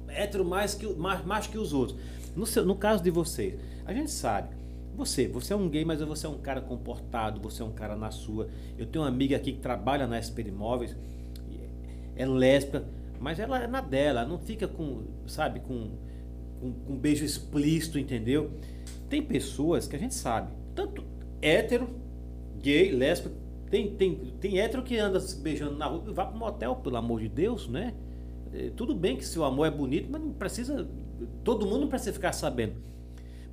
hétero 0.09 0.45
mais 0.45 0.75
que, 0.75 0.87
mais, 0.95 1.25
mais 1.25 1.47
que 1.49 1.59
os 1.59 1.73
outros. 1.73 1.99
No, 2.37 2.47
seu, 2.47 2.65
no 2.65 2.77
caso 2.77 3.03
de 3.03 3.11
vocês, 3.11 3.59
a 3.85 3.93
gente 3.93 4.11
sabe. 4.13 4.55
Você, 4.99 5.29
você 5.29 5.53
é 5.53 5.57
um 5.57 5.69
gay, 5.69 5.85
mas 5.85 6.01
você 6.01 6.27
é 6.27 6.29
um 6.29 6.39
cara 6.39 6.61
comportado, 6.61 7.41
você 7.41 7.63
é 7.63 7.65
um 7.65 7.71
cara 7.71 7.95
na 7.95 8.11
sua. 8.11 8.49
Eu 8.77 8.85
tenho 8.85 9.05
uma 9.05 9.09
amiga 9.09 9.37
aqui 9.37 9.53
que 9.53 9.61
trabalha 9.61 10.09
na 10.09 10.21
SP 10.21 10.43
Imóveis, 10.43 10.97
é 12.17 12.27
lésbica, 12.27 12.85
mas 13.21 13.39
ela 13.39 13.63
é 13.63 13.69
na 13.69 13.81
dela, 13.81 14.27
não 14.27 14.41
fica 14.41 14.67
com, 14.67 15.05
sabe, 15.29 15.61
com, 15.61 15.93
com, 16.61 16.73
com 16.73 16.97
beijo 16.97 17.25
explícito, 17.25 17.97
entendeu? 17.97 18.51
Tem 19.09 19.23
pessoas 19.23 19.87
que 19.87 19.95
a 19.95 19.99
gente 20.01 20.17
sabe, 20.17 20.51
tanto 20.75 21.05
hétero, 21.41 21.89
gay, 22.61 22.91
lésbica, 22.91 23.33
tem, 23.71 23.95
tem, 23.95 24.17
tem 24.41 24.59
hétero 24.59 24.83
que 24.83 24.99
anda 24.99 25.21
se 25.21 25.41
beijando 25.41 25.77
na 25.77 25.87
rua, 25.87 26.03
vá 26.13 26.25
para 26.25 26.35
um 26.35 26.41
motel, 26.41 26.75
pelo 26.75 26.97
amor 26.97 27.21
de 27.21 27.29
Deus, 27.29 27.69
né? 27.69 27.95
É, 28.53 28.71
Tudo 28.71 28.97
bem 28.97 29.17
que 29.17 29.25
seu 29.25 29.45
amor 29.45 29.67
é 29.69 29.71
bonito, 29.71 30.09
mas 30.11 30.21
não 30.21 30.33
precisa. 30.33 30.89
Todo 31.45 31.67
mundo 31.67 31.83
não 31.83 31.89
precisa 31.89 32.13
ficar 32.13 32.33
sabendo. 32.33 32.75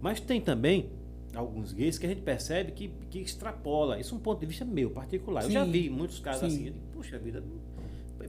Mas 0.01 0.19
tem 0.19 0.41
também 0.41 0.89
alguns 1.35 1.73
gays 1.73 1.97
que 1.97 2.05
a 2.05 2.09
gente 2.09 2.21
percebe 2.21 2.71
que, 2.71 2.89
que 3.09 3.19
extrapola. 3.19 3.99
Isso 3.99 4.13
é 4.13 4.17
um 4.17 4.21
ponto 4.21 4.39
de 4.39 4.45
vista 4.45 4.63
meu, 4.65 4.89
particular. 4.89 5.43
Eu 5.43 5.51
já 5.51 5.65
Sim, 5.65 5.71
vi 5.71 5.89
muitos 5.89 6.19
casos 6.19 6.41
sim. 6.41 6.47
assim. 6.47 6.67
Eu 6.67 6.73
digo, 6.73 6.85
Puxa 6.93 7.17
vida, 7.19 7.43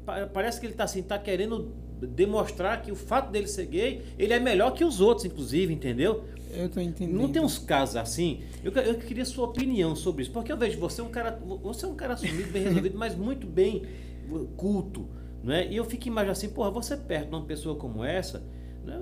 pa- 0.04 0.26
parece 0.26 0.60
que 0.60 0.66
ele 0.66 0.74
está 0.74 0.84
assim, 0.84 1.02
tá 1.02 1.18
querendo 1.18 1.72
demonstrar 2.00 2.82
que 2.82 2.92
o 2.92 2.96
fato 2.96 3.30
dele 3.30 3.46
ser 3.46 3.66
gay, 3.66 4.02
ele 4.18 4.32
é 4.32 4.38
melhor 4.40 4.72
que 4.72 4.84
os 4.84 5.00
outros, 5.00 5.24
inclusive, 5.24 5.72
entendeu? 5.72 6.24
eu 6.52 6.68
tô 6.70 6.80
entendendo. 6.80 7.16
Não 7.18 7.30
tem 7.30 7.42
uns 7.42 7.58
casos 7.58 7.96
assim? 7.96 8.40
Eu, 8.64 8.72
eu 8.72 8.94
queria 8.94 9.24
sua 9.24 9.46
opinião 9.46 9.94
sobre 9.94 10.22
isso, 10.22 10.30
porque 10.32 10.50
eu 10.50 10.56
vejo 10.56 10.78
você 10.78 11.00
é 11.00 11.04
um 11.04 11.08
cara, 11.08 11.38
você 11.62 11.84
é 11.84 11.88
um 11.88 11.94
cara 11.94 12.14
assumido, 12.14 12.50
bem 12.50 12.62
resolvido, 12.64 12.96
mas 12.96 13.14
muito 13.14 13.46
bem 13.46 13.82
culto, 14.56 15.06
né? 15.42 15.66
E 15.70 15.76
eu 15.76 15.84
fico 15.84 16.08
imaginando 16.08 16.32
assim, 16.32 16.48
porra, 16.48 16.70
você 16.70 16.96
perto 16.96 17.28
de 17.28 17.34
uma 17.34 17.44
pessoa 17.44 17.76
como 17.76 18.02
essa, 18.04 18.42
né? 18.84 19.00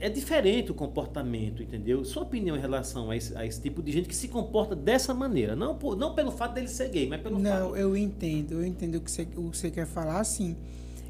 É 0.00 0.08
diferente 0.08 0.70
o 0.70 0.74
comportamento, 0.74 1.62
entendeu? 1.62 2.04
Sua 2.04 2.22
opinião 2.22 2.56
em 2.56 2.60
relação 2.60 3.10
a 3.10 3.16
esse, 3.16 3.36
a 3.36 3.44
esse 3.44 3.60
tipo 3.60 3.82
de 3.82 3.90
gente 3.90 4.08
que 4.08 4.14
se 4.14 4.28
comporta 4.28 4.76
dessa 4.76 5.12
maneira, 5.12 5.56
não, 5.56 5.76
por- 5.76 5.96
não 5.96 6.14
pelo 6.14 6.30
fato 6.30 6.54
dele 6.54 6.68
ser 6.68 6.88
gay, 6.90 7.08
mas 7.08 7.20
pelo 7.20 7.38
Não, 7.38 7.70
fato. 7.70 7.76
eu 7.76 7.96
entendo, 7.96 8.52
eu 8.54 8.64
entendo 8.66 8.94
o 8.96 9.00
que 9.00 9.10
você, 9.10 9.22
o 9.36 9.50
que 9.50 9.56
você 9.58 9.70
quer 9.70 9.86
falar, 9.86 10.20
assim. 10.20 10.56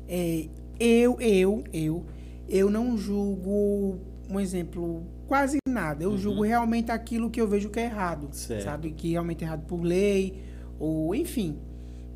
É, 0.08 0.48
eu, 0.80 1.20
eu, 1.20 1.64
eu, 1.72 2.04
eu 2.48 2.70
não 2.70 2.96
julgo, 2.96 3.98
um 4.30 4.40
exemplo, 4.40 5.02
quase 5.26 5.58
nada. 5.68 6.02
Eu 6.04 6.16
julgo 6.16 6.42
realmente 6.42 6.90
aquilo 6.90 7.28
que 7.30 7.40
eu 7.40 7.46
vejo 7.46 7.68
que 7.68 7.78
é 7.80 7.84
errado, 7.84 8.24
Uhum. 8.24 8.32
Certo. 8.32 8.64
sabe? 8.64 8.90
Que 8.92 9.10
realmente 9.10 9.44
é 9.44 9.46
errado 9.46 9.66
por 9.66 9.82
lei, 9.82 10.42
ou 10.78 11.14
enfim, 11.14 11.58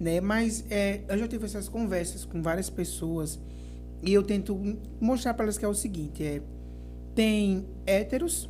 né? 0.01 0.21
Mas 0.23 0.65
é, 0.71 1.03
eu 1.07 1.19
já 1.19 1.29
tive 1.29 1.45
essas 1.45 1.69
conversas 1.69 2.25
com 2.25 2.41
várias 2.43 2.71
pessoas 2.71 3.39
e 4.03 4.13
eu 4.15 4.23
tento 4.23 4.59
mostrar 5.01 5.35
para 5.35 5.45
elas 5.45 5.59
que 5.59 5.65
é 5.65 5.69
o 5.69 5.75
seguinte, 5.75 6.25
é, 6.25 6.41
tem 7.15 7.65
héteros, 7.87 8.49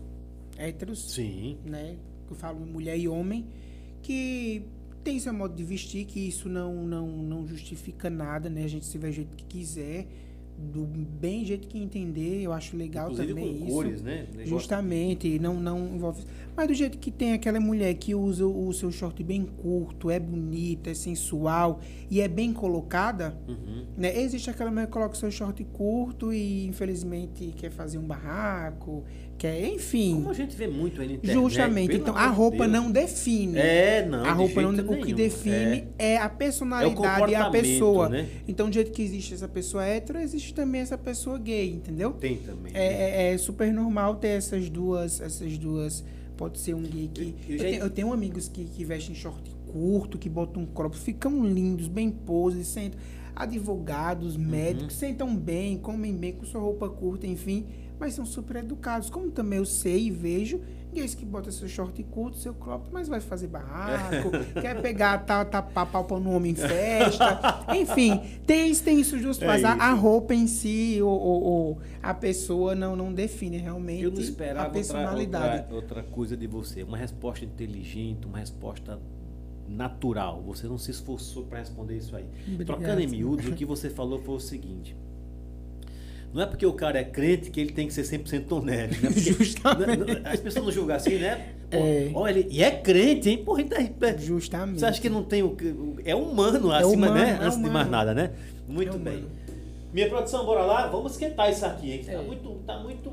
héteros, 0.56 1.12
Sim. 1.12 1.56
né? 1.64 1.97
Que 2.26 2.32
eu 2.32 2.36
falo 2.36 2.60
mulher 2.64 2.98
e 2.98 3.09
homem, 3.09 3.47
que 4.02 4.62
tem 5.05 5.18
seu 5.18 5.32
modo 5.32 5.55
de 5.55 5.64
vestir, 5.64 6.05
que 6.05 6.20
isso 6.20 6.48
não, 6.48 6.86
não, 6.86 7.06
não 7.09 7.47
justifica 7.47 8.09
nada, 8.09 8.48
né? 8.48 8.64
A 8.64 8.68
gente 8.68 8.84
se 8.86 8.97
vê 8.98 9.09
do 9.09 9.12
jeito 9.12 9.36
que 9.36 9.44
quiser, 9.44 10.06
do 10.59 10.84
bem 10.84 11.44
jeito 11.44 11.66
que 11.66 11.78
entender, 11.78 12.43
eu 12.43 12.52
acho 12.52 12.76
legal 12.76 13.10
Inclusive 13.10 13.28
também 13.34 13.59
com 13.59 13.64
isso. 13.64 13.74
cores, 13.74 14.02
né? 14.02 14.26
Negócio- 14.30 14.47
Justamente, 14.47 15.39
não, 15.39 15.59
não 15.59 15.94
envolve. 15.97 16.22
Mas 16.57 16.69
do 16.69 16.74
jeito 16.74 16.99
que 16.99 17.11
tem 17.11 17.33
aquela 17.33 17.59
mulher 17.59 17.95
que 17.95 18.15
usa 18.15 18.47
o 18.47 18.70
seu 18.74 18.93
short 18.93 19.23
bem 19.24 19.43
curto, 19.45 20.11
é 20.11 20.20
bonita, 20.20 20.91
é 20.91 20.95
sensual 20.95 21.81
e 22.11 22.20
é 22.20 22.29
bem 22.29 22.53
colocada, 22.53 23.35
Uhum. 23.49 23.85
né? 23.97 24.19
Existe 24.20 24.51
aquela 24.51 24.70
mulher 24.70 24.87
que 24.87 24.93
coloca 24.93 25.15
o 25.15 25.16
seu 25.16 25.31
short 25.31 25.65
curto 25.73 26.33
e 26.33 26.66
infelizmente 26.66 27.55
quer 27.57 27.70
fazer 27.70 27.97
um 27.97 28.03
barraco, 28.07 29.03
quer, 29.39 29.65
enfim. 29.66 30.16
Como 30.16 30.31
a 30.31 30.35
gente 30.35 30.55
vê 30.55 30.69
muito 30.69 31.01
aí 31.01 31.09
na 31.09 31.15
internet. 31.15 31.35
Justamente. 31.41 31.97
Então, 31.97 32.15
a 32.16 32.27
roupa 32.27 32.69
Deus. 32.69 32.70
não 32.70 32.91
define. 32.93 33.59
É, 33.59 34.07
não. 34.07 34.24
a 34.24 34.33
roupa 34.33 34.61
não, 34.61 34.70
o 34.93 34.97
que 35.01 35.15
define 35.15 35.89
é, 35.99 36.19
a 36.19 36.24
É 36.24 36.29
personalidade 36.29 37.33
e 37.33 37.35
a 37.35 37.49
pessoa. 37.51 38.09
né? 38.11 38.29
Então, 38.47 38.69
do 38.69 38.74
jeito 38.74 38.93
que 38.93 39.01
existe 39.03 39.33
essa 39.33 39.49
pessoa 39.49 39.85
hétero, 39.85 40.19
existe 40.19 40.53
também 40.53 40.83
essa 40.83 40.99
pessoa 40.99 41.39
gay, 41.39 41.70
entendeu? 41.73 42.12
Tem 42.12 42.37
também. 42.37 42.73
né? 42.73 42.79
É, 42.79 43.31
é- 43.31 43.35
é 43.35 43.39
super 43.39 43.73
normal 43.73 44.16
ter 44.16 44.29
essas 44.37 44.69
duas, 44.69 45.19
essas 45.20 45.57
duas. 45.57 46.05
Pode 46.43 46.59
ser 46.59 46.74
um 46.74 46.82
gay 46.82 47.06
que. 47.06 47.20
Eu- 47.20 47.27
eu 47.27 47.35
Eu, 47.51 47.59
já- 47.59 47.64
tenho, 47.64 47.82
eu 47.85 47.90
tenho 47.90 48.12
amigos 48.12 48.48
que, 48.48 48.64
que 48.64 48.85
vestem 48.85 49.14
short 49.14 49.48
curto, 49.73 50.19
que 50.19 50.28
botam 50.28 50.64
um 50.64 50.66
crop, 50.66 50.93
ficam 50.97 51.47
lindos, 51.47 51.86
bem 51.86 52.10
poses, 52.10 52.66
sentam. 52.66 52.98
Advogados, 53.36 54.35
Uhum. 54.35 54.43
médicos, 54.44 54.94
sentam 54.97 55.36
bem, 55.36 55.78
comem 55.78 56.16
bem 56.16 56.32
com 56.32 56.44
sua 56.44 56.60
roupa 56.60 56.89
curta, 56.89 57.28
enfim, 57.28 57.64
mas 57.98 58.14
são 58.14 58.27
super 58.27 58.56
educados. 58.56 59.09
Como 59.09 59.31
também 59.31 59.59
eu 59.60 59.64
sei 59.64 60.06
e 60.06 60.10
vejo 60.10 60.60
gays 60.93 61.14
que 61.14 61.24
botam 61.24 61.51
seu 61.51 61.69
short 61.69 62.02
curto, 62.05 62.36
seu 62.36 62.52
crop, 62.55 62.89
mas 62.93 63.09
vai 63.09 63.20
fazer 63.20 63.48
barraco, 63.48 64.31
quer 64.60 64.81
pegar, 64.82 65.19
tá, 65.24 65.44
tapar 65.44 65.86
pau 65.90 66.05
pra 66.05 66.19
no 66.20 66.31
homem 66.32 66.52
em 66.52 66.55
festa. 66.55 67.64
Enfim, 67.74 68.20
tem, 68.47 68.70
isso- 68.70 68.85
tem 68.85 69.01
isso 69.01 69.16
duas 69.19 69.40
É 69.40 69.47
coisas. 69.47 69.64
A- 69.64 69.90
A 69.90 69.93
isso. 69.93 70.01
roupa 70.02 70.35
em 70.35 70.47
si, 70.47 70.98
ou, 71.02 71.10
ou- 71.19 71.43
ou 71.43 71.78
a 72.02 72.12
pessoa 72.14 72.74
não, 72.74 72.94
não 72.94 73.12
define 73.12 73.56
realmente 73.59 74.02
Eu 74.05 74.10
não 74.10 74.20
esperava 74.20 74.69
a 74.69 74.70
personalidade. 74.70 75.62
Outra, 75.62 75.74
outra, 75.74 75.98
outra 75.98 76.02
coisa 76.14 76.36
de 76.36 76.47
você. 76.47 76.82
Uma 76.82 76.97
resposta 76.97 77.44
inteligente, 77.44 78.27
uma 78.27 78.39
resposta 78.39 78.98
natural. 79.69 80.43
Você 80.43 80.66
não 80.66 80.78
se 80.78 80.90
esforçou 80.90 81.44
para 81.44 81.59
responder 81.60 81.97
isso 81.97 82.14
aí. 82.14 82.27
Obrigado. 82.47 82.66
Trocando 82.66 83.01
em 83.01 83.06
miúdos, 83.06 83.47
o 83.47 83.52
que 83.55 83.64
você 83.66 83.89
falou 83.89 84.19
foi 84.19 84.35
o 84.35 84.40
seguinte. 84.40 84.97
Não 86.33 86.43
é 86.43 86.47
porque 86.47 86.65
o 86.67 86.73
cara 86.73 86.99
é 86.99 87.05
crente 87.05 87.51
que 87.51 87.61
ele 87.61 87.73
tem 87.73 87.87
que 87.87 87.93
ser 87.95 88.03
100% 88.03 88.51
honesto. 88.53 89.03
Né? 89.03 89.11
Porque 89.13 89.21
Justamente. 89.45 89.99
não- 89.99 90.07
não- 90.07 90.31
as 90.31 90.41
pessoas 90.41 90.65
não 90.65 90.73
julgam 90.73 90.97
assim, 90.97 91.19
né? 91.19 91.55
Pô, 91.71 91.77
É. 91.77 92.11
Olha, 92.15 92.39
ele, 92.39 92.49
e 92.51 92.63
é 92.63 92.71
crente, 92.71 93.29
hein? 93.31 93.45
Porra, 93.45 93.63
então, 93.63 93.79
é- 93.79 94.19
Justamente. 94.19 94.81
você 94.81 94.87
acha 94.87 95.01
que 95.01 95.09
não 95.11 95.23
tem 95.25 95.43
o. 95.43 95.57
É 96.05 96.15
humano 96.15 96.71
acima, 96.73 96.93
humano, 97.09 97.15
né? 97.15 97.39
é 97.41 97.45
Antes 97.45 97.57
de 97.57 97.63
mais 97.65 97.87
humano. 97.87 97.91
nada, 97.91 98.15
né? 98.15 98.33
Muito 98.69 98.95
É 98.95 98.99
bem. 98.99 99.15
humano. 99.19 99.31
Minha 99.93 100.09
produção, 100.09 100.47
bora 100.47 100.63
lá? 100.63 100.87
Vamos 100.89 101.13
esquentar 101.13 101.51
isso 101.51 101.67
aqui, 101.67 101.93
hein? 101.93 101.99
que 101.99 102.07
Tá, 102.07 102.13
É. 102.13 102.23
muito, 102.23 102.49
tá 102.67 102.79
muito 102.79 103.11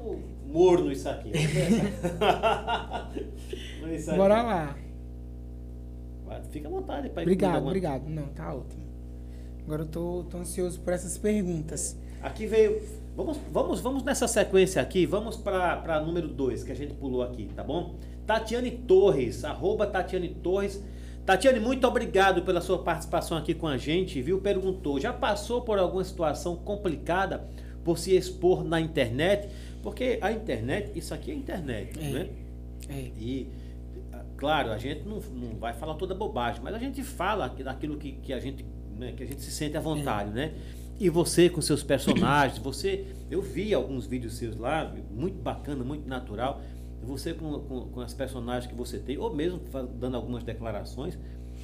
morno 0.47 0.91
isso 0.91 1.09
aqui. 1.09 1.31
Isso 3.93 4.09
aqui. 4.11 4.17
Bora 4.17 4.41
lá. 4.41 4.75
Fica 6.51 6.67
à 6.67 6.71
vontade 6.71 7.09
para 7.09 7.23
Obrigado, 7.23 7.65
obrigado. 7.65 8.07
Não, 8.07 8.27
tá 8.27 8.53
ótimo. 8.53 8.83
Agora 9.65 9.81
eu 9.83 9.87
tô, 9.87 10.23
tô 10.29 10.37
ansioso 10.37 10.79
por 10.79 10.93
essas 10.93 11.17
perguntas. 11.17 11.97
Aqui 12.21 12.45
veio. 12.45 12.81
Vamos, 13.15 13.37
vamos, 13.51 13.81
vamos 13.81 14.03
nessa 14.03 14.27
sequência 14.27 14.81
aqui, 14.81 15.05
vamos 15.05 15.35
para 15.35 16.01
número 16.05 16.27
2, 16.27 16.63
que 16.63 16.71
a 16.71 16.75
gente 16.75 16.93
pulou 16.93 17.21
aqui, 17.21 17.49
tá 17.55 17.63
bom? 17.63 17.95
Tatiane 18.25 18.71
Torres, 18.71 19.43
arroba 19.43 19.85
Tatiane 19.87 20.29
Torres. 20.29 20.81
Tatiane, 21.25 21.59
muito 21.59 21.85
obrigado 21.85 22.43
pela 22.43 22.61
sua 22.61 22.79
participação 22.79 23.37
aqui 23.37 23.53
com 23.53 23.67
a 23.67 23.77
gente, 23.77 24.21
viu? 24.21 24.39
Perguntou, 24.39 24.99
já 24.99 25.11
passou 25.11 25.61
por 25.61 25.77
alguma 25.77 26.03
situação 26.03 26.55
complicada 26.55 27.45
por 27.83 27.97
se 27.97 28.15
expor 28.15 28.63
na 28.63 28.79
internet? 28.79 29.49
Porque 29.83 30.17
a 30.21 30.31
internet, 30.31 30.91
isso 30.97 31.13
aqui 31.13 31.31
é 31.31 31.33
internet, 31.33 31.99
É. 31.99 32.09
né? 32.09 32.29
É. 32.87 33.11
E, 33.17 33.49
claro, 34.37 34.71
a 34.71 34.77
gente 34.77 35.07
não, 35.07 35.19
não 35.19 35.55
vai 35.57 35.73
falar 35.73 35.95
toda 35.95 36.15
bobagem, 36.15 36.61
mas 36.63 36.73
a 36.73 36.79
gente 36.79 37.03
fala 37.03 37.45
aqui 37.45 37.63
daquilo 37.63 37.97
que, 37.97 38.13
que, 38.13 38.33
a, 38.33 38.39
gente, 38.39 38.65
né, 38.97 39.11
que 39.15 39.23
a 39.23 39.25
gente 39.25 39.41
se 39.41 39.51
sente 39.51 39.75
à 39.77 39.79
vontade, 39.81 40.31
né? 40.31 40.53
E 40.99 41.09
você 41.09 41.49
com 41.49 41.61
seus 41.61 41.81
personagens, 41.81 42.59
você. 42.59 43.05
Eu 43.31 43.41
vi 43.41 43.73
alguns 43.73 44.05
vídeos 44.05 44.35
seus 44.35 44.57
lá, 44.57 44.93
muito 45.11 45.41
bacana, 45.41 45.83
muito 45.83 46.07
natural. 46.07 46.61
Você 47.03 47.33
com, 47.33 47.59
com, 47.61 47.81
com 47.87 48.01
as 48.01 48.13
personagens 48.13 48.69
que 48.69 48.75
você 48.75 48.99
tem, 48.99 49.17
ou 49.17 49.33
mesmo 49.33 49.61
dando 49.97 50.15
algumas 50.15 50.43
declarações. 50.43 51.17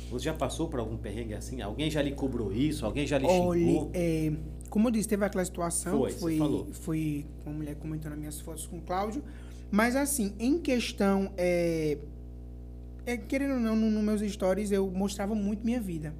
Você 0.09 0.25
já 0.25 0.33
passou 0.33 0.67
por 0.67 0.79
algum 0.79 0.97
perrengue 0.97 1.33
assim? 1.33 1.61
Alguém 1.61 1.89
já 1.89 2.01
lhe 2.01 2.11
cobrou 2.11 2.53
isso? 2.53 2.85
Alguém 2.85 3.07
já 3.07 3.17
lhe 3.17 3.27
xingou? 3.27 3.91
é, 3.93 4.31
como 4.69 4.87
eu 4.87 4.91
disse, 4.91 5.07
teve 5.07 5.25
aquela 5.25 5.43
situação, 5.43 5.97
Foi, 5.99 6.11
foi, 6.11 6.37
falou. 6.37 6.67
foi 6.71 7.25
uma 7.45 7.55
mulher 7.55 7.75
comentando 7.75 8.13
as 8.13 8.19
minhas 8.19 8.39
fotos 8.39 8.67
com 8.67 8.77
o 8.77 8.81
Cláudio, 8.81 9.23
mas 9.71 9.95
assim, 9.95 10.33
em 10.37 10.59
questão, 10.59 11.31
é, 11.37 11.97
é, 13.05 13.17
querendo 13.17 13.53
ou 13.53 13.59
não, 13.59 13.75
nos 13.75 13.93
no 13.93 14.01
meus 14.01 14.21
stories 14.21 14.71
eu 14.71 14.89
mostrava 14.91 15.33
muito 15.33 15.63
minha 15.65 15.79
vida. 15.79 16.13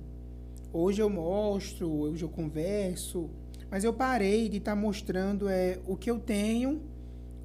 Hoje 0.78 1.02
eu 1.02 1.10
mostro, 1.10 1.90
hoje 1.90 2.22
eu 2.26 2.28
converso, 2.28 3.30
mas 3.72 3.86
eu 3.86 3.94
parei 3.94 4.50
de 4.50 4.58
estar 4.58 4.76
mostrando 4.76 5.48
é, 5.48 5.80
o 5.88 5.96
que 5.96 6.12
eu 6.12 6.20
tenho 6.20 6.82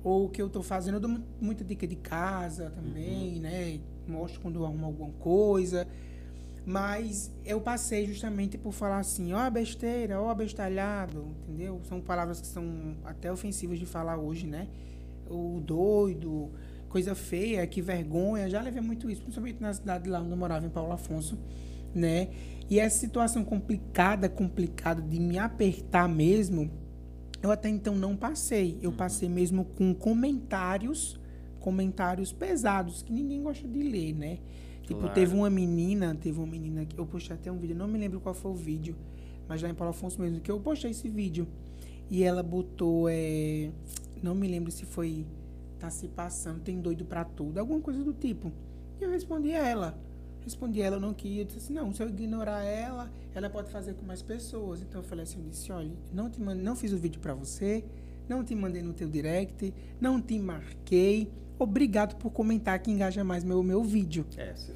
ou 0.02 0.24
o 0.24 0.28
que 0.28 0.43
eu 0.43 0.48
estou 0.48 0.65
fazendo. 0.65 0.94
Eu 0.94 1.01
dou 1.01 1.11
mu- 1.11 1.23
muita 1.40 1.62
dica 1.62 1.86
de 1.86 1.94
casa 1.94 2.70
também, 2.70 3.35
Uhum. 3.36 3.40
né? 3.43 3.78
Mostro 4.09 4.40
quando 4.40 4.57
eu 4.59 4.66
arrumo 4.66 4.85
alguma 4.85 5.11
coisa. 5.20 5.86
Mas 6.66 7.31
eu 7.44 7.61
passei 7.61 8.05
justamente 8.05 8.59
por 8.59 8.73
falar 8.73 8.98
assim, 8.98 9.32
ó 9.32 9.39
a 9.39 9.48
besteira, 9.51 10.20
ó 10.20 10.28
abestalhado, 10.28 11.28
entendeu? 11.44 11.81
São 11.85 12.01
palavras 12.01 12.40
que 12.40 12.48
são 12.48 12.97
até 13.05 13.31
ofensivas 13.31 13.78
de 13.78 13.86
falar 13.86 14.19
hoje, 14.19 14.44
né? 14.44 14.66
O 15.31 15.61
doido, 15.65 16.51
coisa 16.89 17.15
feia, 17.15 17.65
que 17.65 17.81
vergonha. 17.81 18.51
Já 18.51 18.61
levei 18.61 18.82
muito 18.82 19.09
isso, 19.09 19.23
principalmente 19.23 19.62
na 19.62 19.73
cidade 19.73 20.11
lá 20.11 20.20
onde 20.20 20.32
eu 20.32 20.36
morava, 20.36 20.66
em 20.66 20.70
Paulo 20.70 20.90
Afonso, 20.93 21.39
né? 21.94 22.28
E 22.70 22.78
essa 22.78 23.01
situação 23.01 23.44
complicada, 23.44 24.28
complicada 24.28 25.02
de 25.02 25.18
me 25.18 25.36
apertar 25.36 26.09
mesmo, 26.09 26.70
eu 27.42 27.51
até 27.51 27.68
então 27.68 27.97
não 27.97 28.16
passei. 28.16 28.78
Eu 28.80 28.92
passei 28.92 29.28
mesmo 29.28 29.64
com 29.64 29.92
comentários, 29.92 31.18
comentários 31.59 32.32
pesados, 32.32 33.02
que 33.02 33.12
ninguém 33.12 33.42
gosta 33.42 33.66
de 33.66 33.82
ler, 33.82 34.14
né? 34.14 34.38
Tipo, 34.82 35.01
Claro. 35.01 35.14
teve 35.14 35.34
uma 35.34 35.51
menina, 35.51 36.14
teve 36.14 36.38
uma 36.38 36.47
menina 36.47 36.84
que 36.84 36.97
eu 36.97 37.05
postei 37.05 37.34
até 37.34 37.51
um 37.51 37.59
vídeo, 37.59 37.74
não 37.74 37.88
me 37.88 37.98
lembro 37.98 38.20
qual 38.20 38.34
foi 38.34 38.52
o 38.52 38.55
vídeo, 38.55 38.94
mas 39.48 39.60
lá 39.60 39.68
em 39.68 39.74
Paulo 39.74 39.90
Afonso 39.90 40.20
mesmo, 40.20 40.40
que 40.40 40.51
eu 40.51 40.60
postei 40.60 40.92
esse 40.92 41.09
vídeo. 41.09 41.48
E 42.09 42.22
ela 42.22 42.42
botou, 42.42 43.09
é, 43.09 43.70
não 44.22 44.34
me 44.34 44.47
lembro 44.48 44.70
se 44.70 44.84
foi, 44.84 45.26
tá 45.78 45.90
se 45.90 46.09
passando, 46.09 46.60
tem 46.60 46.80
doido 46.80 47.05
pra 47.05 47.24
tudo, 47.24 47.59
alguma 47.59 47.80
coisa 47.80 48.02
do 48.02 48.12
tipo. 48.12 48.52
E 49.01 49.05
eu 49.05 49.10
respondi 49.10 49.52
a 49.52 49.66
ela. 49.66 49.98
Respondi 50.45 50.81
ela, 50.81 50.97
eu 50.97 51.01
não 51.01 51.12
queria. 51.15 51.43
Eu 51.43 51.45
disse 51.47 51.59
assim, 51.59 51.73
não, 51.73 51.93
se 51.93 52.03
eu 52.03 52.09
ignorar 52.09 52.65
ela, 52.65 53.11
ela 53.35 53.49
pode 53.51 53.71
fazer 53.71 53.95
com 53.95 54.05
mais 54.07 54.23
pessoas. 54.23 54.81
Então 54.83 55.01
eu 55.01 55.05
falei 55.07 55.23
assim, 55.25 55.39
eu 55.45 55.51
disse, 55.51 55.71
olha, 55.71 55.91
não, 56.12 56.29
te 56.31 56.41
mand- 56.41 56.61
não 56.62 56.75
fiz 56.75 56.93
o 56.93 56.97
vídeo 56.99 57.21
pra 57.21 57.35
você, 57.35 57.85
não 58.29 58.43
te 58.45 58.55
mandei 58.55 58.83
no 58.83 58.93
teu 58.93 59.09
direct, 59.09 59.73
não 60.01 60.21
te 60.21 60.39
marquei. 60.39 61.31
Obrigado 61.59 62.17
por 62.17 62.31
comentar 62.31 62.79
que 62.79 62.91
engaja 62.91 63.23
mais 63.23 63.45
meu, 63.45 63.62
meu 63.62 63.85
vídeo. 63.85 64.25
É, 64.37 64.53
você- 64.55 64.73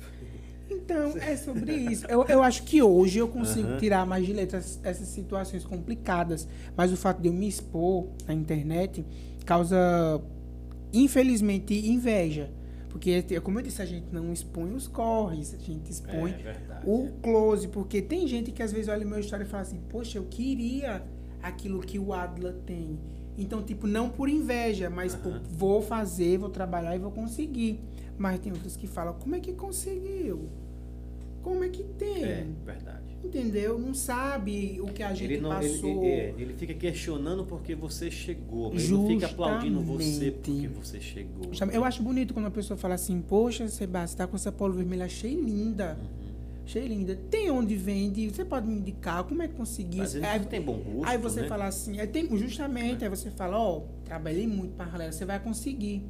Então, 0.70 1.16
é 1.18 1.36
sobre 1.36 1.72
isso. 1.92 2.06
Eu, 2.08 2.24
eu 2.26 2.42
acho 2.42 2.62
que 2.64 2.82
hoje 2.82 3.18
eu 3.18 3.28
consigo 3.28 3.68
Aham. 3.68 3.76
tirar 3.78 4.04
mais 4.06 4.26
de 4.26 4.32
letra 4.32 4.58
essas, 4.58 4.80
essas 4.84 5.08
situações 5.08 5.64
complicadas. 5.64 6.46
Mas 6.76 6.92
o 6.92 6.96
fato 6.96 7.20
de 7.22 7.28
eu 7.28 7.32
me 7.32 7.48
expor 7.48 8.06
na 8.26 8.34
internet 8.34 9.04
causa, 9.46 10.20
infelizmente, 10.92 11.74
inveja. 11.88 12.50
Porque, 12.94 13.24
é 13.28 13.40
como 13.40 13.58
eu 13.58 13.62
disse, 13.64 13.82
a 13.82 13.84
gente 13.84 14.06
não 14.12 14.32
expõe 14.32 14.72
os 14.72 14.86
corres, 14.86 15.52
a 15.52 15.58
gente 15.58 15.90
expõe 15.90 16.30
É 16.30 16.36
verdade. 16.36 16.88
o 16.88 17.08
close. 17.20 17.66
Porque 17.66 18.00
tem 18.00 18.24
gente 18.28 18.52
que 18.52 18.62
às 18.62 18.70
vezes 18.70 18.86
olha 18.86 19.04
meu 19.04 19.18
história 19.18 19.42
e 19.42 19.46
fala 19.48 19.62
assim: 19.64 19.80
Poxa, 19.88 20.16
eu 20.18 20.24
queria 20.26 21.02
aquilo 21.42 21.80
que 21.80 21.98
o 21.98 22.12
Adla 22.12 22.52
tem. 22.64 22.96
Então, 23.36 23.64
tipo, 23.64 23.88
não 23.88 24.08
por 24.08 24.28
inveja, 24.28 24.88
mas 24.88 25.12
por 25.16 25.40
vou 25.40 25.82
fazer, 25.82 26.38
vou 26.38 26.48
trabalhar 26.48 26.94
e 26.94 27.00
vou 27.00 27.10
conseguir. 27.10 27.80
Mas 28.16 28.38
tem 28.38 28.52
outros 28.52 28.76
que 28.76 28.86
falam: 28.86 29.14
Como 29.14 29.34
é 29.34 29.40
que 29.40 29.52
conseguiu? 29.54 30.48
Como 31.42 31.64
é 31.64 31.68
que 31.70 31.82
tem? 31.82 32.22
É, 32.24 32.46
verdade. 32.64 33.03
Entendeu? 33.24 33.78
Não 33.78 33.94
sabe 33.94 34.78
o 34.80 34.86
que 34.86 35.02
a 35.02 35.12
gente 35.14 35.32
Ele, 35.32 35.40
não, 35.40 35.50
passou. 35.50 36.04
ele, 36.04 36.06
é, 36.12 36.34
ele 36.38 36.54
fica 36.54 36.74
questionando 36.74 37.44
porque 37.44 37.74
você 37.74 38.10
chegou, 38.10 38.72
mas 38.72 38.84
ele 38.84 38.92
não 38.92 39.06
fica 39.06 39.26
aplaudindo 39.26 39.80
você 39.80 40.30
porque 40.30 40.68
você 40.68 41.00
chegou. 41.00 41.50
Eu 41.72 41.84
acho 41.84 42.02
bonito 42.02 42.34
quando 42.34 42.44
uma 42.44 42.50
pessoa 42.50 42.76
fala 42.76 42.94
assim, 42.94 43.20
poxa, 43.20 43.66
Sebastião, 43.68 44.18
tá 44.18 44.26
com 44.26 44.36
essa 44.36 44.52
polo 44.52 44.74
vermelha, 44.74 45.06
achei 45.06 45.34
linda. 45.34 45.98
Uhum. 46.00 46.34
Achei 46.64 46.86
linda. 46.86 47.14
Tem 47.30 47.50
onde 47.50 47.74
vende? 47.76 48.28
Você 48.28 48.44
pode 48.44 48.66
me 48.66 48.74
indicar 48.74 49.24
como 49.24 49.42
é 49.42 49.48
que 49.48 49.54
conseguiu? 49.54 50.02
Aí- 50.22 50.40
tem 50.40 50.60
bom 50.62 50.78
gosto, 50.78 51.08
Aí 51.08 51.18
você 51.18 51.42
né? 51.42 51.48
fala 51.48 51.66
assim, 51.66 51.98
aí 52.00 52.06
tem, 52.06 52.26
justamente, 52.38 53.04
aí 53.04 53.10
você 53.10 53.30
fala, 53.30 53.58
ó, 53.58 53.82
trabalhei 54.04 54.46
muito 54.46 54.74
pra 54.74 54.86
galera, 54.86 55.12
você 55.12 55.24
vai 55.24 55.38
conseguir. 55.40 56.02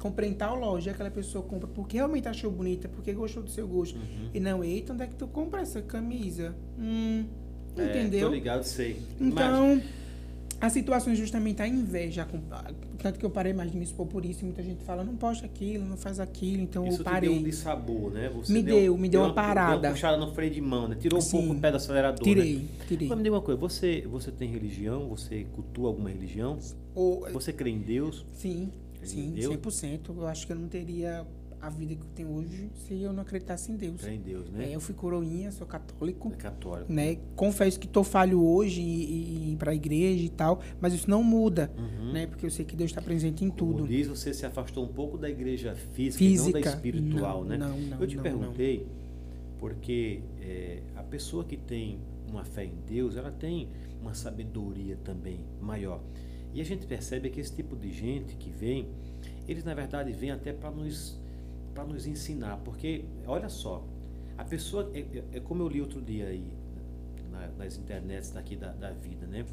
Comprei 0.00 0.30
em 0.30 0.34
tal 0.34 0.58
loja, 0.58 0.92
aquela 0.92 1.10
pessoa 1.10 1.44
compra 1.44 1.68
porque 1.68 1.98
realmente 1.98 2.26
achou 2.26 2.50
bonita, 2.50 2.88
porque 2.88 3.12
gostou 3.12 3.42
do 3.42 3.50
seu 3.50 3.68
gosto. 3.68 3.96
Uhum. 3.96 4.30
E 4.32 4.40
não, 4.40 4.64
eita, 4.64 4.94
onde 4.94 5.02
é 5.02 5.06
que 5.06 5.14
tu 5.14 5.26
compra 5.28 5.60
essa 5.60 5.82
camisa? 5.82 6.54
Hum, 6.78 7.26
É, 7.76 7.84
entendeu? 7.84 8.28
Tô 8.28 8.34
ligado, 8.34 8.62
sei. 8.64 8.96
Mas- 9.18 9.28
Então, 9.32 9.82
a 10.58 10.70
situação 10.70 11.12
é 11.12 11.16
justamente 11.16 11.60
a 11.60 11.68
inveja. 11.68 12.26
Tanto 12.98 13.18
que 13.18 13.24
eu 13.26 13.30
parei 13.30 13.52
mais 13.52 13.70
de 13.70 13.76
me 13.76 13.84
expor 13.84 14.06
por 14.06 14.24
isso. 14.24 14.40
E 14.40 14.44
muita 14.44 14.62
gente 14.62 14.82
fala, 14.84 15.04
não 15.04 15.16
posta 15.16 15.44
aquilo, 15.44 15.84
não 15.84 15.96
faz 15.98 16.18
aquilo. 16.18 16.62
Então 16.62 16.86
Isso 16.86 17.00
eu 17.00 17.04
parei. 17.04 17.28
deu 17.28 17.38
um 17.38 17.42
dissabor, 17.42 18.10
né? 18.10 18.30
Você 18.34 18.52
Me 18.54 18.62
deu, 18.62 18.96
me 18.96 19.06
deu 19.08 19.20
uma 19.20 19.26
Deu 19.28 19.34
parada. 19.34 19.86
uma 19.88 19.94
puxada 19.94 20.16
no 20.16 20.32
freio 20.34 20.50
de 20.52 20.60
mão, 20.62 20.88
né? 20.88 20.96
Tirou 20.98 21.18
um 21.18 21.22
Sim. 21.22 21.30
pouco 21.38 21.52
o 21.54 21.60
pé 21.60 21.70
do 21.70 21.76
acelerador, 21.76 22.24
Tirei, 22.24 22.56
né? 22.56 22.64
tirei. 22.88 23.06
Mas 23.08 23.18
me 23.18 23.24
diga 23.24 23.36
uma 23.36 23.42
coisa, 23.42 23.60
você, 23.60 24.02
você 24.10 24.30
tem 24.30 24.48
religião? 24.50 25.08
Você 25.10 25.44
cultua 25.54 25.88
alguma 25.88 26.08
religião? 26.08 26.58
Ou, 26.94 27.26
Você 27.32 27.52
crê 27.52 27.68
em 27.70 27.78
Deus? 27.78 28.24
sim, 28.32 28.70
sim, 29.02 29.28
Entendeu? 29.28 29.52
100%. 29.52 30.16
Eu 30.16 30.26
acho 30.26 30.46
que 30.46 30.52
eu 30.52 30.56
não 30.56 30.68
teria 30.68 31.26
a 31.60 31.68
vida 31.68 31.94
que 31.94 32.00
eu 32.00 32.08
tenho 32.14 32.30
hoje 32.30 32.70
se 32.74 32.94
eu 33.02 33.12
não 33.12 33.20
acreditasse 33.22 33.70
em 33.70 33.76
Deus. 33.76 34.00
Crê 34.00 34.14
em 34.14 34.20
Deus, 34.20 34.48
né? 34.50 34.70
É, 34.70 34.74
eu 34.74 34.80
fui 34.80 34.94
coroinha, 34.94 35.52
sou 35.52 35.66
católico. 35.66 36.32
É 36.32 36.36
católico. 36.36 36.90
Né? 36.90 37.18
Confesso 37.36 37.78
que 37.78 37.86
tô 37.86 38.02
falho 38.02 38.42
hoje 38.42 38.80
ir 38.80 39.56
para 39.58 39.72
a 39.72 39.74
igreja 39.74 40.24
e 40.24 40.30
tal, 40.30 40.60
mas 40.80 40.94
isso 40.94 41.10
não 41.10 41.22
muda, 41.22 41.70
Uhum. 41.76 42.12
né? 42.12 42.26
Porque 42.26 42.46
eu 42.46 42.50
sei 42.50 42.64
que 42.64 42.74
Deus 42.74 42.90
está 42.90 43.02
presente 43.02 43.44
em 43.44 43.50
Como 43.50 43.74
tudo. 43.74 43.86
diz, 43.86 44.06
você 44.06 44.32
se 44.32 44.46
afastou 44.46 44.84
um 44.84 44.88
pouco 44.88 45.18
da 45.18 45.28
igreja 45.28 45.74
física, 45.74 46.24
e 46.24 46.28
não 46.28 46.36
da 46.36 46.42
Física, 46.52 46.70
espiritual, 46.70 47.40
não, 47.42 47.48
né? 47.50 47.58
não, 47.58 47.78
não, 47.78 48.00
Eu 48.00 48.06
te 48.06 48.16
não, 48.16 48.22
perguntei 48.22 48.86
porque 49.58 50.22
é, 50.40 50.80
a 50.96 51.02
pessoa 51.02 51.44
que 51.44 51.56
tem 51.58 51.98
uma 52.30 52.44
fé 52.44 52.64
em 52.64 52.74
Deus, 52.88 53.16
ela 53.16 53.30
tem 53.30 53.68
uma 54.00 54.14
sabedoria 54.14 54.96
também 55.04 55.40
maior. 55.60 56.00
E 56.54 56.60
a 56.60 56.64
gente 56.64 56.86
percebe 56.86 57.30
que 57.30 57.40
esse 57.40 57.54
tipo 57.54 57.76
de 57.76 57.92
gente 57.92 58.34
que 58.36 58.50
vem, 58.50 58.88
eles 59.48 59.64
na 59.64 59.74
verdade 59.74 60.12
vêm 60.12 60.30
até 60.30 60.52
para 60.52 60.70
nos 60.70 61.18
para 61.74 61.84
nos 61.84 62.04
ensinar, 62.04 62.56
porque 62.64 63.04
olha 63.26 63.48
só, 63.48 63.84
a 64.36 64.44
pessoa 64.44 64.90
é, 64.92 65.00
é- 65.00 65.24
é 65.34 65.40
como 65.40 65.62
eu 65.62 65.68
li 65.68 65.80
outro 65.80 66.02
dia 66.02 66.26
aí 66.26 66.44
na- 67.30 67.46
nas 67.56 67.78
internets 67.78 68.30
daqui 68.32 68.56
da, 68.56 68.72
da 68.72 68.90
vida, 68.90 69.24
né? 69.26 69.46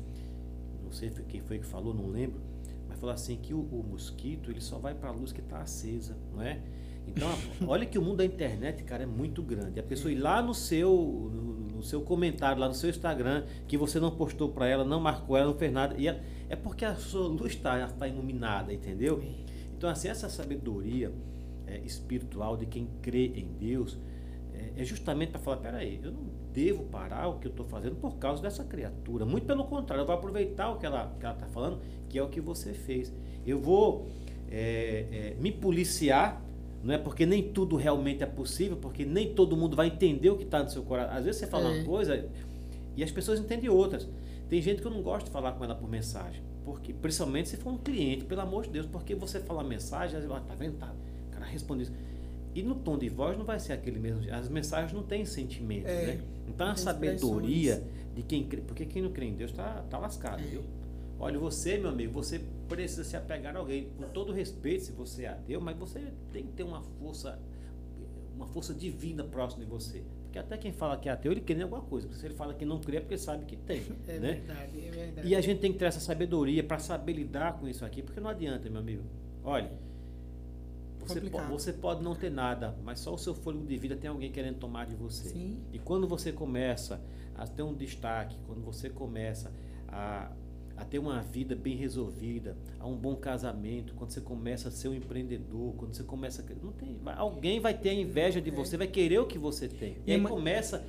Não 0.83 0.91
sei 0.91 1.11
quem 1.29 1.41
foi 1.41 1.59
que 1.59 1.65
falou, 1.65 1.93
não 1.93 2.07
lembro, 2.09 2.39
mas 2.87 2.97
falou 2.99 3.13
assim 3.13 3.37
que 3.37 3.53
o, 3.53 3.59
o 3.59 3.83
mosquito 3.87 4.49
ele 4.49 4.59
só 4.61 4.79
vai 4.79 4.95
para 4.95 5.09
a 5.09 5.11
luz 5.11 5.31
que 5.31 5.41
está 5.41 5.59
acesa, 5.61 6.17
não 6.33 6.41
é? 6.41 6.59
Então, 7.07 7.29
olha 7.67 7.85
que 7.85 7.97
o 7.97 8.01
mundo 8.01 8.17
da 8.17 8.25
internet, 8.25 8.83
cara, 8.83 9.03
é 9.03 9.05
muito 9.05 9.41
grande. 9.41 9.79
A 9.79 9.83
pessoa 9.83 10.11
ir 10.11 10.17
lá 10.17 10.41
no 10.41 10.53
seu, 10.53 10.91
no, 11.33 11.53
no 11.77 11.83
seu 11.83 12.01
comentário, 12.01 12.59
lá 12.59 12.67
no 12.67 12.73
seu 12.73 12.89
Instagram, 12.89 13.45
que 13.67 13.77
você 13.77 13.99
não 13.99 14.11
postou 14.11 14.49
para 14.49 14.67
ela, 14.67 14.83
não 14.83 14.99
marcou 14.99 15.37
ela, 15.37 15.47
não 15.47 15.57
fez 15.57 15.71
nada, 15.71 15.95
e 15.97 16.07
ela- 16.07 16.19
é 16.49 16.55
porque 16.55 16.85
a 16.85 16.95
sua 16.95 17.27
luz 17.27 17.53
está 17.53 17.87
tá 17.87 18.07
iluminada, 18.07 18.73
entendeu? 18.73 19.23
Então, 19.75 19.89
assim, 19.89 20.07
essa 20.09 20.29
sabedoria 20.29 21.11
é, 21.65 21.79
espiritual 21.79 22.57
de 22.57 22.65
quem 22.65 22.87
crê 23.01 23.27
em 23.35 23.47
Deus 23.59 23.97
é, 24.53 24.81
é 24.81 24.85
justamente 24.85 25.29
para 25.31 25.39
falar: 25.39 25.57
peraí, 25.57 25.99
eu 26.03 26.11
não 26.11 26.27
devo 26.53 26.83
parar 26.85 27.27
o 27.27 27.39
que 27.39 27.47
eu 27.47 27.51
estou 27.51 27.65
fazendo 27.65 27.95
por 27.95 28.17
causa 28.17 28.41
dessa 28.41 28.63
criatura. 28.63 29.25
Muito 29.25 29.45
pelo 29.45 29.65
contrário, 29.65 30.01
eu 30.01 30.05
vou 30.05 30.15
aproveitar 30.15 30.71
o 30.71 30.77
que 30.79 30.85
ela 30.85 31.13
está 31.19 31.47
falando, 31.47 31.79
que 32.09 32.17
é 32.17 32.23
o 32.23 32.29
que 32.29 32.41
você 32.41 32.73
fez. 32.73 33.13
Eu 33.45 33.59
vou 33.59 34.07
é, 34.49 35.05
é, 35.11 35.35
me 35.39 35.51
policiar, 35.51 36.41
não 36.87 36.93
é 36.95 36.97
porque 36.97 37.25
nem 37.25 37.43
tudo 37.51 37.75
realmente 37.75 38.23
é 38.23 38.25
possível, 38.25 38.77
porque 38.77 39.03
nem 39.03 39.33
todo 39.35 39.57
mundo 39.57 39.75
vai 39.75 39.87
entender 39.87 40.29
o 40.29 40.37
que 40.37 40.43
está 40.45 40.63
no 40.63 40.69
seu 40.69 40.83
coração. 40.83 41.17
Às 41.17 41.25
vezes 41.25 41.41
você 41.41 41.47
fala 41.47 41.69
É. 41.69 41.73
uma 41.79 41.83
coisa 41.83 42.25
e 42.95 43.03
as 43.03 43.11
pessoas 43.11 43.39
entendem 43.41 43.69
outras. 43.69 44.07
Tem 44.47 44.61
gente 44.61 44.81
que 44.81 44.87
eu 44.87 44.91
não 44.91 45.01
gosto 45.01 45.25
de 45.25 45.31
falar 45.31 45.51
com 45.51 45.65
ela 45.65 45.75
por 45.75 45.89
mensagem, 45.89 46.41
porque 46.63 46.93
principalmente 46.93 47.49
se 47.49 47.57
for 47.57 47.71
um 47.73 47.77
cliente, 47.77 48.23
pelo 48.23 48.39
amor 48.39 48.63
de 48.63 48.69
Deus, 48.69 48.85
porque 48.85 49.13
você 49.13 49.41
fala 49.41 49.65
mensagem, 49.65 50.15
às 50.17 50.23
vezes, 50.23 50.31
ah, 50.31 50.39
tá 50.39 50.55
vendo? 50.55 50.77
Tá, 50.77 50.93
o 51.27 51.31
cara 51.33 51.45
responde 51.45 51.83
isso. 51.83 51.91
E 52.55 52.63
no 52.63 52.73
tom 52.75 52.97
de 52.97 53.09
voz 53.09 53.37
não 53.37 53.43
vai 53.43 53.59
ser 53.59 53.73
aquele 53.73 53.99
mesmo. 53.99 54.21
As 54.33 54.47
mensagens 54.47 54.93
não 54.93 55.03
têm 55.03 55.25
sentimento, 55.25 55.87
É, 55.87 56.05
né? 56.07 56.19
Então 56.47 56.67
a 56.67 56.75
sabedoria 56.77 57.83
de 58.15 58.23
quem 58.23 58.45
crê, 58.45 58.61
porque 58.61 58.85
quem 58.85 59.01
não 59.01 59.11
crê 59.11 59.25
em 59.25 59.33
Deus 59.35 59.51
tá, 59.51 59.83
tá 59.89 59.97
lascado, 59.99 60.41
viu? 60.41 60.61
Olha, 61.19 61.39
você, 61.39 61.77
meu 61.77 61.89
amigo, 61.89 62.11
você 62.13 62.39
precisa 62.69 63.03
se 63.03 63.15
apegar 63.17 63.55
a 63.55 63.59
alguém, 63.59 63.89
com 63.97 64.03
todo 64.09 64.31
respeito, 64.31 64.83
se 64.83 64.91
você 64.91 65.23
é 65.23 65.29
ateu, 65.29 65.59
mas 65.59 65.75
você 65.77 66.13
tem 66.31 66.43
que 66.43 66.51
ter 66.53 66.63
uma 66.63 66.81
força, 66.81 67.39
uma 68.35 68.45
força 68.47 68.73
divina 68.73 69.23
próxima 69.23 69.63
de 69.65 69.69
você. 69.69 70.03
Porque 70.25 70.37
até 70.37 70.57
quem 70.57 70.71
fala 70.71 70.95
que 70.97 71.09
é 71.09 71.11
ateu, 71.11 71.31
ele 71.31 71.41
crê 71.41 71.57
em 71.57 71.63
alguma 71.63 71.81
coisa. 71.81 72.07
Porque 72.07 72.19
se 72.19 72.27
ele 72.27 72.35
fala 72.35 72.53
que 72.53 72.65
não 72.65 72.79
crê, 72.79 72.97
é 72.97 72.99
porque 72.99 73.17
sabe 73.17 73.45
que 73.45 73.55
tem. 73.55 73.81
É 74.07 74.19
né? 74.19 74.33
verdade, 74.33 74.85
é 74.87 74.91
verdade. 74.91 75.27
E 75.27 75.35
a 75.35 75.41
gente 75.41 75.59
tem 75.59 75.71
que 75.73 75.79
ter 75.79 75.85
essa 75.85 75.99
sabedoria 75.99 76.63
para 76.63 76.77
saber 76.77 77.13
lidar 77.13 77.57
com 77.59 77.67
isso 77.67 77.83
aqui, 77.83 78.03
porque 78.03 78.19
não 78.19 78.29
adianta, 78.29 78.69
meu 78.69 78.79
amigo. 78.81 79.03
Olha, 79.43 79.71
você, 80.99 81.21
po- 81.21 81.25
Complicado. 81.31 81.49
você 81.49 81.73
pode 81.73 82.03
não 82.03 82.13
ter 82.13 82.29
nada, 82.29 82.75
mas 82.83 82.99
só 82.99 83.13
o 83.13 83.17
seu 83.17 83.33
fôlego 83.33 83.65
de 83.65 83.77
vida 83.77 83.95
tem 83.95 84.09
alguém 84.09 84.31
querendo 84.31 84.57
tomar 84.59 84.85
de 84.85 84.95
você. 84.95 85.29
Sim. 85.29 85.57
E 85.71 85.79
quando 85.79 86.07
você 86.07 86.31
começa 86.31 87.01
a 87.35 87.47
ter 87.47 87.63
um 87.63 87.73
destaque, 87.73 88.35
quando 88.45 88.61
você 88.61 88.89
começa 88.89 89.51
a, 89.87 90.29
a 90.77 90.85
ter 90.85 90.99
uma 90.99 91.21
vida 91.21 91.55
bem 91.55 91.75
resolvida, 91.75 92.55
a 92.79 92.85
um 92.87 92.95
bom 92.95 93.15
casamento, 93.15 93.93
quando 93.95 94.11
você 94.11 94.21
começa 94.21 94.69
a 94.69 94.71
ser 94.71 94.89
um 94.89 94.93
empreendedor, 94.93 95.73
quando 95.75 95.95
você 95.95 96.03
começa 96.03 96.41
a, 96.43 96.63
não 96.65 96.71
tem, 96.71 96.95
alguém 97.15 97.59
vai 97.59 97.73
ter 97.75 97.89
a 97.89 97.93
inveja 97.93 98.39
de 98.39 98.51
você, 98.51 98.77
vai 98.77 98.87
querer 98.87 99.19
o 99.19 99.25
que 99.25 99.39
você 99.39 99.67
tem. 99.67 99.97
E 100.05 100.11
E 100.11 100.13
aí 100.13 100.19
uma- 100.19 100.29
começa 100.29 100.85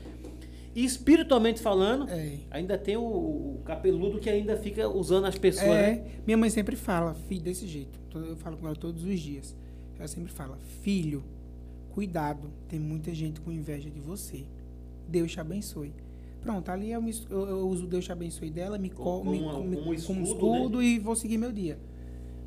e 0.75 0.85
espiritualmente 0.85 1.61
falando, 1.61 2.09
É. 2.11 2.39
ainda 2.51 2.77
tem 2.77 2.97
o, 2.99 3.03
o 3.03 3.63
cabeludo 3.65 4.19
que 4.21 4.29
ainda 4.29 4.57
fica 4.59 4.87
usando 4.89 5.25
as 5.25 5.39
pessoas, 5.39 5.67
É, 5.69 5.93
né? 5.95 6.05
minha 6.27 6.37
mãe 6.37 6.51
sempre 6.51 6.77
fala, 6.77 7.15
filho, 7.15 7.43
desse 7.43 7.67
jeito. 7.67 7.99
To- 8.11 8.19
Eu 8.19 8.37
falo 8.37 8.57
com 8.59 8.67
ela 8.67 8.77
todos 8.77 9.03
os 9.03 9.19
dias. 9.19 9.57
Ela 9.99 10.07
sempre 10.07 10.31
fala, 10.31 10.57
filho, 10.83 11.25
cuidado, 11.93 12.51
tem 12.69 12.79
muita 12.79 13.13
gente 13.15 13.41
com 13.41 13.51
inveja 13.51 13.91
de 13.91 13.99
você. 13.99 14.45
Deus 15.09 15.33
te 15.33 15.41
abençoe. 15.41 15.93
Pronto, 16.43 16.71
ali 16.71 16.93
eu, 16.93 17.03
me 17.03 17.13
eu, 17.29 17.49
eu 17.49 17.69
uso 17.69 17.87
Deus 17.87 18.05
te 18.05 18.13
abençoe 18.13 18.51
dela, 18.51 18.79
me, 18.79 18.89
co- 18.91 19.03
Como 19.03 19.31
me, 19.33 19.41
como 20.03 20.23
escudo 20.23 20.83
e 20.83 20.99
vou 20.99 21.15
seguir 21.17 21.37
meu 21.37 21.53
dia. 21.53 21.79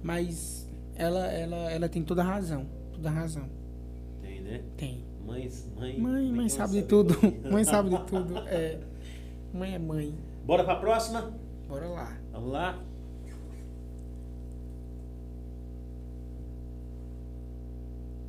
Mas 0.01 0.67
ela, 0.95 1.27
ela, 1.27 1.71
ela 1.71 1.89
tem 1.89 2.01
toda 2.01 2.21
a 2.21 2.25
razão. 2.25 2.65
Toda 2.93 3.09
a 3.09 3.11
razão. 3.11 3.47
Tem, 4.21 4.41
né? 4.41 4.61
Tem. 4.77 5.03
Mãe, 5.25 5.49
mãe, 5.77 5.99
Mãe, 5.99 6.31
mãe 6.31 6.49
sabe 6.49 6.75
uma 6.77 6.81
de 6.81 6.87
tudo. 6.87 7.15
Mãe 7.51 7.63
sabe 7.63 7.89
de 7.89 7.99
tudo. 8.07 8.37
É. 8.47 8.79
Mãe 9.53 9.75
é 9.75 9.79
mãe. 9.79 10.15
Bora 10.45 10.63
pra 10.63 10.77
próxima? 10.77 11.31
Bora 11.67 11.87
lá. 11.87 12.17
Vamos 12.31 12.51
lá? 12.51 12.79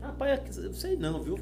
Rapaz, 0.01 0.57
eu 0.59 0.73
sei 0.73 0.97
não, 0.97 1.23
viu? 1.23 1.39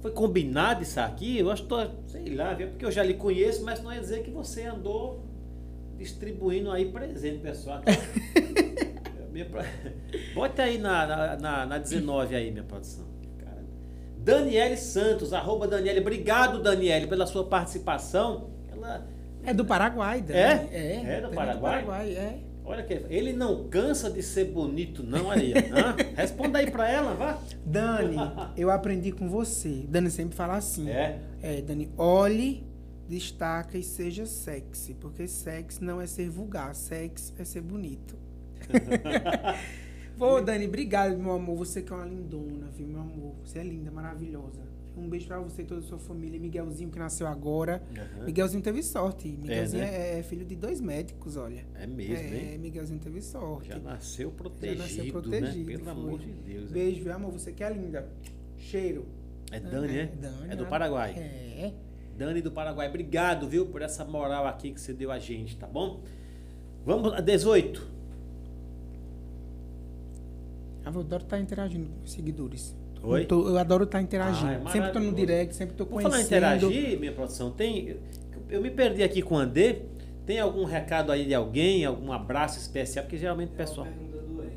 Foi 0.00 0.10
combinado 0.10 0.82
isso 0.82 1.00
aqui? 1.00 1.38
Eu 1.38 1.50
acho 1.50 1.62
que 1.62 1.68
tô, 1.68 1.78
sei 2.06 2.34
lá? 2.34 2.54
Porque 2.54 2.84
eu 2.84 2.90
já 2.90 3.02
lhe 3.02 3.14
conheço, 3.14 3.64
mas 3.64 3.82
não 3.82 3.90
é 3.90 3.98
dizer 3.98 4.22
que 4.22 4.30
você 4.30 4.64
andou 4.64 5.24
distribuindo 5.96 6.70
aí 6.70 6.90
presente, 6.90 7.38
pessoal. 7.38 7.80
Minha 9.32 9.48
Bota 10.32 10.62
aí 10.62 10.78
na, 10.78 11.06
na, 11.06 11.36
na, 11.36 11.66
na 11.66 11.78
19 11.78 12.36
aí, 12.36 12.52
minha 12.52 12.62
produção. 12.62 13.04
Cara. 13.36 13.64
Daniele 14.18 14.76
Santos, 14.76 15.32
arroba 15.32 15.66
Daniele. 15.66 15.98
Obrigado, 15.98 16.62
Daniele, 16.62 17.08
pela 17.08 17.26
sua 17.26 17.44
participação. 17.44 18.50
Ela 18.70 19.04
É 19.44 19.52
do 19.52 19.64
Paraguai, 19.64 20.22
Dani. 20.22 20.38
É? 20.38 20.68
É, 20.70 21.16
É 21.16 21.20
do 21.20 21.30
Paraguai? 21.30 21.84
Paraguai, 21.84 22.12
é. 22.12 22.38
Olha 22.64 22.82
que 22.82 22.94
ele 23.10 23.34
não 23.34 23.68
cansa 23.68 24.10
de 24.10 24.22
ser 24.22 24.46
bonito, 24.46 25.02
não. 25.02 25.30
Hã? 25.30 25.36
Responda 26.16 26.58
aí 26.58 26.70
pra 26.70 26.88
ela, 26.88 27.14
vá. 27.14 27.38
Dani, 27.64 28.16
eu 28.56 28.70
aprendi 28.70 29.12
com 29.12 29.28
você. 29.28 29.84
Dani 29.86 30.10
sempre 30.10 30.34
fala 30.34 30.56
assim. 30.56 30.88
É. 30.88 31.20
É, 31.42 31.60
Dani, 31.60 31.92
olhe, 31.98 32.66
destaca 33.06 33.76
e 33.76 33.82
seja 33.82 34.24
sexy. 34.24 34.94
Porque 34.94 35.28
sexy 35.28 35.84
não 35.84 36.00
é 36.00 36.06
ser 36.06 36.30
vulgar, 36.30 36.74
sexy 36.74 37.34
é 37.38 37.44
ser 37.44 37.60
bonito. 37.60 38.16
Pô, 40.16 40.40
Dani, 40.40 40.66
obrigado, 40.66 41.18
meu 41.18 41.32
amor. 41.32 41.56
Você 41.56 41.82
que 41.82 41.92
é 41.92 41.96
uma 41.96 42.06
lindona, 42.06 42.68
viu, 42.70 42.86
meu 42.86 43.00
amor? 43.00 43.34
Você 43.44 43.58
é 43.58 43.62
linda, 43.62 43.90
maravilhosa. 43.90 44.73
Um 44.96 45.08
beijo 45.08 45.26
pra 45.26 45.40
você 45.40 45.62
e 45.62 45.64
toda 45.64 45.80
a 45.80 45.82
sua 45.82 45.98
família. 45.98 46.38
Miguelzinho, 46.38 46.88
que 46.90 46.98
nasceu 46.98 47.26
agora. 47.26 47.82
Aham. 47.96 48.24
Miguelzinho 48.26 48.62
teve 48.62 48.82
sorte. 48.82 49.28
Miguelzinho 49.28 49.82
né? 49.82 50.14
é, 50.14 50.18
é 50.20 50.22
filho 50.22 50.44
de 50.44 50.54
dois 50.54 50.80
médicos, 50.80 51.36
olha. 51.36 51.64
É 51.74 51.86
mesmo, 51.86 52.14
é, 52.14 52.52
hein? 52.52 52.58
Miguelzinho 52.58 53.00
teve 53.00 53.20
sorte. 53.20 53.68
Já 53.70 53.78
nasceu 53.78 54.30
protegido, 54.30 54.76
Já 54.78 54.82
nasceu 54.84 55.12
protegido. 55.12 55.58
né? 55.58 55.64
Pelo 55.64 55.82
foi. 55.84 55.92
amor 55.92 56.18
de 56.20 56.32
Deus. 56.32 56.70
Beijo, 56.70 57.02
viu, 57.02 57.12
amor? 57.12 57.32
Você 57.32 57.52
que 57.52 57.64
é 57.64 57.70
linda. 57.72 58.08
Cheiro. 58.56 59.04
É 59.50 59.58
Dani, 59.60 59.88
né? 59.92 60.10
Dani, 60.20 60.52
É 60.52 60.56
do 60.56 60.62
né? 60.64 60.70
Paraguai. 60.70 61.12
É. 61.16 61.72
Dani 62.16 62.40
do 62.40 62.52
Paraguai, 62.52 62.88
obrigado, 62.88 63.48
viu, 63.48 63.66
por 63.66 63.82
essa 63.82 64.04
moral 64.04 64.46
aqui 64.46 64.72
que 64.72 64.80
você 64.80 64.92
deu 64.92 65.10
a 65.10 65.18
gente, 65.18 65.56
tá 65.56 65.66
bom? 65.66 66.00
Vamos 66.86 67.12
a 67.12 67.20
18. 67.20 67.84
Ah, 70.84 70.90
Eu 70.94 71.00
adoro 71.00 71.24
estar 71.24 71.40
interagindo 71.40 71.88
com 71.88 72.04
os 72.04 72.12
seguidores. 72.12 72.76
Oi? 73.04 73.22
Eu, 73.22 73.28
tô- 73.28 73.48
eu 73.48 73.58
adoro 73.58 73.84
estar 73.84 74.00
interagindo. 74.00 74.46
Ah, 74.64 74.68
é 74.68 74.72
sempre 74.72 74.90
tô 74.92 75.00
no 75.00 75.12
direct, 75.12 75.54
sempre 75.54 75.74
tô 75.76 75.84
Vou 75.84 76.00
falar 76.00 76.20
em 76.20 76.26
conhecendo. 76.26 76.66
interagir, 76.66 76.98
minha 76.98 77.12
produção. 77.12 77.50
Tem, 77.50 77.96
eu 78.48 78.62
me 78.62 78.70
perdi 78.70 79.02
aqui 79.02 79.20
com 79.22 79.34
o 79.34 79.38
Andê. 79.38 79.82
Tem 80.24 80.40
algum 80.40 80.64
recado 80.64 81.12
aí 81.12 81.26
de 81.26 81.34
alguém, 81.34 81.84
algum 81.84 82.10
abraço 82.12 82.58
especial? 82.58 83.04
Porque 83.04 83.18
geralmente 83.18 83.50
o 83.50 83.54
É 83.54 83.56
pessoal. 83.56 83.86
uma 83.86 83.92
pergunta 83.94 84.18
do 84.26 84.42
Ed. 84.42 84.56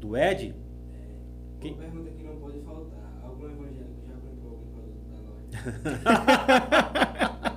Do 0.00 0.16
Ed? 0.16 0.54
É, 0.54 1.60
Quem- 1.60 1.72
uma 1.74 1.82
pergunta 1.82 2.10
que 2.10 2.22
não 2.24 2.36
pode 2.36 2.58
faltar. 2.60 3.20
Algum 3.22 3.44
evangélico 3.44 4.00
já 4.06 4.14
comprou 4.14 4.52
algum 4.52 4.68
produto 4.72 5.04
da 5.12 6.00
loja? 6.00 7.50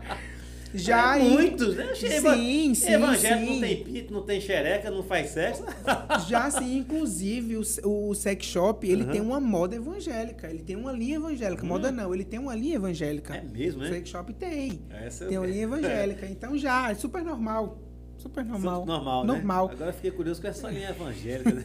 Já 0.73 1.18
é 1.18 1.22
em- 1.26 1.30
muitos, 1.30 1.76
né? 1.76 1.94
Sim, 1.95 2.73
sim, 2.76 2.91
Evangélico 2.94 3.45
sim. 3.45 3.53
não 3.53 3.60
tem 3.61 3.84
pito, 3.84 4.14
não 4.14 4.22
tem 4.23 4.41
xereca, 4.41 4.91
não 4.91 5.03
faz 5.03 5.30
sexo. 5.31 5.64
Já 6.27 6.49
sim, 6.52 6.77
inclusive, 6.77 7.57
o, 7.57 7.61
o 8.10 8.14
sex 8.14 8.45
shop, 8.45 8.88
ele 8.88 9.03
Aham. 9.03 9.11
tem 9.11 9.22
uma 9.22 9.39
moda 9.39 9.76
evangélica. 9.76 10.48
Ele 10.49 10.61
tem 10.64 10.76
uma 10.76 10.91
linha 10.91 11.15
evangélica. 11.15 11.64
Hum. 11.64 11.68
Moda 11.68 11.91
não, 11.91 12.14
ele 12.14 12.23
tem 12.26 12.39
uma 12.39 12.56
linha 12.56 12.76
evangélica. 12.76 13.35
É 13.35 13.41
mesmo, 13.41 13.81
O 13.81 13.84
né? 13.84 13.89
sex 13.91 14.10
shop 14.10 14.34
tem. 14.34 14.80
Essa 14.89 15.26
Tem 15.26 15.38
uma 15.38 15.48
linha 15.48 15.64
evangélica. 15.64 16.26
Então 16.38 16.57
já, 16.57 16.91
é 16.91 16.95
super 16.95 17.23
normal. 17.23 17.80
Super 18.27 18.43
normal. 18.45 18.85
Normal, 18.85 19.25
né? 19.25 19.33
Normal. 19.33 19.69
Agora 19.71 19.89
eu 19.89 19.93
fiquei 19.93 20.11
curioso 20.11 20.41
com 20.41 20.47
essa 20.49 20.69
linha 20.69 20.89
evangélica. 20.89 21.53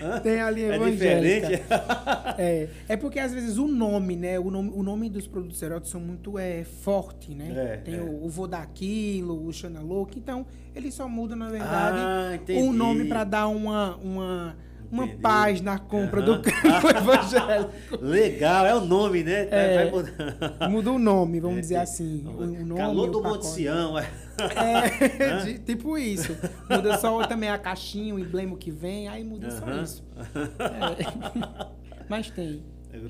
né? 0.00 0.20
Tem 0.22 0.40
a 0.40 0.50
linha 0.50 0.72
É 0.72 0.76
evangélica. 0.76 1.48
diferente? 1.48 1.64
É, 2.38 2.68
é 2.88 2.96
porque 2.98 3.18
às 3.18 3.32
vezes 3.32 3.56
o 3.56 3.66
nome, 3.66 4.14
né? 4.14 4.38
O 4.38 4.50
nome, 4.50 4.70
o 4.74 4.82
nome 4.82 5.08
dos 5.08 5.26
produtos 5.26 5.62
eróticos 5.62 5.90
são 5.90 6.00
muito 6.00 6.38
é, 6.38 6.64
forte, 6.64 7.34
né? 7.34 7.50
É, 7.56 7.76
Tem 7.78 7.94
é. 7.94 8.00
O, 8.02 8.24
o 8.24 8.28
Vou 8.28 8.46
Daquilo, 8.46 9.46
o 9.46 9.50
Xana 9.54 9.80
Louco. 9.80 10.18
Então, 10.18 10.44
ele 10.74 10.90
só 10.92 11.08
muda, 11.08 11.34
na 11.34 11.48
verdade, 11.48 11.98
Ah, 11.98 12.38
o 12.60 12.72
nome 12.74 13.06
para 13.06 13.24
dar 13.24 13.48
uma, 13.48 13.96
uma, 13.96 14.54
uma 14.90 15.04
Entendi. 15.04 15.20
paz 15.22 15.60
na 15.60 15.78
compra 15.78 16.20
Aham. 16.22 16.36
do 16.38 16.42
campo 16.42 16.88
evangélico. 16.90 17.72
Legal, 18.00 18.66
é 18.66 18.74
o 18.74 18.80
nome, 18.84 19.22
né? 19.24 19.48
É. 19.50 20.68
Muda 20.68 20.92
o 20.92 20.98
nome, 20.98 21.40
vamos 21.40 21.58
É, 21.58 21.60
dizer 21.60 21.74
tem- 21.74 21.82
assim. 21.82 22.24
O, 22.26 22.30
o 22.42 22.46
nome, 22.66 22.80
Calor 22.80 23.10
do 23.10 23.22
Monte. 23.22 23.46
Sião. 23.46 23.98
é. 23.98 24.08
É, 24.38 25.36
de- 25.44 25.58
tipo 25.60 25.96
isso. 25.98 26.36
Muda 26.70 26.96
só 26.98 27.24
também 27.26 27.48
a 27.48 27.58
caixinha, 27.58 28.14
o 28.14 28.18
emblema 28.18 28.56
que 28.56 28.70
vem, 28.70 29.08
aí 29.08 29.24
muda 29.24 29.50
só 29.50 29.64
Aham. 29.64 29.82
isso. 29.82 30.04
É. 30.34 32.04
Mas 32.08 32.30
tem. 32.30 32.62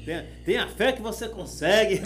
Tenha, 0.04 0.26
tenha 0.44 0.66
fé 0.68 0.90
que 0.92 1.00
você 1.00 1.28
consegue. 1.28 2.00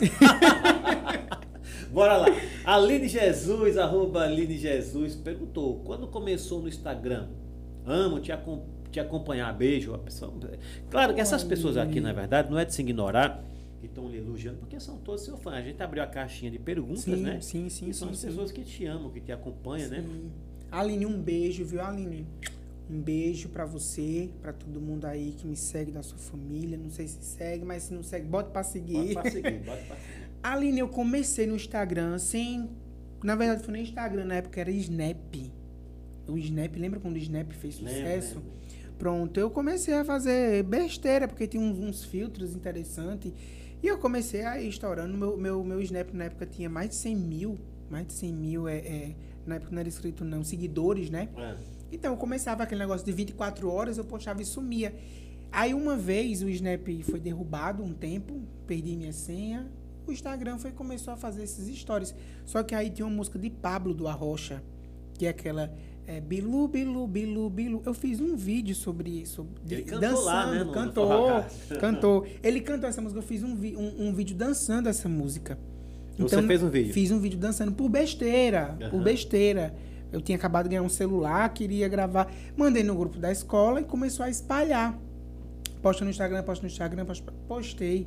Bora 1.90 2.16
lá. 2.18 2.26
Aline 2.64 3.08
Jesus, 3.08 3.76
arroba 3.78 4.22
Aline 4.24 4.56
Jesus, 4.58 5.16
perguntou: 5.16 5.80
quando 5.84 6.06
começou 6.06 6.60
no 6.60 6.68
Instagram? 6.68 7.28
Amo, 7.86 8.20
te, 8.20 8.30
acom- 8.32 8.64
te 8.90 9.00
acompanhar. 9.00 9.52
Beijo. 9.56 9.94
A 9.94 9.98
pessoa... 9.98 10.32
Claro 10.90 11.14
que 11.14 11.20
essas 11.20 11.42
pessoas 11.44 11.76
aqui, 11.76 12.00
na 12.00 12.12
verdade, 12.12 12.50
não 12.50 12.58
é 12.58 12.64
de 12.64 12.74
se 12.74 12.82
ignorar 12.82 13.42
que 13.80 13.86
estão 13.86 14.08
lhe 14.10 14.18
elogiando, 14.18 14.58
porque 14.58 14.78
são 14.78 14.98
todos 14.98 15.24
seus 15.24 15.40
fãs. 15.40 15.54
A 15.54 15.62
gente 15.62 15.82
abriu 15.82 16.02
a 16.02 16.06
caixinha 16.06 16.50
de 16.50 16.58
perguntas, 16.58 17.00
Sim, 17.04 17.16
né? 17.16 17.40
sim, 17.40 17.68
sim, 17.70 17.88
E 17.88 17.94
são 17.94 18.08
sim, 18.08 18.12
as 18.14 18.20
sim. 18.20 18.26
pessoas 18.28 18.52
que 18.52 18.62
te 18.62 18.84
amam, 18.84 19.10
que 19.10 19.20
te 19.20 19.32
acompanham, 19.32 19.88
né? 19.88 20.04
Sim. 20.06 20.30
Aline, 20.70 21.06
um 21.06 21.20
beijo, 21.20 21.64
viu, 21.64 21.80
Aline? 21.80 22.26
Um 22.90 23.00
beijo 23.00 23.48
pra 23.48 23.64
você, 23.64 24.28
pra 24.42 24.52
todo 24.52 24.80
mundo 24.80 25.04
aí 25.06 25.32
que 25.38 25.46
me 25.46 25.56
segue 25.56 25.90
da 25.92 26.02
sua 26.02 26.18
família. 26.18 26.76
Não 26.76 26.90
sei 26.90 27.06
se 27.08 27.22
segue, 27.22 27.64
mas 27.64 27.84
se 27.84 27.94
não 27.94 28.02
segue, 28.02 28.26
bota 28.26 28.50
pra 28.50 28.62
seguir. 28.62 29.14
Bota 29.14 29.22
pra 29.22 29.30
seguir, 29.30 29.58
bota 29.64 29.82
pra 29.84 29.96
seguir. 29.96 30.30
Aline, 30.42 30.78
eu 30.80 30.88
comecei 30.88 31.46
no 31.46 31.54
Instagram 31.56 32.18
sem. 32.18 32.68
Na 33.24 33.34
verdade, 33.34 33.62
foi 33.62 33.72
nem 33.72 33.82
Instagram, 33.82 34.24
na 34.26 34.34
época 34.36 34.60
era 34.60 34.70
Snap. 34.70 35.36
O 36.28 36.36
Snap, 36.38 36.76
lembra 36.76 37.00
quando 37.00 37.14
o 37.14 37.18
Snap 37.18 37.50
fez 37.52 37.74
sucesso? 37.76 38.34
lembro. 38.36 38.59
Pronto, 39.00 39.40
eu 39.40 39.48
comecei 39.48 39.94
a 39.94 40.04
fazer 40.04 40.62
besteira, 40.62 41.26
porque 41.26 41.46
tinha 41.46 41.62
uns, 41.62 41.78
uns 41.78 42.04
filtros 42.04 42.54
interessantes. 42.54 43.32
E 43.82 43.86
eu 43.86 43.96
comecei 43.96 44.44
a 44.44 44.60
ir 44.60 44.68
estourando. 44.68 45.16
Meu, 45.16 45.38
meu, 45.38 45.64
meu 45.64 45.80
Snap 45.80 46.12
na 46.12 46.24
época 46.24 46.44
tinha 46.44 46.68
mais 46.68 46.90
de 46.90 46.96
100 46.96 47.16
mil. 47.16 47.58
Mais 47.88 48.06
de 48.06 48.12
100 48.12 48.32
mil, 48.34 48.68
é, 48.68 48.76
é, 48.76 49.14
na 49.46 49.54
época 49.54 49.72
não 49.72 49.80
era 49.80 49.88
escrito 49.88 50.22
não, 50.22 50.44
seguidores, 50.44 51.08
né? 51.08 51.30
É. 51.34 51.56
Então, 51.90 52.12
eu 52.12 52.18
começava 52.18 52.62
aquele 52.62 52.80
negócio 52.80 53.06
de 53.06 53.10
24 53.10 53.70
horas, 53.70 53.96
eu 53.96 54.04
postava 54.04 54.42
e 54.42 54.44
sumia. 54.44 54.94
Aí, 55.50 55.72
uma 55.72 55.96
vez, 55.96 56.42
o 56.42 56.50
Snap 56.50 56.86
foi 57.02 57.18
derrubado 57.18 57.82
um 57.82 57.94
tempo, 57.94 58.38
perdi 58.66 58.96
minha 58.96 59.14
senha. 59.14 59.66
O 60.06 60.12
Instagram 60.12 60.58
foi 60.58 60.72
começou 60.72 61.14
a 61.14 61.16
fazer 61.16 61.44
esses 61.44 61.74
stories. 61.78 62.14
Só 62.44 62.62
que 62.62 62.74
aí 62.74 62.90
tinha 62.90 63.06
uma 63.06 63.16
música 63.16 63.38
de 63.38 63.48
Pablo 63.48 63.94
do 63.94 64.06
Arrocha, 64.06 64.62
que 65.14 65.24
é 65.24 65.30
aquela 65.30 65.74
é, 66.16 66.20
Bilu, 66.20 66.66
Bilu, 66.66 67.06
Bilu, 67.06 67.48
Bilu. 67.48 67.82
Eu 67.86 67.94
fiz 67.94 68.20
um 68.20 68.34
vídeo 68.36 68.74
sobre 68.74 69.10
isso. 69.10 69.46
Ele 69.68 69.82
de- 69.82 69.90
cantou 69.90 70.20
lá, 70.24 70.50
né, 70.50 70.64
no- 70.64 70.72
cantou, 70.72 71.44
cantou. 71.78 72.26
Ele 72.42 72.60
cantou 72.60 72.88
essa 72.88 73.00
música, 73.00 73.18
eu 73.18 73.22
fiz 73.22 73.42
um, 73.44 73.54
vi- 73.54 73.76
um, 73.76 74.08
um 74.08 74.12
vídeo 74.12 74.34
dançando 74.36 74.88
essa 74.88 75.08
música. 75.08 75.58
Você 76.18 76.42
fez 76.42 76.62
um 76.62 76.68
vídeo? 76.68 76.92
Fiz 76.92 77.10
um 77.10 77.18
vídeo 77.20 77.38
dançando 77.38 77.72
por 77.72 77.88
besteira, 77.88 78.76
por 78.90 78.96
Aham. 78.96 79.02
besteira. 79.04 79.74
Eu 80.12 80.20
tinha 80.20 80.36
acabado 80.36 80.64
de 80.64 80.70
ganhar 80.70 80.82
um 80.82 80.88
celular, 80.88 81.48
queria 81.54 81.86
gravar. 81.88 82.30
Mandei 82.56 82.82
no 82.82 82.94
grupo 82.96 83.18
da 83.18 83.30
escola 83.30 83.80
e 83.80 83.84
começou 83.84 84.24
a 84.26 84.28
espalhar. 84.28 84.98
Posta 85.80 86.04
no 86.04 86.10
Instagram, 86.10 86.42
posta 86.42 86.62
no 86.66 86.70
Instagram, 86.70 87.06
posta- 87.06 87.32
postei. 87.46 88.06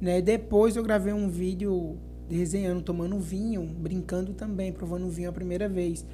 Né? 0.00 0.22
Depois 0.22 0.76
eu 0.76 0.82
gravei 0.82 1.12
um 1.12 1.28
vídeo 1.28 1.98
resenhando, 2.30 2.80
tomando 2.80 3.18
vinho, 3.18 3.62
brincando 3.64 4.32
também, 4.32 4.72
provando 4.72 5.08
vinho 5.10 5.28
a 5.28 5.32
primeira 5.32 5.68
vez. 5.68 6.06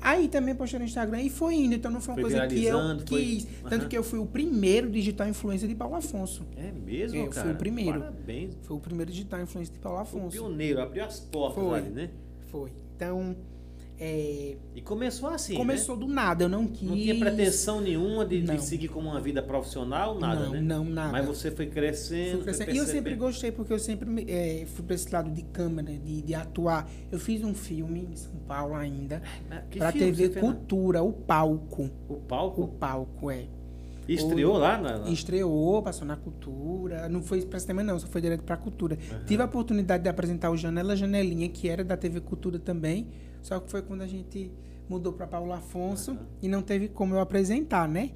Aí 0.00 0.28
também 0.28 0.54
postei 0.54 0.78
no 0.78 0.84
Instagram 0.84 1.20
e 1.22 1.30
foi 1.30 1.54
indo. 1.56 1.74
Então 1.74 1.90
não 1.90 2.00
foi 2.00 2.14
uma 2.14 2.20
Foi 2.22 2.30
coisa 2.30 2.46
que 2.46 2.54
eu 2.54 2.60
viralizando, 2.60 3.06
foi- 3.06 3.20
quis. 3.24 3.46
Tanto 3.68 3.88
que 3.88 3.96
eu 3.98 4.02
fui 4.02 4.18
o 4.18 4.26
primeiro 4.26 4.90
digital 4.90 5.28
influencer 5.28 5.68
de 5.68 5.74
Paulo 5.74 5.96
Afonso. 5.96 6.46
É 6.56 6.70
mesmo, 6.72 7.18
Eu 7.18 7.24
fui 7.26 7.34
cara? 7.34 7.50
o 7.52 7.56
primeiro. 7.56 7.98
Parabéns. 8.00 8.54
Foi 8.62 8.76
o 8.76 8.80
primeiro 8.80 9.10
digital 9.10 9.40
influencer 9.40 9.74
de 9.74 9.80
Paulo 9.80 9.98
O 9.98 10.02
Afonso. 10.02 10.30
pioneiro, 10.30 10.80
abriu 10.80 11.04
as 11.04 11.18
portas 11.20 11.62
Foi. 11.62 11.78
ali, 11.78 11.90
né? 11.90 12.10
Foi. 12.50 12.70
Então, 12.96 13.36
é, 14.00 14.56
E 14.74 14.80
começou 14.80 15.28
assim, 15.28 15.54
começou 15.54 15.96
do 15.96 16.06
nada, 16.06 16.44
eu 16.44 16.48
não 16.48 16.66
quis. 16.66 16.82
né? 16.82 16.88
Não 16.90 16.96
tinha 16.96 17.18
pretensão 17.18 17.80
nenhuma 17.80 18.24
de, 18.24 18.42
de 18.42 18.62
seguir 18.62 18.88
como 18.88 19.08
uma 19.08 19.20
vida 19.20 19.42
profissional, 19.42 20.18
nada, 20.18 20.44
não, 20.46 20.52
né? 20.52 20.60
Não, 20.60 20.84
nada. 20.84 21.12
Mas 21.12 21.26
você 21.26 21.50
foi 21.50 21.66
crescendo, 21.66 22.36
Fui 22.36 22.44
crescendo. 22.44 22.66
foi 22.66 22.74
E 22.74 22.78
eu 22.78 22.86
sempre 22.86 23.14
gostei, 23.16 23.50
porque 23.50 23.72
eu 23.72 23.78
sempre 23.78 24.24
é, 24.28 24.64
fui 24.66 24.84
pra 24.84 24.94
esse 24.94 25.12
lado 25.12 25.30
de 25.30 25.42
câmera, 25.42 25.92
de, 25.92 26.22
de 26.22 26.34
atuar. 26.34 26.88
Eu 27.10 27.18
fiz 27.18 27.42
um 27.42 27.54
filme 27.54 28.08
em 28.12 28.16
São 28.16 28.36
Paulo 28.46 28.74
ainda, 28.74 29.20
Ah, 29.50 29.62
filme 29.92 29.92
TV? 29.92 30.28
Cultura, 30.40 31.02
o 31.02 31.12
palco. 31.12 31.90
O 32.08 32.14
O 32.14 32.16
palco? 32.16 32.68
palco, 32.68 33.30
é. 33.30 33.46
E 34.06 34.14
estreou 34.14 34.56
lá 34.56 34.80
na... 34.80 35.10
Estreou, 35.10 35.82
passou 35.82 36.06
na 36.06 36.16
cultura. 36.16 37.10
Não 37.10 37.20
foi 37.20 37.42
pra 37.42 37.58
cinema, 37.58 37.82
não, 37.82 37.98
só 37.98 38.06
foi 38.06 38.22
direto 38.22 38.42
pra 38.42 38.56
cultura. 38.56 38.96
Tive 39.26 39.42
a 39.42 39.44
oportunidade 39.44 40.02
de 40.02 40.08
apresentar 40.08 40.50
o 40.50 40.56
Janela 40.56 40.96
Janelinha, 40.96 41.46
que 41.50 41.68
era 41.68 41.84
da 41.84 41.94
TV 41.94 42.20
Cultura 42.22 42.58
também. 42.58 43.08
Só 43.42 43.60
que 43.60 43.70
foi 43.70 43.82
quando 43.82 44.02
a 44.02 44.06
gente 44.06 44.50
mudou 44.88 45.12
pra 45.12 45.26
Paulo 45.26 45.52
Afonso 45.52 46.12
Aham. 46.12 46.26
e 46.42 46.48
não 46.48 46.62
teve 46.62 46.88
como 46.88 47.14
eu 47.14 47.20
apresentar, 47.20 47.88
né? 47.88 48.10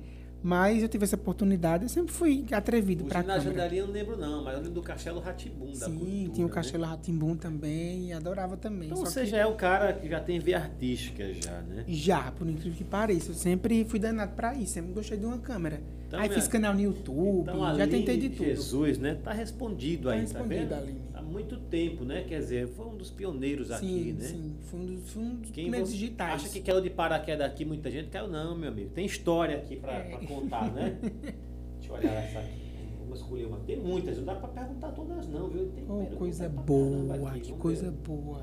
Mas 0.44 0.82
eu 0.82 0.89
tive 0.89 1.05
essa 1.05 1.15
oportunidade, 1.15 1.85
eu 1.85 1.89
sempre 1.89 2.12
fui 2.12 2.44
atrevido 2.51 3.05
ginásio 3.05 3.27
câmera. 3.51 3.55
dali 3.62 3.78
eu 3.78 3.86
não 3.86 3.93
lembro 3.94 4.16
não, 4.16 4.43
mas 4.43 4.55
eu 4.55 4.59
lembro 4.59 4.74
do 4.74 4.82
Castelo 4.82 5.20
Ratibum 5.20 5.66
da 5.66 5.86
Sim, 5.86 5.97
cultura, 5.97 6.32
tinha 6.32 6.47
o 6.47 6.49
né? 6.49 6.55
Castelo 6.57 6.85
Ratimbum 6.85 7.36
também, 7.36 8.09
e 8.09 8.12
adorava 8.12 8.57
também. 8.57 8.89
Então 8.89 8.99
você 9.05 9.20
que 9.20 9.27
já 9.27 9.36
é 9.36 9.47
o 9.47 9.55
cara 9.55 9.93
que 9.93 10.09
já 10.09 10.19
tem 10.19 10.40
veia 10.40 10.59
artística 10.59 11.32
já, 11.32 11.61
né? 11.61 11.85
já, 11.86 12.32
por 12.32 12.49
incrível 12.49 12.77
que 12.77 12.82
pareça, 12.82 13.31
eu 13.31 13.35
sempre 13.36 13.85
fui 13.85 14.01
danado 14.01 14.32
pra 14.35 14.53
isso, 14.57 14.73
sempre 14.73 14.93
gostei 14.93 15.16
de 15.16 15.24
uma 15.24 15.39
câmera. 15.39 15.81
Então, 16.09 16.19
Aí 16.19 16.28
minha- 16.28 16.40
fiz 16.40 16.49
canal 16.49 16.74
no 16.74 16.81
YouTube, 16.81 17.43
Então, 17.43 17.61
já 17.61 17.69
Aline 17.85 17.86
tentei 17.86 18.16
de 18.19 18.31
tudo. 18.31 18.44
Jesus, 18.44 18.99
né? 18.99 19.15
Tá 19.23 19.32
respondido 19.32 20.09
Tá 20.09 20.15
aí, 20.15 20.20
respondido, 20.23 20.49
tá 20.69 20.74
vendo? 20.81 20.82
Aline. 20.89 21.01
Muito 21.33 21.57
tempo, 21.57 22.05
né? 22.05 22.25
Quer 22.29 22.39
dizer, 22.41 22.69
foi 22.69 22.87
um 22.87 22.97
dos 22.97 23.11
pioneiros 23.11 23.71
aqui, 23.71 23.87
sim, 23.87 24.13
né? 24.13 24.25
sim, 24.27 24.55
foi 24.65 24.81
um 24.81 24.87
dos, 24.87 25.11
foi 25.11 25.23
um 25.23 25.35
dos 25.37 25.51
Quem 25.51 25.65
primeiros 25.65 25.91
digitais. 25.91 26.35
acha 26.43 26.49
que 26.53 26.61
caiu 26.61 26.81
de 26.81 26.91
paraquedas 26.91 27.47
aqui, 27.47 27.65
muita 27.65 27.91
gente 27.91 28.09
caiu 28.11 28.29
não, 28.29 28.55
meu 28.57 28.69
amigo. 28.71 28.91
Tem 28.91 29.07
história 29.07 29.57
aqui 29.57 29.77
pra, 29.77 29.93
É. 29.95 30.19
contar, 30.27 30.71
né? 30.73 30.99
Deixa 31.81 31.89
eu 31.93 31.95
olhar 31.95 32.13
essa 32.23 32.39
aqui. 32.41 32.63
Vamos 33.01 33.21
escolher 33.21 33.47
uma. 33.47 33.59
Tem 33.61 33.79
muitas, 33.81 34.19
não 34.19 34.25
dá 34.25 34.35
pra 34.35 34.49
perguntar 34.49 34.91
todas 34.93 35.27
não, 35.29 35.49
viu? 35.49 35.69
Tem 35.75 35.85
Oh, 35.89 36.07
coisa 36.17 36.49
boa, 36.49 37.31
aqui, 37.31 37.41
que 37.41 37.53
coisa 37.55 37.91
ver. 37.91 37.97
boa. 38.07 38.43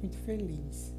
Muito 0.00 0.16
feliz. 0.18 0.92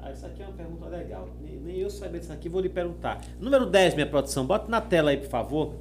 Ah, 0.00 0.12
isso 0.12 0.26
aqui 0.26 0.42
é 0.42 0.46
uma 0.46 0.54
pergunta 0.56 0.86
legal. 0.86 1.28
Nem, 1.42 1.56
nem 1.56 1.76
eu 1.78 1.90
sabia 1.90 2.20
disso 2.20 2.32
aqui, 2.32 2.48
vou 2.48 2.60
lhe 2.60 2.68
perguntar. 2.68 3.24
Número 3.40 3.66
10, 3.66 3.94
minha 3.94 4.06
produção, 4.06 4.46
bota 4.46 4.70
na 4.70 4.80
tela 4.80 5.10
aí, 5.10 5.16
por 5.16 5.28
favor. 5.28 5.74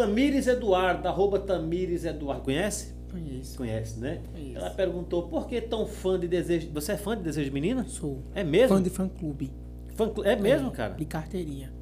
Tamires 0.00 0.46
Eduardo, 0.46 1.06
arroba 1.08 1.38
Tamires 1.38 2.04
Eduardo. 2.04 2.42
Conhece? 2.42 2.94
Conheço. 3.10 3.56
Conhece, 3.56 3.98
né? 3.98 4.20
Conheço. 4.32 4.58
Ela 4.58 4.70
perguntou 4.70 5.22
por 5.28 5.46
que 5.48 5.60
tão 5.60 5.86
fã 5.86 6.18
de 6.18 6.28
desejo. 6.28 6.68
Você 6.74 6.92
é 6.92 6.96
fã 6.96 7.16
de 7.16 7.22
desejo 7.22 7.46
de 7.46 7.54
menina? 7.54 7.84
Sou. 7.88 8.22
É 8.34 8.44
mesmo? 8.44 8.76
Fã 8.76 8.82
de 8.82 8.90
fã 8.90 9.08
clube. 9.08 9.52
Fã 9.94 10.08
clu- 10.08 10.24
É 10.24 10.36
mesmo, 10.36 10.68
É, 10.68 10.72
cara? 10.72 10.94
De 10.94 11.04
carteirinha. 11.04 11.72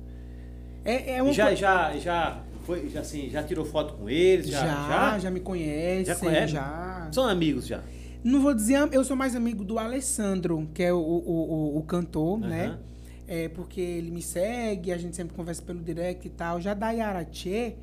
É, 0.84 1.16
é 1.16 1.22
uma 1.22 1.32
já, 1.32 1.54
já, 1.54 1.96
já, 1.96 2.42
foi, 2.64 2.88
já, 2.90 3.00
assim, 3.00 3.30
já 3.30 3.42
tirou 3.42 3.64
foto 3.64 3.94
com 3.94 4.08
eles? 4.08 4.46
Já, 4.48 4.60
já, 4.64 5.18
já, 5.18 5.30
me 5.30 5.40
conhecem, 5.40 6.04
Já 6.04 6.14
conhece? 6.14 6.52
já. 6.52 7.08
São 7.10 7.26
amigos 7.26 7.66
já. 7.66 7.80
Não 8.22 8.40
vou 8.40 8.54
dizer, 8.54 8.88
eu 8.92 9.02
sou 9.02 9.16
mais 9.16 9.34
amigo 9.34 9.64
do 9.64 9.78
Alessandro, 9.78 10.68
que 10.74 10.82
é 10.82 10.92
o, 10.92 10.98
o, 10.98 11.74
o, 11.74 11.78
o 11.78 11.82
cantor, 11.82 12.38
Aham. 12.38 12.48
né? 12.48 12.78
É 13.26 13.48
porque 13.48 13.80
ele 13.80 14.10
me 14.10 14.20
segue, 14.20 14.92
a 14.92 14.98
gente 14.98 15.16
sempre 15.16 15.34
conversa 15.34 15.62
pelo 15.62 15.80
direct 15.80 16.26
e 16.26 16.30
tal. 16.30 16.60
Já 16.60 16.74
da 16.74 16.90
Yara 16.90 17.24
Tchê, 17.24 17.74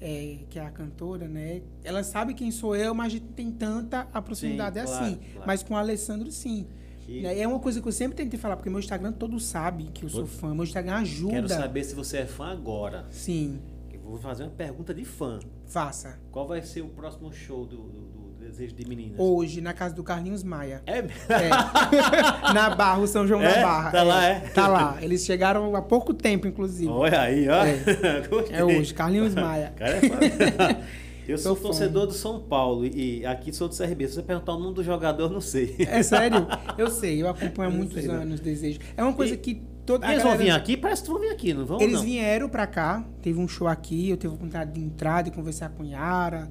é, 0.00 0.38
que 0.48 0.58
é 0.58 0.64
a 0.64 0.70
cantora, 0.70 1.26
né? 1.28 1.62
Ela 1.84 2.02
sabe 2.02 2.34
quem 2.34 2.50
sou 2.50 2.74
eu, 2.76 2.94
mas 2.94 3.06
a 3.06 3.10
gente 3.10 3.26
tem 3.26 3.50
tanta 3.50 4.08
a 4.12 4.20
proximidade 4.22 4.78
Sim, 4.80 4.86
claro, 4.86 5.04
assim. 5.04 5.14
claro. 5.32 5.46
Mas 5.46 5.62
com 5.62 5.74
o 5.74 5.76
Alessandro, 5.76 6.30
sim. 6.30 6.66
Que- 7.00 7.22
Né? 7.22 7.38
É 7.40 7.48
uma 7.48 7.58
coisa 7.58 7.80
que 7.80 7.88
eu 7.88 7.92
sempre 7.92 8.16
tentei 8.16 8.38
falar, 8.38 8.56
porque 8.56 8.68
meu 8.70 8.78
Instagram 8.80 9.12
todo 9.12 9.38
sabe 9.40 9.84
que 9.94 10.04
eu 10.04 10.08
sou 10.10 10.26
fã. 10.26 10.54
Meu 10.54 10.64
Instagram 10.64 10.96
ajuda. 10.96 11.32
Quero 11.34 11.48
saber 11.48 11.84
se 11.84 11.94
você 11.94 12.18
é 12.18 12.26
fã 12.26 12.48
agora. 12.52 13.06
Sim, 13.10 13.60
Eu 13.92 14.00
vou 14.00 14.18
fazer 14.18 14.42
uma 14.44 14.50
pergunta 14.50 14.94
de 14.94 15.04
fã. 15.04 15.38
faça. 15.66 16.18
Qual 16.30 16.46
vai 16.48 16.62
ser 16.62 16.80
o 16.82 16.88
próximo 16.88 17.30
show 17.32 17.66
do, 17.66 17.76
do- 17.76 18.08
do 18.08 18.17
De 18.66 18.88
Meninas? 18.88 19.14
Hoje, 19.18 19.60
na 19.60 19.72
casa 19.72 19.94
do 19.94 20.02
Carlinhos 20.02 20.42
Maia. 20.42 20.82
É, 20.86 20.98
É. 20.98 22.52
na 22.52 22.70
Barra, 22.74 22.98
o 23.00 23.06
São 23.06 23.26
João 23.26 23.40
É? 23.42 23.54
da 23.54 23.62
Barra. 23.62 23.90
Tá 23.90 24.02
lá, 24.02 24.24
é? 24.24 24.34
Tá 24.40 24.68
lá. 24.68 24.96
Eles 25.00 25.24
chegaram 25.24 25.74
há 25.76 25.82
pouco 25.82 26.12
tempo, 26.12 26.46
inclusive. 26.46 26.90
Olha 26.90 27.20
aí, 27.20 27.48
ó. 27.48 27.64
É. 27.64 28.26
Gostei. 28.28 28.56
É 28.56 28.64
hoje, 28.64 28.92
Carlinhos 28.94 29.34
Maia. 29.34 29.72
Cara, 29.76 29.96
é. 29.96 30.98
Eu 31.28 31.36
sou 31.36 31.54
Tô 31.54 31.64
torcedor 31.64 32.06
do 32.06 32.14
São 32.14 32.40
Paulo 32.40 32.86
e 32.86 33.24
aqui 33.26 33.52
sou 33.52 33.68
do 33.68 33.76
CRB. 33.76 34.08
Se 34.08 34.14
você 34.14 34.22
perguntar 34.22 34.54
o 34.54 34.58
nome 34.58 34.74
do 34.74 34.82
jogador, 34.82 35.24
eu 35.24 35.28
não 35.30 35.42
sei. 35.42 35.76
É 35.78 36.02
sério? 36.02 36.46
Eu 36.78 36.90
sei, 36.90 37.20
eu 37.20 37.28
acompanho 37.28 37.68
há 37.68 37.72
muitos 37.72 37.98
sei, 37.98 38.06
não. 38.08 38.14
anos 38.22 38.40
Desejo. 38.40 38.78
É 38.96 39.02
uma 39.02 39.12
coisa 39.12 39.34
E- 39.34 39.36
que 39.36 39.60
toda 39.84 40.10
eles 40.10 40.22
vão 40.22 40.38
vir 40.38 40.50
aqui? 40.50 40.74
Parece 40.74 41.02
que 41.02 41.10
vão 41.10 41.20
vir 41.20 41.28
aqui, 41.28 41.52
não 41.52 41.66
vão? 41.66 41.78
Eles 41.82 41.96
não? 41.96 42.02
vieram 42.02 42.48
pra 42.48 42.66
cá, 42.66 43.04
teve 43.20 43.38
um 43.38 43.46
show 43.46 43.68
aqui, 43.68 44.08
eu 44.08 44.16
tive 44.16 44.28
a 44.28 44.36
oportunidade 44.36 44.72
de 44.72 44.80
entrar, 44.80 45.20
de 45.22 45.30
conversar 45.30 45.68
com 45.68 45.84
Yara. 45.84 46.48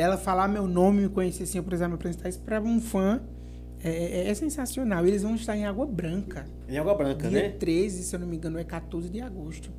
Ela 0.00 0.16
falar 0.16 0.46
meu 0.48 0.66
nome, 0.66 1.02
me 1.02 1.08
conhecer 1.08 1.42
assim, 1.42 1.58
eu 1.58 1.64
precisar 1.64 1.88
me 1.88 1.94
apresentar. 1.94 2.28
Isso 2.28 2.40
pra 2.40 2.60
um 2.60 2.80
fã 2.80 3.20
é, 3.82 3.90
é- 3.90 4.28
é 4.28 4.34
sensacional. 4.34 5.06
Eles 5.06 5.22
vão 5.22 5.34
estar 5.34 5.56
em 5.56 5.64
Água 5.64 5.86
Branca. 5.86 6.46
Em 6.68 6.78
Água 6.78 6.94
Branca, 6.94 7.28
Dia 7.28 7.42
né? 7.42 7.48
13, 7.50 8.02
se 8.04 8.14
eu 8.14 8.20
não 8.20 8.26
me 8.26 8.36
engano, 8.36 8.58
é 8.58 8.64
14 8.64 9.08
de 9.08 9.20
agosto. 9.20 9.70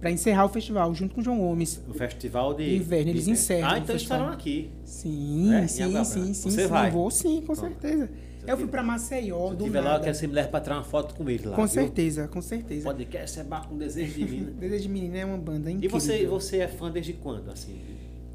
Pra 0.00 0.10
encerrar 0.10 0.44
o 0.44 0.48
festival, 0.48 0.92
junto 0.94 1.14
com 1.14 1.20
o 1.20 1.24
João 1.24 1.38
Gomes. 1.38 1.80
O 1.88 1.94
festival 1.94 2.54
de... 2.54 2.64
De 2.70 2.76
inverno, 2.76 3.10
eles 3.10 3.28
encerram 3.28 3.68
Ah, 3.68 3.74
o 3.74 3.78
então 3.78 3.94
estarão 3.94 4.28
aqui. 4.30 4.70
Sim, 4.84 5.54
É? 5.54 5.62
Em 5.64 5.68
sim, 5.68 6.04
sim, 6.04 6.34
sim. 6.34 6.50
Você 6.50 6.62
sim. 6.62 6.66
vai? 6.68 6.90
Vou 6.90 7.08
sim, 7.10 7.40
com 7.40 7.54
Pronto. 7.54 7.60
certeza. 7.60 8.10
Eu 8.42 8.48
eu 8.48 8.56
fui 8.58 8.66
pra 8.66 8.82
Maceió, 8.82 9.50
Se 9.50 9.56
do 9.56 9.64
tiver 9.64 9.80
lá, 9.80 9.86
eu 9.86 9.92
nada. 9.92 10.04
quero 10.04 10.16
ser 10.16 10.26
mulher 10.26 10.50
pra 10.50 10.60
tirar 10.60 10.74
uma 10.78 10.82
foto 10.84 11.14
com 11.14 11.30
eles 11.30 11.44
lá. 11.46 11.54
Com 11.54 11.62
viu? 11.64 11.68
certeza, 11.68 12.26
com 12.26 12.42
certeza. 12.42 12.82
Podcast 12.82 13.38
é 13.38 13.44
bar 13.44 13.68
com 13.68 13.78
desejo 13.78 14.12
de 14.14 14.24
menina. 14.24 14.50
Desejo 14.58 14.82
de 14.82 14.88
Menina 14.88 15.18
é 15.18 15.24
uma 15.24 15.38
banda 15.38 15.70
E 15.70 15.74
incrível. 15.74 16.00
você, 16.00 16.26
você 16.26 16.56
é 16.58 16.66
fã 16.66 16.90
desde 16.90 17.12
quando, 17.12 17.48
assim? 17.52 17.80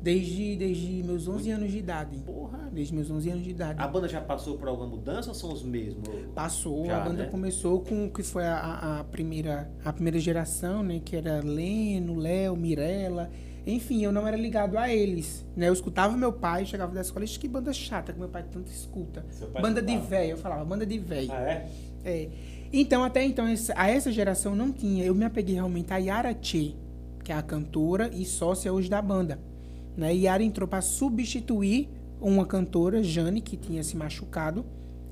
Desde, 0.07 0.55
desde 0.55 1.03
meus 1.03 1.27
11 1.27 1.51
anos 1.51 1.69
de 1.69 1.79
idade. 1.79 2.17
Porra. 2.19 2.69
Desde 2.71 2.95
meus 2.95 3.11
11 3.11 3.29
anos 3.29 3.43
de 3.43 3.49
idade. 3.49 3.81
A 3.81 3.85
banda 3.89 4.07
já 4.07 4.21
passou 4.21 4.57
por 4.57 4.69
alguma 4.69 4.87
mudança 4.87 5.27
ou 5.27 5.35
são 5.35 5.51
os 5.51 5.61
mesmos? 5.63 6.07
Passou, 6.33 6.85
Já, 6.85 7.01
a 7.01 7.05
banda 7.09 7.23
né? 7.23 7.29
começou 7.29 7.81
com 7.81 8.05
o 8.05 8.09
que 8.09 8.23
foi 8.23 8.45
a, 8.45 8.99
a- 8.99 9.03
primeira, 9.03 9.69
a 9.83 9.91
primeira 9.91 10.17
geração, 10.17 10.81
né? 10.81 11.01
Que 11.03 11.17
era 11.17 11.41
Leno, 11.43 12.15
Léo, 12.15 12.55
Mirella. 12.55 13.29
Enfim, 13.65 14.01
eu 14.01 14.13
não 14.13 14.25
era 14.25 14.37
ligado 14.37 14.77
a 14.77 14.87
eles, 14.89 15.45
né? 15.53 15.67
Eu 15.67 15.73
escutava 15.73 16.15
meu 16.15 16.31
pai, 16.31 16.65
chegava 16.65 16.93
da 16.95 17.01
escola, 17.01 17.25
"Ixi, 17.25 17.37
que 17.37 17.47
banda 17.49 17.73
chata 17.73 18.13
que 18.13 18.19
meu 18.19 18.29
pai 18.29 18.45
tanto 18.49 18.71
escuta. 18.71 19.25
Pai 19.51 19.61
Banda 19.61 19.81
de 19.81 19.91
escutava? 19.91 20.09
véio, 20.09 20.31
eu 20.31 20.37
falava, 20.37 20.63
banda 20.63 20.85
de 20.85 20.97
véio. 20.99 21.29
Ah, 21.33 21.41
é? 21.41 21.69
É. 22.05 22.29
Então, 22.71 23.03
até 23.03 23.25
então, 23.25 23.45
a 23.75 23.89
essa 23.89 24.09
geração 24.09 24.55
não 24.55 24.71
tinha. 24.71 25.03
Eu 25.03 25.13
me 25.13 25.25
apeguei 25.25 25.55
realmente 25.55 25.91
a 25.91 25.97
Yara 25.97 26.33
Che, 26.41 26.77
que 27.25 27.33
é 27.33 27.35
a 27.35 27.41
cantora 27.41 28.09
e 28.13 28.23
sócia 28.23 28.71
hoje 28.71 28.89
da 28.89 29.01
banda. 29.01 29.37
Né? 29.97 30.15
E 30.15 30.25
Yara 30.25 30.43
entrou 30.43 30.67
para 30.67 30.81
substituir 30.81 31.89
uma 32.21 32.45
cantora, 32.45 33.03
Jane, 33.03 33.41
que 33.41 33.57
tinha 33.57 33.83
se 33.83 33.97
machucado, 33.97 34.63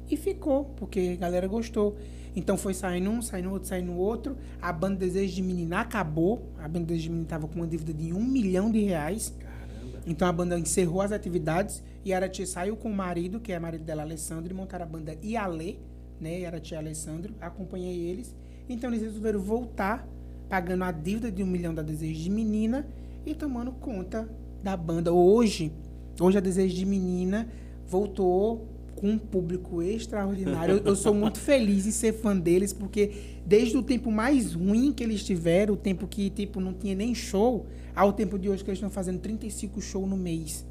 e 0.10 0.16
ficou, 0.16 0.66
porque 0.78 1.16
a 1.18 1.20
galera 1.20 1.48
gostou. 1.48 1.98
Então 2.36 2.58
foi 2.58 2.74
saindo 2.74 3.10
um, 3.10 3.22
saindo 3.22 3.50
outro, 3.50 3.68
saindo 3.68 3.94
outro. 3.94 4.38
A 4.62 4.72
banda 4.72 4.98
Desejo 4.98 5.34
de 5.34 5.42
Menina 5.42 5.82
acabou. 5.82 6.52
A 6.60 6.68
banda 6.68 6.86
Desejo 6.86 7.04
de 7.04 7.10
Menina 7.10 7.26
estava 7.26 7.48
com 7.48 7.56
uma 7.56 7.68
dívida 7.68 7.94
de 7.94 8.14
um 8.14 8.24
milhão 8.24 8.70
de 8.70 8.80
reais. 8.82 9.34
Caramba. 9.40 10.00
Então 10.06 10.28
a 10.28 10.32
banda 10.32 10.60
encerrou 10.60 11.02
as 11.02 11.12
atividades 11.12 11.82
e 12.04 12.14
Arati 12.14 12.46
saiu 12.46 12.76
com 12.76 12.90
o 12.90 12.94
marido, 12.94 13.40
que 13.40 13.52
é 13.52 13.58
o 13.58 13.62
marido 13.62 13.84
dela, 13.84 14.04
Alessandro, 14.04 14.52
e 14.52 14.56
montaram 14.56 14.86
a 14.86 14.88
banda 14.88 15.18
Ialê, 15.24 15.78
né? 16.20 16.46
Arati 16.46 16.74
e 16.74 16.78
Alessandro. 16.78 17.34
Acompanhei 17.42 17.98
eles. 17.98 18.36
Então 18.68 18.90
eles 18.90 19.02
resolveram 19.02 19.40
voltar, 19.40 20.08
pagando 20.50 20.84
a 20.84 20.92
dívida 20.92 21.32
de 21.32 21.42
um 21.42 21.48
milhão 21.48 21.74
da 21.74 21.82
Desejo 21.82 22.22
de 22.22 22.30
Menina 22.30 22.86
e 23.26 23.34
tomando 23.34 23.72
conta 23.72 24.30
da 24.66 24.76
banda. 24.76 25.14
Hoje, 25.14 25.72
hoje 26.20 26.40
a 26.40 26.42
Desejo 26.42 26.76
de 26.76 26.86
Menina 26.88 27.48
voltou 27.88 28.68
com 28.96 29.12
um 29.12 29.18
público 29.18 29.80
extraordinário. 29.84 30.78
Eu, 30.78 30.86
eu 30.86 30.96
sou 30.96 31.14
muito 31.14 31.40
feliz 31.40 31.86
em 31.86 31.92
ser 31.92 32.14
fã 32.14 32.36
deles, 32.36 32.74
porque 32.74 33.12
desde 33.46 33.78
o 33.78 33.84
tempo 33.84 34.10
mais 34.10 34.54
ruim 34.54 34.92
que 34.92 35.04
eles 35.04 35.24
tiveram, 35.24 35.76
o 35.76 35.78
tempo 35.78 36.08
que 36.08 36.32
tipo 36.32 36.60
não 36.60 36.74
tinha 36.74 36.96
nem 36.96 37.14
show, 37.14 37.68
ao 37.96 38.12
tempo 38.12 38.40
de 38.40 38.50
hoje 38.50 38.64
que 38.64 38.70
eles 38.72 38.80
estão 38.80 38.90
fazendo 38.90 39.20
35 39.20 39.80
shows 39.82 40.10
no 40.10 40.18
mês. 40.18 40.66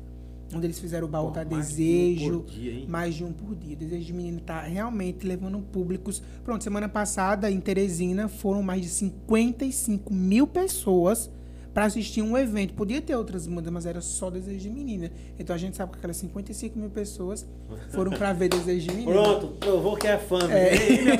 Onde 0.53 0.67
eles 0.67 0.79
fizeram 0.79 1.07
o 1.07 1.11
baú 1.11 1.29
Pô, 1.29 1.35
da 1.35 1.45
mais 1.45 1.69
de 1.69 1.83
um 1.83 1.87
Desejo, 1.87 2.45
dia, 2.49 2.85
mais 2.89 3.15
de 3.15 3.25
um 3.25 3.33
por 3.33 3.55
dia. 3.55 3.77
Desejo 3.77 4.05
de 4.05 4.13
Menino 4.13 4.41
tá 4.41 4.61
realmente 4.63 5.25
levando 5.25 5.61
públicos. 5.61 6.21
Pronto, 6.45 6.65
semana 6.65 6.89
passada 6.89 7.49
em 7.49 7.61
Teresina 7.61 8.27
foram 8.27 8.63
mais 8.63 8.83
de 8.83 8.89
55 8.89 10.13
mil 10.13 10.49
pessoas 10.49 11.31
para 11.75 11.87
assistir 11.87 12.23
um 12.23 12.39
evento. 12.39 12.73
Podia 12.73 13.03
ter 13.03 13.17
outras 13.17 13.47
bandas, 13.49 13.73
mas 13.73 13.85
era 13.85 14.01
só 14.01 14.31
Desejo 14.31 14.61
de 14.61 14.71
Menina. 14.71 15.11
Então 15.39 15.55
a 15.55 15.59
gente 15.59 15.77
sabe 15.77 15.91
que 15.93 15.99
aquelas 15.99 16.17
55 16.17 16.79
mil 16.79 16.89
pessoas 16.89 17.45
foram 17.91 18.13
para 18.13 18.33
ver 18.33 18.49
Desejo 18.49 18.89
de 18.89 18.95
Menina. 18.95 19.13
Pronto, 19.13 19.47
provou 19.59 19.97
que 19.97 20.07
é 20.07 20.17
fã. 20.17 20.39
É. 20.51 20.75
É. 20.75 21.17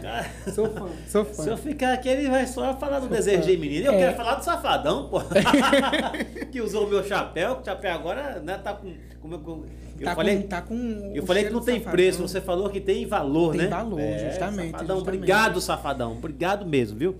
Cara, 0.00 0.30
Sou 0.54 0.70
fã, 0.72 0.88
sou 1.08 1.24
fã. 1.24 1.42
Se 1.42 1.48
eu 1.50 1.56
ficar 1.56 1.92
aqui, 1.94 2.08
ele 2.08 2.30
vai 2.30 2.46
só 2.46 2.76
falar 2.76 3.00
do 3.00 3.08
Sou 3.08 3.16
desejo 3.16 3.42
fã. 3.42 3.46
de 3.50 3.56
menino. 3.58 3.86
Eu 3.86 3.92
É. 3.92 3.98
quero 3.98 4.16
falar 4.16 4.36
do 4.36 4.44
safadão, 4.44 5.08
pô. 5.08 5.18
que 6.52 6.60
usou 6.60 6.86
o 6.86 6.88
meu 6.88 7.02
chapéu. 7.04 7.58
O 7.60 7.64
chapéu 7.64 7.92
agora, 7.92 8.40
né, 8.40 8.56
tá 8.58 8.72
com. 8.74 8.92
como 9.20 9.34
eu- 9.34 9.38
como- 9.40 9.64
eu 9.98 10.04
tá, 10.04 10.14
falei, 10.14 10.42
com, 10.42 10.48
tá 10.48 10.62
com 10.62 11.12
eu 11.12 11.26
falei 11.26 11.44
que 11.44 11.50
não 11.50 11.60
tem 11.60 11.74
safadão. 11.78 11.92
preço. 11.92 12.22
Você 12.22 12.40
falou 12.40 12.70
que 12.70 12.80
tem 12.80 13.04
valor, 13.04 13.50
Tem 13.52 13.62
né? 13.62 13.66
valor, 13.66 13.98
justamente, 14.00 14.70
Safadão, 14.70 14.96
justamente. 14.96 15.00
obrigado, 15.00 15.60
safadão. 15.60 16.12
Obrigado 16.12 16.64
mesmo, 16.64 16.96
viu? 16.96 17.16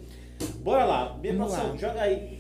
Bora 0.63 0.85
lá. 0.85 1.19
Minha 1.21 1.35
Vamos 1.35 1.53
lá. 1.53 1.75
joga 1.77 2.01
aí. 2.03 2.38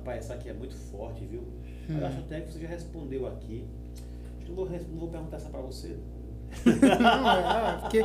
Rapaz, 0.00 0.24
essa 0.24 0.34
aqui 0.34 0.48
é 0.48 0.52
muito 0.54 0.74
forte, 0.74 1.24
viu? 1.26 1.42
Hum. 1.88 1.98
Eu 2.00 2.06
acho 2.06 2.18
até 2.20 2.40
que 2.40 2.52
você 2.52 2.60
já 2.60 2.68
respondeu 2.68 3.26
aqui. 3.26 3.66
Acho 4.36 4.44
que 4.44 4.48
não 4.48 4.56
vou, 4.56 4.64
res- 4.64 4.88
não 4.88 4.98
vou 4.98 5.08
perguntar 5.10 5.36
essa 5.36 5.50
pra 5.50 5.60
você. 5.60 5.96
Não, 6.66 7.68
é, 7.68 7.76
porque, 7.80 8.00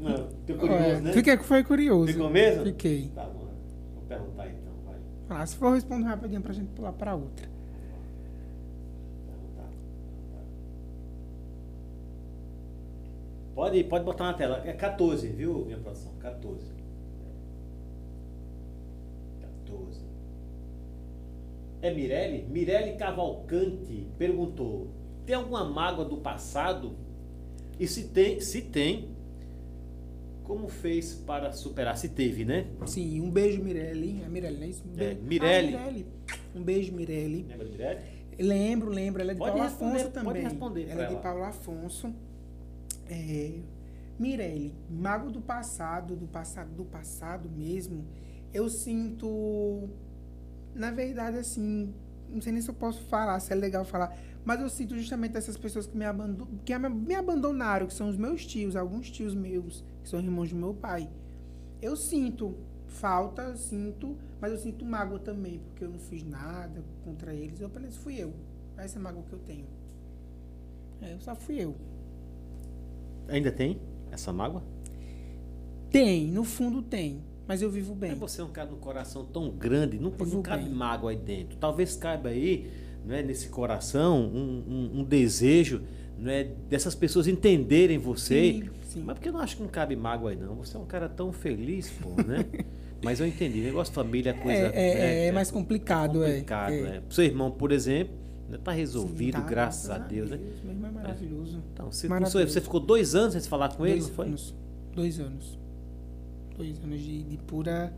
Não, 0.00 0.28
tô 0.46 0.54
curioso, 0.56 0.82
é, 0.82 1.00
né? 1.00 1.12
fiquei, 1.12 1.36
foi 1.38 1.62
curioso. 1.62 2.12
Ficou 2.12 2.28
mesmo? 2.28 2.64
Fiquei. 2.64 3.08
Tá 3.14 3.24
bom. 3.26 3.46
Vou 3.94 4.02
perguntar 4.08 4.48
então, 4.48 4.72
vai. 4.84 4.96
Ah, 5.28 5.46
se 5.46 5.54
for 5.56 5.74
responder 5.74 6.04
rapidinho 6.06 6.40
pra 6.42 6.52
gente 6.52 6.70
pular 6.70 6.92
pra 6.92 7.14
outra. 7.14 7.46
Pode, 13.54 13.84
pode 13.84 14.04
botar 14.04 14.24
na 14.24 14.34
tela. 14.34 14.62
É 14.64 14.72
14, 14.72 15.28
viu, 15.28 15.64
minha 15.64 15.78
produção? 15.78 16.12
14. 16.20 16.58
14. 16.58 16.73
É 21.84 21.92
Mirelle? 21.92 22.46
Mirelle 22.48 22.96
Cavalcante 22.96 24.06
perguntou: 24.16 24.88
tem 25.26 25.34
alguma 25.36 25.64
mágoa 25.66 26.02
do 26.04 26.16
passado? 26.16 26.96
E 27.78 27.86
se 27.86 28.04
tem, 28.08 28.40
se 28.40 28.62
tem, 28.62 29.10
como 30.44 30.66
fez 30.68 31.14
para 31.14 31.52
superar? 31.52 31.98
Se 31.98 32.08
teve, 32.08 32.44
né? 32.44 32.66
Sim, 32.86 33.20
um 33.20 33.30
beijo, 33.30 33.62
Mirelle. 33.62 34.22
É 34.24 34.28
Mirelle, 34.30 34.56
não 34.56 34.64
é 34.64 34.68
isso? 34.70 34.82
Um 34.86 34.92
É, 34.92 34.96
beijo. 34.96 35.20
Mirelle. 35.22 35.74
Ah, 35.76 35.78
Mirelle. 35.80 36.06
Um 36.56 36.62
beijo, 36.62 36.92
Mirelle. 36.94 37.42
Lembra 37.48 37.64
de 37.66 37.72
Mirelle? 37.72 38.00
Lembro, 38.38 38.90
lembro. 38.90 39.20
Ela 39.22 39.32
é 39.32 39.34
de 39.34 39.38
Pode 39.38 39.50
Paulo 39.52 39.66
Afonso 39.66 40.04
pode 40.10 40.12
também. 40.12 40.42
responder 40.42 40.88
ela 40.88 41.02
é 41.02 41.06
de 41.06 41.12
ela. 41.12 41.22
Paulo 41.22 41.44
Afonso. 41.44 42.14
É, 43.10 43.52
Mirelle, 44.18 44.72
mago 44.88 45.30
do 45.30 45.40
passado, 45.42 46.16
do 46.16 46.26
passado, 46.26 46.70
do 46.74 46.84
passado 46.84 47.50
mesmo, 47.50 48.04
eu 48.52 48.68
sinto, 48.70 49.88
na 50.74 50.90
verdade, 50.90 51.38
assim, 51.38 51.92
não 52.28 52.40
sei 52.40 52.52
nem 52.52 52.62
se 52.62 52.68
eu 52.68 52.74
posso 52.74 53.02
falar, 53.04 53.38
se 53.40 53.52
é 53.52 53.56
legal 53.56 53.84
falar, 53.84 54.16
mas 54.44 54.60
eu 54.60 54.68
sinto 54.68 54.96
justamente 54.96 55.36
essas 55.36 55.56
pessoas 55.56 55.86
que 55.86 55.96
me, 55.96 56.04
abandon, 56.04 56.46
que 56.64 56.76
me 56.78 57.14
abandonaram, 57.14 57.86
que 57.86 57.94
são 57.94 58.08
os 58.08 58.16
meus 58.16 58.44
tios, 58.44 58.76
alguns 58.76 59.10
tios 59.10 59.34
meus, 59.34 59.84
que 60.02 60.08
são 60.08 60.20
irmãos 60.20 60.50
do 60.50 60.56
meu 60.56 60.74
pai. 60.74 61.08
Eu 61.80 61.96
sinto 61.96 62.54
falta, 62.86 63.56
sinto, 63.56 64.16
mas 64.40 64.52
eu 64.52 64.58
sinto 64.58 64.84
mágoa 64.84 65.18
também, 65.18 65.58
porque 65.58 65.84
eu 65.84 65.90
não 65.90 65.98
fiz 65.98 66.22
nada 66.22 66.84
contra 67.04 67.34
eles, 67.34 67.60
eu 67.60 67.66
apenas 67.66 67.96
fui 67.96 68.16
eu. 68.16 68.32
Essa 68.76 68.98
é 68.98 69.00
a 69.00 69.02
mágoa 69.02 69.22
que 69.22 69.32
eu 69.32 69.38
tenho. 69.38 69.66
É, 71.00 71.14
eu 71.14 71.20
só 71.20 71.34
fui 71.34 71.58
eu. 71.58 71.74
Ainda 73.28 73.50
tem 73.50 73.80
essa 74.10 74.32
mágoa? 74.32 74.62
Tem, 75.90 76.26
no 76.26 76.44
fundo 76.44 76.82
tem, 76.82 77.22
mas 77.46 77.60
eu 77.62 77.70
vivo 77.70 77.94
bem. 77.94 78.10
Mas 78.10 78.18
você 78.18 78.40
é 78.40 78.44
um 78.44 78.50
cara 78.50 78.70
no 78.70 78.76
coração 78.76 79.24
tão 79.24 79.50
grande, 79.50 79.98
não, 79.98 80.10
não 80.10 80.42
cabe 80.42 80.64
bem. 80.64 80.72
mágoa 80.72 81.10
aí 81.10 81.16
dentro. 81.16 81.56
Talvez 81.58 81.96
caiba 81.96 82.30
aí, 82.30 82.70
né, 83.04 83.22
nesse 83.22 83.48
coração, 83.48 84.20
um, 84.20 84.64
um- 84.94 85.00
um 85.00 85.04
desejo 85.04 85.82
né, 86.18 86.44
dessas 86.70 86.94
pessoas 86.94 87.26
entenderem 87.26 87.98
você. 87.98 88.52
Sim, 88.52 88.70
sim. 88.84 89.02
Mas 89.02 89.14
porque 89.14 89.28
eu 89.28 89.32
não 89.32 89.40
acho 89.40 89.56
que 89.56 89.62
não 89.62 89.68
cabe 89.68 89.96
mágoa 89.96 90.30
aí, 90.30 90.36
não. 90.36 90.54
Você 90.56 90.76
é 90.76 90.80
um 90.80 90.86
cara 90.86 91.08
tão 91.08 91.32
feliz, 91.32 91.90
pô, 91.90 92.10
né? 92.22 92.44
Mas 93.02 93.20
eu 93.20 93.26
entendi. 93.26 93.60
Negócio 93.60 93.90
de 93.90 93.94
família 93.96 94.30
é 94.30 94.32
coisa. 94.32 94.66
É, 94.68 94.90
é, 94.90 94.94
né, 94.94 95.26
é 95.26 95.32
mais 95.32 95.50
complicado, 95.50 96.24
é. 96.24 96.28
complicado, 96.30 96.72
é. 96.72 96.82
né? 96.82 97.02
Seu 97.10 97.24
irmão, 97.24 97.50
por 97.50 97.70
exemplo, 97.72 98.14
né, 98.48 98.58
tá 98.62 98.72
resolvido, 98.72 99.36
Sim, 99.36 99.42
tá, 99.42 99.48
graças 99.48 99.90
a 99.90 99.98
Deus, 99.98 100.30
né? 100.30 100.38
Meu 100.62 100.72
irmão 100.72 100.88
é 100.88 100.92
maravilhoso. 100.94 101.62
Então, 101.74 101.90
você, 101.92 102.08
Maravilhoso. 102.08 102.48
você 102.52 102.60
ficou 102.60 102.80
dois 102.80 103.14
anos 103.14 103.32
sem 103.32 103.40
se 103.42 103.48
falar 103.48 103.74
com 103.76 103.84
ele, 103.84 103.96
dois 103.96 104.08
não 104.08 104.14
foi? 104.14 104.26
anos. 104.26 104.54
Dois 104.94 105.20
anos. 105.20 105.58
Dois 106.56 106.78
anos 106.82 107.00
de, 107.00 107.22
de 107.22 107.36
pura, 107.38 107.92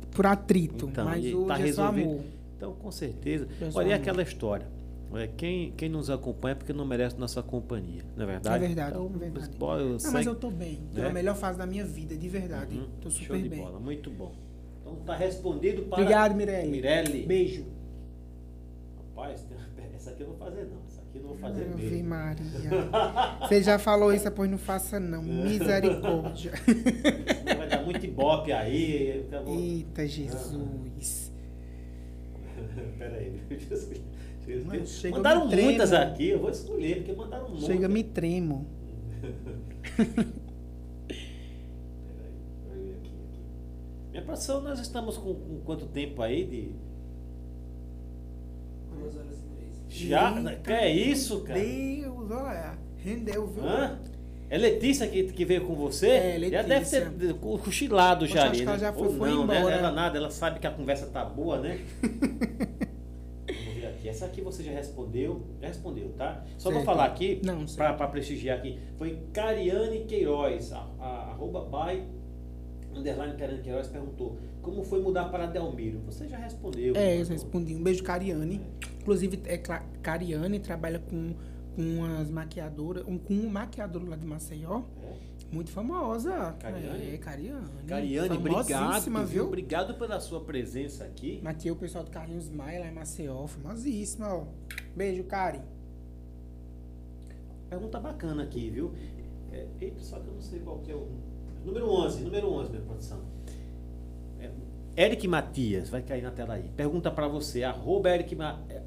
de 0.00 0.06
pura 0.08 0.30
atrito. 0.32 0.86
Então, 0.90 1.04
mas 1.04 1.24
hoje 1.24 1.46
tá 1.46 1.58
é 1.58 1.62
resolvido. 1.62 2.08
amor. 2.10 2.24
Então, 2.56 2.72
com 2.74 2.90
certeza. 2.90 3.46
Sou 3.70 3.80
Olha, 3.80 3.88
e 3.88 3.92
aquela 3.92 4.22
história. 4.22 4.66
É, 5.14 5.26
quem, 5.26 5.72
quem 5.72 5.88
nos 5.88 6.10
acompanha 6.10 6.52
é 6.52 6.54
porque 6.54 6.72
não 6.72 6.84
merece 6.84 7.16
nossa 7.18 7.42
companhia, 7.42 8.02
não 8.14 8.24
é 8.24 8.26
verdade? 8.26 8.62
É 8.62 8.66
verdade, 8.66 8.90
Então, 8.90 9.06
é 9.06 9.18
verdade. 9.18 9.50
eu 9.58 9.98
Não, 10.02 10.12
mas 10.12 10.26
eu 10.26 10.34
tô 10.34 10.50
bem. 10.50 10.78
Tô 10.94 11.00
né? 11.00 11.06
na 11.08 11.14
melhor 11.14 11.34
fase 11.34 11.56
da 11.56 11.64
minha 11.64 11.84
vida, 11.84 12.14
de 12.14 12.28
verdade. 12.28 12.76
Uhum, 12.76 12.86
Tô 13.00 13.08
Show 13.08 13.22
super 13.22 13.42
de 13.42 13.48
bem. 13.48 13.58
bola, 13.62 13.80
muito 13.80 14.10
bom. 14.10 14.32
Então 14.82 14.96
tá 15.06 15.16
respondido 15.16 15.82
para. 15.84 16.02
Obrigado, 16.02 16.34
Mirelle. 16.34 16.70
Mirelle. 16.70 17.26
Beijo. 17.26 17.64
Rapaz, 19.16 19.46
essa 19.96 20.10
aqui 20.10 20.22
eu 20.22 20.28
não 20.28 20.34
vou 20.36 20.46
fazer, 20.46 20.64
não. 20.66 20.87
Eu 21.14 21.22
não 21.22 21.28
vou 21.30 21.36
fazer 21.38 21.62
Ave 21.62 21.82
mesmo. 21.90 22.08
Maria. 22.08 22.46
Você 23.48 23.62
já 23.62 23.78
falou 23.78 24.12
isso, 24.12 24.30
pois 24.30 24.50
não 24.50 24.58
faça 24.58 25.00
não. 25.00 25.22
Misericórdia. 25.22 26.52
Senão 26.56 27.56
vai 27.58 27.68
dar 27.68 27.82
muito 27.84 28.04
ibope 28.06 28.52
aí. 28.52 29.26
vou- 29.44 29.54
Eita, 29.58 30.06
Jesus. 30.06 31.32
Peraí. 32.98 33.40
deixa 33.48 33.72
eu 33.74 33.78
escolher. 33.78 34.02
Deixa 34.46 34.60
eu 34.60 34.64
Mano, 34.66 34.82
escolher. 34.82 34.86
chega, 34.86 35.08
eu 35.14 35.16
mandaram 35.18 35.44
me 35.44 35.50
tremo. 35.50 35.68
muitas 35.68 35.92
aqui, 35.92 36.28
eu 36.28 36.38
vou 36.40 36.50
escolher, 36.50 36.96
porque 36.96 37.12
mandaram 37.12 37.46
um 37.46 37.50
monte. 37.50 37.64
Chega, 37.66 37.88
me 37.88 38.02
tremo. 38.04 38.66
Peraí, 41.08 42.92
aqui, 42.92 43.08
aqui. 43.08 44.10
Minha 44.10 44.22
produção, 44.22 44.60
nós 44.60 44.78
estamos 44.80 45.16
com, 45.18 45.34
com 45.34 45.60
quanto 45.64 45.86
tempo 45.86 46.22
aí 46.22 46.44
de. 46.44 46.72
Duas 48.98 49.16
horas. 49.16 49.27
Já? 49.88 50.32
Que 50.62 50.72
é 50.72 50.90
isso, 50.90 51.40
cara? 51.40 51.58
Deus, 51.58 52.30
olha. 52.30 52.78
Rendeu, 52.98 53.46
viu? 53.46 53.64
Hã? 53.64 53.98
É 54.50 54.56
Letícia 54.56 55.06
que, 55.06 55.24
que 55.24 55.44
veio 55.44 55.66
com 55.66 55.74
você? 55.74 56.08
É, 56.08 56.38
Já 56.40 56.62
deve 56.62 56.74
Letícia. 56.74 57.10
ter 57.18 57.34
co- 57.34 57.58
cochilado 57.58 58.26
já 58.26 58.44
ali, 58.46 58.58
que 58.60 58.64
né? 58.64 58.70
ela 58.70 58.78
já 58.78 58.92
foi- 58.92 59.08
Ou 59.08 59.14
foi 59.14 59.28
não, 59.30 59.46
né? 59.46 59.58
embora. 59.58 59.74
Ela 59.74 59.90
nada, 59.92 60.16
ela 60.18 60.30
sabe 60.30 60.58
que 60.58 60.66
a 60.66 60.70
conversa 60.70 61.06
tá 61.06 61.24
boa, 61.24 61.58
né? 61.58 61.80
Vamos 63.48 63.74
ver 63.74 63.86
aqui. 63.88 64.08
Essa 64.08 64.24
aqui 64.26 64.40
você 64.40 64.62
já 64.62 64.72
respondeu. 64.72 65.42
Já 65.60 65.68
respondeu, 65.68 66.12
tá? 66.16 66.44
Só 66.56 66.70
Certo. 66.70 66.84
pra 66.84 66.92
falar 66.94 67.04
aqui, 67.06 67.40
pra 67.76 68.08
prestigiar 68.08 68.58
aqui. 68.58 68.78
Foi 68.96 69.18
Cariane 69.32 70.04
Queiroz, 70.04 70.72
a, 70.72 70.86
a, 70.98 71.06
arroba 71.32 71.64
by, 71.64 72.02
underline 72.98 73.36
Cariane 73.36 73.62
Queiroz, 73.62 73.88
perguntou 73.88 74.36
como 74.62 74.82
foi 74.82 75.00
mudar 75.00 75.26
para 75.30 75.46
Delmiro. 75.46 76.00
Você 76.06 76.26
já 76.28 76.36
respondeu. 76.38 76.94
É, 76.96 77.14
eu 77.14 77.18
mandou. 77.20 77.32
respondi. 77.32 77.74
Um 77.74 77.82
beijo, 77.82 78.02
Cariane. 78.02 78.60
Inclusive, 79.00 79.40
é, 79.46 79.56
Cariane 80.02 80.60
trabalha 80.60 80.98
com, 80.98 81.34
com 81.74 82.04
as 82.20 82.28
maquiadoras, 82.30 83.04
um, 83.06 83.16
com 83.18 83.34
um 83.34 83.48
maquiador 83.48 84.06
lá 84.08 84.16
de 84.16 84.26
Maceió, 84.26 84.82
É. 85.02 85.14
muito 85.54 85.70
famosa. 85.70 86.54
Cariane? 86.58 87.14
É, 87.14 87.18
Cariane. 87.18 87.66
Cariane, 87.86 88.36
obrigado, 88.36 89.26
viu? 89.26 89.44
Obrigado 89.46 89.94
pela 89.94 90.20
sua 90.20 90.40
presença 90.40 91.04
aqui. 91.04 91.40
Maquiei 91.42 91.72
o 91.72 91.76
pessoal 91.76 92.04
do 92.04 92.10
Carlinhos 92.10 92.50
Maia 92.50 92.80
lá 92.80 92.86
em 92.88 92.92
Maceió, 92.94 93.46
famosíssima, 93.46 94.34
ó. 94.34 94.44
Beijo, 94.94 95.24
Cari. 95.24 95.60
Pergunta 97.70 98.00
bacana 98.00 98.42
aqui, 98.44 98.70
viu? 98.70 98.92
É, 99.52 99.66
eita, 99.80 100.00
só 100.02 100.18
que 100.18 100.26
eu 100.26 100.34
não 100.34 100.40
sei 100.40 100.60
qual 100.60 100.78
que 100.80 100.90
é 100.90 100.94
o. 100.94 101.06
Número 101.68 101.90
11, 101.90 102.22
número 102.22 102.50
11, 102.50 102.70
minha 102.70 102.82
produção. 102.82 103.20
É, 104.40 104.50
Eric 105.04 105.28
Matias, 105.28 105.90
vai 105.90 106.00
cair 106.00 106.22
na 106.22 106.30
tela 106.30 106.54
aí. 106.54 106.70
Pergunta 106.74 107.10
pra 107.10 107.28
você, 107.28 107.62
arroba 107.62 108.08
Eric, 108.08 108.36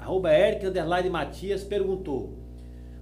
arroba 0.00 0.32
Eric 0.34 0.66
underline 0.66 1.08
Matias 1.08 1.62
perguntou: 1.62 2.36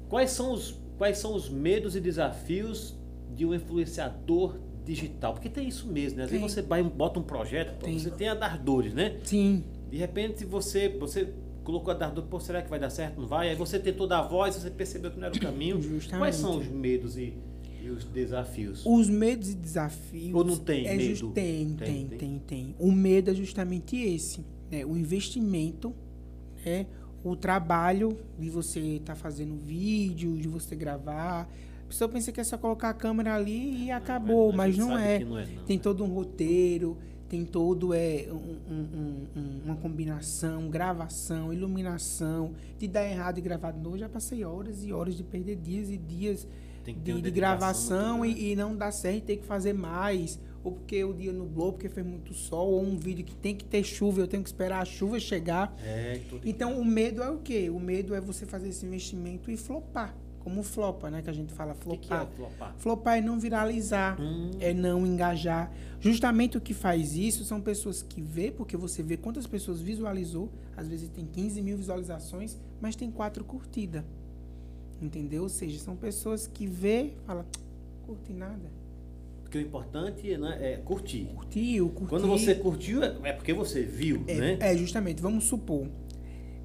quais 0.09 0.31
são, 0.33 0.53
os, 0.53 0.79
quais 0.99 1.17
são 1.17 1.35
os 1.35 1.49
medos 1.49 1.97
e 1.97 2.01
desafios 2.01 2.95
de 3.35 3.47
um 3.47 3.55
influenciador 3.55 4.57
digital? 4.85 5.33
Porque 5.33 5.49
tem 5.49 5.67
isso 5.67 5.87
mesmo, 5.87 6.19
né? 6.19 6.25
Às 6.25 6.31
vezes 6.31 6.53
você 6.53 6.61
vai, 6.61 6.83
bota 6.83 7.19
um 7.19 7.23
projeto, 7.23 7.83
Tem. 7.83 7.99
você 7.99 8.11
tem 8.11 8.29
a 8.29 8.35
dar 8.35 8.59
dores, 8.59 8.93
né? 8.93 9.19
Sim. 9.25 9.65
De 9.91 9.97
repente 9.97 10.45
você, 10.45 10.91
você 10.91 11.33
colocou 11.65 11.91
a 11.91 11.97
dar 11.97 12.11
dor, 12.11 12.25
pô, 12.25 12.39
será 12.39 12.61
que 12.61 12.69
vai 12.69 12.79
dar 12.79 12.91
certo? 12.91 13.19
Não 13.19 13.27
vai? 13.27 13.49
Aí 13.49 13.57
você 13.57 13.79
tentou 13.79 14.07
dar 14.07 14.23
voz, 14.23 14.57
você 14.57 14.71
percebeu 14.71 15.11
que 15.11 15.19
não 15.19 15.29
era 15.29 15.35
o 15.35 15.41
caminho. 15.41 15.81
Justamente. 15.81 16.19
Quais 16.19 16.37
são 16.37 16.59
os 16.59 16.67
medos 16.67 17.17
e, 17.17 17.35
e 17.83 17.91
os 17.91 18.05
desafios? 18.05 18.85
Os 18.87 19.09
medos 19.09 19.51
e 19.51 19.55
desafios. 19.55 20.35
Ou 20.35 20.45
não 20.45 20.57
tem 20.57 20.87
é 20.87 20.97
medo? 20.97 21.15
jus- 21.15 21.33
tem, 21.33 21.69
Tem, 21.75 22.07
tem, 22.07 22.19
tem. 22.19 22.39
tem, 22.47 22.75
O 22.79 22.91
medo 22.93 23.31
é 23.31 23.35
justamente 23.35 23.97
esse, 23.97 24.45
né? 24.71 24.85
O 24.85 24.97
investimento, 24.97 25.95
né? 26.65 26.87
O 27.23 27.37
trabalho 27.37 28.17
de 28.39 28.49
você 28.49 28.81
estar 28.97 29.15
fazendo 29.15 29.55
vídeo, 29.57 30.37
de 30.39 30.49
você 30.49 30.75
gravar. 30.75 31.43
A 31.85 31.87
pessoa 31.87 32.09
pensa 32.09 32.31
que 32.33 32.41
é 32.41 32.45
só 32.45 32.57
colocar 32.57 32.91
a 32.91 32.95
câmera 32.95 33.35
ali 33.35 33.85
e 33.87 33.91
acabou, 33.91 34.53
mas 34.53 34.77
não 34.79 34.97
é. 34.97 35.19
não 35.19 35.39
é, 35.39 35.47
não. 35.47 35.65
Tem 35.65 35.79
todo 35.79 36.03
um 36.05 36.07
roteiro, 36.09 36.97
tem 37.29 37.45
todo 37.45 37.93
é, 37.93 38.27
um- 38.31 38.73
um- 38.75 39.27
um- 39.37 39.61
uma 39.67 39.77
combinação, 39.77 40.71
gravação, 40.71 41.53
iluminação. 41.53 42.53
De 42.79 42.89
dar 42.89 43.05
errado 43.05 43.39
e 43.39 43.41
gravar 43.43 43.73
de 43.73 43.81
novo, 43.81 43.99
já 43.99 44.09
passei 44.09 44.45
horas 44.45 44.83
e 44.85 44.93
horas 44.93 45.15
de 45.17 45.23
perder 45.23 45.57
dias 45.57 45.91
e 45.91 45.99
dias 45.99 46.47
Tem 46.85 46.95
de, 46.95 47.21
de 47.21 47.31
gravação 47.31 48.25
e, 48.25 48.53
e 48.53 48.57
não 48.57 48.77
dar 48.77 48.91
certo 48.93 49.19
e 49.19 49.21
ter 49.21 49.37
que 49.37 49.45
fazer 49.47 49.73
mais. 49.73 50.39
Ou 50.63 50.73
porque 50.73 51.03
o 51.05 51.15
dia 51.15 51.33
nublou, 51.33 51.73
porque 51.73 51.89
fez 51.89 52.07
muito 52.07 52.35
sol, 52.35 52.73
ou 52.73 52.83
um 52.83 52.97
vídeo 52.99 53.25
que 53.25 53.35
tem 53.35 53.55
que 53.57 53.65
ter 53.65 53.83
chuva, 53.83 54.21
eu 54.21 54.29
tenho 54.29 54.43
que 54.43 54.49
esperar 54.51 54.83
a 54.83 54.85
chuva 54.85 55.19
chegar. 55.19 55.75
É, 55.83 56.21
tudo 56.29 56.47
Então 56.47 56.79
o 56.79 56.85
medo 56.85 57.23
é 57.23 57.31
o 57.31 57.39
quê? 57.39 57.71
O 57.71 57.81
medo 57.81 58.15
é 58.15 58.21
você 58.21 58.45
fazer 58.45 58.69
esse 58.69 58.85
investimento 58.85 59.51
e 59.51 59.57
flopar. 59.57 60.15
Como 60.41 60.63
flopa, 60.63 61.11
né? 61.11 61.21
Que 61.21 61.29
a 61.29 61.35
gente 61.35 61.53
fala 61.53 61.75
O 61.85 61.91
que, 61.91 61.97
que 62.09 62.13
é 62.13 62.17
flopar. 62.17 62.35
flopar? 62.37 62.75
Flopar 62.79 63.19
é 63.19 63.21
não 63.21 63.39
viralizar, 63.39 64.19
Hum. 64.21 64.51
é 64.59 64.73
não 64.73 65.07
engajar. 65.07 65.71
Justamente 66.01 66.57
o 66.57 66.61
que 66.63 66.73
faz 66.73 67.13
isso 67.15 67.45
são 67.45 67.61
pessoas 67.61 68.03
que 68.03 68.23
vê, 68.23 68.51
porque 68.51 68.75
você 68.77 69.03
vê 69.03 69.17
quantas 69.19 69.47
pessoas 69.47 69.81
visualizou. 69.83 70.51
Às 70.77 70.89
vezes 70.89 71.09
tem 71.11 71.27
15 71.27 71.61
mil 71.61 71.77
visualizações, 71.77 72.57
mas 72.81 72.97
tem 72.97 73.11
quatro 73.11 73.45
curtidas. 73.45 74.03
Entendeu? 75.01 75.43
Ou 75.45 75.49
seja, 75.49 75.79
são 75.79 75.97
pessoas 75.97 76.47
que 76.47 76.67
vê, 76.67 77.13
fala, 77.27 77.47
curti 78.07 78.33
nada. 78.33 78.71
Porque 79.43 79.59
o 79.59 79.61
importante 79.61 80.37
né, 80.37 80.59
é 80.61 80.77
curtir. 80.77 81.25
Curtiu, 81.35 81.89
curtiu. 81.89 82.09
Quando 82.09 82.29
você 82.29 82.55
curtiu, 82.55 83.03
é 83.03 83.17
é 83.25 83.33
porque 83.33 83.53
você 83.53 83.83
viu, 83.83 84.23
É, 84.29 84.35
né? 84.37 84.57
é, 84.61 84.77
justamente, 84.77 85.21
vamos 85.21 85.45
supor. 85.45 85.87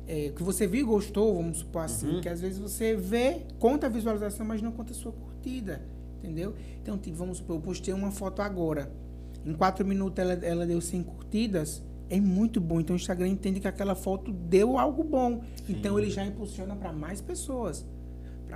é, 0.07 0.29
que 0.35 0.43
você 0.43 0.67
viu 0.67 0.81
e 0.81 0.83
gostou, 0.83 1.33
vamos 1.35 1.57
supor 1.59 1.81
assim, 1.83 2.07
Uhum. 2.07 2.21
que 2.21 2.29
às 2.29 2.39
vezes 2.39 2.59
você 2.59 2.95
vê, 2.95 3.41
conta 3.57 3.87
a 3.87 3.89
visualização, 3.89 4.45
mas 4.45 4.61
não 4.61 4.71
conta 4.71 4.91
a 4.91 4.95
sua 4.95 5.11
curtida. 5.11 5.81
Entendeu? 6.19 6.53
Então, 6.81 6.95
tipo, 6.95 7.17
vamos 7.17 7.37
supor, 7.39 7.55
eu 7.55 7.61
postei 7.61 7.91
uma 7.91 8.11
foto 8.11 8.41
agora. 8.43 8.91
Em 9.43 9.53
quatro 9.53 9.83
minutos 9.85 10.19
ela, 10.19 10.33
ela 10.33 10.65
deu 10.65 10.79
100 10.79 11.01
curtidas. 11.03 11.81
É 12.07 12.19
muito 12.19 12.61
bom. 12.61 12.79
Então 12.79 12.95
o 12.95 12.97
Instagram 12.97 13.27
entende 13.29 13.59
que 13.59 13.67
aquela 13.67 13.95
foto 13.95 14.31
deu 14.31 14.77
algo 14.77 15.03
bom. 15.03 15.41
Então 15.67 15.97
ele 15.99 16.11
já 16.11 16.23
impulsiona 16.23 16.75
para 16.75 16.93
mais 16.93 17.19
pessoas. 17.19 17.83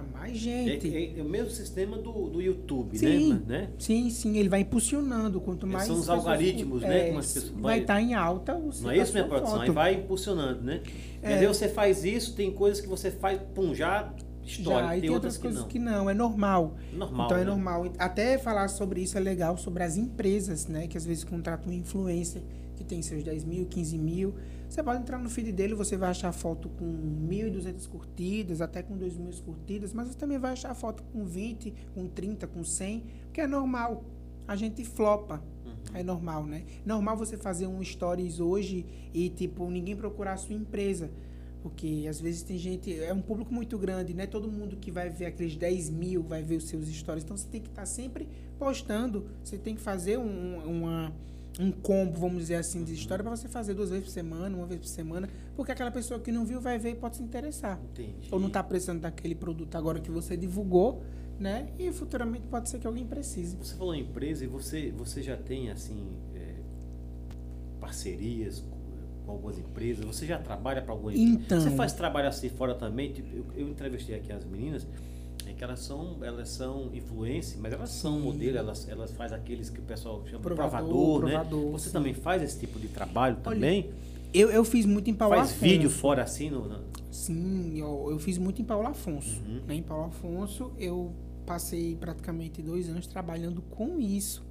Para 0.02 0.20
mais 0.20 0.34
É, 0.34 0.36
gente. 0.36 0.96
é- 0.96 1.20
é 1.20 1.22
o 1.22 1.26
mesmo 1.30 1.50
sistema 1.52 1.98
do, 1.98 2.30
do 2.30 2.42
YouTube, 2.42 2.98
Sim. 2.98 3.34
né? 3.34 3.42
né? 3.48 3.70
Sim, 3.78 4.10
sim, 4.10 4.38
ele 4.38 4.50
vai 4.50 4.62
impulsionando. 4.62 5.40
Quanto 5.42 5.68
mais. 5.68 5.86
São 5.88 5.96
os 5.96 6.02
pessoas- 6.02 6.26
algoritmos, 6.26 6.82
né, 6.82 7.10
é, 7.10 7.14
pessoas- 7.14 7.50
vai 7.50 7.80
estar 7.82 8.02
em 8.02 8.14
alta 8.14 8.56
o 8.56 8.70
Não 8.82 8.92
é 8.92 8.98
isso, 8.98 9.14
minha 9.14 9.26
produção? 9.26 9.62
Aí 9.62 9.70
vai 9.70 9.94
impulsionando, 9.96 10.62
né? 10.64 10.82
É. 11.22 11.32
Entendeu? 11.32 11.54
Você 11.54 11.68
faz 11.68 12.04
isso, 12.04 12.34
tem 12.36 12.52
coisas 12.52 12.80
que 12.82 12.88
você 12.88 13.12
faz, 13.12 13.40
pum, 13.54 13.74
já 13.76 14.12
história. 14.46 14.88
Já, 14.88 14.98
e 14.98 15.02
tem, 15.02 15.10
outras 15.10 15.36
que 15.38 15.44
coisas 15.44 15.62
não. 15.62 15.68
que 15.68 15.78
não, 15.80 16.10
é 16.10 16.14
normal. 16.14 16.76
Normal. 16.94 17.26
então 17.28 17.38
é 17.38 17.42
né? 17.42 17.46
normal. 17.46 17.92
Até 17.98 18.38
falar 18.38 18.68
sobre 18.68 19.02
isso 19.02 19.18
é 19.18 19.22
legal, 19.22 19.58
sobre 19.58 19.84
as 19.84 19.98
empresas, 19.98 20.68
né? 20.68 20.88
Que 20.88 20.98
às 20.98 21.06
vezes 21.06 21.24
contratam 21.24 21.72
um 21.72 21.76
influencer 21.76 22.42
que 22.76 22.84
tem 22.84 23.02
seus 23.02 23.24
10 23.24 23.44
mil, 23.44 23.66
15 23.66 23.98
mil. 23.98 24.34
Você 24.70 24.84
pode 24.84 25.02
entrar 25.02 25.18
no 25.18 25.28
feed 25.32 25.52
dele, 25.52 25.74
você 25.74 25.98
vai 25.98 26.12
achar 26.12 26.32
foto 26.32 26.70
com 26.70 26.86
1.200 27.28 27.88
curtidas, 27.88 28.62
até 28.62 28.84
com 28.84 28.96
2 28.96 29.18
mil 29.18 29.34
curtidas, 29.44 29.94
mas 29.94 30.10
você 30.10 30.18
também 30.18 30.38
vai 30.38 30.52
achar 30.52 30.76
foto 30.76 31.02
com 31.12 31.26
20, 31.26 31.74
com 31.96 32.08
30, 32.08 32.46
com 32.46 32.64
100, 32.64 33.04
porque 33.26 33.42
é 33.42 33.48
normal. 33.48 34.04
A 34.48 34.56
gente 34.56 34.86
flopa. 34.86 35.44
Uhum. 35.66 35.74
É 35.96 36.04
normal, 36.04 36.46
né? 36.46 36.66
Normal 36.86 37.18
você 37.18 37.36
fazer 37.36 37.66
um 37.66 37.84
stories 37.84 38.40
hoje 38.40 38.86
e, 39.12 39.30
tipo, 39.30 39.68
ninguém 39.72 39.96
procurar 39.96 40.34
a 40.34 40.38
sua 40.38 40.56
empresa. 40.56 41.10
Porque 41.64 42.06
às 42.08 42.22
vezes 42.22 42.44
tem 42.44 42.58
gente, 42.58 42.94
é 42.94 43.14
um 43.14 43.22
público 43.22 43.54
muito 43.54 43.78
grande, 43.78 44.14
não 44.14 44.24
é 44.24 44.28
todo 44.28 44.50
mundo 44.50 44.78
que 44.78 44.92
vai 44.92 45.10
ver 45.10 45.26
aqueles 45.26 45.56
10 45.56 45.90
mil, 45.90 46.24
vai 46.24 46.44
ver 46.44 46.58
os 46.58 46.68
seus 46.68 46.88
stories. 46.88 47.24
Então 47.24 47.36
você 47.36 47.48
tem 47.48 47.60
que 47.60 47.70
estar 47.70 47.86
sempre 47.86 48.30
postando, 48.58 49.26
você 49.44 49.58
tem 49.58 49.76
que 49.76 49.82
fazer 49.82 50.18
um, 50.18 50.58
uma, 50.60 51.12
um 51.60 51.72
combo, 51.72 52.18
vamos 52.18 52.44
dizer 52.44 52.56
assim, 52.56 52.86
de 52.86 52.94
história 52.94 53.22
para 53.22 53.36
você 53.36 53.50
fazer 53.50 53.74
duas 53.74 53.90
vezes 53.90 54.06
por 54.06 54.12
semana, 54.12 54.56
uma 54.56 54.66
vez 54.66 54.80
por 54.80 54.88
semana, 54.88 55.30
porque 55.58 55.74
aquela 55.74 55.92
pessoa 55.92 56.18
que 56.18 56.32
não 56.32 56.46
viu 56.46 56.62
vai 56.62 56.80
ver 56.80 56.92
e 56.92 56.96
pode 56.96 57.18
se 57.18 57.24
interessar. 57.24 57.78
Entendi. 57.92 58.30
Ou 58.32 58.40
não 58.40 58.48
está 58.48 58.64
precisando 58.64 59.02
daquele 59.02 59.36
produto 59.36 59.76
agora 59.76 60.00
que 60.00 60.10
você 60.10 60.38
divulgou, 60.38 61.04
né? 61.38 61.70
E 61.78 61.92
futuramente 61.92 62.48
pode 62.48 62.70
ser 62.70 62.80
que 62.80 62.88
alguém 62.88 63.06
precise. 63.06 63.58
Você 63.58 63.76
falou 63.76 63.94
em 63.94 64.02
empresa 64.02 64.46
e 64.46 64.48
você, 64.48 64.94
você 64.98 65.22
já 65.22 65.36
tem, 65.36 65.70
assim, 65.70 66.08
é, 66.34 66.56
parcerias 67.82 68.62
com, 68.62 69.32
algumas 69.32 69.60
empresas? 69.60 70.06
Você 70.06 70.26
já 70.26 70.40
trabalha 70.40 70.82
para 70.82 70.94
alguma 70.94 71.14
empresa? 71.14 71.40
Então. 71.40 71.62
Você 71.62 71.72
faz 71.72 71.92
trabalho 71.92 72.30
assim 72.30 72.48
fora 72.48 72.74
também? 72.74 73.12
Tipo, 73.12 73.36
eu, 73.36 73.46
eu 73.56 73.68
entrevistei 73.68 74.16
aqui 74.16 74.32
as 74.32 74.46
meninas, 74.46 74.88
que 75.60 75.64
elas 75.66 75.82
são, 75.82 76.18
elas 76.24 76.48
são 76.48 76.90
influência, 76.94 77.60
mas 77.62 77.74
elas 77.74 77.90
são 77.90 78.16
Sim. 78.18 78.24
modelo, 78.24 78.58
elas, 78.58 78.88
elas 78.88 79.12
fazem 79.12 79.38
aqueles 79.38 79.70
que 79.70 79.80
o 79.80 79.84
pessoal 79.84 80.24
chama 80.26 80.38
de 80.38 80.44
Provador, 80.44 80.70
provador, 80.80 81.26
né? 81.26 81.32
provador, 81.34 81.72
Você 81.74 81.88
sim. 81.88 81.94
também 81.94 82.14
faz 82.14 82.42
esse 82.42 82.58
tipo 82.58 82.80
de 82.80 82.88
trabalho 82.88 83.36
Olha, 83.46 83.56
também? 83.56 83.90
Eu, 84.34 84.50
eu 84.50 84.64
fiz 84.64 84.86
muito 84.86 85.10
em 85.10 85.14
Paulo 85.14 85.36
faz 85.36 85.50
Afonso. 85.50 85.62
vídeo 85.62 85.90
fora 85.90 86.24
assim? 86.24 86.50
No, 86.50 86.66
na- 86.66 86.80
Sim, 87.12 87.78
eu, 87.78 88.08
eu 88.10 88.18
fiz 88.20 88.38
muito 88.38 88.62
em 88.62 88.66
Paulo 88.66 88.88
Afonso. 88.88 89.42
Uhum. 89.46 89.62
né? 89.68 89.76
Em 89.76 89.84
Paulo 89.84 90.06
Afonso, 90.06 90.72
eu 90.78 91.12
passei 91.46 91.94
praticamente 91.98 92.62
dois 92.62 92.88
anos 92.88 93.06
trabalhando 93.06 93.62
com 93.62 94.00
isso, 94.00 94.46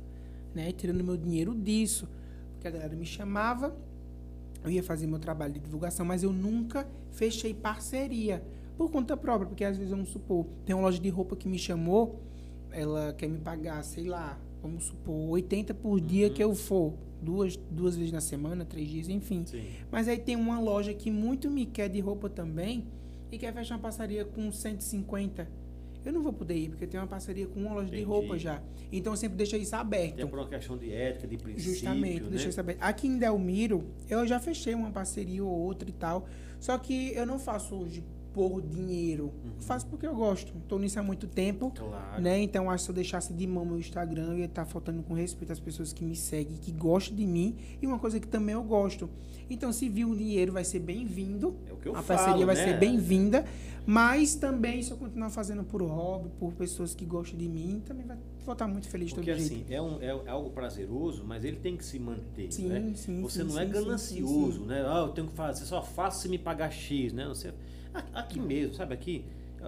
né? 0.55 0.73
Tirando 0.73 1.03
meu 1.03 1.17
dinheiro 1.17 1.55
disso. 1.55 2.07
Porque 2.53 2.69
a 2.69 2.71
galera 2.71 2.95
me 2.95 3.07
chamava, 3.07 3.75
eu 4.63 4.71
ia 4.71 4.83
fazer 4.83 5.07
meu 5.07 5.19
trabalho 5.19 5.55
de 5.55 5.61
divulgação, 5.61 6.05
mas 6.05 6.23
eu 6.23 6.35
nunca 6.35 6.87
fechei 7.13 7.55
parceria. 7.55 8.43
Por 8.79 8.93
conta 8.93 9.17
própria, 9.17 9.49
porque 9.49 9.65
às 9.65 9.77
vezes, 9.77 9.91
vamos 9.91 10.11
supor, 10.11 10.47
tem 10.65 10.73
uma 10.73 10.83
loja 10.83 11.01
de 11.01 11.09
roupa 11.09 11.35
que 11.35 11.49
me 11.49 11.59
chamou, 11.59 12.23
ela 12.71 13.13
quer 13.13 13.27
me 13.27 13.39
pagar, 13.41 13.83
sei 13.83 14.05
lá, 14.05 14.39
vamos 14.63 14.85
supor, 14.85 15.31
80 15.31 15.75
por 15.75 16.01
dia 16.01 16.31
que 16.31 16.43
eu 16.43 16.55
for. 16.55 16.95
Duas, 17.21 17.57
duas 17.57 17.97
vezes 17.97 18.13
na 18.13 18.21
semana, 18.21 18.65
três 18.65 18.89
dias, 18.89 19.09
enfim. 19.09 19.45
Sim. 19.45 19.65
Mas 19.91 20.07
aí 20.07 20.17
tem 20.17 20.37
uma 20.37 20.61
loja 20.61 20.95
que 20.95 21.11
muito 21.11 21.51
me 21.51 21.67
quer 21.67 21.89
de 21.89 21.99
roupa 21.99 22.31
também 22.31 22.87
e 23.33 23.37
quer 23.37 23.53
fechar 23.53 23.75
uma 23.75 23.81
parceria 23.81 24.25
com 24.25 24.53
150. 24.53 25.51
Eu 26.05 26.13
não 26.13 26.23
vou 26.23 26.33
poder 26.33 26.55
ir, 26.57 26.69
porque 26.69 26.87
tem 26.87 27.01
uma 27.01 27.09
parceria 27.09 27.49
com 27.49 27.59
uma 27.59 27.71
loja 27.75 27.89
Entendi. 27.89 28.03
de 28.05 28.09
roupa 28.09 28.39
já. 28.39 28.63
Então 28.93 29.13
eu 29.13 29.17
sempre 29.17 29.37
deixo 29.37 29.57
isso 29.57 29.75
aberto. 29.75 30.21
É 30.21 30.25
por 30.25 30.39
uma 30.39 30.47
questão 30.47 30.79
de 30.79 30.93
ética, 30.93 31.27
de 31.27 31.37
princípio, 31.37 31.73
Justamente, 31.73 32.23
né? 32.23 32.31
deixa 32.31 32.49
isso 32.49 32.61
aberto. 32.61 32.81
Aqui 32.81 33.09
em 33.09 33.19
Delmiro, 33.19 33.85
eu 34.09 34.25
já 34.25 34.39
fechei 34.39 34.73
uma 34.73 34.93
parceria 34.93 35.45
ou 35.45 35.51
outra 35.51 35.91
e 35.91 35.93
tal. 35.93 36.29
Só 36.61 36.79
que 36.79 37.13
eu 37.15 37.27
não 37.27 37.41
faço 37.41 37.75
hoje 37.75 38.05
por 38.33 38.63
dinheiro. 38.63 39.33
Eu 39.45 39.63
faço 39.63 39.87
porque 39.87 40.07
eu 40.07 40.15
gosto. 40.15 40.53
Estou 40.57 40.79
nisso 40.79 40.99
há 40.99 41.03
muito 41.03 41.27
tempo. 41.27 41.73
Claro. 41.75 42.23
Né? 42.23 42.41
Então, 42.41 42.71
acho 42.71 42.83
que 42.83 42.85
se 42.85 42.91
eu 42.91 42.95
deixasse 42.95 43.33
de 43.33 43.47
mão 43.47 43.65
meu 43.65 43.79
Instagram, 43.79 44.33
eu 44.33 44.39
ia 44.39 44.45
estar 44.45 44.65
faltando 44.65 45.03
com 45.03 45.15
respeito 45.15 45.53
às 45.53 45.61
pessoas 45.61 45.93
que 45.93 46.05
me 46.05 46.15
seguem, 46.17 46.57
que 46.57 46.71
gostam 46.73 47.17
de 47.17 47.27
mim. 47.27 47.57
E 47.81 47.87
uma 47.87 47.99
coisa 47.99 48.19
que 48.21 48.27
também 48.27 48.55
eu 48.55 48.63
gosto. 48.63 49.09
Então, 49.51 49.73
se 49.73 49.89
vir 49.89 50.05
um 50.05 50.17
dinheiro, 50.17 50.53
vai 50.53 50.65
ser 50.65 50.81
bem-vindo. 50.81 51.57
É 51.67 51.73
o 51.73 51.77
que 51.77 51.89
eu 51.89 51.97
a 51.97 52.03
falo, 52.03 52.19
parceria 52.19 52.47
vai 52.47 52.55
né? 52.55 52.65
ser 52.65 52.79
bem-vinda. 52.79 53.45
Mas 53.87 54.35
também, 54.35 54.83
se 54.83 54.91
eu 54.91 54.97
continuar 54.97 55.31
fazendo 55.31 55.65
por 55.65 55.83
hobby, 55.83 56.29
por 56.39 56.53
pessoas 56.53 56.95
que 56.95 57.07
gostam 57.07 57.39
de 57.39 57.49
mim, 57.49 57.83
também 57.87 58.07
vai 58.07 58.19
vou 58.49 58.55
estar 58.55 58.67
muito 58.67 58.89
feliz 58.89 59.13
Porque 59.13 59.31
todo 59.31 59.41
jeito. 59.41 59.63
assim, 59.63 59.75
é, 59.75 59.83
um, 59.83 60.01
é 60.01 60.31
algo 60.31 60.51
prazeroso, 60.51 61.23
mas 61.23 61.45
ele 61.45 61.59
tem 61.59 61.77
que 61.77 61.85
se 61.85 61.99
manter, 61.99 62.51
Sim, 62.51 62.69
né? 62.69 62.93
sim, 62.95 63.21
Você 63.21 63.43
sim, 63.43 63.49
não 63.49 63.59
é 63.59 63.67
ganancioso, 63.67 64.65
né? 64.65 64.83
Ah, 64.87 65.01
eu 65.07 65.09
tenho 65.09 65.27
que 65.27 65.35
fazer, 65.35 65.67
só 65.67 65.83
faço 65.83 66.23
se 66.23 66.29
me 66.31 66.39
pagar 66.39 66.71
X, 66.71 67.13
né? 67.13 67.27
Você, 67.29 67.53
aqui, 68.15 68.39
mesmo, 68.41 68.75
sabe 68.75 68.95
aqui? 68.95 69.25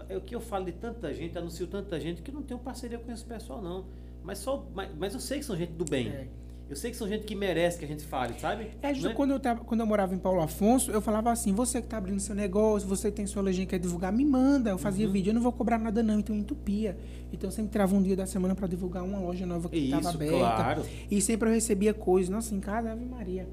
É 0.08 0.16
o 0.16 0.20
que 0.20 0.34
eu 0.34 0.40
falo 0.40 0.64
de 0.64 0.72
tanta 0.72 1.12
gente, 1.12 1.36
anuncio 1.36 1.66
tanta 1.66 1.98
gente 1.98 2.22
que 2.22 2.30
não 2.30 2.42
tenho 2.42 2.60
parceria 2.60 2.98
com 2.98 3.10
esse 3.12 3.24
pessoal, 3.24 3.60
não. 3.60 3.84
Mas, 4.22 4.38
só, 4.38 4.64
mas, 4.74 4.88
mas 4.98 5.14
eu 5.14 5.20
sei 5.20 5.38
que 5.38 5.44
são 5.44 5.56
gente 5.56 5.72
do 5.72 5.84
bem. 5.84 6.08
É. 6.08 6.26
Eu 6.68 6.76
sei 6.76 6.92
que 6.92 6.96
são 6.96 7.08
gente 7.08 7.24
que 7.24 7.34
merece 7.34 7.76
que 7.80 7.84
a 7.84 7.88
gente 7.88 8.04
fale, 8.04 8.38
sabe? 8.38 8.70
É, 8.80 8.94
justo 8.94 9.08
Né? 9.08 9.14
quando, 9.14 9.32
eu 9.32 9.40
tava, 9.40 9.64
quando 9.64 9.80
eu 9.80 9.86
morava 9.86 10.14
em 10.14 10.18
Paulo 10.18 10.40
Afonso, 10.40 10.92
eu 10.92 11.00
falava 11.00 11.32
assim: 11.32 11.52
você 11.52 11.82
que 11.82 11.88
tá 11.88 11.96
abrindo 11.96 12.20
seu 12.20 12.32
negócio, 12.32 12.88
você 12.88 13.10
tem 13.10 13.26
sua 13.26 13.42
legenda 13.42 13.66
que 13.66 13.70
quer 13.70 13.80
divulgar, 13.80 14.12
me 14.12 14.24
manda. 14.24 14.70
Eu 14.70 14.78
fazia 14.78 15.04
Uhum. 15.04 15.12
vídeo, 15.12 15.30
eu 15.30 15.34
não 15.34 15.42
vou 15.42 15.50
cobrar 15.50 15.78
nada, 15.80 16.00
não. 16.00 16.20
Então 16.20 16.32
eu 16.36 16.40
entupia. 16.40 16.96
Então 17.32 17.48
eu 17.48 17.52
sempre 17.52 17.72
tirava 17.72 17.92
um 17.96 18.00
dia 18.00 18.14
da 18.14 18.24
semana 18.26 18.54
para 18.54 18.68
divulgar 18.68 19.02
uma 19.02 19.18
loja 19.18 19.44
nova 19.44 19.68
que 19.68 19.78
estava 19.78 20.10
aberta. 20.10 20.36
claro. 20.38 20.82
E 21.10 21.20
sempre 21.20 21.48
eu 21.48 21.52
recebia 21.52 21.92
coisas. 21.92 22.28
Nossa, 22.30 22.54
em 22.54 22.60
casa, 22.60 22.92
Ave 22.92 23.04
Maria. 23.04 23.48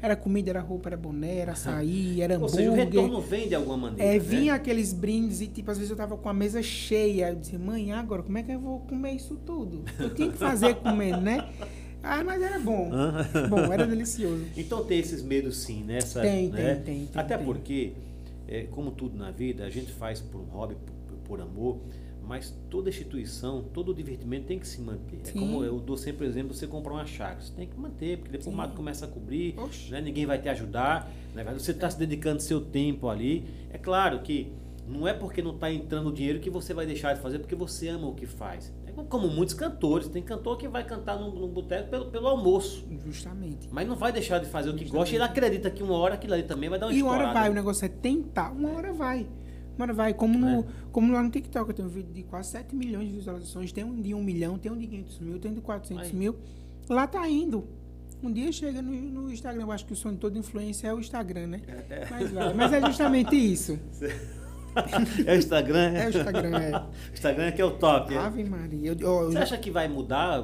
Era 0.00 0.14
comida, 0.14 0.50
era 0.50 0.60
roupa, 0.60 0.88
era 0.88 0.96
boné, 0.96 1.38
era 1.38 1.52
açaí, 1.52 2.20
era 2.20 2.34
Ou 2.38 2.46
hambúrguer. 2.46 2.56
seja, 2.56 2.70
o 2.70 2.74
retorno 2.74 3.20
vem 3.20 3.48
de 3.48 3.54
alguma 3.54 3.76
maneira. 3.76 4.04
É, 4.04 4.12
né? 4.12 4.18
vinha 4.18 4.54
aqueles 4.54 4.92
brindes 4.92 5.40
e, 5.40 5.48
tipo, 5.48 5.70
às 5.70 5.76
vezes 5.76 5.90
eu 5.90 5.96
tava 5.96 6.16
com 6.16 6.28
a 6.28 6.32
mesa 6.34 6.62
cheia. 6.62 7.30
Eu 7.30 7.36
dizia, 7.36 7.58
mãe, 7.58 7.90
agora 7.92 8.22
como 8.22 8.38
é 8.38 8.42
que 8.44 8.52
eu 8.52 8.60
vou 8.60 8.80
comer 8.80 9.12
isso 9.12 9.36
tudo? 9.44 9.84
Eu 9.98 10.14
tinha 10.14 10.30
que 10.30 10.38
fazer 10.38 10.76
comendo, 10.76 11.20
né? 11.20 11.48
Ah, 12.00 12.22
mas 12.22 12.40
era 12.40 12.60
bom. 12.60 12.90
bom, 13.50 13.72
era 13.72 13.84
delicioso. 13.86 14.44
Então 14.56 14.84
tem 14.84 15.00
esses 15.00 15.20
medos 15.20 15.56
sim, 15.58 15.82
né? 15.82 15.96
Essa, 15.98 16.20
Tem, 16.20 16.48
né? 16.48 16.74
tem, 16.76 16.84
tem, 16.84 17.06
tem, 17.06 17.20
Até 17.20 17.36
tem. 17.36 17.44
porque, 17.44 17.92
é, 18.46 18.62
como 18.70 18.92
tudo 18.92 19.18
na 19.18 19.32
vida, 19.32 19.64
a 19.64 19.70
gente 19.70 19.90
faz 19.92 20.20
por 20.20 20.40
um 20.40 20.44
hobby, 20.44 20.76
por, 21.08 21.16
por 21.24 21.40
amor, 21.40 21.78
mas 22.28 22.54
toda 22.68 22.90
instituição, 22.90 23.64
todo 23.72 23.94
divertimento 23.94 24.46
tem 24.46 24.58
que 24.58 24.68
se 24.68 24.82
manter. 24.82 25.20
É 25.24 25.24
Sim. 25.24 25.40
como 25.40 25.64
eu 25.64 25.80
dou 25.80 25.96
sempre 25.96 26.26
o 26.26 26.28
exemplo, 26.28 26.52
você 26.52 26.66
comprar 26.66 26.92
uma 26.92 27.06
chácara, 27.06 27.40
você 27.40 27.54
tem 27.54 27.66
que 27.66 27.80
manter, 27.80 28.18
porque 28.18 28.32
depois 28.32 28.48
o 28.48 28.50
Sim. 28.50 28.56
mato 28.56 28.76
começa 28.76 29.06
a 29.06 29.08
cobrir, 29.08 29.56
né? 29.88 30.02
ninguém 30.02 30.26
vai 30.26 30.38
te 30.38 30.46
ajudar, 30.50 31.10
né? 31.34 31.42
você 31.44 31.70
está 31.70 31.88
se 31.88 31.98
dedicando 31.98 32.42
seu 32.42 32.60
tempo 32.60 33.08
ali. 33.08 33.46
É 33.70 33.78
claro 33.78 34.20
que 34.20 34.52
não 34.86 35.08
é 35.08 35.14
porque 35.14 35.40
não 35.40 35.52
está 35.52 35.72
entrando 35.72 36.12
dinheiro 36.12 36.38
que 36.38 36.50
você 36.50 36.74
vai 36.74 36.84
deixar 36.84 37.14
de 37.14 37.20
fazer, 37.20 37.38
porque 37.38 37.54
você 37.54 37.88
ama 37.88 38.06
o 38.06 38.14
que 38.14 38.26
faz. 38.26 38.74
É 38.86 38.92
como 39.04 39.28
muitos 39.28 39.54
cantores, 39.54 40.08
tem 40.08 40.22
cantor 40.22 40.58
que 40.58 40.68
vai 40.68 40.84
cantar 40.84 41.18
num, 41.18 41.30
num 41.30 41.48
boteco 41.48 41.88
pelo, 41.88 42.10
pelo 42.10 42.28
almoço. 42.28 42.86
Justamente. 43.06 43.68
Mas 43.72 43.88
não 43.88 43.96
vai 43.96 44.12
deixar 44.12 44.38
de 44.38 44.46
fazer 44.46 44.68
o 44.68 44.74
que 44.74 44.84
gosta 44.84 45.14
e 45.14 45.16
ele 45.16 45.24
acredita 45.24 45.70
que 45.70 45.82
uma 45.82 45.96
hora 45.96 46.14
aquilo 46.14 46.34
ali 46.34 46.42
também 46.42 46.68
vai 46.68 46.78
dar 46.78 46.86
uma 46.86 46.92
E 46.92 47.02
uma 47.02 47.12
hora 47.12 47.32
vai, 47.32 47.48
o 47.48 47.54
negócio 47.54 47.86
é 47.86 47.88
tentar, 47.88 48.50
uma 48.50 48.70
hora 48.72 48.92
vai. 48.92 49.26
Hora 49.78 49.92
vai. 49.92 50.12
Como, 50.14 50.38
no, 50.38 50.60
É. 50.60 50.64
como 50.90 51.12
lá 51.12 51.22
no 51.22 51.30
TikTok, 51.30 51.68
eu 51.70 51.74
tenho 51.74 51.88
um 51.88 51.90
vídeo 51.90 52.12
de 52.12 52.22
quase 52.24 52.50
7 52.50 52.74
milhões 52.74 53.08
de 53.08 53.14
visualizações. 53.14 53.70
Tem 53.72 53.84
um 53.84 53.94
de 54.00 54.12
1 54.14 54.22
milhão, 54.22 54.58
tem 54.58 54.70
um 54.72 54.76
de 54.76 54.86
500 54.86 55.18
mil, 55.20 55.38
tem 55.38 55.50
um 55.50 55.54
de 55.54 55.60
400 55.60 56.06
Aí. 56.08 56.14
mil. 56.14 56.36
Lá 56.88 57.06
tá 57.06 57.28
indo. 57.28 57.64
Um 58.22 58.32
dia 58.32 58.50
chega 58.50 58.82
no, 58.82 58.90
no 58.90 59.30
Instagram. 59.32 59.62
Eu 59.62 59.70
acho 59.72 59.86
que 59.86 59.92
o 59.92 59.96
sonho 59.96 60.14
de 60.14 60.20
toda 60.20 60.36
influência 60.38 60.88
é 60.88 60.94
o 60.94 60.98
Instagram, 60.98 61.46
né? 61.46 61.60
Mas 62.10 62.30
vai. 62.32 62.52
Mas 62.54 62.72
é 62.72 62.80
justamente 62.84 63.36
isso. 63.36 63.78
É 65.26 65.34
o 65.34 65.38
Instagram, 65.38 65.92
É 65.94 66.06
o 66.06 66.08
Instagram, 66.10 66.58
é. 66.58 66.76
O 67.10 67.14
Instagram 67.14 67.44
é 67.44 67.52
que 67.52 67.60
é 67.60 67.64
o 67.64 67.70
top. 67.72 68.14
é. 68.14 68.18
Ave 68.18 68.44
Maria. 68.44 68.96
Eu, 68.98 69.08
eu 69.22 69.30
Você 69.32 69.38
acha 69.38 69.58
que 69.58 69.70
vai 69.70 69.88
mudar? 69.88 70.42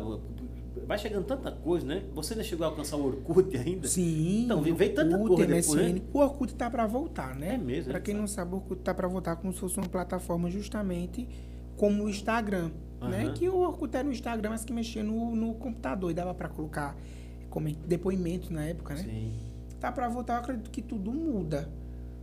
Vai 0.86 0.98
chegando 0.98 1.24
tanta 1.24 1.50
coisa, 1.50 1.86
né? 1.86 2.02
Você 2.14 2.34
ainda 2.34 2.44
chegou 2.44 2.64
a 2.66 2.70
alcançar 2.70 2.96
o 2.96 3.06
Orkut 3.06 3.56
ainda? 3.56 3.88
Sim. 3.88 4.44
Então, 4.44 4.60
veio- 4.60 4.94
tanta 4.94 5.18
porra 5.18 5.46
depois, 5.46 5.74
né? 5.74 6.00
O 6.12 6.18
Orkut 6.18 6.54
tá 6.54 6.70
para 6.70 6.86
voltar, 6.86 7.34
né? 7.34 7.54
É 7.54 7.58
mesmo, 7.58 7.90
Para 7.90 7.98
é, 7.98 8.02
quem 8.02 8.14
sabe. 8.14 8.20
não 8.20 8.26
sabe, 8.28 8.52
o 8.52 8.56
Orkut 8.56 8.80
tá 8.82 8.92
para 8.94 9.08
voltar 9.08 9.36
como 9.36 9.52
se 9.52 9.60
fosse 9.60 9.78
uma 9.78 9.88
plataforma 9.88 10.50
justamente 10.50 11.28
como 11.76 12.04
o 12.04 12.08
Instagram, 12.08 12.70
né? 13.00 13.24
Aham. 13.24 13.32
Que 13.34 13.48
o 13.48 13.56
Orkut 13.58 13.94
era 13.94 14.04
no 14.04 14.12
Instagram, 14.12 14.50
mas 14.50 14.64
que 14.64 14.72
mexia 14.72 15.02
no, 15.02 15.34
no 15.34 15.54
computador 15.54 16.10
e 16.10 16.14
dava 16.14 16.34
para 16.34 16.48
colocar 16.48 16.96
depoimentos 17.86 18.50
na 18.50 18.64
época, 18.66 18.94
né? 18.94 19.02
Sim. 19.02 19.32
Tá 19.80 19.90
para 19.92 20.08
voltar, 20.08 20.34
eu 20.34 20.40
acredito 20.40 20.70
que 20.70 20.82
tudo 20.82 21.12
muda. 21.12 21.68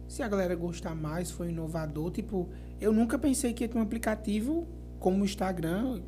Se 0.07 0.21
a 0.21 0.27
galera 0.27 0.55
gostar 0.55 0.93
mais, 0.95 1.31
for 1.31 1.47
inovador, 1.47 2.11
tipo, 2.11 2.49
eu 2.79 2.91
nunca 2.91 3.17
pensei 3.17 3.53
que 3.53 3.63
ia 3.63 3.69
ter 3.69 3.77
um 3.77 3.81
aplicativo 3.81 4.67
como 4.99 5.21
o 5.21 5.25
Instagram 5.25 6.01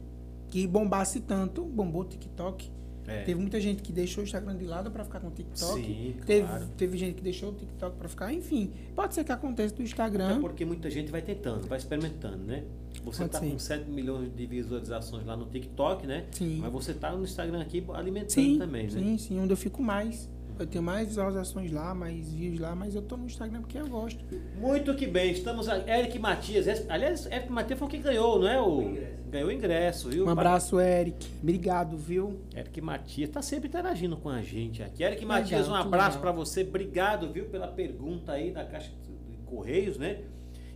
que 0.53 0.67
bombasse 0.67 1.19
tanto, 1.19 1.64
bombou 1.64 2.03
o 2.03 2.06
TikTok. 2.06 2.69
É. 3.07 3.23
Teve 3.23 3.41
muita 3.41 3.59
gente 3.59 3.82
que 3.82 3.91
deixou 3.91 4.22
o 4.22 4.23
Instagram 4.23 4.56
de 4.56 4.65
lado 4.65 4.91
para 4.91 5.03
ficar 5.03 5.19
com 5.19 5.30
o 5.30 5.32
TikTok. 5.32 5.82
Sim, 5.82 6.15
teve, 6.27 6.48
claro. 6.48 6.67
teve 6.77 6.95
gente 6.95 7.15
que 7.15 7.23
deixou 7.23 7.49
o 7.49 7.53
TikTok 7.53 7.98
para 7.98 8.07
ficar. 8.07 8.32
Enfim, 8.32 8.72
pode 8.95 9.15
ser 9.15 9.23
que 9.23 9.32
aconteça 9.32 9.73
do 9.73 9.77
Até 9.77 9.83
Instagram. 9.85 10.40
porque 10.41 10.64
muita 10.64 10.91
gente 10.91 11.11
vai 11.11 11.23
tentando, 11.23 11.67
vai 11.67 11.80
experimentando, 11.80 12.38
né? 12.38 12.65
Você 13.03 13.27
tá 13.27 13.40
ser. 13.40 13.49
com 13.49 13.57
7 13.57 13.90
milhões 13.90 14.32
de 14.32 14.45
visualizações 14.45 15.25
lá 15.25 15.35
no 15.35 15.48
TikTok, 15.48 16.06
né? 16.06 16.27
Sim. 16.30 16.59
Mas 16.61 16.72
você 16.72 16.93
tá 16.93 17.11
no 17.11 17.23
Instagram 17.23 17.59
aqui 17.59 17.83
alimentando 17.91 18.30
Sim, 18.30 18.59
também, 18.59 18.83
né? 18.83 18.90
sim, 18.91 19.17
sim, 19.17 19.40
onde 19.40 19.51
eu 19.51 19.57
fico 19.57 19.82
mais. 19.82 20.30
Eu 20.59 20.67
tenho 20.67 20.83
mais 20.83 21.07
visualizações 21.07 21.72
lá, 21.72 21.95
mais 21.95 22.32
views 22.32 22.59
lá, 22.59 22.75
mas 22.75 22.93
eu 22.93 23.01
tô 23.01 23.17
no 23.17 23.25
Instagram 23.25 23.61
porque 23.61 23.77
eu 23.77 23.88
gosto. 23.88 24.23
Muito 24.56 24.93
que 24.95 25.07
bem, 25.07 25.32
estamos 25.32 25.67
a 25.67 25.77
Eric 25.80 26.17
Matias. 26.19 26.67
Esse- 26.67 26.85
Aliás, 26.90 27.25
Eric 27.25 27.51
Matias 27.51 27.80
foi 27.80 27.88
o 27.88 27.91
que 27.91 27.98
ganhou, 27.98 28.40
não 28.40 28.48
é? 28.48 28.61
O, 28.61 28.77
O 28.77 28.82
ingresso. 28.83 29.17
ganhou 29.30 29.49
o 29.49 29.51
ingresso, 29.51 30.09
viu? 30.09 30.25
Um 30.25 30.30
abraço, 30.30 30.80
Eric. 30.80 31.27
Obrigado, 31.41 31.98
viu? 31.98 32.40
Eric 32.56 32.80
Matias 32.82 33.30
está 33.30 33.41
sempre 33.41 33.67
interagindo 33.67 34.15
com 34.15 34.30
a 34.30 34.41
gente 34.43 34.83
aqui. 34.83 35.03
Eric 35.03 35.22
Legal, 35.25 35.40
Matias, 35.40 35.67
um 35.67 35.73
abraço 35.75 36.19
para 36.19 36.32
você. 36.32 36.61
Obrigado, 36.61 37.32
viu, 37.33 37.45
pela 37.45 37.67
pergunta 37.67 38.32
aí 38.33 38.51
da 38.51 38.64
caixa 38.64 38.91
de 38.91 39.38
Correios, 39.45 39.98
né? 39.98 40.22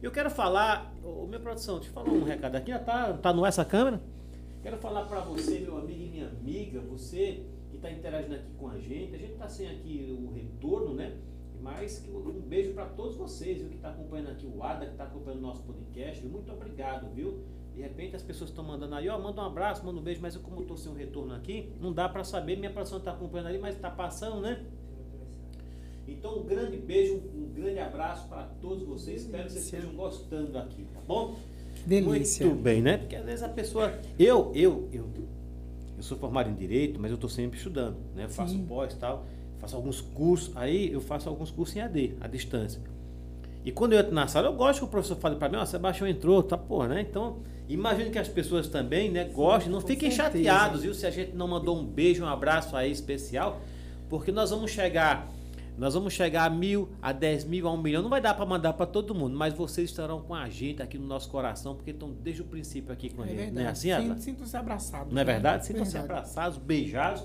Eu 0.02 0.12
quero 0.12 0.30
falar, 0.30 0.92
ô 1.04 1.26
minha 1.28 1.40
produção, 1.40 1.76
deixa 1.76 1.90
eu 1.90 1.94
falar 1.94 2.10
um 2.12 2.24
recado 2.24 2.56
aqui. 2.56 2.72
Já 2.72 2.80
tá, 2.80 3.14
tá 3.14 3.32
no 3.32 3.46
essa 3.46 3.64
câmera? 3.64 4.02
Quero 4.64 4.78
falar 4.78 5.06
para 5.06 5.22
você, 5.22 5.60
meu 5.60 5.78
amigo 5.78 6.02
e 6.04 6.08
minha 6.10 6.28
amiga, 6.28 6.80
você 6.82 7.44
que 7.78 7.86
está 7.86 7.92
interagindo 7.92 8.36
aqui 8.36 8.52
com 8.58 8.68
a 8.68 8.78
gente. 8.80 9.16
A 9.16 9.18
gente 9.18 9.34
está 9.34 9.48
sem 9.48 9.70
aqui 9.70 10.18
o 10.20 10.34
retorno, 10.34 10.94
né? 10.94 11.16
Mas 11.62 12.06
um 12.08 12.42
beijo 12.42 12.74
para 12.74 12.86
todos 12.86 13.16
vocês, 13.16 13.60
viu, 13.60 13.70
que 13.70 13.76
está 13.76 13.90
acompanhando 13.90 14.30
aqui 14.30 14.46
o 14.46 14.64
Ada, 14.64 14.86
que 14.86 14.92
está 14.92 15.06
acompanhando 15.06 15.40
o 15.40 15.44
nosso 15.44 15.64
podcast. 15.64 16.22
viu? 16.22 16.32
Muito 16.32 16.52
obrigado, 16.52 17.10
viu? 17.14 17.44
De 17.74 17.82
repente 17.82 18.16
as 18.16 18.24
pessoas 18.24 18.50
estão 18.50 18.64
mandando 18.64 18.96
aí, 18.96 19.08
ó, 19.08 19.20
manda 19.20 19.42
um 19.42 19.46
abraço, 19.46 19.86
manda 19.86 20.00
um 20.00 20.04
beijo, 20.04 20.20
mas 20.22 20.34
eu 20.34 20.42
como 20.42 20.62
estou 20.62 20.78
sem 20.78 20.92
o 20.92 20.96
retorno 20.96 21.34
aqui, 21.36 21.72
não 21.80 21.94
dá 21.94 22.10
para 22.10 22.24
saber. 22.24 22.56
Minha 22.58 22.72
produção 22.72 22.98
está 22.98 23.12
acompanhando 23.12 23.48
ali, 23.48 23.60
mas 23.60 23.76
está 23.76 23.90
passando, 23.90 24.42
né? 24.42 24.66
Então, 26.08 26.40
um 26.40 26.44
grande 26.44 26.78
beijo, 26.78 27.16
um 27.36 27.52
grande 27.54 27.80
abraço 27.80 28.28
para 28.30 28.44
todos 28.62 28.84
vocês. 28.84 29.24
Espero 29.24 29.44
que 29.44 29.52
vocês 29.52 29.66
estejam 29.66 29.94
gostando 29.94 30.58
aqui, 30.58 30.86
tá 30.94 31.02
bom? 31.06 31.36
Delícia. 31.86 32.46
Muito 32.46 32.62
bem, 32.62 32.82
né? 32.82 32.98
Porque 32.98 33.16
às 33.16 33.26
vezes 33.26 33.44
a 33.44 33.50
pessoa. 33.50 33.94
Eu, 34.18 34.52
eu, 34.56 34.88
eu, 34.92 35.10
eu 35.98 36.04
sou 36.04 36.18
formado 36.18 36.50
em 36.50 36.54
direito, 36.54 37.00
mas 37.00 37.10
eu 37.10 37.16
estou 37.16 37.30
sempre 37.30 37.58
estudando, 37.58 37.98
né? 38.16 38.26
Eu 38.26 38.30
faço 38.30 38.54
Sim. 38.54 38.66
pós 38.66 38.94
e 38.94 38.98
tal, 38.98 39.26
faço 39.60 39.76
alguns 39.76 40.00
cursos, 40.00 40.56
aí 40.56 40.92
eu 40.94 41.02
faço 41.02 41.28
alguns 41.28 41.50
cursos 41.50 41.76
em 41.76 41.82
AD, 41.82 42.14
à 42.22 42.28
distância. 42.28 42.80
E 43.66 43.72
quando 43.72 43.94
eu 43.94 44.00
entro 44.00 44.14
na 44.14 44.28
sala, 44.28 44.48
eu 44.48 44.54
gosto 44.54 44.80
que 44.80 44.86
o 44.86 44.88
professor 44.88 45.18
fale 45.18 45.36
para 45.36 45.50
mim, 45.50 45.58
ó, 45.58 45.66
Sebastião 45.66 46.08
entrou, 46.08 46.42
tá 46.44 46.58
porra, 46.58 46.88
né? 46.88 47.02
Então, 47.02 47.40
imagino 47.68 48.12
que 48.12 48.20
as 48.20 48.28
pessoas 48.28 48.68
também, 48.70 49.12
né, 49.12 49.26
gostem, 49.26 49.72
não 49.72 49.82
fiquem 49.82 50.12
certeza. 50.12 50.44
chateados, 50.46 50.84
viu? 50.84 50.94
Se 50.94 51.06
a 51.06 51.12
gente 51.12 51.36
não 51.36 51.48
mandou 51.48 51.78
um 51.78 51.84
beijo, 51.84 52.24
um 52.24 52.28
abraço 52.28 52.78
aí 52.78 52.92
especial, 52.92 53.60
porque 54.08 54.32
nós 54.32 54.52
vamos 54.52 54.72
chegar, 54.72 55.28
nós 55.78 55.94
vamos 55.94 56.14
chegar 56.14 56.46
a 56.46 56.50
mil, 56.50 56.90
a 57.02 57.12
dez 57.12 57.44
mil, 57.44 57.68
a 57.68 57.72
um 57.74 57.82
milhão. 57.82 58.02
Não 58.02 58.10
vai 58.10 58.20
dar 58.22 58.34
para 58.34 58.46
mandar 58.46 58.74
para 58.74 58.86
todo 58.86 59.14
mundo, 59.14 59.38
mas 59.38 59.54
vocês 59.54 59.90
estarão 59.90 60.22
com 60.22 60.34
a 60.34 60.50
gente 60.50 60.82
aqui 60.82 60.98
no 60.98 61.06
nosso 61.08 61.30
coração, 61.30 61.76
porque 61.76 61.92
estão 61.92 62.12
desde 62.12 62.42
o 62.42 62.46
princípio 62.46 62.92
aqui 62.92 63.10
com 63.10 63.22
a 63.22 63.26
É 63.26 63.28
gente. 63.30 63.38
verdade. 63.38 63.56
Não 63.58 63.62
é 63.64 63.68
assim, 63.72 63.92
Adla? 63.92 64.08
Sinto- 64.16 64.22
Sintam-se 64.24 64.58
abraçados. 64.58 65.14
Não 65.14 65.22
é 65.22 65.26
né? 65.26 65.34
verdade? 65.34 65.66
Sintam-se 65.66 65.92
Verdade. 65.94 66.12
abraçados, 66.14 66.58
beijados 66.58 67.24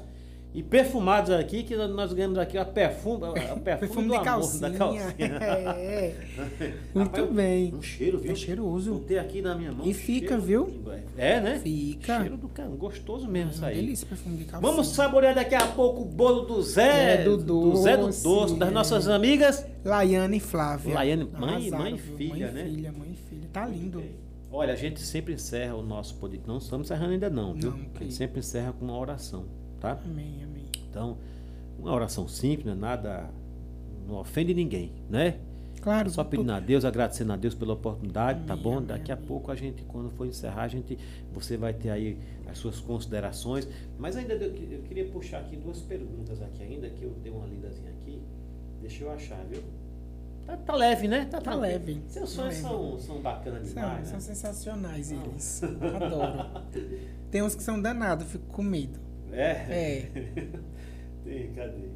e 0.55 0.63
perfumados 0.63 1.31
aqui, 1.31 1.63
que 1.63 1.75
nós 1.77 2.13
ganhamos 2.13 2.37
aqui 2.39 2.59
a 2.59 2.65
perfume, 2.65 3.25
a 3.25 3.33
perfume, 3.33 3.61
Perfume 3.63 4.07
do 4.09 4.11
de 4.11 4.15
amor, 4.17 4.25
calcinha. 4.25 4.71
da 4.71 4.77
calcinha. 4.79 5.15
É, 5.43 6.15
Muito 6.95 7.17
Rapaz, 7.17 7.31
bem. 7.35 7.75
Um 7.75 7.81
cheiro, 7.83 8.19
viu? 8.19 8.33
É 8.33 8.35
cheiroso. 8.35 8.93
Botei 8.95 9.19
aqui 9.19 9.41
na 9.41 9.55
minha 9.55 9.73
mão. 9.73 9.87
E 9.87 9.95
fica, 9.95 10.37
viu? 10.39 10.83
É, 11.17 11.41
né? 11.41 11.59
Fica. 11.63 12.21
Cheiro 12.21 12.37
do 12.37 12.49
cara, 12.49 12.69
gostoso 12.69 13.27
mesmo 13.27 13.51
isso 13.53 13.61
Uma 13.61 13.69
aí. 13.69 13.77
delícia 13.77 14.07
perfume 14.07 14.37
de 14.37 14.45
calcinha. 14.45 14.71
Vamos 14.71 14.89
saborear 14.89 15.35
daqui 15.35 15.55
a 15.55 15.67
pouco 15.69 16.03
o 16.03 16.05
bolo 16.05 16.43
do 16.43 16.63
Zé. 16.63 17.15
É, 17.15 17.25
do 17.25 17.37
Zé 17.77 17.97
do 17.97 18.07
doce, 18.07 18.23
Doce, 18.23 18.55
das 18.57 18.69
é. 18.69 18.73
nossas 18.73 19.09
amigas. 19.09 19.65
Laiane 19.85 20.37
e 20.37 20.41
Flávia. 20.41 20.95
Laiane, 20.95 21.25
mãe- 21.25 21.51
Arrasaram, 21.71 21.79
mãe 21.79 21.95
e 21.95 21.99
filha, 21.99 22.53
mãe 22.53 22.55
né? 22.55 22.69
e 22.69 22.75
filha, 22.75 22.93
mãe 22.93 23.09
e 23.13 23.17
filha. 23.17 23.49
Tá 23.53 23.67
lindo. 23.67 24.03
Olha, 24.51 24.75
a 24.75 24.77
gente 24.77 25.01
sempre 25.01 25.33
encerra 25.33 25.75
o 25.75 25.83
nosso 25.83 26.15
podcast. 26.17 26.47
Não 26.47 26.59
estamos 26.59 26.87
encerrando 26.87 27.13
ainda 27.15 27.31
não, 27.31 27.55
viu? 27.55 27.71
Não, 27.71 27.79
A 27.97 28.03
gente 28.03 28.13
sempre 28.15 28.41
encerra 28.41 28.73
com 28.75 28.85
uma 28.85 28.99
oração, 28.99 29.47
tá? 29.83 29.99
Amém, 30.05 30.43
amém. 30.45 30.65
Então, 30.89 31.19
uma 31.79 31.93
oração 31.93 32.27
simples, 32.29 32.67
não 32.67 32.73
é 32.73 32.77
nada. 32.77 33.29
Não 34.07 34.17
ofende 34.17 34.55
ninguém, 34.55 34.93
né? 35.11 35.39
Claro. 35.81 36.09
Só 36.11 36.23
pedindo 36.23 36.53
a 36.53 36.61
Deus, 36.61 36.85
agradecendo 36.85 37.33
a 37.33 37.37
Deus 37.37 37.55
pela 37.55 37.73
oportunidade, 37.75 38.45
tá 38.47 38.53
Amém, 38.53 38.63
bom? 38.65 38.77
amém, 38.77 38.87
Daqui 38.87 39.11
a 39.11 39.17
amém. 39.17 39.27
pouco 39.27 39.51
a 39.51 39.57
gente, 39.57 39.83
quando 39.85 40.11
for 40.11 40.27
encerrar, 40.27 40.63
a 40.63 40.69
gente, 40.69 40.97
você 41.33 41.57
vai 41.57 41.73
ter 41.75 41.91
aí 41.91 42.17
as 42.49 42.59
suas 42.59 42.79
considerações. 42.79 43.69
Mas 43.99 44.17
ainda 44.17 44.35
eu, 44.35 44.55
eu 44.71 44.83
queria 44.83 45.07
puxar 45.07 45.39
aqui 45.41 45.57
duas 45.57 45.81
perguntas 45.81 46.41
aqui 46.41 46.63
ainda, 46.63 46.89
que 46.89 47.03
eu 47.03 47.11
dei 47.23 47.33
uma 47.33 47.47
lidazinha 47.47 47.91
aqui. 47.91 48.23
Deixa 48.81 49.03
eu 49.05 49.11
achar, 49.13 49.45
viu? 49.51 49.61
Tá, 50.47 50.57
tá 50.57 50.75
leve, 50.75 51.07
né? 51.09 51.25
Tá 51.31 51.41
tranquilo. 51.41 51.63
leve, 51.63 52.03
Seus 52.09 52.31
tá 52.31 52.43
sonhos 52.43 52.55
leve. 52.63 52.69
são, 52.69 52.99
são 52.99 53.21
bacanas 53.21 53.69
São, 53.69 53.83
demais, 53.83 54.07
são 54.09 54.15
né? 54.17 54.21
sensacionais 54.21 55.13
eles. 55.13 55.63
Adoro. 55.97 56.63
Tem 57.31 57.43
uns 57.43 57.55
que 57.55 57.63
são 57.63 57.81
danados, 57.81 58.27
fico 58.31 58.47
com 58.47 58.63
medo. 58.63 58.99
É? 59.33 59.51
É. 59.71 60.11
Tem, 61.25 61.53
cadê? 61.55 61.89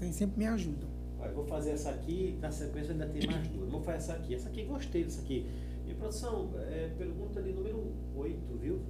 Mas 0.00 0.14
sempre 0.14 0.38
me 0.38 0.46
ajudam. 0.46 0.88
Olha, 1.18 1.32
vou 1.32 1.44
fazer 1.44 1.70
essa 1.70 1.90
aqui, 1.90 2.36
na 2.40 2.50
sequência 2.50 2.92
ainda 2.92 3.06
tem 3.06 3.26
mais 3.26 3.48
duas. 3.48 3.70
Vou 3.70 3.80
fazer 3.80 3.96
essa 3.96 4.12
aqui. 4.12 4.34
Essa 4.34 4.48
aqui 4.48 4.64
gostei 4.64 5.04
dessa 5.04 5.22
aqui. 5.22 5.46
Minha 5.84 5.96
produção, 5.96 6.50
é, 6.58 6.90
pergunta 6.98 7.40
ali 7.40 7.52
número 7.52 7.92
8, 8.14 8.56
viu? 8.58 8.80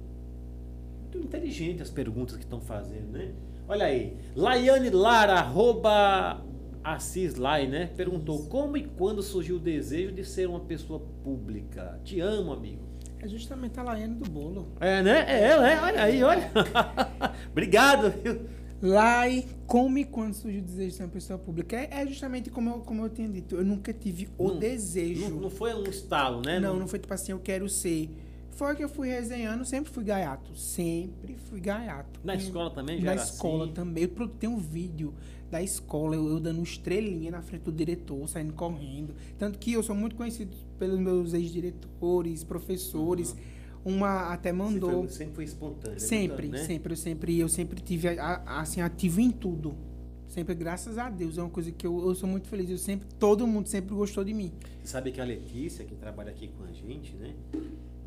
Muito 1.01 1.17
inteligente 1.19 1.81
as 1.81 1.89
perguntas 1.89 2.35
que 2.35 2.43
estão 2.43 2.59
fazendo, 2.59 3.11
né? 3.11 3.33
Olha 3.67 3.85
aí, 3.85 4.17
Laiane 4.35 4.89
Lara, 4.89 5.35
arroba 5.35 6.43
Assis 6.83 7.35
Lai, 7.35 7.67
né? 7.67 7.87
Perguntou 7.95 8.45
como 8.47 8.77
e 8.77 8.83
quando 8.83 9.23
surgiu 9.23 9.55
o 9.55 9.59
desejo 9.59 10.11
de 10.11 10.23
ser 10.23 10.47
uma 10.47 10.59
pessoa 10.59 10.99
pública. 11.23 11.99
Te 12.03 12.19
amo, 12.19 12.51
amigo. 12.51 12.84
É 13.25 13.27
justamente 13.27 13.79
a 13.79 13.83
Laiane 13.83 14.13
do 14.15 14.29
bolo. 14.29 14.67
É, 14.79 15.01
né? 15.01 15.25
É 15.27 15.43
ela, 15.45 15.67
é? 15.67 15.81
Olha 15.81 16.03
aí, 16.03 16.23
olha. 16.23 16.51
Obrigado, 17.51 18.11
viu? 18.21 18.41
Lai, 18.81 19.45
como 19.65 19.97
e 19.97 20.05
quando 20.05 20.35
surgiu 20.35 20.61
o 20.61 20.63
desejo 20.63 20.89
de 20.89 20.95
ser 20.95 21.03
uma 21.03 21.09
pessoa 21.09 21.39
pública? 21.39 21.75
É, 21.75 21.89
é 22.03 22.05
justamente 22.07 22.51
como 22.51 22.69
eu, 22.69 22.79
como 22.81 23.03
eu 23.03 23.09
tinha 23.09 23.27
dito. 23.27 23.55
Eu 23.55 23.65
nunca 23.65 23.91
tive 23.91 24.29
o 24.37 24.49
Não- 24.49 24.59
desejo. 24.59 25.29
Não, 25.29 25.39
não 25.41 25.49
foi 25.49 25.73
um 25.73 25.83
estalo, 25.85 26.41
né? 26.45 26.59
Não, 26.59 26.77
não 26.77 26.87
foi 26.87 26.99
tipo 26.99 27.11
assim, 27.13 27.31
eu 27.31 27.39
quero 27.39 27.67
ser. 27.67 28.11
Foi 28.51 28.75
que 28.75 28.83
eu 28.83 28.89
fui 28.89 29.09
resenhando, 29.09 29.65
sempre 29.65 29.91
fui 29.91 30.03
gaiato. 30.03 30.55
Sempre 30.55 31.35
fui 31.49 31.59
gaiato. 31.59 32.19
Na 32.23 32.35
E- 32.35 32.37
escola 32.37 32.69
também 32.69 32.99
já 32.99 33.05
Na 33.05 33.11
era 33.13 33.21
escola 33.23 33.63
assim? 33.65 33.73
também. 33.73 34.03
Eu 34.03 34.27
tenho 34.27 34.53
um 34.53 34.59
vídeo 34.59 35.15
da 35.51 35.61
escola, 35.61 36.15
eu, 36.15 36.27
eu 36.27 36.39
dando 36.39 36.61
estrelinha 36.63 37.31
na 37.31 37.41
frente 37.41 37.63
do 37.63 37.71
diretor, 37.71 38.27
saindo 38.27 38.53
correndo. 38.53 39.13
Tanto 39.37 39.57
que 39.59 39.73
eu 39.73 39.83
sou 39.83 39.95
muito 39.95 40.15
conhecido 40.15 40.55
pelos 40.79 40.99
meus 40.99 41.33
ex-diretores, 41.33 42.43
professores. 42.43 43.35
Uma 43.83 44.33
até 44.33 44.51
mandou. 44.51 45.01
foi- 45.03 45.09
sempre 45.09 45.35
foi 45.35 45.43
espontâneo. 45.43 45.99
Sempre, 45.99 46.47
né? 46.47 46.57
sempre, 46.63 46.93
eu 46.93 46.97
sempre, 46.97 47.39
eu 47.39 47.49
sempre 47.49 47.81
tive 47.81 48.07
a- 48.17 48.41
a- 48.45 48.61
assim 48.61 48.81
ativo 48.81 49.21
em 49.21 49.29
tudo. 49.29 49.75
Sempre, 50.27 50.55
graças 50.55 50.97
a 50.97 51.09
Deus, 51.09 51.37
é 51.37 51.41
uma 51.41 51.49
coisa 51.51 51.71
que 51.71 51.85
eu, 51.85 52.05
eu 52.07 52.15
sou 52.15 52.27
muito 52.27 52.47
feliz. 52.47 52.69
Eu 52.69 52.77
sempre, 52.79 53.07
todo 53.19 53.45
mundo 53.47 53.67
sempre 53.69 53.93
gostou 53.95 54.23
de 54.23 54.33
mim. 54.33 54.51
Você 54.81 54.87
sabe 54.87 55.11
que 55.11 55.21
a 55.21 55.23
Letícia, 55.23 55.85
que 55.85 55.95
trabalha 55.95 56.31
aqui 56.31 56.47
com 56.49 56.63
a 56.63 56.71
gente, 56.73 57.15
né? 57.15 57.33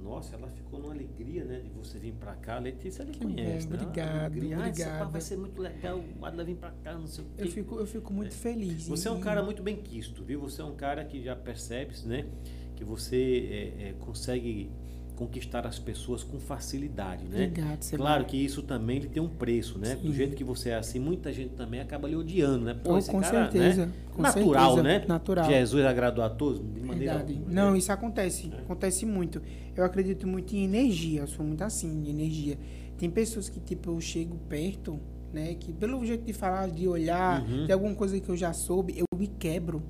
Nossa, 0.09 0.37
ela 0.37 0.49
ficou 0.49 0.81
numa 0.81 0.93
alegria, 0.95 1.45
né? 1.45 1.61
De 1.61 1.70
você 1.70 1.99
vir 1.99 2.15
pra 2.15 2.35
cá. 2.35 2.57
A 2.57 2.59
Letícia, 2.61 3.03
ele 3.03 3.12
Que 3.12 3.20
conhece, 3.20 3.67
bom, 3.67 3.77
né? 3.77 3.83
obrigado. 3.83 4.09
Ah, 4.11 4.28
esse 4.28 4.57
obrigado. 4.57 4.99
papo 5.01 5.12
vai 5.12 5.20
ser 5.20 5.37
muito 5.37 5.61
legal. 5.61 6.03
Adla 6.23 6.45
vir 6.45 6.57
pra 6.57 6.70
cá, 6.70 6.95
não 6.95 7.07
sei 7.07 7.25
o 7.25 7.28
quê. 7.28 7.43
Eu 7.43 7.49
fico, 7.49 7.77
eu 7.77 7.87
fico 7.87 8.12
muito 8.12 8.35
feliz. 8.35 8.89
Você 8.89 9.07
é 9.07 9.11
um 9.11 9.20
cara 9.20 9.43
muito 9.43 9.62
bem 9.62 9.77
quisto, 9.77 10.25
viu? 10.25 10.41
Você 10.41 10.62
é 10.62 10.65
um 10.65 10.75
cara 10.75 11.05
que 11.05 11.23
já 11.23 11.37
percebe, 11.37 11.95
né? 12.07 12.27
Que 12.75 12.85
você 12.85 13.75
é, 13.78 13.89
é, 13.89 13.93
consegue 13.99 14.70
conquistar 15.19 15.67
as 15.67 15.79
pessoas 15.81 16.23
com 16.23 16.39
facilidade, 16.39 17.25
né? 17.25 17.47
Obrigado. 17.47 17.91
Claro 17.97 18.25
que 18.25 18.37
isso 18.37 18.63
também 18.63 18.99
ele 18.99 19.09
tem 19.09 19.21
um 19.21 19.29
preço, 19.29 19.77
né? 19.79 19.97
Do 19.97 20.09
Sim. 20.09 20.13
jeito 20.13 20.37
que 20.37 20.45
você 20.45 20.69
é 20.71 20.77
assim, 20.77 21.01
muita 21.01 21.33
gente 21.33 21.51
também 21.55 21.81
acaba 21.81 22.07
lhe 22.07 22.15
odiando, 22.15 22.65
né? 22.65 22.75
Pô, 22.75 22.97
Oh, 22.97 23.03
com 23.03 23.21
cara, 23.21 23.51
certeza, 23.51 23.87
né? 23.87 23.93
com 24.15 24.23
Natural, 24.23 24.75
certeza, 24.77 24.99
né? 25.01 25.05
natural. 25.09 25.45
Jesus 25.51 25.85
agradou 25.85 26.25
a 26.25 26.31
todos 26.31 26.61
de 26.61 26.81
maneira 26.81 27.15
Verdade. 27.15 27.33
alguma, 27.35 27.53
Não, 27.53 27.73
né? 27.73 27.79
isso 27.79 27.91
acontece. 27.91 28.53
Acontece 28.59 29.05
muito. 29.05 29.43
Eu 29.77 29.85
acredito 29.85 30.27
muito 30.27 30.55
em 30.55 30.65
energia. 30.65 31.23
Eu 31.23 31.27
sou 31.27 31.45
muito 31.45 31.63
assim, 31.65 32.01
de 32.01 32.11
energia. 32.11 32.57
Tem 32.97 33.11
pessoas 33.11 33.49
que, 33.49 33.59
tipo, 33.61 33.91
eu 33.91 34.01
chego 34.01 34.37
perto, 34.49 34.99
né? 35.33 35.55
Que 35.55 35.73
pelo 35.73 36.05
jeito 36.07 36.25
de 36.25 36.33
falar, 36.33 36.69
de 36.71 36.87
olhar, 36.87 37.43
Uhum. 37.43 37.67
de 37.67 37.73
alguma 37.73 37.95
coisa 37.95 38.19
que 38.21 38.29
eu 38.29 38.37
já 38.37 38.53
soube, 38.53 38.95
eu 38.97 39.05
me 39.19 39.27
quebro. 39.27 39.83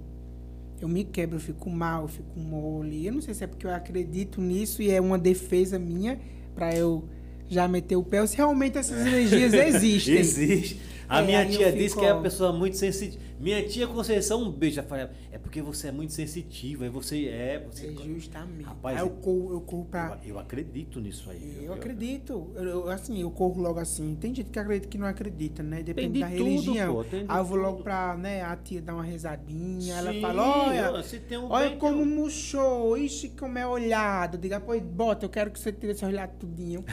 Eu 0.81 0.89
me 0.89 1.05
quebro, 1.05 1.37
eu 1.37 1.41
fico 1.41 1.69
mal, 1.71 2.03
eu 2.03 2.09
fico 2.09 2.39
mole. 2.39 3.07
Eu 3.07 3.13
não 3.15 3.21
sei 3.21 3.35
se 3.35 3.45
é 3.45 3.47
porque 3.47 3.67
eu 3.67 3.71
acredito 3.75 4.41
nisso 4.41 4.81
e 4.83 4.91
é 4.91 5.01
uma 5.01 5.19
defesa 5.19 5.79
minha 5.79 6.19
pra 6.55 6.75
eu 6.75 7.05
já 7.49 7.67
meter 7.67 7.97
o 7.97 8.03
pé. 8.03 8.21
ou 8.21 8.27
Se 8.27 8.37
realmente 8.37 8.79
essas 8.79 9.01
energias 9.07 9.53
existem. 9.53 10.17
Existe. 10.19 10.81
A 11.09 11.21
É, 11.23 11.27
minha 11.27 11.47
tia 11.47 11.67
fico, 11.67 11.79
disse 11.79 11.97
que 11.97 12.05
é 12.05 12.13
uma 12.13 12.23
pessoa 12.23 12.53
muito 12.53 12.77
sensitiva. 12.77 13.23
Minha 13.41 13.63
tia 13.69 13.87
Conceição, 13.87 14.43
um 14.43 14.51
beijo. 14.51 14.81
Ela 14.81 14.89
fala, 14.89 15.11
é 15.31 15.39
porque 15.39 15.63
você 15.63 15.89
é 15.89 15.93
muito 15.93 16.13
sensitiva. 16.13 16.87
É 16.87 16.89
você 16.89 17.27
é. 17.27 17.65
Você... 17.71 17.87
É 17.87 17.93
justamente. 18.07 18.65
Rapaz, 18.65 18.97
Aí 18.97 19.03
eu 19.05 19.11
corro, 19.11 19.53
eu 19.53 19.61
corro 19.61 19.85
pra. 19.85 20.19
eu, 20.25 20.31
eu 20.31 20.39
acredito 20.39 21.01
nisso 21.01 21.31
aí. 21.31 21.39
viu? 21.39 21.63
Eu 21.69 21.73
acredito. 21.75 22.51
Eu, 22.57 22.65
eu- 22.65 22.89
assim, 22.91 23.21
eu 23.21 23.31
corro 23.31 23.61
logo 23.63 23.79
assim. 23.79 24.17
Tem 24.21 24.35
gente 24.35 24.51
que 24.51 24.59
acredita 24.59 24.89
que 24.89 24.99
não 24.99 25.07
acredita, 25.07 25.63
né? 25.63 25.83
Depende 25.83 26.15
de 26.15 26.21
da 26.21 26.29
tudo, 26.31 26.45
religião. 26.45 26.95
pô, 26.95 27.05
Aí 27.29 27.39
eu 27.39 27.45
vou 27.45 27.59
logo 27.59 27.73
tudo. 27.77 27.85
pra, 27.85 28.17
né, 28.17 28.43
a 28.43 28.57
tia 28.57 28.83
dar 28.83 28.95
uma 28.95 29.05
rezadinha. 29.05 29.95
ela 29.95 30.13
Sim, 30.13 30.21
fala, 30.21 30.67
olha, 30.69 31.03
se 31.03 31.21
tem 31.21 31.39
um 31.39 31.51
olha 31.51 31.71
bem, 31.71 31.79
como 31.79 31.95
tem 32.03 32.03
um- 32.03 32.15
murchou, 32.17 32.99
ixi, 32.99 33.29
como 33.31 33.57
é 33.59 33.67
olhado. 33.67 34.37
Diga, 34.37 34.59
pois 34.59 34.83
bota, 34.83 35.25
eu 35.25 35.31
quero 35.31 35.51
que 35.51 35.59
você 35.61 35.73
tire 35.73 35.93
esse 35.93 36.05
olhado 36.05 36.33
tudinho. 36.39 36.85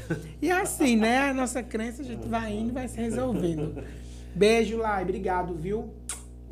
e 0.41 0.51
assim, 0.51 0.95
né? 0.95 1.29
A 1.29 1.33
nossa 1.33 1.63
crença, 1.63 2.01
a 2.01 2.05
gente 2.05 2.27
vai 2.27 2.53
indo 2.55 2.69
e 2.69 2.73
vai 2.73 2.87
se 2.87 2.97
resolvendo. 2.97 3.83
Beijo 4.35 4.77
lá, 4.77 4.99
e 4.99 5.03
obrigado, 5.03 5.55
viu? 5.55 5.93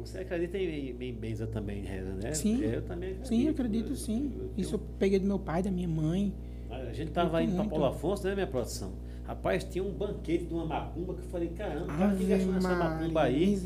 Você 0.06 0.20
acredita 0.20 0.58
em, 0.58 0.96
em 1.00 1.14
benza 1.14 1.48
também, 1.48 1.84
reza, 1.84 2.14
né? 2.14 2.34
Sim. 2.34 2.62
Eu 2.62 2.82
também 2.82 3.10
acredito. 3.12 3.28
Sim, 3.28 3.48
acredito 3.50 3.96
sim. 3.96 4.32
Eu- 4.36 4.44
eu- 4.46 4.52
Isso 4.58 4.76
eu 4.76 4.80
peguei 5.00 5.20
do 5.20 5.26
meu 5.26 5.40
pai, 5.40 5.62
da 5.64 5.72
minha 5.72 5.88
mãe. 5.88 6.34
A 6.70 6.92
gente 6.92 7.12
tava 7.12 7.42
indo 7.44 7.54
muito. 7.54 7.70
Paulo 7.70 7.86
Afonso, 7.86 8.28
né, 8.28 8.34
minha 8.34 8.48
produção? 8.48 8.92
Rapaz, 9.26 9.64
tinha 9.64 9.82
um 9.84 9.92
banquete 9.92 10.46
de 10.46 10.54
uma 10.54 10.66
macumba 10.66 11.14
que 11.14 11.22
eu 11.22 11.26
falei, 11.28 11.48
caramba, 11.50 11.86
o 11.86 11.88
cara 11.88 12.06
Ave 12.12 12.24
fica 12.26 12.36
achando 12.36 12.58
essa 12.58 12.76
macumba 12.76 13.22
aí. 13.22 13.58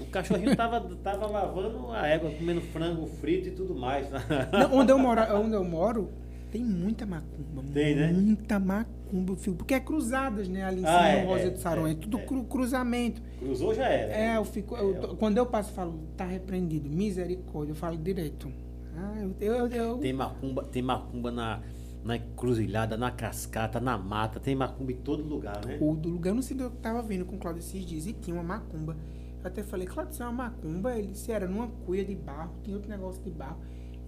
O 0.00 0.06
cachorrinho 0.06 0.54
tava, 0.56 0.80
tava 1.02 1.26
lavando 1.26 1.90
a 1.90 2.06
égua, 2.06 2.30
comendo 2.30 2.60
frango 2.60 3.06
frito 3.06 3.48
e 3.48 3.50
tudo 3.52 3.74
mais. 3.74 4.06
Não, 4.10 4.78
onde, 4.78 4.92
eu 4.92 4.98
moro, 4.98 5.20
onde 5.40 5.54
eu 5.56 5.64
moro, 5.64 6.08
tem 6.52 6.62
muita 6.62 7.04
macumba. 7.04 7.64
Tem, 7.74 7.96
né? 7.96 8.12
Muita 8.12 8.60
macumba. 8.60 9.01
Eu 9.12 9.36
fico- 9.36 9.56
Porque 9.56 9.74
é 9.74 9.80
cruzadas, 9.80 10.48
né? 10.48 10.64
Ali 10.64 10.76
em 10.76 10.84
cima, 10.86 10.98
Ah, 11.00 11.08
é, 11.08 11.24
Rosa 11.24 11.44
é, 11.44 11.50
do 11.50 11.58
Saron. 11.58 11.86
É, 11.86 11.90
é, 11.92 11.94
tudo 11.94 12.18
é. 12.18 12.22
cru- 12.24 12.44
cruzamento. 12.44 13.22
Cruzou 13.38 13.74
já 13.74 13.86
era. 13.88 14.12
É, 14.12 14.36
eu 14.36 14.44
fico. 14.44 14.74
eu 14.76 15.12
É, 15.12 15.16
quando 15.16 15.36
eu 15.38 15.46
passo, 15.46 15.70
eu 15.70 15.74
falo, 15.74 15.98
tá 16.16 16.24
repreendido. 16.24 16.88
Misericórdia. 16.88 17.72
Eu 17.72 17.76
falo 17.76 17.96
direito. 17.98 18.50
Ah, 18.96 19.14
eu. 19.20 19.34
eu, 19.54 19.66
eu- 19.68 19.98
Tem 19.98 20.12
macumba, 20.12 20.64
tem 20.64 20.82
macumba 20.82 21.30
na, 21.30 21.60
na 22.04 22.16
encruzilhada, 22.16 22.96
na 22.96 23.10
cascata, 23.10 23.80
na 23.80 23.96
mata, 23.96 24.38
tem 24.40 24.54
macumba 24.54 24.92
em 24.92 24.96
todo 24.96 25.22
lugar, 25.22 25.64
né? 25.64 25.78
o 25.80 25.94
do 25.94 26.08
lugar, 26.08 26.30
eu 26.30 26.34
não 26.34 26.42
sei 26.42 26.54
onde 26.56 26.64
eu 26.64 26.70
tava 26.70 27.00
vindo 27.02 27.24
com 27.24 27.36
o 27.36 27.38
Claudio 27.38 27.60
esses 27.60 27.84
dias 27.84 28.06
e 28.06 28.12
tinha 28.12 28.34
uma 28.34 28.42
macumba. 28.42 28.96
Eu 29.40 29.46
até 29.48 29.62
falei, 29.62 29.86
Claudio, 29.86 30.12
isso 30.12 30.22
é 30.22 30.26
uma 30.26 30.44
macumba? 30.44 30.96
Ele 30.96 31.08
disse, 31.08 31.32
era 31.32 31.46
numa 31.48 31.68
cuia 31.86 32.04
de 32.04 32.14
barro, 32.14 32.52
tinha 32.62 32.76
outro 32.76 32.90
negócio 32.90 33.22
de 33.22 33.30
barro. 33.30 33.58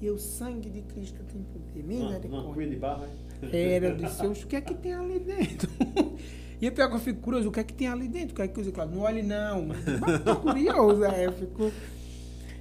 E 0.01 0.11
o 0.11 0.19
sangue 0.19 0.69
de 0.69 0.83
Cristo 0.83 1.23
tem 1.25 1.41
poder. 1.43 1.83
Uma, 1.83 1.95
uma 1.95 2.05
Misericórdia. 2.09 2.53
cuia 2.55 2.69
de 2.69 2.77
barro, 2.77 3.03
né? 3.03 3.09
Era 3.53 3.95
dos 3.95 4.13
seus. 4.13 4.43
O 4.43 4.47
que 4.47 4.57
é 4.57 4.61
que 4.61 4.75
tem 4.75 4.95
ali 4.95 5.19
dentro? 5.19 5.71
E 6.61 6.67
é 6.67 6.71
pior 6.71 6.89
que 6.89 6.95
eu 6.95 7.01
fico 7.01 7.21
curioso, 7.21 7.49
o 7.49 7.53
que 7.53 7.61
é 7.61 7.65
que 7.65 7.75
tem 7.75 7.89
ali 7.89 8.09
dentro? 8.09 8.33
O 8.33 8.37
que 8.37 8.41
é 8.41 8.49
que 8.49 8.59
eu 8.59 8.73
claro, 8.73 8.91
não 8.91 9.01
olhe 9.01 9.23
não. 9.23 9.67
Mas 9.67 9.85
tô 10.25 10.37
curioso, 10.37 11.05
é, 11.05 11.27
eu 11.27 11.33
fico, 11.33 11.65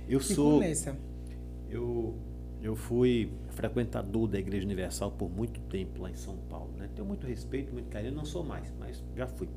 Eu 0.09 0.19
fico 0.19 0.33
sou. 0.33 0.59
nessa. 0.59 0.97
Eu, 1.69 2.13
eu 2.61 2.75
fui 2.75 3.31
frequentador 3.51 4.27
da 4.27 4.37
Igreja 4.39 4.65
Universal 4.65 5.11
por 5.11 5.29
muito 5.29 5.59
tempo 5.61 6.01
lá 6.01 6.09
em 6.09 6.15
São 6.15 6.35
Paulo. 6.49 6.73
Né? 6.77 6.89
Tenho 6.93 7.07
muito 7.07 7.25
respeito, 7.25 7.71
muito 7.71 7.89
carinho, 7.89 8.13
não 8.13 8.25
sou 8.25 8.43
mais, 8.43 8.73
mas 8.79 9.01
já 9.15 9.27
fui. 9.27 9.47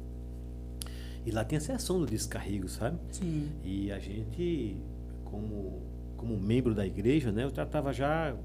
E 1.24 1.30
lá 1.32 1.44
tem 1.44 1.58
a 1.58 1.60
sessão 1.60 1.98
do 1.98 2.06
descarrego, 2.06 2.68
sabe? 2.68 2.98
Sim. 3.10 3.50
E 3.64 3.90
a 3.90 3.98
gente, 3.98 4.76
como, 5.24 5.82
como 6.16 6.38
membro 6.38 6.72
da 6.72 6.86
igreja, 6.86 7.32
né? 7.32 7.44
Eu 7.44 7.50
já 7.52 7.64
estava 7.64 7.92
já 7.92 8.36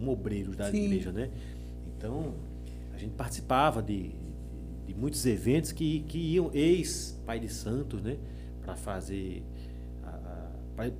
um 0.00 0.08
obreiro 0.08 0.52
da 0.52 0.70
Sim. 0.70 0.84
igreja, 0.84 1.12
né? 1.12 1.30
Então, 1.96 2.34
a 2.94 2.98
gente 2.98 3.12
participava 3.14 3.82
de, 3.82 4.10
de 4.86 4.94
muitos 4.94 5.24
eventos 5.26 5.72
que, 5.72 6.00
que 6.08 6.18
iam 6.18 6.50
ex-pai 6.54 7.40
de 7.40 7.48
santos, 7.48 8.02
né? 8.02 8.16
Para 8.64 8.74
fazer... 8.76 9.42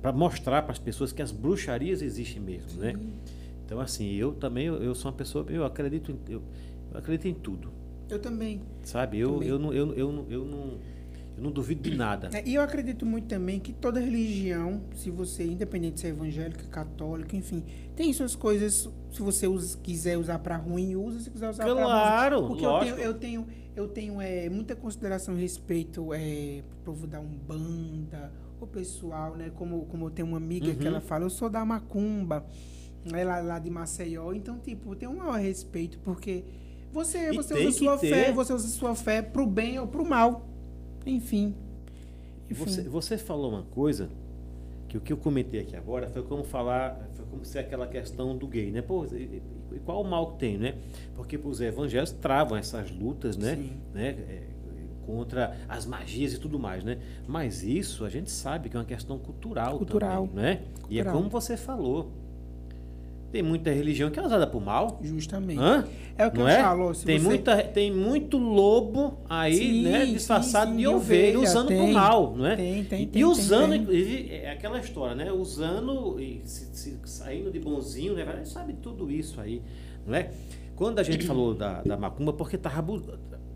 Para 0.01 0.11
mostrar 0.11 0.61
para 0.63 0.73
as 0.73 0.79
pessoas 0.79 1.13
que 1.13 1.21
as 1.21 1.31
bruxarias 1.31 2.01
existem 2.01 2.41
mesmo, 2.41 2.81
né? 2.81 2.99
Então, 3.65 3.79
assim, 3.79 4.13
eu 4.15 4.33
também, 4.33 4.65
eu, 4.65 4.75
eu 4.83 4.93
sou 4.93 5.09
uma 5.09 5.15
pessoa, 5.17 5.45
eu 5.47 5.63
acredito 5.63 6.11
em, 6.11 6.19
eu, 6.27 6.41
eu 6.91 6.97
acredito 6.97 7.27
em 7.29 7.33
tudo, 7.33 7.69
Eu 8.09 8.19
também. 8.19 8.61
sabe? 8.83 9.19
Eu, 9.19 9.33
Também. 9.35 9.47
eu, 9.47 9.57
não, 9.59 9.73
eu, 9.73 9.93
eu, 9.93 10.11
não, 10.11 10.25
eu, 10.29 10.43
não, 10.45 10.77
eu 11.39 11.43
não 11.43 11.51
duvido 11.51 11.81
de 11.89 11.95
nada. 11.95 12.29
É, 12.33 12.43
E 12.47 12.55
eu 12.55 12.61
acredito 12.61 13.05
muito 13.05 13.27
também 13.27 13.59
que 13.59 13.71
toda 13.73 13.99
religião, 13.99 14.81
se 14.95 15.09
você, 15.09 15.43
independente 15.45 15.95
de 15.95 15.99
ser 16.01 16.07
evangélica, 16.09 16.63
católica, 16.65 17.35
enfim, 17.35 17.63
tem 17.95 18.11
suas 18.13 18.35
coisas, 18.35 18.89
se 19.11 19.21
você 19.21 19.47
usa- 19.47 19.77
quiser 19.81 20.17
usar 20.17 20.39
para 20.39 20.57
ruim, 20.57 20.95
usa, 20.95 21.19
se 21.21 21.29
quiser 21.29 21.49
usar 21.49 21.63
para 21.63 21.73
Claro, 21.73 22.47
Porque 22.47 22.65
eu 22.65 22.69
lógico. 22.69 22.95
tenho, 22.97 23.07
eu 23.07 23.13
tenho, 23.13 23.47
eu 23.75 23.87
tenho 23.87 24.21
é, 24.21 24.49
muita 24.49 24.75
consideração 24.75 25.37
e 25.37 25.41
respeito 25.41 26.13
é, 26.13 26.61
pro 26.83 26.93
povo 26.93 27.07
da 27.07 27.19
Umbanda, 27.19 28.31
o 28.59 28.67
pessoal, 28.67 29.35
né? 29.35 29.49
Como, 29.55 29.85
como 29.85 30.07
eu 30.07 30.09
tenho 30.11 30.27
uma 30.27 30.37
amiga 30.37 30.73
que 30.75 30.81
Uhum. 30.81 30.87
ela 30.87 31.01
fala, 31.01 31.23
eu 31.25 31.29
sou 31.29 31.49
da 31.49 31.63
Macumba, 31.63 32.45
é 33.13 33.23
lá, 33.23 33.39
lá 33.39 33.59
de 33.59 33.69
Maceió. 33.69 34.33
Então, 34.33 34.59
tipo, 34.59 34.95
tem 34.95 35.07
um 35.07 35.15
maior 35.15 35.39
respeito, 35.39 35.97
porque 35.99 36.43
você, 36.91 37.29
E 37.31 37.35
você 37.35 37.53
usa 37.53 37.63
que 37.67 37.71
sua 37.71 37.97
ter. 37.97 38.09
fé, 38.09 38.31
você 38.33 38.51
usa 38.53 38.67
sua 38.67 38.95
fé 38.95 39.21
pro 39.21 39.45
bem 39.47 39.79
ou 39.79 39.87
pro 39.87 40.03
mal. 40.05 40.48
Enfim. 41.09 41.55
Enfim. 42.49 42.65
Você, 42.65 42.81
você 42.83 43.17
falou 43.17 43.49
uma 43.51 43.63
coisa 43.63 44.09
que 44.87 44.97
o 44.97 45.01
que 45.01 45.13
eu 45.13 45.17
comentei 45.17 45.61
aqui 45.61 45.75
agora 45.75 46.09
foi 46.09 46.23
como 46.23 46.43
falar, 46.43 47.09
foi 47.13 47.25
como 47.25 47.45
ser 47.45 47.59
aquela 47.59 47.87
questão 47.87 48.35
do 48.35 48.47
gay, 48.47 48.71
né? 48.71 48.81
Pô, 48.81 49.05
e, 49.05 49.41
e 49.71 49.79
qual 49.85 50.01
o 50.01 50.07
mal 50.07 50.31
que 50.31 50.39
tem, 50.39 50.57
né? 50.57 50.75
Porque 51.15 51.37
os 51.37 51.61
evangelhos 51.61 52.11
travam 52.11 52.57
essas 52.57 52.89
lutas, 52.89 53.37
né? 53.37 53.55
Sim. 53.55 53.71
né? 53.93 54.09
É, 54.09 54.43
contra 55.05 55.57
as 55.67 55.87
magias 55.87 56.33
e 56.33 56.39
tudo 56.39 56.59
mais, 56.59 56.83
né? 56.83 56.99
Mas 57.27 57.63
isso 57.63 58.05
a 58.05 58.09
gente 58.09 58.29
sabe 58.29 58.69
que 58.69 58.77
é 58.77 58.79
uma 58.79 58.85
questão 58.85 59.17
cultural, 59.17 59.77
Cultural. 59.77 60.27
também, 60.27 60.43
né? 60.43 60.61
E 60.89 60.99
é 60.99 61.03
Cultural. 61.03 61.13
como 61.13 61.29
você 61.29 61.57
falou. 61.57 62.11
Tem 63.31 63.43
muita 63.43 63.71
religião 63.71 64.09
que 64.09 64.19
é 64.19 64.23
usada 64.23 64.47
por 64.47 64.59
mal. 64.61 64.99
Justamente. 65.03 65.59
Hã? 65.59 65.85
É 66.17 66.25
o 66.27 66.31
que 66.31 66.37
Não 66.39 66.45
eu 66.49 66.49
é? 66.49 66.61
falo. 66.61 66.93
Tem, 66.95 67.19
você... 67.19 67.27
muita, 67.27 67.63
tem 67.63 67.91
muito 67.91 68.37
lobo 68.37 69.19
aí, 69.29 69.55
Sim, 69.55 69.81
né? 69.83 70.05
sim, 70.05 70.13
Disfarçado 70.13 70.71
sim, 70.71 70.77
de 70.77 70.81
de 70.83 70.87
ovelha, 70.87 71.37
ovelha, 71.37 71.39
usando 71.39 71.67
tem. 71.67 71.77
pro 71.83 71.93
mal, 71.93 72.35
não 72.35 72.45
é? 72.47 72.55
Tem, 72.55 72.83
tem, 72.83 73.03
e, 73.03 73.05
tem, 73.05 73.21
e 73.21 73.25
usando, 73.25 73.69
tem, 73.71 73.81
inclusive, 73.81 74.29
é 74.31 74.51
aquela 74.51 74.79
história, 74.79 75.15
né? 75.15 75.31
Usando 75.31 76.19
e 76.19 76.41
se, 76.43 76.65
se- 76.75 76.99
saindo 77.05 77.51
de 77.51 77.59
bonzinho, 77.59 78.15
né? 78.15 78.23
A 78.27 78.35
gente 78.37 78.49
sabe 78.49 78.73
tudo 78.81 79.09
isso 79.11 79.39
aí, 79.39 79.61
não 80.05 80.15
é? 80.15 80.29
Quando 80.75 80.97
a 80.99 81.03
gente 81.03 81.25
falou 81.25 81.53
da, 81.53 81.81
da 81.83 81.97
macumba, 81.97 82.33
porque 82.33 82.57
tava. 82.57 82.81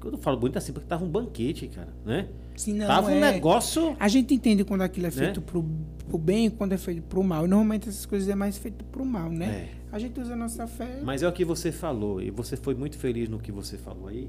Quando 0.03 0.15
eu 0.15 0.19
falo 0.19 0.35
bonito 0.38 0.57
assim, 0.57 0.73
porque 0.73 0.85
tava 0.85 1.06
um 1.06 1.09
banquete, 1.09 1.67
cara, 1.69 1.88
né? 2.06 2.27
Sim, 2.57 2.73
não, 2.73 2.85
tava 2.88 3.07
um 3.09 3.15
é- 3.15 3.32
negócio. 3.32 3.95
A 3.98 4.09
gente 4.09 4.33
entende 4.33 4.65
quando 4.65 4.82
aquilo 4.82 5.07
é 5.07 5.09
Né? 5.09 5.15
feito 5.15 5.41
pro, 5.41 5.64
pro 6.09 6.17
bem 6.17 6.48
e 6.48 6.49
quando 6.49 6.73
é 6.73 6.77
feito 6.77 7.01
pro 7.03 7.23
mal. 7.23 7.45
E 7.45 7.48
normalmente 7.48 7.88
essas 7.88 8.06
coisas 8.06 8.27
é 8.27 8.35
mais 8.35 8.57
feito 8.57 8.83
pro 8.83 9.06
mal, 9.06 9.30
né? 9.30 9.69
É. 9.72 9.95
A 9.95 9.98
gente 9.99 10.19
usa 10.19 10.33
a 10.33 10.35
nossa 10.35 10.67
fé. 10.67 10.99
Mas 11.03 11.23
é 11.23 11.27
o 11.27 11.32
que 11.32 11.45
você 11.45 11.72
falou, 11.72 12.22
e 12.22 12.30
você 12.30 12.57
foi 12.57 12.75
muito 12.75 12.98
feliz 12.98 13.30
no 13.30 13.40
que 13.40 13.49
você 13.51 13.77
falou 13.77 14.09
aí, 14.09 14.27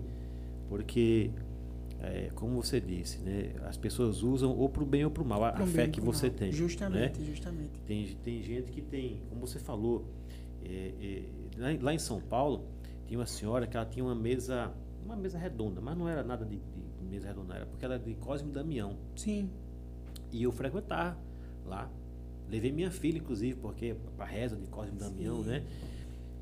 porque, 0.69 1.31
é, 2.01 2.31
como 2.35 2.63
você 2.63 2.81
disse, 2.81 3.19
né, 3.19 3.51
as 3.67 3.77
pessoas 3.77 4.23
usam 4.23 4.57
ou 4.57 4.69
para 4.69 4.83
o 4.83 4.87
bem 4.87 5.05
ou 5.05 5.11
para 5.11 5.23
o 5.23 5.27
mal, 5.27 5.43
a, 5.45 5.49
a 5.51 5.67
fé 5.67 5.89
que 5.89 6.01
você 6.01 6.29
mal. 6.29 6.37
tem. 6.37 6.49
né? 6.51 6.55
Justamente, 6.55 7.25
justamente. 7.25 7.71
Tem, 7.87 8.07
tem 8.25 8.43
gente 8.43 8.71
que 8.71 8.81
tem, 8.81 9.21
como 9.29 9.45
você 9.47 9.59
falou, 9.59 10.05
é, 10.65 10.93
é, 11.03 11.23
lá, 11.59 11.73
em- 11.73 11.79
lá 11.79 11.93
em 11.95 11.99
São 11.99 12.21
Paulo, 12.21 12.65
tinha 13.07 13.19
uma 13.19 13.27
senhora 13.27 13.67
que 13.67 13.77
ela 13.77 13.87
tinha 13.87 14.05
uma 14.05 14.15
mesa, 14.15 14.71
uma 15.05 15.17
mesa 15.17 15.39
redonda, 15.39 15.81
mas 15.81 15.97
não 15.97 16.09
era 16.09 16.23
nada 16.23 16.45
de, 16.45 16.57
de 16.57 17.05
mesa 17.11 17.29
redonda, 17.29 17.55
era 17.55 17.67
porque 17.67 17.85
ela 17.85 17.95
era 17.95 18.03
de 18.05 18.15
Cosme 18.15 18.51
Damião. 18.51 18.97
Sim. 19.17 19.49
E 20.33 20.43
eu 20.43 20.53
frequentava 20.53 21.17
lá. 21.67 21.89
Levei 22.51 22.73
minha 22.73 22.91
filha, 22.91 23.19
inclusive, 23.19 23.59
porque 23.59 23.97
para 24.17 24.27
reza 24.27 24.57
de 24.57 24.67
Cosme 24.67 24.97
e 24.97 24.99
Damião, 24.99 25.43
né? 25.43 25.63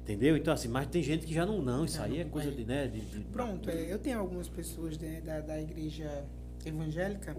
Entendeu? 0.03 0.37
Então, 0.37 0.53
assim, 0.53 0.67
mas 0.69 0.89
tem 0.89 1.03
gente 1.03 1.27
que 1.27 1.33
já 1.33 1.47
não, 1.47 1.63
não. 1.63 1.85
Isso 1.85 2.03
aí 2.03 2.19
é 2.19 2.25
coisa 2.25 2.51
de, 2.51 2.65
né? 2.65 2.89
De, 2.89 3.01
de- 3.01 3.21
Pronto, 3.27 3.71
é, 3.71 3.93
eu 3.93 3.99
tenho 3.99 4.19
algumas 4.19 4.49
pessoas 4.49 4.99
né, 4.99 5.21
da, 5.21 5.41
da 5.41 5.61
igreja 5.61 6.25
evangélica. 6.65 7.37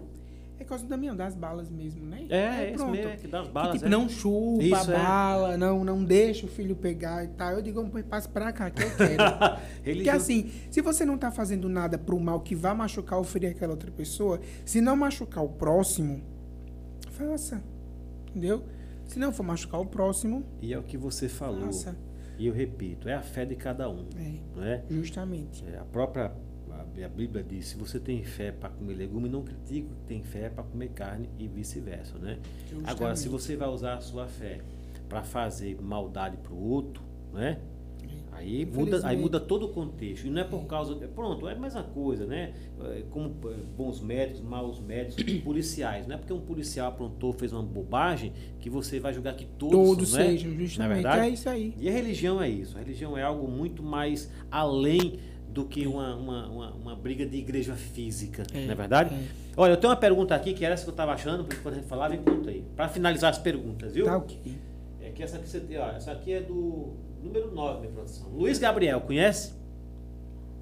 É 0.64 0.68
causa 0.68 0.84
do 0.84 0.88
Damião, 0.88 1.14
das 1.14 1.34
balas 1.34 1.70
mesmo, 1.70 2.04
né? 2.06 2.26
É, 2.28 2.72
esse 2.72 2.84
mesmo, 2.84 3.10
é 3.12 3.16
que 3.16 3.26
dá 3.28 3.40
as 3.40 3.46
Que, 3.46 3.52
balas. 3.52 3.72
tipo, 3.74 3.86
é. 3.86 3.88
não 3.88 4.08
chupa 4.08 4.62
Isso, 4.62 4.90
a 4.90 4.94
é. 4.94 4.98
bala, 4.98 5.56
não, 5.58 5.84
não 5.84 6.02
deixa 6.04 6.46
o 6.46 6.48
filho 6.48 6.74
pegar 6.74 7.24
e 7.24 7.28
tal. 7.28 7.52
Eu 7.52 7.62
digo, 7.62 7.86
"Pois 7.90 8.04
passa 8.04 8.28
pra 8.28 8.52
cá, 8.52 8.70
que 8.70 8.82
eu 8.82 8.96
quero. 8.96 9.22
Porque 9.84 10.08
assim, 10.10 10.50
se 10.70 10.80
você 10.80 11.04
não 11.04 11.18
tá 11.18 11.30
fazendo 11.30 11.68
nada 11.68 11.98
pro 11.98 12.18
mal 12.18 12.40
que 12.40 12.54
vá 12.54 12.74
machucar 12.74 13.18
ou 13.18 13.24
ferir 13.24 13.50
aquela 13.50 13.72
outra 13.72 13.90
pessoa, 13.90 14.40
se 14.64 14.80
não 14.80 14.96
machucar 14.96 15.44
o 15.44 15.48
próximo, 15.48 16.22
faça. 17.10 17.62
Entendeu? 18.30 18.64
Se 19.06 19.18
não 19.18 19.32
for 19.32 19.42
machucar 19.42 19.80
o 19.80 19.86
próximo, 19.86 20.44
E 20.62 20.72
é 20.72 20.78
o 20.78 20.82
que 20.82 20.96
você 20.96 21.28
falou. 21.28 21.60
faça. 21.66 21.96
E 22.38 22.46
eu 22.46 22.52
repito, 22.54 23.08
é 23.08 23.14
a 23.14 23.22
fé 23.22 23.44
de 23.44 23.54
cada 23.54 23.88
um. 23.88 24.06
É, 24.16 24.32
Não 24.56 24.64
é? 24.64 24.82
justamente. 24.90 25.64
É, 25.72 25.78
a 25.78 25.84
própria 25.84 26.32
a, 27.02 27.08
Bíblia 27.08 27.42
diz: 27.42 27.66
se 27.66 27.76
você 27.76 27.98
tem 27.98 28.22
fé 28.22 28.52
para 28.52 28.68
comer 28.68 28.94
legume, 28.94 29.28
não 29.28 29.42
critique 29.42 29.88
o 29.90 29.96
que 29.96 30.04
tem 30.06 30.22
fé 30.22 30.48
para 30.48 30.62
comer 30.62 30.90
carne 30.90 31.28
e 31.38 31.48
vice-versa, 31.48 32.18
né? 32.18 32.38
Agora, 32.84 33.16
se 33.16 33.24
Justamente. 33.24 33.28
você 33.28 33.56
vai 33.56 33.68
usar 33.68 33.94
a 33.94 34.00
sua 34.00 34.26
fé 34.26 34.60
para 35.08 35.22
fazer 35.22 35.80
maldade 35.80 36.36
para 36.36 36.52
o 36.52 36.62
outro, 36.62 37.02
né? 37.32 37.58
Aí 38.36 38.66
muda, 38.66 39.00
aí 39.06 39.16
muda 39.16 39.38
todo 39.38 39.66
o 39.66 39.68
contexto. 39.68 40.26
E 40.26 40.30
não 40.30 40.42
é 40.42 40.44
por 40.44 40.64
causa. 40.66 40.94
Pronto, 41.08 41.48
é 41.48 41.52
a 41.52 41.58
mesma 41.58 41.82
coisa, 41.82 42.26
né? 42.26 42.52
É, 42.80 43.02
Como 43.10 43.32
é, 43.48 43.54
bons 43.76 44.00
médicos, 44.00 44.40
maus 44.40 44.80
médicos, 44.80 45.24
policiais. 45.42 46.06
Não 46.06 46.16
é 46.16 46.18
porque 46.18 46.32
um 46.32 46.40
policial 46.40 46.88
aprontou, 46.88 47.32
fez 47.32 47.52
uma 47.52 47.62
bobagem, 47.62 48.32
que 48.58 48.68
você 48.68 48.98
vai 48.98 49.14
julgar 49.14 49.34
que 49.36 49.44
todos, 49.44 49.74
Todos 49.74 50.08
são, 50.10 50.18
né? 50.18 50.26
sejam, 50.26 50.52
justamente. 50.58 50.94
verdade? 50.94 51.20
É 51.20 51.28
isso 51.28 51.48
aí. 51.48 51.74
E 51.78 51.88
a 51.88 51.92
religião 51.92 52.42
é 52.42 52.48
isso. 52.48 52.76
A 52.76 52.80
religião 52.80 53.16
é 53.16 53.22
algo 53.22 53.48
muito 53.48 53.82
mais 53.82 54.30
além 54.50 55.20
do 55.54 55.64
que 55.64 55.86
uma, 55.86 56.14
uma, 56.16 56.46
uma, 56.48 56.70
uma 56.72 56.96
briga 56.96 57.24
de 57.24 57.36
igreja 57.36 57.74
física, 57.76 58.42
É, 58.52 58.64
não 58.66 58.72
é 58.72 58.74
verdade? 58.74 59.14
é. 59.14 59.44
Olha, 59.56 59.72
eu 59.72 59.76
tenho 59.76 59.90
uma 59.92 59.96
pergunta 59.98 60.34
aqui, 60.34 60.52
que 60.52 60.64
era 60.64 60.74
essa 60.74 60.82
que 60.82 60.90
eu 60.90 60.92
estava 60.92 61.12
achando, 61.12 61.44
porque 61.44 61.62
quando 61.62 61.74
a 61.74 61.76
gente 61.78 61.86
falava, 61.88 62.14
encontra 62.14 62.50
aí. 62.50 62.64
Para 62.74 62.88
finalizar 62.88 63.30
as 63.30 63.38
perguntas, 63.38 63.94
viu? 63.94 64.04
Tá 64.04 64.16
ok. 64.16 64.36
É 65.00 65.10
que 65.10 65.22
essa 65.22 65.36
aqui 65.36 65.48
você 65.48 65.60
tem, 65.60 65.78
ó, 65.78 65.90
essa 65.90 66.10
aqui 66.10 66.32
é 66.32 66.40
do 66.40 66.94
número 67.22 67.54
9, 67.54 67.80
minha 67.82 67.92
produção. 67.92 68.28
Luiz 68.30 68.58
Gabriel, 68.58 69.00
conhece? 69.02 69.52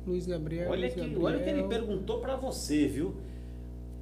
Luiz 0.06 0.26
Gabriel. 0.26 0.70
olha, 0.70 0.80
Luiz 0.82 0.92
que, 0.94 1.00
Gabriel. 1.00 1.22
olha 1.22 1.38
o 1.38 1.42
que 1.42 1.48
ele 1.48 1.62
perguntou 1.64 2.18
para 2.20 2.36
você, 2.36 2.86
viu? 2.86 3.14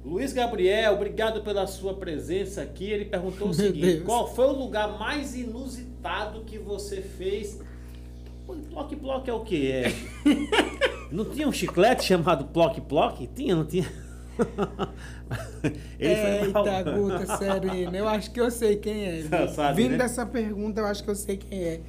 Luiz 0.03 0.33
Gabriel, 0.33 0.93
obrigado 0.95 1.41
pela 1.41 1.65
sua 1.67 1.93
presença 1.93 2.61
aqui. 2.63 2.89
Ele 2.89 3.05
perguntou 3.05 3.49
o 3.49 3.53
seguinte: 3.53 4.01
qual 4.01 4.27
foi 4.33 4.47
o 4.47 4.51
lugar 4.53 4.97
mais 4.99 5.35
inusitado 5.35 6.41
que 6.43 6.57
você 6.57 7.01
fez? 7.01 7.61
Plock 8.45 8.95
Plock 8.95 9.29
é 9.29 9.33
o 9.33 9.41
quê? 9.41 9.83
É... 9.85 9.93
não 11.11 11.25
tinha 11.25 11.47
um 11.47 11.51
chiclete 11.51 12.03
chamado 12.05 12.45
Plock 12.45 12.81
Plock? 12.81 13.27
Tinha, 13.27 13.55
não 13.55 13.65
tinha? 13.65 13.85
Eita, 15.99 16.83
Guta 16.83 17.37
Serena. 17.37 17.97
Eu 17.97 18.07
acho 18.07 18.31
que 18.31 18.41
eu 18.41 18.49
sei 18.49 18.77
quem 18.77 19.05
é. 19.05 19.47
Sabe, 19.47 19.81
Vindo 19.81 19.91
né? 19.91 19.97
dessa 19.97 20.25
pergunta, 20.25 20.81
eu 20.81 20.85
acho 20.85 21.03
que 21.03 21.09
eu 21.09 21.15
sei 21.15 21.37
quem 21.37 21.63
é. 21.63 21.81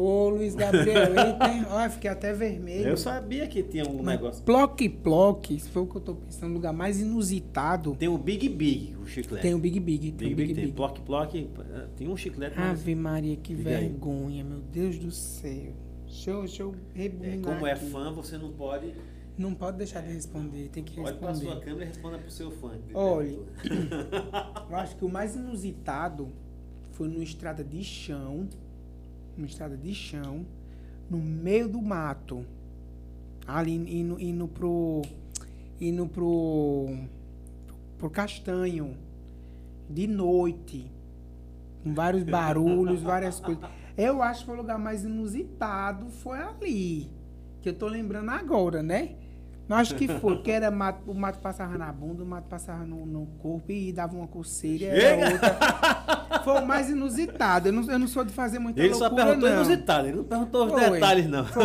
Ô, 0.00 0.28
Luiz 0.28 0.54
Gabriel, 0.54 1.08
eita. 1.08 1.66
Olha, 1.74 1.90
fiquei 1.90 2.08
até 2.08 2.32
vermelho. 2.32 2.88
Eu 2.90 2.96
sabia 2.96 3.48
que 3.48 3.62
tinha 3.64 3.84
um 3.84 3.96
Mas 4.02 4.06
negócio. 4.20 4.44
Plock 4.44 4.88
Plock, 4.88 5.58
se 5.58 5.68
foi 5.70 5.82
o 5.82 5.86
que 5.86 5.96
eu 5.96 6.00
tô 6.00 6.14
pensando, 6.14 6.50
o 6.52 6.54
lugar 6.54 6.72
mais 6.72 7.00
inusitado. 7.00 7.96
Tem 7.96 8.08
o 8.08 8.16
Big 8.16 8.48
Big, 8.48 8.94
o 9.02 9.06
chiclete. 9.06 9.42
Tem 9.42 9.54
o 9.54 9.58
Big 9.58 9.80
Big. 9.80 10.12
Tem 10.12 10.28
Big 10.28 10.32
o 10.32 10.36
Big, 10.36 10.46
Big 10.48 10.54
tem 10.54 10.64
Big. 10.66 10.76
Plock 10.76 11.00
Plock. 11.00 11.50
Tem 11.96 12.06
um 12.08 12.16
chiclete. 12.16 12.54
mas- 12.56 12.80
Ave 12.80 12.94
Maria, 12.94 13.36
que 13.36 13.54
Diga 13.56 13.70
aí. 13.70 13.88
vergonha, 13.88 14.44
meu 14.44 14.60
Deus 14.60 14.96
do 14.98 15.10
céu. 15.10 15.72
Deixa 16.06 16.30
eu, 16.30 16.40
deixa 16.42 16.62
eu 16.62 16.74
É, 16.94 17.08
como 17.42 17.66
é 17.66 17.72
aqui. 17.72 17.86
fã, 17.86 18.12
você 18.12 18.38
não 18.38 18.52
pode. 18.52 18.94
Não 19.36 19.52
pode 19.54 19.78
deixar 19.78 20.00
de 20.00 20.12
responder, 20.12 20.68
tem 20.68 20.82
que 20.84 20.98
Olhe 21.00 21.14
para 21.16 21.28
a 21.28 21.30
responder. 21.32 21.52
sua 21.54 21.60
câmera 21.60 21.84
e 21.84 21.88
responda 21.88 22.18
para 22.18 22.28
o 22.28 22.30
seu 22.30 22.50
fã. 22.52 22.70
Olha. 22.94 23.36
Eu 24.70 24.76
acho 24.76 24.96
que 24.96 25.04
o 25.04 25.08
mais 25.08 25.34
inusitado 25.36 26.28
foi 26.92 27.08
numa 27.08 27.22
estrada 27.22 27.62
de 27.64 27.82
chão, 27.84 28.48
numa 29.38 29.46
estrada 29.46 29.76
de 29.76 29.94
chão, 29.94 30.44
no 31.08 31.18
meio 31.18 31.68
do 31.68 31.80
mato, 31.80 32.44
ali 33.46 33.74
indo, 33.74 34.20
indo 34.20 34.48
pro, 34.48 35.02
indo 35.80 36.06
pro, 36.06 36.88
pro 37.96 38.10
castanho, 38.10 38.94
de 39.88 40.06
noite, 40.06 40.90
com 41.82 41.94
vários 41.94 42.24
barulhos, 42.24 43.00
várias 43.00 43.40
coisas. 43.40 43.64
Eu 43.96 44.22
acho 44.22 44.44
que 44.44 44.50
o 44.50 44.54
lugar 44.54 44.78
mais 44.78 45.04
inusitado 45.04 46.10
foi 46.10 46.38
ali, 46.38 47.10
que 47.62 47.68
eu 47.68 47.74
tô 47.74 47.86
lembrando 47.86 48.30
agora, 48.30 48.82
né? 48.82 49.16
Acho 49.68 49.94
que 49.94 50.08
foi, 50.08 50.18
porque 50.36 50.50
era 50.50 50.70
mato, 50.70 51.10
o 51.10 51.14
mato 51.14 51.38
passava 51.40 51.76
na 51.76 51.92
bunda, 51.92 52.22
o 52.22 52.26
mato 52.26 52.48
passava 52.48 52.84
no, 52.86 53.04
no 53.04 53.26
corpo 53.38 53.70
e 53.70 53.92
dava 53.92 54.16
uma 54.16 54.26
coceira. 54.26 54.86
Era 54.86 55.32
outra. 55.32 56.40
Foi 56.42 56.60
o 56.62 56.66
mais 56.66 56.88
inusitado. 56.88 57.68
Eu 57.68 57.72
não, 57.72 57.82
eu 57.90 57.98
não 57.98 58.08
sou 58.08 58.24
de 58.24 58.32
fazer 58.32 58.58
muita 58.58 58.80
Ele 58.80 58.94
só 58.94 59.00
loucura, 59.08 59.26
perguntou 59.26 59.48
não. 59.50 59.56
inusitado, 59.56 60.08
ele 60.08 60.16
não 60.16 60.24
perguntou 60.24 60.66
os 60.66 60.72
Foi, 60.72 60.90
detalhes, 60.92 61.26
não. 61.26 61.44
Foi. 61.44 61.64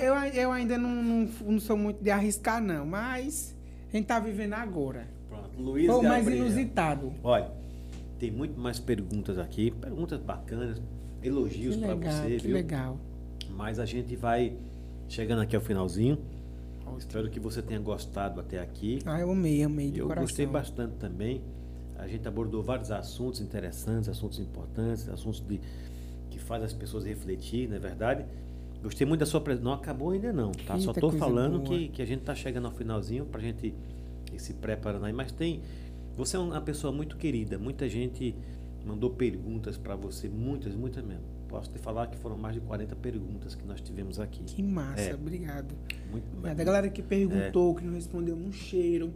Eu, 0.00 0.14
eu, 0.14 0.24
eu- 0.34 0.52
ainda 0.52 0.76
não, 0.76 0.90
não, 0.90 1.28
não 1.46 1.60
sou 1.60 1.76
muito 1.76 2.02
de 2.02 2.10
arriscar, 2.10 2.60
não. 2.62 2.84
Mas 2.84 3.56
a 3.92 3.96
gente 3.96 4.06
tá 4.06 4.18
vivendo 4.20 4.52
agora. 4.54 5.08
Pronto, 5.28 5.50
Luiz 5.58 5.86
Foi 5.86 5.96
o 6.00 6.02
mais 6.02 6.26
inusitado. 6.28 7.12
Olha, 7.24 7.50
tem 8.18 8.30
muito 8.30 8.60
mais 8.60 8.78
perguntas 8.78 9.38
aqui, 9.38 9.70
perguntas 9.70 10.20
bacanas, 10.20 10.82
elogios 11.22 11.76
para 11.76 11.94
você, 11.94 12.36
que 12.36 12.46
viu? 12.48 12.54
legal. 12.56 12.98
Mas 13.56 13.78
a 13.78 13.86
gente 13.86 14.16
vai 14.16 14.54
chegando 15.08 15.40
aqui 15.40 15.56
ao 15.56 15.62
finalzinho. 15.62 16.18
Espero 16.98 17.28
que 17.30 17.40
você 17.40 17.60
tenha 17.62 17.80
gostado 17.80 18.40
até 18.40 18.58
aqui. 18.60 18.98
Ah, 19.04 19.20
eu 19.20 19.30
amei, 19.30 19.62
amei 19.62 19.90
de 19.90 20.00
Eu 20.00 20.06
coração. 20.06 20.24
gostei 20.26 20.46
bastante 20.46 20.94
também. 20.96 21.40
A 21.98 22.06
gente 22.08 22.26
abordou 22.26 22.62
vários 22.62 22.90
assuntos 22.90 23.40
interessantes, 23.40 24.08
assuntos 24.08 24.38
importantes, 24.40 25.08
assuntos 25.08 25.40
de, 25.40 25.60
que 26.30 26.38
fazem 26.38 26.66
as 26.66 26.72
pessoas 26.72 27.04
refletir, 27.04 27.68
não 27.68 27.76
é 27.76 27.78
verdade? 27.78 28.24
Gostei 28.82 29.06
muito 29.06 29.20
da 29.20 29.26
sua 29.26 29.40
presença. 29.40 29.64
Não 29.64 29.72
acabou 29.74 30.10
ainda 30.10 30.32
não, 30.32 30.50
tá? 30.50 30.76
Só 30.78 30.88
Eita, 30.90 30.98
estou 30.98 31.10
coisa 31.10 31.18
falando 31.24 31.58
boa. 31.60 31.64
que, 31.78 31.88
que 31.88 32.02
a 32.02 32.04
gente 32.06 32.20
está 32.20 32.34
chegando 32.34 32.66
ao 32.66 32.72
finalzinho 32.72 33.24
para 33.24 33.40
a 33.40 33.44
gente 33.44 33.72
ir 34.32 34.38
se 34.40 34.54
preparando 34.54 35.04
aí. 35.06 35.12
Mas 35.12 35.30
tem, 35.30 35.60
Você 36.16 36.36
é 36.36 36.40
uma 36.40 36.60
pessoa 36.60 36.92
muito 36.92 37.16
querida. 37.16 37.56
Muita 37.58 37.88
gente 37.88 38.34
mandou 38.84 39.10
perguntas 39.10 39.76
para 39.78 39.94
você, 39.94 40.28
muitas, 40.28 40.74
muitas 40.74 41.04
mesmo. 41.04 41.22
Posso 41.52 41.70
te 41.70 41.78
falar 41.78 42.06
que 42.06 42.16
foram 42.16 42.38
mais 42.38 42.54
de 42.54 42.62
40 42.62 42.96
perguntas 42.96 43.54
que 43.54 43.62
nós 43.66 43.78
tivemos 43.82 44.18
aqui. 44.18 44.42
Que 44.42 44.62
massa, 44.62 45.02
É. 45.02 45.14
obrigado. 45.14 45.74
Muito, 46.10 46.46
É, 46.46 46.54
da 46.54 46.64
galera 46.64 46.88
que 46.88 47.02
É. 47.02 47.04
perguntou, 47.04 47.74
que 47.74 47.84
não 47.84 47.92
respondeu 47.92 48.34
um 48.34 48.50
cheiro. 48.50 49.12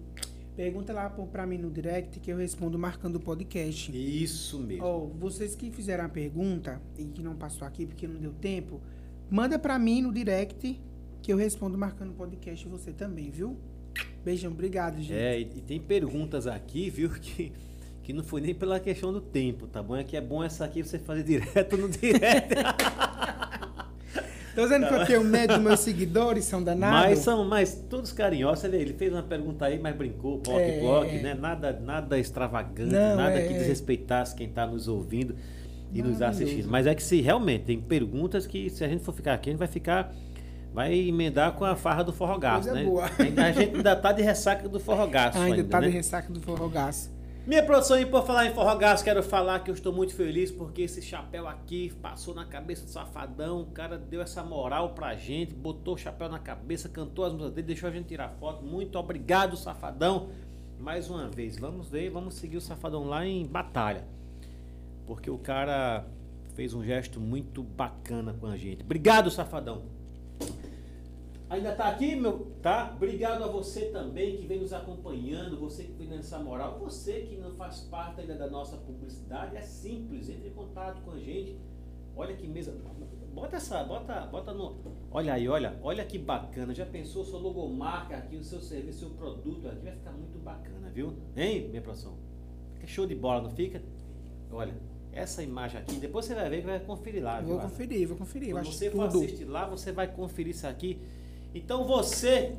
Pergunta 0.54 0.92
lá 0.92 1.08
pô, 1.08 1.26
pra 1.26 1.46
mim 1.46 1.56
no 1.56 1.70
direct 1.70 2.20
que 2.20 2.30
eu 2.30 2.36
respondo 2.36 2.78
marcando 2.78 3.16
o 3.16 3.20
podcast. 3.20 3.90
Isso 3.90 4.58
mesmo. 4.58 4.84
Ó, 4.84 5.06
vocês 5.06 5.54
que 5.54 5.70
fizeram 5.70 6.04
a 6.04 6.08
pergunta 6.10 6.78
e 6.98 7.04
que 7.06 7.22
não 7.22 7.34
passou 7.34 7.66
aqui 7.66 7.86
porque 7.86 8.06
não 8.06 8.20
deu 8.20 8.34
tempo, 8.34 8.82
manda 9.30 9.58
pra 9.58 9.78
mim 9.78 10.02
no 10.02 10.12
direct 10.12 10.78
que 11.22 11.32
eu 11.32 11.38
respondo 11.38 11.78
marcando 11.78 12.10
o 12.10 12.14
podcast 12.14 12.68
você 12.68 12.92
também, 12.92 13.30
viu? 13.30 13.56
Beijão, 14.22 14.52
obrigado, 14.52 14.98
gente. 15.00 15.14
É, 15.14 15.40
e, 15.40 15.44
e 15.56 15.60
tem 15.62 15.80
perguntas 15.80 16.46
aqui, 16.46 16.90
viu, 16.90 17.08
que, 17.18 17.50
que 18.06 18.12
não 18.12 18.22
foi 18.22 18.40
nem 18.40 18.54
pela 18.54 18.78
questão 18.78 19.12
do 19.12 19.20
tempo, 19.20 19.66
tá 19.66 19.82
bom? 19.82 19.96
É 19.96 20.04
que 20.04 20.16
é 20.16 20.20
bom 20.20 20.40
essa 20.44 20.64
aqui 20.64 20.80
você 20.80 20.96
fazer 20.96 21.24
direto 21.24 21.76
no 21.76 21.88
direct. 21.90 22.54
Tô 24.54 24.62
dizendo 24.62 24.86
que 24.86 24.94
eu 24.94 25.06
tenho 25.06 25.24
medo 25.24 25.54
dos 25.54 25.62
meus 25.62 25.80
seguidores, 25.80 26.44
são 26.44 26.62
danados. 26.62 27.00
mas 27.08 27.18
são 27.18 27.44
mas 27.44 27.74
todos 27.90 28.12
carinhosos. 28.12 28.62
Ele 28.62 28.92
fez 28.92 29.12
uma 29.12 29.24
pergunta 29.24 29.64
aí, 29.66 29.80
mas 29.80 29.96
brincou, 29.96 30.38
bloco 30.38 30.60
É. 30.60 30.78
bloco, 30.78 31.12
né? 31.14 31.34
Nada, 31.34 31.72
nada 31.84 32.16
extravagante, 32.16 32.92
Não, 32.92 33.16
nada 33.16 33.40
é, 33.40 33.48
que 33.48 33.52
é. 33.52 33.58
desrespeitasse 33.58 34.36
quem 34.36 34.46
está 34.46 34.64
nos 34.64 34.86
ouvindo 34.86 35.34
e 35.92 36.00
nos 36.00 36.22
assistindo. 36.22 36.68
Mas 36.68 36.86
é 36.86 36.94
que 36.94 37.02
se 37.02 37.20
realmente 37.20 37.64
tem 37.64 37.80
perguntas 37.80 38.46
que 38.46 38.70
se 38.70 38.84
a 38.84 38.88
gente 38.88 39.02
for 39.02 39.12
ficar 39.12 39.34
aqui, 39.34 39.50
a 39.50 39.52
gente 39.52 39.58
vai 39.58 39.68
ficar. 39.68 40.14
Vai 40.72 40.94
emendar 40.94 41.52
com 41.54 41.64
a 41.64 41.74
farra 41.74 42.04
do 42.04 42.12
forrogaço, 42.12 42.70
né? 42.72 42.84
boa. 42.84 43.06
A 43.06 43.50
gente 43.50 43.76
ainda 43.76 43.96
tá 43.96 44.12
de 44.12 44.22
ressaca 44.22 44.68
do 44.68 44.78
forrogaço. 44.78 45.38
Ah, 45.38 45.42
ainda 45.44 45.56
ainda, 45.56 45.68
tá 45.68 45.80
né? 45.80 45.88
de 45.88 45.92
ressaca 45.94 46.32
do 46.32 46.40
forrogaço. 46.40 47.15
Minha 47.46 47.62
produção, 47.62 47.96
e 48.00 48.04
por 48.04 48.26
falar 48.26 48.46
em 48.46 48.52
forrogaço, 48.52 49.04
quero 49.04 49.22
falar 49.22 49.60
que 49.60 49.70
eu 49.70 49.74
estou 49.74 49.92
muito 49.92 50.12
feliz 50.16 50.50
porque 50.50 50.82
esse 50.82 51.00
chapéu 51.00 51.46
aqui 51.46 51.92
passou 52.02 52.34
na 52.34 52.44
cabeça 52.44 52.84
do 52.84 52.90
safadão. 52.90 53.60
O 53.60 53.66
cara 53.66 53.96
deu 53.96 54.20
essa 54.20 54.42
moral 54.42 54.94
pra 54.94 55.14
gente, 55.14 55.54
botou 55.54 55.94
o 55.94 55.96
chapéu 55.96 56.28
na 56.28 56.40
cabeça, 56.40 56.88
cantou 56.88 57.24
as 57.24 57.32
músicas 57.32 57.54
dele, 57.54 57.68
deixou 57.68 57.88
a 57.88 57.92
gente 57.92 58.06
tirar 58.06 58.30
foto. 58.30 58.64
Muito 58.64 58.98
obrigado, 58.98 59.56
safadão. 59.56 60.30
Mais 60.80 61.08
uma 61.08 61.28
vez, 61.28 61.56
vamos 61.56 61.88
ver, 61.88 62.10
vamos 62.10 62.34
seguir 62.34 62.56
o 62.56 62.60
safadão 62.60 63.04
lá 63.04 63.24
em 63.24 63.46
batalha. 63.46 64.04
Porque 65.06 65.30
o 65.30 65.38
cara 65.38 66.04
fez 66.56 66.74
um 66.74 66.82
gesto 66.82 67.20
muito 67.20 67.62
bacana 67.62 68.34
com 68.40 68.48
a 68.48 68.56
gente. 68.56 68.82
Obrigado, 68.82 69.30
safadão. 69.30 69.82
Ainda 71.48 71.72
tá 71.76 71.88
aqui, 71.88 72.16
meu? 72.16 72.52
Tá? 72.60 72.92
Obrigado 72.96 73.44
a 73.44 73.46
você 73.46 73.86
também 73.86 74.36
que 74.36 74.46
vem 74.46 74.60
nos 74.60 74.72
acompanhando, 74.72 75.58
você 75.58 75.84
que 75.84 75.92
vem 75.92 76.08
nessa 76.08 76.40
moral, 76.40 76.78
você 76.78 77.20
que 77.20 77.36
não 77.36 77.54
faz 77.54 77.80
parte 77.82 78.20
ainda 78.20 78.34
da 78.34 78.50
nossa 78.50 78.76
publicidade, 78.76 79.56
é 79.56 79.60
simples, 79.60 80.28
entre 80.28 80.48
em 80.48 80.52
contato 80.52 81.02
com 81.02 81.12
a 81.12 81.18
gente. 81.18 81.56
Olha 82.16 82.34
que 82.34 82.48
mesa. 82.48 82.76
Bota 83.32 83.56
essa, 83.56 83.84
bota, 83.84 84.26
bota 84.26 84.52
no. 84.52 84.76
Olha 85.10 85.34
aí, 85.34 85.48
olha, 85.48 85.78
olha 85.82 86.04
que 86.04 86.18
bacana. 86.18 86.74
Já 86.74 86.86
pensou 86.86 87.24
sua 87.24 87.38
logomarca 87.38 88.16
aqui, 88.16 88.36
o 88.36 88.42
seu 88.42 88.60
serviço, 88.60 89.04
o 89.04 89.08
seu 89.08 89.10
produto 89.10 89.68
aqui? 89.68 89.84
Vai 89.84 89.92
ficar 89.92 90.12
muito 90.12 90.38
bacana, 90.38 90.88
viu? 90.88 91.12
Hein, 91.36 91.68
minha 91.68 91.82
produção? 91.82 92.16
Fica 92.74 92.86
show 92.86 93.06
de 93.06 93.14
bola, 93.14 93.42
não 93.42 93.50
fica? 93.50 93.82
Olha, 94.50 94.74
essa 95.12 95.42
imagem 95.42 95.80
aqui, 95.80 95.96
depois 95.96 96.24
você 96.24 96.34
vai 96.34 96.48
ver 96.48 96.60
que 96.60 96.66
vai 96.66 96.80
conferir 96.80 97.22
lá, 97.22 97.40
viu? 97.40 97.50
Vou 97.50 97.60
conferir, 97.60 98.08
vou 98.08 98.16
conferir. 98.16 98.52
Quando 98.52 98.66
você 98.66 98.90
for 98.90 99.08
tudo. 99.10 99.24
assistir 99.24 99.44
lá, 99.44 99.68
você 99.68 99.92
vai 99.92 100.08
conferir 100.08 100.54
isso 100.54 100.66
aqui. 100.66 100.98
Então 101.56 101.84
você 101.86 102.54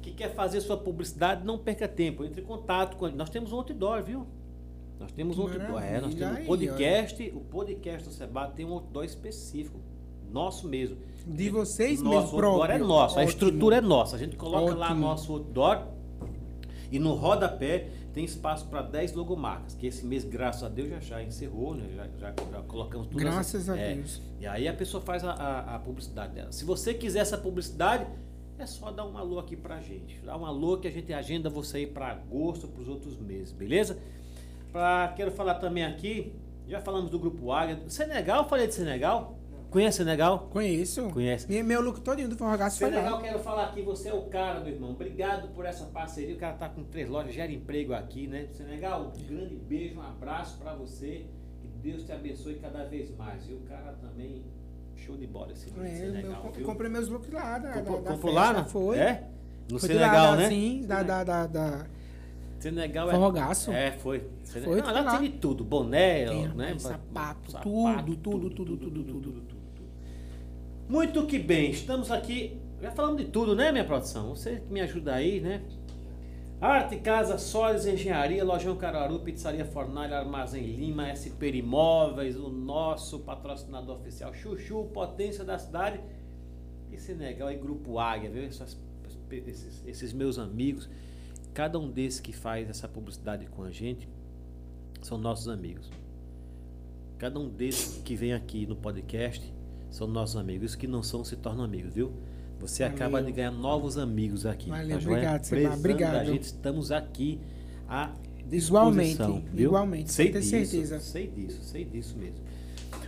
que 0.00 0.10
quer 0.10 0.34
fazer 0.34 0.60
sua 0.60 0.76
publicidade, 0.76 1.44
não 1.44 1.56
perca 1.58 1.86
tempo. 1.86 2.24
Entre 2.24 2.40
em 2.40 2.44
contato 2.44 2.96
com 2.96 3.08
Nós 3.08 3.30
temos 3.30 3.52
um 3.52 3.56
outdoor, 3.56 4.02
viu? 4.02 4.26
Nós 4.98 5.12
temos 5.12 5.38
um 5.38 5.42
outdoor. 5.42 5.82
É, 5.82 6.00
nós 6.00 6.14
temos 6.14 6.34
um 6.34 6.38
aí, 6.38 6.46
podcast. 6.46 7.32
O 7.34 7.40
podcast 7.40 8.08
do 8.08 8.14
Seba 8.14 8.48
tem 8.48 8.64
um 8.66 8.72
outdoor 8.72 9.04
específico. 9.04 9.78
Nosso 10.30 10.66
mesmo. 10.68 10.96
De 11.26 11.50
vocês 11.50 12.00
nosso 12.02 12.16
mesmo 12.16 12.36
outdoor 12.36 12.66
próprio. 12.66 12.74
é 12.74 12.78
nosso. 12.86 13.18
A 13.18 13.22
Ótimo. 13.22 13.30
estrutura 13.30 13.76
é 13.76 13.80
nossa. 13.80 14.16
A 14.16 14.18
gente 14.18 14.36
coloca 14.36 14.74
lá 14.74 14.86
Ótimo. 14.86 15.00
nosso 15.00 15.32
outdoor. 15.32 15.86
E 16.90 16.98
no 16.98 17.14
rodapé 17.14 17.88
tem 18.12 18.24
espaço 18.24 18.66
para 18.66 18.82
10 18.82 19.12
logomarcas. 19.14 19.74
Que 19.74 19.86
esse 19.86 20.04
mês, 20.04 20.24
graças 20.24 20.62
a 20.64 20.68
Deus, 20.68 20.88
já, 20.90 21.00
já 21.00 21.22
encerrou, 21.22 21.74
né? 21.74 21.84
já, 21.94 22.08
já, 22.18 22.34
já 22.50 22.62
colocamos 22.62 23.06
tudo 23.06 23.18
Graças 23.18 23.68
a 23.70 23.78
é, 23.78 23.94
Deus. 23.94 24.20
e 24.40 24.46
aí 24.46 24.66
a 24.68 24.72
pessoa 24.74 25.00
faz 25.02 25.22
a, 25.24 25.30
a- 25.32 25.76
a 25.76 25.78
publicidade 25.78 26.34
dela. 26.34 26.50
Se 26.52 26.64
você 26.64 26.92
quiser 26.92 27.20
essa 27.20 27.38
publicidade, 27.38 28.06
é 28.62 28.66
só 28.66 28.90
dar 28.90 29.06
um 29.06 29.16
alô 29.18 29.38
aqui 29.38 29.56
pra 29.56 29.80
gente. 29.80 30.20
Dá 30.24 30.36
um 30.36 30.46
alô 30.46 30.78
que 30.78 30.88
a 30.88 30.90
gente 30.90 31.12
agenda 31.12 31.50
você 31.50 31.78
aí 31.78 31.86
para 31.86 32.08
agosto, 32.08 32.68
para 32.68 32.80
os 32.80 32.88
outros 32.88 33.18
meses, 33.18 33.52
beleza? 33.52 33.98
Pra, 34.70 35.12
quero 35.16 35.30
falar 35.30 35.56
também 35.56 35.84
aqui, 35.84 36.34
já 36.66 36.80
falamos 36.80 37.10
do 37.10 37.18
Grupo 37.18 37.52
Águia. 37.52 37.78
Senegal, 37.88 38.48
falei 38.48 38.66
de 38.66 38.74
Senegal? 38.74 39.38
Conhece 39.72 39.98
Senegal? 39.98 40.50
Conheço. 40.50 41.08
Conhece. 41.08 41.50
Meu, 41.50 41.64
meu 41.64 41.80
look 41.80 42.00
todinho 42.02 42.28
do 42.28 42.36
forrogaço 42.36 42.78
foi 42.78 42.90
Senegal, 42.90 43.20
quero 43.22 43.38
falar 43.38 43.64
aqui, 43.68 43.80
você 43.80 44.10
é 44.10 44.14
o 44.14 44.22
cara, 44.26 44.60
meu 44.60 44.74
irmão. 44.74 44.90
Obrigado 44.90 45.48
por 45.54 45.64
essa 45.64 45.86
parceria. 45.86 46.34
O 46.34 46.38
cara 46.38 46.54
tá 46.54 46.68
com 46.68 46.84
três 46.84 47.08
lojas, 47.08 47.34
gera 47.34 47.50
emprego 47.50 47.94
aqui, 47.94 48.26
né? 48.26 48.48
Senegal, 48.52 49.12
um 49.16 49.26
grande 49.26 49.56
beijo, 49.56 49.98
um 49.98 50.02
abraço 50.02 50.58
pra 50.58 50.74
você. 50.74 51.26
Que 51.60 51.68
Deus 51.82 52.04
te 52.04 52.12
abençoe 52.12 52.56
cada 52.56 52.84
vez 52.84 53.16
mais. 53.16 53.48
E 53.48 53.54
o 53.54 53.60
cara 53.60 53.92
também, 53.94 54.44
show 55.04 55.16
de 55.16 55.26
bola 55.26 55.52
esse 55.52 55.68
É, 55.68 56.06
eu 56.06 56.12
Senegal, 56.12 56.52
viu? 56.54 56.66
comprei 56.66 56.90
meus 56.90 57.08
looks 57.08 57.30
lá 57.30 57.58
da, 57.58 57.72
Comprou, 57.72 58.00
da, 58.00 58.10
da 58.10 58.12
comprou 58.16 58.34
festa, 58.34 58.52
lá? 58.52 58.64
Foi. 58.64 58.98
É? 58.98 59.28
No 59.70 59.78
Foi 59.78 59.88
Senegal, 59.88 60.30
lá, 60.32 60.36
né? 60.36 60.48
Sim, 60.48 60.84
da, 60.86 61.02
da, 61.02 61.24
da, 61.24 61.46
da- 61.46 61.86
Senegal 62.58 63.08
é. 63.08 63.12
Forrogaço. 63.12 63.72
É, 63.72 63.92
foi. 63.92 64.24
Senegal. 64.44 64.72
Foi 64.74 64.82
Não, 64.82 64.92
lá 64.92 65.00
lá. 65.00 65.18
tem 65.18 65.30
de 65.30 65.36
tudo. 65.38 65.64
Boné, 65.64 66.26
Tem, 66.26 66.48
né? 66.48 66.78
sapato, 66.78 67.50
Sapato, 67.50 68.16
tudo, 68.16 68.50
tudo, 68.50 68.50
tudo, 68.50 69.04
tudo, 69.04 69.04
tudo. 69.04 69.52
Muito 70.88 71.26
que 71.26 71.38
bem, 71.38 71.70
estamos 71.70 72.10
aqui. 72.10 72.60
Já 72.80 72.90
falamos 72.90 73.16
de 73.18 73.28
tudo, 73.30 73.54
né, 73.56 73.70
minha 73.72 73.84
produção? 73.84 74.30
Você 74.30 74.56
que 74.56 74.72
me 74.72 74.80
ajuda 74.80 75.14
aí, 75.14 75.40
né? 75.40 75.62
Arte, 76.62 76.96
Casa, 76.98 77.38
Sólidos, 77.38 77.86
Engenharia, 77.86 78.44
Lojão 78.44 78.76
Caruaru, 78.76 79.18
Pizzaria 79.18 79.64
Fornalha, 79.64 80.16
Armazém 80.18 80.64
Lima, 80.64 81.08
SP 81.10 81.50
Imóveis, 81.58 82.36
o 82.36 82.48
nosso 82.50 83.18
patrocinador 83.18 83.96
oficial 83.96 84.32
Chuchu, 84.32 84.84
Potência 84.94 85.44
da 85.44 85.58
Cidade 85.58 86.00
e 86.92 86.98
Senegal 86.98 87.50
e 87.50 87.56
Grupo 87.56 87.98
Águia, 87.98 88.30
viu? 88.30 88.44
Essas- 88.44 88.78
esses, 89.32 89.82
esses 89.84 90.12
meus 90.12 90.38
amigos, 90.38 90.88
cada 91.52 91.78
um 91.80 91.90
desses 91.90 92.20
que 92.20 92.32
faz 92.32 92.70
essa 92.70 92.86
publicidade 92.86 93.46
com 93.46 93.64
a 93.64 93.70
gente 93.72 94.08
são 95.02 95.18
nossos 95.18 95.48
amigos. 95.48 95.90
Cada 97.18 97.40
um 97.40 97.48
desses 97.48 98.00
que 98.02 98.14
vem 98.14 98.34
aqui 98.34 98.66
no 98.68 98.76
podcast 98.76 99.52
são 99.90 100.06
nossos 100.06 100.36
amigos. 100.36 100.70
Os 100.72 100.76
que 100.76 100.86
não 100.86 101.02
são 101.02 101.24
se 101.24 101.34
tornam 101.36 101.64
amigos, 101.64 101.92
viu? 101.92 102.12
Você 102.62 102.84
Valeu. 102.84 102.96
acaba 102.96 103.22
de 103.22 103.32
ganhar 103.32 103.50
novos 103.50 103.98
amigos 103.98 104.46
aqui. 104.46 104.70
Valeu, 104.70 104.98
joia? 105.00 105.16
obrigado, 105.16 105.48
Precisando 105.48 105.78
obrigado. 105.78 106.12
da 106.14 106.24
gente, 106.24 106.42
estamos 106.44 106.90
aqui 106.90 107.38
à 107.88 108.10
Igualmente, 108.50 109.22
viu? 109.52 109.68
igualmente, 109.70 110.12
Sei 110.12 110.30
disso, 110.30 110.50
certeza. 110.50 111.00
sei 111.00 111.26
disso, 111.26 111.60
sei 111.62 111.84
disso 111.84 112.16
mesmo. 112.18 112.36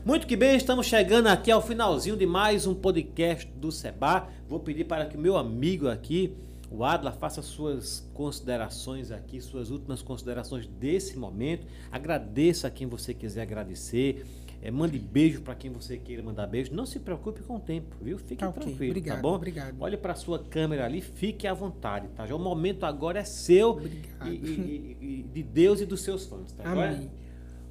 Muito 0.04 0.26
que 0.26 0.36
bem, 0.36 0.56
estamos 0.56 0.86
chegando 0.86 1.26
aqui 1.28 1.50
ao 1.50 1.62
finalzinho 1.62 2.16
de 2.16 2.26
mais 2.26 2.66
um 2.66 2.74
podcast 2.74 3.50
do 3.56 3.70
Seba. 3.70 4.28
Vou 4.48 4.58
pedir 4.60 4.84
para 4.84 5.06
que 5.06 5.16
o 5.16 5.20
meu 5.20 5.36
amigo 5.36 5.88
aqui, 5.88 6.34
o 6.70 6.82
Adla, 6.84 7.12
faça 7.12 7.42
suas 7.42 8.08
considerações 8.14 9.10
aqui, 9.10 9.40
suas 9.40 9.70
últimas 9.70 10.02
considerações 10.02 10.66
desse 10.66 11.16
momento. 11.16 11.66
Agradeça 11.92 12.66
a 12.68 12.70
quem 12.70 12.86
você 12.86 13.12
quiser 13.14 13.42
agradecer. 13.42 14.24
Eh, 14.66 14.70
mande 14.70 14.98
beijo 14.98 15.42
para 15.42 15.54
quem 15.54 15.70
você 15.70 15.98
queira 15.98 16.22
mandar 16.22 16.46
beijo. 16.46 16.72
Não 16.74 16.86
se 16.86 16.98
preocupe 16.98 17.42
com 17.42 17.56
o 17.56 17.60
tempo, 17.60 17.94
viu? 18.00 18.16
Fique 18.16 18.36
Tá 18.36 18.50
tranquilo, 18.50 18.90
obrigado, 18.92 19.16
tá 19.16 19.22
bom? 19.22 19.34
obrigado. 19.34 19.76
Olhe 19.78 19.96
para 19.98 20.14
a 20.14 20.16
sua 20.16 20.38
câmera 20.38 20.86
ali, 20.86 21.02
fique 21.02 21.46
à 21.46 21.52
vontade, 21.52 22.08
tá? 22.16 22.26
Já 22.26 22.34
o 22.34 22.38
momento 22.38 22.84
agora 22.86 23.18
é 23.20 23.24
seu 23.24 23.72
Obrigado. 23.72 24.26
e, 24.26 24.30
e- 24.34 24.96
e- 25.00 25.22
de 25.24 25.42
Deus 25.42 25.82
e 25.82 25.86
dos 25.86 26.00
seus 26.00 26.24
fãs, 26.24 26.50
tá? 26.52 26.64
Amém. 26.64 27.10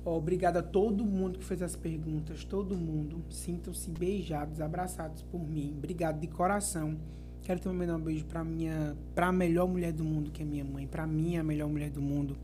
Ó, 0.05 0.15
Obrigado 0.17 0.57
a 0.57 0.61
todo 0.61 1.03
mundo 1.03 1.39
que 1.39 1.45
fez 1.45 1.63
as 1.63 1.75
perguntas, 1.75 2.43
todo 2.43 2.77
mundo. 2.77 3.23
Sintam-se 3.29 3.89
beijados, 3.89 4.61
abraçados 4.61 5.23
por 5.23 5.39
mim. 5.39 5.73
Obrigado 5.75 6.19
de 6.19 6.27
coração. 6.27 6.95
Quero 7.41 7.59
também 7.59 7.79
mandar 7.87 7.97
um 7.97 8.01
beijo 8.01 8.25
pra 8.25 8.43
minha, 8.43 8.95
pra 9.15 9.31
melhor 9.31 9.67
mulher 9.67 9.91
do 9.91 10.03
mundo, 10.03 10.29
que 10.29 10.43
é 10.43 10.45
minha 10.45 10.63
mãe, 10.63 10.85
pra 10.85 11.07
mim 11.07 11.37
a 11.37 11.43
melhor 11.43 11.67
mulher 11.69 11.89
do 11.89 12.01
mundo, 12.01 12.37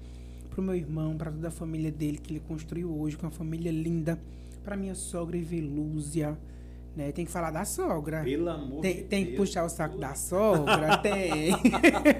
pro 0.49 0.61
meu 0.61 0.73
irmão, 0.75 1.15
pra 1.15 1.31
toda 1.31 1.49
a 1.49 1.51
família 1.51 1.91
dele 1.91 2.17
que 2.17 2.33
ele 2.33 2.39
construiu 2.39 2.91
hoje, 2.99 3.15
com 3.15 3.25
uma 3.27 3.31
família 3.31 3.71
linda, 3.71 4.17
pra 4.63 4.75
minha 4.77 4.95
sogra 4.95 5.37
Evelúzia, 5.37 6.37
né? 6.95 7.11
Tem 7.11 7.25
que 7.25 7.31
falar 7.31 7.51
da 7.51 7.65
sogra. 7.65 8.23
Pelo 8.23 8.49
amor 8.49 8.81
Tem, 8.81 8.95
de 8.97 9.03
tem 9.03 9.25
que 9.25 9.31
Deus. 9.31 9.47
puxar 9.47 9.65
o 9.65 9.69
saco 9.69 9.97
da 9.97 10.15
sogra? 10.15 10.97
tem. 11.03 11.51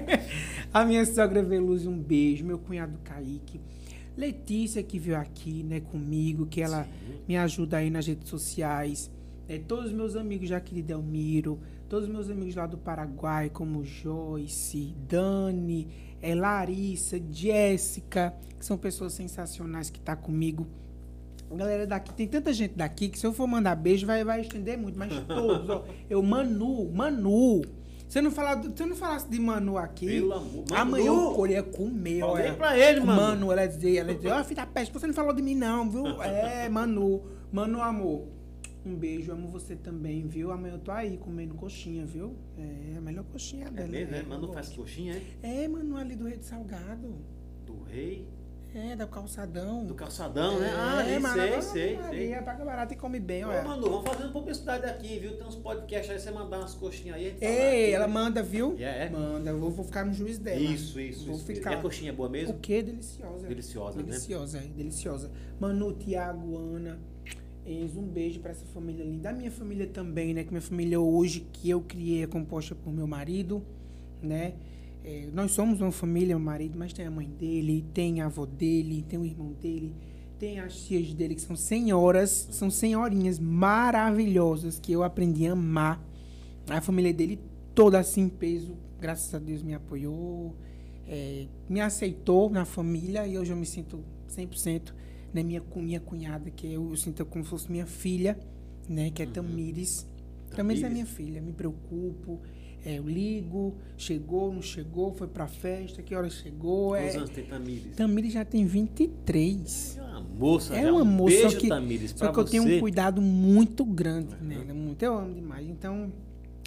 a 0.72 0.84
minha 0.84 1.04
sogra 1.04 1.42
Veluz, 1.42 1.86
um 1.86 1.98
beijo. 1.98 2.44
Meu 2.44 2.58
cunhado 2.58 2.98
Kaique. 3.04 3.60
Letícia, 4.16 4.82
que 4.82 4.98
veio 4.98 5.16
aqui, 5.16 5.62
né, 5.62 5.80
comigo, 5.80 6.44
que 6.46 6.60
ela 6.60 6.84
Sim. 6.84 7.14
me 7.28 7.36
ajuda 7.36 7.78
aí 7.78 7.90
nas 7.90 8.06
redes 8.06 8.28
sociais. 8.28 9.10
É, 9.48 9.58
todos 9.58 9.86
os 9.86 9.92
meus 9.92 10.14
amigos, 10.14 10.48
Jaqueline 10.48 10.86
Delmiro, 10.86 11.58
Todos 11.90 12.06
os 12.06 12.14
meus 12.14 12.30
amigos 12.30 12.54
lá 12.54 12.68
do 12.68 12.78
Paraguai, 12.78 13.50
como 13.50 13.84
Joyce, 13.84 14.94
Dani, 15.08 15.88
é, 16.22 16.36
Larissa, 16.36 17.20
Jéssica, 17.32 18.32
que 18.56 18.64
são 18.64 18.78
pessoas 18.78 19.12
sensacionais 19.12 19.90
que 19.90 19.98
tá 19.98 20.14
comigo. 20.14 20.68
Galera 21.56 21.86
daqui, 21.86 22.12
tem 22.14 22.28
tanta 22.28 22.52
gente 22.52 22.74
daqui 22.74 23.08
que 23.08 23.18
se 23.18 23.26
eu 23.26 23.32
for 23.32 23.46
mandar 23.46 23.74
beijo 23.74 24.06
vai, 24.06 24.22
vai 24.24 24.40
estender 24.40 24.78
muito, 24.78 24.98
mas 24.98 25.12
todos, 25.26 25.68
ó. 25.68 25.84
Eu, 26.08 26.22
Manu, 26.22 26.90
Manu. 26.92 27.62
Se 28.08 28.18
eu 28.18 28.22
não, 28.24 28.30
falar, 28.30 28.60
se 28.62 28.82
eu 28.82 28.86
não 28.88 28.96
falasse 28.96 29.28
de 29.28 29.38
Manu 29.38 29.78
aqui, 29.78 30.06
Pelo 30.06 30.32
amor- 30.32 30.64
amanhã 30.72 31.12
Manu! 31.12 31.28
eu 31.30 31.34
colher 31.34 31.62
comer, 31.70 32.20
Falei 32.20 32.46
olha. 32.46 32.54
pra 32.54 32.76
ele, 32.78 33.00
Manu. 33.00 33.20
Manu, 33.22 33.52
ela 33.52 33.66
dizia, 33.66 34.00
ela 34.00 34.14
dizia, 34.14 34.36
ó, 34.36 34.42
filho 34.44 34.56
da 34.56 34.66
peste, 34.66 34.92
você 34.92 35.06
não 35.06 35.14
falou 35.14 35.32
de 35.32 35.42
mim 35.42 35.54
não, 35.54 35.88
viu? 35.90 36.02
É, 36.22 36.68
Manu. 36.68 37.22
Manu, 37.52 37.80
amor. 37.80 38.26
Um 38.84 38.94
beijo, 38.96 39.30
amo 39.30 39.46
você 39.48 39.76
também, 39.76 40.26
viu? 40.26 40.50
Amanhã 40.50 40.74
eu 40.74 40.78
tô 40.78 40.90
aí 40.90 41.18
comendo 41.18 41.54
coxinha, 41.54 42.04
viu? 42.06 42.34
É, 42.58 42.96
a 42.96 43.00
melhor 43.00 43.24
coxinha 43.24 43.66
É 43.66 43.70
dela. 43.70 43.88
mesmo, 43.88 44.10
né? 44.12 44.22
eu 44.24 44.28
Manu 44.28 44.52
faz 44.52 44.70
coxinha, 44.70 45.20
é? 45.42 45.64
É, 45.64 45.68
Manu, 45.68 45.96
ali 45.96 46.16
do 46.16 46.24
Rede 46.26 46.44
Salgado. 46.44 47.14
Do 47.66 47.82
rei, 47.84 48.26
É, 48.72 48.94
do 48.94 49.06
calçadão. 49.08 49.84
do 49.84 49.94
calçadão, 49.94 50.60
né? 50.60 50.72
Ah, 50.76 51.02
é, 51.04 51.18
mano, 51.18 51.34
sei, 51.34 51.44
agora 51.46 51.62
sei, 51.62 51.96
ali 51.96 52.16
sei. 52.18 52.32
É 52.32 52.40
paga 52.42 52.64
barato 52.64 52.92
e 52.92 52.96
come 52.96 53.18
bem, 53.18 53.44
Ô, 53.44 53.48
olha. 53.48 53.62
Manu, 53.64 53.90
vamos 53.90 54.08
fazendo 54.08 54.32
publicidade 54.32 54.86
aqui, 54.86 55.18
viu? 55.18 55.36
Tem 55.36 55.44
uns 55.44 55.56
podcasts 55.56 56.10
aí, 56.10 56.20
você 56.20 56.30
mandar 56.30 56.58
umas 56.58 56.74
coxinhas 56.74 57.16
aí. 57.16 57.36
a 57.40 57.44
Ei, 57.44 57.84
aqui, 57.84 57.94
ela 57.94 58.06
né? 58.06 58.12
manda, 58.12 58.42
viu? 58.44 58.76
É, 58.78 59.06
é? 59.06 59.10
Manda, 59.10 59.50
eu 59.50 59.58
vou, 59.58 59.70
vou 59.70 59.84
ficar 59.84 60.04
no 60.04 60.12
juiz 60.12 60.38
dela. 60.38 60.60
Isso, 60.60 61.00
isso, 61.00 61.26
Vou 61.26 61.34
isso. 61.34 61.46
ficar. 61.46 61.72
E 61.72 61.74
a 61.74 61.82
coxinha 61.82 62.10
é 62.10 62.14
boa 62.14 62.28
mesmo? 62.28 62.54
O 62.54 62.58
quê? 62.60 62.80
Deliciosa. 62.80 63.48
Deliciosa, 63.48 63.96
né? 63.98 64.04
Deliciosa, 64.04 64.58
é, 64.58 64.60
deliciosa. 64.60 65.30
Manu, 65.58 65.92
Tiago, 65.94 66.56
Ana, 66.56 66.96
Enzo, 67.66 67.98
um 67.98 68.06
beijo 68.06 68.38
pra 68.38 68.52
essa 68.52 68.64
família 68.66 69.04
linda. 69.04 69.24
Da 69.24 69.32
minha 69.32 69.50
família 69.50 69.88
também, 69.88 70.32
né? 70.32 70.44
Que 70.44 70.50
minha 70.50 70.62
família 70.62 71.00
hoje, 71.00 71.40
que 71.52 71.68
eu 71.68 71.80
criei, 71.80 72.22
é 72.22 72.26
composta 72.28 72.74
por 72.76 72.92
meu 72.92 73.06
marido, 73.08 73.64
né? 74.22 74.54
É, 75.04 75.28
nós 75.32 75.52
somos 75.52 75.80
uma 75.80 75.92
família, 75.92 76.36
meu 76.36 76.44
marido, 76.44 76.78
mas 76.78 76.92
tem 76.92 77.06
a 77.06 77.10
mãe 77.10 77.28
dele, 77.28 77.84
tem 77.94 78.20
a 78.20 78.26
avó 78.26 78.44
dele, 78.44 79.04
tem 79.08 79.18
o 79.18 79.24
irmão 79.24 79.52
dele, 79.52 79.94
tem 80.38 80.60
as 80.60 80.86
tias 80.86 81.12
dele, 81.14 81.34
que 81.34 81.40
são 81.40 81.56
senhoras, 81.56 82.48
são 82.50 82.70
senhorinhas 82.70 83.38
maravilhosas 83.38 84.78
que 84.78 84.92
eu 84.92 85.02
aprendi 85.02 85.46
a 85.46 85.52
amar. 85.52 86.02
A 86.68 86.80
família 86.80 87.12
dele 87.12 87.40
toda 87.74 87.98
assim, 87.98 88.28
peso, 88.28 88.76
graças 89.00 89.34
a 89.34 89.38
Deus 89.38 89.62
me 89.62 89.74
apoiou, 89.74 90.54
é, 91.08 91.46
me 91.68 91.80
aceitou 91.80 92.50
na 92.50 92.64
família 92.64 93.26
e 93.26 93.38
hoje 93.38 93.52
eu 93.52 93.56
me 93.56 93.66
sinto 93.66 94.04
100% 94.28 94.92
né, 95.32 95.42
minha, 95.42 95.62
minha 95.76 96.00
cunhada, 96.00 96.50
que 96.50 96.66
eu, 96.66 96.90
eu 96.90 96.96
sinto 96.96 97.24
como 97.24 97.44
se 97.44 97.50
fosse 97.50 97.70
minha 97.70 97.86
filha, 97.86 98.38
né, 98.88 99.10
que 99.10 99.22
é 99.22 99.26
Tamires. 99.26 100.06
Tamires 100.50 100.82
é 100.82 100.86
Tamires. 100.86 100.92
minha 100.92 101.06
filha, 101.06 101.40
me 101.40 101.52
preocupo, 101.52 102.40
é, 102.84 102.98
eu 102.98 103.08
ligo, 103.08 103.74
chegou, 103.96 104.52
não 104.52 104.62
chegou, 104.62 105.12
foi 105.12 105.26
pra 105.28 105.46
festa, 105.46 106.02
que 106.02 106.14
hora 106.14 106.30
chegou. 106.30 106.90
Quantos 106.90 107.14
É, 107.14 107.18
anos 107.18 107.30
tem 107.30 107.44
Tamires? 107.44 107.96
Tamires 107.96 108.32
já 108.32 108.44
tem 108.44 108.64
23. 108.66 109.96
É 109.98 110.02
uma 110.02 110.20
moça, 110.20 110.74
É 110.76 110.82
já. 110.82 110.92
uma 110.92 111.02
um 111.02 111.04
moça, 111.04 111.34
beijo, 111.36 111.50
só 111.50 111.58
que, 111.58 111.68
Tamires, 111.68 112.14
só 112.16 112.32
que 112.32 112.38
eu 112.40 112.44
tenho 112.44 112.62
um 112.64 112.80
cuidado 112.80 113.20
muito 113.20 113.84
grande 113.84 114.34
nela. 114.42 114.72
Muito, 114.74 115.02
eu 115.02 115.18
amo 115.18 115.34
demais. 115.34 115.68
Então, 115.68 116.12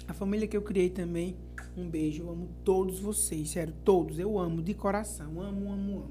a 0.06 0.14
família 0.14 0.46
que 0.46 0.56
eu 0.56 0.62
criei 0.62 0.88
também, 0.90 1.36
um 1.76 1.88
beijo. 1.88 2.22
Eu 2.22 2.30
amo 2.30 2.48
todos 2.62 3.00
vocês, 3.00 3.50
sério, 3.50 3.74
todos. 3.84 4.18
Eu 4.18 4.38
amo 4.38 4.62
de 4.62 4.74
coração. 4.74 5.40
Amo, 5.40 5.72
amo, 5.72 5.72
amo. 5.72 6.10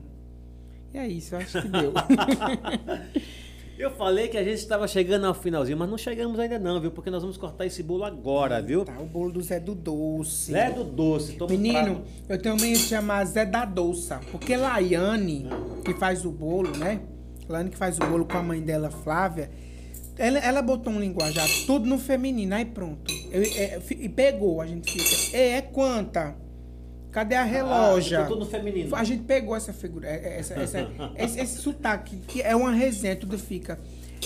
E 0.94 0.98
é 0.98 1.08
isso, 1.08 1.34
eu 1.36 1.40
acho 1.40 1.62
que 1.62 1.68
deu. 1.70 1.94
Eu 3.78 3.90
falei 3.90 4.28
que 4.28 4.38
a 4.38 4.44
gente 4.44 4.60
estava 4.60 4.88
chegando 4.88 5.26
ao 5.26 5.34
finalzinho, 5.34 5.78
mas 5.78 5.90
não 5.90 5.98
chegamos 5.98 6.40
ainda 6.40 6.60
não, 6.60 6.80
viu? 6.80 6.92
Porque 6.92 7.10
nós 7.10 7.24
vamos 7.24 7.38
cortar 7.38 7.66
esse 7.66 7.82
bolo 7.82 8.04
agora, 8.04 8.62
viu? 8.62 8.86
tá, 8.86 9.00
o 9.00 9.06
bolo 9.06 9.32
do 9.32 9.42
Zé 9.42 9.60
do 9.60 9.74
Doce. 9.74 10.52
Zé 10.52 10.70
do 10.70 10.84
Doce. 10.84 11.34
toma 11.34 11.52
Menino, 11.52 12.04
prato. 12.28 12.48
eu 12.48 12.56
de 12.56 12.78
chamar 12.78 13.26
Zé 13.26 13.46
da 13.46 13.66
Doça. 13.66 14.20
Porque 14.32 14.56
Laiane, 14.56 15.48
que 15.84 15.94
faz 15.96 16.24
o 16.24 16.32
bolo, 16.32 16.78
né? 16.78 17.02
Laiane 17.50 17.72
que 17.72 17.78
faz 17.78 17.98
o 17.98 18.06
bolo 18.06 18.26
com 18.26 18.38
a 18.38 18.44
mãe 18.44 18.62
dela, 18.62 18.92
Flávia. 18.92 19.50
Ela, 20.18 20.38
ela 20.38 20.62
botou 20.62 20.94
um 20.94 21.00
linguajar 21.00 21.48
tudo 21.66 21.88
no 21.88 21.98
feminino, 21.98 22.54
aí 22.54 22.66
pronto. 22.66 23.12
É, 23.32 23.82
e 23.90 24.08
pegou, 24.08 24.62
a 24.62 24.68
gente 24.68 24.92
fica. 24.92 25.36
É, 25.36 25.58
é 25.58 25.62
quanta? 25.62 26.36
Cadê 27.14 27.36
a 27.36 27.44
relógio? 27.44 28.20
Ah, 28.20 28.26
tudo 28.26 28.40
no 28.42 28.46
feminino. 28.46 28.94
A 28.96 29.04
gente 29.06 29.24
pegou 29.24 29.56
essa 29.56 29.72
figura, 29.72 30.08
é- 30.08 30.16
é- 30.36 30.40
essa, 30.40 30.56
essa- 30.56 30.90
esse, 31.16 31.40
esse 31.40 31.58
sotaque, 31.62 32.18
que 32.28 32.42
é 32.42 32.54
uma 32.56 32.72
resenha, 32.72 33.16
tudo 33.16 33.38
fica. 33.38 33.80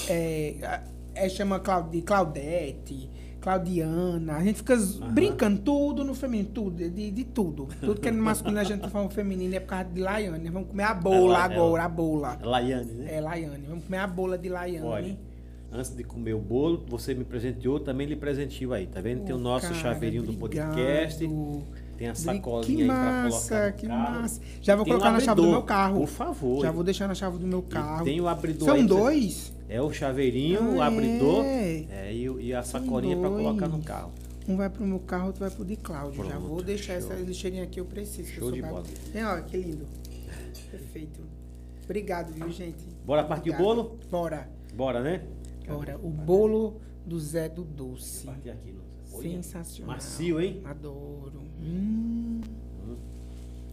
É, 0.10 0.80
é, 1.14 1.30
chama 1.30 1.60
Claudi, 1.60 2.02
Claudete, 2.02 3.10
Claudiana. 3.42 4.36
A 4.38 4.44
gente 4.44 4.58
fica 4.58 4.76
brincando 5.12 5.60
tudo 5.62 6.04
no 6.04 6.14
feminino, 6.16 6.50
tudo, 6.54 6.78
de, 6.90 7.12
de 7.12 7.24
tudo. 7.24 7.68
Tudo 7.80 8.00
que 8.00 8.08
é 8.08 8.12
no 8.12 8.24
masculino 8.24 8.60
a 8.60 8.64
gente 8.64 8.88
fala 8.90 9.10
feminino 9.10 9.56
é 9.56 9.60
por 9.60 9.68
causa 9.68 9.86
de 9.86 10.00
Laiane. 10.02 10.50
Vamos 10.50 10.70
comer 10.70 10.84
a 10.84 10.94
bola 10.94 11.18
Ela- 11.36 11.44
agora, 11.44 11.82
ela- 11.82 11.84
a 11.84 11.90
bola. 11.90 12.40
Laiane, 12.42 12.92
né? 12.94 13.16
É, 13.18 13.22
Laiane. 13.22 13.66
Vamos 13.68 13.84
comer 13.86 13.98
a 13.98 14.08
bola 14.08 14.38
de 14.38 14.50
Laiane. 14.50 14.86
Olha, 14.88 15.18
antes 15.72 15.96
de 15.96 16.04
comer 16.04 16.34
o 16.34 16.40
bolo, 16.40 16.86
você 16.88 17.14
me 17.14 17.24
presenteou, 17.26 17.80
também 17.80 18.08
lhe 18.08 18.16
presenteou 18.16 18.74
aí, 18.74 18.88
tá 18.88 19.02
vendo? 19.02 19.24
Tem 19.26 19.36
o 19.36 19.38
nosso 19.40 19.68
cara, 19.68 19.76
chaveirinho 19.76 20.24
do 20.24 20.32
obrigado. 20.34 20.70
podcast, 20.76 21.28
tem 21.98 22.08
a 22.10 22.12
Que 22.14 22.20
sacolinha 22.20 22.84
aí 22.84 22.88
pra 22.88 22.96
massa, 23.24 23.50
colocar 23.50 23.72
que 23.74 23.88
carro. 23.88 24.22
massa. 24.22 24.42
Já 24.62 24.76
vou 24.76 24.86
um 24.86 24.90
colocar 24.90 25.12
na 25.12 25.20
chave 25.20 25.42
do 25.42 25.48
meu 25.48 25.64
carro. 25.64 26.00
Por 26.00 26.08
favor. 26.08 26.62
Já 26.62 26.72
vou 26.72 26.84
deixar 26.84 27.08
na 27.08 27.16
chave 27.16 27.38
do 27.38 27.48
meu 27.48 27.62
carro. 27.62 28.06
tem 28.06 28.22
o 28.22 28.28
abridor 28.28 28.68
São 28.70 28.86
dois? 28.86 29.54
É 29.70 29.82
o 29.82 29.92
chaveirinho, 29.92 30.76
o 30.78 30.82
Ah, 30.82 30.88
abridor 30.88 31.44
é? 31.44 31.86
é, 31.90 32.14
e, 32.14 32.24
e 32.48 32.54
a 32.54 32.64
sacolinha 32.64 33.18
pra 33.18 33.30
colocar 33.30 33.68
no 33.68 33.82
carro. 33.82 34.12
Um 34.48 34.56
vai 34.56 34.70
pro 34.70 34.86
meu 34.86 35.00
carro, 35.00 35.28
outro 35.28 35.42
vai 35.42 35.50
pro 35.50 35.66
de 35.66 35.76
Cláudio. 35.76 36.24
Já 36.26 36.38
vou 36.40 36.62
deixar 36.64 37.02
show. 37.02 37.12
essa 37.12 37.22
lixeirinha 37.22 37.64
aqui, 37.64 37.82
eu 37.82 37.86
preciso. 37.86 38.30
Show 38.32 38.48
eu 38.48 38.54
de 38.54 38.62
bola. 38.62 38.84
Tem, 39.12 39.26
ó, 39.26 39.42
que 39.42 39.58
lindo. 39.58 39.86
Perfeito. 40.72 41.20
Obrigado, 41.84 42.32
viu, 42.34 42.50
gente? 42.52 42.84
Bora 43.06 43.24
partir 43.24 43.50
o 43.50 43.54
Obrigado. 43.54 43.76
bolo? 43.76 44.00
Bora. 44.10 44.50
Bora, 44.74 45.02
né? 45.02 45.22
Bora. 45.68 45.98
O 46.02 46.10
bolo 46.10 46.80
do 47.06 47.20
Zé 47.20 47.50
do 47.50 47.64
Doce. 47.64 48.26
Partir 48.26 48.50
aqui. 48.52 48.74
Olha, 49.14 49.22
Sensacional. 49.22 49.96
Macio, 49.96 50.40
hein? 50.40 50.62
Adoro. 50.64 51.42
Hum, 51.68 52.42
do 52.86 52.98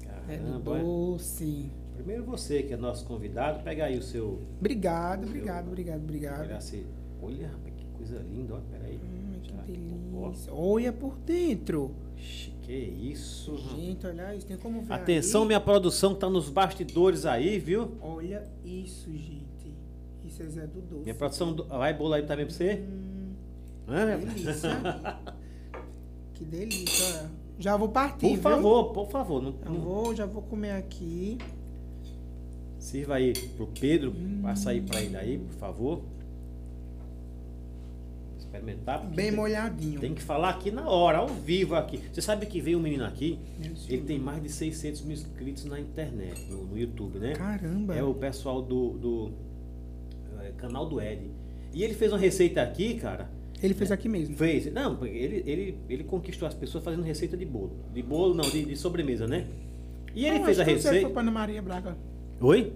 Caramba. 0.05 0.79
é. 0.79 0.83
Doce. 0.83 1.71
Primeiro 1.95 2.25
você, 2.25 2.63
que 2.63 2.73
é 2.75 2.77
nosso 2.77 3.05
convidado, 3.07 3.63
pega 3.63 3.85
aí 3.85 3.97
o 3.99 4.03
seu. 4.03 4.41
Obrigado, 4.59 5.25
obrigado, 5.27 5.69
obrigado, 5.69 6.03
obrigado. 6.03 6.41
Olha. 6.41 6.59
Olha, 7.23 7.47
rapaz, 7.49 7.75
que 7.77 7.85
coisa 7.97 8.19
linda, 8.31 8.55
olha, 8.55 8.65
peraí. 8.71 8.97
Hum, 8.97 9.39
que 9.43 9.51
Já. 9.51 9.63
delícia. 9.63 10.53
Olha 10.53 10.93
por 10.93 11.17
dentro. 11.19 11.93
Que 12.63 12.73
isso. 12.73 13.57
Gente, 13.57 14.07
olha 14.07 14.35
isso. 14.35 14.47
Tem 14.47 14.57
como 14.57 14.83
ver 14.83 14.93
Atenção, 14.93 15.43
aí? 15.43 15.47
minha 15.49 15.61
produção 15.61 16.15
que 16.15 16.21
tá 16.21 16.29
nos 16.31 16.49
bastidores 16.49 17.27
aí, 17.27 17.59
viu? 17.59 17.93
Olha 18.01 18.43
isso, 18.65 19.11
gente. 19.13 19.45
Isso 20.25 20.43
é 20.43 20.47
Zé 20.47 20.67
do 20.67 20.81
Doce. 20.81 21.03
Minha 21.03 21.15
produção 21.15 21.53
do- 21.53 21.65
vai 21.65 21.93
bolo 21.95 22.15
aí 22.15 22.23
também 22.23 22.47
pra 22.47 22.55
você? 22.55 22.83
Hum, 22.83 23.33
Hã, 23.87 24.05
minha- 24.07 24.17
delícia. 24.17 24.71
que 26.35 26.45
delícia. 26.45 27.05
olha. 27.21 27.44
Já 27.59 27.77
vou 27.77 27.89
partir, 27.89 28.21
Por 28.27 28.33
viu? 28.33 28.43
favor, 28.43 28.85
por 28.93 29.09
favor. 29.11 29.43
Não, 29.43 29.53
não- 29.65 29.81
vou, 29.81 30.15
já 30.15 30.27
vou 30.27 30.43
comer 30.43 30.73
aqui. 30.73 31.39
Sirva 32.79 33.15
aí 33.15 33.33
pro 33.57 33.67
Pedro, 33.69 34.11
Hum. 34.11 34.41
passa 34.43 34.71
aí 34.71 34.81
pra 34.81 35.01
ele 35.01 35.17
aí, 35.17 35.39
por 35.39 35.55
favor. 35.55 36.01
Experimentar. 38.39 39.05
Bem 39.07 39.33
molhadinho. 39.33 40.01
Tem 40.01 40.15
que 40.15 40.23
falar 40.23 40.51
aqui 40.51 40.71
na 40.71 40.89
hora, 40.89 41.19
ao 41.19 41.29
vivo 41.29 41.75
aqui. 41.75 42.01
Você 42.13 42.21
sabe 42.21 42.47
que 42.47 42.61
veio 42.61 42.79
um 42.79 42.83
menino 42.83 43.05
aqui, 43.05 43.39
ele 43.89 44.03
tem 44.03 44.19
mais 44.19 44.43
de 44.43 44.49
600 44.49 45.01
mil 45.03 45.15
inscritos 45.15 45.65
na 45.65 45.81
internet, 45.81 46.41
no, 46.51 46.65
no 46.65 46.79
YouTube, 46.79 47.19
né? 47.19 47.33
Caramba. 47.35 47.95
É 47.97 48.03
o 48.03 48.15
pessoal 48.15 48.61
do, 48.63 48.91
do 48.91 49.31
é, 50.41 50.51
canal 50.59 50.87
do 50.87 51.01
Ed. 51.01 51.23
E 51.73 51.83
ele 51.83 51.95
fez 51.95 52.13
uma 52.13 52.19
receita 52.19 52.63
aqui, 52.63 52.95
cara. 52.95 53.29
Ele 53.65 53.75
fez 53.75 53.91
aqui 53.91 54.09
mesmo. 54.09 54.37
Fez. 54.37 54.71
Não, 54.73 55.05
ele, 55.07 55.43
ele, 55.47 55.79
ele 55.89 56.05
conquistou 56.05 56.47
as 56.47 56.55
pessoas 56.55 56.85
fazendo 56.85 57.03
receita 57.03 57.37
de 57.37 57.45
bolo. 57.47 57.73
De 57.95 58.03
bolo, 58.03 58.35
não, 58.35 58.45
de, 58.45 58.65
de 58.65 58.77
sobremesa, 58.77 59.27
né? 59.27 59.47
E 60.15 60.27
ele 60.27 60.39
Não, 60.39 60.45
fez 60.45 60.61
a 60.61 60.65
que 60.65 60.71
Você 60.73 60.77
receita. 60.89 61.01
foi 61.07 61.13
pra 61.13 61.23
Ana 61.23 61.31
Maria 61.31 61.63
Braga. 61.63 61.97
Oi? 62.41 62.73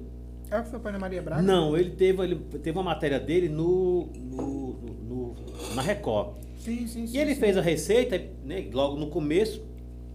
É 0.51 0.59
o 0.59 0.63
que 0.65 0.71
foi 0.71 0.79
pra 0.81 0.91
Ana 0.91 0.99
Maria 0.99 1.21
Braga? 1.23 1.43
Não, 1.43 1.77
ele 1.77 1.91
teve, 1.91 2.23
ele 2.25 2.37
teve 2.37 2.71
uma 2.77 2.83
matéria 2.83 3.21
dele 3.21 3.49
no, 3.49 4.07
no, 4.07 4.73
no- 4.73 5.35
no- 5.35 5.75
na 5.75 5.83
Record. 5.83 6.37
Sim, 6.59 6.87
sim, 6.87 7.07
sim. 7.07 7.17
E 7.17 7.21
ele 7.21 7.35
sim. 7.35 7.41
fez 7.41 7.57
a 7.57 7.61
receita, 7.61 8.21
né, 8.45 8.69
logo 8.73 8.97
no 8.99 9.09
começo. 9.09 9.63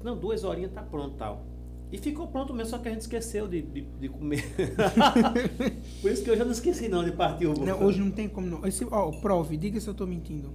Não, 0.03 0.17
duas 0.17 0.43
horinhas 0.43 0.71
tá 0.71 0.81
pronto 0.81 1.15
tal. 1.17 1.45
E 1.93 1.97
ficou 1.99 2.25
pronto 2.27 2.51
mesmo, 2.55 2.71
só 2.71 2.79
que 2.79 2.87
a 2.87 2.91
gente 2.91 3.01
esqueceu 3.01 3.47
de, 3.47 3.61
de, 3.61 3.81
de 3.81 4.09
comer. 4.09 4.43
Por 6.01 6.11
isso 6.11 6.23
que 6.23 6.29
eu 6.31 6.35
já 6.35 6.43
não 6.43 6.51
esqueci 6.51 6.87
não 6.89 7.03
de 7.03 7.11
partir 7.11 7.45
o 7.45 7.53
bolo. 7.53 7.67
Não, 7.67 7.83
hoje 7.85 7.99
não 7.99 8.09
tem 8.09 8.27
como 8.27 8.47
não. 8.47 8.65
Esse, 8.65 8.83
ó, 8.89 9.11
prove, 9.11 9.55
diga 9.57 9.79
se 9.79 9.87
eu 9.87 9.93
tô 9.93 10.07
mentindo. 10.07 10.51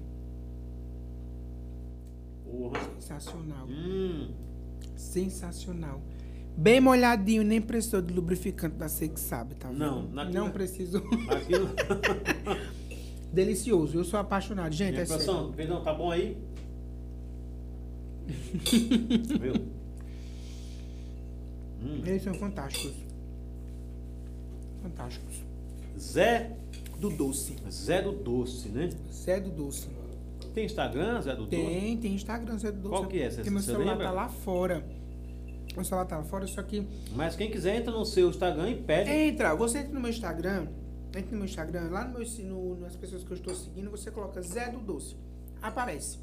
Porra. 2.45 2.81
Sensacional. 2.99 3.69
Hum, 3.69 4.31
Sensacional. 4.97 6.03
Bem 6.57 6.81
molhadinho, 6.81 7.45
nem 7.45 7.61
precisou 7.61 8.03
de 8.03 8.13
lubrificante 8.13 8.75
da 8.75 8.89
Sei 8.89 9.09
que 9.09 9.21
sabe, 9.21 9.55
tá 9.55 9.69
vendo? 9.69 9.79
Não, 9.79 10.09
naquilo- 10.09 10.35
não 10.45 10.51
preciso. 10.51 10.99
aquilo. 11.31 11.69
Delicioso, 13.33 13.97
eu 13.97 14.03
sou 14.05 14.19
apaixonado. 14.19 14.73
Gente, 14.73 14.91
Minha 14.95 15.03
é 15.03 15.07
sério. 15.07 15.53
perdão, 15.55 15.85
tá 15.85 15.95
bom 15.95 16.11
aí? 16.11 16.37
Viu? 19.41 19.78
Hum. 21.83 22.03
Eles 22.05 22.23
são 22.23 22.35
fantásticos. 22.35 22.95
Fantásticos. 24.83 25.43
Zé, 25.99 26.53
Do 26.99 27.11
doce. 27.11 27.57
Zé 27.71 28.03
do 28.03 28.13
Doce, 28.13 28.69
né? 28.69 28.91
Zé 29.13 29.41
do 29.41 29.51
doce. 29.51 29.89
Tem 30.55 30.65
Instagram, 30.65 31.21
Zé 31.23 31.35
do 31.37 31.45
Doce? 31.45 31.51
Tem, 31.51 31.97
tem 31.99 32.15
Instagram 32.15 32.59
Zé 32.59 32.73
do 32.73 32.81
doce. 32.81 32.89
Qual 32.95 33.07
que 33.07 33.21
é? 33.23 33.31
Você- 33.31 33.37
Porque 33.37 33.51
meu 33.51 33.61
você 33.61 33.67
celular 33.73 33.93
lembra? 33.93 34.07
tá 34.07 34.13
lá 34.13 34.29
fora. 34.29 34.85
Meu 35.77 35.85
celular 35.85 36.07
tá 36.07 36.17
lá 36.19 36.25
fora, 36.25 36.47
só 36.49 36.63
que 36.63 36.85
Mas 37.15 37.37
quem 37.37 37.51
quiser 37.51 37.77
entra 37.77 37.93
no 37.93 38.05
seu 38.05 38.29
Instagram 38.31 38.71
e 38.71 38.83
pede. 38.83 39.11
Entra, 39.11 39.55
você 39.55 39.79
entra 39.79 39.93
no 39.93 40.01
meu 40.01 40.11
Instagram, 40.11 40.67
entra 41.15 41.31
no 41.31 41.37
meu 41.37 41.45
Instagram, 41.45 41.91
lá 41.91 42.05
no 42.05 42.19
meu, 42.19 42.27
no, 42.45 42.81
nas 42.81 42.97
pessoas 42.97 43.23
que 43.23 43.31
eu 43.31 43.37
estou 43.37 43.55
seguindo, 43.55 43.89
você 43.91 44.11
coloca 44.11 44.41
Zé 44.43 44.71
do 44.71 44.79
Doce. 44.81 45.15
Aparece. 45.63 46.19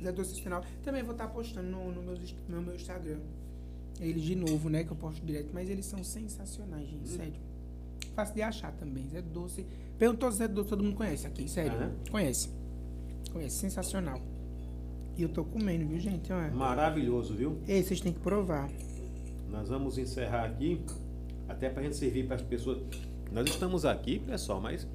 Zé 0.00 0.12
do 0.12 0.16
Doce 0.22 0.40
final. 0.40 0.62
Também 0.84 1.02
vou 1.02 1.12
estar 1.12 1.26
postando 1.28 1.68
no, 1.68 1.90
no, 1.90 2.02
meu, 2.02 2.16
no 2.48 2.62
meu 2.62 2.74
Instagram. 2.76 3.18
Eles 4.00 4.22
de 4.22 4.34
novo, 4.36 4.68
né? 4.68 4.84
Que 4.84 4.90
eu 4.92 4.96
posto 4.96 5.24
direto, 5.24 5.50
mas 5.52 5.68
eles 5.68 5.84
são 5.86 6.02
sensacionais, 6.04 6.84
Hum. 6.86 6.90
gente, 6.90 7.08
sério. 7.08 7.34
Fácil 8.14 8.34
de 8.34 8.42
achar 8.42 8.72
também. 8.72 9.08
Zé 9.08 9.22
do 9.22 9.30
Doce. 9.30 9.66
Perguntou 9.98 10.30
Zé 10.30 10.46
do 10.48 10.54
Doce, 10.54 10.68
todo 10.70 10.82
mundo 10.84 10.96
conhece 10.96 11.26
aqui, 11.26 11.48
sério. 11.48 11.92
Conhece. 12.10 12.48
Conhece, 13.32 13.56
sensacional. 13.56 14.20
E 15.16 15.22
eu 15.22 15.28
tô 15.28 15.44
comendo, 15.44 15.86
viu, 15.86 15.98
gente? 15.98 16.32
Olha. 16.32 16.50
Maravilhoso, 16.52 17.34
viu? 17.34 17.58
Ei, 17.66 17.82
vocês 17.82 18.00
têm 18.00 18.12
que 18.12 18.20
provar. 18.20 18.70
Nós 19.50 19.68
vamos 19.68 19.98
encerrar 19.98 20.44
aqui, 20.44 20.80
até 21.48 21.68
para 21.68 21.80
a 21.80 21.84
gente 21.84 21.96
servir 21.96 22.26
para 22.26 22.36
as 22.36 22.42
pessoas. 22.42 22.78
Nós 23.32 23.48
estamos 23.48 23.84
aqui, 23.84 24.18
pessoal, 24.20 24.60
mas 24.60 24.86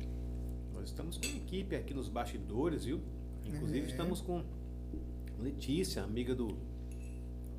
nós 0.74 0.86
estamos 0.86 1.18
com 1.18 1.26
equipe 1.26 1.76
aqui 1.76 1.94
nos 1.94 2.08
bastidores, 2.08 2.86
viu? 2.86 3.00
Inclusive 3.46 3.86
É. 3.88 3.90
estamos 3.90 4.22
com 4.22 4.42
Letícia, 5.40 6.04
amiga 6.04 6.34
do, 6.34 6.56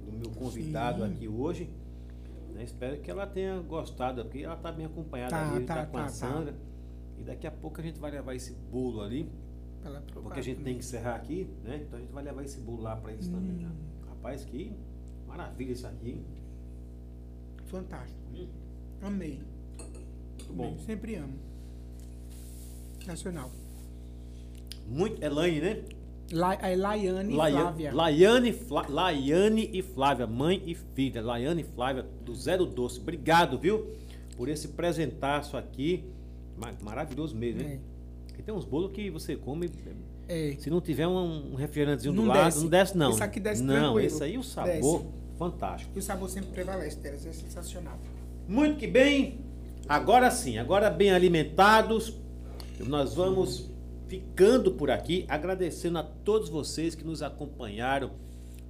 do 0.04 0.12
meu 0.12 0.30
convidado 0.30 1.04
Sim. 1.06 1.12
aqui 1.12 1.28
hoje. 1.28 1.70
né? 2.52 2.62
Espero 2.64 3.00
que 3.00 3.10
ela 3.10 3.26
tenha 3.26 3.58
gostado, 3.60 4.22
porque 4.24 4.38
ela 4.40 4.54
está 4.54 4.70
bem 4.70 4.86
acompanhada 4.86 5.30
Tá, 5.30 5.52
ali, 5.54 5.64
tá, 5.64 5.74
tá, 5.76 5.86
com 5.86 5.96
a 5.98 6.00
tá, 6.02 6.06
tá. 6.06 6.12
Sandra. 6.12 6.54
E 7.18 7.22
daqui 7.22 7.46
a 7.46 7.50
pouco 7.50 7.80
a 7.80 7.82
gente 7.84 7.98
vai 7.98 8.10
levar 8.10 8.34
esse 8.34 8.52
bolo 8.52 9.00
ali, 9.00 9.28
porque 10.14 10.38
a 10.40 10.42
gente 10.42 10.56
tem 10.56 10.64
também. 10.64 10.74
que 10.74 10.80
encerrar 10.80 11.14
aqui, 11.16 11.48
né? 11.62 11.82
Então 11.86 11.98
a 11.98 12.02
gente 12.02 12.12
vai 12.12 12.24
levar 12.24 12.42
esse 12.44 12.60
bolo 12.60 12.82
lá 12.82 12.96
para 12.96 13.12
eles 13.12 13.28
também. 13.28 13.52
Né? 13.52 13.68
Hum. 13.68 14.08
Rapaz, 14.08 14.44
que 14.44 14.72
maravilha 15.26 15.72
isso 15.72 15.86
aqui, 15.86 16.10
hein? 16.10 16.24
Fantástico. 17.66 18.18
Hum, 18.34 18.46
Amei. 19.02 19.40
muito 20.38 20.52
bom. 20.52 20.64
Amei. 20.68 20.78
Sempre 20.84 21.14
amo. 21.16 21.34
Nacional. 23.06 23.50
Muito, 24.88 25.22
Elaine, 25.22 25.60
né? 25.60 25.84
La, 26.32 26.54
é 26.54 26.74
Laiane 26.74 27.32
e 27.32 27.36
Laia- 27.36 27.58
Flávia. 27.60 27.94
Laiane, 27.94 28.52
Flá- 28.52 28.86
Laiane 28.88 29.70
e 29.72 29.82
Flávia, 29.82 30.26
mãe 30.26 30.62
e 30.66 30.74
filha. 30.74 31.22
Laiane 31.22 31.60
e 31.62 31.64
Flávia 31.64 32.04
do 32.24 32.34
Zero 32.34 32.64
Doce. 32.66 32.98
Obrigado, 33.00 33.58
viu? 33.58 33.90
Por 34.36 34.48
esse 34.48 34.68
presentaço 34.68 35.56
aqui. 35.56 36.04
Ma- 36.56 36.72
Maravilhoso 36.82 37.36
mesmo, 37.36 37.60
hein? 37.60 37.68
É. 37.74 37.78
Porque 38.28 38.42
tem 38.42 38.54
uns 38.54 38.64
bolos 38.64 38.90
que 38.92 39.10
você 39.10 39.36
come. 39.36 39.70
É. 40.26 40.56
Se 40.58 40.70
não 40.70 40.80
tiver 40.80 41.06
um, 41.06 41.52
um 41.52 41.54
refrigerantezinho 41.54 42.14
do 42.14 42.22
Não 42.22 42.28
lado, 42.28 42.44
desce. 42.46 42.60
não 42.62 42.68
desce, 42.68 42.96
não. 42.96 43.10
Esse 43.10 43.22
aqui 43.22 43.38
desce 43.38 43.62
Não, 43.62 43.74
tranquilo. 43.74 44.00
esse 44.00 44.24
aí 44.24 44.38
o 44.38 44.42
sabor 44.42 45.04
fantástico. 45.38 45.92
E 45.94 45.98
o 45.98 46.02
sabor 46.02 46.30
sempre 46.30 46.50
prevalece 46.50 46.96
delas. 46.98 47.26
É 47.26 47.32
sensacional. 47.32 47.98
Muito 48.48 48.78
que 48.78 48.86
bem. 48.86 49.38
Agora 49.86 50.30
sim, 50.30 50.56
agora 50.56 50.88
bem 50.88 51.10
alimentados, 51.12 52.14
nós 52.80 53.14
vamos 53.14 53.68
ficando 54.14 54.70
por 54.70 54.92
aqui, 54.92 55.24
agradecendo 55.28 55.98
a 55.98 56.02
todos 56.04 56.48
vocês 56.48 56.94
que 56.94 57.02
nos 57.02 57.20
acompanharam, 57.20 58.12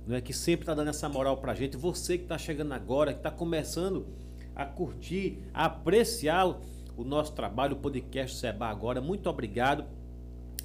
né, 0.07 0.19
que 0.21 0.33
sempre 0.33 0.63
está 0.63 0.73
dando 0.73 0.89
essa 0.89 1.07
moral 1.07 1.37
pra 1.37 1.55
gente. 1.55 1.77
Você 1.77 2.17
que 2.17 2.25
está 2.25 2.39
chegando 2.39 2.73
agora, 2.73 3.13
que 3.13 3.19
está 3.19 3.31
começando 3.31 4.07
a 4.57 4.65
curtir, 4.65 5.43
a 5.53 5.67
apreciar 5.67 6.47
o, 6.97 7.05
nosso 7.05 7.33
trabalho, 7.33 7.75
o 7.75 7.79
podcast 7.79 8.39
Seba 8.39 8.69
agora. 8.69 9.03
Muito 9.03 9.29
obrigado. 9.29 9.85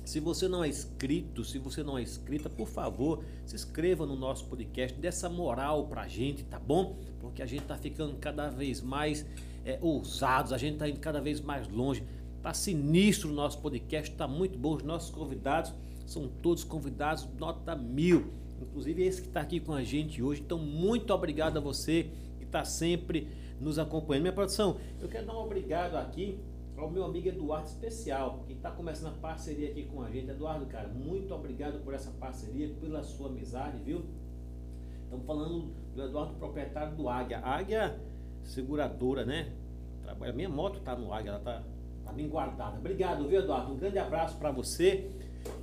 Se 0.06 0.22
você 0.22 0.48
não 0.48 0.64
é 0.64 0.70
inscrito, 0.70 1.44
se 1.44 1.60
você 1.60 1.84
não 1.84 1.98
é 1.98 2.02
inscrita, 2.02 2.50
por 2.50 2.68
favor, 2.68 3.22
se 3.46 3.56
inscreva 3.56 4.06
no 4.06 4.16
nosso 4.16 4.46
podcast, 4.46 4.98
dê 4.98 5.10
essa 5.10 5.30
moral 5.30 5.88
pra 5.88 6.08
gente, 6.08 6.44
tá 6.46 6.58
bom? 6.58 6.96
Porque 7.20 7.42
a 7.42 7.46
gente 7.46 7.66
tá 7.66 7.78
ficando 7.78 8.16
cada 8.16 8.50
vez 8.50 8.82
mais 8.82 9.26
é, 9.66 9.78
ousados, 9.82 10.54
a 10.54 10.58
gente 10.58 10.78
tá 10.78 10.88
indo 10.88 11.00
cada 11.00 11.20
vez 11.20 11.42
mais 11.42 11.68
longe. 11.68 12.02
Tá 12.42 12.54
sinistro 12.54 13.30
o 13.30 13.34
nosso 13.34 13.60
podcast, 13.60 14.16
tá 14.16 14.28
muito 14.28 14.58
bom. 14.58 14.76
Os 14.76 14.84
nossos 14.84 15.10
convidados 15.10 15.74
são 16.06 16.28
todos 16.42 16.64
convidados 16.64 17.28
nota 17.38 17.76
mil. 17.76 18.32
Inclusive 18.62 19.04
esse 19.04 19.22
que 19.22 19.28
está 19.28 19.42
aqui 19.42 19.60
com 19.60 19.74
a 19.74 19.84
gente 19.84 20.22
hoje. 20.22 20.42
Então, 20.42 20.58
muito 20.58 21.14
obrigado 21.14 21.58
a 21.58 21.60
você 21.62 22.10
que 22.38 22.46
está 22.46 22.64
sempre 22.64 23.28
nos 23.60 23.78
acompanhando. 23.78 24.24
Minha 24.24 24.34
produção, 24.34 24.78
eu 25.00 25.08
quero 25.08 25.26
dar 25.26 25.34
um 25.34 25.44
obrigado 25.44 25.96
aqui 25.96 26.40
ao 26.78 26.90
meu 26.90 27.04
amigo 27.04 27.28
Eduardo 27.28 27.68
Especial, 27.68 28.44
que 28.48 28.54
está 28.54 28.72
começando 28.72 29.14
a 29.14 29.18
parceria 29.18 29.70
aqui 29.70 29.84
com 29.84 30.02
a 30.02 30.10
gente. 30.10 30.30
Eduardo, 30.30 30.66
cara, 30.66 30.88
muito 30.88 31.34
obrigado 31.34 31.84
por 31.84 31.94
essa 31.94 32.12
parceria, 32.12 32.70
pela 32.80 33.04
sua 33.04 33.28
amizade, 33.28 33.78
viu? 33.84 34.04
Estamos 35.04 35.26
falando 35.26 35.74
do 35.96 36.04
Eduardo, 36.04 36.36
proprietário 36.36 36.96
do 36.96 37.10
Águia. 37.10 37.40
Águia 37.40 38.00
seguradora, 38.44 39.26
né? 39.26 39.52
Trabalha, 40.04 40.32
minha 40.32 40.50
moto 40.50 40.80
tá 40.80 40.96
no 40.96 41.14
Águia, 41.14 41.32
ela 41.32 41.40
tá, 41.40 41.64
tá 42.10 42.14
bem 42.16 42.28
guardada. 42.28 42.78
Obrigado, 42.78 43.28
viu, 43.28 43.40
Eduardo? 43.40 43.74
Um 43.74 43.78
grande 43.78 44.00
abraço 44.00 44.36
para 44.38 44.52
você. 44.52 45.10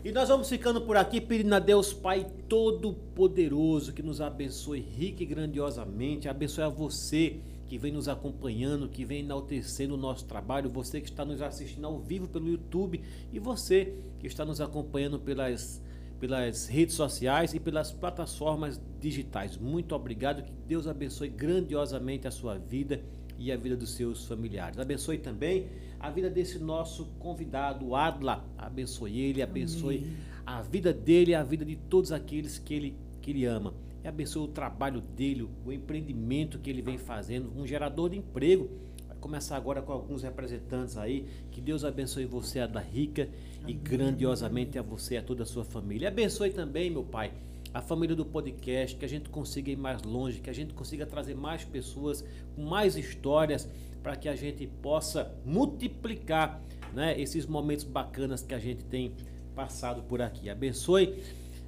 E 0.04 0.12
nós 0.12 0.28
vamos 0.28 0.48
ficando 0.48 0.80
por 0.80 0.96
aqui 0.96 1.20
pedindo 1.20 1.54
a 1.54 1.58
Deus 1.58 1.92
Pai 1.92 2.26
Todo-Poderoso 2.48 3.92
que 3.92 4.02
nos 4.02 4.20
abençoe 4.20 4.80
rica 4.80 5.22
e 5.22 5.26
grandiosamente, 5.26 6.28
abençoe 6.28 6.64
a 6.64 6.68
você 6.68 7.36
que 7.66 7.76
vem 7.76 7.92
nos 7.92 8.08
acompanhando, 8.08 8.88
que 8.88 9.04
vem 9.04 9.20
enaltecendo 9.20 9.94
o 9.94 9.96
nosso 9.96 10.24
trabalho, 10.24 10.70
você 10.70 11.00
que 11.00 11.10
está 11.10 11.24
nos 11.24 11.42
assistindo 11.42 11.84
ao 11.84 11.98
vivo 11.98 12.28
pelo 12.28 12.48
YouTube 12.48 13.02
e 13.32 13.38
você 13.38 13.92
que 14.20 14.26
está 14.26 14.44
nos 14.44 14.60
acompanhando 14.60 15.18
pelas, 15.18 15.82
pelas 16.20 16.68
redes 16.68 16.94
sociais 16.94 17.52
e 17.54 17.60
pelas 17.60 17.90
plataformas 17.90 18.80
digitais. 19.00 19.58
Muito 19.58 19.94
obrigado, 19.94 20.44
que 20.44 20.52
Deus 20.66 20.86
abençoe 20.86 21.28
grandiosamente 21.28 22.28
a 22.28 22.30
sua 22.30 22.56
vida 22.56 23.00
e 23.38 23.50
a 23.50 23.56
vida 23.56 23.76
dos 23.76 23.90
seus 23.90 24.24
familiares. 24.24 24.78
Abençoe 24.78 25.18
também 25.18 25.66
a 25.98 26.10
vida 26.10 26.28
desse 26.28 26.58
nosso 26.58 27.06
convidado, 27.18 27.94
Adla. 27.94 28.44
Abençoe 28.56 29.20
ele, 29.20 29.42
abençoe 29.42 29.98
Amém. 29.98 30.16
a 30.44 30.62
vida 30.62 30.92
dele 30.92 31.32
e 31.32 31.34
a 31.34 31.42
vida 31.42 31.64
de 31.64 31.76
todos 31.76 32.12
aqueles 32.12 32.58
que 32.58 32.74
ele, 32.74 32.96
que 33.20 33.30
ele 33.30 33.44
ama. 33.44 33.72
E 34.04 34.08
abençoe 34.08 34.44
o 34.44 34.48
trabalho 34.48 35.00
dele, 35.00 35.48
o 35.64 35.72
empreendimento 35.72 36.58
que 36.58 36.70
ele 36.70 36.82
vem 36.82 36.98
fazendo, 36.98 37.52
um 37.56 37.66
gerador 37.66 38.10
de 38.10 38.18
emprego. 38.18 38.70
Vai 39.08 39.16
começar 39.18 39.56
agora 39.56 39.82
com 39.82 39.92
alguns 39.92 40.22
representantes 40.22 40.96
aí. 40.96 41.26
Que 41.50 41.60
Deus 41.60 41.84
abençoe 41.84 42.24
você, 42.24 42.60
Adla 42.60 42.80
Rica, 42.80 43.28
e 43.66 43.72
grandiosamente 43.72 44.78
a 44.78 44.82
você 44.82 45.14
e 45.14 45.18
a 45.18 45.22
toda 45.22 45.42
a 45.42 45.46
sua 45.46 45.64
família. 45.64 46.06
E 46.06 46.08
abençoe 46.08 46.50
também, 46.50 46.88
meu 46.90 47.02
pai, 47.02 47.32
a 47.74 47.82
família 47.82 48.14
do 48.14 48.24
podcast, 48.24 48.96
que 48.96 49.04
a 49.04 49.08
gente 49.08 49.28
consiga 49.28 49.70
ir 49.70 49.76
mais 49.76 50.02
longe, 50.02 50.40
que 50.40 50.48
a 50.48 50.52
gente 50.52 50.72
consiga 50.72 51.04
trazer 51.04 51.34
mais 51.34 51.64
pessoas 51.64 52.24
com 52.54 52.62
mais 52.62 52.96
histórias 52.96 53.68
para 54.06 54.14
que 54.14 54.28
a 54.28 54.36
gente 54.36 54.68
possa 54.68 55.34
multiplicar 55.44 56.62
né, 56.94 57.20
esses 57.20 57.44
momentos 57.44 57.84
bacanas 57.84 58.40
que 58.40 58.54
a 58.54 58.58
gente 58.60 58.84
tem 58.84 59.12
passado 59.52 60.00
por 60.04 60.22
aqui. 60.22 60.48
Abençoe 60.48 61.24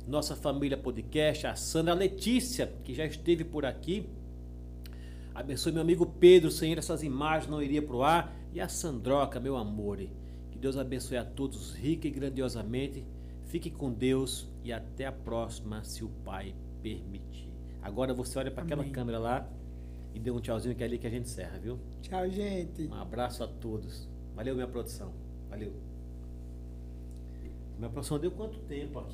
nossa 0.06 0.36
família 0.36 0.76
podcast, 0.76 1.48
a 1.48 1.56
Sandra 1.56 1.94
Letícia, 1.94 2.72
que 2.84 2.94
já 2.94 3.04
esteve 3.04 3.42
por 3.42 3.66
aqui. 3.66 4.08
Abençoe 5.34 5.72
meu 5.72 5.82
amigo 5.82 6.06
Pedro, 6.06 6.48
sem 6.48 6.70
ele 6.70 6.78
essas 6.78 7.02
imagens 7.02 7.50
não 7.50 7.60
iria 7.60 7.82
pro 7.82 8.04
ar. 8.04 8.32
E 8.54 8.60
a 8.60 8.68
Sandroca, 8.68 9.40
meu 9.40 9.56
amor. 9.56 9.98
Que 10.52 10.58
Deus 10.60 10.76
abençoe 10.76 11.16
a 11.16 11.24
todos 11.24 11.74
rica 11.74 12.06
e 12.06 12.10
grandiosamente. 12.12 13.04
Fique 13.46 13.68
com 13.68 13.92
Deus 13.92 14.46
e 14.62 14.72
até 14.72 15.06
a 15.06 15.12
próxima, 15.12 15.82
se 15.82 16.04
o 16.04 16.08
Pai 16.24 16.54
permitir. 16.84 17.48
Agora 17.82 18.14
você 18.14 18.38
olha 18.38 18.50
para 18.52 18.62
aquela 18.62 18.84
câmera 18.84 19.18
lá 19.18 19.57
e 20.14 20.18
dê 20.18 20.30
um 20.30 20.40
tchauzinho 20.40 20.74
que 20.74 20.82
é 20.82 20.86
ali 20.86 20.98
que 20.98 21.06
a 21.06 21.10
gente 21.10 21.24
encerra, 21.24 21.58
viu? 21.58 21.78
Tchau, 22.02 22.28
gente. 22.28 22.86
Um 22.86 22.94
abraço 22.94 23.42
a 23.44 23.46
todos. 23.46 24.08
Valeu, 24.34 24.54
minha 24.54 24.66
produção. 24.66 25.12
Valeu. 25.48 25.72
Minha 27.78 27.90
produção 27.90 28.18
deu 28.18 28.30
quanto 28.30 28.58
tempo 28.60 28.98
aqui? 28.98 29.06